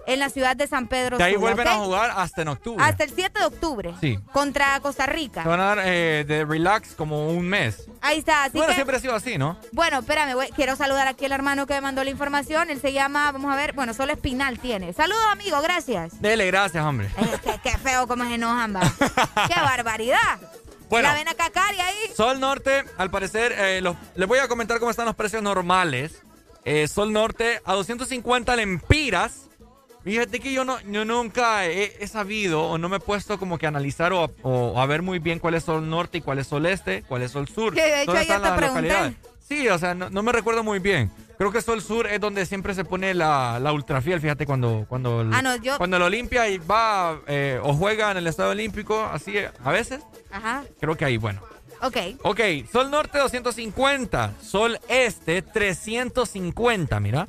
en 0.06 0.18
la 0.18 0.28
ciudad 0.30 0.56
de 0.56 0.66
San 0.66 0.88
Pedro 0.88 1.18
De 1.18 1.24
ahí 1.24 1.34
Sula, 1.34 1.40
vuelven 1.54 1.68
a 1.68 1.74
jugar 1.76 2.12
hasta 2.16 2.42
en 2.42 2.48
octubre. 2.48 2.84
Hasta 2.84 3.04
el 3.04 3.10
7 3.10 3.38
de 3.38 3.44
octubre. 3.46 3.94
Sí. 4.00 4.18
Contra 4.32 4.78
Costa 4.80 5.04
Se 5.04 5.12
Rica. 5.12 5.44
van 5.44 5.60
a 5.60 5.64
dar 5.64 5.78
eh, 5.84 6.24
de 6.26 6.44
relax 6.44 6.94
como 6.94 7.28
un 7.28 7.46
mes. 7.48 7.88
Ahí 8.00 8.18
está. 8.18 8.44
Así 8.44 8.56
bueno, 8.56 8.68
que, 8.68 8.74
siempre 8.74 8.96
ha 8.96 9.00
sido 9.00 9.14
así, 9.14 9.38
¿no? 9.38 9.56
bueno, 9.72 10.00
espérame, 10.00 10.34
quiero 10.56 10.76
saludar 10.76 11.06
aquí 11.08 11.24
al 11.24 11.32
hermano 11.32 11.66
que 11.66 11.74
me 11.74 11.80
mandó 11.80 12.02
la 12.04 12.10
información. 12.10 12.70
Él 12.70 12.80
se 12.80 12.92
llama, 12.92 13.30
vamos 13.32 13.52
a 13.52 13.56
ver, 13.56 13.72
bueno, 13.74 13.94
solo 13.94 14.12
Espinal 14.12 14.58
tiene. 14.58 14.92
Saludos, 14.92 15.24
amigo, 15.30 15.60
gracias. 15.60 16.20
Dele, 16.20 16.46
gracias, 16.46 16.84
hombre. 16.84 17.08
Eh, 17.18 17.38
qué, 17.44 17.60
qué 17.62 17.78
feo 17.78 18.06
cómo 18.06 18.24
se 18.24 18.34
enojan. 18.34 18.74
¡Qué 19.48 19.60
barbaridad! 19.60 20.40
Bueno. 20.88 21.08
La 21.08 21.14
ven 21.14 21.26
a 21.28 21.32
ahí. 21.86 22.12
Sol 22.14 22.38
Norte, 22.38 22.84
al 22.98 23.10
parecer, 23.10 23.52
eh, 23.56 23.80
los- 23.80 23.96
les 24.14 24.28
voy 24.28 24.40
a 24.40 24.48
comentar 24.48 24.78
cómo 24.78 24.90
están 24.90 25.06
los 25.06 25.14
precios 25.14 25.42
normales. 25.42 26.20
Eh, 26.64 26.86
Sol 26.88 27.12
Norte 27.12 27.60
a 27.64 27.74
250 27.74 28.54
lempiras. 28.56 29.48
Fíjate 30.04 30.40
que 30.40 30.52
yo 30.52 30.64
no, 30.64 30.80
yo 30.80 31.04
nunca 31.04 31.66
he, 31.66 31.92
he 32.00 32.06
sabido 32.08 32.62
o 32.64 32.76
no 32.76 32.88
me 32.88 32.96
he 32.96 33.00
puesto 33.00 33.38
como 33.38 33.56
que 33.58 33.66
a 33.66 33.68
analizar 33.68 34.12
o, 34.12 34.24
a- 34.24 34.30
o 34.42 34.80
a 34.80 34.86
ver 34.86 35.00
muy 35.02 35.20
bien 35.20 35.38
cuál 35.38 35.54
es 35.54 35.62
Sol 35.64 35.88
Norte 35.88 36.18
y 36.18 36.20
cuál 36.22 36.40
es 36.40 36.48
Sol 36.48 36.66
Este, 36.66 37.02
cuál 37.02 37.22
es 37.22 37.30
Sol 37.30 37.46
Sur. 37.48 37.74
Que 37.74 37.82
de 37.82 38.02
hecho 38.02 38.06
¿Dónde 38.12 38.20
ayer 38.22 38.36
están 38.36 38.52
te 38.54 38.58
pregunté. 38.58 39.16
Sí, 39.48 39.68
o 39.68 39.78
sea, 39.78 39.94
no, 39.94 40.08
no 40.10 40.22
me 40.24 40.32
recuerdo 40.32 40.64
muy 40.64 40.78
bien. 40.80 41.10
Creo 41.38 41.52
que 41.52 41.60
Sol 41.60 41.80
Sur 41.82 42.06
es 42.08 42.20
donde 42.20 42.46
siempre 42.46 42.74
se 42.74 42.84
pone 42.84 43.14
la, 43.14 43.58
la 43.60 43.72
ultrafiel, 43.72 44.20
fíjate, 44.20 44.44
cuando, 44.46 44.86
cuando, 44.88 45.20
el- 45.20 45.32
Ah, 45.34 45.42
no, 45.42 45.54
yo- 45.56 45.78
cuando 45.78 45.96
el 45.98 46.02
Olimpia 46.02 46.48
y 46.48 46.58
va 46.58 47.20
eh, 47.28 47.60
o 47.62 47.72
juega 47.74 48.10
en 48.10 48.16
el 48.16 48.26
Estado 48.26 48.50
Olímpico, 48.50 49.04
así 49.04 49.34
a 49.64 49.70
veces, 49.70 50.00
Ajá, 50.32 50.64
creo 50.80 50.96
que 50.96 51.04
ahí, 51.04 51.16
bueno. 51.16 51.42
Ok. 51.82 51.96
Ok, 52.22 52.40
Sol 52.72 52.90
Norte 52.90 53.18
250, 53.18 54.32
Sol 54.42 54.78
Este 54.88 55.42
350, 55.42 56.98
mira. 57.00 57.28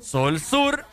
Sol 0.00 0.38
Sur 0.40 0.84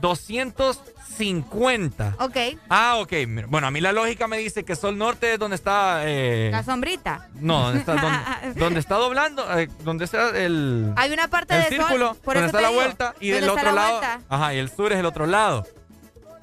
250. 0.00 2.16
Ok. 2.18 2.36
Ah, 2.68 2.96
ok. 2.98 3.12
Bueno, 3.48 3.66
a 3.66 3.70
mí 3.70 3.80
la 3.80 3.92
lógica 3.92 4.26
me 4.26 4.38
dice 4.38 4.64
que 4.64 4.74
Sol 4.76 4.96
Norte 4.96 5.34
es 5.34 5.38
donde 5.38 5.56
está... 5.56 6.00
eh, 6.04 6.48
La 6.50 6.62
sombrita. 6.62 7.28
no, 7.34 7.64
donde 7.64 7.80
está, 7.80 7.94
donde, 7.96 8.18
donde 8.60 8.80
está 8.80 8.94
doblando, 8.96 9.58
eh, 9.58 9.68
donde 9.84 10.04
está 10.06 10.30
el... 10.30 10.92
Hay 10.96 11.12
una 11.12 11.28
parte 11.28 11.54
el 11.56 11.62
de 11.64 11.68
círculo, 11.68 12.08
sol. 12.14 12.18
Por 12.24 12.34
donde 12.34 12.48
eso 12.48 12.56
está 12.56 12.60
la 12.62 12.68
digo, 12.68 12.80
vuelta 12.80 13.14
y 13.20 13.30
¿dónde 13.30 13.40
del 13.42 13.50
otro 13.50 13.64
la 13.64 13.72
lado... 13.72 13.98
vuelta? 13.98 14.20
Ajá, 14.28 14.54
y 14.54 14.58
el 14.58 14.70
sur 14.70 14.92
es 14.92 14.98
el 14.98 15.06
otro 15.06 15.26
lado. 15.26 15.66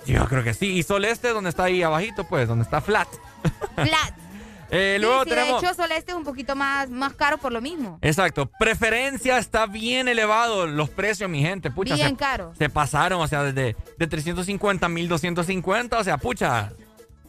Yo 0.06 0.26
creo 0.28 0.44
que 0.44 0.54
sí. 0.54 0.78
Y 0.78 0.84
Sol 0.84 1.04
Este, 1.04 1.30
donde 1.30 1.50
está 1.50 1.64
ahí 1.66 1.84
abajito, 1.84 2.24
pues, 2.26 2.48
donde 2.48 2.64
está 2.64 2.80
flat. 2.80 3.10
Flat. 3.76 4.14
Eh, 4.70 4.98
luego 5.00 5.24
sí, 5.24 5.30
tenemos... 5.30 5.62
de 5.62 5.68
hecho, 5.68 5.76
Sol 5.76 5.92
Este 5.94 6.12
es 6.12 6.18
un 6.18 6.24
poquito 6.26 6.56
más, 6.56 6.90
más 6.90 7.14
caro 7.14 7.38
por 7.38 7.52
lo 7.54 7.62
mismo. 7.62 8.00
Exacto. 8.02 8.50
Preferencia 8.60 9.38
está 9.38 9.66
bien 9.66 10.08
elevado 10.08 10.68
los 10.68 10.90
precios, 10.90 11.30
mi 11.30 11.42
gente. 11.42 11.72
Pucha, 11.72 11.96
Bien 11.96 12.10
se, 12.10 12.16
caro. 12.16 12.54
se 12.58 12.70
pasaron, 12.70 13.22
o 13.22 13.28
sea, 13.28 13.44
desde 13.44 13.76
de 13.98 14.08
350 14.08 14.86
a 14.86 14.90
1250. 14.90 15.98
O 16.00 16.04
sea, 16.04 16.18
pucha, 16.18 16.72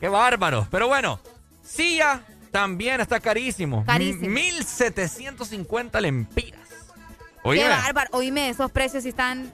qué 0.01 0.09
bárbaro. 0.09 0.67
Pero 0.71 0.89
bueno, 0.89 1.21
Silla 1.63 2.23
también 2.51 3.01
está 3.01 3.21
carísimo. 3.21 3.85
Carísimo. 3.87 4.25
M- 4.25 4.35
1750 4.35 6.01
lempiras. 6.01 6.61
Oye, 7.45 7.63
Qué 7.63 7.69
bárbaro. 7.69 8.11
Oíme, 8.13 8.49
esos 8.49 8.71
precios 8.73 9.05
están 9.05 9.53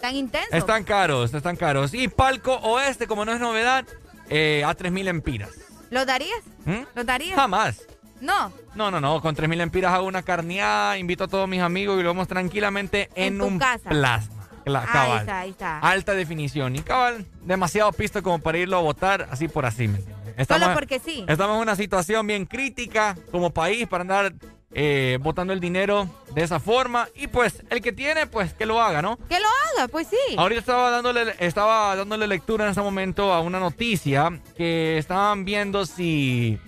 tan 0.00 0.14
intensos. 0.14 0.52
están 0.54 0.84
caros, 0.84 1.34
están 1.34 1.56
caros. 1.56 1.92
Y 1.92 2.06
Palco 2.08 2.54
Oeste, 2.54 3.06
como 3.08 3.24
no 3.24 3.32
es 3.32 3.40
novedad, 3.40 3.84
eh, 4.28 4.62
a 4.64 4.72
3000 4.74 5.04
lempiras. 5.06 5.50
¿Los 5.90 6.06
darías? 6.06 6.40
¿Mm? 6.64 6.82
¿Los 6.94 7.06
darías? 7.06 7.36
Jamás. 7.36 7.82
No. 8.20 8.52
No, 8.74 8.90
no, 8.90 9.00
no. 9.00 9.20
Con 9.20 9.34
3.000 9.36 9.56
lempiras 9.56 9.92
hago 9.92 10.06
una 10.06 10.22
carneada, 10.22 10.98
invito 10.98 11.24
a 11.24 11.28
todos 11.28 11.48
mis 11.48 11.60
amigos 11.60 11.98
y 12.00 12.02
lo 12.02 12.10
vemos 12.10 12.28
tranquilamente 12.28 13.08
en, 13.14 13.34
En 13.34 13.38
tu 13.38 13.44
un 13.46 13.58
casa. 13.58 13.88
plasma. 13.88 14.34
Ahí 14.66 14.86
cabal. 14.92 15.20
está, 15.20 15.38
ahí 15.40 15.50
está. 15.50 15.78
Alta 15.78 16.12
definición. 16.12 16.76
Y 16.76 16.80
cabal, 16.80 17.24
demasiado 17.42 17.90
pisto 17.92 18.22
como 18.22 18.38
para 18.40 18.58
irlo 18.58 18.76
a 18.76 18.80
votar 18.80 19.26
así 19.30 19.48
por 19.48 19.64
así. 19.64 19.88
¿me 19.88 19.98
entiendes? 19.98 20.46
Solo 20.46 20.74
porque 20.74 20.98
sí. 20.98 21.24
Estamos 21.26 21.56
en 21.56 21.62
una 21.62 21.74
situación 21.74 22.26
bien 22.26 22.44
crítica 22.44 23.16
como 23.30 23.50
país 23.50 23.86
para 23.88 24.02
andar 24.02 24.34
eh, 24.72 25.18
votando 25.20 25.52
el 25.52 25.60
dinero 25.60 26.08
de 26.34 26.42
esa 26.42 26.60
forma. 26.60 27.08
Y 27.14 27.26
pues, 27.28 27.62
el 27.70 27.80
que 27.80 27.92
tiene, 27.92 28.26
pues 28.26 28.52
que 28.54 28.66
lo 28.66 28.80
haga, 28.80 29.02
¿no? 29.02 29.18
Que 29.28 29.38
lo 29.40 29.46
haga, 29.46 29.88
pues 29.88 30.08
sí. 30.08 30.36
Ahorita 30.36 30.60
estaba 30.60 30.90
dándole, 30.90 31.34
estaba 31.38 31.96
dándole 31.96 32.26
lectura 32.26 32.64
en 32.64 32.72
ese 32.72 32.80
momento 32.80 33.32
a 33.32 33.40
una 33.40 33.60
noticia 33.60 34.40
que 34.56 34.98
estaban 34.98 35.44
viendo 35.44 35.86
si 35.86 36.58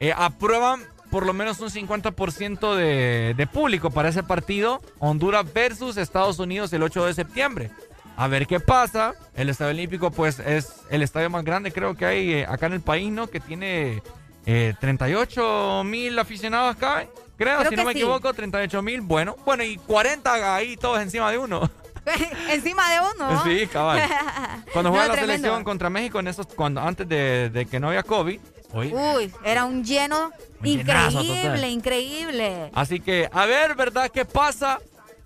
eh, 0.00 0.12
aprueban 0.16 0.80
por 1.10 1.26
lo 1.26 1.34
menos 1.34 1.60
un 1.60 1.68
50% 1.68 2.74
de, 2.74 3.34
de 3.36 3.46
público 3.46 3.90
para 3.90 4.08
ese 4.08 4.22
partido, 4.22 4.80
Honduras 4.98 5.52
versus 5.52 5.98
Estados 5.98 6.38
Unidos 6.38 6.72
el 6.72 6.82
8 6.82 7.04
de 7.04 7.12
septiembre. 7.14 7.70
A 8.16 8.28
ver 8.28 8.46
qué 8.46 8.60
pasa. 8.60 9.14
El 9.34 9.48
Estadio 9.48 9.72
Olímpico, 9.72 10.10
pues, 10.10 10.38
es 10.38 10.72
el 10.90 11.02
estadio 11.02 11.30
más 11.30 11.44
grande, 11.44 11.72
creo 11.72 11.94
que 11.94 12.04
hay 12.04 12.32
eh, 12.32 12.46
acá 12.48 12.66
en 12.66 12.74
el 12.74 12.80
país, 12.80 13.10
¿no? 13.10 13.26
Que 13.26 13.40
tiene 13.40 14.02
eh, 14.46 14.74
38 14.80 15.82
mil 15.84 16.18
aficionados 16.18 16.76
acá, 16.76 17.06
creo, 17.42 17.58
Creo 17.58 17.70
si 17.70 17.76
no 17.76 17.84
me 17.84 17.92
sí. 17.92 17.98
equivoco, 17.98 18.32
38 18.32 18.82
mil. 18.82 19.00
Bueno, 19.00 19.36
bueno, 19.44 19.62
y 19.64 19.76
40 19.76 20.54
ahí 20.54 20.76
todos 20.76 21.00
encima 21.00 21.30
de 21.30 21.38
uno. 21.38 21.70
Encima 22.48 22.90
de 22.90 22.98
uno. 23.14 23.42
Sí, 23.44 23.66
cabal. 23.68 24.02
Cuando 24.72 24.90
No, 24.90 24.96
juega 24.96 25.08
la 25.08 25.12
tremendo. 25.14 25.36
selección 25.36 25.64
contra 25.64 25.88
México 25.90 26.18
en 26.18 26.26
esos 26.28 26.46
cuando 26.48 26.80
antes 26.80 27.08
de, 27.08 27.48
de 27.50 27.66
que 27.66 27.78
no 27.78 27.88
había 27.88 28.02
COVID. 28.02 28.40
Oye, 28.74 28.92
Uy, 28.94 29.32
era 29.44 29.64
un 29.66 29.84
lleno 29.84 30.32
Un 30.60 30.66
increíble, 30.66 31.68
increíble. 31.68 32.70
Así 32.74 33.00
que, 33.00 33.28
a 33.32 33.44
ver, 33.46 33.74
¿verdad? 33.76 34.08
¿Qué 34.10 34.24
pasa? 34.24 34.80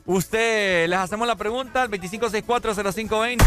Usted, 0.05 0.89
les 0.89 0.99
hacemos 0.99 1.27
la 1.27 1.37
pregunta 1.37 1.83
al 1.83 1.91
25640520 1.91 3.45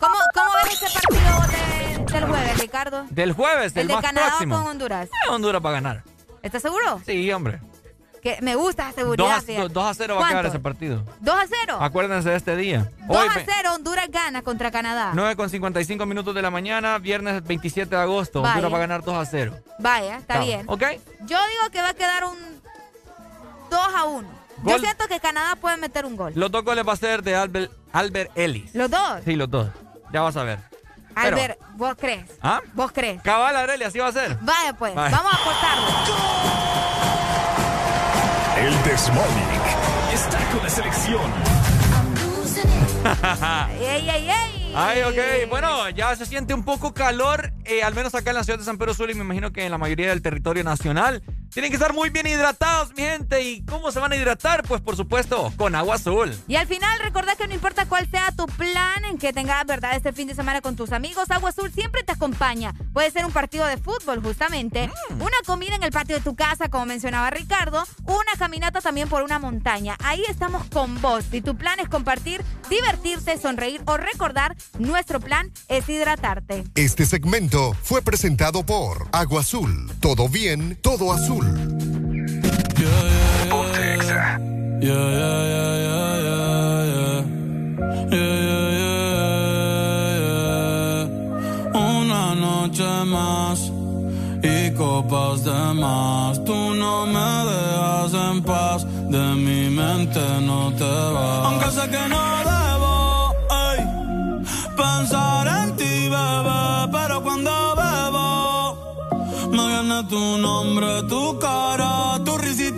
¿Cómo, 0.00 0.14
cómo 0.34 0.50
ves 0.64 0.82
ese 0.82 0.98
partido 0.98 1.40
de- 1.48 2.12
del 2.12 2.24
jueves, 2.24 2.58
Ricardo? 2.58 3.06
del 3.10 3.32
jueves, 3.32 3.72
El 3.74 3.82
el 3.82 3.88
de 3.88 3.94
más 3.94 4.02
Canadá 4.04 4.26
próximo. 4.28 4.56
con 4.58 4.66
Honduras. 4.66 5.06
Eh, 5.08 5.30
Honduras 5.30 5.62
va 5.64 5.70
a 5.70 5.72
ganar. 5.72 6.02
¿Estás 6.42 6.62
seguro? 6.62 7.00
Sí, 7.06 7.30
hombre. 7.32 7.60
Que 8.22 8.38
me 8.42 8.54
gusta 8.54 8.82
esa 8.90 8.90
2 8.90 8.94
seguridad. 9.16 9.36
a, 9.36 9.40
fíjate. 9.40 9.68
2 9.70 9.84
a 9.84 9.94
0 9.94 10.16
va 10.20 10.26
a 10.26 10.28
quedar 10.28 10.46
ese 10.46 10.58
partido. 10.60 11.02
2 11.20 11.34
a 11.34 11.46
0. 11.64 11.78
Acuérdense 11.80 12.28
de 12.30 12.36
este 12.36 12.54
día. 12.56 12.90
2 13.06 13.16
Hoy, 13.16 13.28
a 13.30 13.34
ve- 13.34 13.46
0, 13.46 13.70
Honduras 13.74 14.08
gana 14.10 14.42
contra 14.42 14.70
Canadá. 14.70 15.12
9 15.14 15.36
con 15.36 15.48
55 15.48 16.04
minutos 16.06 16.34
de 16.34 16.42
la 16.42 16.50
mañana, 16.50 16.98
viernes 16.98 17.42
27 17.44 17.96
de 17.96 18.02
agosto. 18.02 18.42
Vaya. 18.42 18.54
Honduras 18.56 18.72
va 18.72 18.76
a 18.76 18.80
ganar 18.80 19.02
2 19.04 19.14
a 19.16 19.24
0. 19.24 19.54
Vaya, 19.78 20.16
está 20.18 20.34
Cabal. 20.34 20.46
bien. 20.48 20.64
¿Ok? 20.68 20.82
Yo 21.20 21.38
digo 21.38 21.70
que 21.72 21.80
va 21.80 21.88
a 21.90 21.94
quedar 21.94 22.24
un 22.24 22.36
2 23.70 23.80
a 23.96 24.04
1. 24.04 24.28
Yo 24.58 24.64
Gol. 24.72 24.80
siento 24.80 25.08
que 25.08 25.18
Canadá 25.20 25.56
puede 25.56 25.78
meter 25.78 26.04
un 26.04 26.16
gol. 26.16 26.32
Los 26.36 26.50
dos 26.50 26.62
goles 26.62 26.86
va 26.86 26.92
a 26.92 26.96
ser 26.96 27.22
de 27.22 27.34
Albert, 27.34 27.72
Albert 27.94 28.30
Ellis. 28.36 28.74
¿Los 28.74 28.90
dos? 28.90 29.20
Sí, 29.24 29.34
los 29.34 29.50
dos. 29.50 29.68
Ya 30.12 30.20
vas 30.20 30.36
a 30.36 30.44
ver. 30.44 30.58
Pero- 31.14 31.36
Albert, 31.36 31.58
¿vos 31.76 31.94
crees? 31.98 32.30
¿Ah? 32.42 32.60
¿Vos 32.74 32.92
crees? 32.92 33.22
Cabal, 33.22 33.56
Aurelia, 33.56 33.86
así 33.88 33.98
va 33.98 34.08
a 34.08 34.12
ser. 34.12 34.36
Vaya 34.42 34.74
pues, 34.74 34.94
Vaya. 34.94 35.16
vamos 35.16 35.32
a 35.32 35.36
apostarlo. 35.36 37.19
El 38.60 38.74
Desmonic 38.82 39.64
está 40.12 40.38
con 40.52 40.62
la 40.62 40.68
selección. 40.68 41.32
¡Ey, 43.80 44.10
ey, 44.10 44.28
ey! 44.28 44.59
Ay, 44.74 45.02
ok. 45.02 45.48
Bueno, 45.48 45.88
ya 45.90 46.14
se 46.14 46.26
siente 46.26 46.54
un 46.54 46.64
poco 46.64 46.94
calor, 46.94 47.52
eh, 47.64 47.82
al 47.82 47.94
menos 47.94 48.14
acá 48.14 48.30
en 48.30 48.36
la 48.36 48.44
ciudad 48.44 48.58
de 48.58 48.64
San 48.64 48.78
Pedro 48.78 48.94
Sula 48.94 49.12
y 49.12 49.14
me 49.14 49.24
imagino 49.24 49.52
que 49.52 49.64
en 49.64 49.70
la 49.70 49.78
mayoría 49.78 50.08
del 50.08 50.22
territorio 50.22 50.62
nacional. 50.64 51.22
Tienen 51.52 51.72
que 51.72 51.76
estar 51.78 51.92
muy 51.92 52.10
bien 52.10 52.28
hidratados, 52.28 52.92
mi 52.96 53.02
gente. 53.02 53.42
¿Y 53.42 53.64
cómo 53.64 53.90
se 53.90 53.98
van 53.98 54.12
a 54.12 54.16
hidratar? 54.16 54.62
Pues 54.62 54.80
por 54.80 54.94
supuesto, 54.94 55.52
con 55.56 55.74
agua 55.74 55.96
azul. 55.96 56.32
Y 56.46 56.54
al 56.54 56.68
final, 56.68 56.96
recordad 57.00 57.36
que 57.36 57.48
no 57.48 57.54
importa 57.54 57.86
cual 57.86 58.08
sea 58.08 58.30
tu 58.30 58.46
plan 58.46 59.04
en 59.04 59.18
que 59.18 59.32
tengas, 59.32 59.66
¿verdad?, 59.66 59.96
este 59.96 60.12
fin 60.12 60.28
de 60.28 60.36
semana 60.36 60.60
con 60.60 60.76
tus 60.76 60.92
amigos, 60.92 61.28
Agua 61.30 61.50
Azul 61.50 61.72
siempre 61.72 62.04
te 62.04 62.12
acompaña. 62.12 62.72
Puede 62.92 63.10
ser 63.10 63.24
un 63.26 63.32
partido 63.32 63.66
de 63.66 63.78
fútbol, 63.78 64.22
justamente, 64.22 64.88
mm. 65.10 65.20
una 65.20 65.36
comida 65.44 65.74
en 65.74 65.82
el 65.82 65.90
patio 65.90 66.14
de 66.14 66.22
tu 66.22 66.36
casa, 66.36 66.68
como 66.68 66.86
mencionaba 66.86 67.30
Ricardo, 67.30 67.84
una 68.04 68.32
caminata 68.38 68.80
también 68.80 69.08
por 69.08 69.24
una 69.24 69.40
montaña. 69.40 69.96
Ahí 70.04 70.22
estamos 70.28 70.64
con 70.66 71.00
vos. 71.00 71.24
Si 71.32 71.40
tu 71.40 71.56
plan 71.56 71.80
es 71.80 71.88
compartir, 71.88 72.44
divertirse, 72.68 73.38
sonreír 73.38 73.82
o 73.86 73.96
recordar, 73.96 74.54
nuestro 74.78 75.20
plan 75.20 75.50
es 75.68 75.88
hidratarte. 75.88 76.64
Este 76.74 77.06
segmento 77.06 77.74
fue 77.82 78.02
presentado 78.02 78.64
por 78.64 79.08
Agua 79.12 79.40
Azul. 79.40 79.90
Todo 80.00 80.28
bien, 80.28 80.78
todo 80.80 81.12
azul. 81.12 81.46
Una 91.72 92.34
noche 92.34 93.04
más 93.06 93.70
y 94.42 94.70
copas 94.72 95.44
de 95.44 95.74
más. 95.74 96.44
Tú 96.44 96.74
no 96.74 97.06
me 97.06 97.50
dejas 97.50 98.14
en 98.14 98.42
paz, 98.42 98.84
de 98.84 99.34
mi 99.34 99.70
mente 99.70 100.20
no 100.42 100.72
te 100.72 100.84
vas. 100.84 101.46
Aunque 101.46 101.70
sé 101.70 101.90
que 101.90 102.08
no 102.08 102.59
pero 106.92 107.22
cuando 107.22 107.50
bebo 107.80 109.50
me 109.50 109.66
viene 109.66 110.04
tu 110.08 110.38
nombre, 110.38 111.02
tu 111.08 111.38
cara, 111.38 112.18
tu 112.24 112.36
risa 112.38 112.69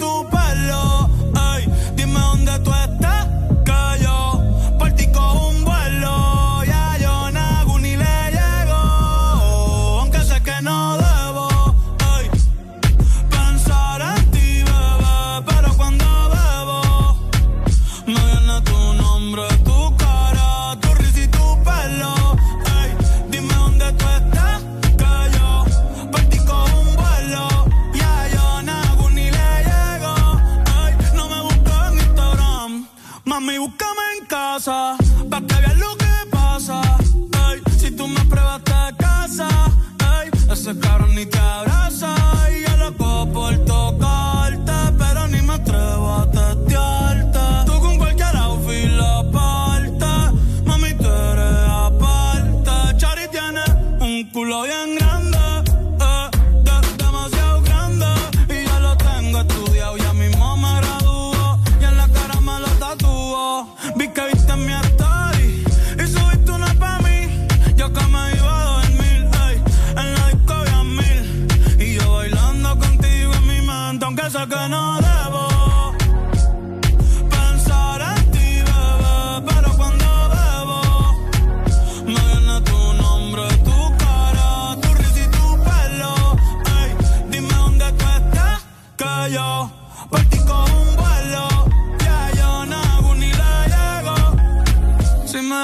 ay, 40.72 41.11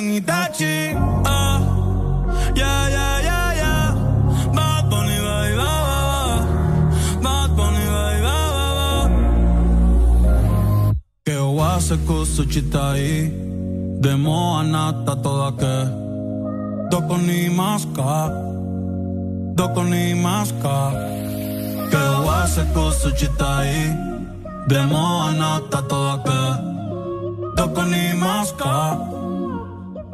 en 0.00 0.10
Itachi 0.16 0.96
ah. 1.24 1.58
Yeah, 2.60 2.82
yeah, 2.96 3.16
yeah, 3.28 3.48
yeah. 3.62 3.86
Bad 4.56 4.82
Bunny, 4.90 5.16
baby, 5.26 5.56
ba, 5.60 5.72
ba, 5.86 5.98
ba. 6.10 6.20
Bad 7.24 7.50
Bunny, 7.56 7.84
baby, 7.94 8.20
ba, 8.26 8.38
ba, 8.56 8.68
ba. 8.78 8.90
Que 11.26 11.36
wase 11.58 11.96
kusuchita 12.06 12.86
i 12.96 13.28
Demo 14.00 14.38
anata 14.60 15.14
toda 15.24 15.50
ke 15.60 15.76
Doko 16.90 17.16
ni 17.26 17.48
maska 17.58 18.16
Doko 19.58 19.82
ni 19.84 20.14
maska 20.24 20.76
Que 21.92 22.02
wase 22.26 22.62
kusuchita 22.74 23.52
i 23.78 23.82
Demo 24.68 25.04
anata 25.28 25.80
toda 25.90 26.16
ke 26.26 26.40
Doko 27.56 27.82
ni 27.92 28.04
maska 28.24 28.74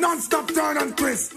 non-stop 0.00 0.48
turn 0.52 0.76
and 0.76 0.96
twist. 0.96 1.32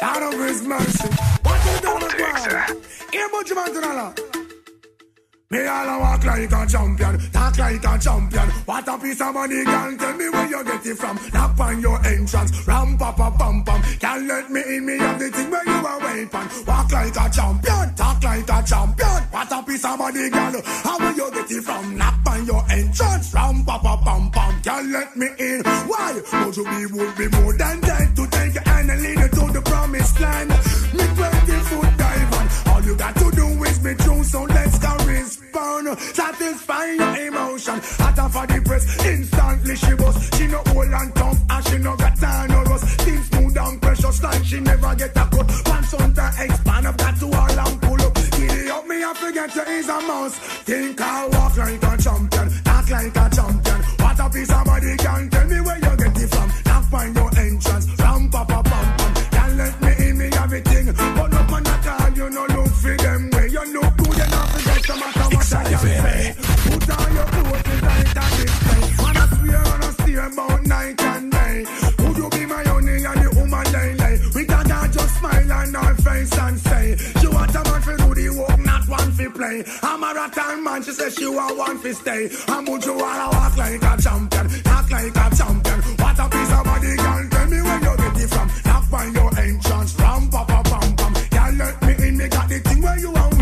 Out 0.00 0.22
of 0.22 0.40
his 0.40 0.62
mercy. 0.62 1.08
What 1.42 1.64
you 1.66 1.80
doing 1.80 2.08
ground? 2.16 2.86
Here, 3.12 3.28
Butch 3.30 3.50
Mantanala. 3.50 4.37
Me 5.50 5.66
all 5.66 5.88
a 5.88 5.98
walk 5.98 6.22
like 6.26 6.52
a 6.52 6.66
champion, 6.66 7.18
talk 7.32 7.56
like 7.56 7.82
a 7.82 7.98
champion. 7.98 8.48
What 8.66 8.86
a 8.86 8.98
piece 8.98 9.18
of 9.22 9.32
money, 9.32 9.64
girl. 9.64 9.96
Tell 9.96 10.14
me 10.14 10.28
where 10.28 10.46
you 10.46 10.62
get 10.62 10.84
it 10.84 10.98
from. 10.98 11.18
Knock 11.32 11.58
on 11.58 11.80
your 11.80 12.06
entrance, 12.06 12.68
ram 12.68 12.98
pa 12.98 13.12
pa 13.12 13.30
pam 13.30 13.64
pam. 13.64 13.80
Can't 13.98 14.26
let 14.26 14.50
me 14.50 14.60
in, 14.60 14.84
me 14.84 14.98
have 14.98 15.18
the 15.18 15.30
thing 15.30 15.50
where 15.50 15.64
you 15.64 15.86
are 15.86 16.00
waiting. 16.00 16.66
Walk 16.66 16.92
like 16.92 17.16
a 17.16 17.30
champion, 17.32 17.94
talk 17.94 18.22
like 18.22 18.44
a 18.44 18.62
champion. 18.62 19.22
What 19.30 19.50
a 19.50 19.62
piece 19.62 19.84
of 19.86 19.98
money, 19.98 20.28
girl. 20.28 20.60
How 20.84 20.98
will 20.98 21.16
you 21.16 21.30
get 21.32 21.50
it 21.50 21.64
from? 21.64 21.96
Knock 21.96 22.26
on 22.28 22.44
your 22.44 22.64
entrance, 22.70 23.32
ram 23.32 23.64
pa 23.64 23.78
pa 23.78 23.96
pam 24.04 24.30
pam. 24.30 24.60
Can't 24.60 24.88
let 24.90 25.16
me 25.16 25.28
in. 25.38 25.62
Why? 25.88 26.20
Would 26.44 26.56
you 26.58 26.64
be 26.64 26.86
would 26.92 27.16
be 27.16 27.28
more 27.40 27.56
than 27.56 27.80
dead 27.80 28.14
to 28.16 28.26
take 28.26 28.52
your 28.52 28.64
hand 28.64 28.90
and 28.90 29.00
lead 29.00 29.18
you 29.18 29.28
to 29.28 29.52
the 29.54 29.62
promised 29.62 30.20
land? 30.20 30.50
Me 30.92 31.06
20 31.16 31.52
foot 31.72 31.96
dive. 31.96 32.18
All 32.68 32.82
you 32.82 32.94
got 32.96 33.16
to 33.16 33.30
do 33.30 33.46
is 33.64 33.78
be 33.78 33.94
true, 33.94 34.22
so 34.24 34.46
just 34.80 35.06
respond. 35.06 35.98
Satisfy 35.98 36.84
your 36.92 37.16
emotion. 37.28 37.80
Hot 37.98 38.18
off 38.18 38.36
of 38.36 38.48
the 38.48 38.60
press, 38.64 38.84
instantly 39.04 39.76
she 39.76 39.94
bust. 39.94 40.34
She 40.36 40.46
no 40.46 40.62
hold 40.66 40.92
and 40.92 41.14
tough, 41.14 41.38
and 41.50 41.66
she 41.68 41.78
no 41.78 41.96
got 41.96 42.16
time 42.16 42.50
no 42.50 42.62
rust. 42.62 42.84
Things 43.02 43.26
smooth 43.28 43.56
and 43.56 43.82
precious, 43.82 44.22
like 44.22 44.44
she 44.44 44.60
never 44.60 44.94
get 44.94 45.16
a 45.16 45.24
cut. 45.32 45.48
Pants 45.64 45.94
on 45.94 46.12
the 46.14 46.26
expand 46.44 46.86
up, 46.86 46.96
got 46.96 47.16
to 47.18 47.26
all 47.26 47.58
and 47.66 47.82
pull 47.82 48.02
up. 48.02 48.14
Giddy 48.14 48.70
up, 48.70 48.86
me 48.86 49.04
I 49.04 49.14
forget 49.14 49.50
to 49.52 49.62
ease 49.72 49.88
a 49.88 50.00
mouse. 50.02 50.38
Think 50.68 51.00
I 51.00 51.26
walk 51.28 51.56
like 51.56 51.82
a 51.82 52.02
champion, 52.02 52.48
talk 52.64 52.90
like 52.90 53.16
a 53.16 53.30
champion. 53.34 53.80
What 54.02 54.20
a 54.20 54.30
piece 54.30 54.52
of 54.52 54.64
body 54.64 54.96
can 54.96 55.30
tell 55.30 55.46
me 55.46 55.60
where 55.60 55.76
you 55.76 55.96
get 55.96 56.22
it 56.22 56.30
from. 56.30 56.52
Now 56.66 56.82
find 56.82 57.16
your 57.16 57.38
entrance. 57.38 58.07
Put 66.68 66.88
on 66.88 67.14
your 67.14 67.24
clothes 67.24 67.62
and 67.66 67.80
tight 67.82 68.16
and 68.16 68.34
display. 68.40 68.80
Man, 69.04 69.16
I 69.16 69.26
swear 69.36 69.64
and 69.74 69.84
I 69.84 69.90
steer 70.00 70.28
night 70.64 71.02
and 71.02 71.30
day. 71.30 71.64
Would 71.98 72.16
you 72.16 72.28
be 72.30 72.46
my 72.46 72.62
honey 72.64 73.04
and 73.04 73.20
the 73.20 73.30
woman 73.36 73.64
lay 73.72 73.94
lay? 73.94 74.18
With 74.32 74.48
a 74.48 74.64
girl 74.64 75.08
smile 75.08 75.52
on 75.52 75.74
her 75.74 75.94
face 75.96 76.38
and 76.38 76.58
say, 76.58 76.96
she 77.20 77.28
want 77.28 77.54
a 77.54 77.62
man 77.64 77.82
for 77.82 78.14
the 78.14 78.28
work, 78.30 78.58
not 78.64 78.88
one 78.88 79.12
for 79.12 79.30
play. 79.30 79.64
I'm 79.82 80.02
a 80.02 80.14
marathon 80.14 80.64
man, 80.64 80.82
she 80.82 80.92
says 80.92 81.14
she 81.14 81.28
want 81.28 81.58
one 81.58 81.78
for 81.78 81.92
stay. 81.92 82.30
I'm 82.48 82.64
would 82.64 82.84
you 82.86 82.96
wanna 82.96 83.28
walk 83.36 83.56
like 83.58 83.82
a 83.82 83.96
champion, 84.00 84.46
act 84.64 84.90
like 84.90 85.16
a 85.16 85.36
champion. 85.36 85.80
What 86.00 86.18
a 86.18 86.28
piece 86.32 86.52
of 86.52 86.64
body, 86.64 86.96
girl, 86.96 87.28
tell 87.28 87.46
me 87.46 87.60
where 87.60 87.80
you 87.84 87.96
get 87.96 88.22
it 88.24 88.30
from. 88.30 88.48
Knock 88.64 88.90
by 88.90 89.04
your 89.04 89.38
entrance, 89.38 89.98
ram 90.00 90.30
pa 90.30 90.44
pa 90.44 90.62
pam. 90.62 91.12
Girl, 91.28 91.52
let 91.60 91.82
me 91.82 92.08
in, 92.08 92.16
me 92.16 92.28
got 92.28 92.48
the 92.48 92.58
thing 92.60 92.80
where 92.80 92.98
you 92.98 93.10
want 93.12 93.37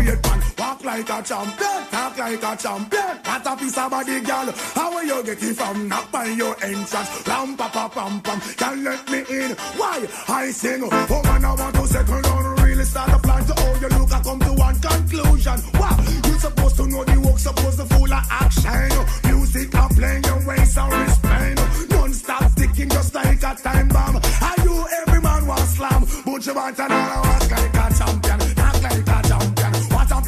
like 0.87 1.09
a 1.09 1.21
champion, 1.21 1.85
talk 1.91 2.17
like 2.17 2.43
a 2.43 2.55
champion. 2.55 3.17
What 3.25 3.45
a 3.45 3.55
piece 3.57 3.77
of 3.77 3.91
body, 3.91 4.21
girl. 4.21 4.47
How 4.73 4.89
will 4.93 5.03
you 5.03 5.23
get 5.23 5.43
it 5.43 5.55
from? 5.55 5.89
Knock 5.89 6.11
by 6.13 6.25
your 6.27 6.55
entrance, 6.63 7.27
ram 7.27 7.57
pa 7.57 7.67
pa 7.67 7.89
pam 7.89 8.21
pam. 8.21 8.39
Girl, 8.55 8.75
let 8.87 9.11
me 9.11 9.19
in. 9.29 9.51
Why 9.75 10.07
I 10.29 10.49
sing? 10.51 10.81
Oh 10.83 11.21
man, 11.25 11.43
I 11.43 11.53
want 11.55 11.75
to 11.75 11.87
settle 11.87 12.21
down. 12.21 12.55
Really 12.63 12.85
start 12.85 13.09
a 13.09 13.19
plan 13.19 13.45
to 13.45 13.53
how 13.53 13.73
you 13.81 13.89
look. 13.89 14.13
I 14.13 14.21
come 14.23 14.39
to 14.39 14.53
one 14.53 14.79
conclusion. 14.79 15.59
Wow, 15.73 15.97
you 16.25 16.39
supposed 16.39 16.75
to 16.77 16.87
know 16.87 17.03
the 17.03 17.19
work, 17.19 17.37
supposed 17.37 17.79
to 17.79 17.85
full 17.85 18.13
of 18.13 18.25
action. 18.29 18.89
Music 19.25 19.75
are 19.75 19.89
playing 19.89 20.23
your 20.23 20.47
waist 20.47 20.77
and 20.77 20.93
wristband. 20.93 21.89
Non-stop 21.89 22.51
sticking 22.51 22.89
just 22.89 23.13
like 23.13 23.43
a 23.43 23.55
time 23.55 23.89
bomb. 23.89 24.15
Are 24.15 24.59
you 24.63 24.87
every 25.01 25.21
man 25.21 25.45
want 25.47 25.67
slam? 25.67 26.05
But 26.25 26.45
you 26.45 26.53
want 26.53 26.79
another 26.79 27.27
walk 27.27 27.51
like 27.51 27.75
a 27.75 27.93
champion, 27.93 28.26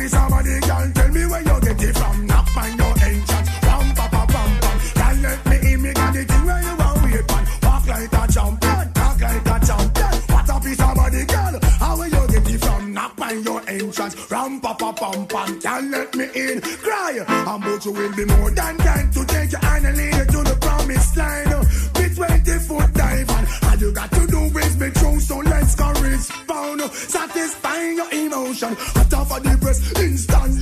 What 0.10 0.24
a 0.24 0.24
piece 0.24 0.24
of 0.24 0.30
body, 0.30 0.60
girl. 0.60 0.92
Tell 0.94 1.10
me 1.10 1.26
where 1.26 1.42
you 1.42 1.62
get 1.62 1.84
it 1.84 1.98
from. 1.98 2.26
Knock 2.26 2.58
on 2.58 2.78
your 2.78 2.94
entrance. 3.04 3.50
Ram 3.64 3.96
pa 3.96 4.08
pa 4.10 4.26
pam 4.26 4.52
pam. 4.60 4.78
Girl, 4.96 5.16
let 5.22 5.46
me 5.46 5.74
in. 5.74 5.82
Me 5.82 5.94
got 5.94 6.14
the 6.14 6.24
thing 6.26 6.46
where 6.46 6.62
you 6.62 6.76
want 6.78 7.04
wait 7.04 7.28
man. 7.30 7.46
Walk 7.64 7.88
like 7.88 8.14
a 8.14 8.34
champion, 8.34 8.94
talk 8.94 9.22
like 9.22 9.46
a 9.46 9.66
champion. 9.66 10.14
What 10.30 10.50
a 10.50 10.60
piece 10.62 10.82
of 10.82 10.96
body, 10.96 11.26
girl. 11.26 11.60
How 11.80 11.98
will 11.98 12.08
you 12.08 12.28
get 12.28 12.50
it 12.50 12.62
from? 12.66 12.94
Knock 12.94 13.22
on 13.22 13.44
your 13.44 13.62
entrance. 13.70 14.32
Ram 14.32 14.60
pa 14.60 14.74
pa 14.74 14.92
pam 14.94 15.28
pam. 15.28 15.60
Girl, 15.60 15.82
let 15.84 16.16
me 16.16 16.26
in. 16.34 16.62
Cry. 16.62 17.20
And 17.28 17.64
but 17.64 17.86
you 17.86 17.92
will 17.92 18.16
be 18.16 18.26
more 18.26 18.52
than 18.52 18.78
kind 18.78 19.14
to 19.14 19.26
take 19.26 19.52
your 19.52 19.62
hand 19.62 19.86
and 19.86 19.98
lead 19.98 20.16
you 20.16 20.26
to 20.26 20.44
the 20.50 20.58
promised 20.60 21.18
line. 21.18 21.66
Be 21.94 22.16
20 22.16 22.52
foot 22.66 22.94
dive 22.94 23.30
and 23.30 23.48
all 23.64 23.78
you 23.78 23.92
got 23.92 24.12
to 24.12 24.28
do 24.28 24.42
is 24.58 24.76
be 24.76 24.90
true. 24.92 25.20
So 25.20 25.38
let's 25.38 25.76
go 25.76 25.92
respond. 26.02 26.82
Satisfying 26.92 27.98
your 27.98 28.12
emotion. 28.12 28.76
Hot 28.76 29.14
off 29.14 29.32
of 29.38 29.44
the 29.44 29.59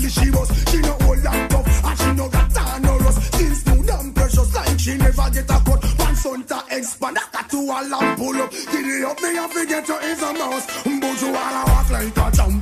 press. 0.07 0.23
She 0.23 0.29
was. 0.31 0.71
She 0.71 0.79
no 0.79 0.97
old 1.07 1.25
and 1.25 1.49
tough. 1.49 1.85
And 1.85 1.99
she 1.99 2.11
no 2.13 2.29
got 2.29 2.51
time 2.51 2.81
no 2.81 2.97
rust. 2.97 3.21
Still 3.33 3.55
smooth 3.55 3.89
and 3.89 4.15
precious 4.15 4.55
like 4.55 4.79
she 4.79 4.97
never 4.97 5.29
get 5.31 5.49
a 5.49 5.59
cut. 5.59 5.83
One 5.99 6.15
son 6.15 6.43
to 6.43 6.63
expand. 6.71 7.17
I 7.17 7.23
got 7.31 7.49
to 7.49 7.57
a 7.57 7.79
lamp 7.87 8.17
pull 8.17 8.41
up. 8.41 8.51
It 8.53 9.05
up 9.05 9.21
me 9.21 9.37
and 9.37 9.51
forget 9.51 9.87
you 9.87 9.95
is 9.95 10.21
a 10.21 10.33
mouse. 10.33 10.83
But 10.83 11.21
you 11.21 11.31
wanna 11.31 11.63
walk 11.71 11.89
like 11.89 12.17
a 12.17 12.31
champion. 12.35 12.56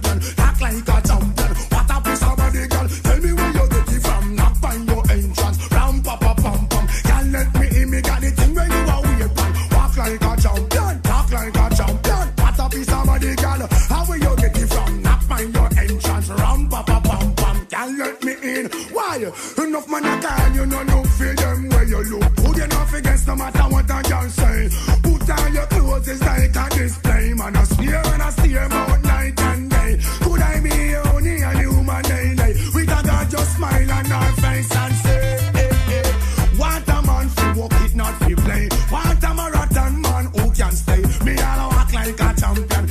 Girl, 17.69 17.91
let 17.97 18.23
me 18.23 18.33
in. 18.43 18.65
Why? 18.91 19.17
Enough 19.57 19.89
man 19.89 20.05
a 20.05 20.21
call 20.21 20.51
you 20.51 20.65
know 20.67 20.83
no 20.83 20.97
look 20.97 21.07
for 21.07 21.33
them 21.33 21.69
where 21.69 21.83
you 21.83 22.03
look. 22.03 22.35
Put 22.35 22.57
your 22.57 22.65
enough 22.65 22.93
against 22.93 23.27
no 23.27 23.35
matter 23.35 23.63
what 23.63 23.85
a 23.85 24.09
girl 24.09 24.29
say. 24.29 24.69
Put 25.01 25.29
on 25.29 25.53
your 25.53 25.65
clothes 25.67 26.07
it's 26.07 26.21
like 26.21 26.55
a 26.55 26.69
display. 26.75 27.33
Man, 27.33 27.55
I 27.55 27.63
sneer 27.63 28.01
and 28.05 28.21
I 28.21 28.29
steer 28.29 28.63
about 28.65 29.03
night 29.03 29.41
and 29.41 29.69
day. 29.69 29.97
Could 30.21 30.41
I 30.41 30.59
be 30.61 30.95
only 31.09 31.41
a 31.41 31.51
human 31.57 32.01
daily? 32.03 32.53
With 32.73 32.97
a 32.97 33.01
girl 33.03 33.25
just 33.29 33.55
smile 33.55 33.91
on 33.91 34.05
her 34.05 34.31
face 34.41 34.75
and 34.75 34.95
say, 34.95 35.39
eh, 35.55 35.59
eh, 35.59 35.59
eh. 35.59 35.73
hey, 35.89 36.03
hey. 36.03 36.57
Want 36.59 36.87
a 36.87 37.01
man 37.01 37.29
fi 37.29 37.53
walk 37.57 37.73
it, 37.81 37.95
not 37.95 38.13
fi 38.19 38.35
play. 38.35 38.69
Want 38.91 39.23
a 39.23 39.33
marathon 39.33 40.01
man 40.01 40.25
who 40.35 40.51
can 40.51 40.71
stay. 40.71 41.01
Me 41.25 41.35
all 41.41 41.69
walk 41.71 41.91
like 41.93 42.19
a 42.19 42.33
champion, 42.39 42.84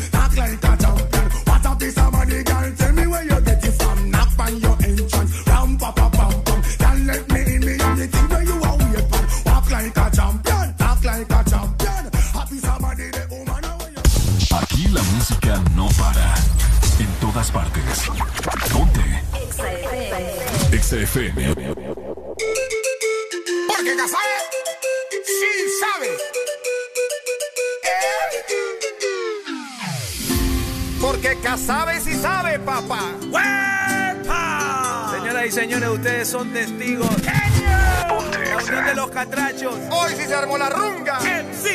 ustedes 36.24 36.28
son 36.28 36.52
testigos. 36.52 37.10
La 37.22 38.56
unión 38.56 38.86
de 38.86 38.94
los 38.94 39.10
catrachos. 39.10 39.74
Hoy 39.90 40.12
sí 40.16 40.24
se 40.26 40.34
armó 40.34 40.56
la 40.56 40.70
runga. 40.70 41.18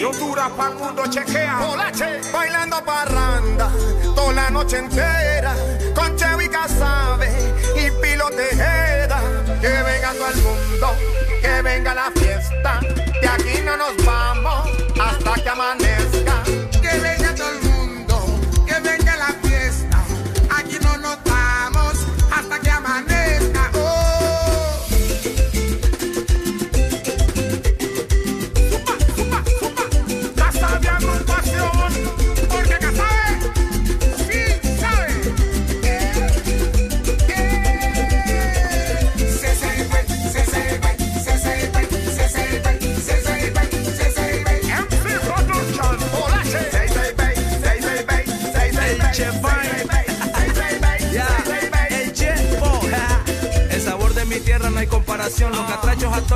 No 0.01 0.11
dura 0.11 0.49
pa' 0.49 0.71
mundo 0.71 1.03
chequea. 1.07 1.59
Polache. 1.59 2.21
Bailando 2.31 2.83
parranda 2.83 3.69
toda 4.15 4.33
la 4.33 4.49
noche 4.49 4.77
entera. 4.77 5.55
Con 5.93 6.15
Cheo 6.15 6.41
y 6.41 6.49
Casabe 6.49 7.29
y 7.75 7.91
Pilo 8.01 8.29
Tejeda. 8.29 9.21
Que 9.61 9.67
venga 9.67 10.13
todo 10.13 10.29
el 10.29 10.41
mundo, 10.41 10.95
que 11.41 11.61
venga 11.61 11.93
la 11.93 12.11
fiesta. 12.11 12.79
De 13.21 13.27
aquí 13.27 13.61
no 13.63 13.77
nos 13.77 14.05
vamos 14.05 14.69
hasta 14.99 15.33
que 15.43 15.49
amanezca. 15.49 15.88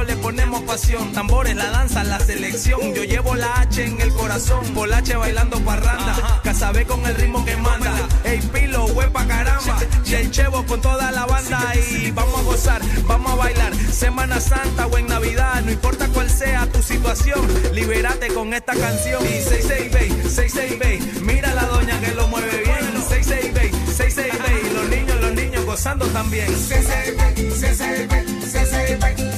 le 0.04 0.16
ponemos 0.18 0.62
pasión. 0.64 1.12
Tambores, 1.14 1.56
la 1.56 1.70
danza, 1.70 2.04
la 2.04 2.20
selección. 2.20 2.94
Yo 2.94 3.04
llevo 3.04 3.36
la 3.36 3.62
H 3.62 3.86
en 3.86 4.00
el 4.02 4.12
corazón. 4.14 4.66
Polache 4.74 5.16
bailando 5.16 5.60
parranda. 5.60 6.42
Casabé 6.44 6.86
con 6.86 7.06
el 7.06 7.16
ritmo 7.16 7.44
que 7.46 7.56
manda. 7.58 7.94
Ey, 8.24 8.40
pilo, 8.54 8.86
huepa, 8.86 9.26
caramba. 9.26 9.78
Y 10.06 10.14
el 10.14 10.32
chevo 10.32 10.66
con 10.66 10.82
toda 10.82 11.12
la 11.12 11.26
banda. 11.26 11.74
Y 11.76 12.12
vamos 12.12 12.40
a 12.40 12.44
gozar, 12.44 12.82
vamos 13.08 13.32
a 13.32 13.36
bailar. 13.36 13.74
Semana 13.92 14.40
Santa 14.40 14.88
o 14.88 14.98
en 14.98 15.08
Navidad. 15.08 15.62
No 15.64 15.72
importa 15.72 16.08
cuál 16.10 16.30
sea 16.30 16.66
tu 16.68 16.82
situación. 16.82 17.42
Libérate 17.74 18.28
con 18.28 18.54
esta 18.54 18.74
canción. 18.74 19.24
Y 19.24 19.42
666, 19.42 20.34
666. 20.34 21.22
Mira 21.22 21.54
la 21.54 21.66
doña 21.66 22.00
que 22.00 22.12
lo 22.14 22.28
mueve 22.28 22.64
bien. 22.64 23.04
666, 23.08 23.72
666. 23.96 24.74
Los 24.74 24.90
niños, 24.90 25.22
los 25.22 25.34
niños 25.34 25.66
gozando 25.66 26.06
también. 26.08 26.48
666, 26.48 27.54
666, 27.60 28.52
666. 28.52 29.33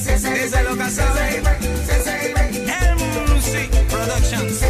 Esa 0.45 0.61
loca 0.61 0.88
sabe. 0.91 1.41
El 2.67 2.95
Music 3.33 3.72
Productions. 3.90 4.61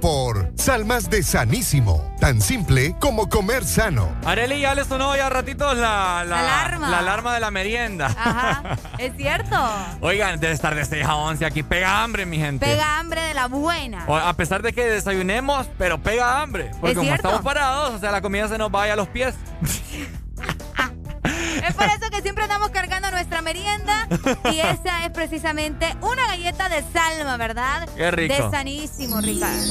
por 0.00 0.52
Salmas 0.56 1.08
de 1.08 1.22
Sanísimo. 1.22 2.14
Tan 2.20 2.42
simple 2.42 2.94
como 3.00 3.30
comer 3.30 3.64
sano. 3.64 4.14
Areli, 4.24 4.60
ya 4.60 4.74
les 4.74 4.86
sonó 4.86 5.16
ya 5.16 5.30
ratitos 5.30 5.76
la, 5.78 6.24
la, 6.26 6.40
alarma. 6.40 6.90
la 6.90 6.98
alarma 6.98 7.34
de 7.34 7.40
la 7.40 7.50
merienda. 7.50 8.06
Ajá, 8.06 8.76
es 8.98 9.16
cierto. 9.16 9.56
Oigan, 10.02 10.38
debe 10.38 10.52
estar 10.52 10.74
de 10.74 10.84
6 10.84 11.04
a 11.06 11.16
11 11.16 11.46
aquí. 11.46 11.62
Pega 11.62 12.02
hambre, 12.02 12.26
mi 12.26 12.36
gente. 12.36 12.66
Pega 12.66 12.98
hambre 12.98 13.22
de 13.22 13.32
la 13.34 13.48
buena. 13.48 14.04
A 14.06 14.34
pesar 14.34 14.60
de 14.60 14.74
que 14.74 14.84
desayunemos, 14.84 15.66
pero 15.78 15.98
pega 15.98 16.42
hambre. 16.42 16.70
Porque 16.78 16.94
como 16.94 17.14
estamos 17.14 17.40
parados, 17.40 17.94
o 17.94 17.98
sea, 17.98 18.12
la 18.12 18.20
comida 18.20 18.48
se 18.48 18.58
nos 18.58 18.70
vaya 18.70 18.92
a 18.92 18.96
los 18.96 19.08
pies. 19.08 19.34
y 24.52 24.60
esa 24.60 25.04
es 25.04 25.10
precisamente 25.12 25.94
una 26.00 26.26
galleta 26.26 26.68
de 26.68 26.82
salma, 26.92 27.36
¿verdad? 27.36 27.88
Qué 27.96 28.10
rico. 28.10 28.34
De 28.34 28.50
sanísimo, 28.50 29.20
Ricardo. 29.20 29.62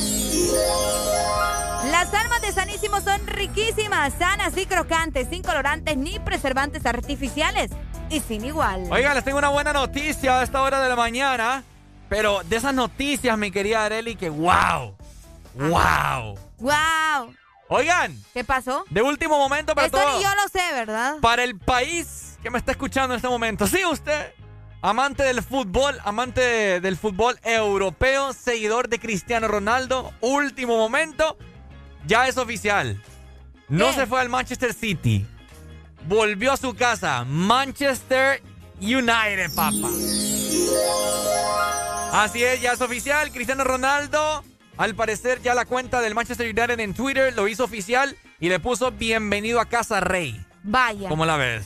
Las 1.90 2.12
salmas 2.12 2.42
de 2.42 2.52
Sanísimo 2.52 3.02
son 3.02 3.26
riquísimas, 3.26 4.14
sanas 4.18 4.56
y 4.56 4.66
crocantes, 4.66 5.28
sin 5.30 5.42
colorantes 5.42 5.98
ni 5.98 6.20
preservantes 6.20 6.86
artificiales 6.86 7.72
y 8.10 8.20
sin 8.20 8.46
igual. 8.46 8.86
Oiga, 8.92 9.14
les 9.14 9.24
tengo 9.24 9.40
una 9.40 9.50
buena 9.50 9.74
noticia 9.74 10.40
a 10.40 10.44
esta 10.44 10.62
hora 10.62 10.80
de 10.80 10.90
la 10.90 10.96
mañana, 10.96 11.64
pero 12.08 12.42
de 12.44 12.56
esas 12.58 12.74
noticias, 12.74 13.36
mi 13.38 13.50
querida 13.52 13.86
Areli, 13.86 14.16
que 14.16 14.30
wow, 14.30 14.96
wow. 15.56 16.38
Wow. 16.60 17.34
Oigan. 17.70 18.16
¿Qué 18.34 18.44
pasó? 18.44 18.86
De 18.90 19.02
último 19.02 19.38
momento 19.38 19.74
para 19.74 19.88
Esto 19.88 19.98
todo. 19.98 20.18
ni 20.18 20.24
yo 20.24 20.30
lo 20.36 20.48
sé, 20.50 20.62
¿verdad? 20.74 21.18
Para 21.22 21.44
el 21.44 21.58
país 21.58 22.38
que 22.44 22.50
me 22.50 22.58
está 22.60 22.74
escuchando 22.74 23.14
en 23.14 23.18
este 23.18 23.30
momento. 23.30 23.66
Sí, 23.66 23.84
usted 23.86 24.34
amante 24.82 25.24
del 25.24 25.44
fútbol, 25.44 25.98
amante 26.04 26.82
del 26.82 26.98
fútbol 26.98 27.40
europeo, 27.44 28.34
seguidor 28.34 28.90
de 28.90 29.00
Cristiano 29.00 29.48
Ronaldo, 29.48 30.14
último 30.22 30.78
momento, 30.78 31.38
ya 32.06 32.28
es 32.28 32.38
oficial. 32.38 33.02
No 33.70 33.94
se 33.94 34.06
fue 34.06 34.20
al 34.20 34.30
Manchester 34.30 34.74
City. 34.74 35.26
Volvió 36.08 36.52
a 36.52 36.58
su 36.58 36.76
casa. 36.76 37.24
Manchester 37.26 38.42
United, 38.82 39.54
papá. 39.56 39.90
Así 42.12 42.44
es, 42.44 42.60
ya 42.60 42.74
es 42.74 42.82
oficial. 42.82 43.32
Cristiano 43.32 43.64
Ronaldo 43.64 44.44
al 44.78 44.96
parecer 44.96 45.42
ya 45.42 45.54
la 45.54 45.66
cuenta 45.66 46.02
del 46.02 46.16
Manchester 46.16 46.48
United 46.48 46.80
en 46.80 46.94
Twitter 46.94 47.34
lo 47.36 47.48
hizo 47.48 47.64
oficial 47.64 48.18
y 48.40 48.50
le 48.50 48.60
puso 48.60 48.92
bienvenido 48.92 49.60
a 49.60 49.66
casa 49.66 50.00
Rey. 50.00 50.44
Vaya. 50.64 51.08
¿Cómo 51.08 51.26
la 51.26 51.38
ves? 51.38 51.66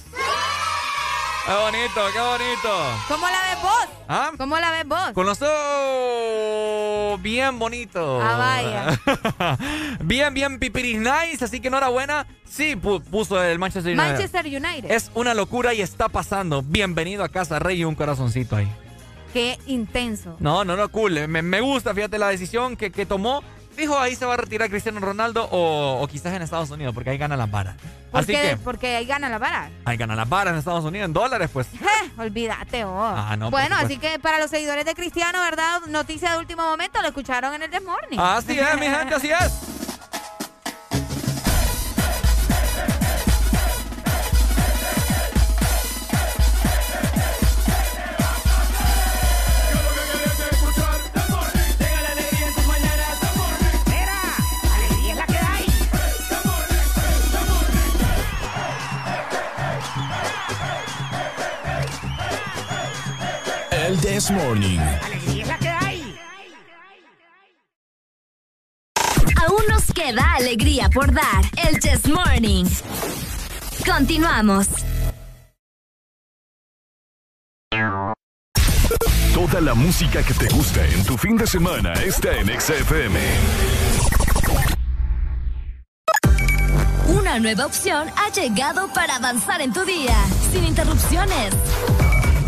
Qué 1.46 1.54
bonito, 1.54 2.02
qué 2.12 2.20
bonito. 2.20 2.70
¿Cómo 3.08 3.28
la 3.28 3.42
ves 3.50 3.62
vos? 3.62 3.88
¿Ah? 4.08 4.32
¿Cómo 4.38 4.58
la 4.58 4.72
ves 4.72 4.88
vos? 4.88 5.12
Con 5.14 5.26
los 5.26 5.42
ojos 5.42 6.76
bien 7.22 7.60
bonito. 7.60 8.20
Ah, 8.22 8.38
vaya. 8.38 9.58
bien, 10.04 10.34
bien 10.34 10.60
pipiris 10.60 11.00
nice, 11.00 11.44
así 11.44 11.60
que 11.60 11.68
enhorabuena. 11.68 12.28
Sí, 12.48 12.76
puso 12.76 13.44
el 13.44 13.60
Manchester 13.60 13.94
United. 13.94 14.12
Manchester 14.12 14.46
United. 14.46 14.92
Es 14.92 15.12
una 15.14 15.34
locura 15.34 15.74
y 15.74 15.82
está 15.82 16.10
pasando. 16.10 16.62
Bienvenido 16.62 17.24
a 17.24 17.30
casa 17.30 17.60
Rey 17.60 17.82
y 17.82 17.84
un 17.86 17.96
corazoncito 17.96 18.56
ahí. 18.56 18.68
Qué 19.34 19.60
intenso. 19.68 20.38
No, 20.40 20.64
no, 20.64 20.78
no, 20.78 20.88
cool. 20.90 21.28
Me, 21.28 21.62
gusta, 21.62 21.94
fíjate, 21.94 22.18
la 22.18 22.30
decisión 22.30 22.78
que, 22.78 22.92
que, 22.92 23.06
tomó. 23.06 23.44
Fijo, 23.76 24.00
ahí 24.00 24.16
se 24.16 24.26
va 24.26 24.36
a 24.36 24.38
retirar 24.38 24.70
Cristiano 24.70 25.00
Ronaldo 25.00 25.48
o, 25.52 26.08
quizás 26.08 26.34
en 26.34 26.42
Estados 26.42 26.72
Unidos, 26.72 26.94
porque 26.94 27.10
ahí 27.10 27.18
gana 27.18 27.36
la 27.36 27.46
vara. 27.46 27.76
¿Por 28.12 28.22
Así 28.22 28.32
qué? 28.32 28.58
porque 28.64 28.96
ahí 28.96 29.06
gana 29.06 29.30
la 29.30 29.38
vara. 29.38 29.70
Ahí 29.84 29.98
gana 29.98 30.16
la 30.16 30.26
vara 30.26 30.52
en 30.52 30.58
Estados 30.58 30.86
Unidos, 30.86 31.06
en 31.06 31.14
dólares, 31.14 31.50
pues. 31.52 31.68
Eh, 31.96 32.12
olvídate, 32.18 32.84
oh. 32.84 33.04
Ah, 33.04 33.36
no, 33.38 33.50
bueno, 33.52 33.76
así 33.78 33.98
que 33.98 34.20
para 34.20 34.40
los 34.40 34.50
seguidores 34.50 34.86
de 34.86 34.94
Cristiano, 34.96 35.40
¿verdad? 35.42 35.82
Noticia 35.88 36.32
de 36.32 36.38
último 36.40 36.64
momento, 36.64 37.02
lo 37.02 37.08
escucharon 37.08 37.54
en 37.54 37.64
el 37.64 37.70
The 37.70 37.80
Morning. 37.80 38.18
Así 38.20 38.60
es, 38.60 38.80
mi 38.80 38.88
gente, 38.88 39.16
así 39.16 39.30
es. 39.32 39.62
This 64.26 64.32
Morning. 64.32 64.80
Aún 69.46 69.64
nos 69.70 69.94
queda 69.94 70.34
alegría 70.34 70.90
por 70.90 71.14
dar. 71.14 71.44
El 71.68 71.80
This 71.80 72.08
Morning. 72.08 72.66
Continuamos. 73.86 74.68
Toda 79.36 79.62
la 79.62 79.76
música 79.76 80.24
que 80.24 80.34
te 80.34 80.48
gusta 80.56 80.84
en 80.88 81.06
tu 81.06 81.18
fin 81.18 81.38
de 81.38 81.46
semana 81.46 81.94
está 81.94 82.36
en 82.36 82.48
XFM. 82.60 83.20
Una 87.10 87.38
nueva 87.38 87.68
opción 87.68 88.08
ha 88.18 88.32
llegado 88.32 88.92
para 88.92 89.18
avanzar 89.18 89.62
en 89.62 89.72
tu 89.72 89.86
día, 89.86 90.16
sin 90.52 90.64
interrupciones 90.64 91.54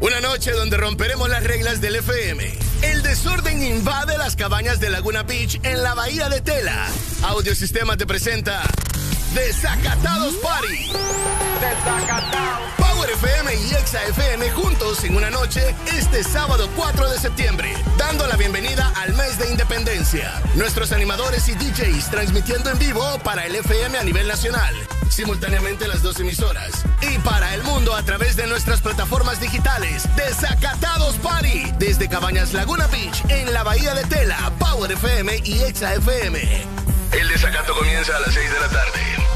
Una 0.00 0.20
noche 0.20 0.52
donde 0.52 0.76
romperemos 0.76 1.28
las 1.28 1.42
reglas 1.42 1.80
del 1.80 1.96
FM. 1.96 2.52
El 2.82 3.02
desorden 3.02 3.62
invade 3.62 4.18
las 4.18 4.36
cabañas 4.36 4.80
de 4.80 4.90
Laguna 4.90 5.22
Beach 5.22 5.58
en 5.62 5.82
la 5.82 5.94
bahía 5.94 6.28
de 6.28 6.40
Tela. 6.40 6.86
Audiosistema 7.22 7.96
te 7.96 8.06
presenta 8.06 8.62
Desacatados 9.34 10.34
Party. 10.36 10.92
Desacatados. 11.60 12.85
Power 12.96 13.10
FM 13.10 13.54
y 13.54 13.74
Exa 13.74 14.02
FM 14.04 14.50
juntos 14.52 15.04
en 15.04 15.16
una 15.16 15.28
noche 15.28 15.74
este 15.98 16.24
sábado 16.24 16.66
4 16.76 17.10
de 17.10 17.18
septiembre, 17.18 17.74
dando 17.98 18.26
la 18.26 18.36
bienvenida 18.36 18.90
al 18.96 19.12
mes 19.12 19.38
de 19.38 19.50
independencia. 19.50 20.40
Nuestros 20.54 20.92
animadores 20.92 21.46
y 21.50 21.54
DJs 21.54 22.10
transmitiendo 22.10 22.70
en 22.70 22.78
vivo 22.78 23.04
para 23.22 23.44
el 23.44 23.54
FM 23.56 23.98
a 23.98 24.02
nivel 24.02 24.26
nacional 24.26 24.74
simultáneamente 25.10 25.86
las 25.88 26.02
dos 26.02 26.18
emisoras. 26.20 26.84
Y 27.02 27.18
para 27.18 27.54
el 27.54 27.62
mundo 27.64 27.94
a 27.94 28.02
través 28.02 28.34
de 28.34 28.46
nuestras 28.46 28.80
plataformas 28.80 29.40
digitales. 29.40 30.08
Desacatados 30.16 31.16
Party. 31.16 31.72
Desde 31.78 32.08
Cabañas 32.08 32.54
Laguna 32.54 32.86
Beach, 32.86 33.22
en 33.28 33.52
la 33.52 33.62
Bahía 33.62 33.94
de 33.94 34.04
Tela, 34.04 34.52
Power 34.58 34.90
FM 34.92 35.42
y 35.44 35.62
Exa 35.62 35.94
FM. 35.94 36.66
El 37.12 37.28
desacato 37.28 37.74
comienza 37.74 38.16
a 38.16 38.20
las 38.20 38.32
6 38.32 38.50
de 38.50 38.60
la 38.60 38.68
tarde. 38.68 39.35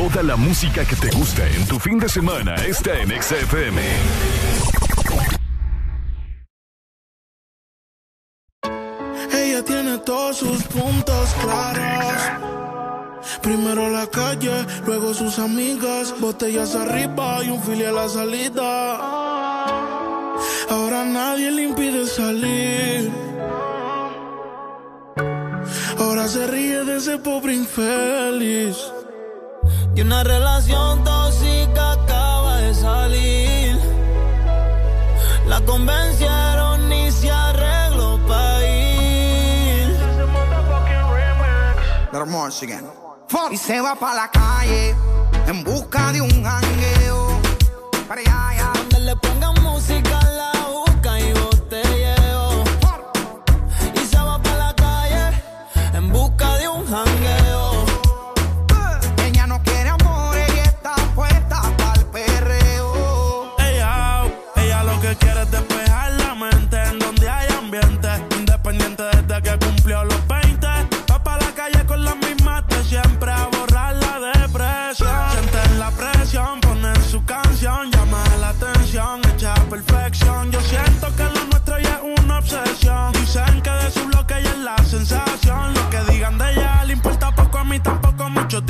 Toda 0.00 0.22
la 0.22 0.34
música 0.34 0.82
que 0.86 0.96
te 0.96 1.10
gusta 1.10 1.46
en 1.46 1.66
tu 1.66 1.78
fin 1.78 1.98
de 1.98 2.08
semana 2.08 2.54
está 2.54 2.98
en 3.02 3.10
XFM. 3.22 3.82
Ella 9.30 9.62
tiene 9.62 9.98
todos 9.98 10.38
sus 10.38 10.62
puntos 10.62 11.34
claros. 11.42 12.14
Primero 13.42 13.90
la 13.90 14.06
calle, 14.06 14.64
luego 14.86 15.12
sus 15.12 15.38
amigas, 15.38 16.14
botellas 16.18 16.74
arriba 16.74 17.44
y 17.44 17.50
un 17.50 17.62
filial 17.62 17.98
a 17.98 18.02
la 18.04 18.08
salida. 18.08 18.96
Ahora 20.70 21.04
nadie 21.04 21.50
le 21.50 21.64
impide 21.64 22.06
salir. 22.06 23.10
Ahora 25.98 26.26
se 26.26 26.46
ríe 26.46 26.84
de 26.84 26.96
ese 26.96 27.18
pobre 27.18 27.52
infeliz. 27.52 28.78
Y 29.94 30.00
una 30.02 30.22
relación 30.24 31.04
tóxica 31.04 31.92
acaba 31.92 32.56
de 32.58 32.74
salir. 32.74 33.78
La 35.46 35.60
convencieron 35.62 36.92
y 36.92 37.10
se 37.10 37.30
arregló 37.30 38.18
para 38.26 38.66
ir. 38.66 39.98
Y 43.50 43.56
se 43.56 43.80
va 43.80 43.94
para 43.96 44.14
la 44.14 44.30
calle 44.30 44.94
en 45.46 45.64
busca 45.64 46.12
de 46.12 46.20
un 46.20 46.44
jangueo. 46.44 47.40
Para 48.08 48.20
allá 48.20 48.49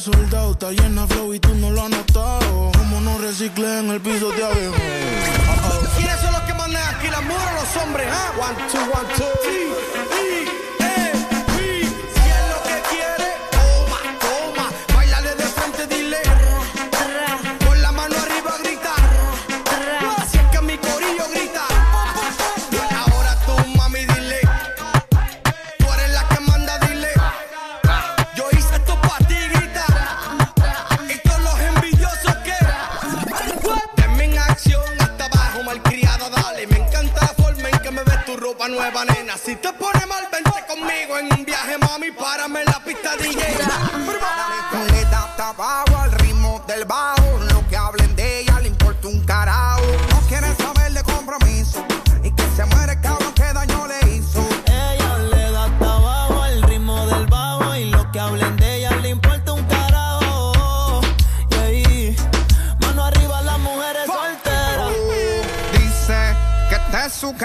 soldado, 0.00 0.52
está 0.52 0.70
llena 0.70 1.06
flow 1.06 1.34
y 1.34 1.40
tú 1.40 1.54
no 1.54 1.70
lo 1.70 1.82
has 1.82 1.90
notado. 1.90 2.70
Como 2.76 3.00
no 3.00 3.18
reciclé 3.18 3.80
en 3.80 3.90
el 3.90 4.00
piso 4.00 4.30
de 4.30 4.44
abejo. 4.44 4.74
¿Quiénes 5.96 6.20
son 6.20 6.32
los 6.32 6.42
que 6.42 6.54
manejan 6.54 6.94
aquí 6.94 7.06
La 7.06 7.12
las 7.12 7.22
muros, 7.24 7.52
los 7.54 7.82
hombres? 7.82 8.06
¿eh? 8.06 8.40
One, 8.40 8.56
two, 8.70 8.80
one, 8.80 9.08
two. 9.16 9.24
Sí. 9.42 10.07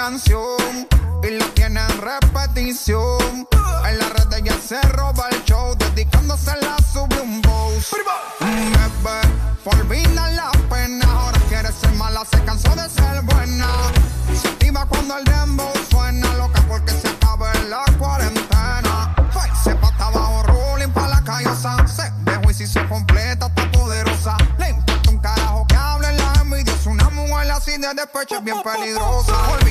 canción 0.03 0.85
y 1.23 1.29
lo 1.29 1.45
tiene 1.51 1.79
en 1.79 2.01
repetición. 2.01 3.47
En 3.87 3.99
la 3.99 4.09
red 4.09 4.43
ya 4.43 4.53
se 4.57 4.81
roba 4.89 5.29
el 5.31 5.41
show, 5.45 5.73
dedicándosela 5.77 6.75
sube 6.91 7.21
un 7.21 7.41
boss. 7.41 7.95
Bebé, 8.41 9.21
olvida 9.63 10.29
la 10.31 10.51
pena, 10.69 11.05
ahora 11.09 11.39
quiere 11.47 11.71
ser 11.71 11.93
mala, 11.93 12.25
se 12.29 12.43
cansó 12.43 12.75
de 12.75 12.89
ser 12.89 13.21
buena. 13.21 13.65
Se 14.41 14.49
activa 14.49 14.85
cuando 14.87 15.19
el 15.19 15.23
dembow 15.23 15.71
suena, 15.89 16.33
loca 16.33 16.61
porque 16.67 16.91
se 16.91 17.07
acaba 17.07 17.53
la 17.69 17.85
cuarentena. 17.97 19.15
Hey, 19.31 19.51
se 19.63 19.73
pata 19.75 20.07
abajo, 20.07 20.43
rolling 20.43 20.91
pa' 20.91 21.07
la 21.07 21.23
callosa, 21.23 21.87
se 21.87 22.11
dejó 22.29 22.51
y 22.51 22.53
si 22.53 22.67
se 22.67 22.85
completa, 22.89 23.45
está 23.45 23.71
poderosa. 23.71 24.35
Le 24.57 24.69
importa 24.69 25.09
un 25.09 25.17
carajo 25.19 25.65
que 25.65 25.75
hablen 25.77 26.17
las 26.17 26.41
envidias, 26.41 26.85
una 26.87 27.09
mujer 27.09 27.51
así 27.51 27.77
de 27.77 27.93
despecho 27.93 28.35
es 28.35 28.43
bien 28.43 28.61
peligrosa. 28.61 29.62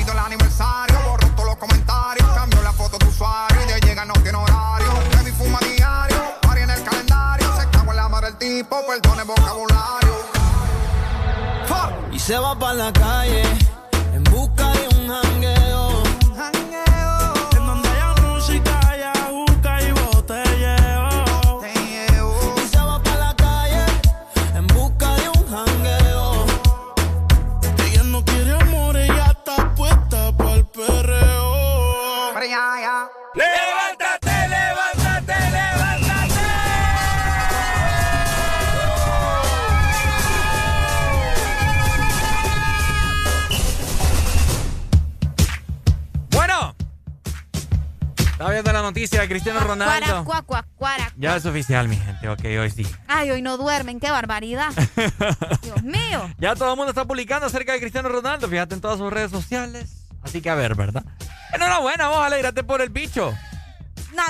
se 12.33 12.39
va 12.39 12.55
pa' 12.55 12.73
la 12.73 12.91
calle. 12.91 13.62
noticia 48.83 49.21
de 49.21 49.27
Cristiano 49.27 49.59
Ronaldo. 49.61 50.23
Cuara, 50.23 50.43
cua, 50.45 50.65
cua, 50.75 50.95
ya 51.17 51.35
es 51.35 51.45
oficial, 51.45 51.87
mi 51.87 51.95
gente. 51.95 52.29
Ok, 52.29 52.43
hoy 52.59 52.69
sí. 52.69 52.85
Ay, 53.07 53.31
hoy 53.31 53.41
no 53.41 53.57
duermen. 53.57 53.99
Qué 53.99 54.11
barbaridad. 54.11 54.71
Dios 55.61 55.81
mío. 55.83 56.29
Ya 56.37 56.55
todo 56.55 56.71
el 56.71 56.77
mundo 56.77 56.91
está 56.91 57.05
publicando 57.05 57.47
acerca 57.47 57.73
de 57.73 57.79
Cristiano 57.79 58.09
Ronaldo. 58.09 58.47
Fíjate 58.47 58.75
en 58.75 58.81
todas 58.81 58.97
sus 58.99 59.11
redes 59.11 59.31
sociales. 59.31 60.05
Así 60.21 60.41
que 60.41 60.49
a 60.49 60.55
ver, 60.55 60.75
¿verdad? 60.75 61.03
Enhorabuena, 61.53 62.09
vos 62.09 62.23
alegrate 62.23 62.63
por 62.63 62.81
el 62.81 62.89
bicho. 62.89 63.33
No, 64.15 64.23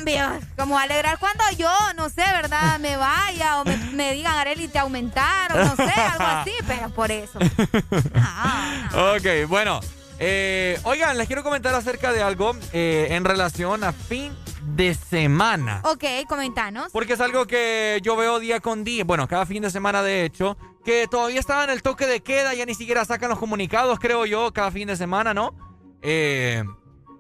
como 0.57 0.80
alegrar 0.80 1.17
cuando 1.19 1.43
yo, 1.57 1.69
no 1.98 2.09
sé, 2.09 2.22
¿verdad? 2.22 2.80
Me 2.80 2.95
vaya 2.95 3.59
o 3.59 3.65
me, 3.65 3.75
me 3.77 4.14
digan, 4.14 4.33
Areli, 4.33 4.69
te 4.69 4.80
aumentaron, 4.80 5.67
no 5.67 5.75
sé, 5.75 5.91
algo 5.91 6.25
así, 6.25 6.51
pero 6.65 6.90
por 6.90 7.11
eso. 7.11 7.40
No. 7.40 7.49
Ah. 8.15 9.15
Ok, 9.17 9.48
bueno. 9.48 9.82
Eh, 10.25 10.79
oigan, 10.83 11.17
les 11.17 11.27
quiero 11.27 11.43
comentar 11.43 11.75
acerca 11.75 12.13
de 12.13 12.21
algo 12.21 12.55
eh, 12.71 13.07
en 13.09 13.25
relación 13.25 13.83
a 13.83 13.91
fin 13.91 14.31
de 14.73 14.93
semana. 14.93 15.81
Ok, 15.83 16.05
comentanos. 16.29 16.93
Porque 16.93 17.13
es 17.13 17.19
algo 17.19 17.45
que 17.45 17.99
yo 18.01 18.15
veo 18.15 18.39
día 18.39 18.61
con 18.61 18.85
día, 18.85 19.03
bueno, 19.03 19.27
cada 19.27 19.45
fin 19.45 19.63
de 19.63 19.69
semana 19.69 20.01
de 20.01 20.23
hecho, 20.23 20.55
que 20.85 21.09
todavía 21.11 21.41
estaba 21.41 21.65
en 21.65 21.71
el 21.71 21.81
toque 21.81 22.07
de 22.07 22.21
queda, 22.21 22.53
ya 22.53 22.65
ni 22.65 22.73
siquiera 22.73 23.03
sacan 23.03 23.31
los 23.31 23.37
comunicados, 23.37 23.99
creo 23.99 24.25
yo, 24.25 24.53
cada 24.53 24.71
fin 24.71 24.87
de 24.87 24.95
semana, 24.95 25.33
¿no? 25.33 25.53
Eh, 26.01 26.63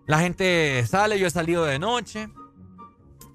la 0.05 0.19
gente 0.19 0.87
sale, 0.87 1.19
yo 1.19 1.27
he 1.27 1.31
salido 1.31 1.65
de 1.65 1.79
noche. 1.79 2.29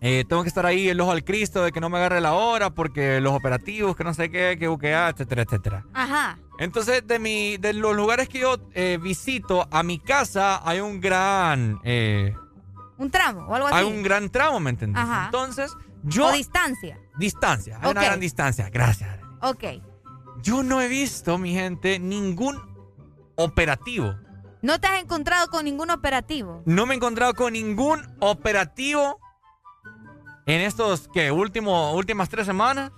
Eh, 0.00 0.24
tengo 0.28 0.42
que 0.42 0.48
estar 0.48 0.64
ahí 0.64 0.88
el 0.88 1.00
ojo 1.00 1.10
al 1.10 1.24
Cristo 1.24 1.64
de 1.64 1.72
que 1.72 1.80
no 1.80 1.90
me 1.90 1.98
agarre 1.98 2.20
la 2.20 2.34
hora 2.34 2.70
porque 2.70 3.20
los 3.20 3.32
operativos, 3.32 3.96
que 3.96 4.04
no 4.04 4.14
sé 4.14 4.30
qué, 4.30 4.56
que 4.58 4.68
buquea, 4.68 5.08
etcétera, 5.08 5.42
etcétera. 5.42 5.84
Ajá. 5.92 6.38
Entonces, 6.58 7.06
de, 7.06 7.18
mi, 7.18 7.56
de 7.56 7.72
los 7.72 7.96
lugares 7.96 8.28
que 8.28 8.40
yo 8.40 8.58
eh, 8.74 8.98
visito, 9.00 9.66
a 9.70 9.82
mi 9.82 9.98
casa 9.98 10.60
hay 10.68 10.80
un 10.80 11.00
gran... 11.00 11.80
Eh, 11.84 12.34
un 12.96 13.10
tramo 13.10 13.46
o 13.46 13.54
algo 13.54 13.68
así. 13.68 13.76
Hay 13.76 13.84
un 13.84 14.02
gran 14.02 14.28
tramo, 14.30 14.60
¿me 14.60 14.70
entiendes? 14.70 15.02
Ajá. 15.02 15.26
Entonces, 15.26 15.72
yo... 16.04 16.26
O 16.26 16.32
distancia. 16.32 17.00
Distancia, 17.16 17.78
hay 17.80 17.90
una 17.90 18.04
gran 18.04 18.20
distancia, 18.20 18.70
gracias. 18.70 19.18
Ok. 19.40 19.64
Yo 20.42 20.62
no 20.62 20.80
he 20.80 20.88
visto, 20.88 21.38
mi 21.38 21.52
gente, 21.54 21.98
ningún 21.98 22.60
operativo. 23.34 24.14
¿No 24.62 24.80
te 24.80 24.88
has 24.88 25.00
encontrado 25.00 25.48
con 25.48 25.64
ningún 25.64 25.90
operativo? 25.90 26.62
No 26.66 26.86
me 26.86 26.94
he 26.94 26.96
encontrado 26.96 27.34
con 27.34 27.52
ningún 27.52 28.04
operativo 28.18 29.20
en 30.48 30.62
estos, 30.62 31.08
¿qué? 31.12 31.30
Último, 31.30 31.92
últimas 31.92 32.28
tres 32.28 32.46
semanas. 32.46 32.90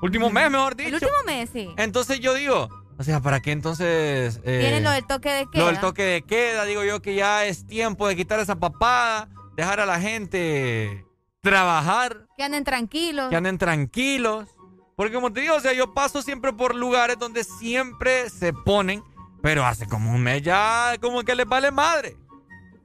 Último 0.00 0.30
mes, 0.30 0.50
mejor 0.50 0.76
dicho. 0.76 0.88
El 0.88 0.94
último 0.94 1.12
mes, 1.26 1.50
sí. 1.50 1.68
Entonces 1.76 2.20
yo 2.20 2.34
digo, 2.34 2.68
o 2.98 3.02
sea, 3.02 3.20
¿para 3.20 3.40
qué 3.40 3.50
entonces... 3.50 4.40
Eh, 4.44 4.58
Tienen 4.60 4.84
lo 4.84 4.90
del 4.90 5.06
toque 5.06 5.30
de 5.30 5.46
queda. 5.50 5.62
Lo 5.62 5.66
del 5.68 5.80
toque 5.80 6.02
de 6.02 6.22
queda, 6.22 6.64
digo 6.64 6.84
yo 6.84 7.00
que 7.00 7.14
ya 7.14 7.46
es 7.46 7.66
tiempo 7.66 8.06
de 8.06 8.14
quitar 8.14 8.38
esa 8.40 8.56
papada, 8.56 9.28
dejar 9.56 9.80
a 9.80 9.86
la 9.86 9.98
gente 9.98 11.04
trabajar. 11.40 12.26
Que 12.36 12.44
anden 12.44 12.62
tranquilos. 12.62 13.30
Que 13.30 13.36
anden 13.36 13.56
tranquilos. 13.56 14.48
Porque 14.94 15.14
como 15.14 15.32
te 15.32 15.40
digo, 15.40 15.56
o 15.56 15.60
sea, 15.60 15.72
yo 15.72 15.94
paso 15.94 16.20
siempre 16.22 16.52
por 16.52 16.74
lugares 16.74 17.18
donde 17.18 17.42
siempre 17.42 18.28
se 18.30 18.52
ponen, 18.52 19.02
pero 19.42 19.64
hace 19.64 19.86
como 19.86 20.12
un 20.12 20.22
mes 20.22 20.42
ya 20.42 20.96
como 21.00 21.22
que 21.22 21.34
les 21.34 21.46
vale 21.46 21.70
madre. 21.70 22.16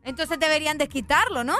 Entonces 0.03 0.39
deberían 0.39 0.77
desquitarlo, 0.77 1.43
¿no? 1.43 1.55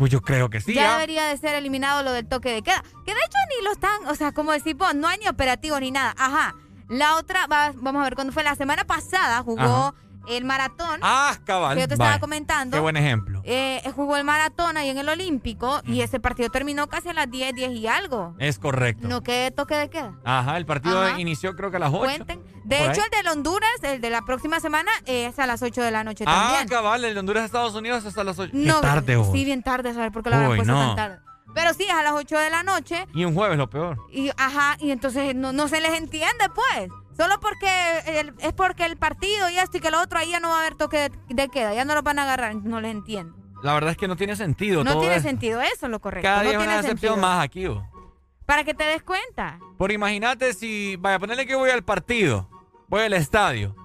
Pues 0.00 0.10
yo 0.10 0.22
creo 0.22 0.48
que 0.48 0.62
sí. 0.62 0.72
Ya, 0.72 0.94
debería 0.94 1.26
de 1.26 1.36
ser 1.36 1.54
eliminado 1.54 2.02
lo 2.02 2.12
del 2.12 2.26
toque 2.26 2.50
de 2.50 2.62
queda. 2.62 2.82
Que 3.04 3.12
de 3.12 3.20
hecho 3.20 3.38
ni 3.50 3.62
lo 3.62 3.70
están, 3.70 4.06
o 4.06 4.14
sea, 4.14 4.32
como 4.32 4.50
decir, 4.50 4.74
no 4.94 5.06
hay 5.06 5.18
ni 5.18 5.28
operativo 5.28 5.78
ni 5.78 5.90
nada. 5.90 6.14
Ajá. 6.16 6.54
La 6.88 7.16
otra, 7.16 7.46
vamos 7.46 8.00
a 8.00 8.04
ver, 8.04 8.14
cuando 8.14 8.32
fue 8.32 8.42
la 8.42 8.54
semana 8.54 8.84
pasada, 8.84 9.42
jugó 9.42 9.94
el 10.36 10.44
maratón. 10.44 11.00
Ah, 11.02 11.36
cabal. 11.44 11.76
Que 11.76 11.82
yo 11.82 11.88
te 11.88 11.94
estaba 11.94 12.18
comentando. 12.18 12.76
Qué 12.76 12.80
buen 12.80 12.96
ejemplo. 12.96 13.42
Eh, 13.44 13.82
jugó 13.94 14.16
el 14.16 14.24
maratón 14.24 14.76
ahí 14.76 14.88
en 14.88 14.98
el 14.98 15.08
Olímpico 15.08 15.80
y 15.86 16.00
ese 16.02 16.20
partido 16.20 16.50
terminó 16.50 16.88
casi 16.88 17.08
a 17.08 17.12
las 17.12 17.30
10, 17.30 17.54
10 17.54 17.72
y 17.72 17.86
algo. 17.86 18.34
Es 18.38 18.58
correcto. 18.58 19.08
No 19.08 19.22
que 19.22 19.52
toque 19.54 19.74
de 19.74 19.90
queda. 19.90 20.14
Ajá, 20.24 20.56
el 20.56 20.66
partido 20.66 21.18
inició 21.18 21.54
creo 21.56 21.70
que 21.70 21.76
a 21.76 21.80
las 21.80 21.92
8. 21.92 22.00
Cuenten. 22.00 22.42
De 22.64 22.86
hecho, 22.86 23.00
el 23.02 23.24
de 23.24 23.30
Honduras, 23.30 23.70
el 23.82 24.00
de 24.00 24.10
la 24.10 24.22
próxima 24.22 24.60
semana, 24.60 24.90
es 25.06 25.38
a 25.38 25.46
las 25.46 25.62
8 25.62 25.82
de 25.82 25.90
la 25.90 26.04
noche 26.04 26.24
ah, 26.26 26.32
también. 26.32 26.66
Ah, 26.66 26.66
cabal, 26.68 27.04
el 27.04 27.14
de 27.14 27.20
Honduras, 27.20 27.44
Estados 27.44 27.74
Unidos, 27.74 28.04
hasta 28.04 28.24
las 28.24 28.38
8. 28.38 28.52
No, 28.54 28.80
tarde, 28.80 29.16
hoy. 29.16 29.28
Sí, 29.32 29.44
bien 29.44 29.62
tarde, 29.62 29.92
¿sabes 29.94 30.12
por 30.12 30.22
qué 30.22 30.30
lo 30.30 30.36
habían 30.36 30.56
puesto 30.56 30.74
tan 30.74 30.96
tarde? 30.96 31.18
Pero 31.54 31.74
sí, 31.74 31.84
es 31.84 31.90
a 31.90 32.02
las 32.02 32.12
8 32.12 32.38
de 32.38 32.50
la 32.50 32.62
noche. 32.62 33.06
Y 33.14 33.24
un 33.24 33.34
jueves 33.34 33.58
lo 33.58 33.68
peor. 33.68 33.98
Y, 34.12 34.30
ajá, 34.36 34.76
y 34.78 34.90
entonces 34.90 35.34
no, 35.34 35.52
no 35.52 35.68
se 35.68 35.80
les 35.80 35.94
entiende, 35.98 36.48
pues. 36.54 36.90
Solo 37.20 37.38
porque 37.38 38.24
es 38.38 38.52
porque 38.54 38.86
el 38.86 38.96
partido 38.96 39.50
y 39.50 39.58
esto 39.58 39.76
y 39.76 39.80
que 39.80 39.90
lo 39.90 40.00
otro, 40.00 40.18
ahí 40.18 40.30
ya 40.30 40.40
no 40.40 40.48
va 40.48 40.56
a 40.56 40.60
haber 40.60 40.74
toque 40.74 41.12
de, 41.28 41.48
queda, 41.50 41.74
ya 41.74 41.84
no 41.84 41.94
lo 41.94 42.00
van 42.00 42.18
a 42.18 42.22
agarrar, 42.22 42.54
no 42.54 42.80
les 42.80 42.92
entiendo. 42.92 43.36
La 43.62 43.74
verdad 43.74 43.90
es 43.90 43.98
que 43.98 44.08
no 44.08 44.16
tiene 44.16 44.36
sentido. 44.36 44.82
No 44.84 45.00
tiene 45.00 45.20
sentido, 45.20 45.60
eso 45.60 45.84
es 45.84 45.90
lo 45.90 46.00
correcto. 46.00 46.26
Cada 46.26 46.40
día 46.40 46.52
es 46.52 46.56
una 46.56 46.80
excepción 46.80 47.20
más 47.20 47.44
aquí. 47.44 47.66
Para 48.46 48.64
que 48.64 48.72
te 48.72 48.84
des 48.84 49.02
cuenta. 49.02 49.58
Por 49.76 49.92
imagínate 49.92 50.54
si, 50.54 50.96
vaya, 50.96 51.18
ponerle 51.18 51.44
que 51.44 51.54
voy 51.54 51.68
al 51.68 51.84
partido, 51.84 52.48
voy 52.88 53.02
al 53.02 53.12
estadio. 53.12 53.76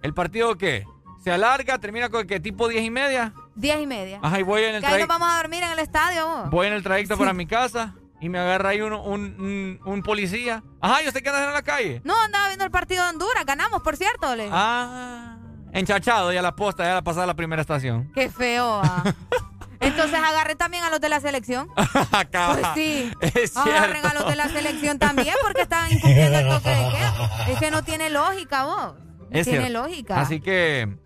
¿El 0.00 0.12
partido 0.12 0.58
qué? 0.58 0.84
¿Se 1.22 1.30
alarga? 1.30 1.78
¿Termina 1.78 2.08
con 2.08 2.26
qué 2.26 2.40
tipo 2.40 2.66
diez 2.66 2.82
y 2.82 2.90
media? 2.90 3.32
Diez 3.54 3.80
y 3.80 3.86
media. 3.86 4.18
Ajá, 4.20 4.40
y 4.40 4.42
voy 4.42 4.64
en 4.64 4.74
el 4.74 4.80
trayecto. 4.80 5.04
ahí 5.04 5.08
nos 5.08 5.20
vamos 5.20 5.32
a 5.32 5.36
dormir 5.36 5.62
en 5.62 5.70
el 5.70 5.78
estadio 5.78 6.26
vos. 6.26 6.50
Voy 6.50 6.66
en 6.66 6.72
el 6.72 6.82
trayecto 6.82 7.16
para 7.16 7.32
mi 7.32 7.46
casa 7.46 7.94
y 8.22 8.28
me 8.28 8.38
agarra 8.38 8.68
ahí 8.68 8.80
un, 8.80 8.92
un, 8.92 9.80
un, 9.84 10.02
policía. 10.02 10.62
Ajá, 10.80 11.02
¿y 11.02 11.08
usted 11.08 11.24
qué 11.24 11.28
anda 11.28 11.44
en 11.44 11.52
la 11.52 11.62
calle? 11.62 12.00
No, 12.04 12.18
andaba 12.22 12.46
viendo 12.46 12.64
el 12.64 12.70
partido 12.70 13.02
de 13.02 13.10
Honduras. 13.10 13.44
Ganamos, 13.44 13.82
por 13.82 13.96
cierto, 13.96 14.36
Le. 14.36 14.48
Ah, 14.52 15.38
enchachado 15.72 16.32
ya 16.32 16.40
la 16.40 16.54
posta, 16.54 16.84
ya 16.84 16.94
la 16.94 17.02
pasada 17.02 17.26
la 17.26 17.34
primera 17.34 17.60
estación. 17.60 18.12
Qué 18.14 18.30
feo, 18.30 18.80
ah. 18.84 19.02
Entonces 19.80 20.16
agarré 20.16 20.54
también 20.54 20.84
a 20.84 20.90
los 20.90 21.00
de 21.00 21.08
la 21.08 21.18
selección. 21.18 21.68
pues 21.74 22.66
sí. 22.76 23.10
Es 23.34 23.56
Agarren 23.56 24.06
a 24.06 24.14
los 24.14 24.28
de 24.28 24.36
la 24.36 24.48
selección 24.48 25.00
también 25.00 25.34
porque 25.42 25.62
estaban 25.62 25.90
incumpliendo 25.90 26.38
el 26.38 26.48
toque 26.48 26.68
de 26.68 26.90
queda. 26.90 27.30
Es 27.48 27.58
que 27.58 27.70
no 27.72 27.82
tiene 27.82 28.08
lógica, 28.08 28.64
vos. 28.64 28.94
No 29.30 29.42
tiene 29.42 29.70
lógica. 29.70 30.20
Así 30.20 30.40
que 30.40 30.96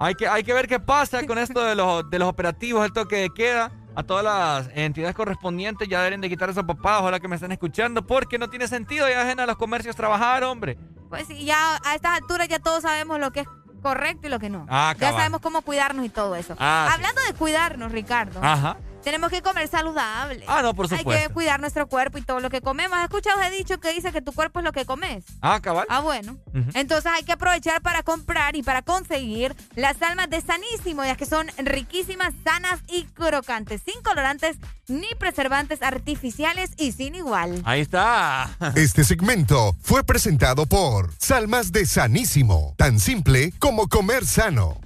hay 0.00 0.16
que, 0.16 0.26
hay 0.26 0.42
que 0.42 0.52
ver 0.52 0.66
qué 0.66 0.80
pasa 0.80 1.24
con 1.24 1.38
esto 1.38 1.62
de 1.62 1.76
los, 1.76 2.10
de 2.10 2.18
los 2.18 2.28
operativos, 2.28 2.84
el 2.84 2.92
toque 2.92 3.14
de 3.18 3.30
queda 3.30 3.70
a 3.96 4.02
todas 4.02 4.22
las 4.22 4.68
entidades 4.76 5.16
correspondientes 5.16 5.88
ya 5.88 6.02
deben 6.02 6.20
de 6.20 6.28
quitar 6.28 6.50
esos 6.50 6.64
papás, 6.64 7.00
ojalá 7.00 7.18
que 7.18 7.28
me 7.28 7.36
estén 7.36 7.50
escuchando, 7.50 8.06
porque 8.06 8.38
no 8.38 8.48
tiene 8.48 8.68
sentido 8.68 9.08
ya 9.08 9.24
dejen 9.24 9.40
a 9.40 9.46
los 9.46 9.56
comercios 9.56 9.96
trabajar, 9.96 10.44
hombre. 10.44 10.78
Pues 11.08 11.26
sí, 11.26 11.44
ya 11.44 11.80
a 11.82 11.94
estas 11.94 12.20
alturas 12.20 12.46
ya 12.48 12.58
todos 12.58 12.82
sabemos 12.82 13.18
lo 13.18 13.30
que 13.32 13.40
es 13.40 13.48
correcto 13.82 14.26
y 14.26 14.30
lo 14.30 14.38
que 14.38 14.50
no. 14.50 14.66
Ah, 14.68 14.94
ya 14.98 15.12
sabemos 15.12 15.40
cómo 15.40 15.62
cuidarnos 15.62 16.04
y 16.04 16.08
todo 16.10 16.36
eso. 16.36 16.54
Ah, 16.58 16.90
Hablando 16.92 17.20
de 17.22 17.32
cuidarnos, 17.34 17.90
Ricardo. 17.90 18.40
Ajá. 18.42 18.76
Tenemos 19.06 19.30
que 19.30 19.40
comer 19.40 19.68
saludable. 19.68 20.42
Ah, 20.48 20.62
no, 20.62 20.74
por 20.74 20.88
supuesto. 20.88 21.10
Hay 21.12 21.28
que 21.28 21.32
cuidar 21.32 21.60
nuestro 21.60 21.86
cuerpo 21.86 22.18
y 22.18 22.22
todo 22.22 22.40
lo 22.40 22.50
que 22.50 22.60
comemos. 22.60 22.98
¿Has 22.98 23.04
escuchado 23.04 23.40
ese 23.40 23.52
dicho 23.52 23.78
que 23.78 23.92
dice 23.92 24.10
que 24.10 24.20
tu 24.20 24.32
cuerpo 24.32 24.58
es 24.58 24.64
lo 24.64 24.72
que 24.72 24.84
comes? 24.84 25.22
Ah, 25.42 25.60
cabal. 25.62 25.86
Ah, 25.88 26.00
bueno. 26.00 26.36
Entonces 26.74 27.12
hay 27.14 27.22
que 27.22 27.30
aprovechar 27.30 27.80
para 27.82 28.02
comprar 28.02 28.56
y 28.56 28.64
para 28.64 28.82
conseguir 28.82 29.54
las 29.76 30.02
almas 30.02 30.28
de 30.28 30.40
Sanísimo, 30.40 31.04
ya 31.04 31.14
que 31.14 31.24
son 31.24 31.46
riquísimas, 31.56 32.34
sanas 32.42 32.80
y 32.88 33.04
crocantes, 33.04 33.80
sin 33.84 34.02
colorantes 34.02 34.56
ni 34.88 35.06
preservantes 35.20 35.84
artificiales 35.84 36.72
y 36.76 36.90
sin 36.90 37.14
igual. 37.14 37.62
Ahí 37.64 37.82
está. 37.82 38.50
Este 38.74 39.04
segmento 39.04 39.76
fue 39.82 40.02
presentado 40.02 40.66
por 40.66 41.14
Salmas 41.18 41.70
de 41.70 41.86
Sanísimo, 41.86 42.74
tan 42.76 42.98
simple 42.98 43.52
como 43.60 43.86
comer 43.86 44.26
sano. 44.26 44.80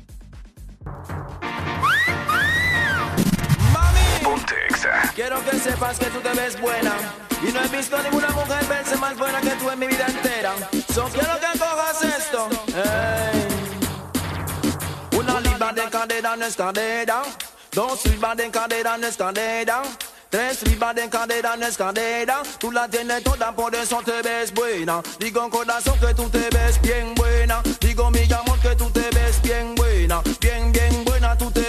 Quiero 5.15 5.45
que 5.45 5.59
sepas 5.59 5.99
que 5.99 6.07
tú 6.07 6.21
te 6.21 6.31
ves 6.31 6.61
buena. 6.61 6.93
Y 7.47 7.53
no 7.53 7.63
he 7.63 7.69
visto 7.69 7.97
a 7.97 8.03
ninguna 8.03 8.29
mujer 8.31 8.65
verse 8.67 8.97
más 8.97 9.17
buena 9.17 9.41
que 9.41 9.51
tú 9.51 9.71
en 9.71 9.79
mi 9.79 9.87
vida 9.87 10.07
entera. 10.07 10.53
So 10.93 11.05
quiero 11.05 11.39
que 11.41 11.59
cojas 11.59 12.03
esto. 12.03 12.49
Una 15.19 15.41
libra 15.41 15.73
de 15.73 15.91
cadera 15.91 16.37
no 16.37 16.47
es 16.47 16.57
cadera. 16.57 17.23
Dos 17.73 18.05
libras 18.07 18.37
de 18.37 18.51
cadera 18.51 18.99
no 18.99 19.07
es 19.07 19.17
cadera. 19.17 19.83
Tres 20.31 20.63
libras 20.63 20.95
de 20.95 21.09
cadera 21.09 21.57
no 21.57 21.67
es 21.67 21.77
cadera. 21.77 22.43
Tú 22.59 22.71
la 22.71 22.89
tienes 22.89 23.23
toda, 23.25 23.53
por 23.53 23.75
eso 23.75 24.01
te 24.05 24.23
ves 24.23 24.53
buena. 24.55 25.03
Digo 25.19 25.51
corazón 25.51 25.99
que 25.99 26.15
tú 26.15 26.31
te 26.31 26.49
ves 26.51 26.81
bien 26.81 27.15
buena. 27.15 27.63
Digo 27.81 28.11
mi 28.11 28.23
amor 28.33 28.59
que 28.61 28.77
tú 28.77 28.91
te 28.91 29.11
ves 29.11 29.43
bien 29.43 29.75
buena. 29.75 30.23
Bien, 30.41 30.73
bien 30.73 31.05
buena, 31.05 31.37
tú 31.37 31.51
te 31.51 31.60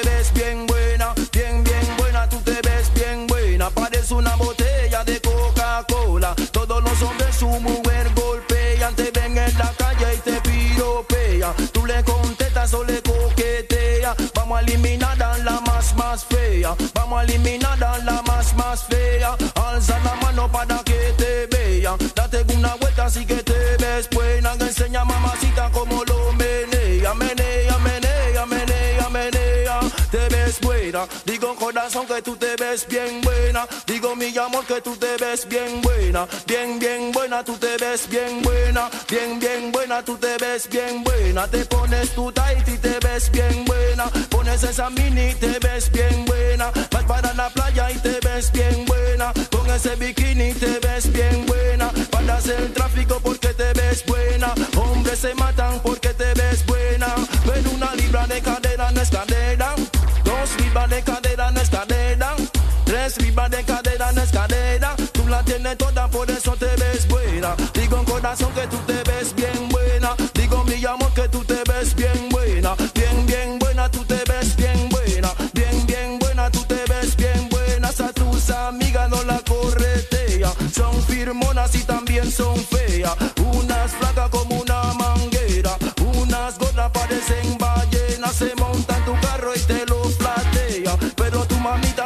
una 4.12 4.36
botella 4.36 5.04
de 5.04 5.22
Coca-Cola. 5.22 6.36
Todos 6.52 6.84
los 6.84 7.02
hombres 7.02 7.36
su 7.36 7.48
mujer 7.48 8.12
golpean. 8.16 8.96
Te 8.96 9.12
ven 9.12 9.38
en 9.38 9.58
la 9.58 9.72
calle 9.78 10.16
y 10.16 10.18
te 10.18 10.42
piropea. 10.42 11.54
Tú 11.72 11.86
le 11.86 12.04
contestas 12.04 12.74
o 12.74 12.84
le 12.84 13.02
coquetea. 13.02 14.16
Vamos 14.34 14.60
a 14.60 14.62
eliminar 14.62 15.22
a 15.22 15.38
la 15.40 15.62
más, 15.62 15.96
más 15.96 16.26
fea. 16.26 16.76
Vamos 16.94 17.20
a 17.20 17.24
eliminar 17.24 17.84
a 17.84 17.98
la 18.00 18.22
más, 18.24 18.56
más 18.56 18.84
fea. 18.84 19.36
Alza 19.56 20.00
la 20.04 20.16
mano 20.16 20.52
para 20.52 20.80
que 20.80 21.14
te 21.18 21.48
vean. 21.48 21.98
Date 22.16 22.46
una 22.56 22.76
vuelta 22.76 23.06
así 23.06 23.26
que 23.26 23.44
te 23.44 23.78
ves 23.78 24.10
buena. 24.10 24.54
Enseña 24.54 25.06
mamacita 25.06 25.41
corazón 31.92 32.08
que 32.08 32.22
tú 32.22 32.36
te 32.36 32.56
ves 32.56 32.88
bien 32.88 33.22
buena. 33.22 33.68
Digo 33.86 34.16
mi 34.16 34.36
amor 34.38 34.66
que 34.66 34.82
tú 34.82 34.96
te 34.96 35.18
ves 35.18 35.48
bien 35.48 35.82
buena. 35.82 36.28
Bien, 36.48 36.80
bien 36.80 37.12
buena, 37.12 37.44
tú 37.44 37.58
te 37.58 37.76
ves 37.78 38.08
bien 38.10 38.42
buena. 38.42 38.90
Bien, 39.10 39.40
bien 39.40 39.72
buena, 39.72 40.04
tú 40.04 40.18
te 40.18 40.38
ves 40.38 40.70
bien 40.70 41.04
buena. 41.04 41.48
Te 41.48 41.66
pones 41.66 42.10
tu 42.12 42.32
tight 42.32 42.68
y 42.68 42.78
te 42.78 42.98
ves 43.00 43.30
bien 43.32 43.66
buena. 43.66 44.06
Pones 44.30 44.64
esa 44.64 44.90
mini 44.90 45.32
y 45.32 45.34
te 45.36 45.60
ves 45.60 45.92
bien 45.92 46.26
buena. 46.26 46.72
Vas 46.92 47.04
para 47.04 47.34
la 47.34 47.50
playa 47.50 47.92
y 47.92 47.98
te 48.00 48.20
ves 48.24 48.52
bien 48.52 48.86
buena. 48.86 49.34
Con 49.52 49.70
ese 49.70 49.96
bikini 49.96 50.54
te 50.54 50.80
ves 50.80 51.12
bien 51.12 51.46
buena. 51.46 51.92
Paras 52.10 52.48
el 52.48 52.72
tráfico 52.74 53.20
porque 53.22 53.50
te 53.54 53.74
ves 53.74 54.06
buena. 54.06 54.54
Hombres 54.78 55.20
se 55.20 55.34
matan 55.36 55.82
porque 55.82 56.14
te 56.14 56.34
ves 56.36 56.66
buena. 56.66 57.08
Ven 57.46 57.68
una 57.76 57.94
libra 57.96 58.28
de 58.28 58.42
cadera 58.42 58.92
no 58.92 59.02
es 59.02 59.10
cadera. 59.10 59.76
De 60.88 61.04
cadera 61.04 61.52
no 61.52 61.62
es 61.62 61.70
cadera. 61.70 62.36
Tres 62.86 63.22
libras 63.22 63.50
de 63.52 63.64
cadera 63.64 64.12
no 64.12 64.22
es 64.22 64.32
cadera. 64.32 64.96
Tú 65.14 65.28
la 65.28 65.44
tienes 65.44 65.78
toda, 65.78 66.08
por 66.10 66.30
eso 66.30 66.56
te 66.58 66.66
ves 66.66 67.08
buena. 67.08 67.56
Digo 67.74 67.98
en 68.00 68.06
corazón 68.06 68.52
que 68.54 68.68
tú 68.68 68.78
te 68.88 69.02
ves 69.10 69.34
bien 69.36 69.70
buena. 69.70 70.16
Digo 70.34 70.64
mi 70.66 70.84
amor 70.84 71.14
que 71.14 71.30
tú 71.30 71.46
te 71.46 71.62
ves 71.72 71.96
bien 71.96 72.30
buena. 72.30 72.76
Bien, 72.96 73.26
bien 73.28 73.60
buena, 73.60 73.90
tú 73.90 74.04
te 74.06 74.22
ves 74.28 74.56
bien 74.56 74.90
buena. 74.90 75.32
Bien, 75.54 75.86
bien 75.86 76.20
buena, 76.20 76.50
tú 76.50 76.64
te 76.64 76.84
ves 76.90 77.16
bien 77.16 77.48
buena. 77.50 77.88
A 77.90 78.14
tus 78.14 78.50
amigas 78.50 79.08
no 79.10 79.24
la 79.24 79.40
corretea. 79.48 80.52
Son 80.74 81.02
firmonas 81.04 81.76
y 81.76 81.84
también 81.84 82.30
son 82.32 82.58
feas. 82.58 83.16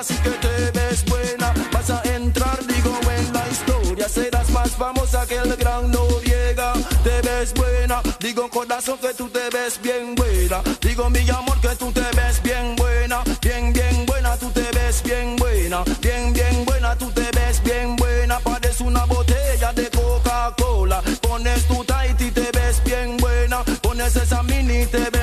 Tu 0.07 0.13
mamita 0.13 0.13
sí 0.13 0.15
que 0.23 0.29
te 0.29 0.71
ves 0.71 1.05
buena. 1.05 1.53
Vas 1.71 1.89
a 1.89 2.01
entrar, 2.15 2.65
digo, 2.67 2.91
en 3.09 3.33
la 3.33 3.47
historia. 3.49 4.09
Serás 4.09 4.49
más 4.51 4.71
famosa 4.71 5.25
que 5.27 5.35
el 5.35 5.55
gran 5.55 5.91
Noriega. 5.91 6.73
Te 7.03 7.21
ves 7.21 7.53
buena. 7.53 8.01
Digo, 8.19 8.49
corazón, 8.49 8.97
que 8.99 9.13
tú 9.13 9.29
te 9.29 9.49
ves 9.49 9.79
bien 9.81 10.15
buena. 10.15 10.61
Digo, 10.81 11.09
mi 11.09 11.29
amor, 11.29 11.59
que 11.61 11.75
tú 11.75 11.91
te 11.91 12.05
ves 12.15 12.41
bien 12.43 12.75
buena. 12.75 13.23
Bien, 13.41 13.73
bien 13.73 14.05
buena, 14.05 14.37
tú 14.37 14.49
te 14.51 14.67
ves 14.73 15.01
bien 15.03 15.35
buena. 15.35 15.83
Bien, 16.01 16.33
bien 16.33 16.65
buena, 16.65 16.95
tú 16.97 17.11
te 17.11 17.29
ves 17.31 17.61
bien 17.63 17.95
buena. 17.95 18.39
Parece 18.39 18.83
una 18.83 19.05
botella 19.05 19.73
de 19.73 19.89
Coca-Cola. 19.89 21.01
Pones 21.21 21.65
tu 21.67 21.83
tight 21.83 22.19
y 22.21 22.31
te 22.31 22.49
ves 22.51 22.81
bien 22.83 23.17
buena. 23.17 23.63
Pones 23.81 24.15
esa 24.15 24.43
mini 24.43 24.83
y 24.83 24.85
te 24.85 25.09
ves 25.09 25.14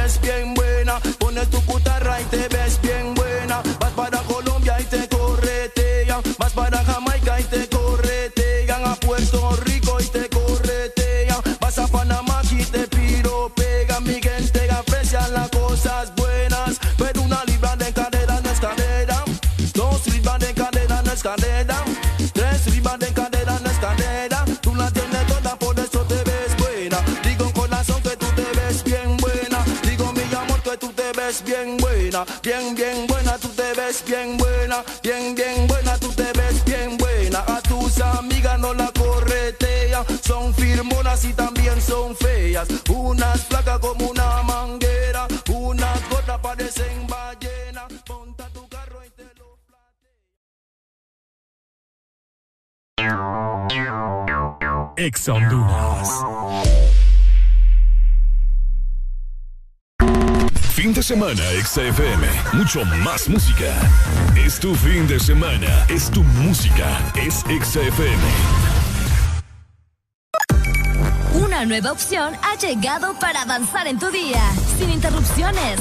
cadera 21.22 21.84
no 21.84 21.92
es 21.92 22.32
cadera. 22.32 22.32
Tres 22.32 22.74
libras 22.74 22.98
de 22.98 23.12
cadera 23.12 23.58
no 23.62 23.70
es 23.70 23.78
cadera. 23.78 24.44
Tú 24.60 24.74
la 24.74 24.90
tienes 24.90 25.26
toda, 25.26 25.56
por 25.56 25.78
eso 25.78 26.00
te 26.00 26.16
ves 26.16 26.56
buena. 26.58 26.98
Digo 27.22 27.44
en 27.46 27.52
corazón 27.52 28.02
que 28.02 28.16
tú 28.16 28.26
te 28.34 28.44
ves 28.58 28.82
bien 28.84 29.16
buena. 29.18 29.64
Digo 29.82 30.12
mi 30.12 30.22
amor 30.34 30.60
que 30.62 30.76
tú 30.76 30.92
te 30.92 31.12
ves 31.12 31.42
bien 31.44 31.76
buena. 31.78 32.24
Bien, 32.42 32.74
bien 32.74 33.06
buena, 33.06 33.38
tú 33.38 33.48
te 33.48 33.72
ves 33.74 34.02
bien 34.04 34.36
buena. 34.36 34.84
Bien, 35.02 35.34
bien 35.34 35.66
buena, 35.66 35.98
tú 35.98 36.08
te 36.12 36.32
ves 36.32 36.64
bien 36.64 36.98
buena. 36.98 37.44
A 37.46 37.60
tus 37.62 38.00
amigas 38.00 38.58
no 38.58 38.74
la 38.74 38.90
corretea. 38.92 40.04
Son 40.22 40.52
firmonas 40.54 41.24
y 41.24 41.32
también 41.32 41.80
son 41.80 42.16
feas. 42.16 42.68
Unas 42.88 43.40
flacas 43.42 43.78
como 43.78 44.01
Ex 54.96 55.28
Honduras. 55.28 56.08
Fin 60.74 60.92
de 60.92 61.02
semana, 61.02 61.42
XFM. 61.64 62.26
Mucho 62.52 62.84
más 63.04 63.28
música. 63.28 63.72
Es 64.36 64.58
tu 64.58 64.74
fin 64.74 65.06
de 65.06 65.18
semana. 65.18 65.86
Es 65.88 66.10
tu 66.10 66.22
música. 66.22 66.98
Es 67.14 67.44
XFM. 67.46 68.22
Una 71.34 71.64
nueva 71.64 71.92
opción 71.92 72.34
ha 72.42 72.56
llegado 72.56 73.18
para 73.18 73.42
avanzar 73.42 73.86
en 73.86 73.98
tu 73.98 74.10
día, 74.10 74.42
sin 74.78 74.90
interrupciones. 74.90 75.80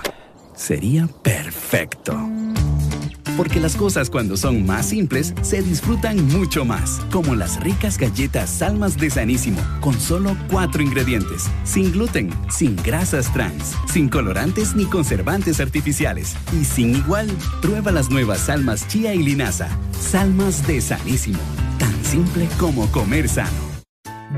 Sería 0.61 1.07
perfecto. 1.23 2.15
Porque 3.35 3.59
las 3.59 3.75
cosas 3.75 4.11
cuando 4.11 4.37
son 4.37 4.63
más 4.63 4.89
simples 4.89 5.33
se 5.41 5.63
disfrutan 5.63 6.23
mucho 6.27 6.65
más, 6.65 7.01
como 7.11 7.33
las 7.33 7.59
ricas 7.59 7.97
galletas 7.97 8.51
Salmas 8.51 8.95
de 8.95 9.09
Sanísimo, 9.09 9.59
con 9.79 9.99
solo 9.99 10.37
cuatro 10.51 10.83
ingredientes, 10.83 11.47
sin 11.63 11.91
gluten, 11.91 12.29
sin 12.51 12.75
grasas 12.75 13.33
trans, 13.33 13.73
sin 13.91 14.07
colorantes 14.07 14.75
ni 14.75 14.85
conservantes 14.85 15.59
artificiales 15.59 16.35
y 16.53 16.63
sin 16.63 16.95
igual. 16.95 17.27
Prueba 17.63 17.91
las 17.91 18.11
nuevas 18.11 18.41
Salmas 18.41 18.87
Chía 18.87 19.15
y 19.15 19.23
Linaza, 19.23 19.67
Salmas 19.99 20.67
de 20.67 20.79
Sanísimo, 20.79 21.39
tan 21.79 22.05
simple 22.05 22.47
como 22.59 22.85
comer 22.91 23.27
sano. 23.27 23.49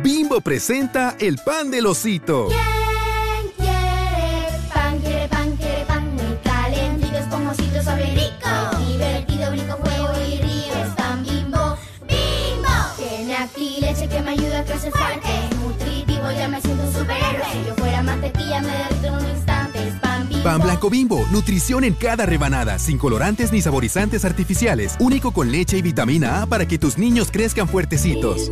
Bimbo 0.02 0.40
presenta 0.40 1.18
el 1.20 1.38
pan 1.46 1.70
del 1.70 1.86
osito. 1.86 2.48
¿Quién 2.48 2.73
superhéroe. 17.04 17.52
Si 17.52 17.68
yo 17.68 17.76
fuera 17.76 18.02
mantequilla, 18.02 18.62
me 18.62 18.68
derrito 18.68 19.08
en 19.08 19.14
un 19.14 19.30
instante. 19.30 19.88
Es 19.88 19.96
pan 19.96 20.30
bimbo. 20.30 20.44
Pan 20.44 20.62
blanco 20.62 20.90
bimbo, 20.90 21.26
nutrición 21.32 21.84
en 21.84 21.94
cada 21.94 22.26
rebanada, 22.26 22.80
sin 22.80 22.98
colorantes 22.98 23.52
ni 23.52 23.62
saborizantes 23.62 24.26
artificiales, 24.26 24.96
único 25.00 25.32
con 25.32 25.52
leche 25.52 25.78
y 25.78 25.82
vitamina 25.82 26.42
A 26.42 26.46
para 26.46 26.68
que 26.68 26.80
tus 26.80 26.98
niños 26.98 27.30
crezcan 27.32 27.68
fuertecitos. 27.68 28.52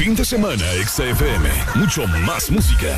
Fin 0.00 0.14
de 0.14 0.24
semana, 0.24 0.64
XFM. 0.82 1.46
Mucho 1.74 2.06
más 2.24 2.50
música. 2.50 2.96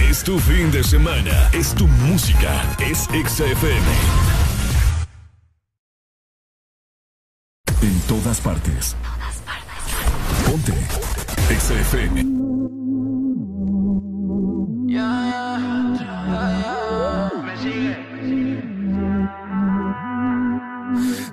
Es 0.00 0.24
tu 0.24 0.40
fin 0.40 0.72
de 0.72 0.82
semana. 0.82 1.48
Es 1.52 1.72
tu 1.72 1.86
música. 1.86 2.60
Es 2.80 3.04
XFM. 3.04 3.86
En 7.80 8.00
todas 8.08 8.40
partes. 8.40 8.96
Ponte. 10.44 10.72
XFM. 11.48 12.24
Morning. 14.92 15.51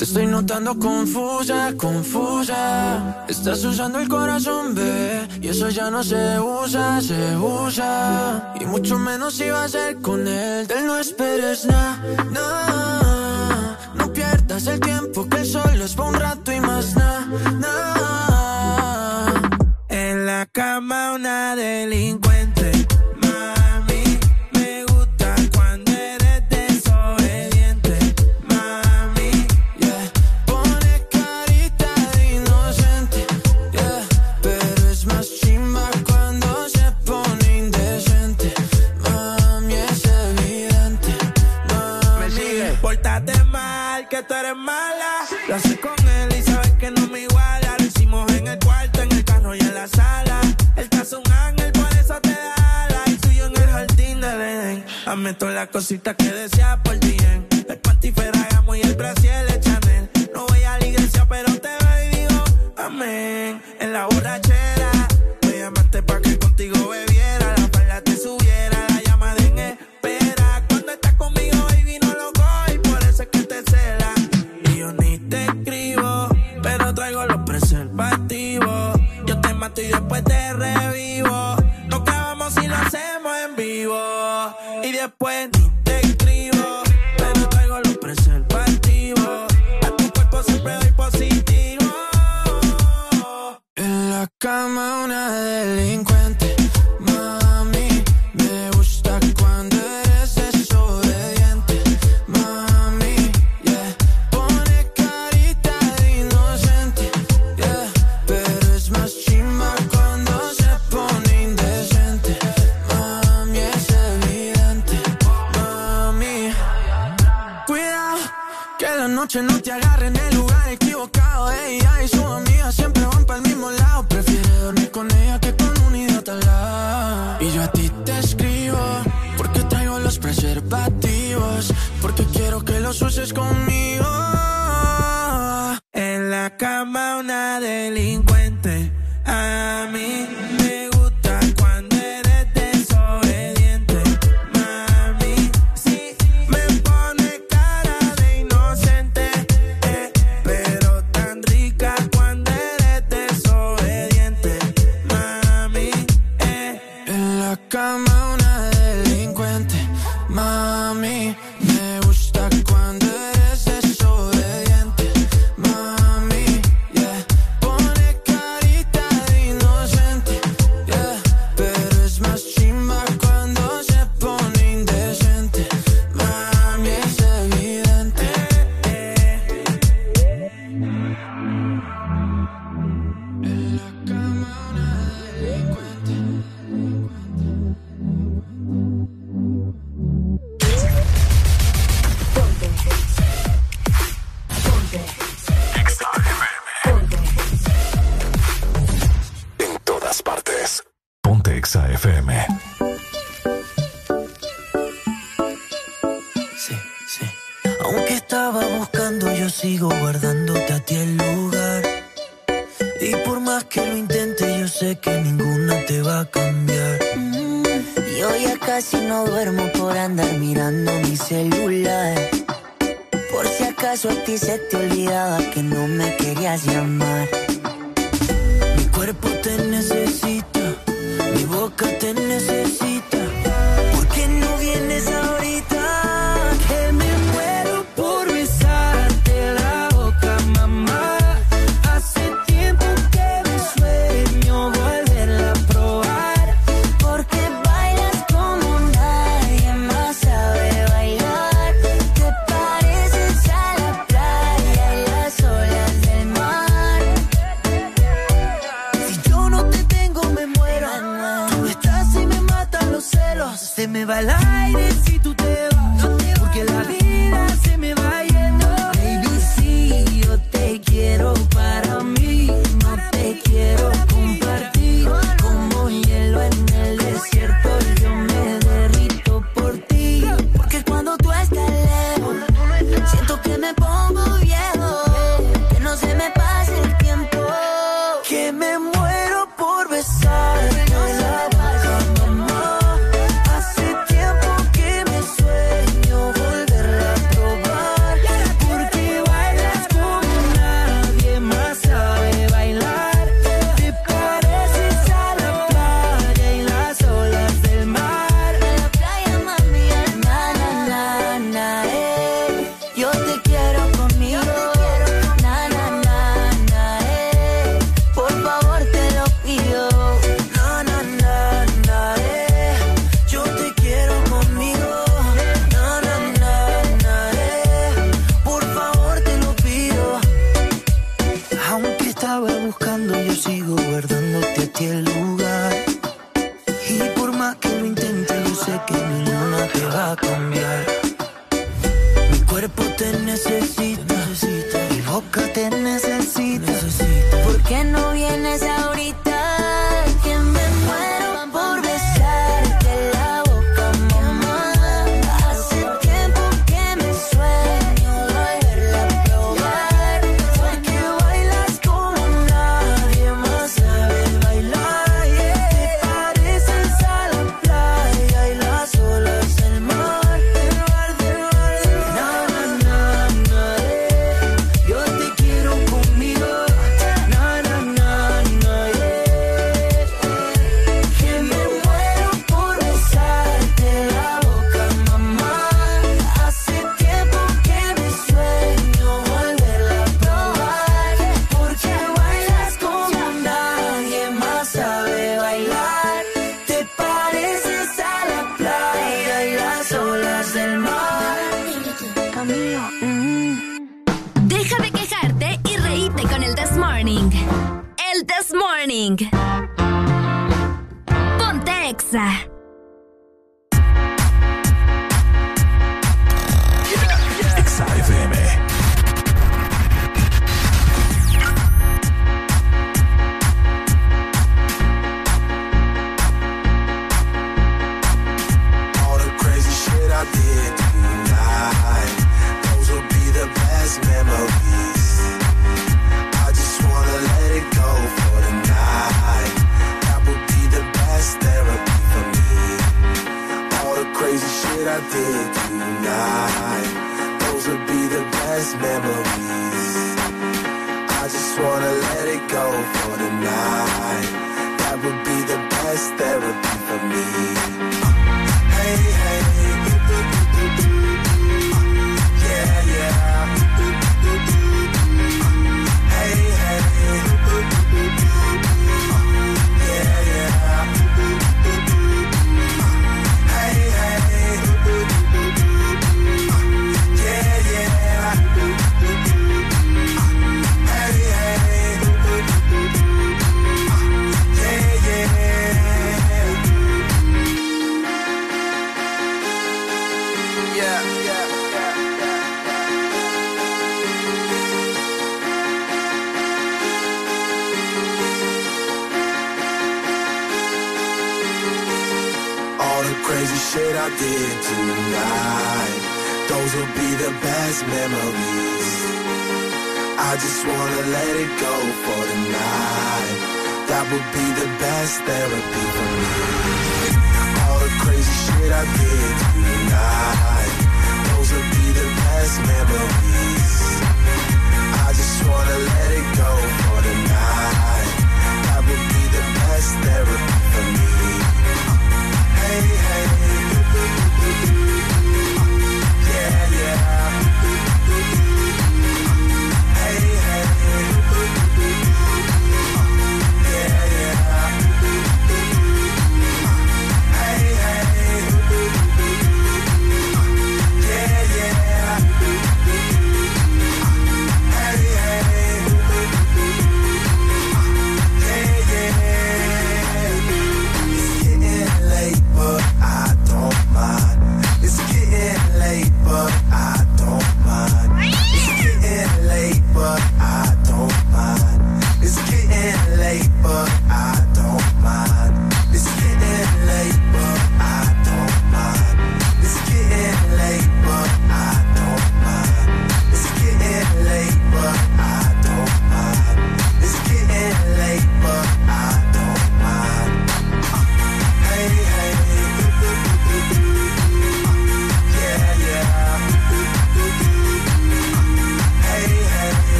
Te 0.00 0.04
estoy 0.04 0.26
notando 0.26 0.78
confusa, 0.78 1.74
confusa. 1.76 3.26
Estás 3.28 3.62
usando 3.66 3.98
el 3.98 4.08
corazón, 4.08 4.74
ve. 4.74 5.28
Y 5.42 5.48
eso 5.48 5.68
ya 5.68 5.90
no 5.90 6.02
se 6.02 6.40
usa, 6.40 7.02
se 7.02 7.36
usa. 7.36 8.54
Y 8.58 8.64
mucho 8.64 8.98
menos 8.98 9.34
si 9.34 9.50
va 9.50 9.64
a 9.64 9.68
ser 9.68 9.98
con 9.98 10.26
él. 10.26 10.66
Él 10.70 10.86
no 10.86 10.96
esperes 10.96 11.66
nada. 11.66 13.19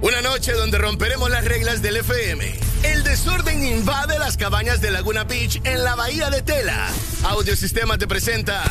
Una 0.00 0.20
noche 0.22 0.52
donde 0.52 0.78
romperemos 0.78 1.30
las 1.30 1.44
reglas 1.44 1.82
del 1.82 1.96
FM. 1.96 2.58
El 2.84 3.02
desorden 3.02 3.64
invade 3.64 4.18
las 4.18 4.36
cabañas 4.36 4.80
de 4.80 4.90
Laguna 4.90 5.24
Beach 5.24 5.60
en 5.64 5.82
la 5.82 5.94
bahía 5.94 6.30
de 6.30 6.42
Tela. 6.42 6.88
Audiosistema 7.24 7.98
te 7.98 8.06
presenta 8.06 8.62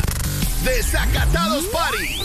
Desacatados 0.63 1.65
Party. 1.65 2.21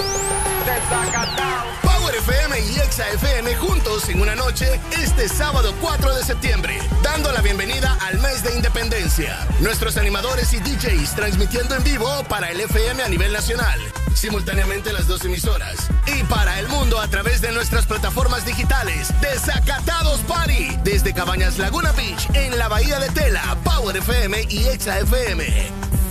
Desacatados. 0.65 1.88
Power 2.09 2.23
FM 2.23 2.61
y 2.61 2.79
Exa 2.81 3.07
FM 3.11 3.55
juntos 3.57 4.09
en 4.09 4.23
una 4.23 4.35
noche 4.35 4.81
este 4.93 5.29
sábado 5.29 5.75
4 5.83 6.15
de 6.15 6.25
septiembre, 6.25 6.79
dando 7.03 7.31
la 7.33 7.43
bienvenida 7.43 7.99
al 8.01 8.19
mes 8.21 8.43
de 8.43 8.55
independencia. 8.55 9.47
Nuestros 9.61 9.99
animadores 9.99 10.55
y 10.55 10.61
DJs 10.61 11.15
transmitiendo 11.15 11.75
en 11.75 11.85
vivo 11.85 12.09
para 12.27 12.51
el 12.51 12.61
FM 12.63 13.03
a 13.03 13.09
nivel 13.09 13.31
nacional 13.31 13.79
simultáneamente 14.15 14.93
las 14.93 15.07
dos 15.07 15.23
emisoras. 15.27 15.91
Y 16.07 16.23
para 16.25 16.59
el 16.59 16.69
mundo 16.69 16.99
a 16.99 17.09
través 17.09 17.43
de 17.43 17.53
nuestras 17.53 17.85
plataformas 17.85 18.47
digitales. 18.47 19.13
Desacatados 19.21 20.21
Party. 20.21 20.79
Desde 20.83 21.13
Cabañas 21.13 21.59
Laguna 21.59 21.93
Beach, 21.93 22.27
en 22.33 22.59
la 22.59 22.69
Bahía 22.69 22.99
de 23.01 23.11
Tela, 23.11 23.57
Power 23.65 23.97
FM 23.99 24.47
y 24.49 24.67
Exa 24.67 24.99
FM. 25.01 25.45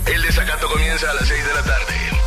El 0.06 0.22
desacato 0.22 0.70
comienza 0.70 1.10
a 1.10 1.16
las 1.16 1.28
6 1.28 1.44
de 1.44 1.54
la 1.54 1.64
tarde. 1.64 2.27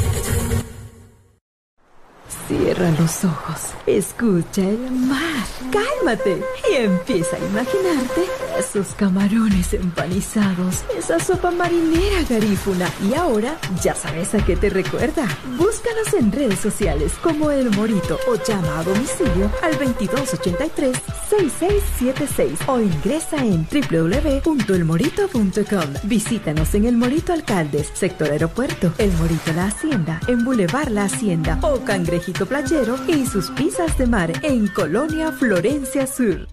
Cierra 2.51 2.91
los 2.99 3.23
ojos, 3.23 3.71
escucha 3.85 4.61
el 4.61 4.91
mar, 4.91 5.45
cálmate 5.71 6.43
y 6.69 6.75
empieza 6.75 7.37
a 7.37 7.39
imaginarte 7.39 8.25
esos 8.59 8.87
camarones 8.95 9.73
empanizados, 9.73 10.83
esa 10.97 11.17
sopa 11.17 11.51
marinera 11.51 12.23
garífuna. 12.29 12.89
Y 13.09 13.13
ahora, 13.13 13.57
ya 13.81 13.95
sabes 13.95 14.35
a 14.35 14.45
qué 14.45 14.57
te 14.57 14.69
recuerda. 14.69 15.25
Búscanos 15.57 16.13
en 16.13 16.29
redes 16.29 16.59
sociales 16.59 17.13
como 17.23 17.51
El 17.51 17.71
Morito 17.71 18.19
o 18.27 18.35
llama 18.35 18.79
a 18.79 18.83
domicilio 18.83 19.49
al 19.63 19.79
2283-6676 19.79 22.67
o 22.67 22.81
ingresa 22.81 23.37
en 23.37 23.65
www.elmorito.com. 23.65 25.93
Visítanos 26.03 26.75
en 26.75 26.83
El 26.83 26.97
Morito 26.97 27.31
Alcaldes, 27.31 27.91
sector 27.93 28.29
aeropuerto, 28.29 28.91
El 28.97 29.13
Morito 29.13 29.53
La 29.53 29.67
Hacienda, 29.67 30.19
en 30.27 30.43
Boulevard 30.43 30.89
La 30.89 31.05
Hacienda 31.05 31.57
o 31.61 31.79
Cangrejito 31.85 32.40
Playero 32.45 32.97
y 33.07 33.25
sus 33.25 33.49
pizzas 33.51 33.97
de 33.97 34.07
mar 34.07 34.31
en 34.43 34.67
Colonia 34.67 35.31
Florencia 35.31 36.07
Sur. 36.07 36.47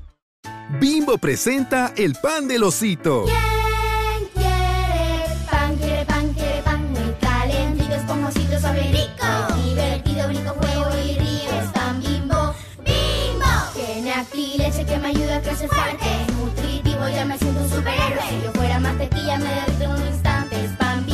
Bimbo 0.81 1.19
presenta 1.19 1.93
el 1.97 2.15
pan 2.15 2.47
del 2.49 2.65
osito. 2.65 3.25
¿Quién 3.25 4.29
quiere 4.35 5.47
pan? 5.51 5.77
Quiere 5.77 6.05
pan, 6.05 6.33
quiere 6.35 6.63
pan 6.63 6.91
muy 6.93 7.15
calentito, 7.21 7.95
esponjosito, 7.95 8.61
suave 8.61 8.89
y 8.89 8.93
rico. 8.93 9.27
Divertido, 9.65 10.29
brinco, 10.29 10.51
juego 10.51 10.99
y 10.99 11.19
río. 11.19 11.51
Es 11.63 11.73
pan 11.73 12.01
bimbo, 12.01 12.55
bimbo. 12.85 13.47
Tiene 13.75 14.13
aquí 14.13 14.55
leche 14.59 14.85
que 14.85 14.99
me 14.99 15.09
ayuda 15.09 15.37
a 15.37 15.43
crecer 15.43 15.69
fuerte. 15.69 16.05
Es 16.05 16.37
nutritivo, 16.37 17.09
ya 17.09 17.25
me 17.25 17.39
siento 17.39 17.61
un 17.61 17.71
superhéroe. 17.71 18.23
Si 18.29 18.45
yo 18.45 18.53
fuera 18.53 18.79
mantequilla, 18.79 19.39
me 19.39 19.68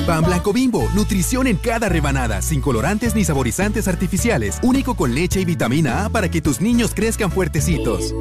pan 0.04 0.24
blanco 0.24 0.52
bimbo, 0.52 0.88
nutrición 0.94 1.46
en 1.46 1.56
cada 1.56 1.88
rebanada, 1.88 2.42
sin 2.42 2.60
colorantes 2.60 3.14
ni 3.14 3.24
saborizantes 3.24 3.88
artificiales, 3.88 4.58
único 4.62 4.94
con 4.94 5.14
leche 5.14 5.40
y 5.40 5.44
vitamina 5.44 6.04
A 6.04 6.08
para 6.08 6.30
que 6.30 6.40
tus 6.40 6.60
niños 6.60 6.92
crezcan 6.94 7.30
fuertecitos. 7.30 8.14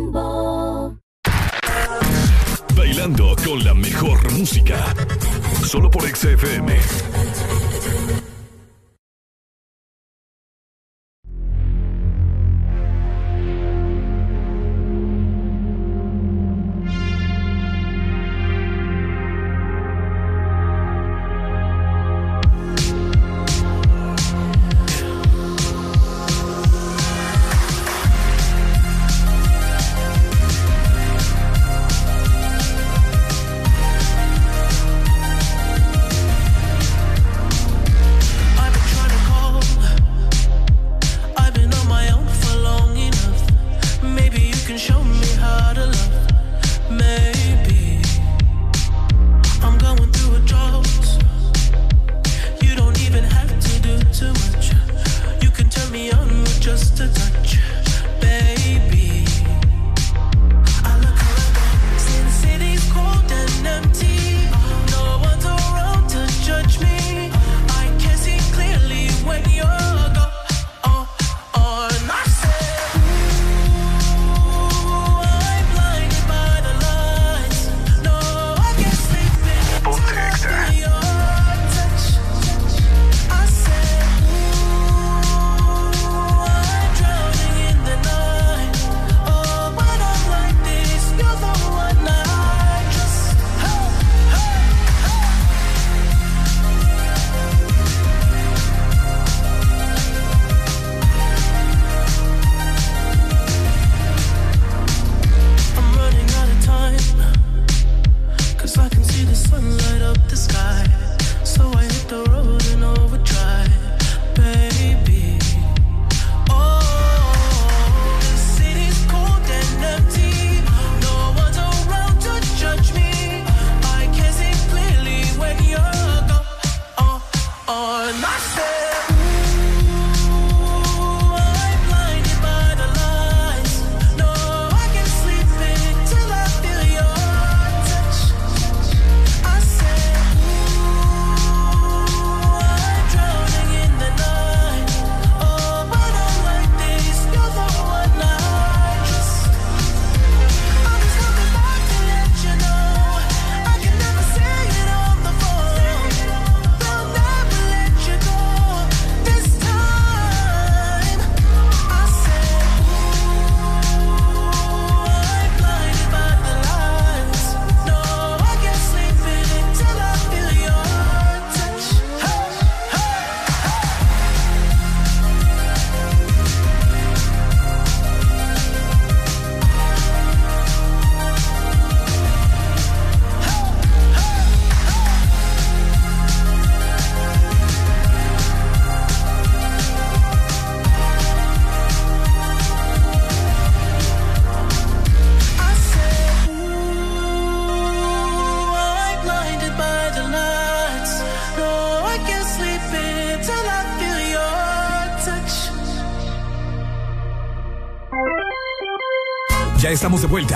Bailando 2.75 3.35
con 3.45 3.63
la 3.63 3.73
mejor 3.73 4.31
música. 4.33 4.93
Solo 5.63 5.89
por 5.89 6.03
XFM. 6.03 6.73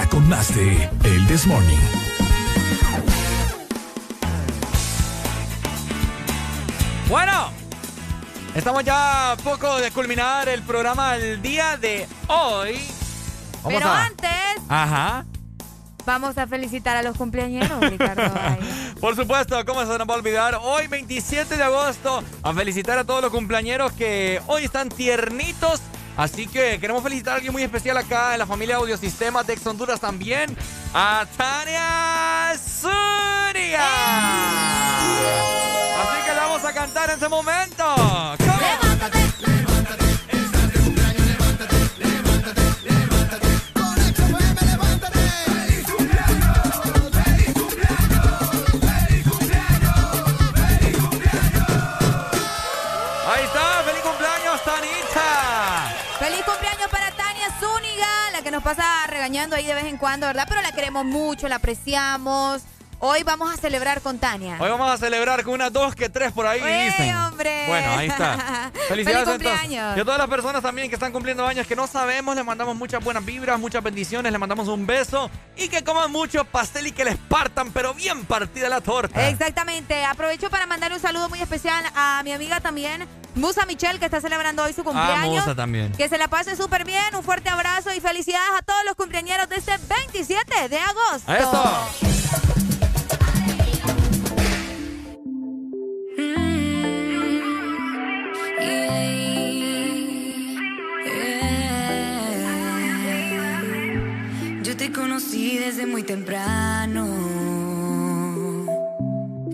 Con 0.10 0.28
más 0.28 0.54
de 0.56 0.90
El 1.04 1.28
This 1.28 1.46
Morning. 1.46 1.78
Bueno, 7.10 7.52
estamos 8.54 8.84
ya 8.84 9.32
a 9.32 9.38
poco 9.38 9.78
de 9.78 9.92
culminar 9.92 10.50
el 10.50 10.62
programa 10.64 11.16
el 11.16 11.42
día 11.42 11.78
de 11.78 12.08
hoy. 12.28 12.78
Vamos 13.64 13.80
Pero 13.80 13.88
a- 13.90 14.06
antes, 14.06 14.30
Ajá. 14.68 15.26
vamos 16.06 16.38
a 16.38 16.48
felicitar 16.48 16.98
a 16.98 17.04
los 17.04 17.16
cumpleaños, 17.16 17.70
Ricardo. 17.90 18.24
Por 19.00 19.16
supuesto, 19.16 19.64
¿cómo 19.66 19.82
se 19.86 19.98
nos 19.98 20.08
va 20.08 20.14
a 20.16 20.18
olvidar? 20.18 20.60
Hoy, 20.62 20.88
27 20.88 21.56
de 21.56 21.64
agosto, 21.64 22.24
a 22.44 22.54
felicitar 22.54 22.98
a 22.98 23.04
todos 23.06 23.22
los 23.22 23.32
cumpleañeros 23.32 23.92
que 23.94 24.42
hoy 24.48 24.66
están 24.66 24.90
tiernitos 24.90 25.82
Así 26.18 26.48
que 26.48 26.80
queremos 26.80 27.04
felicitar 27.04 27.34
a 27.34 27.36
alguien 27.36 27.54
muy 27.54 27.62
especial 27.62 27.96
acá 27.96 28.34
en 28.34 28.40
la 28.40 28.48
familia 28.48 28.78
Audiosistemas 28.78 29.46
de 29.46 29.58
Honduras 29.64 30.00
también. 30.00 30.58
A 30.94 31.28
Tania 31.38 32.54
Zuria. 32.58 33.80
¡Eh! 33.80 34.68
Así 36.02 36.26
que 36.26 36.34
la 36.34 36.42
vamos 36.48 36.66
a 36.66 36.74
cantar 36.74 37.10
en 37.10 37.16
este 37.16 37.30
momento. 37.30 38.47
pasa 58.68 59.08
regañando 59.08 59.56
ahí 59.56 59.66
de 59.66 59.74
vez 59.74 59.86
en 59.86 59.96
cuando, 59.96 60.28
¿verdad? 60.28 60.46
Pero 60.50 60.62
la 60.62 60.74
queremos 60.74 61.06
mucho, 61.06 61.48
la 61.48 61.56
apreciamos. 61.56 62.64
Hoy 63.00 63.24
vamos 63.24 63.54
a 63.54 63.56
celebrar 63.56 64.02
con 64.02 64.20
Tania. 64.20 64.58
Hoy 64.60 64.70
vamos 64.70 64.92
a 64.92 64.98
celebrar 64.98 65.42
con 65.46 65.54
unas 65.54 65.72
dos 65.72 65.96
que 65.96 66.10
tres 66.10 66.34
por 66.34 66.46
ahí 66.46 66.60
¡Ey, 66.62 67.12
hombre! 67.12 67.64
Bueno, 67.66 67.92
ahí 67.92 68.10
está. 68.10 68.72
Felicidades 68.90 69.24
Feliz 69.24 69.36
cumpleaños. 69.36 69.96
Y 69.96 70.00
a 70.02 70.04
todas 70.04 70.18
las 70.18 70.28
personas 70.28 70.62
también 70.62 70.90
que 70.90 70.96
están 70.96 71.14
cumpliendo 71.14 71.48
años 71.48 71.66
que 71.66 71.78
no 71.78 71.88
sabemos, 71.88 72.36
les 72.36 72.44
mandamos 72.44 72.76
muchas 72.76 73.02
buenas 73.02 73.24
vibras, 73.24 73.58
muchas 73.58 73.82
bendiciones, 73.82 74.30
les 74.30 74.40
mandamos 74.40 74.68
un 74.68 74.86
beso 74.86 75.32
y 75.56 75.70
que 75.70 75.86
coman 75.86 76.12
mucho 76.12 76.44
pastel 76.44 76.88
y 76.88 76.92
que 76.92 77.06
les 77.06 77.16
partan, 77.16 77.72
pero 77.72 77.94
bien 77.94 78.26
partida 78.26 78.68
la 78.68 78.82
torta. 78.82 79.30
Exactamente. 79.30 80.04
Aprovecho 80.04 80.50
para 80.50 80.66
mandar 80.66 80.92
un 80.92 81.00
saludo 81.00 81.30
muy 81.30 81.40
especial 81.40 81.86
a 81.96 82.22
mi 82.26 82.34
amiga 82.34 82.60
también, 82.60 83.08
Musa 83.38 83.66
Michelle, 83.66 84.00
que 84.00 84.06
está 84.06 84.20
celebrando 84.22 84.64
hoy 84.64 84.74
su 84.74 84.82
ah, 84.82 84.86
cumpleaños. 84.86 85.56
También. 85.56 85.92
Que 85.94 86.10
se 86.10 86.18
la 86.18 86.28
pase 86.28 86.56
súper 86.56 86.86
bien. 86.86 87.16
Un 87.16 87.24
fuerte 87.24 87.50
abrazo 87.50 87.94
y 87.94 88.00
felicidades 88.00 88.50
a 88.58 88.62
todos 88.62 88.84
los 88.86 88.96
cumpleañeros 88.96 89.48
de 89.50 89.58
este 89.58 89.72
27 89.90 90.70
de 90.70 90.80
agosto. 90.80 91.32
¡A 91.32 91.38
esto! 91.38 92.18
conocí 104.98 105.58
desde 105.58 105.86
muy 105.86 106.04
temprano. 106.04 107.37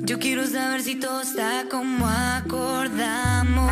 Yo 0.05 0.19
quiero 0.19 0.45
saber 0.45 0.81
si 0.81 0.95
todo 0.95 1.21
está 1.21 1.65
como 1.71 2.05
acordamos. 2.05 3.71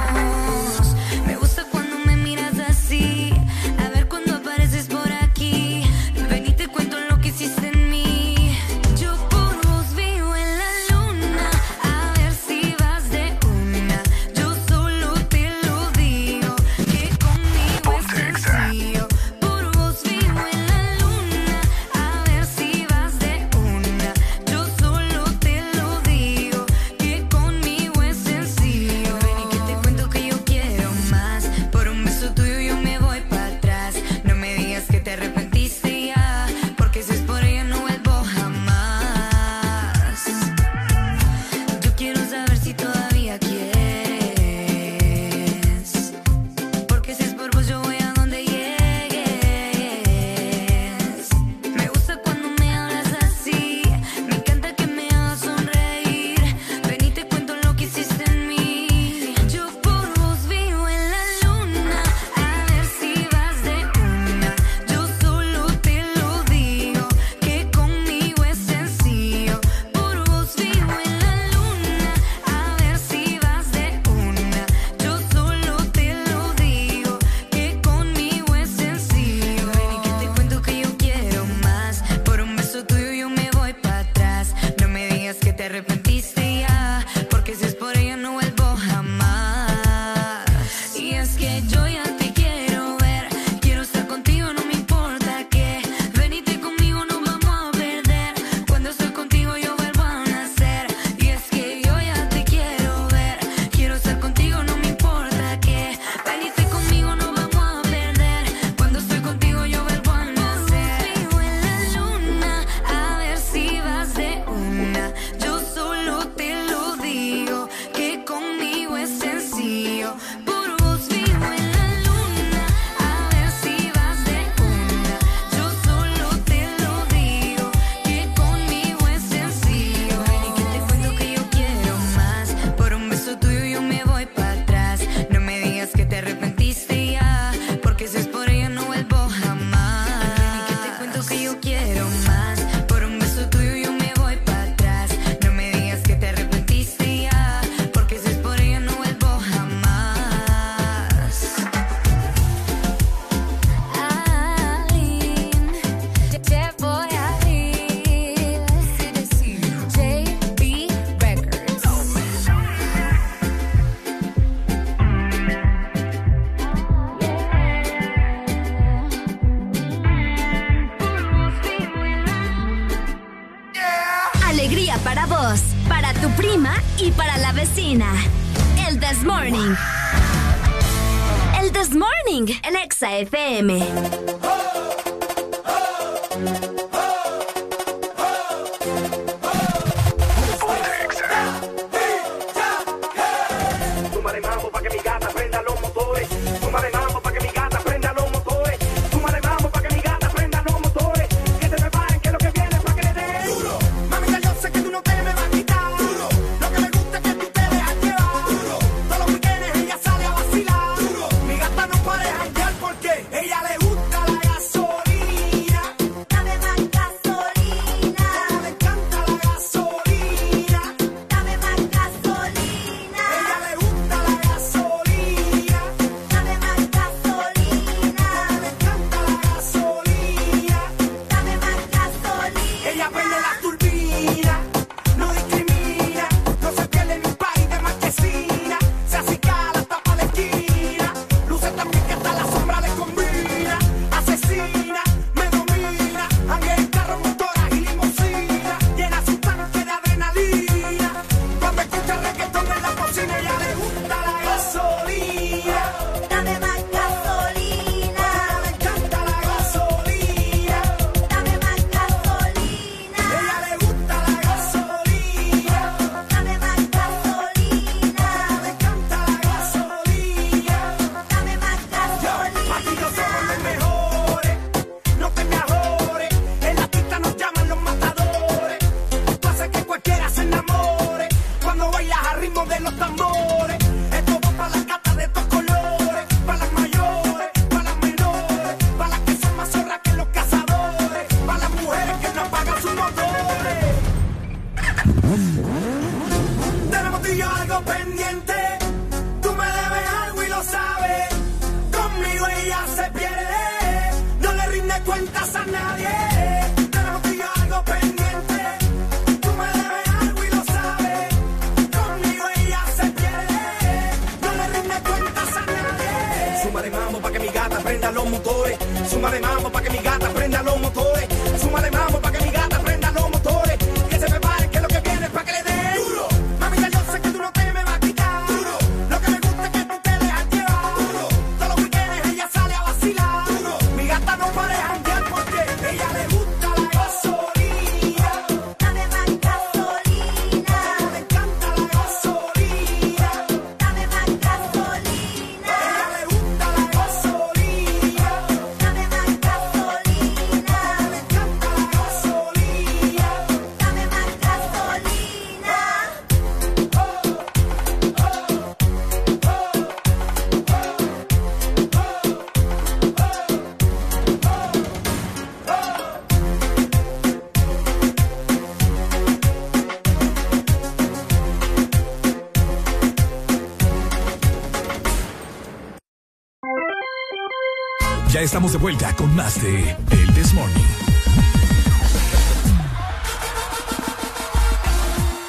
Ya 378.42 378.46
estamos 378.46 378.72
de 378.72 378.80
vuelta 378.80 379.16
con 379.16 379.36
más 379.36 379.62
de 379.62 379.96
El 380.10 380.34
This 380.34 380.52
Morning. 380.56 380.82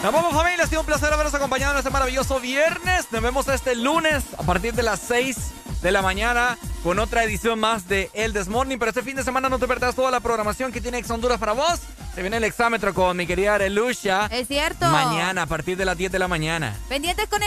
Nos 0.02 0.12
vamos 0.12 0.34
familia, 0.34 0.64
ha 0.64 0.66
sido 0.66 0.82
un 0.82 0.86
placer 0.86 1.10
habernos 1.10 1.32
acompañado 1.32 1.72
en 1.72 1.78
este 1.78 1.88
maravilloso 1.88 2.38
viernes. 2.38 3.06
Nos 3.10 3.22
vemos 3.22 3.48
este 3.48 3.76
lunes 3.76 4.24
a 4.36 4.42
partir 4.42 4.74
de 4.74 4.82
las 4.82 5.00
6 5.00 5.36
de 5.80 5.90
la 5.90 6.02
mañana 6.02 6.58
con 6.82 6.98
otra 6.98 7.24
edición 7.24 7.58
más 7.58 7.88
de 7.88 8.10
El 8.12 8.34
This 8.34 8.48
Morning. 8.48 8.76
Pero 8.78 8.90
este 8.90 9.02
fin 9.02 9.16
de 9.16 9.24
semana 9.24 9.48
no 9.48 9.58
te 9.58 9.66
perdas 9.66 9.94
toda 9.94 10.10
la 10.10 10.20
programación 10.20 10.70
que 10.70 10.82
tiene 10.82 10.98
Ex 10.98 11.10
Honduras 11.10 11.38
para 11.38 11.52
vos. 11.52 11.80
Se 12.14 12.20
viene 12.20 12.36
el 12.36 12.44
exámetro 12.44 12.92
con 12.92 13.16
mi 13.16 13.26
querida 13.26 13.54
Arelucha. 13.54 14.26
Es 14.26 14.48
cierto. 14.48 14.86
Mañana 14.90 15.42
a 15.42 15.46
partir 15.46 15.78
de 15.78 15.86
las 15.86 15.96
10 15.96 16.12
de 16.12 16.18
la 16.18 16.28
mañana. 16.28 16.76
Pendientes 16.90 17.26
con 17.28 17.42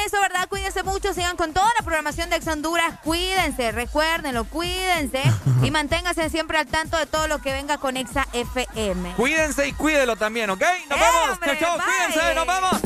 sigan 1.13 1.38
con 1.38 1.53
toda 1.53 1.67
la 1.79 1.85
programación 1.85 2.29
de 2.29 2.38
Ex 2.38 2.47
Honduras. 2.47 2.95
Cuídense, 3.03 3.71
recuérdenlo, 3.71 4.45
cuídense 4.45 5.21
y 5.63 5.71
manténganse 5.71 6.29
siempre 6.29 6.57
al 6.57 6.67
tanto 6.67 6.97
de 6.97 7.05
todo 7.05 7.27
lo 7.27 7.39
que 7.39 7.51
venga 7.51 7.77
con 7.77 7.97
Exa 7.97 8.27
FM. 8.33 9.13
Cuídense 9.15 9.67
y 9.67 9.73
cuídelo 9.73 10.15
también, 10.15 10.49
¿ok? 10.49 10.61
Nos 10.89 10.99
¡Eh, 10.99 11.01
vemos. 11.01 11.29
hombre! 11.33 11.59
Chao, 11.59 11.69
chao. 11.69 11.77
Bye. 11.77 12.13
Cuídense. 12.13 12.35
Nos 12.35 12.47
vemos. 12.47 12.81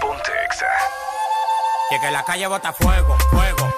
Ponte 0.00 0.30
Exa. 0.46 0.66
Y 1.90 2.00
que 2.00 2.10
la 2.10 2.24
calle 2.24 2.46
bota 2.46 2.72
fuego, 2.72 3.16
fuego, 3.30 3.72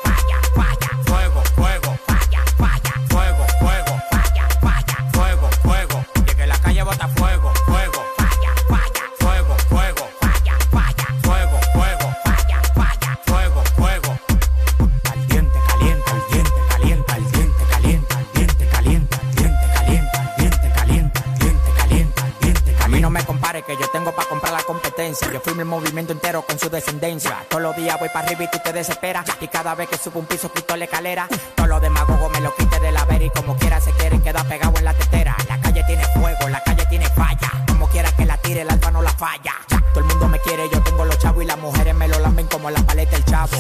el 25.61 25.67
movimiento 25.67 26.13
entero 26.13 26.43
con 26.43 26.59
su 26.59 26.71
descendencia. 26.71 27.45
Todos 27.49 27.63
los 27.63 27.77
días 27.77 27.99
voy 27.99 28.09
para 28.09 28.27
arriba 28.27 28.45
y 28.45 28.51
tú 28.51 28.59
te 28.63 28.73
desesperas. 28.73 29.27
Y 29.41 29.49
cada 29.49 29.75
vez 29.75 29.89
que 29.89 29.97
subo 29.99 30.21
un 30.21 30.27
piso 30.27 30.51
quito 30.53 30.77
la 30.77 30.85
escalera. 30.85 31.29
Todos 31.55 31.69
los 31.69 31.83
demagogos 31.83 32.31
me 32.33 32.41
lo 32.41 32.55
quite 32.55 32.81
de 32.81 32.93
la 32.93 33.05
vera 33.05 33.25
y 33.25 33.31
como 33.31 33.57
quiera 33.57 33.81
se 33.81 33.93
quieren 33.93 34.23
quedar 34.23 34.47
pegado 34.49 34.77
en 34.79 34.85
la 34.85 34.95
tetera. 34.95 35.37
La 35.49 35.61
calle 35.61 35.85
tiene 35.85 36.05
fuego, 36.15 36.49
la 36.49 36.63
calle 36.63 36.87
tiene 36.87 37.09
falla. 37.11 37.51
Como 37.67 37.89
quiera 37.89 38.11
que 38.13 38.25
la 38.25 38.37
tire, 38.39 38.63
el 38.63 38.71
alfa 38.71 38.91
no 38.91 39.03
la 39.03 39.13
falla. 39.13 39.55
Todo 39.93 40.01
el 40.01 40.07
mundo 40.07 40.29
me 40.29 40.39
quiere, 40.41 40.69
yo 40.71 40.83
tengo 40.83 41.05
los 41.05 41.19
chavos 41.19 41.43
y 41.43 41.47
las 41.47 41.59
mujeres 41.59 41.95
me 41.95 42.09
lo 42.09 42.19
lamben 42.21 42.47
como 42.47 42.71
la 42.71 42.81
paleta 42.81 43.13
del 43.13 43.25
chavo. 43.25 43.57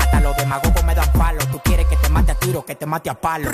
Hasta 0.00 0.20
los 0.20 0.36
demagogos 0.36 0.84
me 0.84 0.94
dan 0.94 1.12
palo. 1.12 1.44
Tú 1.50 1.60
quieres 1.64 1.86
que 1.86 1.96
te 1.96 2.08
mate 2.08 2.32
a 2.32 2.34
tiro, 2.36 2.64
que 2.64 2.74
te 2.74 2.86
mate 2.86 3.10
a 3.10 3.14
palo. 3.14 3.50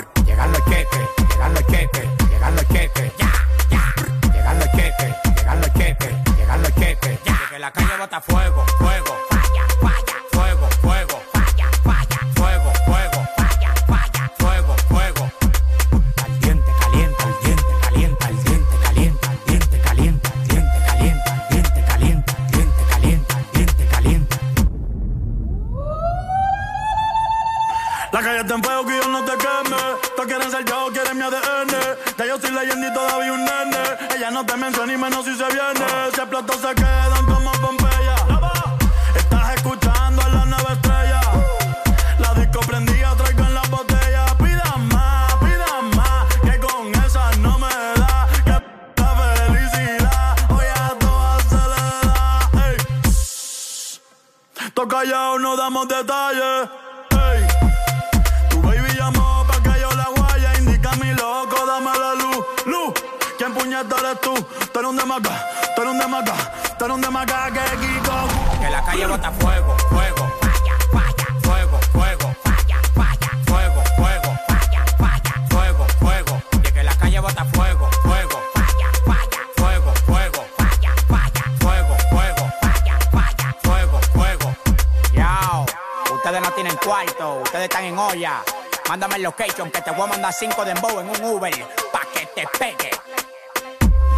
5 90.41 90.65
de 90.65 90.73
Dembow 90.73 90.99
en 90.99 91.07
un 91.07 91.35
Uber, 91.35 91.53
pa' 91.93 92.01
que 92.15 92.25
te 92.33 92.47
pegue. 92.57 92.89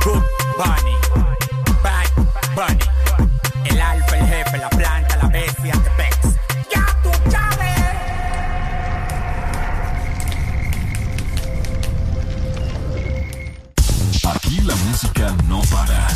Good 0.05 0.23
Bunny, 0.57 0.95
Bad 1.83 2.07
Bunny, 2.55 2.79
el 3.65 3.81
alfa, 3.81 4.17
el 4.17 4.27
jefe, 4.27 4.57
la 4.57 4.69
planta, 4.69 5.17
la 5.17 5.27
bestia, 5.27 5.73
te 5.73 5.89
pex. 5.97 6.17
¡Ya 6.73 6.85
tú 7.03 7.09
sabes! 7.29 7.77
Aquí 14.33 14.61
la 14.61 14.75
música 14.75 15.35
no 15.49 15.61
para. 15.63 16.07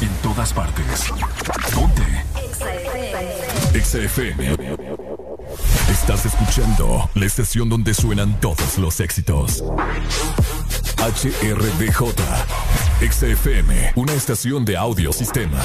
En 0.00 0.08
todas 0.22 0.50
partes. 0.54 1.12
Ponte. 1.74 2.24
XFM. 2.50 3.84
XFM. 3.84 5.02
Estás 5.90 6.24
escuchando 6.26 7.10
la 7.14 7.26
estación 7.26 7.68
donde 7.68 7.94
suenan 7.94 8.40
todos 8.40 8.78
los 8.78 8.98
éxitos. 9.00 9.31
HRDJ. 11.22 12.02
XFM, 13.00 13.92
una 13.94 14.12
estación 14.12 14.64
de 14.64 14.76
audio 14.76 15.12
sistema. 15.12 15.60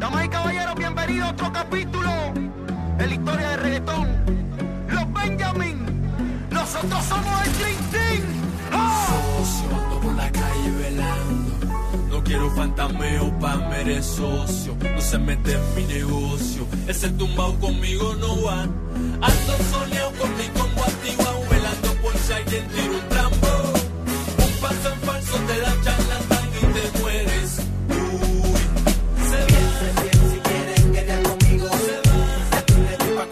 Damas 0.00 0.24
y 0.24 0.28
caballeros, 0.28 0.74
bienvenidos 0.74 1.28
a 1.28 1.30
otro 1.30 1.52
capítulo 1.52 2.10
de 2.98 3.06
la 3.06 3.14
historia 3.14 3.50
de 3.50 3.56
reggaetón. 3.58 4.08
Los 4.88 5.12
Benjamin, 5.12 5.86
nosotros 6.50 7.04
somos 7.04 7.46
el 7.46 7.58
Dream 7.58 7.90
Team. 7.92 8.22
Socio, 9.06 9.76
ando 9.80 10.00
por 10.00 10.14
la 10.14 10.32
calle 10.32 10.70
velando. 10.80 11.66
No 12.08 12.24
quiero 12.24 12.50
fantameo 12.56 13.38
pa' 13.38 13.56
mere 13.68 14.02